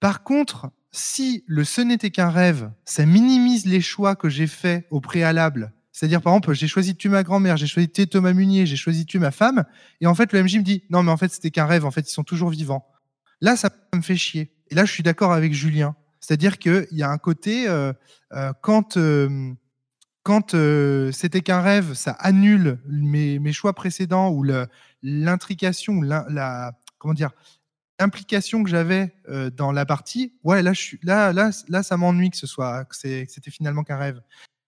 Par 0.00 0.22
contre, 0.22 0.70
si 0.90 1.44
le 1.46 1.64
ce 1.64 1.80
n'était 1.80 2.10
qu'un 2.10 2.30
rêve, 2.30 2.70
ça 2.84 3.04
minimise 3.04 3.66
les 3.66 3.80
choix 3.80 4.16
que 4.16 4.28
j'ai 4.28 4.46
faits 4.46 4.86
au 4.90 5.00
préalable. 5.00 5.72
C'est-à-dire, 5.92 6.22
par 6.22 6.32
exemple, 6.32 6.54
j'ai 6.54 6.68
choisi 6.68 6.92
de 6.92 6.98
tuer 6.98 7.08
ma 7.08 7.24
grand-mère, 7.24 7.56
j'ai 7.56 7.66
choisi 7.66 7.88
de 7.88 7.92
tuer 7.92 8.06
Thomas 8.06 8.32
Munier, 8.32 8.66
j'ai 8.66 8.76
choisi 8.76 9.02
de 9.04 9.08
tuer 9.08 9.18
ma 9.18 9.32
femme, 9.32 9.64
et 10.00 10.06
en 10.06 10.14
fait, 10.14 10.32
le 10.32 10.44
MJ 10.44 10.58
me 10.58 10.62
dit, 10.62 10.84
non, 10.90 11.02
mais 11.02 11.10
en 11.10 11.16
fait, 11.16 11.32
c'était 11.32 11.50
qu'un 11.50 11.66
rêve, 11.66 11.84
en 11.84 11.90
fait, 11.90 12.08
ils 12.08 12.12
sont 12.12 12.22
toujours 12.22 12.50
vivants. 12.50 12.86
Là, 13.40 13.56
ça 13.56 13.70
me 13.94 14.00
fait 14.00 14.16
chier. 14.16 14.52
Et 14.70 14.76
là, 14.76 14.84
je 14.84 14.92
suis 14.92 15.02
d'accord 15.02 15.32
avec 15.32 15.52
Julien. 15.52 15.96
C'est-à-dire 16.28 16.58
qu'il 16.58 16.86
y 16.90 17.02
a 17.02 17.08
un 17.08 17.16
côté, 17.16 17.66
euh, 17.68 17.90
euh, 18.34 18.52
quand, 18.60 18.98
euh, 18.98 19.54
quand 20.24 20.54
c'était 21.10 21.40
qu'un 21.40 21.62
rêve, 21.62 21.94
ça 21.94 22.10
annule 22.18 22.78
mes, 22.86 23.52
choix 23.54 23.72
précédents 23.72 24.28
ou 24.28 24.44
l'intrication, 25.02 26.02
la, 26.02 26.72
comment 26.98 27.14
dire, 27.14 27.30
implication 27.98 28.62
que 28.62 28.68
j'avais 28.68 29.14
dans 29.56 29.72
la 29.72 29.86
partie, 29.86 30.34
ouais, 30.44 30.62
là, 30.62 30.72
là, 31.02 31.32
là, 31.32 31.50
là, 31.66 31.82
ça 31.82 31.96
m'ennuie 31.96 32.28
que 32.28 32.36
ce 32.36 32.46
soit, 32.46 32.84
que 32.84 32.94
c'était 32.94 33.50
finalement 33.50 33.82
qu'un 33.82 33.96
rêve. 33.96 34.20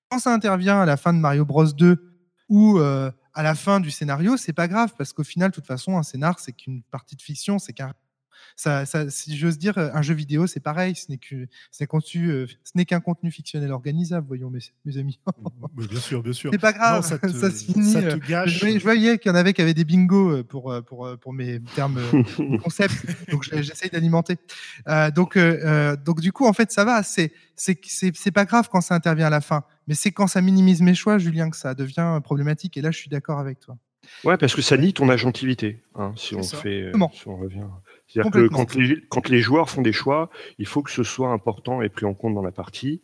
Quand 0.09 0.19
ça 0.19 0.32
intervient 0.32 0.81
à 0.81 0.87
la 0.87 0.97
fin 0.97 1.12
de 1.12 1.19
Mario 1.19 1.45
Bros 1.45 1.66
2 1.66 2.11
ou 2.49 2.78
à 2.78 3.43
la 3.43 3.55
fin 3.55 3.81
du 3.81 3.91
scénario, 3.91 4.39
c'est 4.39 4.55
pas 4.55 4.66
grave 4.66 4.95
parce 4.97 5.12
qu'au 5.12 5.24
final, 5.24 5.51
de 5.51 5.57
toute 5.57 5.66
façon, 5.66 5.99
un 5.99 6.03
scénar, 6.03 6.39
c'est 6.39 6.53
qu'une 6.53 6.82
partie 6.85 7.16
de 7.16 7.23
fiction, 7.23 7.59
c'est 7.59 7.74
qu'un 7.74 7.93
ça, 8.57 8.87
ça, 8.87 9.09
si 9.11 9.37
j'ose 9.37 9.59
dire, 9.59 9.77
un 9.79 10.03
jeu 10.03 10.15
vidéo, 10.15 10.47
c'est 10.47 10.61
pareil. 10.61 10.95
Ce 10.95 11.11
n'est 11.11 11.19
que, 11.19 11.47
ce 11.71 11.83
n'est 11.83 11.87
conçu, 11.87 12.31
euh, 12.31 12.47
ce 12.65 12.73
n'est 12.75 12.85
qu'un 12.85 13.01
contenu 13.01 13.31
fictionnel 13.31 13.73
organisable, 13.73 14.27
voyons, 14.27 14.51
mes, 14.51 14.61
mes 14.85 14.99
amis. 14.99 15.21
Mais 15.77 15.87
bien 15.87 16.01
sûr, 16.01 16.23
bien 16.23 16.33
sûr. 16.33 16.51
C'est 16.53 16.59
pas 16.59 16.73
grave, 16.73 16.97
Non, 16.97 17.03
ça, 17.09 17.19
te, 17.19 17.29
ça 17.29 17.51
se 17.51 17.65
finit. 17.65 17.93
ça 17.93 18.03
te 18.03 18.07
euh, 18.09 18.19
gâche. 18.29 18.51
Je 18.55 18.61
voyais, 18.61 18.79
je 18.79 18.83
voyais 18.85 19.19
qu'il 19.19 19.31
y 19.31 19.33
en 19.33 19.37
avait 19.37 19.53
qui 19.53 19.62
avaient 19.62 19.75
des 19.75 19.85
bingos 19.85 20.31
euh, 20.31 20.43
pour, 20.45 20.71
euh, 20.73 20.83
pour, 20.83 21.07
euh, 21.07 21.17
pour 21.17 21.33
mes 21.33 21.61
termes 21.75 21.99
euh, 21.99 22.59
concepts, 22.62 22.95
donc 23.31 23.45
je- 23.45 23.62
j'essaye 23.62 23.91
d'alimenter. 23.91 24.37
Euh, 24.89 25.11
donc, 25.11 25.37
euh, 25.37 25.59
euh, 25.65 25.97
donc 25.97 26.21
du 26.21 26.33
coup, 26.33 26.47
en 26.47 26.53
fait, 26.53 26.71
ça 26.73 26.85
va. 26.85 27.03
C'est 27.03 27.33
pas 28.35 28.45
grave 28.45 28.69
quand 28.71 28.81
ça 28.81 28.95
intervient 28.95 29.27
à 29.27 29.31
la 29.31 29.41
fin, 29.41 29.65
mais 29.87 29.95
c'est 29.95 30.12
quand 30.12 30.27
ça 30.27 30.41
minimise 30.41 30.81
mes 30.83 30.95
choix, 30.95 31.19
Julien, 31.19 31.51
que 31.51 31.57
ça 31.57 31.75
devient 31.75 32.19
problématique. 32.23 32.77
Et 32.77 32.81
là, 32.83 32.91
je 32.91 32.99
suis 32.99 33.11
d'accord 33.11 33.39
avec 33.39 33.61
toi. 33.61 33.77
Ouais, 34.24 34.36
parce 34.36 34.55
que 34.55 34.62
ça 34.62 34.77
nie 34.77 34.93
ton 34.93 35.09
agentivité, 35.09 35.78
hein, 35.94 36.12
si 36.16 36.35
on 36.35 36.43
ça. 36.43 36.56
fait, 36.59 36.82
euh, 36.82 36.93
si 37.12 37.28
on 37.28 37.36
revient. 37.36 37.64
C'est-à-dire 38.09 38.32
que 38.32 38.48
quand 38.48 38.74
les, 38.74 39.01
quand 39.09 39.28
les 39.28 39.40
joueurs 39.40 39.70
font 39.70 39.82
des 39.82 39.93
choix, 39.93 40.31
il 40.59 40.66
faut 40.66 40.82
que 40.82 40.90
ce 40.90 41.02
soit 41.02 41.31
important 41.31 41.81
et 41.81 41.89
pris 41.89 42.06
en 42.06 42.14
compte 42.14 42.35
dans 42.35 42.43
la 42.43 42.51
partie. 42.52 43.01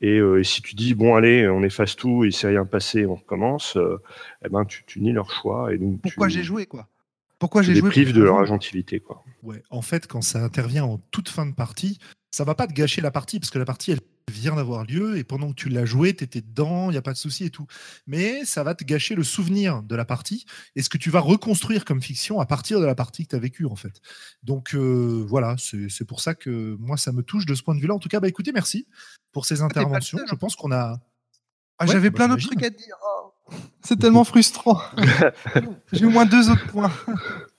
Et, 0.00 0.18
euh, 0.18 0.40
et 0.40 0.44
si 0.44 0.62
tu 0.62 0.74
dis 0.74 0.94
bon 0.94 1.14
allez, 1.14 1.48
on 1.48 1.62
efface 1.62 1.96
tout, 1.96 2.24
il 2.24 2.32
s'est 2.32 2.48
rien 2.48 2.64
passé, 2.64 3.06
on 3.06 3.14
recommence, 3.14 3.76
euh, 3.76 4.00
eh 4.44 4.48
ben 4.48 4.64
tu, 4.64 4.84
tu 4.84 5.00
nies 5.00 5.12
leur 5.12 5.30
choix 5.30 5.72
et 5.72 5.78
donc 5.78 6.00
Pourquoi 6.02 6.28
j'ai 6.28 6.42
joué, 6.42 6.66
quoi? 6.66 6.88
Pourquoi 7.38 7.62
tu 7.62 7.68
j'ai 7.68 7.74
les 7.74 7.80
joué 7.80 7.90
prives 7.90 8.12
de 8.12 8.22
leur 8.22 8.38
agentivité 8.38 9.00
quoi. 9.00 9.24
Ouais, 9.42 9.62
en 9.70 9.82
fait, 9.82 10.06
quand 10.06 10.22
ça 10.22 10.44
intervient 10.44 10.84
en 10.84 10.98
toute 11.10 11.28
fin 11.28 11.46
de 11.46 11.54
partie, 11.54 11.98
ça 12.32 12.44
va 12.44 12.54
pas 12.54 12.66
te 12.66 12.72
gâcher 12.72 13.00
la 13.00 13.10
partie 13.10 13.38
parce 13.38 13.50
que 13.50 13.58
la 13.58 13.64
partie 13.64 13.92
elle 13.92 14.00
vient 14.30 14.56
d'avoir 14.56 14.84
lieu 14.84 15.18
et 15.18 15.24
pendant 15.24 15.50
que 15.50 15.54
tu 15.54 15.68
l'as 15.68 15.84
joué, 15.84 16.14
tu 16.14 16.24
étais 16.24 16.40
dedans, 16.40 16.90
il 16.90 16.92
n'y 16.92 16.98
a 16.98 17.02
pas 17.02 17.12
de 17.12 17.18
souci 17.18 17.44
et 17.44 17.50
tout. 17.50 17.66
Mais 18.06 18.44
ça 18.44 18.62
va 18.62 18.74
te 18.74 18.84
gâcher 18.84 19.14
le 19.14 19.22
souvenir 19.22 19.82
de 19.82 19.94
la 19.94 20.04
partie 20.04 20.46
et 20.74 20.82
ce 20.82 20.88
que 20.88 20.98
tu 20.98 21.10
vas 21.10 21.20
reconstruire 21.20 21.84
comme 21.84 22.00
fiction 22.00 22.40
à 22.40 22.46
partir 22.46 22.80
de 22.80 22.86
la 22.86 22.94
partie 22.94 23.24
que 23.24 23.30
tu 23.30 23.36
as 23.36 23.40
vécue 23.40 23.66
en 23.66 23.76
fait. 23.76 24.00
Donc 24.42 24.74
euh, 24.74 25.24
voilà, 25.28 25.56
c'est 25.58 26.04
pour 26.04 26.20
ça 26.20 26.34
que 26.34 26.76
moi 26.80 26.96
ça 26.96 27.12
me 27.12 27.22
touche 27.22 27.46
de 27.46 27.54
ce 27.54 27.62
point 27.62 27.74
de 27.74 27.80
vue-là. 27.80 27.94
En 27.94 27.98
tout 27.98 28.08
cas, 28.08 28.20
bah 28.20 28.28
écoutez, 28.28 28.52
merci 28.52 28.86
pour 29.32 29.44
ces 29.44 29.56
le 29.56 29.62
interventions. 29.62 30.18
Je 30.26 30.34
pense 30.34 30.56
qu'on 30.56 30.72
a. 30.72 31.00
Ah, 31.78 31.84
Ouais, 31.86 31.92
J'avais 31.92 32.10
bah, 32.10 32.16
plein 32.16 32.28
d'autres 32.28 32.46
trucs 32.46 32.62
à 32.62 32.70
dire. 32.70 32.96
Oh, 33.04 33.54
c'est 33.82 33.98
tellement 33.98 34.24
frustrant. 34.24 34.80
j'ai 35.92 36.06
au 36.06 36.10
moins 36.10 36.26
deux 36.26 36.48
autres 36.48 36.66
points. 36.68 36.92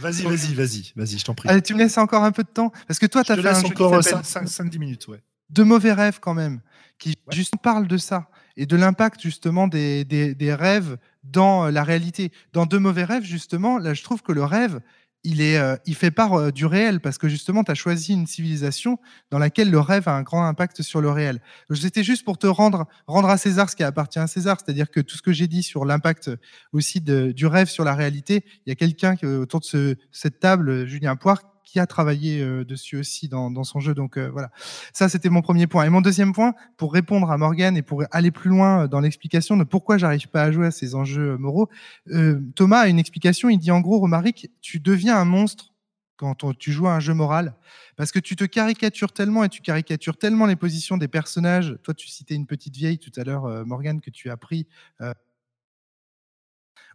Vas-y, 0.00 0.22
vas-y, 0.22 0.54
vas-y, 0.54 0.92
vas-y, 0.96 1.18
je 1.18 1.24
t'en 1.24 1.34
prie. 1.34 1.48
Allez, 1.48 1.62
tu 1.62 1.74
me 1.74 1.78
laisses 1.78 1.98
encore 1.98 2.24
un 2.24 2.32
peu 2.32 2.42
de 2.42 2.48
temps 2.48 2.72
Parce 2.88 2.98
que 2.98 3.06
toi, 3.06 3.22
tu 3.22 3.32
as 3.32 3.36
fait 3.36 3.42
laisse 3.42 3.64
encore 3.64 4.02
s'appelle 4.02 4.48
5-10 4.48 4.78
minutes. 4.78 5.08
Ouais. 5.08 5.22
De 5.50 5.62
mauvais 5.62 5.92
rêves 5.92 6.18
quand 6.20 6.34
même, 6.34 6.60
qui 6.98 7.10
Ouais. 7.26 7.34
juste 7.34 7.54
parle 7.62 7.86
de 7.86 7.96
ça 7.96 8.28
et 8.56 8.66
de 8.66 8.76
l'impact 8.76 9.20
justement 9.20 9.68
des, 9.68 10.04
des, 10.04 10.34
des 10.34 10.54
rêves 10.54 10.96
dans 11.22 11.66
euh, 11.66 11.70
la 11.70 11.84
réalité. 11.84 12.32
Dans 12.52 12.66
De 12.66 12.78
mauvais 12.78 13.04
rêves, 13.04 13.22
justement, 13.22 13.78
là, 13.78 13.94
je 13.94 14.02
trouve 14.02 14.22
que 14.22 14.32
le 14.32 14.42
rêve, 14.44 14.80
il, 15.26 15.40
est, 15.40 15.58
euh, 15.58 15.76
il 15.86 15.94
fait 15.94 16.10
part 16.10 16.34
euh, 16.34 16.50
du 16.52 16.64
réel 16.66 17.00
parce 17.00 17.18
que 17.18 17.28
justement, 17.28 17.64
tu 17.64 17.70
as 17.72 17.74
choisi 17.74 18.12
une 18.14 18.26
civilisation 18.26 18.98
dans 19.30 19.38
laquelle 19.38 19.70
le 19.70 19.80
rêve 19.80 20.08
a 20.08 20.16
un 20.16 20.22
grand 20.22 20.46
impact 20.46 20.82
sur 20.82 21.00
le 21.00 21.10
réel. 21.10 21.40
C'était 21.74 22.04
juste 22.04 22.24
pour 22.24 22.38
te 22.38 22.46
rendre, 22.46 22.86
rendre 23.06 23.28
à 23.28 23.36
César 23.36 23.68
ce 23.68 23.76
qui 23.76 23.82
appartient 23.82 24.18
à 24.18 24.26
César, 24.26 24.56
c'est-à-dire 24.64 24.90
que 24.90 25.00
tout 25.00 25.16
ce 25.16 25.22
que 25.22 25.32
j'ai 25.32 25.46
dit 25.48 25.62
sur 25.62 25.84
l'impact 25.84 26.30
aussi 26.72 27.00
du 27.00 27.46
rêve 27.46 27.68
sur 27.68 27.84
la 27.84 27.94
réalité, 27.94 28.44
il 28.64 28.70
y 28.70 28.72
a 28.72 28.76
quelqu'un 28.76 29.16
qui, 29.16 29.26
autour 29.26 29.60
de 29.60 29.64
ce- 29.66 29.96
cette 30.12 30.38
table, 30.40 30.68
euh, 30.70 30.86
Julien 30.86 31.16
Poire, 31.16 31.42
qui 31.66 31.80
a 31.80 31.86
travaillé 31.86 32.40
euh, 32.40 32.64
dessus 32.64 32.96
aussi 32.96 33.28
dans, 33.28 33.64
son 33.64 33.80
jeu. 33.80 33.92
Donc 33.92 34.16
euh, 34.16 34.30
voilà, 34.30 34.50
ça 34.94 35.10
c'était 35.10 35.28
mon 35.28 35.42
premier 35.42 35.66
point. 35.66 35.84
Et 35.84 35.90
mon 35.90 36.00
deuxième 36.00 36.32
point, 36.32 36.54
pour 36.78 36.94
répondre 36.94 37.30
à 37.30 37.36
Morgane 37.36 37.76
et 37.76 37.82
pour 37.82 38.04
aller 38.12 38.30
plus 38.30 38.48
loin 38.48 38.84
euh, 38.84 38.88
dans 38.88 39.00
l'explication 39.00 39.56
de 39.56 39.64
pourquoi 39.64 39.98
j'arrive 39.98 40.28
pas 40.28 40.44
à 40.44 40.52
jouer 40.52 40.68
à 40.68 40.70
ces 40.70 40.94
enjeux 40.94 41.36
moraux, 41.36 41.68
Thomas 42.54 42.80
a 42.80 42.88
une 42.88 43.00
explication. 43.00 43.50
Il 43.50 43.58
dit 43.58 43.72
en 43.72 43.80
gros, 43.80 43.98
Romaric, 43.98 44.50
tu 44.62 44.78
deviens 44.78 45.18
un 45.18 45.24
monstre 45.24 45.74
quand 46.16 46.56
tu 46.56 46.72
joues 46.72 46.86
à 46.86 46.94
un 46.94 47.00
jeu 47.00 47.12
moral, 47.12 47.54
parce 47.96 48.10
que 48.10 48.18
tu 48.18 48.36
te 48.36 48.44
caricatures 48.44 49.12
tellement 49.12 49.44
et 49.44 49.50
tu 49.50 49.60
caricatures 49.60 50.16
tellement 50.16 50.46
les 50.46 50.56
positions 50.56 50.96
des 50.96 51.08
personnages. 51.08 51.76
Toi, 51.82 51.92
tu 51.92 52.08
citais 52.08 52.34
une 52.34 52.46
petite 52.46 52.74
vieille 52.74 52.98
tout 52.98 53.12
à 53.16 53.24
l'heure, 53.24 53.66
Morgane, 53.66 54.00
que 54.00 54.08
tu 54.10 54.30
as 54.30 54.36
pris. 54.38 54.66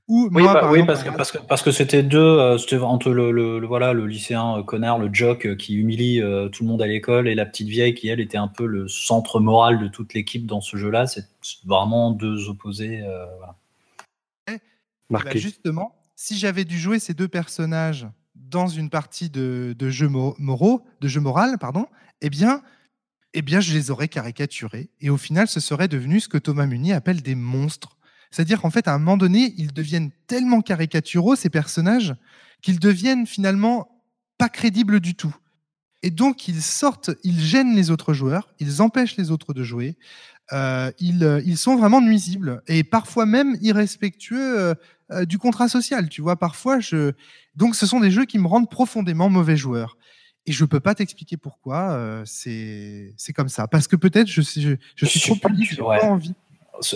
Ou 0.07 0.23
Oui, 0.31 0.43
moi, 0.43 0.53
bah, 0.53 0.59
par 0.61 0.71
oui, 0.71 0.79
exemple, 0.79 0.87
parce 0.93 1.03
que 1.03 1.09
parce 1.17 1.31
que 1.31 1.37
parce 1.47 1.61
que 1.61 1.71
c'était 1.71 2.03
deux, 2.03 2.17
euh, 2.19 2.57
c'était 2.57 2.77
entre 2.79 3.11
le, 3.11 3.31
le- 3.31 3.59
le- 3.59 3.67
voilà 3.67 3.93
le 3.93 4.05
lycéen 4.07 4.57
euh, 4.59 4.63
connard, 4.63 4.99
le 4.99 5.09
jock 5.13 5.45
euh, 5.45 5.55
qui 5.55 5.75
humilie 5.75 6.21
euh, 6.21 6.49
tout 6.49 6.63
le 6.63 6.69
monde 6.69 6.81
à 6.81 6.87
l'école 6.87 7.27
et 7.27 7.35
la 7.35 7.45
petite 7.45 7.67
vieille 7.69 7.93
qui 7.93 8.07
elle 8.09 8.19
était 8.19 8.37
un 8.37 8.47
peu 8.47 8.65
le 8.65 8.87
centre 8.87 9.39
moral 9.39 9.79
de 9.79 9.87
toute 9.87 10.13
l'équipe 10.13 10.45
dans 10.45 10.61
ce 10.61 10.75
jeu-là. 10.77 11.07
C'est 11.07 11.25
vraiment 11.65 12.11
deux 12.11 12.49
opposés. 12.49 13.01
euh, 13.03 13.25
voilà. 13.37 13.55
bah, 14.47 14.55
Marqué. 15.09 15.39
justement, 15.39 15.95
si 16.15 16.37
j'avais 16.37 16.65
dû 16.65 16.77
jouer 16.77 16.99
ces 16.99 17.13
deux 17.13 17.27
personnages 17.27 18.07
dans 18.35 18.67
une 18.67 18.89
partie 18.89 19.29
de, 19.29 19.75
de 19.77 19.89
jeux 19.89 20.07
mo- 20.09 20.35
moraux, 20.39 20.81
de 20.99 21.07
jeu 21.07 21.21
moral, 21.21 21.57
pardon, 21.59 21.85
eh 22.21 22.29
bien, 22.29 22.61
eh 23.33 23.41
bien, 23.41 23.59
je 23.61 23.73
les 23.73 23.91
aurais 23.91 24.07
caricaturés. 24.09 24.89
Et 24.99 25.09
au 25.09 25.17
final, 25.17 25.47
ce 25.47 25.59
serait 25.61 25.87
devenu 25.87 26.19
ce 26.19 26.27
que 26.27 26.37
Thomas 26.37 26.65
Munier 26.65 26.93
appelle 26.93 27.21
des 27.21 27.35
monstres. 27.35 27.97
C'est-à-dire 28.31 28.61
qu'en 28.61 28.69
fait, 28.69 28.87
à 28.87 28.93
un 28.93 28.97
moment 28.97 29.17
donné, 29.17 29.53
ils 29.57 29.73
deviennent 29.73 30.09
tellement 30.27 30.61
caricaturaux, 30.61 31.35
ces 31.35 31.49
personnages, 31.49 32.15
qu'ils 32.61 32.79
deviennent 32.79 33.27
finalement 33.27 34.01
pas 34.37 34.49
crédibles 34.49 34.99
du 34.99 35.15
tout. 35.15 35.35
Et 36.03 36.09
donc, 36.09 36.47
ils 36.47 36.61
sortent, 36.63 37.11
ils 37.23 37.39
gênent 37.39 37.75
les 37.75 37.91
autres 37.91 38.13
joueurs, 38.13 38.53
ils 38.59 38.81
empêchent 38.81 39.17
les 39.17 39.29
autres 39.31 39.53
de 39.53 39.63
jouer, 39.63 39.97
euh, 40.53 40.91
ils, 40.99 41.23
euh, 41.23 41.41
ils 41.45 41.57
sont 41.57 41.75
vraiment 41.77 42.01
nuisibles 42.01 42.61
et 42.67 42.83
parfois 42.83 43.25
même 43.25 43.55
irrespectueux 43.61 44.73
euh, 45.11 45.25
du 45.25 45.37
contrat 45.37 45.67
social. 45.69 46.09
Tu 46.09 46.21
vois, 46.21 46.37
parfois, 46.37 46.79
je. 46.79 47.11
Donc, 47.55 47.75
ce 47.75 47.85
sont 47.85 47.99
des 47.99 48.11
jeux 48.11 48.25
qui 48.25 48.39
me 48.39 48.47
rendent 48.47 48.69
profondément 48.69 49.29
mauvais 49.29 49.57
joueur. 49.57 49.97
Et 50.47 50.51
je 50.53 50.65
peux 50.65 50.79
pas 50.79 50.95
t'expliquer 50.95 51.37
pourquoi. 51.37 51.91
euh, 51.91 52.23
c'est 52.25 53.13
comme 53.35 53.49
ça. 53.49 53.67
Parce 53.67 53.87
que 53.87 53.95
peut-être 53.95 54.27
je, 54.27 54.41
suis- 54.41 54.61
je, 54.61 54.71
je 54.95 55.05
suis 55.05 55.19
Je 55.19 55.25
trop 55.25 55.49
du- 55.49 55.65
j'ai 55.65 55.75
pas 55.77 56.05
envie. 56.05 56.33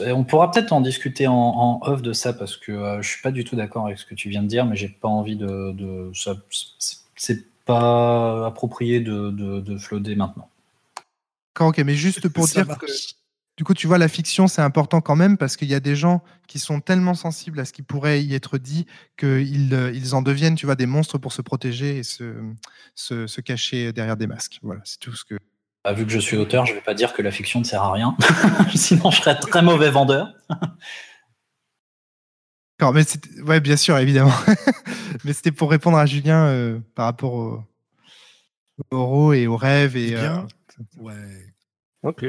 On 0.07 0.23
pourra 0.23 0.51
peut-être 0.51 0.71
en 0.71 0.81
discuter 0.81 1.27
en, 1.27 1.33
en 1.35 1.79
off 1.83 2.01
de 2.01 2.13
ça 2.13 2.33
parce 2.33 2.57
que 2.57 2.71
euh, 2.71 3.01
je 3.01 3.09
suis 3.09 3.21
pas 3.21 3.31
du 3.31 3.43
tout 3.43 3.55
d'accord 3.55 3.85
avec 3.85 3.99
ce 3.99 4.05
que 4.05 4.15
tu 4.15 4.29
viens 4.29 4.41
de 4.41 4.47
dire, 4.47 4.65
mais 4.65 4.75
j'ai 4.75 4.89
pas 4.89 5.07
envie 5.07 5.35
de, 5.35 5.71
de 5.73 6.11
ça. 6.13 6.35
c'est- 7.17 7.45
pas 7.65 8.45
approprié 8.45 8.99
de, 8.99 9.31
de, 9.31 9.59
de 9.59 9.77
flotter 9.79 10.15
maintenant. 10.15 10.49
D'accord, 11.55 11.69
ok, 11.69 11.79
mais 11.79 11.95
juste 11.95 12.27
pour 12.29 12.47
Ça 12.47 12.63
dire 12.63 12.77
que 12.77 12.85
du 13.57 13.63
coup, 13.63 13.73
tu 13.73 13.87
vois, 13.87 13.97
la 13.97 14.09
fiction, 14.09 14.47
c'est 14.47 14.61
important 14.61 14.99
quand 15.01 15.15
même 15.15 15.37
parce 15.37 15.55
qu'il 15.55 15.69
y 15.69 15.73
a 15.73 15.79
des 15.79 15.95
gens 15.95 16.21
qui 16.47 16.59
sont 16.59 16.81
tellement 16.81 17.13
sensibles 17.13 17.59
à 17.59 17.65
ce 17.65 17.71
qui 17.73 17.81
pourrait 17.81 18.21
y 18.21 18.35
être 18.35 18.57
dit 18.57 18.85
qu'ils 19.17 19.73
euh, 19.73 19.91
ils 19.95 20.13
en 20.13 20.21
deviennent, 20.21 20.55
tu 20.55 20.65
vois, 20.65 20.75
des 20.75 20.85
monstres 20.85 21.17
pour 21.17 21.31
se 21.31 21.41
protéger 21.41 21.97
et 21.97 22.03
se, 22.03 22.35
se, 22.95 23.27
se 23.27 23.41
cacher 23.41 23.93
derrière 23.93 24.17
des 24.17 24.27
masques. 24.27 24.59
Voilà, 24.61 24.81
c'est 24.83 24.99
tout 24.99 25.15
ce 25.15 25.23
que. 25.23 25.39
Bah, 25.85 25.93
vu 25.93 26.03
que 26.03 26.11
je 26.11 26.17
suis 26.17 26.35
auteur, 26.35 26.65
je 26.65 26.73
vais 26.73 26.81
pas 26.81 26.95
dire 26.95 27.13
que 27.13 27.21
la 27.21 27.29
fiction 27.29 27.59
ne 27.59 27.63
sert 27.63 27.83
à 27.83 27.93
rien, 27.93 28.17
sinon 28.75 29.11
je 29.11 29.21
serais 29.21 29.37
très 29.37 29.61
mauvais 29.61 29.91
vendeur. 29.91 30.33
D'accord, 32.79 32.91
mais 32.91 33.03
ouais, 33.43 33.59
bien 33.59 33.77
sûr, 33.77 33.95
évidemment. 33.99 34.33
mais 35.23 35.31
c'était 35.31 35.51
pour 35.51 35.69
répondre 35.69 35.99
à 35.99 36.07
Julien 36.07 36.47
euh, 36.47 36.79
par 36.95 37.05
rapport 37.05 37.33
au, 37.33 37.63
aux 38.79 38.95
oraux 38.97 39.33
et 39.33 39.45
aux 39.45 39.57
rêves 39.57 39.95
et 39.95 40.07
Eh 40.07 40.15
bien, 40.15 40.47
euh, 40.79 41.03
Ouais. 41.03 41.53
Ok. 42.01 42.25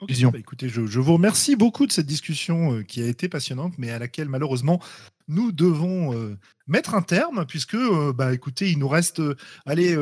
Bah 0.00 0.38
écoutez, 0.38 0.68
je, 0.68 0.86
je 0.86 1.00
vous 1.00 1.14
remercie 1.14 1.56
beaucoup 1.56 1.86
de 1.86 1.92
cette 1.92 2.06
discussion 2.06 2.74
euh, 2.74 2.82
qui 2.82 3.02
a 3.02 3.06
été 3.06 3.28
passionnante, 3.28 3.74
mais 3.76 3.90
à 3.90 3.98
laquelle 3.98 4.28
malheureusement 4.28 4.80
nous 5.28 5.52
devons 5.52 6.14
euh, 6.14 6.38
mettre 6.66 6.94
un 6.94 7.02
terme, 7.02 7.44
puisque, 7.46 7.74
euh, 7.74 8.12
bah 8.12 8.32
écoutez, 8.34 8.70
il 8.70 8.78
nous 8.78 8.88
reste, 8.88 9.20
euh, 9.20 9.36
allez, 9.66 9.96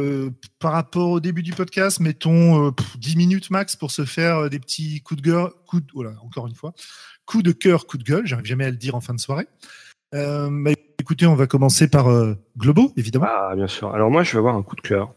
par 0.59 0.73
rapport 0.73 1.11
au 1.11 1.20
début 1.20 1.43
du 1.43 1.53
podcast, 1.53 2.01
mettons 2.01 2.73
pff, 2.73 2.99
10 2.99 3.16
minutes 3.16 3.51
max 3.51 3.77
pour 3.77 3.90
se 3.90 4.05
faire 4.05 4.51
des 4.51 4.59
petits 4.59 5.01
coups 5.03 5.23
de 5.23 5.31
gueule, 5.31 5.51
coups 5.66 5.85
de, 5.85 5.93
oh 5.94 6.05
encore 6.24 6.47
une 6.47 6.55
fois, 6.55 6.73
coups 7.27 7.44
de 7.44 7.53
cœur, 7.53 7.86
coups 7.86 8.03
de 8.05 8.09
gueule, 8.09 8.27
j'arrive 8.27 8.47
jamais 8.47 8.65
à 8.65 8.70
le 8.70 8.77
dire 8.77 8.94
en 8.94 9.01
fin 9.01 9.15
de 9.15 9.20
soirée. 9.20 9.47
Bah, 10.12 10.73
écoutez, 10.99 11.27
on 11.27 11.35
va 11.35 11.47
commencer 11.47 11.89
par 11.89 12.07
Globo, 12.59 12.93
évidemment. 12.97 13.27
Ah, 13.28 13.55
bien 13.57 13.66
sûr. 13.66 13.94
Alors 13.94 14.11
moi, 14.11 14.23
je 14.23 14.32
vais 14.32 14.39
avoir 14.39 14.57
un 14.57 14.62
coup 14.62 14.77
de 14.77 14.82
cœur. 14.82 15.15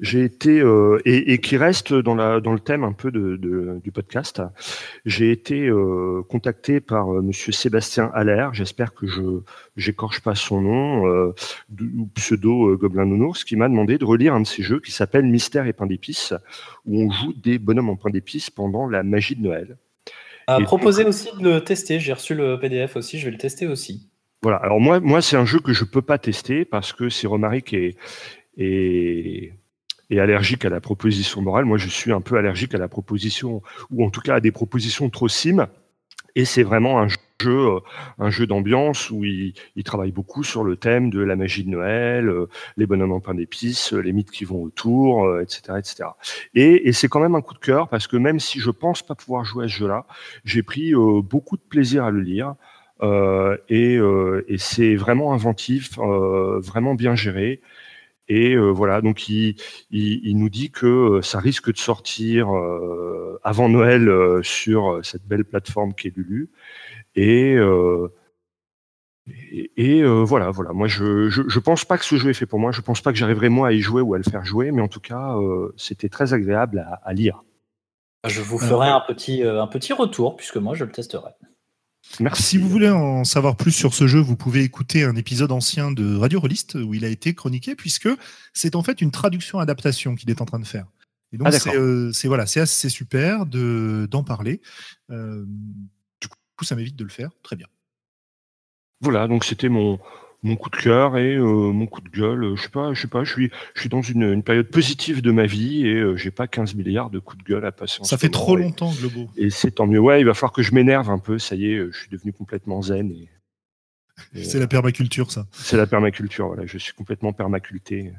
J'ai 0.00 0.24
été 0.24 0.60
euh, 0.60 0.98
et, 1.04 1.32
et 1.32 1.38
qui 1.38 1.56
reste 1.56 1.92
dans 1.94 2.14
la 2.14 2.40
dans 2.40 2.52
le 2.52 2.58
thème 2.60 2.84
un 2.84 2.92
peu 2.92 3.10
de, 3.10 3.36
de- 3.36 3.80
du 3.82 3.92
podcast. 3.92 4.42
J'ai 5.04 5.30
été 5.30 5.66
euh, 5.68 6.22
contacté 6.28 6.80
par 6.80 7.12
euh, 7.14 7.22
Monsieur 7.22 7.52
Sébastien 7.52 8.10
Allaire. 8.14 8.52
J'espère 8.54 8.94
que 8.94 9.06
je 9.06 9.22
j'écorche 9.76 10.20
pas 10.20 10.34
son 10.34 10.60
nom 10.60 11.06
euh, 11.06 11.32
ou 11.80 12.06
pseudo 12.14 12.76
Gobelin 12.76 13.06
Nounours, 13.06 13.44
qui 13.44 13.56
m'a 13.56 13.68
demandé 13.68 13.98
de 13.98 14.04
relire 14.04 14.34
un 14.34 14.40
de 14.40 14.46
ses 14.46 14.62
jeux 14.62 14.80
qui 14.80 14.92
s'appelle 14.92 15.24
Mystère 15.24 15.66
et 15.66 15.72
pain 15.72 15.86
d'épices, 15.86 16.34
où 16.86 17.00
on 17.02 17.10
joue 17.10 17.32
des 17.32 17.58
bonhommes 17.58 17.90
en 17.90 17.96
pain 17.96 18.10
d'épices 18.10 18.50
pendant 18.50 18.88
la 18.88 19.02
magie 19.02 19.36
de 19.36 19.42
Noël. 19.42 19.76
À 20.46 20.60
Et 20.60 20.64
proposer 20.64 21.04
aussi 21.04 21.28
de 21.38 21.42
le 21.48 21.60
tester. 21.62 21.98
J'ai 22.00 22.12
reçu 22.12 22.34
le 22.34 22.58
PDF 22.58 22.96
aussi, 22.96 23.18
je 23.18 23.24
vais 23.24 23.30
le 23.30 23.38
tester 23.38 23.66
aussi. 23.66 24.08
Voilà. 24.42 24.58
Alors 24.58 24.78
moi, 24.78 25.00
moi, 25.00 25.22
c'est 25.22 25.36
un 25.36 25.46
jeu 25.46 25.58
que 25.58 25.72
je 25.72 25.84
peux 25.84 26.02
pas 26.02 26.18
tester 26.18 26.66
parce 26.66 26.92
que 26.92 27.08
si 27.08 27.26
Romaric 27.26 27.72
est, 27.72 27.96
est 30.10 30.18
allergique 30.18 30.64
à 30.64 30.68
la 30.68 30.80
proposition 30.80 31.42
morale, 31.42 31.64
moi, 31.64 31.78
je 31.78 31.88
suis 31.88 32.12
un 32.12 32.20
peu 32.20 32.36
allergique 32.36 32.74
à 32.74 32.78
la 32.78 32.88
proposition, 32.88 33.62
ou 33.90 34.04
en 34.04 34.10
tout 34.10 34.20
cas 34.20 34.36
à 34.36 34.40
des 34.40 34.52
propositions 34.52 35.10
trop 35.10 35.28
sim. 35.28 35.66
Et 36.36 36.44
c'est 36.44 36.64
vraiment 36.64 36.98
un 37.00 37.06
jeu, 37.08 37.16
euh, 37.46 37.80
un 38.18 38.28
jeu 38.28 38.46
d'ambiance 38.46 39.10
où 39.10 39.24
il, 39.24 39.54
il, 39.76 39.84
travaille 39.84 40.10
beaucoup 40.10 40.42
sur 40.42 40.64
le 40.64 40.76
thème 40.76 41.10
de 41.10 41.20
la 41.20 41.36
magie 41.36 41.62
de 41.62 41.70
Noël, 41.70 42.28
euh, 42.28 42.48
les 42.76 42.86
bonhommes 42.86 43.12
en 43.12 43.20
pain 43.20 43.34
d'épices, 43.34 43.92
les 43.92 44.12
mythes 44.12 44.32
qui 44.32 44.44
vont 44.44 44.60
autour, 44.62 45.40
etc., 45.40 45.62
euh, 45.68 45.78
etc. 45.78 46.04
Et, 46.54 46.88
et 46.88 46.92
c'est 46.92 47.06
quand 47.06 47.20
même 47.20 47.36
un 47.36 47.40
coup 47.40 47.54
de 47.54 47.60
cœur 47.60 47.88
parce 47.88 48.08
que 48.08 48.16
même 48.16 48.40
si 48.40 48.58
je 48.58 48.70
pense 48.70 49.02
pas 49.02 49.14
pouvoir 49.14 49.44
jouer 49.44 49.66
à 49.66 49.68
ce 49.68 49.74
jeu-là, 49.74 50.06
j'ai 50.44 50.64
pris 50.64 50.92
beaucoup 50.94 51.56
de 51.56 51.62
plaisir 51.62 52.04
à 52.04 52.10
le 52.10 52.20
lire. 52.20 52.56
Euh, 53.02 53.56
et, 53.68 53.96
euh, 53.96 54.44
et 54.48 54.58
c'est 54.58 54.94
vraiment 54.94 55.32
inventif, 55.34 55.98
euh, 55.98 56.60
vraiment 56.60 56.94
bien 56.94 57.14
géré. 57.14 57.60
Et 58.28 58.56
voilà, 58.56 59.02
donc 59.02 59.28
il, 59.28 59.56
il, 59.90 60.20
il, 60.24 60.38
nous 60.38 60.48
dit 60.48 60.70
que 60.70 61.20
ça 61.22 61.38
risque 61.38 61.70
de 61.72 61.78
sortir 61.78 62.48
avant 63.42 63.68
Noël 63.68 64.10
sur 64.42 65.00
cette 65.02 65.26
belle 65.26 65.44
plateforme 65.44 65.94
qui 65.94 66.08
est 66.08 66.16
Lulu. 66.16 66.50
Et, 67.16 67.56
et, 69.26 69.70
et 69.76 70.04
voilà, 70.04 70.50
voilà. 70.50 70.72
Moi, 70.72 70.88
je, 70.88 71.28
je, 71.28 71.42
je 71.46 71.58
pense 71.58 71.84
pas 71.84 71.98
que 71.98 72.04
ce 72.04 72.16
jeu 72.16 72.30
est 72.30 72.34
fait 72.34 72.46
pour 72.46 72.58
moi. 72.58 72.72
Je 72.72 72.80
pense 72.80 73.02
pas 73.02 73.12
que 73.12 73.18
j'arriverai 73.18 73.50
moi 73.50 73.68
à 73.68 73.72
y 73.72 73.80
jouer 73.80 74.00
ou 74.00 74.14
à 74.14 74.18
le 74.18 74.24
faire 74.24 74.44
jouer, 74.44 74.70
mais 74.72 74.80
en 74.80 74.88
tout 74.88 75.00
cas, 75.00 75.36
c'était 75.76 76.08
très 76.08 76.32
agréable 76.32 76.78
à, 76.78 77.00
à, 77.04 77.12
lire. 77.12 77.44
Je 78.26 78.40
vous 78.40 78.58
ferai 78.58 78.88
un 78.88 79.00
petit, 79.00 79.42
un 79.42 79.66
petit 79.66 79.92
retour 79.92 80.36
puisque 80.36 80.56
moi, 80.56 80.74
je 80.74 80.84
le 80.84 80.92
testerai. 80.92 81.32
Merci. 82.20 82.42
Si 82.42 82.58
vous 82.58 82.68
voulez 82.68 82.88
en 82.88 83.24
savoir 83.24 83.56
plus 83.56 83.72
sur 83.72 83.94
ce 83.94 84.06
jeu, 84.06 84.20
vous 84.20 84.36
pouvez 84.36 84.62
écouter 84.62 85.04
un 85.04 85.16
épisode 85.16 85.50
ancien 85.50 85.90
de 85.90 86.16
Radio 86.16 86.40
Rollist 86.40 86.74
où 86.76 86.94
il 86.94 87.04
a 87.04 87.08
été 87.08 87.34
chroniqué, 87.34 87.74
puisque 87.74 88.08
c'est 88.52 88.76
en 88.76 88.82
fait 88.82 89.00
une 89.00 89.10
traduction 89.10 89.58
adaptation 89.58 90.14
qu'il 90.14 90.30
est 90.30 90.40
en 90.40 90.44
train 90.44 90.60
de 90.60 90.66
faire. 90.66 90.86
Et 91.32 91.36
donc 91.36 91.48
ah, 91.48 91.52
c'est 91.52 91.76
euh, 91.76 92.12
voilà, 92.24 92.46
c'est 92.46 92.60
assez 92.60 92.88
super 92.88 93.46
de 93.46 94.06
d'en 94.10 94.22
parler. 94.22 94.60
Euh, 95.10 95.44
du 96.20 96.28
coup, 96.56 96.64
ça 96.64 96.76
m'évite 96.76 96.96
de 96.96 97.04
le 97.04 97.10
faire. 97.10 97.30
Très 97.42 97.56
bien. 97.56 97.66
Voilà, 99.00 99.26
donc 99.26 99.44
c'était 99.44 99.68
mon 99.68 99.98
mon 100.44 100.56
coup 100.56 100.68
de 100.68 100.76
cœur 100.76 101.16
et 101.16 101.34
euh, 101.34 101.42
mon 101.42 101.86
coup 101.86 102.02
de 102.02 102.08
gueule. 102.08 102.54
Je 102.54 102.62
sais 102.62 102.68
pas, 102.68 102.92
je 102.92 103.00
sais 103.00 103.08
pas. 103.08 103.24
Je 103.24 103.32
suis, 103.32 103.50
je 103.74 103.80
suis 103.80 103.88
dans 103.88 104.02
une, 104.02 104.22
une 104.22 104.42
période 104.42 104.68
positive 104.68 105.22
de 105.22 105.32
ma 105.32 105.46
vie 105.46 105.86
et 105.86 105.94
euh, 105.94 106.16
j'ai 106.16 106.30
pas 106.30 106.46
15 106.46 106.74
milliards 106.74 107.10
de 107.10 107.18
coups 107.18 107.42
de 107.42 107.48
gueule 107.48 107.64
à 107.64 107.72
passer. 107.72 107.98
ça 108.04 108.18
fait 108.18 108.28
trop 108.28 108.54
longtemps, 108.54 108.92
Globo. 108.92 109.28
Et 109.36 109.50
c'est 109.50 109.72
tant 109.72 109.86
mieux. 109.86 109.98
Ouais, 109.98 110.20
il 110.20 110.26
va 110.26 110.34
falloir 110.34 110.52
que 110.52 110.62
je 110.62 110.74
m'énerve 110.74 111.10
un 111.10 111.18
peu. 111.18 111.38
Ça 111.38 111.56
y 111.56 111.72
est, 111.72 111.78
je 111.90 111.98
suis 111.98 112.10
devenu 112.10 112.32
complètement 112.32 112.82
zen. 112.82 113.10
Et, 113.10 113.28
et 114.34 114.44
c'est 114.44 114.60
la 114.60 114.68
permaculture, 114.68 115.32
ça. 115.32 115.46
C'est 115.50 115.78
la 115.78 115.86
permaculture. 115.86 116.48
Voilà, 116.48 116.66
je 116.66 116.76
suis 116.76 116.92
complètement 116.92 117.32
permaculté. 117.32 118.12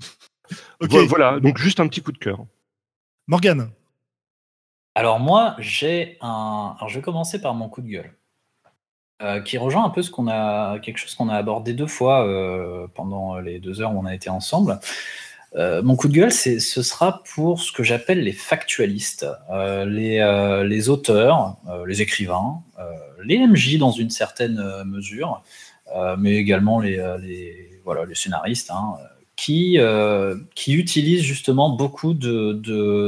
ok. 0.80 0.94
Voilà, 1.06 1.38
donc 1.38 1.58
juste 1.58 1.80
un 1.80 1.86
petit 1.86 2.00
coup 2.00 2.12
de 2.12 2.18
cœur. 2.18 2.46
Morgane. 3.28 3.70
Alors 4.94 5.20
moi, 5.20 5.54
j'ai 5.58 6.16
un. 6.22 6.76
Alors 6.78 6.88
je 6.88 6.96
vais 6.96 7.02
commencer 7.02 7.40
par 7.40 7.54
mon 7.54 7.68
coup 7.68 7.82
de 7.82 7.88
gueule. 7.88 8.14
Euh, 9.22 9.40
qui 9.40 9.56
rejoint 9.56 9.84
un 9.84 9.90
peu 9.90 10.02
ce 10.02 10.10
qu'on 10.10 10.26
a, 10.26 10.80
quelque 10.80 10.98
chose 10.98 11.14
qu'on 11.14 11.28
a 11.28 11.36
abordé 11.36 11.74
deux 11.74 11.86
fois 11.86 12.26
euh, 12.26 12.88
pendant 12.92 13.38
les 13.38 13.60
deux 13.60 13.80
heures 13.80 13.94
où 13.94 14.00
on 14.00 14.04
a 14.04 14.14
été 14.14 14.30
ensemble. 14.30 14.80
Euh, 15.54 15.80
mon 15.80 15.94
coup 15.94 16.08
de 16.08 16.14
gueule, 16.14 16.32
ce 16.32 16.58
sera 16.58 17.22
pour 17.32 17.60
ce 17.60 17.70
que 17.70 17.84
j'appelle 17.84 18.24
les 18.24 18.32
factualistes, 18.32 19.26
les, 19.86 20.88
auteurs, 20.88 21.56
les 21.86 22.02
écrivains, 22.02 22.62
les 23.24 23.38
MJ 23.46 23.78
dans 23.78 23.92
une 23.92 24.10
certaine 24.10 24.60
mesure, 24.86 25.42
mais 26.18 26.34
également 26.34 26.80
les, 26.80 27.70
voilà, 27.84 28.04
les 28.06 28.14
scénaristes, 28.16 28.72
hein, 28.72 28.94
qui, 29.36 29.78
qui 30.54 30.74
utilisent 30.74 31.22
justement 31.22 31.70
beaucoup 31.70 32.14
de, 32.14 32.54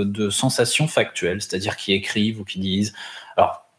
de 0.05 0.31
sensations 0.31 0.87
factuelles, 0.87 1.41
c'est-à-dire 1.41 1.77
qui 1.77 1.93
écrivent 1.93 2.41
ou 2.41 2.45
qui 2.45 2.61
disent. 2.61 2.93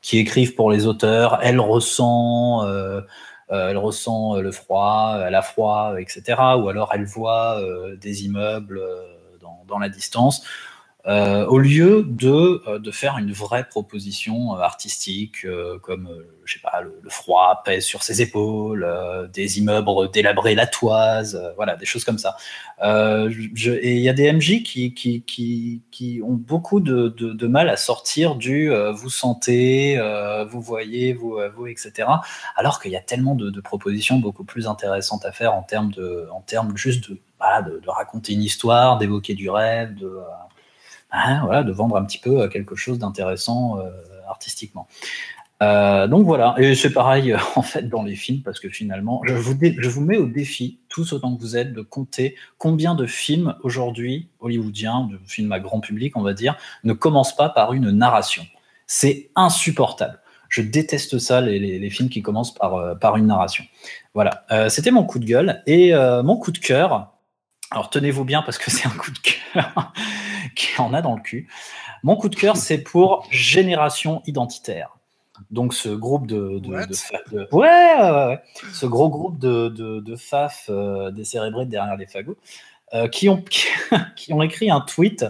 Qui 0.06 0.20
écrivent 0.20 0.54
pour 0.54 0.70
les 0.70 0.86
auteurs. 0.86 1.40
Elle 1.42 1.60
ressent, 1.60 2.64
euh, 2.64 3.02
euh, 3.50 3.70
elle 3.70 3.78
ressent 3.80 4.36
le 4.36 4.52
froid, 4.52 5.18
elle 5.26 5.34
a 5.34 5.42
froid, 5.42 5.96
etc. 5.98 6.22
Ou 6.60 6.70
alors 6.70 6.92
elle 6.94 7.06
voit 7.06 7.60
euh, 7.60 7.96
des 7.96 8.24
immeubles 8.24 8.80
dans, 9.68 9.80
la 9.80 9.90
distance. 9.90 10.44
Au 11.06 11.58
lieu 11.60 12.04
de, 12.04 12.80
de, 12.80 12.92
faire 12.92 13.18
une 13.18 13.32
vraie 13.32 13.68
proposition 13.68 14.54
artistique, 14.54 15.46
comme 15.82 16.10
je 16.46 16.54
sais 16.54 16.60
pas, 16.60 16.82
le, 16.82 17.00
froid 17.10 17.62
pèse 17.64 17.86
sur 17.86 18.04
ses 18.04 18.22
épaules, 18.22 18.88
des 19.34 19.60
immeubles 19.60 20.10
délabrés 20.12 20.56
la 20.56 20.68
toise, 20.68 21.40
voilà, 21.56 21.76
des 21.76 21.86
choses 21.86 22.04
comme 22.04 22.18
ça. 22.18 22.38
Et 22.82 23.96
il 23.96 24.02
y 24.02 24.10
a 24.10 24.14
des 24.14 24.32
MJ 24.32 24.64
qui, 24.64 26.22
ont 26.24 26.34
beaucoup 26.34 26.80
de, 26.80 27.48
mal 27.48 27.70
à 27.70 27.78
sortir 27.78 28.36
du 28.36 28.72
vous 28.94 29.10
sentez, 29.10 30.00
vous 30.50 30.62
voyez, 30.62 31.14
vous, 31.14 31.68
etc. 31.68 32.10
Alors 32.56 32.82
qu'il 32.82 32.92
y 32.92 32.98
a 32.98 33.02
tellement 33.02 33.36
de, 33.36 33.62
propositions 33.62 34.18
beaucoup 34.18 34.44
plus 34.44 34.68
intéressantes 34.68 35.26
à 35.26 35.32
faire 35.32 35.54
en 35.54 35.62
termes 35.64 35.92
juste 36.76 37.10
de, 37.10 37.20
de, 37.80 37.90
raconter 37.90 38.34
une 38.34 38.44
histoire, 38.44 38.98
d'évoquer 38.98 39.34
du 39.34 39.50
rêve, 39.50 39.96
de 39.96 40.12
Hein, 41.16 41.42
voilà, 41.46 41.64
de 41.64 41.72
vendre 41.72 41.96
un 41.96 42.04
petit 42.04 42.18
peu 42.18 42.42
euh, 42.42 42.48
quelque 42.50 42.76
chose 42.76 43.00
d'intéressant 43.00 43.80
euh, 43.80 43.90
artistiquement. 44.28 44.88
Euh, 45.64 46.08
donc 46.08 46.26
voilà, 46.26 46.54
et 46.58 46.76
c'est 46.76 46.92
pareil 46.92 47.34
en 47.56 47.62
fait 47.62 47.84
dans 47.84 48.04
les 48.04 48.16
films 48.16 48.42
parce 48.42 48.60
que 48.60 48.68
finalement, 48.68 49.22
je 49.26 49.34
vous, 49.34 49.58
je 49.62 49.90
vous 49.90 50.02
mets 50.02 50.18
au 50.18 50.26
défi, 50.26 50.80
tous 50.90 51.14
autant 51.14 51.34
que 51.34 51.40
vous 51.40 51.56
êtes, 51.56 51.72
de 51.72 51.82
compter 51.82 52.36
combien 52.58 52.96
de 52.96 53.06
films 53.06 53.56
aujourd'hui 53.64 54.28
hollywoodiens, 54.42 55.08
de 55.10 55.18
films 55.26 55.54
à 55.54 55.62
grand 55.62 55.80
public, 55.80 56.18
on 56.18 56.22
va 56.22 56.34
dire, 56.34 56.58
ne 56.84 56.92
commencent 56.92 57.36
pas 57.36 57.48
par 57.48 57.72
une 57.72 57.92
narration. 57.92 58.46
C'est 58.86 59.30
insupportable. 59.36 60.20
Je 60.50 60.62
déteste 60.62 61.18
ça, 61.18 61.40
les, 61.42 61.60
les, 61.60 61.90
films 61.90 62.10
qui 62.10 62.22
commencent 62.22 62.54
par, 62.54 63.00
par 63.00 63.18
une 63.18 63.26
narration. 63.26 63.64
Voilà, 64.14 64.46
c'était 64.70 64.92
mon 64.92 65.04
coup 65.04 65.20
de 65.20 65.26
gueule 65.26 65.64
et 65.66 65.92
mon 66.24 66.38
coup 66.38 66.52
de 66.52 66.60
cœur. 66.60 67.15
Alors 67.72 67.90
tenez-vous 67.90 68.26
bien 68.26 68.42
parce 68.42 68.58
que 68.58 68.72
c'est 68.72 68.88
un 68.88 68.92
coup 68.92 69.12
de 69.12 69.20
cœur 69.20 69.94
qui 70.56 70.80
en 70.80 70.94
a 70.94 71.02
dans 71.02 71.16
le 71.16 71.22
cul. 71.22 71.48
Mon 72.04 72.16
coup 72.16 72.30
de 72.30 72.36
cœur, 72.36 72.56
c'est 72.58 72.78
pour 72.78 73.28
Génération 73.32 74.22
Identitaire. 74.26 74.98
Donc 75.52 75.74
ce 75.74 75.90
groupe 75.90 76.28
de, 76.28 76.60
de, 76.60 76.70
de, 76.70 77.48
ouais, 77.52 77.68
ouais, 77.68 78.28
ouais, 78.28 78.40
ce 78.72 78.86
gros 78.86 79.10
groupe 79.10 79.38
de, 79.38 79.68
de, 79.68 80.16
faf 80.16 80.68
euh, 80.70 81.12
décérébrés 81.12 81.66
derrière 81.66 81.98
les 81.98 82.06
fagots 82.06 82.38
euh, 82.94 83.10
qui, 83.10 83.28
ont, 83.28 83.44
qui 84.16 84.34
ont 84.34 84.42
écrit 84.42 84.72
un 84.72 84.80
tweet 84.80 85.26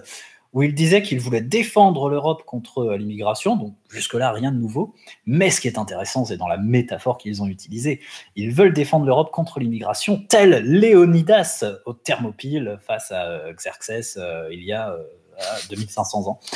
où 0.55 0.63
ils 0.63 0.73
disaient 0.73 1.03
qu'ils 1.03 1.19
voulaient 1.19 1.41
défendre 1.41 2.09
l'Europe 2.09 2.43
contre 2.45 2.79
euh, 2.79 2.97
l'immigration. 2.97 3.55
Donc 3.55 3.75
jusque-là, 3.91 4.31
rien 4.31 4.51
de 4.51 4.57
nouveau. 4.57 4.95
Mais 5.27 5.51
ce 5.51 5.61
qui 5.61 5.67
est 5.67 5.77
intéressant, 5.77 6.25
c'est 6.25 6.37
dans 6.37 6.47
la 6.47 6.57
métaphore 6.57 7.19
qu'ils 7.19 7.43
ont 7.43 7.47
utilisée. 7.47 8.01
Ils 8.35 8.51
veulent 8.51 8.73
défendre 8.73 9.05
l'Europe 9.05 9.29
contre 9.31 9.59
l'immigration, 9.59 10.25
tel 10.27 10.63
Léonidas 10.63 11.63
au 11.85 11.93
Thermopyle 11.93 12.79
face 12.81 13.11
à 13.11 13.51
Xerxès 13.53 14.17
il 14.49 14.63
y 14.63 14.73
a 14.73 14.95
2500 15.69 16.27
ans. 16.27 16.39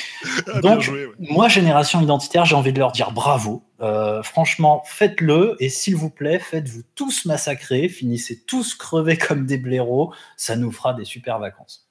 Ah, 0.54 0.60
Donc, 0.62 0.92
moi, 1.20 1.48
génération 1.48 2.02
identitaire, 2.02 2.46
j'ai 2.46 2.56
envie 2.56 2.74
de 2.74 2.80
leur 2.80 2.92
dire 2.92 3.12
bravo. 3.12 3.64
Euh, 3.82 4.22
franchement, 4.24 4.84
faites-le 4.86 5.56
et 5.60 5.70
s'il 5.70 5.96
vous 5.96 6.10
plaît, 6.10 6.40
faites-vous 6.40 6.82
tous 6.96 7.26
massacrer, 7.26 7.88
finissez 7.88 8.44
tous 8.46 8.76
crevés 8.76 9.18
comme 9.18 9.46
des 9.46 9.58
blaireaux. 9.58 10.14
Ça 10.38 10.56
nous 10.56 10.72
fera 10.72 10.94
des 10.94 11.06
super 11.06 11.40
vacances. 11.40 11.89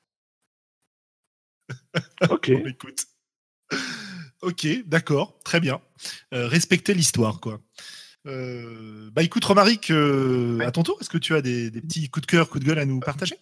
ok. 2.30 2.48
écoute. 2.48 3.06
Ok, 4.42 4.66
d'accord, 4.86 5.38
très 5.44 5.60
bien. 5.60 5.80
Euh, 6.32 6.46
respectez 6.46 6.94
l'histoire, 6.94 7.40
quoi. 7.40 7.60
Euh, 8.26 9.10
bah 9.12 9.22
écoute, 9.22 9.44
Romaric, 9.44 9.90
à 9.90 10.70
ton 10.70 10.82
tour, 10.82 10.98
est-ce 11.00 11.10
que 11.10 11.18
tu 11.18 11.34
as 11.34 11.42
des, 11.42 11.70
des, 11.70 11.80
petits 11.80 12.08
coups 12.08 12.26
de 12.26 12.30
cœur, 12.30 12.48
coups 12.48 12.64
de 12.64 12.68
gueule 12.68 12.78
à 12.78 12.84
nous 12.84 13.00
partager? 13.00 13.36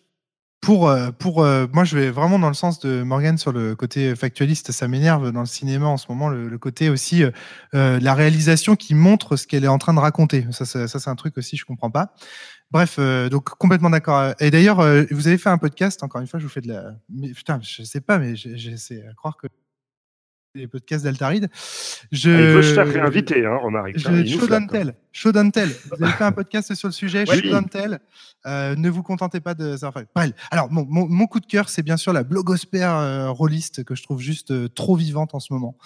pour, 0.67 0.89
euh, 0.89 1.13
pour 1.13 1.45
euh, 1.45 1.69
moi, 1.73 1.85
je 1.85 1.97
vais 1.97 2.11
vraiment 2.11 2.41
dans 2.41 2.49
le 2.49 2.55
sens 2.55 2.81
de 2.81 3.05
Morgan 3.05 3.39
sur 3.39 3.53
le 3.53 3.77
côté 3.77 4.17
factualiste. 4.17 4.73
Ça 4.73 4.89
m'énerve 4.89 5.31
dans 5.31 5.41
le 5.41 5.47
cinéma 5.47 5.87
en 5.87 5.97
ce 5.97 6.07
moment, 6.09 6.29
le, 6.29 6.59
côté 6.59 6.91
aussi 6.91 7.23
euh, 7.23 8.01
la 8.01 8.15
réalisation 8.15 8.75
qui 8.75 8.95
montre 8.95 9.37
ce 9.37 9.47
qu'elle 9.47 9.63
est 9.63 9.69
en 9.69 9.79
train 9.79 9.95
de 9.95 10.01
raconter. 10.01 10.45
Ça, 10.51 10.65
ça, 10.65 10.89
c'est 10.89 11.09
un 11.09 11.15
truc 11.15 11.39
aussi, 11.39 11.57
je 11.57 11.65
comprends 11.65 11.93
pas. 11.93 12.15
Bref, 12.71 12.99
donc 13.31 13.45
complètement 13.51 13.91
d'accord. 13.91 14.35
Et 14.41 14.51
d'ailleurs, 14.51 14.79
vous 15.11 15.29
avez 15.29 15.39
fait 15.39 15.51
un 15.51 15.59
podcast. 15.59 16.03
Encore 16.03 16.21
une 16.21 16.27
fois, 16.27 16.41
je 16.41 16.45
vous 16.45 16.51
fais 16.51 16.61
de 16.61 16.69
la. 16.69 16.95
Mais, 17.09 17.31
putain, 17.31 17.61
je 17.63 17.83
sais 17.85 18.01
pas, 18.01 18.19
mais 18.19 18.35
j'essaie 18.37 19.07
à 19.09 19.15
croire 19.15 19.37
que 19.37 19.47
les 20.57 20.67
podcasts 20.67 21.05
d'Altaride. 21.05 21.49
Je... 22.13 22.31
Ah, 22.31 22.41
il 22.41 22.47
veut 22.57 22.63
se 22.63 22.75
faire 22.75 22.87
réinviter, 22.89 23.45
hein. 23.47 23.59
Vous 25.97 26.05
avez 26.05 26.13
fait 26.13 26.25
un 26.25 26.33
podcast 26.33 26.75
sur 26.75 26.89
le 26.89 26.93
sujet. 26.93 27.25
Oui. 27.29 27.53
Tell. 27.71 28.01
Euh, 28.47 28.77
ne 28.77 28.89
vous 28.89 29.03
contentez 29.03 29.41
pas 29.41 29.55
de 29.55 29.77
ça. 29.77 29.89
Enfin. 29.89 30.05
Alors, 30.51 30.71
mon, 30.71 30.85
mon, 30.89 31.09
mon 31.09 31.27
coup 31.27 31.41
de 31.41 31.47
cœur, 31.47 31.69
c'est 31.69 31.83
bien 31.83 31.97
sûr 31.97 32.13
la 32.13 32.23
blogosphère 32.23 32.95
euh, 32.95 33.31
rôliste 33.31 33.83
que 33.85 33.95
je 33.95 34.03
trouve 34.03 34.21
juste 34.21 34.53
euh, 34.53 34.69
trop 34.69 34.95
vivante 34.95 35.35
en 35.35 35.41
ce 35.41 35.53
moment. 35.53 35.77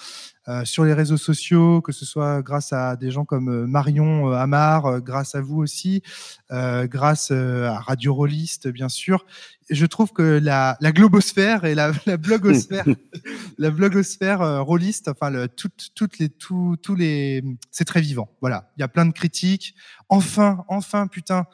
Euh, 0.48 0.64
sur 0.64 0.84
les 0.84 0.94
réseaux 0.94 1.16
sociaux, 1.16 1.80
que 1.80 1.92
ce 1.92 2.05
soit 2.05 2.42
grâce 2.42 2.72
à 2.72 2.97
des 2.97 3.10
gens 3.10 3.24
comme 3.24 3.48
euh, 3.48 3.66
Marion 3.66 4.32
Amar, 4.32 5.01
grâce 5.01 5.34
à 5.34 5.40
vous 5.40 5.59
aussi, 5.59 6.02
grâce 6.51 7.30
à 7.30 7.78
Radio 7.78 8.12
Rolliste, 8.14 8.68
bien 8.68 8.88
sûr. 8.88 9.24
Je 9.70 9.86
trouve 9.86 10.12
que 10.12 10.40
la, 10.42 10.76
la 10.80 10.90
globosphère 10.90 11.64
et 11.64 11.74
la, 11.76 11.92
la 12.06 12.16
blogosphère, 12.16 12.84
la 13.59 13.70
blogosphère 13.70 14.60
rôliste, 14.61 15.09
enfin, 15.09 15.31
le, 15.31 15.49
toutes, 15.49 16.19
les, 16.19 16.28
tous, 16.28 16.77
tous 16.82 16.95
les, 16.95 17.43
c'est 17.70 17.85
très 17.85 18.01
vivant. 18.01 18.31
Voilà, 18.41 18.70
il 18.77 18.81
y 18.81 18.82
a 18.82 18.89
plein 18.89 19.07
de 19.07 19.12
critiques. 19.12 19.74
Enfin, 20.09 20.65
enfin, 20.69 21.07
putain. 21.07 21.47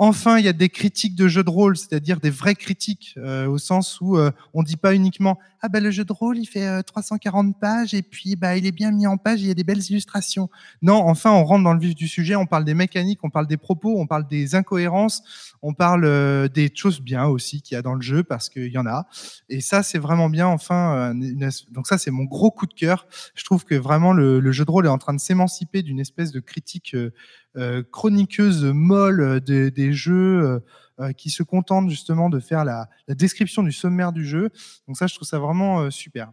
Enfin, 0.00 0.38
il 0.38 0.44
y 0.44 0.48
a 0.48 0.52
des 0.52 0.68
critiques 0.68 1.16
de 1.16 1.26
jeux 1.26 1.42
de 1.42 1.50
rôle, 1.50 1.76
c'est-à-dire 1.76 2.20
des 2.20 2.30
vraies 2.30 2.54
critiques, 2.54 3.14
euh, 3.16 3.48
au 3.48 3.58
sens 3.58 4.00
où 4.00 4.16
euh, 4.16 4.30
on 4.54 4.62
dit 4.62 4.76
pas 4.76 4.94
uniquement 4.94 5.38
ah 5.60 5.68
bah 5.68 5.80
le 5.80 5.90
jeu 5.90 6.04
de 6.04 6.12
rôle 6.12 6.38
il 6.38 6.46
fait 6.46 6.66
euh, 6.66 6.82
340 6.82 7.58
pages 7.58 7.92
et 7.94 8.02
puis 8.02 8.36
bah 8.36 8.56
il 8.56 8.66
est 8.66 8.72
bien 8.72 8.92
mis 8.92 9.06
en 9.06 9.16
page, 9.16 9.40
il 9.40 9.48
y 9.48 9.50
a 9.50 9.54
des 9.54 9.64
belles 9.64 9.82
illustrations. 9.90 10.48
Non, 10.82 10.94
enfin 10.94 11.32
on 11.32 11.44
rentre 11.44 11.64
dans 11.64 11.72
le 11.72 11.80
vif 11.80 11.94
du 11.94 12.06
sujet, 12.06 12.36
on 12.36 12.46
parle 12.46 12.64
des 12.64 12.74
mécaniques, 12.74 13.24
on 13.24 13.30
parle 13.30 13.46
des 13.46 13.56
propos, 13.56 13.98
on 13.98 14.06
parle 14.06 14.28
des 14.28 14.54
incohérences, 14.54 15.22
on 15.62 15.74
parle 15.74 16.04
euh, 16.04 16.48
des 16.48 16.70
choses 16.72 17.00
bien 17.00 17.26
aussi 17.26 17.60
qu'il 17.60 17.74
y 17.74 17.78
a 17.78 17.82
dans 17.82 17.94
le 17.94 18.02
jeu 18.02 18.22
parce 18.22 18.48
qu'il 18.48 18.70
y 18.70 18.78
en 18.78 18.86
a. 18.86 19.08
Et 19.48 19.60
ça 19.60 19.82
c'est 19.82 19.98
vraiment 19.98 20.28
bien. 20.28 20.46
Enfin, 20.46 21.12
euh, 21.12 21.50
donc 21.70 21.86
ça 21.86 21.98
c'est 21.98 22.10
mon 22.12 22.24
gros 22.24 22.50
coup 22.50 22.66
de 22.66 22.74
cœur. 22.74 23.06
Je 23.34 23.44
trouve 23.44 23.64
que 23.64 23.74
vraiment 23.74 24.12
le, 24.12 24.38
le 24.38 24.52
jeu 24.52 24.64
de 24.64 24.70
rôle 24.70 24.86
est 24.86 24.90
en 24.90 24.98
train 24.98 25.14
de 25.14 25.20
s'émanciper 25.20 25.82
d'une 25.82 25.98
espèce 25.98 26.30
de 26.30 26.40
critique 26.40 26.94
euh, 26.94 27.12
euh, 27.47 27.47
chroniqueuse 27.90 28.64
molle 28.64 29.20
euh, 29.20 29.40
des, 29.40 29.70
des 29.70 29.92
jeux 29.92 30.42
euh, 30.42 30.60
euh, 31.00 31.12
qui 31.12 31.30
se 31.30 31.42
contentent 31.42 31.90
justement 31.90 32.28
de 32.28 32.40
faire 32.40 32.64
la, 32.64 32.88
la 33.06 33.14
description 33.14 33.62
du 33.62 33.72
sommaire 33.72 34.12
du 34.12 34.24
jeu. 34.26 34.50
Donc 34.86 34.96
ça, 34.96 35.06
je 35.06 35.14
trouve 35.14 35.28
ça 35.28 35.38
vraiment 35.38 35.80
euh, 35.80 35.90
super. 35.90 36.32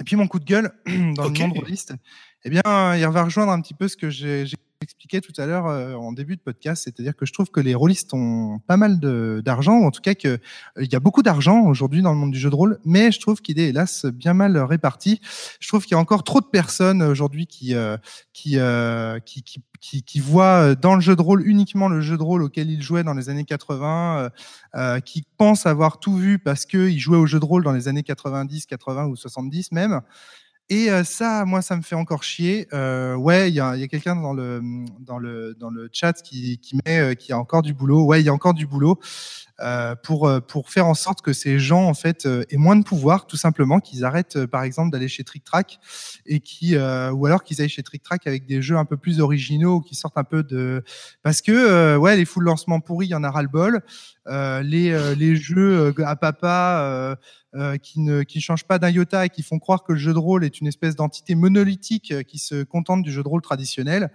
Et 0.00 0.04
puis 0.04 0.14
mon 0.16 0.28
coup 0.28 0.38
de 0.38 0.44
gueule 0.44 0.70
dans 1.14 1.24
Ok. 1.24 1.38
le 1.38 1.38
monde 1.38 1.52
rôliste, 1.58 1.94
eh 2.44 2.50
bien, 2.50 2.62
euh, 2.66 2.96
il 2.98 3.06
va 3.08 3.24
rejoindre 3.24 3.50
un 3.52 3.60
petit 3.60 3.74
peu 3.74 3.88
ce 3.88 3.96
que 3.96 4.10
j'ai 4.10 4.44
expliqué 4.80 5.20
tout 5.20 5.32
à 5.38 5.46
l'heure 5.46 5.66
euh, 5.66 5.94
en 5.94 6.12
début 6.12 6.36
de 6.36 6.40
podcast, 6.40 6.84
c'est-à-dire 6.84 7.16
que 7.16 7.26
je 7.26 7.32
trouve 7.32 7.50
que 7.50 7.60
les 7.60 7.74
rôlistes 7.74 8.14
ont 8.14 8.60
pas 8.66 8.76
mal 8.76 9.00
d'argent, 9.42 9.80
en 9.80 9.90
tout 9.90 10.00
cas 10.00 10.14
que 10.14 10.28
euh, 10.28 10.38
y 10.76 10.94
a 10.94 11.00
beaucoup 11.00 11.22
d'argent 11.22 11.62
aujourd'hui 11.62 12.02
dans 12.02 12.12
le 12.12 12.18
monde 12.18 12.32
du 12.32 12.38
jeu 12.38 12.50
de 12.50 12.54
rôle, 12.54 12.78
mais 12.84 13.10
je 13.12 13.20
trouve 13.20 13.40
qu'il 13.40 13.58
est 13.58 13.68
hélas 13.68 14.06
bien 14.06 14.34
mal 14.34 14.56
réparti. 14.58 15.20
Je 15.60 15.68
trouve 15.68 15.84
qu'il 15.84 15.92
y 15.92 15.94
a 15.96 15.98
encore 15.98 16.24
trop 16.24 16.40
de 16.40 16.46
personnes 16.46 17.02
aujourd'hui 17.02 17.46
qui 17.46 17.74
euh, 18.56 19.18
qui, 19.20 19.42
qui, 19.42 19.42
qui, 19.42 19.62
qui, 19.80 20.02
qui 20.02 20.20
voient 20.20 20.74
dans 20.74 20.94
le 20.94 21.00
jeu 21.00 21.16
de 21.16 21.22
rôle 21.22 21.46
uniquement 21.46 21.88
le 21.88 22.00
jeu 22.00 22.16
de 22.16 22.22
rôle 22.22 22.42
auquel 22.42 22.70
ils 22.70 22.82
jouaient 22.82 23.04
dans 23.04 23.14
les 23.14 23.28
années 23.28 23.44
80, 23.44 24.18
euh, 24.18 24.30
euh, 24.76 25.00
qui 25.00 25.24
pensent 25.36 25.66
avoir 25.66 25.98
tout 26.00 26.16
vu 26.16 26.38
parce 26.38 26.66
qu'ils 26.66 27.00
jouaient 27.00 27.18
au 27.18 27.26
jeu 27.26 27.40
de 27.40 27.44
rôle 27.44 27.64
dans 27.64 27.72
les 27.72 27.88
années 27.88 28.02
90, 28.02 28.66
80 28.66 29.06
ou 29.06 29.16
70 29.16 29.72
même. 29.72 30.00
Et 30.70 30.90
euh, 30.90 31.02
ça, 31.02 31.46
moi, 31.46 31.62
ça 31.62 31.76
me 31.76 31.82
fait 31.82 31.94
encore 31.94 32.22
chier. 32.22 32.68
Euh, 32.74 33.14
ouais, 33.14 33.50
il 33.50 33.54
y 33.54 33.60
a, 33.60 33.88
quelqu'un 33.88 34.16
dans 34.16 34.34
le, 34.34 34.60
dans, 35.00 35.18
le, 35.18 35.54
dans 35.54 35.70
le 35.70 35.88
chat 35.92 36.12
qui, 36.12 36.58
qui 36.58 36.76
met 36.84 36.98
euh, 36.98 37.14
qu'il 37.14 37.30
y 37.30 37.32
a 37.32 37.38
encore 37.38 37.62
du 37.62 37.72
boulot. 37.72 38.04
Ouais, 38.04 38.20
il 38.20 38.26
y 38.26 38.28
a 38.28 38.34
encore 38.34 38.52
du 38.52 38.66
boulot 38.66 38.98
pour, 40.02 40.28
euh, 40.28 40.40
pour 40.40 40.70
faire 40.70 40.86
en 40.86 40.94
sorte 40.94 41.20
que 41.20 41.32
ces 41.32 41.58
gens, 41.58 41.84
en 41.84 41.94
fait, 41.94 42.26
euh, 42.26 42.44
aient 42.50 42.56
moins 42.56 42.76
de 42.76 42.84
pouvoir, 42.84 43.26
tout 43.26 43.36
simplement, 43.36 43.80
qu'ils 43.80 44.04
arrêtent, 44.04 44.36
euh, 44.36 44.46
par 44.46 44.62
exemple, 44.62 44.90
d'aller 44.92 45.08
chez 45.08 45.24
Trick 45.24 45.44
Track 45.44 45.80
et 46.26 46.40
qui, 46.40 46.76
euh, 46.76 47.10
ou 47.10 47.26
alors 47.26 47.42
qu'ils 47.42 47.60
aillent 47.60 47.68
chez 47.68 47.82
Trick 47.82 48.02
Track 48.02 48.26
avec 48.26 48.46
des 48.46 48.62
jeux 48.62 48.76
un 48.76 48.84
peu 48.84 48.96
plus 48.96 49.20
originaux 49.20 49.80
qui 49.80 49.94
sortent 49.94 50.18
un 50.18 50.24
peu 50.24 50.42
de. 50.42 50.84
Parce 51.22 51.42
que, 51.42 51.52
euh, 51.52 51.96
ouais, 51.96 52.16
les 52.16 52.24
full 52.24 52.44
lancements 52.44 52.80
pourris, 52.80 53.06
il 53.06 53.10
y 53.10 53.14
en 53.14 53.24
a 53.24 53.30
ras-le-bol. 53.30 53.80
Euh, 54.28 54.62
les, 54.62 54.90
euh, 54.92 55.14
les 55.14 55.36
jeux 55.36 55.92
euh, 55.98 56.04
à 56.04 56.14
papa 56.14 56.80
euh, 56.82 57.16
euh, 57.54 57.78
qui 57.78 58.00
ne 58.00 58.22
qui 58.24 58.42
changent 58.42 58.64
pas 58.64 58.78
d'un 58.78 58.90
iota 58.90 59.24
et 59.24 59.30
qui 59.30 59.42
font 59.42 59.58
croire 59.58 59.84
que 59.84 59.92
le 59.94 59.98
jeu 59.98 60.12
de 60.12 60.18
rôle 60.18 60.44
est 60.44 60.60
une 60.60 60.66
espèce 60.66 60.96
d'entité 60.96 61.34
monolithique 61.34 62.12
euh, 62.12 62.22
qui 62.22 62.38
se 62.38 62.62
contente 62.62 63.02
du 63.02 63.10
jeu 63.10 63.22
de 63.22 63.28
rôle 63.28 63.40
traditionnel. 63.40 64.10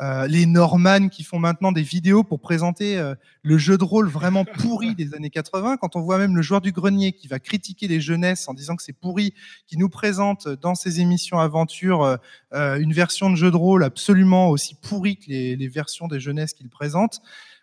Euh, 0.00 0.26
les 0.28 0.46
Norman 0.46 1.08
qui 1.08 1.24
font 1.24 1.38
maintenant 1.38 1.72
des 1.72 1.82
vidéos 1.82 2.22
pour 2.22 2.40
présenter 2.40 2.98
euh, 2.98 3.14
le 3.42 3.58
jeu 3.58 3.76
de 3.76 3.84
rôle 3.84 4.08
vraiment 4.08 4.44
pourri 4.58 4.94
des 4.94 5.14
années 5.14 5.30
80. 5.30 5.76
Quand 5.76 5.96
on 5.96 6.00
voit 6.00 6.18
même 6.18 6.36
le 6.36 6.42
joueur 6.42 6.60
du 6.60 6.72
grenier 6.72 7.12
qui 7.12 7.26
va 7.26 7.38
critiquer 7.38 7.88
les 7.88 8.00
jeunesses 8.00 8.48
en 8.48 8.54
disant 8.54 8.76
que 8.76 8.82
c'est 8.82 8.92
pourri, 8.92 9.34
qui 9.66 9.76
nous 9.76 9.88
présente 9.88 10.48
dans 10.48 10.74
ses 10.74 11.00
émissions 11.00 11.38
aventures 11.40 12.02
euh, 12.02 12.16
euh, 12.54 12.78
une 12.78 12.92
version 12.92 13.30
de 13.30 13.36
jeu 13.36 13.50
de 13.50 13.56
rôle 13.56 13.82
absolument 13.82 14.50
aussi 14.50 14.74
pourrie 14.74 15.16
que 15.16 15.28
les, 15.28 15.56
les 15.56 15.68
versions 15.68 16.06
des 16.06 16.20
jeunesses 16.20 16.52
qu'il 16.52 16.68
présente. 16.68 17.20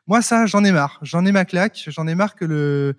Moi, 0.08 0.22
ça, 0.22 0.46
j'en 0.46 0.64
ai 0.64 0.72
marre. 0.72 1.00
J'en 1.02 1.26
ai 1.26 1.32
ma 1.32 1.46
claque. 1.46 1.84
J'en 1.88 2.06
ai 2.06 2.14
marre 2.14 2.36
que 2.36 2.46
le, 2.46 2.96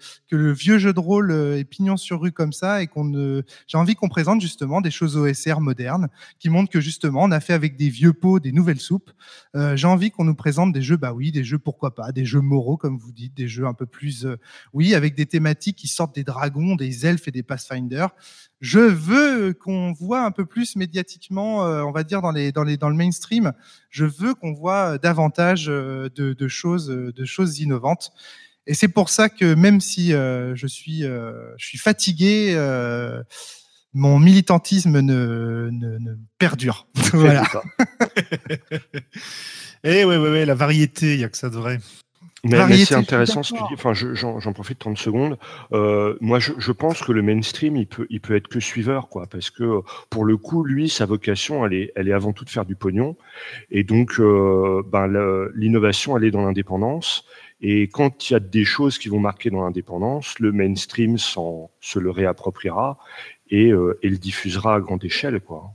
vieux 0.53 0.79
jeu 0.79 0.93
de 0.93 0.99
rôle 0.99 1.31
euh, 1.31 1.57
est 1.57 1.65
pignon 1.65 1.97
sur 1.97 2.21
rue 2.21 2.33
comme 2.33 2.53
ça 2.53 2.83
et 2.83 2.89
qu'on 2.89 3.05
ne. 3.05 3.43
J'ai 3.69 3.79
envie 3.79 3.95
qu'on 3.95 4.09
présente 4.09 4.41
justement 4.41 4.81
des 4.81 4.91
choses 4.91 5.17
OSR 5.17 5.61
modernes 5.61 6.09
qui 6.41 6.51
montrent 6.51 6.71
que 6.71 6.81
justement 6.81 7.23
on 7.23 7.31
a 7.31 7.39
fait 7.39 7.53
avec 7.53 7.77
des 7.77 7.91
vieux 7.91 8.13
pots 8.13 8.41
des 8.41 8.51
nouvelles 8.51 8.81
soupes. 8.81 9.13
Euh, 9.55 9.77
J'ai 9.77 9.87
envie 9.87 10.11
qu'on 10.11 10.25
nous 10.25 10.35
présente 10.35 10.73
des 10.73 10.83
jeux, 10.83 10.97
bah 10.97 11.13
oui, 11.13 11.31
des 11.31 11.45
jeux 11.45 11.61
pourquoi 11.61 11.95
pas, 11.95 12.11
des 12.11 12.25
jeux 12.25 12.41
moraux 12.41 12.77
comme 12.77 12.99
vous 12.99 13.13
dites, 13.13 13.35
des 13.35 13.47
jeux 13.47 13.67
un 13.67 13.75
peu 13.75 13.87
plus, 13.87 14.27
euh, 14.27 14.37
oui, 14.73 14.95
avec 14.97 15.15
des 15.15 15.27
thématiques 15.27 15.77
qui 15.77 15.89
sortent 15.89 16.15
des 16.15 16.25
dragons, 16.25 16.75
des 16.75 17.07
elfes 17.07 17.29
et 17.29 17.33
des 17.33 17.45
pathfinders. 17.45 18.11
Je 18.61 18.81
veux 18.81 19.53
qu'on 19.53 19.93
voit 19.93 20.23
un 20.23 20.31
peu 20.31 20.47
plus 20.47 20.77
médiatiquement, 20.77 21.67
euh, 21.67 21.83
on 21.83 21.93
va 21.93 22.05
dire 22.05 22.23
dans 22.23 22.33
le 22.33 22.95
mainstream. 22.95 23.53
Je 23.91 24.07
veux 24.07 24.35
qu'on 24.35 24.53
voit 24.53 24.95
euh, 24.95 24.99
davantage 24.99 25.67
euh, 25.69 26.09
de, 26.15 26.33
de 26.33 26.49
choses 26.49 26.89
de 26.89 27.25
choses 27.25 27.61
innovantes. 27.61 28.13
Et 28.67 28.75
c'est 28.75 28.89
pour 28.89 29.11
ça 29.11 29.29
que 29.29 29.55
même 29.55 29.81
si 29.81 30.11
je 30.11 30.67
suis 30.67 31.79
fatigué, 31.79 32.57
mon 33.93 34.19
militantisme 34.19 34.99
ne, 35.01 36.17
perdure. 36.39 36.89
voilà. 37.13 37.45
Eh 39.85 40.05
ouais, 40.05 40.45
la 40.45 40.55
variété, 40.57 41.15
il 41.15 41.21
y 41.21 41.25
a 41.25 41.29
que 41.29 41.39
ça 41.39 41.49
de 41.49 41.55
vrai. 41.55 41.79
Mais, 42.69 42.75
c'est 42.85 42.95
intéressant 43.01 43.43
ce 43.43 43.53
que 43.53 43.59
tu 43.59 43.65
dis. 43.69 43.75
Enfin, 43.75 43.93
je- 43.95 44.15
j'en 44.15 44.53
profite 44.53 44.79
30 44.79 44.99
secondes. 44.99 45.39
Euh, 45.73 46.17
moi, 46.21 46.39
je, 46.39 46.53
je 46.59 46.73
pense 46.73 47.03
que 47.03 47.13
le 47.13 47.23
mainstream, 47.23 47.77
il 47.77 47.87
peut, 47.87 48.07
il 48.11 48.21
peut 48.21 48.35
être 48.37 48.49
que 48.49 48.61
suiveur, 48.61 49.09
quoi, 49.09 49.27
parce 49.27 49.51
que 49.51 49.81
pour 50.11 50.25
le 50.25 50.37
coup, 50.37 50.65
lui, 50.65 50.89
sa 50.89 51.07
vocation, 51.07 51.65
elle 51.67 51.75
est, 51.75 51.93
elle 51.97 52.09
est 52.09 52.13
avant 52.13 52.33
tout 52.33 52.45
de 52.45 52.51
faire 52.51 52.65
du 52.65 52.77
pognon, 52.77 53.17
et 53.71 53.85
donc, 53.85 54.19
euh, 54.21 54.83
ben, 54.87 55.07
l'innovation, 55.55 56.17
elle 56.17 56.25
est 56.25 56.31
dans 56.31 56.43
l'indépendance. 56.43 57.25
Et 57.63 57.89
quand 57.89 58.29
il 58.29 58.35
y 58.35 58.37
a 58.37 58.41
des 58.41 58.65
choses 58.65 58.99
qui 58.99 59.09
vont 59.09 59.19
marquer 59.21 59.49
dans 59.51 59.63
l'indépendance, 59.63 60.39
le 60.41 60.53
mainstream 60.53 61.17
s'en- 61.17 61.71
se 61.81 61.99
le 61.99 62.11
réappropriera 62.11 62.99
et, 63.49 63.71
euh, 63.73 63.99
et 64.03 64.09
le 64.11 64.19
diffusera 64.19 64.75
à 64.75 64.81
grande 64.81 65.03
échelle, 65.05 65.41
quoi. 65.41 65.71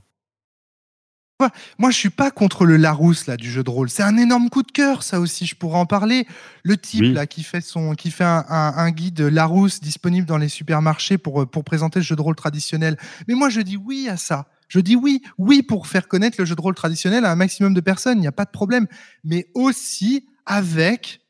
Moi, 1.78 1.90
je 1.90 1.96
suis 1.96 2.10
pas 2.10 2.30
contre 2.30 2.64
le 2.64 2.76
Larousse 2.76 3.26
là 3.26 3.36
du 3.36 3.50
jeu 3.50 3.62
de 3.64 3.70
rôle. 3.70 3.88
C'est 3.90 4.02
un 4.02 4.16
énorme 4.16 4.50
coup 4.50 4.62
de 4.62 4.70
cœur, 4.72 5.02
ça 5.02 5.18
aussi. 5.20 5.46
Je 5.46 5.54
pourrais 5.56 5.78
en 5.78 5.86
parler. 5.86 6.26
Le 6.62 6.76
type 6.76 7.00
Oui. 7.00 7.12
là 7.12 7.26
qui 7.26 7.42
fait 7.42 7.60
son, 7.60 7.94
qui 7.94 8.10
fait 8.10 8.24
un, 8.24 8.44
un- 8.48 8.74
un 8.76 8.90
guide 8.90 9.20
Larousse 9.20 9.80
disponible 9.80 10.26
dans 10.26 10.38
les 10.38 10.48
supermarchés 10.48 11.18
pour 11.18 11.42
euh, 11.42 11.46
pour 11.46 11.64
présenter 11.64 11.98
le 12.00 12.04
jeu 12.04 12.16
de 12.16 12.22
rôle 12.22 12.36
traditionnel. 12.36 12.96
Mais 13.28 13.34
moi, 13.34 13.48
je 13.48 13.60
dis 13.60 13.76
oui 13.76 14.08
à 14.08 14.16
ça. 14.16 14.46
Je 14.68 14.80
dis 14.80 14.96
oui, 14.96 15.22
oui 15.38 15.62
pour 15.62 15.86
faire 15.86 16.08
connaître 16.08 16.36
le 16.38 16.44
jeu 16.44 16.54
de 16.54 16.60
rôle 16.60 16.74
traditionnel 16.74 17.24
à 17.24 17.30
un 17.32 17.36
maximum 17.36 17.74
de 17.74 17.80
personnes. 17.80 18.18
Il 18.18 18.22
n'y 18.22 18.26
a 18.26 18.32
pas 18.32 18.44
de 18.46 18.50
problème. 18.50 18.86
Mais 19.24 19.48
aussi 19.54 20.26
avec 20.46 21.20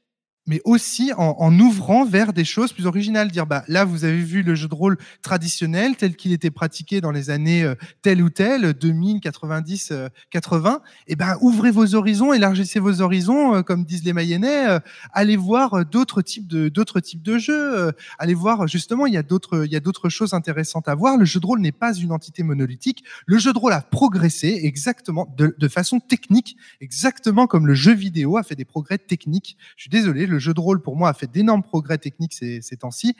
mais 0.46 0.60
aussi 0.64 1.12
en, 1.16 1.36
en 1.38 1.58
ouvrant 1.58 2.04
vers 2.04 2.32
des 2.32 2.44
choses 2.44 2.72
plus 2.72 2.86
originales. 2.86 3.30
Dire, 3.30 3.46
bah, 3.46 3.64
là, 3.68 3.84
vous 3.84 4.04
avez 4.04 4.22
vu 4.22 4.42
le 4.42 4.54
jeu 4.54 4.68
de 4.68 4.74
rôle 4.74 4.98
traditionnel 5.22 5.96
tel 5.96 6.16
qu'il 6.16 6.32
était 6.32 6.50
pratiqué 6.50 7.00
dans 7.00 7.10
les 7.10 7.30
années 7.30 7.62
euh, 7.62 7.74
telle 8.02 8.22
ou 8.22 8.30
telle, 8.30 8.72
2000, 8.74 9.20
90, 9.20 9.90
euh, 9.92 10.08
80. 10.30 10.80
Et 11.06 11.16
ben, 11.16 11.36
ouvrez 11.40 11.70
vos 11.70 11.94
horizons, 11.94 12.32
élargissez 12.32 12.80
vos 12.80 13.00
horizons, 13.00 13.56
euh, 13.56 13.62
comme 13.62 13.84
disent 13.84 14.04
les 14.04 14.12
Mayennais. 14.12 14.68
euh, 14.68 14.80
allez 15.12 15.36
voir 15.36 15.74
euh, 15.74 15.84
d'autres 15.84 16.22
types 16.22 16.46
de 16.46 16.68
d'autres 16.68 17.00
types 17.00 17.22
de 17.22 17.38
jeux. 17.38 17.92
allez 18.18 18.34
voir 18.34 18.66
justement, 18.66 19.06
il 19.06 19.14
y 19.14 19.16
a 19.16 19.22
d'autres 19.22 19.64
il 19.64 19.72
y 19.72 19.76
a 19.76 19.80
d'autres 19.80 20.08
choses 20.08 20.34
intéressantes 20.34 20.88
à 20.88 20.94
voir. 20.94 21.16
Le 21.16 21.24
jeu 21.24 21.40
de 21.40 21.46
rôle 21.46 21.60
n'est 21.60 21.72
pas 21.72 21.94
une 21.94 22.12
entité 22.12 22.42
monolithique. 22.42 23.04
Le 23.26 23.38
jeu 23.38 23.52
de 23.52 23.58
rôle 23.58 23.72
a 23.72 23.80
progressé 23.80 24.60
exactement 24.62 25.32
de, 25.36 25.54
de 25.56 25.68
façon 25.68 26.00
technique, 26.00 26.56
exactement 26.80 27.46
comme 27.46 27.66
le 27.66 27.74
jeu 27.74 27.92
vidéo 27.92 28.36
a 28.36 28.42
fait 28.42 28.56
des 28.56 28.64
progrès 28.64 28.98
techniques. 28.98 29.56
Je 29.76 29.82
suis 29.82 29.90
désolé, 29.90 30.26
le 30.32 30.38
jeu 30.38 30.54
de 30.54 30.60
rôle 30.60 30.80
pour 30.80 30.96
moi 30.96 31.10
a 31.10 31.14
fait 31.14 31.30
d'énormes 31.30 31.62
progrès 31.62 31.98
techniques 31.98 32.34
ces, 32.34 32.76
temps-ci. 32.78 33.14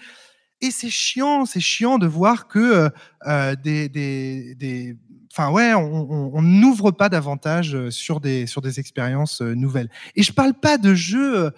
Et 0.60 0.70
c'est 0.70 0.90
chiant, 0.90 1.44
c'est 1.44 1.60
chiant 1.60 1.98
de 1.98 2.06
voir 2.06 2.46
que 2.46 2.58
euh, 2.58 2.88
euh, 3.26 3.56
des, 3.56 3.88
des, 3.88 4.96
enfin 5.32 5.50
ouais, 5.50 5.74
on 5.74 6.40
n'ouvre 6.42 6.92
pas 6.92 7.08
davantage 7.08 7.74
euh, 7.74 7.90
sur 7.90 8.20
des 8.20 8.46
sur 8.46 8.62
des 8.62 8.78
expériences 8.78 9.40
nouvelles. 9.40 9.90
Et 10.14 10.22
je 10.22 10.32
parle 10.32 10.54
pas 10.54 10.78
de 10.78 10.94
jeux 10.94 11.50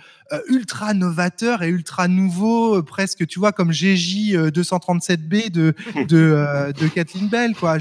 ultra 0.48 0.94
novateurs 0.94 1.62
et 1.62 1.68
ultra 1.68 2.09
nouveaux, 2.09 2.82
presque, 2.82 3.26
tu 3.26 3.39
vois, 3.39 3.52
comme 3.52 3.72
GJ 3.72 4.35
euh, 4.35 4.51
237B 4.51 5.51
de 5.51 5.74
de 6.06 6.89
Kathleen 6.89 7.28
Bell, 7.28 7.55
quoi. 7.55 7.78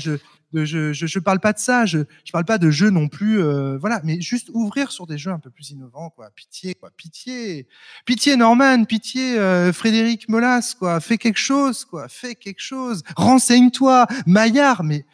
Je, 0.54 0.94
je 0.94 1.20
parle 1.20 1.40
pas 1.40 1.54
de 1.54 1.60
ça, 1.60 1.86
je, 1.86 2.00
je 2.26 2.32
parle 2.32 2.46
pas 2.46 2.58
de 2.58 2.70
jeux 2.70 2.90
non 2.90 3.08
plus, 3.08 3.42
euh, 3.42 3.78
voilà, 3.78 4.02
mais 4.04 4.22
juste 4.22 4.50
ouvrir 4.54 4.92
sur 4.92 5.08
des 5.08 5.18
jeux 5.18 5.32
un 5.32 5.40
peu 5.40 5.50
plus 5.50 5.72
innovants, 5.72 6.10
quoi. 6.10 6.30
Pitié, 6.36 6.76
quoi, 6.76 6.90
pitié, 6.96 7.68
pitié 8.06 8.36
Norman, 8.38 8.86
pitié 8.86 9.38
euh, 9.38 9.74
Frédéric 9.74 10.30
Molas, 10.30 10.76
quoi. 10.78 11.00
Fais 11.00 11.18
quelque 11.18 11.40
chose, 11.40 11.86
quoi. 11.86 12.08
Fais 12.08 12.36
quelque 12.36 12.62
chose. 12.62 13.04
Renseigne-toi, 13.16 14.08
Maillard, 14.26 14.84
mais 14.84 15.06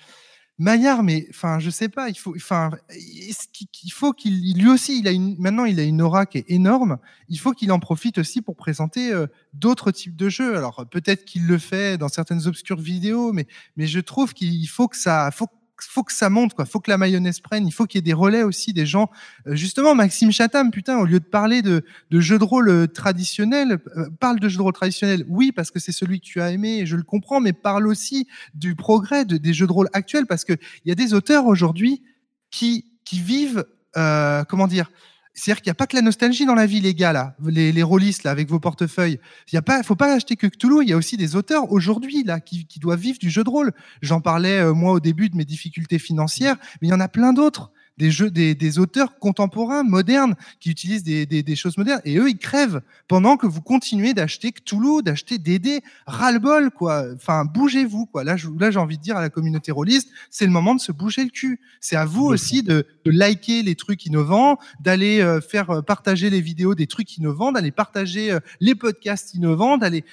Maillard, 0.59 1.03
mais 1.03 1.25
enfin, 1.29 1.57
je 1.59 1.69
sais 1.69 1.87
pas, 1.87 2.09
il 2.09 2.17
faut, 2.17 2.35
enfin, 2.35 2.71
il 2.93 3.91
faut 3.93 4.11
qu'il, 4.11 4.61
lui 4.61 4.69
aussi, 4.69 4.99
il 4.99 5.07
a 5.07 5.11
une, 5.11 5.37
maintenant, 5.39 5.63
il 5.63 5.79
a 5.79 5.83
une 5.83 6.01
aura 6.01 6.25
qui 6.25 6.39
est 6.39 6.45
énorme. 6.49 6.97
Il 7.29 7.39
faut 7.39 7.53
qu'il 7.53 7.71
en 7.71 7.79
profite 7.79 8.17
aussi 8.17 8.41
pour 8.41 8.57
présenter 8.57 9.13
euh, 9.13 9.27
d'autres 9.53 9.91
types 9.91 10.17
de 10.17 10.27
jeux. 10.27 10.57
Alors 10.57 10.85
peut-être 10.91 11.23
qu'il 11.23 11.47
le 11.47 11.57
fait 11.57 11.97
dans 11.97 12.09
certaines 12.09 12.45
obscures 12.45 12.79
vidéos, 12.79 13.31
mais, 13.31 13.47
mais 13.77 13.87
je 13.87 14.01
trouve 14.01 14.33
qu'il 14.33 14.67
faut 14.67 14.89
que 14.89 14.97
ça, 14.97 15.31
faut 15.31 15.47
faut 15.87 16.03
que 16.03 16.13
ça 16.13 16.29
monte, 16.29 16.53
quoi. 16.53 16.65
Faut 16.65 16.79
que 16.79 16.89
la 16.89 16.97
mayonnaise 16.97 17.39
prenne. 17.39 17.67
Il 17.67 17.71
faut 17.71 17.85
qu'il 17.85 17.97
y 17.97 17.99
ait 17.99 18.01
des 18.01 18.13
relais 18.13 18.43
aussi, 18.43 18.73
des 18.73 18.85
gens. 18.85 19.09
Euh, 19.47 19.55
justement, 19.55 19.95
Maxime 19.95 20.31
Chatham, 20.31 20.71
putain, 20.71 20.97
au 20.97 21.05
lieu 21.05 21.19
de 21.19 21.25
parler 21.25 21.61
de, 21.61 21.83
de 22.09 22.19
jeux 22.19 22.39
de 22.39 22.43
rôle 22.43 22.69
euh, 22.69 22.87
traditionnels, 22.87 23.79
euh, 23.97 24.09
parle 24.19 24.39
de 24.39 24.49
jeux 24.49 24.57
de 24.57 24.63
rôle 24.63 24.73
traditionnels. 24.73 25.25
Oui, 25.27 25.51
parce 25.51 25.71
que 25.71 25.79
c'est 25.79 25.91
celui 25.91 26.19
que 26.19 26.25
tu 26.25 26.41
as 26.41 26.51
aimé, 26.51 26.85
je 26.85 26.95
le 26.95 27.03
comprends, 27.03 27.39
mais 27.39 27.53
parle 27.53 27.87
aussi 27.87 28.27
du 28.53 28.75
progrès 28.75 29.25
de, 29.25 29.37
des 29.37 29.53
jeux 29.53 29.67
de 29.67 29.71
rôle 29.71 29.89
actuels, 29.93 30.25
parce 30.25 30.45
que 30.45 30.53
il 30.85 30.89
y 30.89 30.91
a 30.91 30.95
des 30.95 31.13
auteurs 31.13 31.45
aujourd'hui 31.45 32.03
qui 32.51 32.85
qui 33.09 33.19
vivent, 33.19 33.65
euh, 33.97 34.43
comment 34.43 34.67
dire, 34.67 34.91
c'est-à-dire 35.33 35.61
qu'il 35.61 35.69
n'y 35.69 35.71
a 35.71 35.75
pas 35.75 35.87
que 35.87 35.95
la 35.95 36.01
nostalgie 36.01 36.45
dans 36.45 36.55
la 36.55 36.65
vie, 36.65 36.81
les 36.81 36.93
gars, 36.93 37.13
là, 37.13 37.35
les, 37.45 37.71
les 37.71 37.83
rôlistes, 37.83 38.23
là, 38.23 38.31
avec 38.31 38.49
vos 38.49 38.59
portefeuilles. 38.59 39.19
Il 39.51 39.57
a 39.57 39.61
pas, 39.61 39.83
faut 39.83 39.95
pas 39.95 40.13
acheter 40.13 40.35
que 40.35 40.47
Cthulhu. 40.47 40.83
Il 40.83 40.89
y 40.89 40.93
a 40.93 40.97
aussi 40.97 41.17
des 41.17 41.35
auteurs 41.35 41.71
aujourd'hui, 41.71 42.23
là, 42.23 42.39
qui, 42.39 42.65
qui 42.65 42.79
doivent 42.79 42.99
vivre 42.99 43.19
du 43.19 43.29
jeu 43.29 43.43
de 43.43 43.49
rôle. 43.49 43.71
J'en 44.01 44.21
parlais, 44.21 44.59
euh, 44.59 44.73
moi, 44.73 44.93
au 44.93 44.99
début 44.99 45.29
de 45.29 45.37
mes 45.37 45.45
difficultés 45.45 45.99
financières, 45.99 46.57
mais 46.81 46.87
il 46.87 46.91
y 46.91 46.93
en 46.93 46.99
a 46.99 47.07
plein 47.07 47.33
d'autres 47.33 47.71
des 47.99 48.11
jeux, 48.11 48.31
des, 48.31 48.55
des, 48.55 48.79
auteurs 48.79 49.19
contemporains, 49.19 49.83
modernes, 49.83 50.35
qui 50.59 50.71
utilisent 50.71 51.03
des, 51.03 51.25
des, 51.25 51.43
des, 51.43 51.55
choses 51.55 51.77
modernes, 51.77 52.01
et 52.05 52.17
eux, 52.17 52.29
ils 52.29 52.37
crèvent 52.37 52.81
pendant 53.07 53.35
que 53.37 53.45
vous 53.45 53.61
continuez 53.61 54.13
d'acheter 54.13 54.51
Cthulhu, 54.51 55.03
d'acheter 55.03 55.37
Dédé, 55.37 55.81
ras-le-bol, 56.07 56.71
quoi. 56.71 57.03
Enfin, 57.13 57.45
bougez-vous, 57.45 58.05
quoi. 58.05 58.23
Là, 58.23 58.37
là, 58.57 58.71
j'ai 58.71 58.79
envie 58.79 58.97
de 58.97 59.03
dire 59.03 59.17
à 59.17 59.21
la 59.21 59.29
communauté 59.29 59.71
rôliste, 59.71 60.09
c'est 60.31 60.45
le 60.45 60.51
moment 60.51 60.73
de 60.73 60.79
se 60.79 60.93
bouger 60.93 61.23
le 61.23 61.29
cul. 61.29 61.59
C'est 61.81 61.97
à 61.97 62.05
vous 62.05 62.25
aussi 62.25 62.63
de, 62.63 62.87
de 63.03 63.11
liker 63.11 63.61
les 63.61 63.75
trucs 63.75 64.05
innovants, 64.05 64.57
d'aller 64.79 65.19
euh, 65.19 65.41
faire 65.41 65.69
euh, 65.69 65.81
partager 65.81 66.29
les 66.29 66.41
vidéos 66.41 66.75
des 66.75 66.87
trucs 66.87 67.17
innovants, 67.17 67.51
d'aller 67.51 67.71
partager 67.71 68.31
euh, 68.31 68.39
les 68.61 68.75
podcasts 68.75 69.33
innovants, 69.33 69.77
d'aller, 69.77 70.05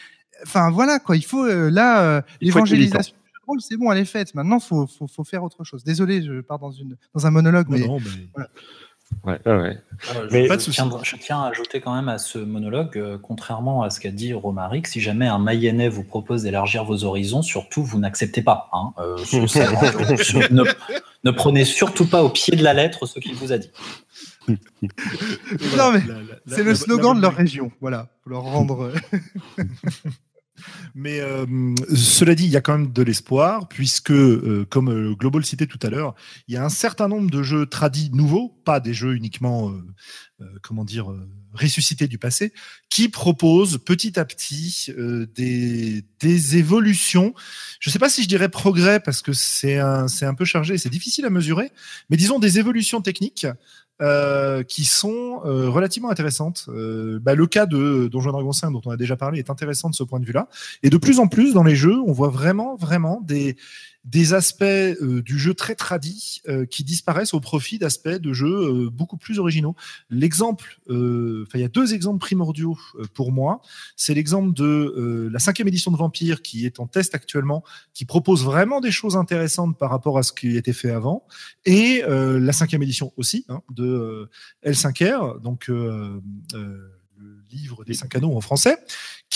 enfin, 0.43 0.71
voilà, 0.71 0.99
quoi. 0.99 1.17
Il 1.17 1.25
faut, 1.25 1.45
euh, 1.45 1.71
là, 1.71 2.01
euh, 2.01 2.23
l'évangélisation 2.41 3.15
c'est 3.59 3.77
bon, 3.77 3.91
elle 3.93 3.99
est 3.99 4.05
faite. 4.05 4.35
Maintenant, 4.35 4.59
faut, 4.61 4.87
faut, 4.87 5.07
faut 5.07 5.25
faire 5.25 5.43
autre 5.45 5.65
chose. 5.65 5.85
Désolé, 5.85 6.23
je 6.23 6.41
pars 6.41 6.59
dans, 6.59 6.71
une, 6.73 6.97
dans 7.15 7.27
un 7.27 7.31
monologue, 7.31 7.67
mais, 7.69 7.81
Non, 7.81 7.99
mais- 7.99 8.29
voilà. 8.35 8.49
Ouais, 9.25 9.39
ouais, 9.47 9.57
ouais. 9.63 9.79
Euh, 10.17 10.27
je, 10.29 10.33
Mais- 10.35 10.43
je 10.45 10.49
Pas 10.49 10.57
de 10.57 10.61
souci. 10.63 10.75
tiens, 10.83 10.91
je 11.05 11.15
tiens 11.17 11.41
à 11.43 11.47
ajouter 11.51 11.81
quand 11.81 11.95
même 11.95 12.09
à 12.09 12.19
ce 12.19 12.39
monologue, 12.39 12.99
euh, 12.99 13.19
contrairement 13.23 13.85
à 13.85 13.91
ce 13.91 14.01
qu'a 14.01 14.11
dit 14.11 14.33
Romaric, 14.35 14.89
si 14.89 15.01
jamais 15.01 15.29
un 15.29 15.39
Mayennais 15.39 15.89
vous 15.89 16.03
propose 16.03 16.43
d'élargir 16.43 16.85
vos 16.85 17.05
horizons, 17.05 17.41
surtout 17.43 17.85
vous 17.85 18.01
n'acceptez 18.01 18.43
pas. 18.43 18.69
Hein, 18.73 18.93
euh, 18.99 19.17
ce- 19.19 19.37
ne, 20.53 20.65
ne 21.23 21.31
prenez 21.31 21.65
surtout 21.65 22.07
pas 22.07 22.25
au 22.25 22.31
pied 22.31 22.57
de 22.57 22.65
la 22.65 22.75
lettre 22.75 23.07
ce 23.07 23.21
qu'il 23.21 23.37
vous 23.37 23.53
a 23.53 23.59
dit. 23.59 23.71
Non, 24.49 24.57
mais 25.93 26.01
c'est 26.47 26.57
la- 26.59 26.63
le 26.65 26.71
la- 26.71 26.75
slogan 26.75 27.11
la- 27.13 27.15
de 27.15 27.21
leur 27.23 27.35
région. 27.35 27.71
Voilà, 27.81 28.09
pour 28.23 28.33
leur 28.33 28.43
rendre. 28.43 28.91
Mais 30.95 31.21
euh, 31.21 31.47
cela 31.95 32.35
dit, 32.35 32.45
il 32.45 32.51
y 32.51 32.57
a 32.57 32.61
quand 32.61 32.79
même 32.79 32.93
de 32.93 33.03
l'espoir, 33.03 33.69
puisque, 33.69 34.11
euh, 34.11 34.67
comme 34.71 34.89
euh, 34.89 35.15
Global 35.15 35.45
citait 35.45 35.67
tout 35.67 35.79
à 35.83 35.91
l'heure, 35.91 36.15
il 36.49 36.55
y 36.55 36.57
a 36.57 36.65
un 36.65 36.69
certain 36.69 37.09
nombre 37.09 37.31
de 37.31 37.43
jeux 37.43 37.67
tradis 37.67 38.11
nouveaux, 38.13 38.61
pas 38.65 38.81
des 38.81 38.95
jeux 38.95 39.15
uniquement, 39.15 39.73
euh, 40.41 40.47
comment 40.63 40.85
dire, 40.85 41.15
ressuscités 41.53 42.09
du 42.09 42.19
passé, 42.19 42.53
qui 42.91 43.09
proposent 43.09 43.79
petit 43.79 44.19
à 44.19 44.25
petit 44.25 44.89
des, 45.35 46.05
des 46.21 46.57
évolutions. 46.57 47.35
Je 47.81 47.89
ne 47.89 47.93
sais 47.93 47.99
pas 47.99 48.09
si 48.09 48.23
je 48.23 48.29
dirais 48.29 48.49
progrès, 48.49 49.01
parce 49.01 49.23
que 49.23 49.33
c'est 49.33 49.79
un, 49.79 50.09
c'est 50.09 50.27
un 50.27 50.35
peu 50.35 50.45
chargé, 50.45 50.79
c'est 50.79 50.91
difficile 50.91 51.25
à 51.25 51.31
mesurer, 51.31 51.71
mais 52.11 52.17
disons 52.17 52.39
des 52.39 52.59
évolutions 52.59 53.01
techniques 53.01 53.47
euh, 54.03 54.63
qui 54.63 54.85
sont 54.85 55.41
euh, 55.47 55.71
relativement 55.71 56.11
intéressantes. 56.11 56.67
Euh, 56.69 57.19
bah, 57.19 57.35
le 57.35 57.47
cas 57.47 57.65
de 57.65 58.09
Donjons 58.09 58.29
et 58.29 58.33
Dragons 58.33 58.53
5 58.53 58.71
dont 58.71 58.83
on 58.85 58.91
a 58.91 58.97
déjà 58.99 59.17
parlé 59.17 59.39
est 59.39 59.49
intéressant 59.49 59.89
de 59.89 59.95
ce 59.95 60.03
point 60.03 60.21
de 60.21 60.27
vue-là. 60.27 60.49
Et 60.83 60.91
de 60.91 60.97
plus 60.99 61.19
en 61.19 61.29
plus 61.29 61.55
dans 61.55 61.63
les 61.63 61.75
jeux, 61.75 61.99
on 62.07 62.13
voit 62.13 62.29
vraiment, 62.29 62.77
vraiment 62.77 63.23
des 63.23 63.57
des 64.07 64.35
aspects 64.35 64.63
euh, 64.63 65.21
du 65.21 65.39
jeu 65.39 65.53
très 65.53 65.75
tradis 65.75 66.41
euh, 66.49 66.65
qui 66.65 66.85
disparaissent 66.85 67.35
au 67.35 67.41
profit 67.41 67.79
d'aspects 67.79 68.09
de 68.09 68.33
jeux 68.33 68.47
euh, 68.47 68.91
beaucoup 68.91 69.17
plus 69.17 69.41
originaux. 69.41 69.75
L'exemple, 70.11 70.81
euh, 70.89 71.45
il 71.55 71.61
y 71.61 71.65
a 71.65 71.69
deux 71.69 71.93
exemples 71.93 72.21
primordiaux 72.21 72.79
euh, 72.95 73.05
pour 73.15 73.33
moi. 73.33 73.61
C'est 73.97 74.15
l'exemple 74.15 74.53
de 74.53 75.29
la 75.33 75.39
cinquième 75.41 75.67
édition 75.69 75.91
de 75.91 75.97
Vampire 75.97 76.41
qui 76.41 76.67
est 76.67 76.79
en 76.79 76.87
test 76.87 77.15
actuellement, 77.15 77.65
qui 77.95 78.05
propose 78.05 78.45
vraiment 78.45 78.81
des 78.81 78.93
choses 78.93 79.17
intéressantes 79.17 79.77
par 79.77 79.91
rapport 79.91 80.19
à 80.19 80.23
ce 80.23 80.33
qui 80.33 80.57
était 80.57 80.73
fait 80.73 80.91
avant, 80.91 81.27
et 81.65 82.03
la 82.07 82.53
cinquième 82.53 82.83
édition 82.83 83.13
aussi 83.17 83.45
hein, 83.49 83.63
de 83.71 83.85
euh, 83.85 84.31
L5R, 84.65 85.41
donc 85.41 85.69
le 85.69 86.23
livre 87.51 87.85
des 87.85 87.95
cinq 87.95 88.15
anneaux 88.15 88.37
en 88.37 88.41
français, 88.41 88.79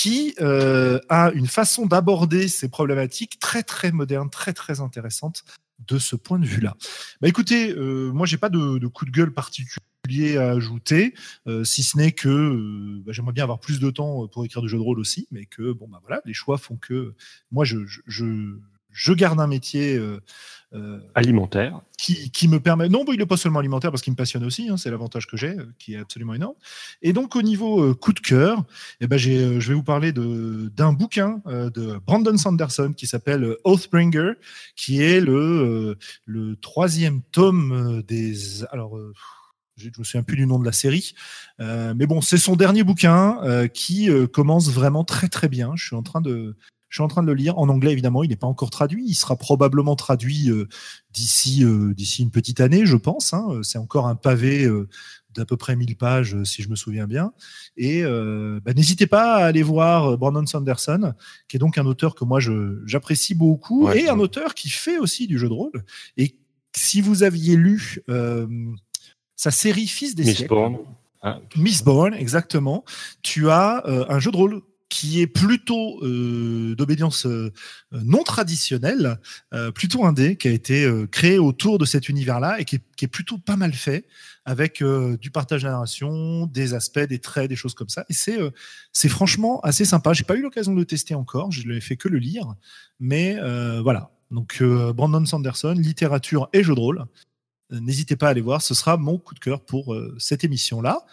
qui 0.01 0.35
euh, 0.41 0.99
a 1.11 1.31
une 1.33 1.47
façon 1.47 1.85
d'aborder 1.85 2.49
ces 2.49 2.71
problématiques 2.71 3.39
très 3.39 3.63
très 3.63 3.93
moderne, 3.93 4.31
très 4.31 4.55
très 4.55 4.81
intéressante 4.81 5.45
de 5.87 5.99
ce 5.99 6.17
point 6.17 6.39
de 6.39 6.47
vue-là. 6.47 6.75
Bah 7.21 7.29
écoutez, 7.29 7.73
euh, 7.73 8.11
moi 8.11 8.25
j'ai 8.27 8.39
pas 8.39 8.49
de, 8.49 8.87
coup 8.87 9.05
de 9.05 9.11
gueule 9.11 9.35
particulier 9.35 10.39
à 10.39 10.53
ajouter, 10.53 11.13
euh, 11.47 11.65
si 11.65 11.83
ce 11.83 11.99
n'est 11.99 12.13
que 12.13 12.31
euh, 12.31 13.03
bah, 13.05 13.13
j'aimerais 13.13 13.35
bien 13.35 13.45
avoir 13.45 13.61
plus 13.61 13.79
de 13.79 13.91
temps 13.91 14.27
pour 14.29 14.43
écrire 14.47 14.63
du 14.63 14.71
jeu 14.71 14.79
de 14.79 14.83
rôle 14.83 14.99
aussi, 14.99 15.29
mais 15.33 15.45
que 15.45 15.73
bon 15.73 15.87
bah 15.87 16.01
voilà, 16.01 16.23
les 16.25 16.33
choix 16.33 16.57
font 16.57 16.77
que 16.77 17.15
moi 17.53 17.67
je, 17.67 17.81
je, 18.07 18.57
je 18.91 19.13
garde 19.13 19.39
un 19.39 19.47
métier. 19.47 20.01
Euh, 20.73 21.01
Alimentaire. 21.17 21.81
qui, 21.99 22.31
qui 22.31 22.47
me 22.47 22.61
permet. 22.61 22.89
Non, 22.89 23.05
bon, 23.05 23.13
il 23.13 23.19
n'est 23.19 23.27
pas 23.27 23.37
seulement 23.37 23.59
alimentaire 23.59 23.91
parce 23.91 24.03
qu'il 24.03 24.13
me 24.13 24.17
passionne 24.17 24.45
aussi, 24.45 24.69
hein, 24.69 24.77
c'est 24.77 24.91
l'avantage 24.91 25.27
que 25.27 25.37
j'ai, 25.37 25.59
euh, 25.59 25.67
qui 25.81 25.95
est 25.95 25.99
absolument 25.99 26.33
énorme. 26.33 26.55
Et 27.03 27.13
donc, 27.13 27.35
au 27.35 27.43
niveau 27.43 27.83
euh, 27.83 27.95
coup 27.95 28.13
de 28.13 28.21
cœur, 28.21 28.65
eh 29.01 29.09
ben, 29.09 29.17
j'ai, 29.17 29.61
je 29.61 29.69
vais 29.69 29.75
vous 29.75 29.83
parler 29.83 30.13
de, 30.13 30.71
d'un 30.77 30.93
bouquin 30.93 31.43
euh, 31.47 31.71
de 31.71 31.99
Brandon 32.07 32.37
Sanderson 32.37 32.93
qui 32.97 33.09
s'appelle 33.09 33.57
Oathbringer, 33.65 34.35
qui 34.77 35.03
est 35.03 35.21
le, 35.21 35.99
le 36.25 36.57
troisième 36.57 37.23
tome 37.33 38.03
des. 38.07 38.63
Alors. 38.71 38.97
je 39.77 39.87
ne 39.87 39.93
me 39.99 40.05
souviens 40.05 40.23
plus 40.23 40.37
du 40.37 40.47
nom 40.47 40.59
de 40.59 40.65
la 40.65 40.73
série, 40.73 41.15
euh, 41.61 41.95
mais 41.97 42.07
bon, 42.07 42.21
c'est 42.21 42.37
son 42.39 42.55
dernier 42.55 42.83
bouquin 42.85 43.39
euh, 43.43 43.67
qui 43.67 44.11
euh, 44.11 44.27
commence 44.27 44.71
vraiment 44.71 45.05
très 45.05 45.29
très 45.29 45.49
bien. 45.49 45.73
Je 45.75 45.87
suis 45.87 45.97
en 45.97 46.03
train 46.03 46.21
de, 46.21 46.55
je 46.91 46.97
suis 46.97 47.03
en 47.03 47.09
train 47.09 47.23
de 47.23 47.29
le 47.29 47.35
lire 47.35 47.57
en 47.59 47.69
anglais, 47.71 47.93
évidemment. 47.93 48.23
Il 48.25 48.29
n'est 48.31 48.37
pas 48.37 48.47
encore 48.49 48.69
traduit. 48.71 49.05
Il 49.07 49.15
sera 49.15 49.37
probablement 49.37 49.97
traduit 49.97 50.51
euh, 50.51 50.69
d'ici 51.13 51.65
euh, 51.65 51.95
d'ici 51.95 52.23
une 52.23 52.31
petite 52.31 52.61
année, 52.61 52.85
je 52.85 52.97
pense. 52.97 53.33
Hein. 53.33 53.61
C'est 53.63 53.79
encore 53.79 54.07
un 54.09 54.17
pavé 54.17 54.65
euh, 54.65 54.89
d'à 55.35 55.45
peu 55.47 55.57
près 55.57 55.77
1000 55.77 55.97
pages, 55.97 56.35
euh, 56.35 56.45
si 56.45 56.63
je 56.63 56.69
me 56.69 56.75
souviens 56.75 57.07
bien. 57.07 57.33
Et 57.77 58.03
euh, 58.03 58.61
bah, 58.65 58.75
n'hésitez 58.75 59.07
pas 59.07 59.37
à 59.37 59.45
aller 59.47 59.63
voir 59.63 60.07
euh, 60.13 60.17
Brandon 60.17 60.45
Sanderson, 60.45 61.15
qui 61.49 61.57
est 61.57 61.61
donc 61.61 61.79
un 61.79 61.87
auteur 61.87 62.15
que 62.17 62.25
moi 62.25 62.41
j'apprécie 62.85 63.35
beaucoup, 63.35 63.87
Ouais. 63.87 64.03
et 64.03 64.09
un 64.09 64.19
auteur 64.19 64.55
qui 64.55 64.69
fait 64.69 64.99
aussi 64.99 65.29
du 65.29 65.39
jeu 65.39 65.49
de 65.49 65.55
rôle. 65.55 65.85
Et 66.17 66.37
si 66.77 67.01
vous 67.01 67.23
aviez 67.23 67.55
lu 67.57 68.01
euh, 68.11 68.47
sa 69.37 69.53
série 69.53 69.87
Fils 69.87 70.15
des 70.17 70.25
siècles, 70.25 70.41
Mistborn. 70.43 70.79
Ah, 71.23 71.39
Mistborn, 71.57 72.15
exactement. 72.15 72.85
Tu 73.23 73.49
as 73.51 73.87
euh, 73.87 74.07
un 74.09 74.19
jeu 74.19 74.31
de 74.33 74.37
rôle 74.37 74.63
qui 74.91 75.21
est 75.21 75.29
plutôt 75.29 76.05
euh, 76.05 76.75
d'obédience 76.75 77.25
euh, 77.25 77.53
non 77.93 78.25
traditionnelle, 78.25 79.19
euh, 79.55 79.71
plutôt 79.71 80.05
indé, 80.05 80.37
qui 80.37 80.49
a 80.49 80.51
été 80.51 80.85
euh, 80.85 81.07
créé 81.07 81.39
autour 81.39 81.79
de 81.79 81.85
cet 81.85 82.09
univers-là 82.09 82.61
et 82.61 82.65
qui 82.65 82.77
est, 82.77 83.07
plutôt 83.07 83.39
pas 83.39 83.57
mal 83.57 83.73
fait, 83.73 84.05
avec 84.45 84.83
du 84.83 85.31
partage 85.31 85.63
de 85.63 85.67
la 85.67 85.73
narration, 85.73 86.47
des 86.47 86.75
aspects, 86.75 86.99
des 86.99 87.19
traits, 87.19 87.49
des 87.49 87.57
choses 87.57 87.73
comme 87.73 87.89
ça. 87.89 88.05
Et 88.11 88.15
c'est 88.93 89.09
franchement 89.09 89.61
assez 89.61 89.87
sympa. 89.87 90.13
J'ai 90.13 90.25
pas 90.25 90.35
eu 90.35 90.43
l'occasion 90.43 90.75
de 90.75 90.79
le 90.79 90.85
tester 90.85 91.15
encore, 91.15 91.51
je 91.51 91.67
l'ai 91.67 91.81
fait 91.81 91.97
que 91.97 92.09
le 92.09 92.19
lire, 92.19 92.45
mais 92.99 93.39
voilà. 93.81 94.11
Donc 94.31 94.63
Brandon 94.63 95.25
Sanderson, 95.25 95.75
littérature 95.79 96.51
et 96.53 96.63
jeu 96.63 96.75
de 96.75 96.81
rôle. 96.81 97.07
N'hésitez 97.71 98.17
pas 98.17 98.27
à 98.27 98.31
aller 98.31 98.43
voir, 98.43 98.61
ce 98.61 98.75
sera 98.75 98.99
mon 98.99 99.17
coup 99.17 99.33
de 99.33 99.41
cœur 99.41 99.65
pour 99.65 99.97
cette 100.19 100.45
émission-là. 100.45 101.07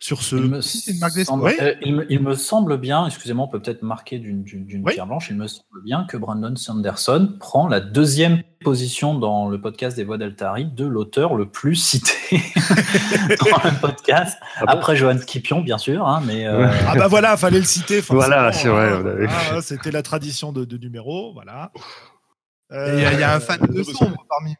Sur 0.00 0.22
ce, 0.22 0.36
Il 0.36 0.42
me, 0.42 0.60
une 0.92 0.98
marque 1.00 1.24
semble, 1.24 1.42
Oui. 1.44 1.52
euh, 1.60 1.74
il, 1.82 1.96
me, 1.96 2.06
il 2.12 2.22
me 2.22 2.34
semble 2.34 2.76
bien, 2.78 3.04
excusez-moi, 3.06 3.46
on 3.46 3.48
peut 3.48 3.60
peut-être 3.60 3.82
marquer 3.82 4.20
d'une 4.20 4.44
Oui. 4.84 4.92
pierre 4.92 5.08
blanche, 5.08 5.26
il 5.30 5.36
me 5.36 5.48
semble 5.48 5.82
bien 5.84 6.04
que 6.08 6.16
Brandon 6.16 6.54
Sanderson 6.54 7.34
prend 7.40 7.66
la 7.66 7.80
deuxième 7.80 8.40
position 8.62 9.18
dans 9.18 9.48
le 9.48 9.60
podcast 9.60 9.96
des 9.96 10.04
voix 10.04 10.16
d'Altari 10.16 10.66
de 10.66 10.86
l'auteur 10.86 11.34
le 11.34 11.50
plus 11.50 11.74
cité 11.74 12.12
dans 12.30 13.68
le 13.68 13.80
podcast, 13.80 14.38
ah 14.58 14.66
bon 14.66 14.72
après 14.72 14.94
Johan 14.94 15.18
Skipion, 15.18 15.62
bien 15.62 15.78
sûr, 15.78 16.06
hein, 16.06 16.22
mais 16.24 16.46
euh, 16.46 16.68
Ah 16.86 16.94
bah 16.94 17.08
voilà, 17.08 17.36
fallait 17.36 17.58
le 17.58 17.64
citer. 17.64 18.00
Voilà, 18.08 18.52
c'est 18.52 18.68
vrai, 18.68 18.88
avait- 18.92 19.26
Ah, 19.28 19.60
C'était 19.60 19.90
la 19.90 20.02
tradition 20.02 20.52
de, 20.52 20.64
de 20.64 20.76
numéro, 20.78 21.32
voilà. 21.32 21.72
Euh, 22.70 22.94
Il 22.98 23.02
y, 23.02 23.04
a- 23.04 23.12
il 23.14 23.18
y 23.20 23.22
a 23.24 23.34
un 23.34 23.40
fan 23.40 23.58
de 23.68 23.82
sombre 23.82 24.24
parmi 24.28 24.54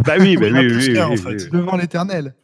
Bah 0.00 0.14
oui, 0.18 0.36
bah 0.36 0.48
oui, 0.52 0.66
plus 0.68 0.88
oui, 0.88 0.94
qu'un, 0.94 1.06
oui, 1.08 1.18
en 1.18 1.26
oui, 1.30 1.38
fait. 1.38 1.44
oui. 1.44 1.50
devant 1.50 1.76
l'éternel. 1.78 2.34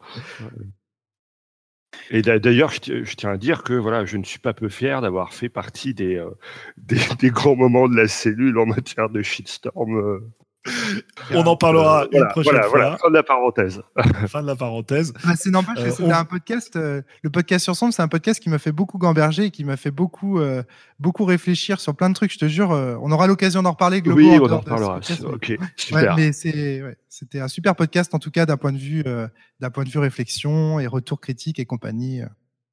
Et 2.10 2.22
d'a- 2.22 2.38
d'ailleurs, 2.38 2.70
je, 2.70 2.80
ti- 2.80 3.04
je 3.04 3.14
tiens 3.16 3.30
à 3.30 3.36
dire 3.36 3.62
que 3.62 3.72
voilà, 3.74 4.04
je 4.04 4.16
ne 4.16 4.24
suis 4.24 4.38
pas 4.38 4.54
peu 4.54 4.68
fier 4.68 5.00
d'avoir 5.02 5.32
fait 5.34 5.48
partie 5.48 5.94
des, 5.94 6.16
euh, 6.16 6.30
des, 6.76 7.00
des 7.18 7.30
grands 7.30 7.56
moments 7.56 7.88
de 7.88 7.96
la 7.96 8.08
cellule 8.08 8.58
en 8.58 8.66
matière 8.66 9.10
de 9.10 9.22
shitstorm. 9.22 10.20
On 11.32 11.46
en 11.46 11.56
parlera 11.56 12.02
Euh, 12.02 12.06
une 12.12 12.18
voilà, 12.18 12.26
prochaine 12.30 12.52
voilà, 12.52 12.68
fois. 12.68 12.78
voilà, 12.78 12.96
fin 12.98 13.08
de 13.10 13.14
la 13.14 13.22
parenthèse. 13.22 13.82
Fin 14.28 14.42
de 14.42 14.46
la 14.46 14.56
parenthèse. 14.56 15.12
Bah, 15.24 15.32
c'est 15.36 15.50
n'empêche 15.50 15.78
Euh, 15.78 15.84
que 15.84 15.90
c'était 15.90 16.02
on- 16.04 16.10
un 16.12 16.24
podcast. 16.24 16.76
euh, 16.76 17.02
le 17.22 17.30
podcast 17.30 17.64
sur 17.64 17.76
Sombre, 17.76 17.94
c'est 17.94 18.02
un 18.02 18.08
podcast 18.08 18.40
qui 18.42 18.50
m'a 18.50 18.58
fait 18.58 18.72
beaucoup 18.72 18.98
gamberger 18.98 19.44
et 19.44 19.50
qui 19.50 19.64
m'a 19.64 19.76
fait 19.76 19.90
beaucoup, 19.90 20.40
euh, 20.40 20.62
beaucoup 20.98 21.24
réfléchir 21.24 21.80
sur 21.80 21.94
plein 21.96 22.10
de 22.10 22.14
trucs. 22.14 22.32
Je 22.32 22.38
te 22.38 22.48
jure, 22.48 22.72
euh, 22.72 22.96
on 23.00 23.10
aura 23.12 23.26
l'occasion 23.26 23.62
d'en 23.62 23.70
reparler. 23.72 24.02
Globo, 24.02 24.18
Oui, 24.20 24.38
on 24.40 24.44
en 24.52 24.58
de 24.58 24.62
ce 24.64 24.68
parlera. 24.68 24.94
podcast, 24.94 25.22
mais- 25.22 25.28
Ok, 25.34 25.46
Ouais, 25.48 25.58
super. 25.76 26.16
mais 26.16 26.32
c'est, 26.32 26.82
ouais, 26.82 26.96
c'était 27.08 27.40
un 27.40 27.48
super 27.48 27.74
podcast 27.74 28.14
en 28.14 28.18
tout 28.18 28.30
cas 28.30 28.44
d'un 28.44 28.56
point 28.56 28.72
de 28.72 28.78
vue, 28.78 29.02
euh, 29.06 29.26
d'un 29.60 29.70
point 29.70 29.84
de 29.84 29.88
vue 29.90 29.98
réflexion 30.00 30.78
et 30.80 30.86
retour 30.86 31.20
critique 31.20 31.58
et 31.58 31.64
compagnie. 31.66 32.20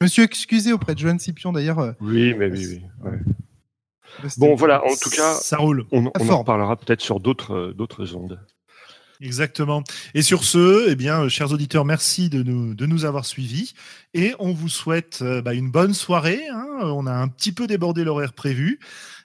Je 0.02 0.06
me 0.06 0.08
suis 0.10 0.22
excusé 0.24 0.74
auprès 0.74 0.94
de 0.96 1.00
Joanne 1.00 1.20
Scipion 1.20 1.54
d'ailleurs. 1.54 1.94
Oui, 2.02 2.34
mais 2.38 2.50
oui, 2.52 2.66
oui. 2.68 2.82
ouais. 3.04 3.20
Bon, 4.38 4.56
voilà, 4.56 4.84
en 4.86 4.96
tout 4.96 5.10
cas, 5.10 5.34
ça 5.34 5.58
roule. 5.58 5.86
on, 5.92 6.12
on 6.20 6.30
en 6.30 6.40
reparlera 6.40 6.76
peut-être 6.78 7.02
sur 7.02 7.20
d'autres 7.20 7.54
euh, 7.54 7.74
d'autres 7.74 8.16
ondes. 8.16 8.40
Exactement. 9.22 9.84
Et 10.14 10.22
sur 10.22 10.44
ce, 10.44 10.90
eh 10.90 10.96
bien, 10.96 11.24
euh, 11.24 11.30
chers 11.30 11.52
auditeurs, 11.52 11.86
merci 11.86 12.30
de 12.30 12.44
nous, 12.44 12.74
de 12.74 12.86
nous 12.86 13.06
avoir 13.06 13.26
suivis. 13.26 13.74
Et 14.14 14.34
on 14.40 14.54
vous 14.54 14.70
souhaite 14.70 15.20
euh, 15.22 15.42
bah, 15.42 15.54
une 15.54 15.72
bonne 15.72 15.94
soirée. 15.94 16.42
hein. 16.52 16.66
On 16.84 17.06
a 17.08 17.14
un 17.14 17.28
petit 17.28 17.52
peu 17.52 17.68
débordé 17.68 18.04
l'horaire 18.04 18.34
prévu. 18.34 18.80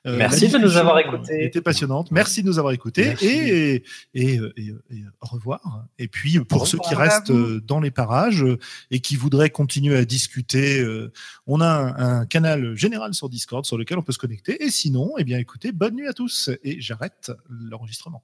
Euh, 0.06 0.16
Merci 0.16 0.48
de 0.48 0.56
nous 0.56 0.76
avoir 0.78 0.98
écoutés. 0.98 1.44
était 1.44 1.60
passionnante. 1.60 2.10
Merci 2.10 2.42
de 2.42 2.48
nous 2.48 2.58
avoir 2.58 2.72
écoutés. 2.72 3.14
Et, 3.20 3.82
et, 4.14 4.38
euh, 4.38 4.52
et, 4.56 4.70
euh, 4.70 4.82
et, 4.90 5.00
euh, 5.00 5.10
au 5.20 5.26
revoir. 5.26 5.84
Et 5.98 6.08
puis, 6.08 6.40
pour 6.40 6.62
Au 6.62 6.64
ceux 6.66 6.78
qui 6.78 6.94
restent 6.94 7.30
euh, 7.30 7.60
dans 7.60 7.80
les 7.80 7.90
parages 7.90 8.42
euh, 8.42 8.58
et 8.90 9.00
qui 9.00 9.16
voudraient 9.16 9.50
continuer 9.50 9.96
à 9.96 10.04
discuter, 10.06 10.80
euh, 10.80 11.12
on 11.46 11.60
a 11.60 11.66
un, 11.68 12.20
un 12.20 12.26
canal 12.26 12.74
général 12.76 13.12
sur 13.12 13.28
Discord 13.28 13.66
sur 13.66 13.76
lequel 13.76 13.98
on 13.98 14.02
peut 14.02 14.12
se 14.12 14.18
connecter. 14.18 14.64
Et 14.64 14.70
sinon, 14.70 15.12
eh 15.18 15.24
bien, 15.24 15.38
écoutez, 15.38 15.70
bonne 15.72 15.96
nuit 15.96 16.08
à 16.08 16.14
tous. 16.14 16.48
Et 16.64 16.80
j'arrête 16.80 17.30
l'enregistrement. 17.50 18.22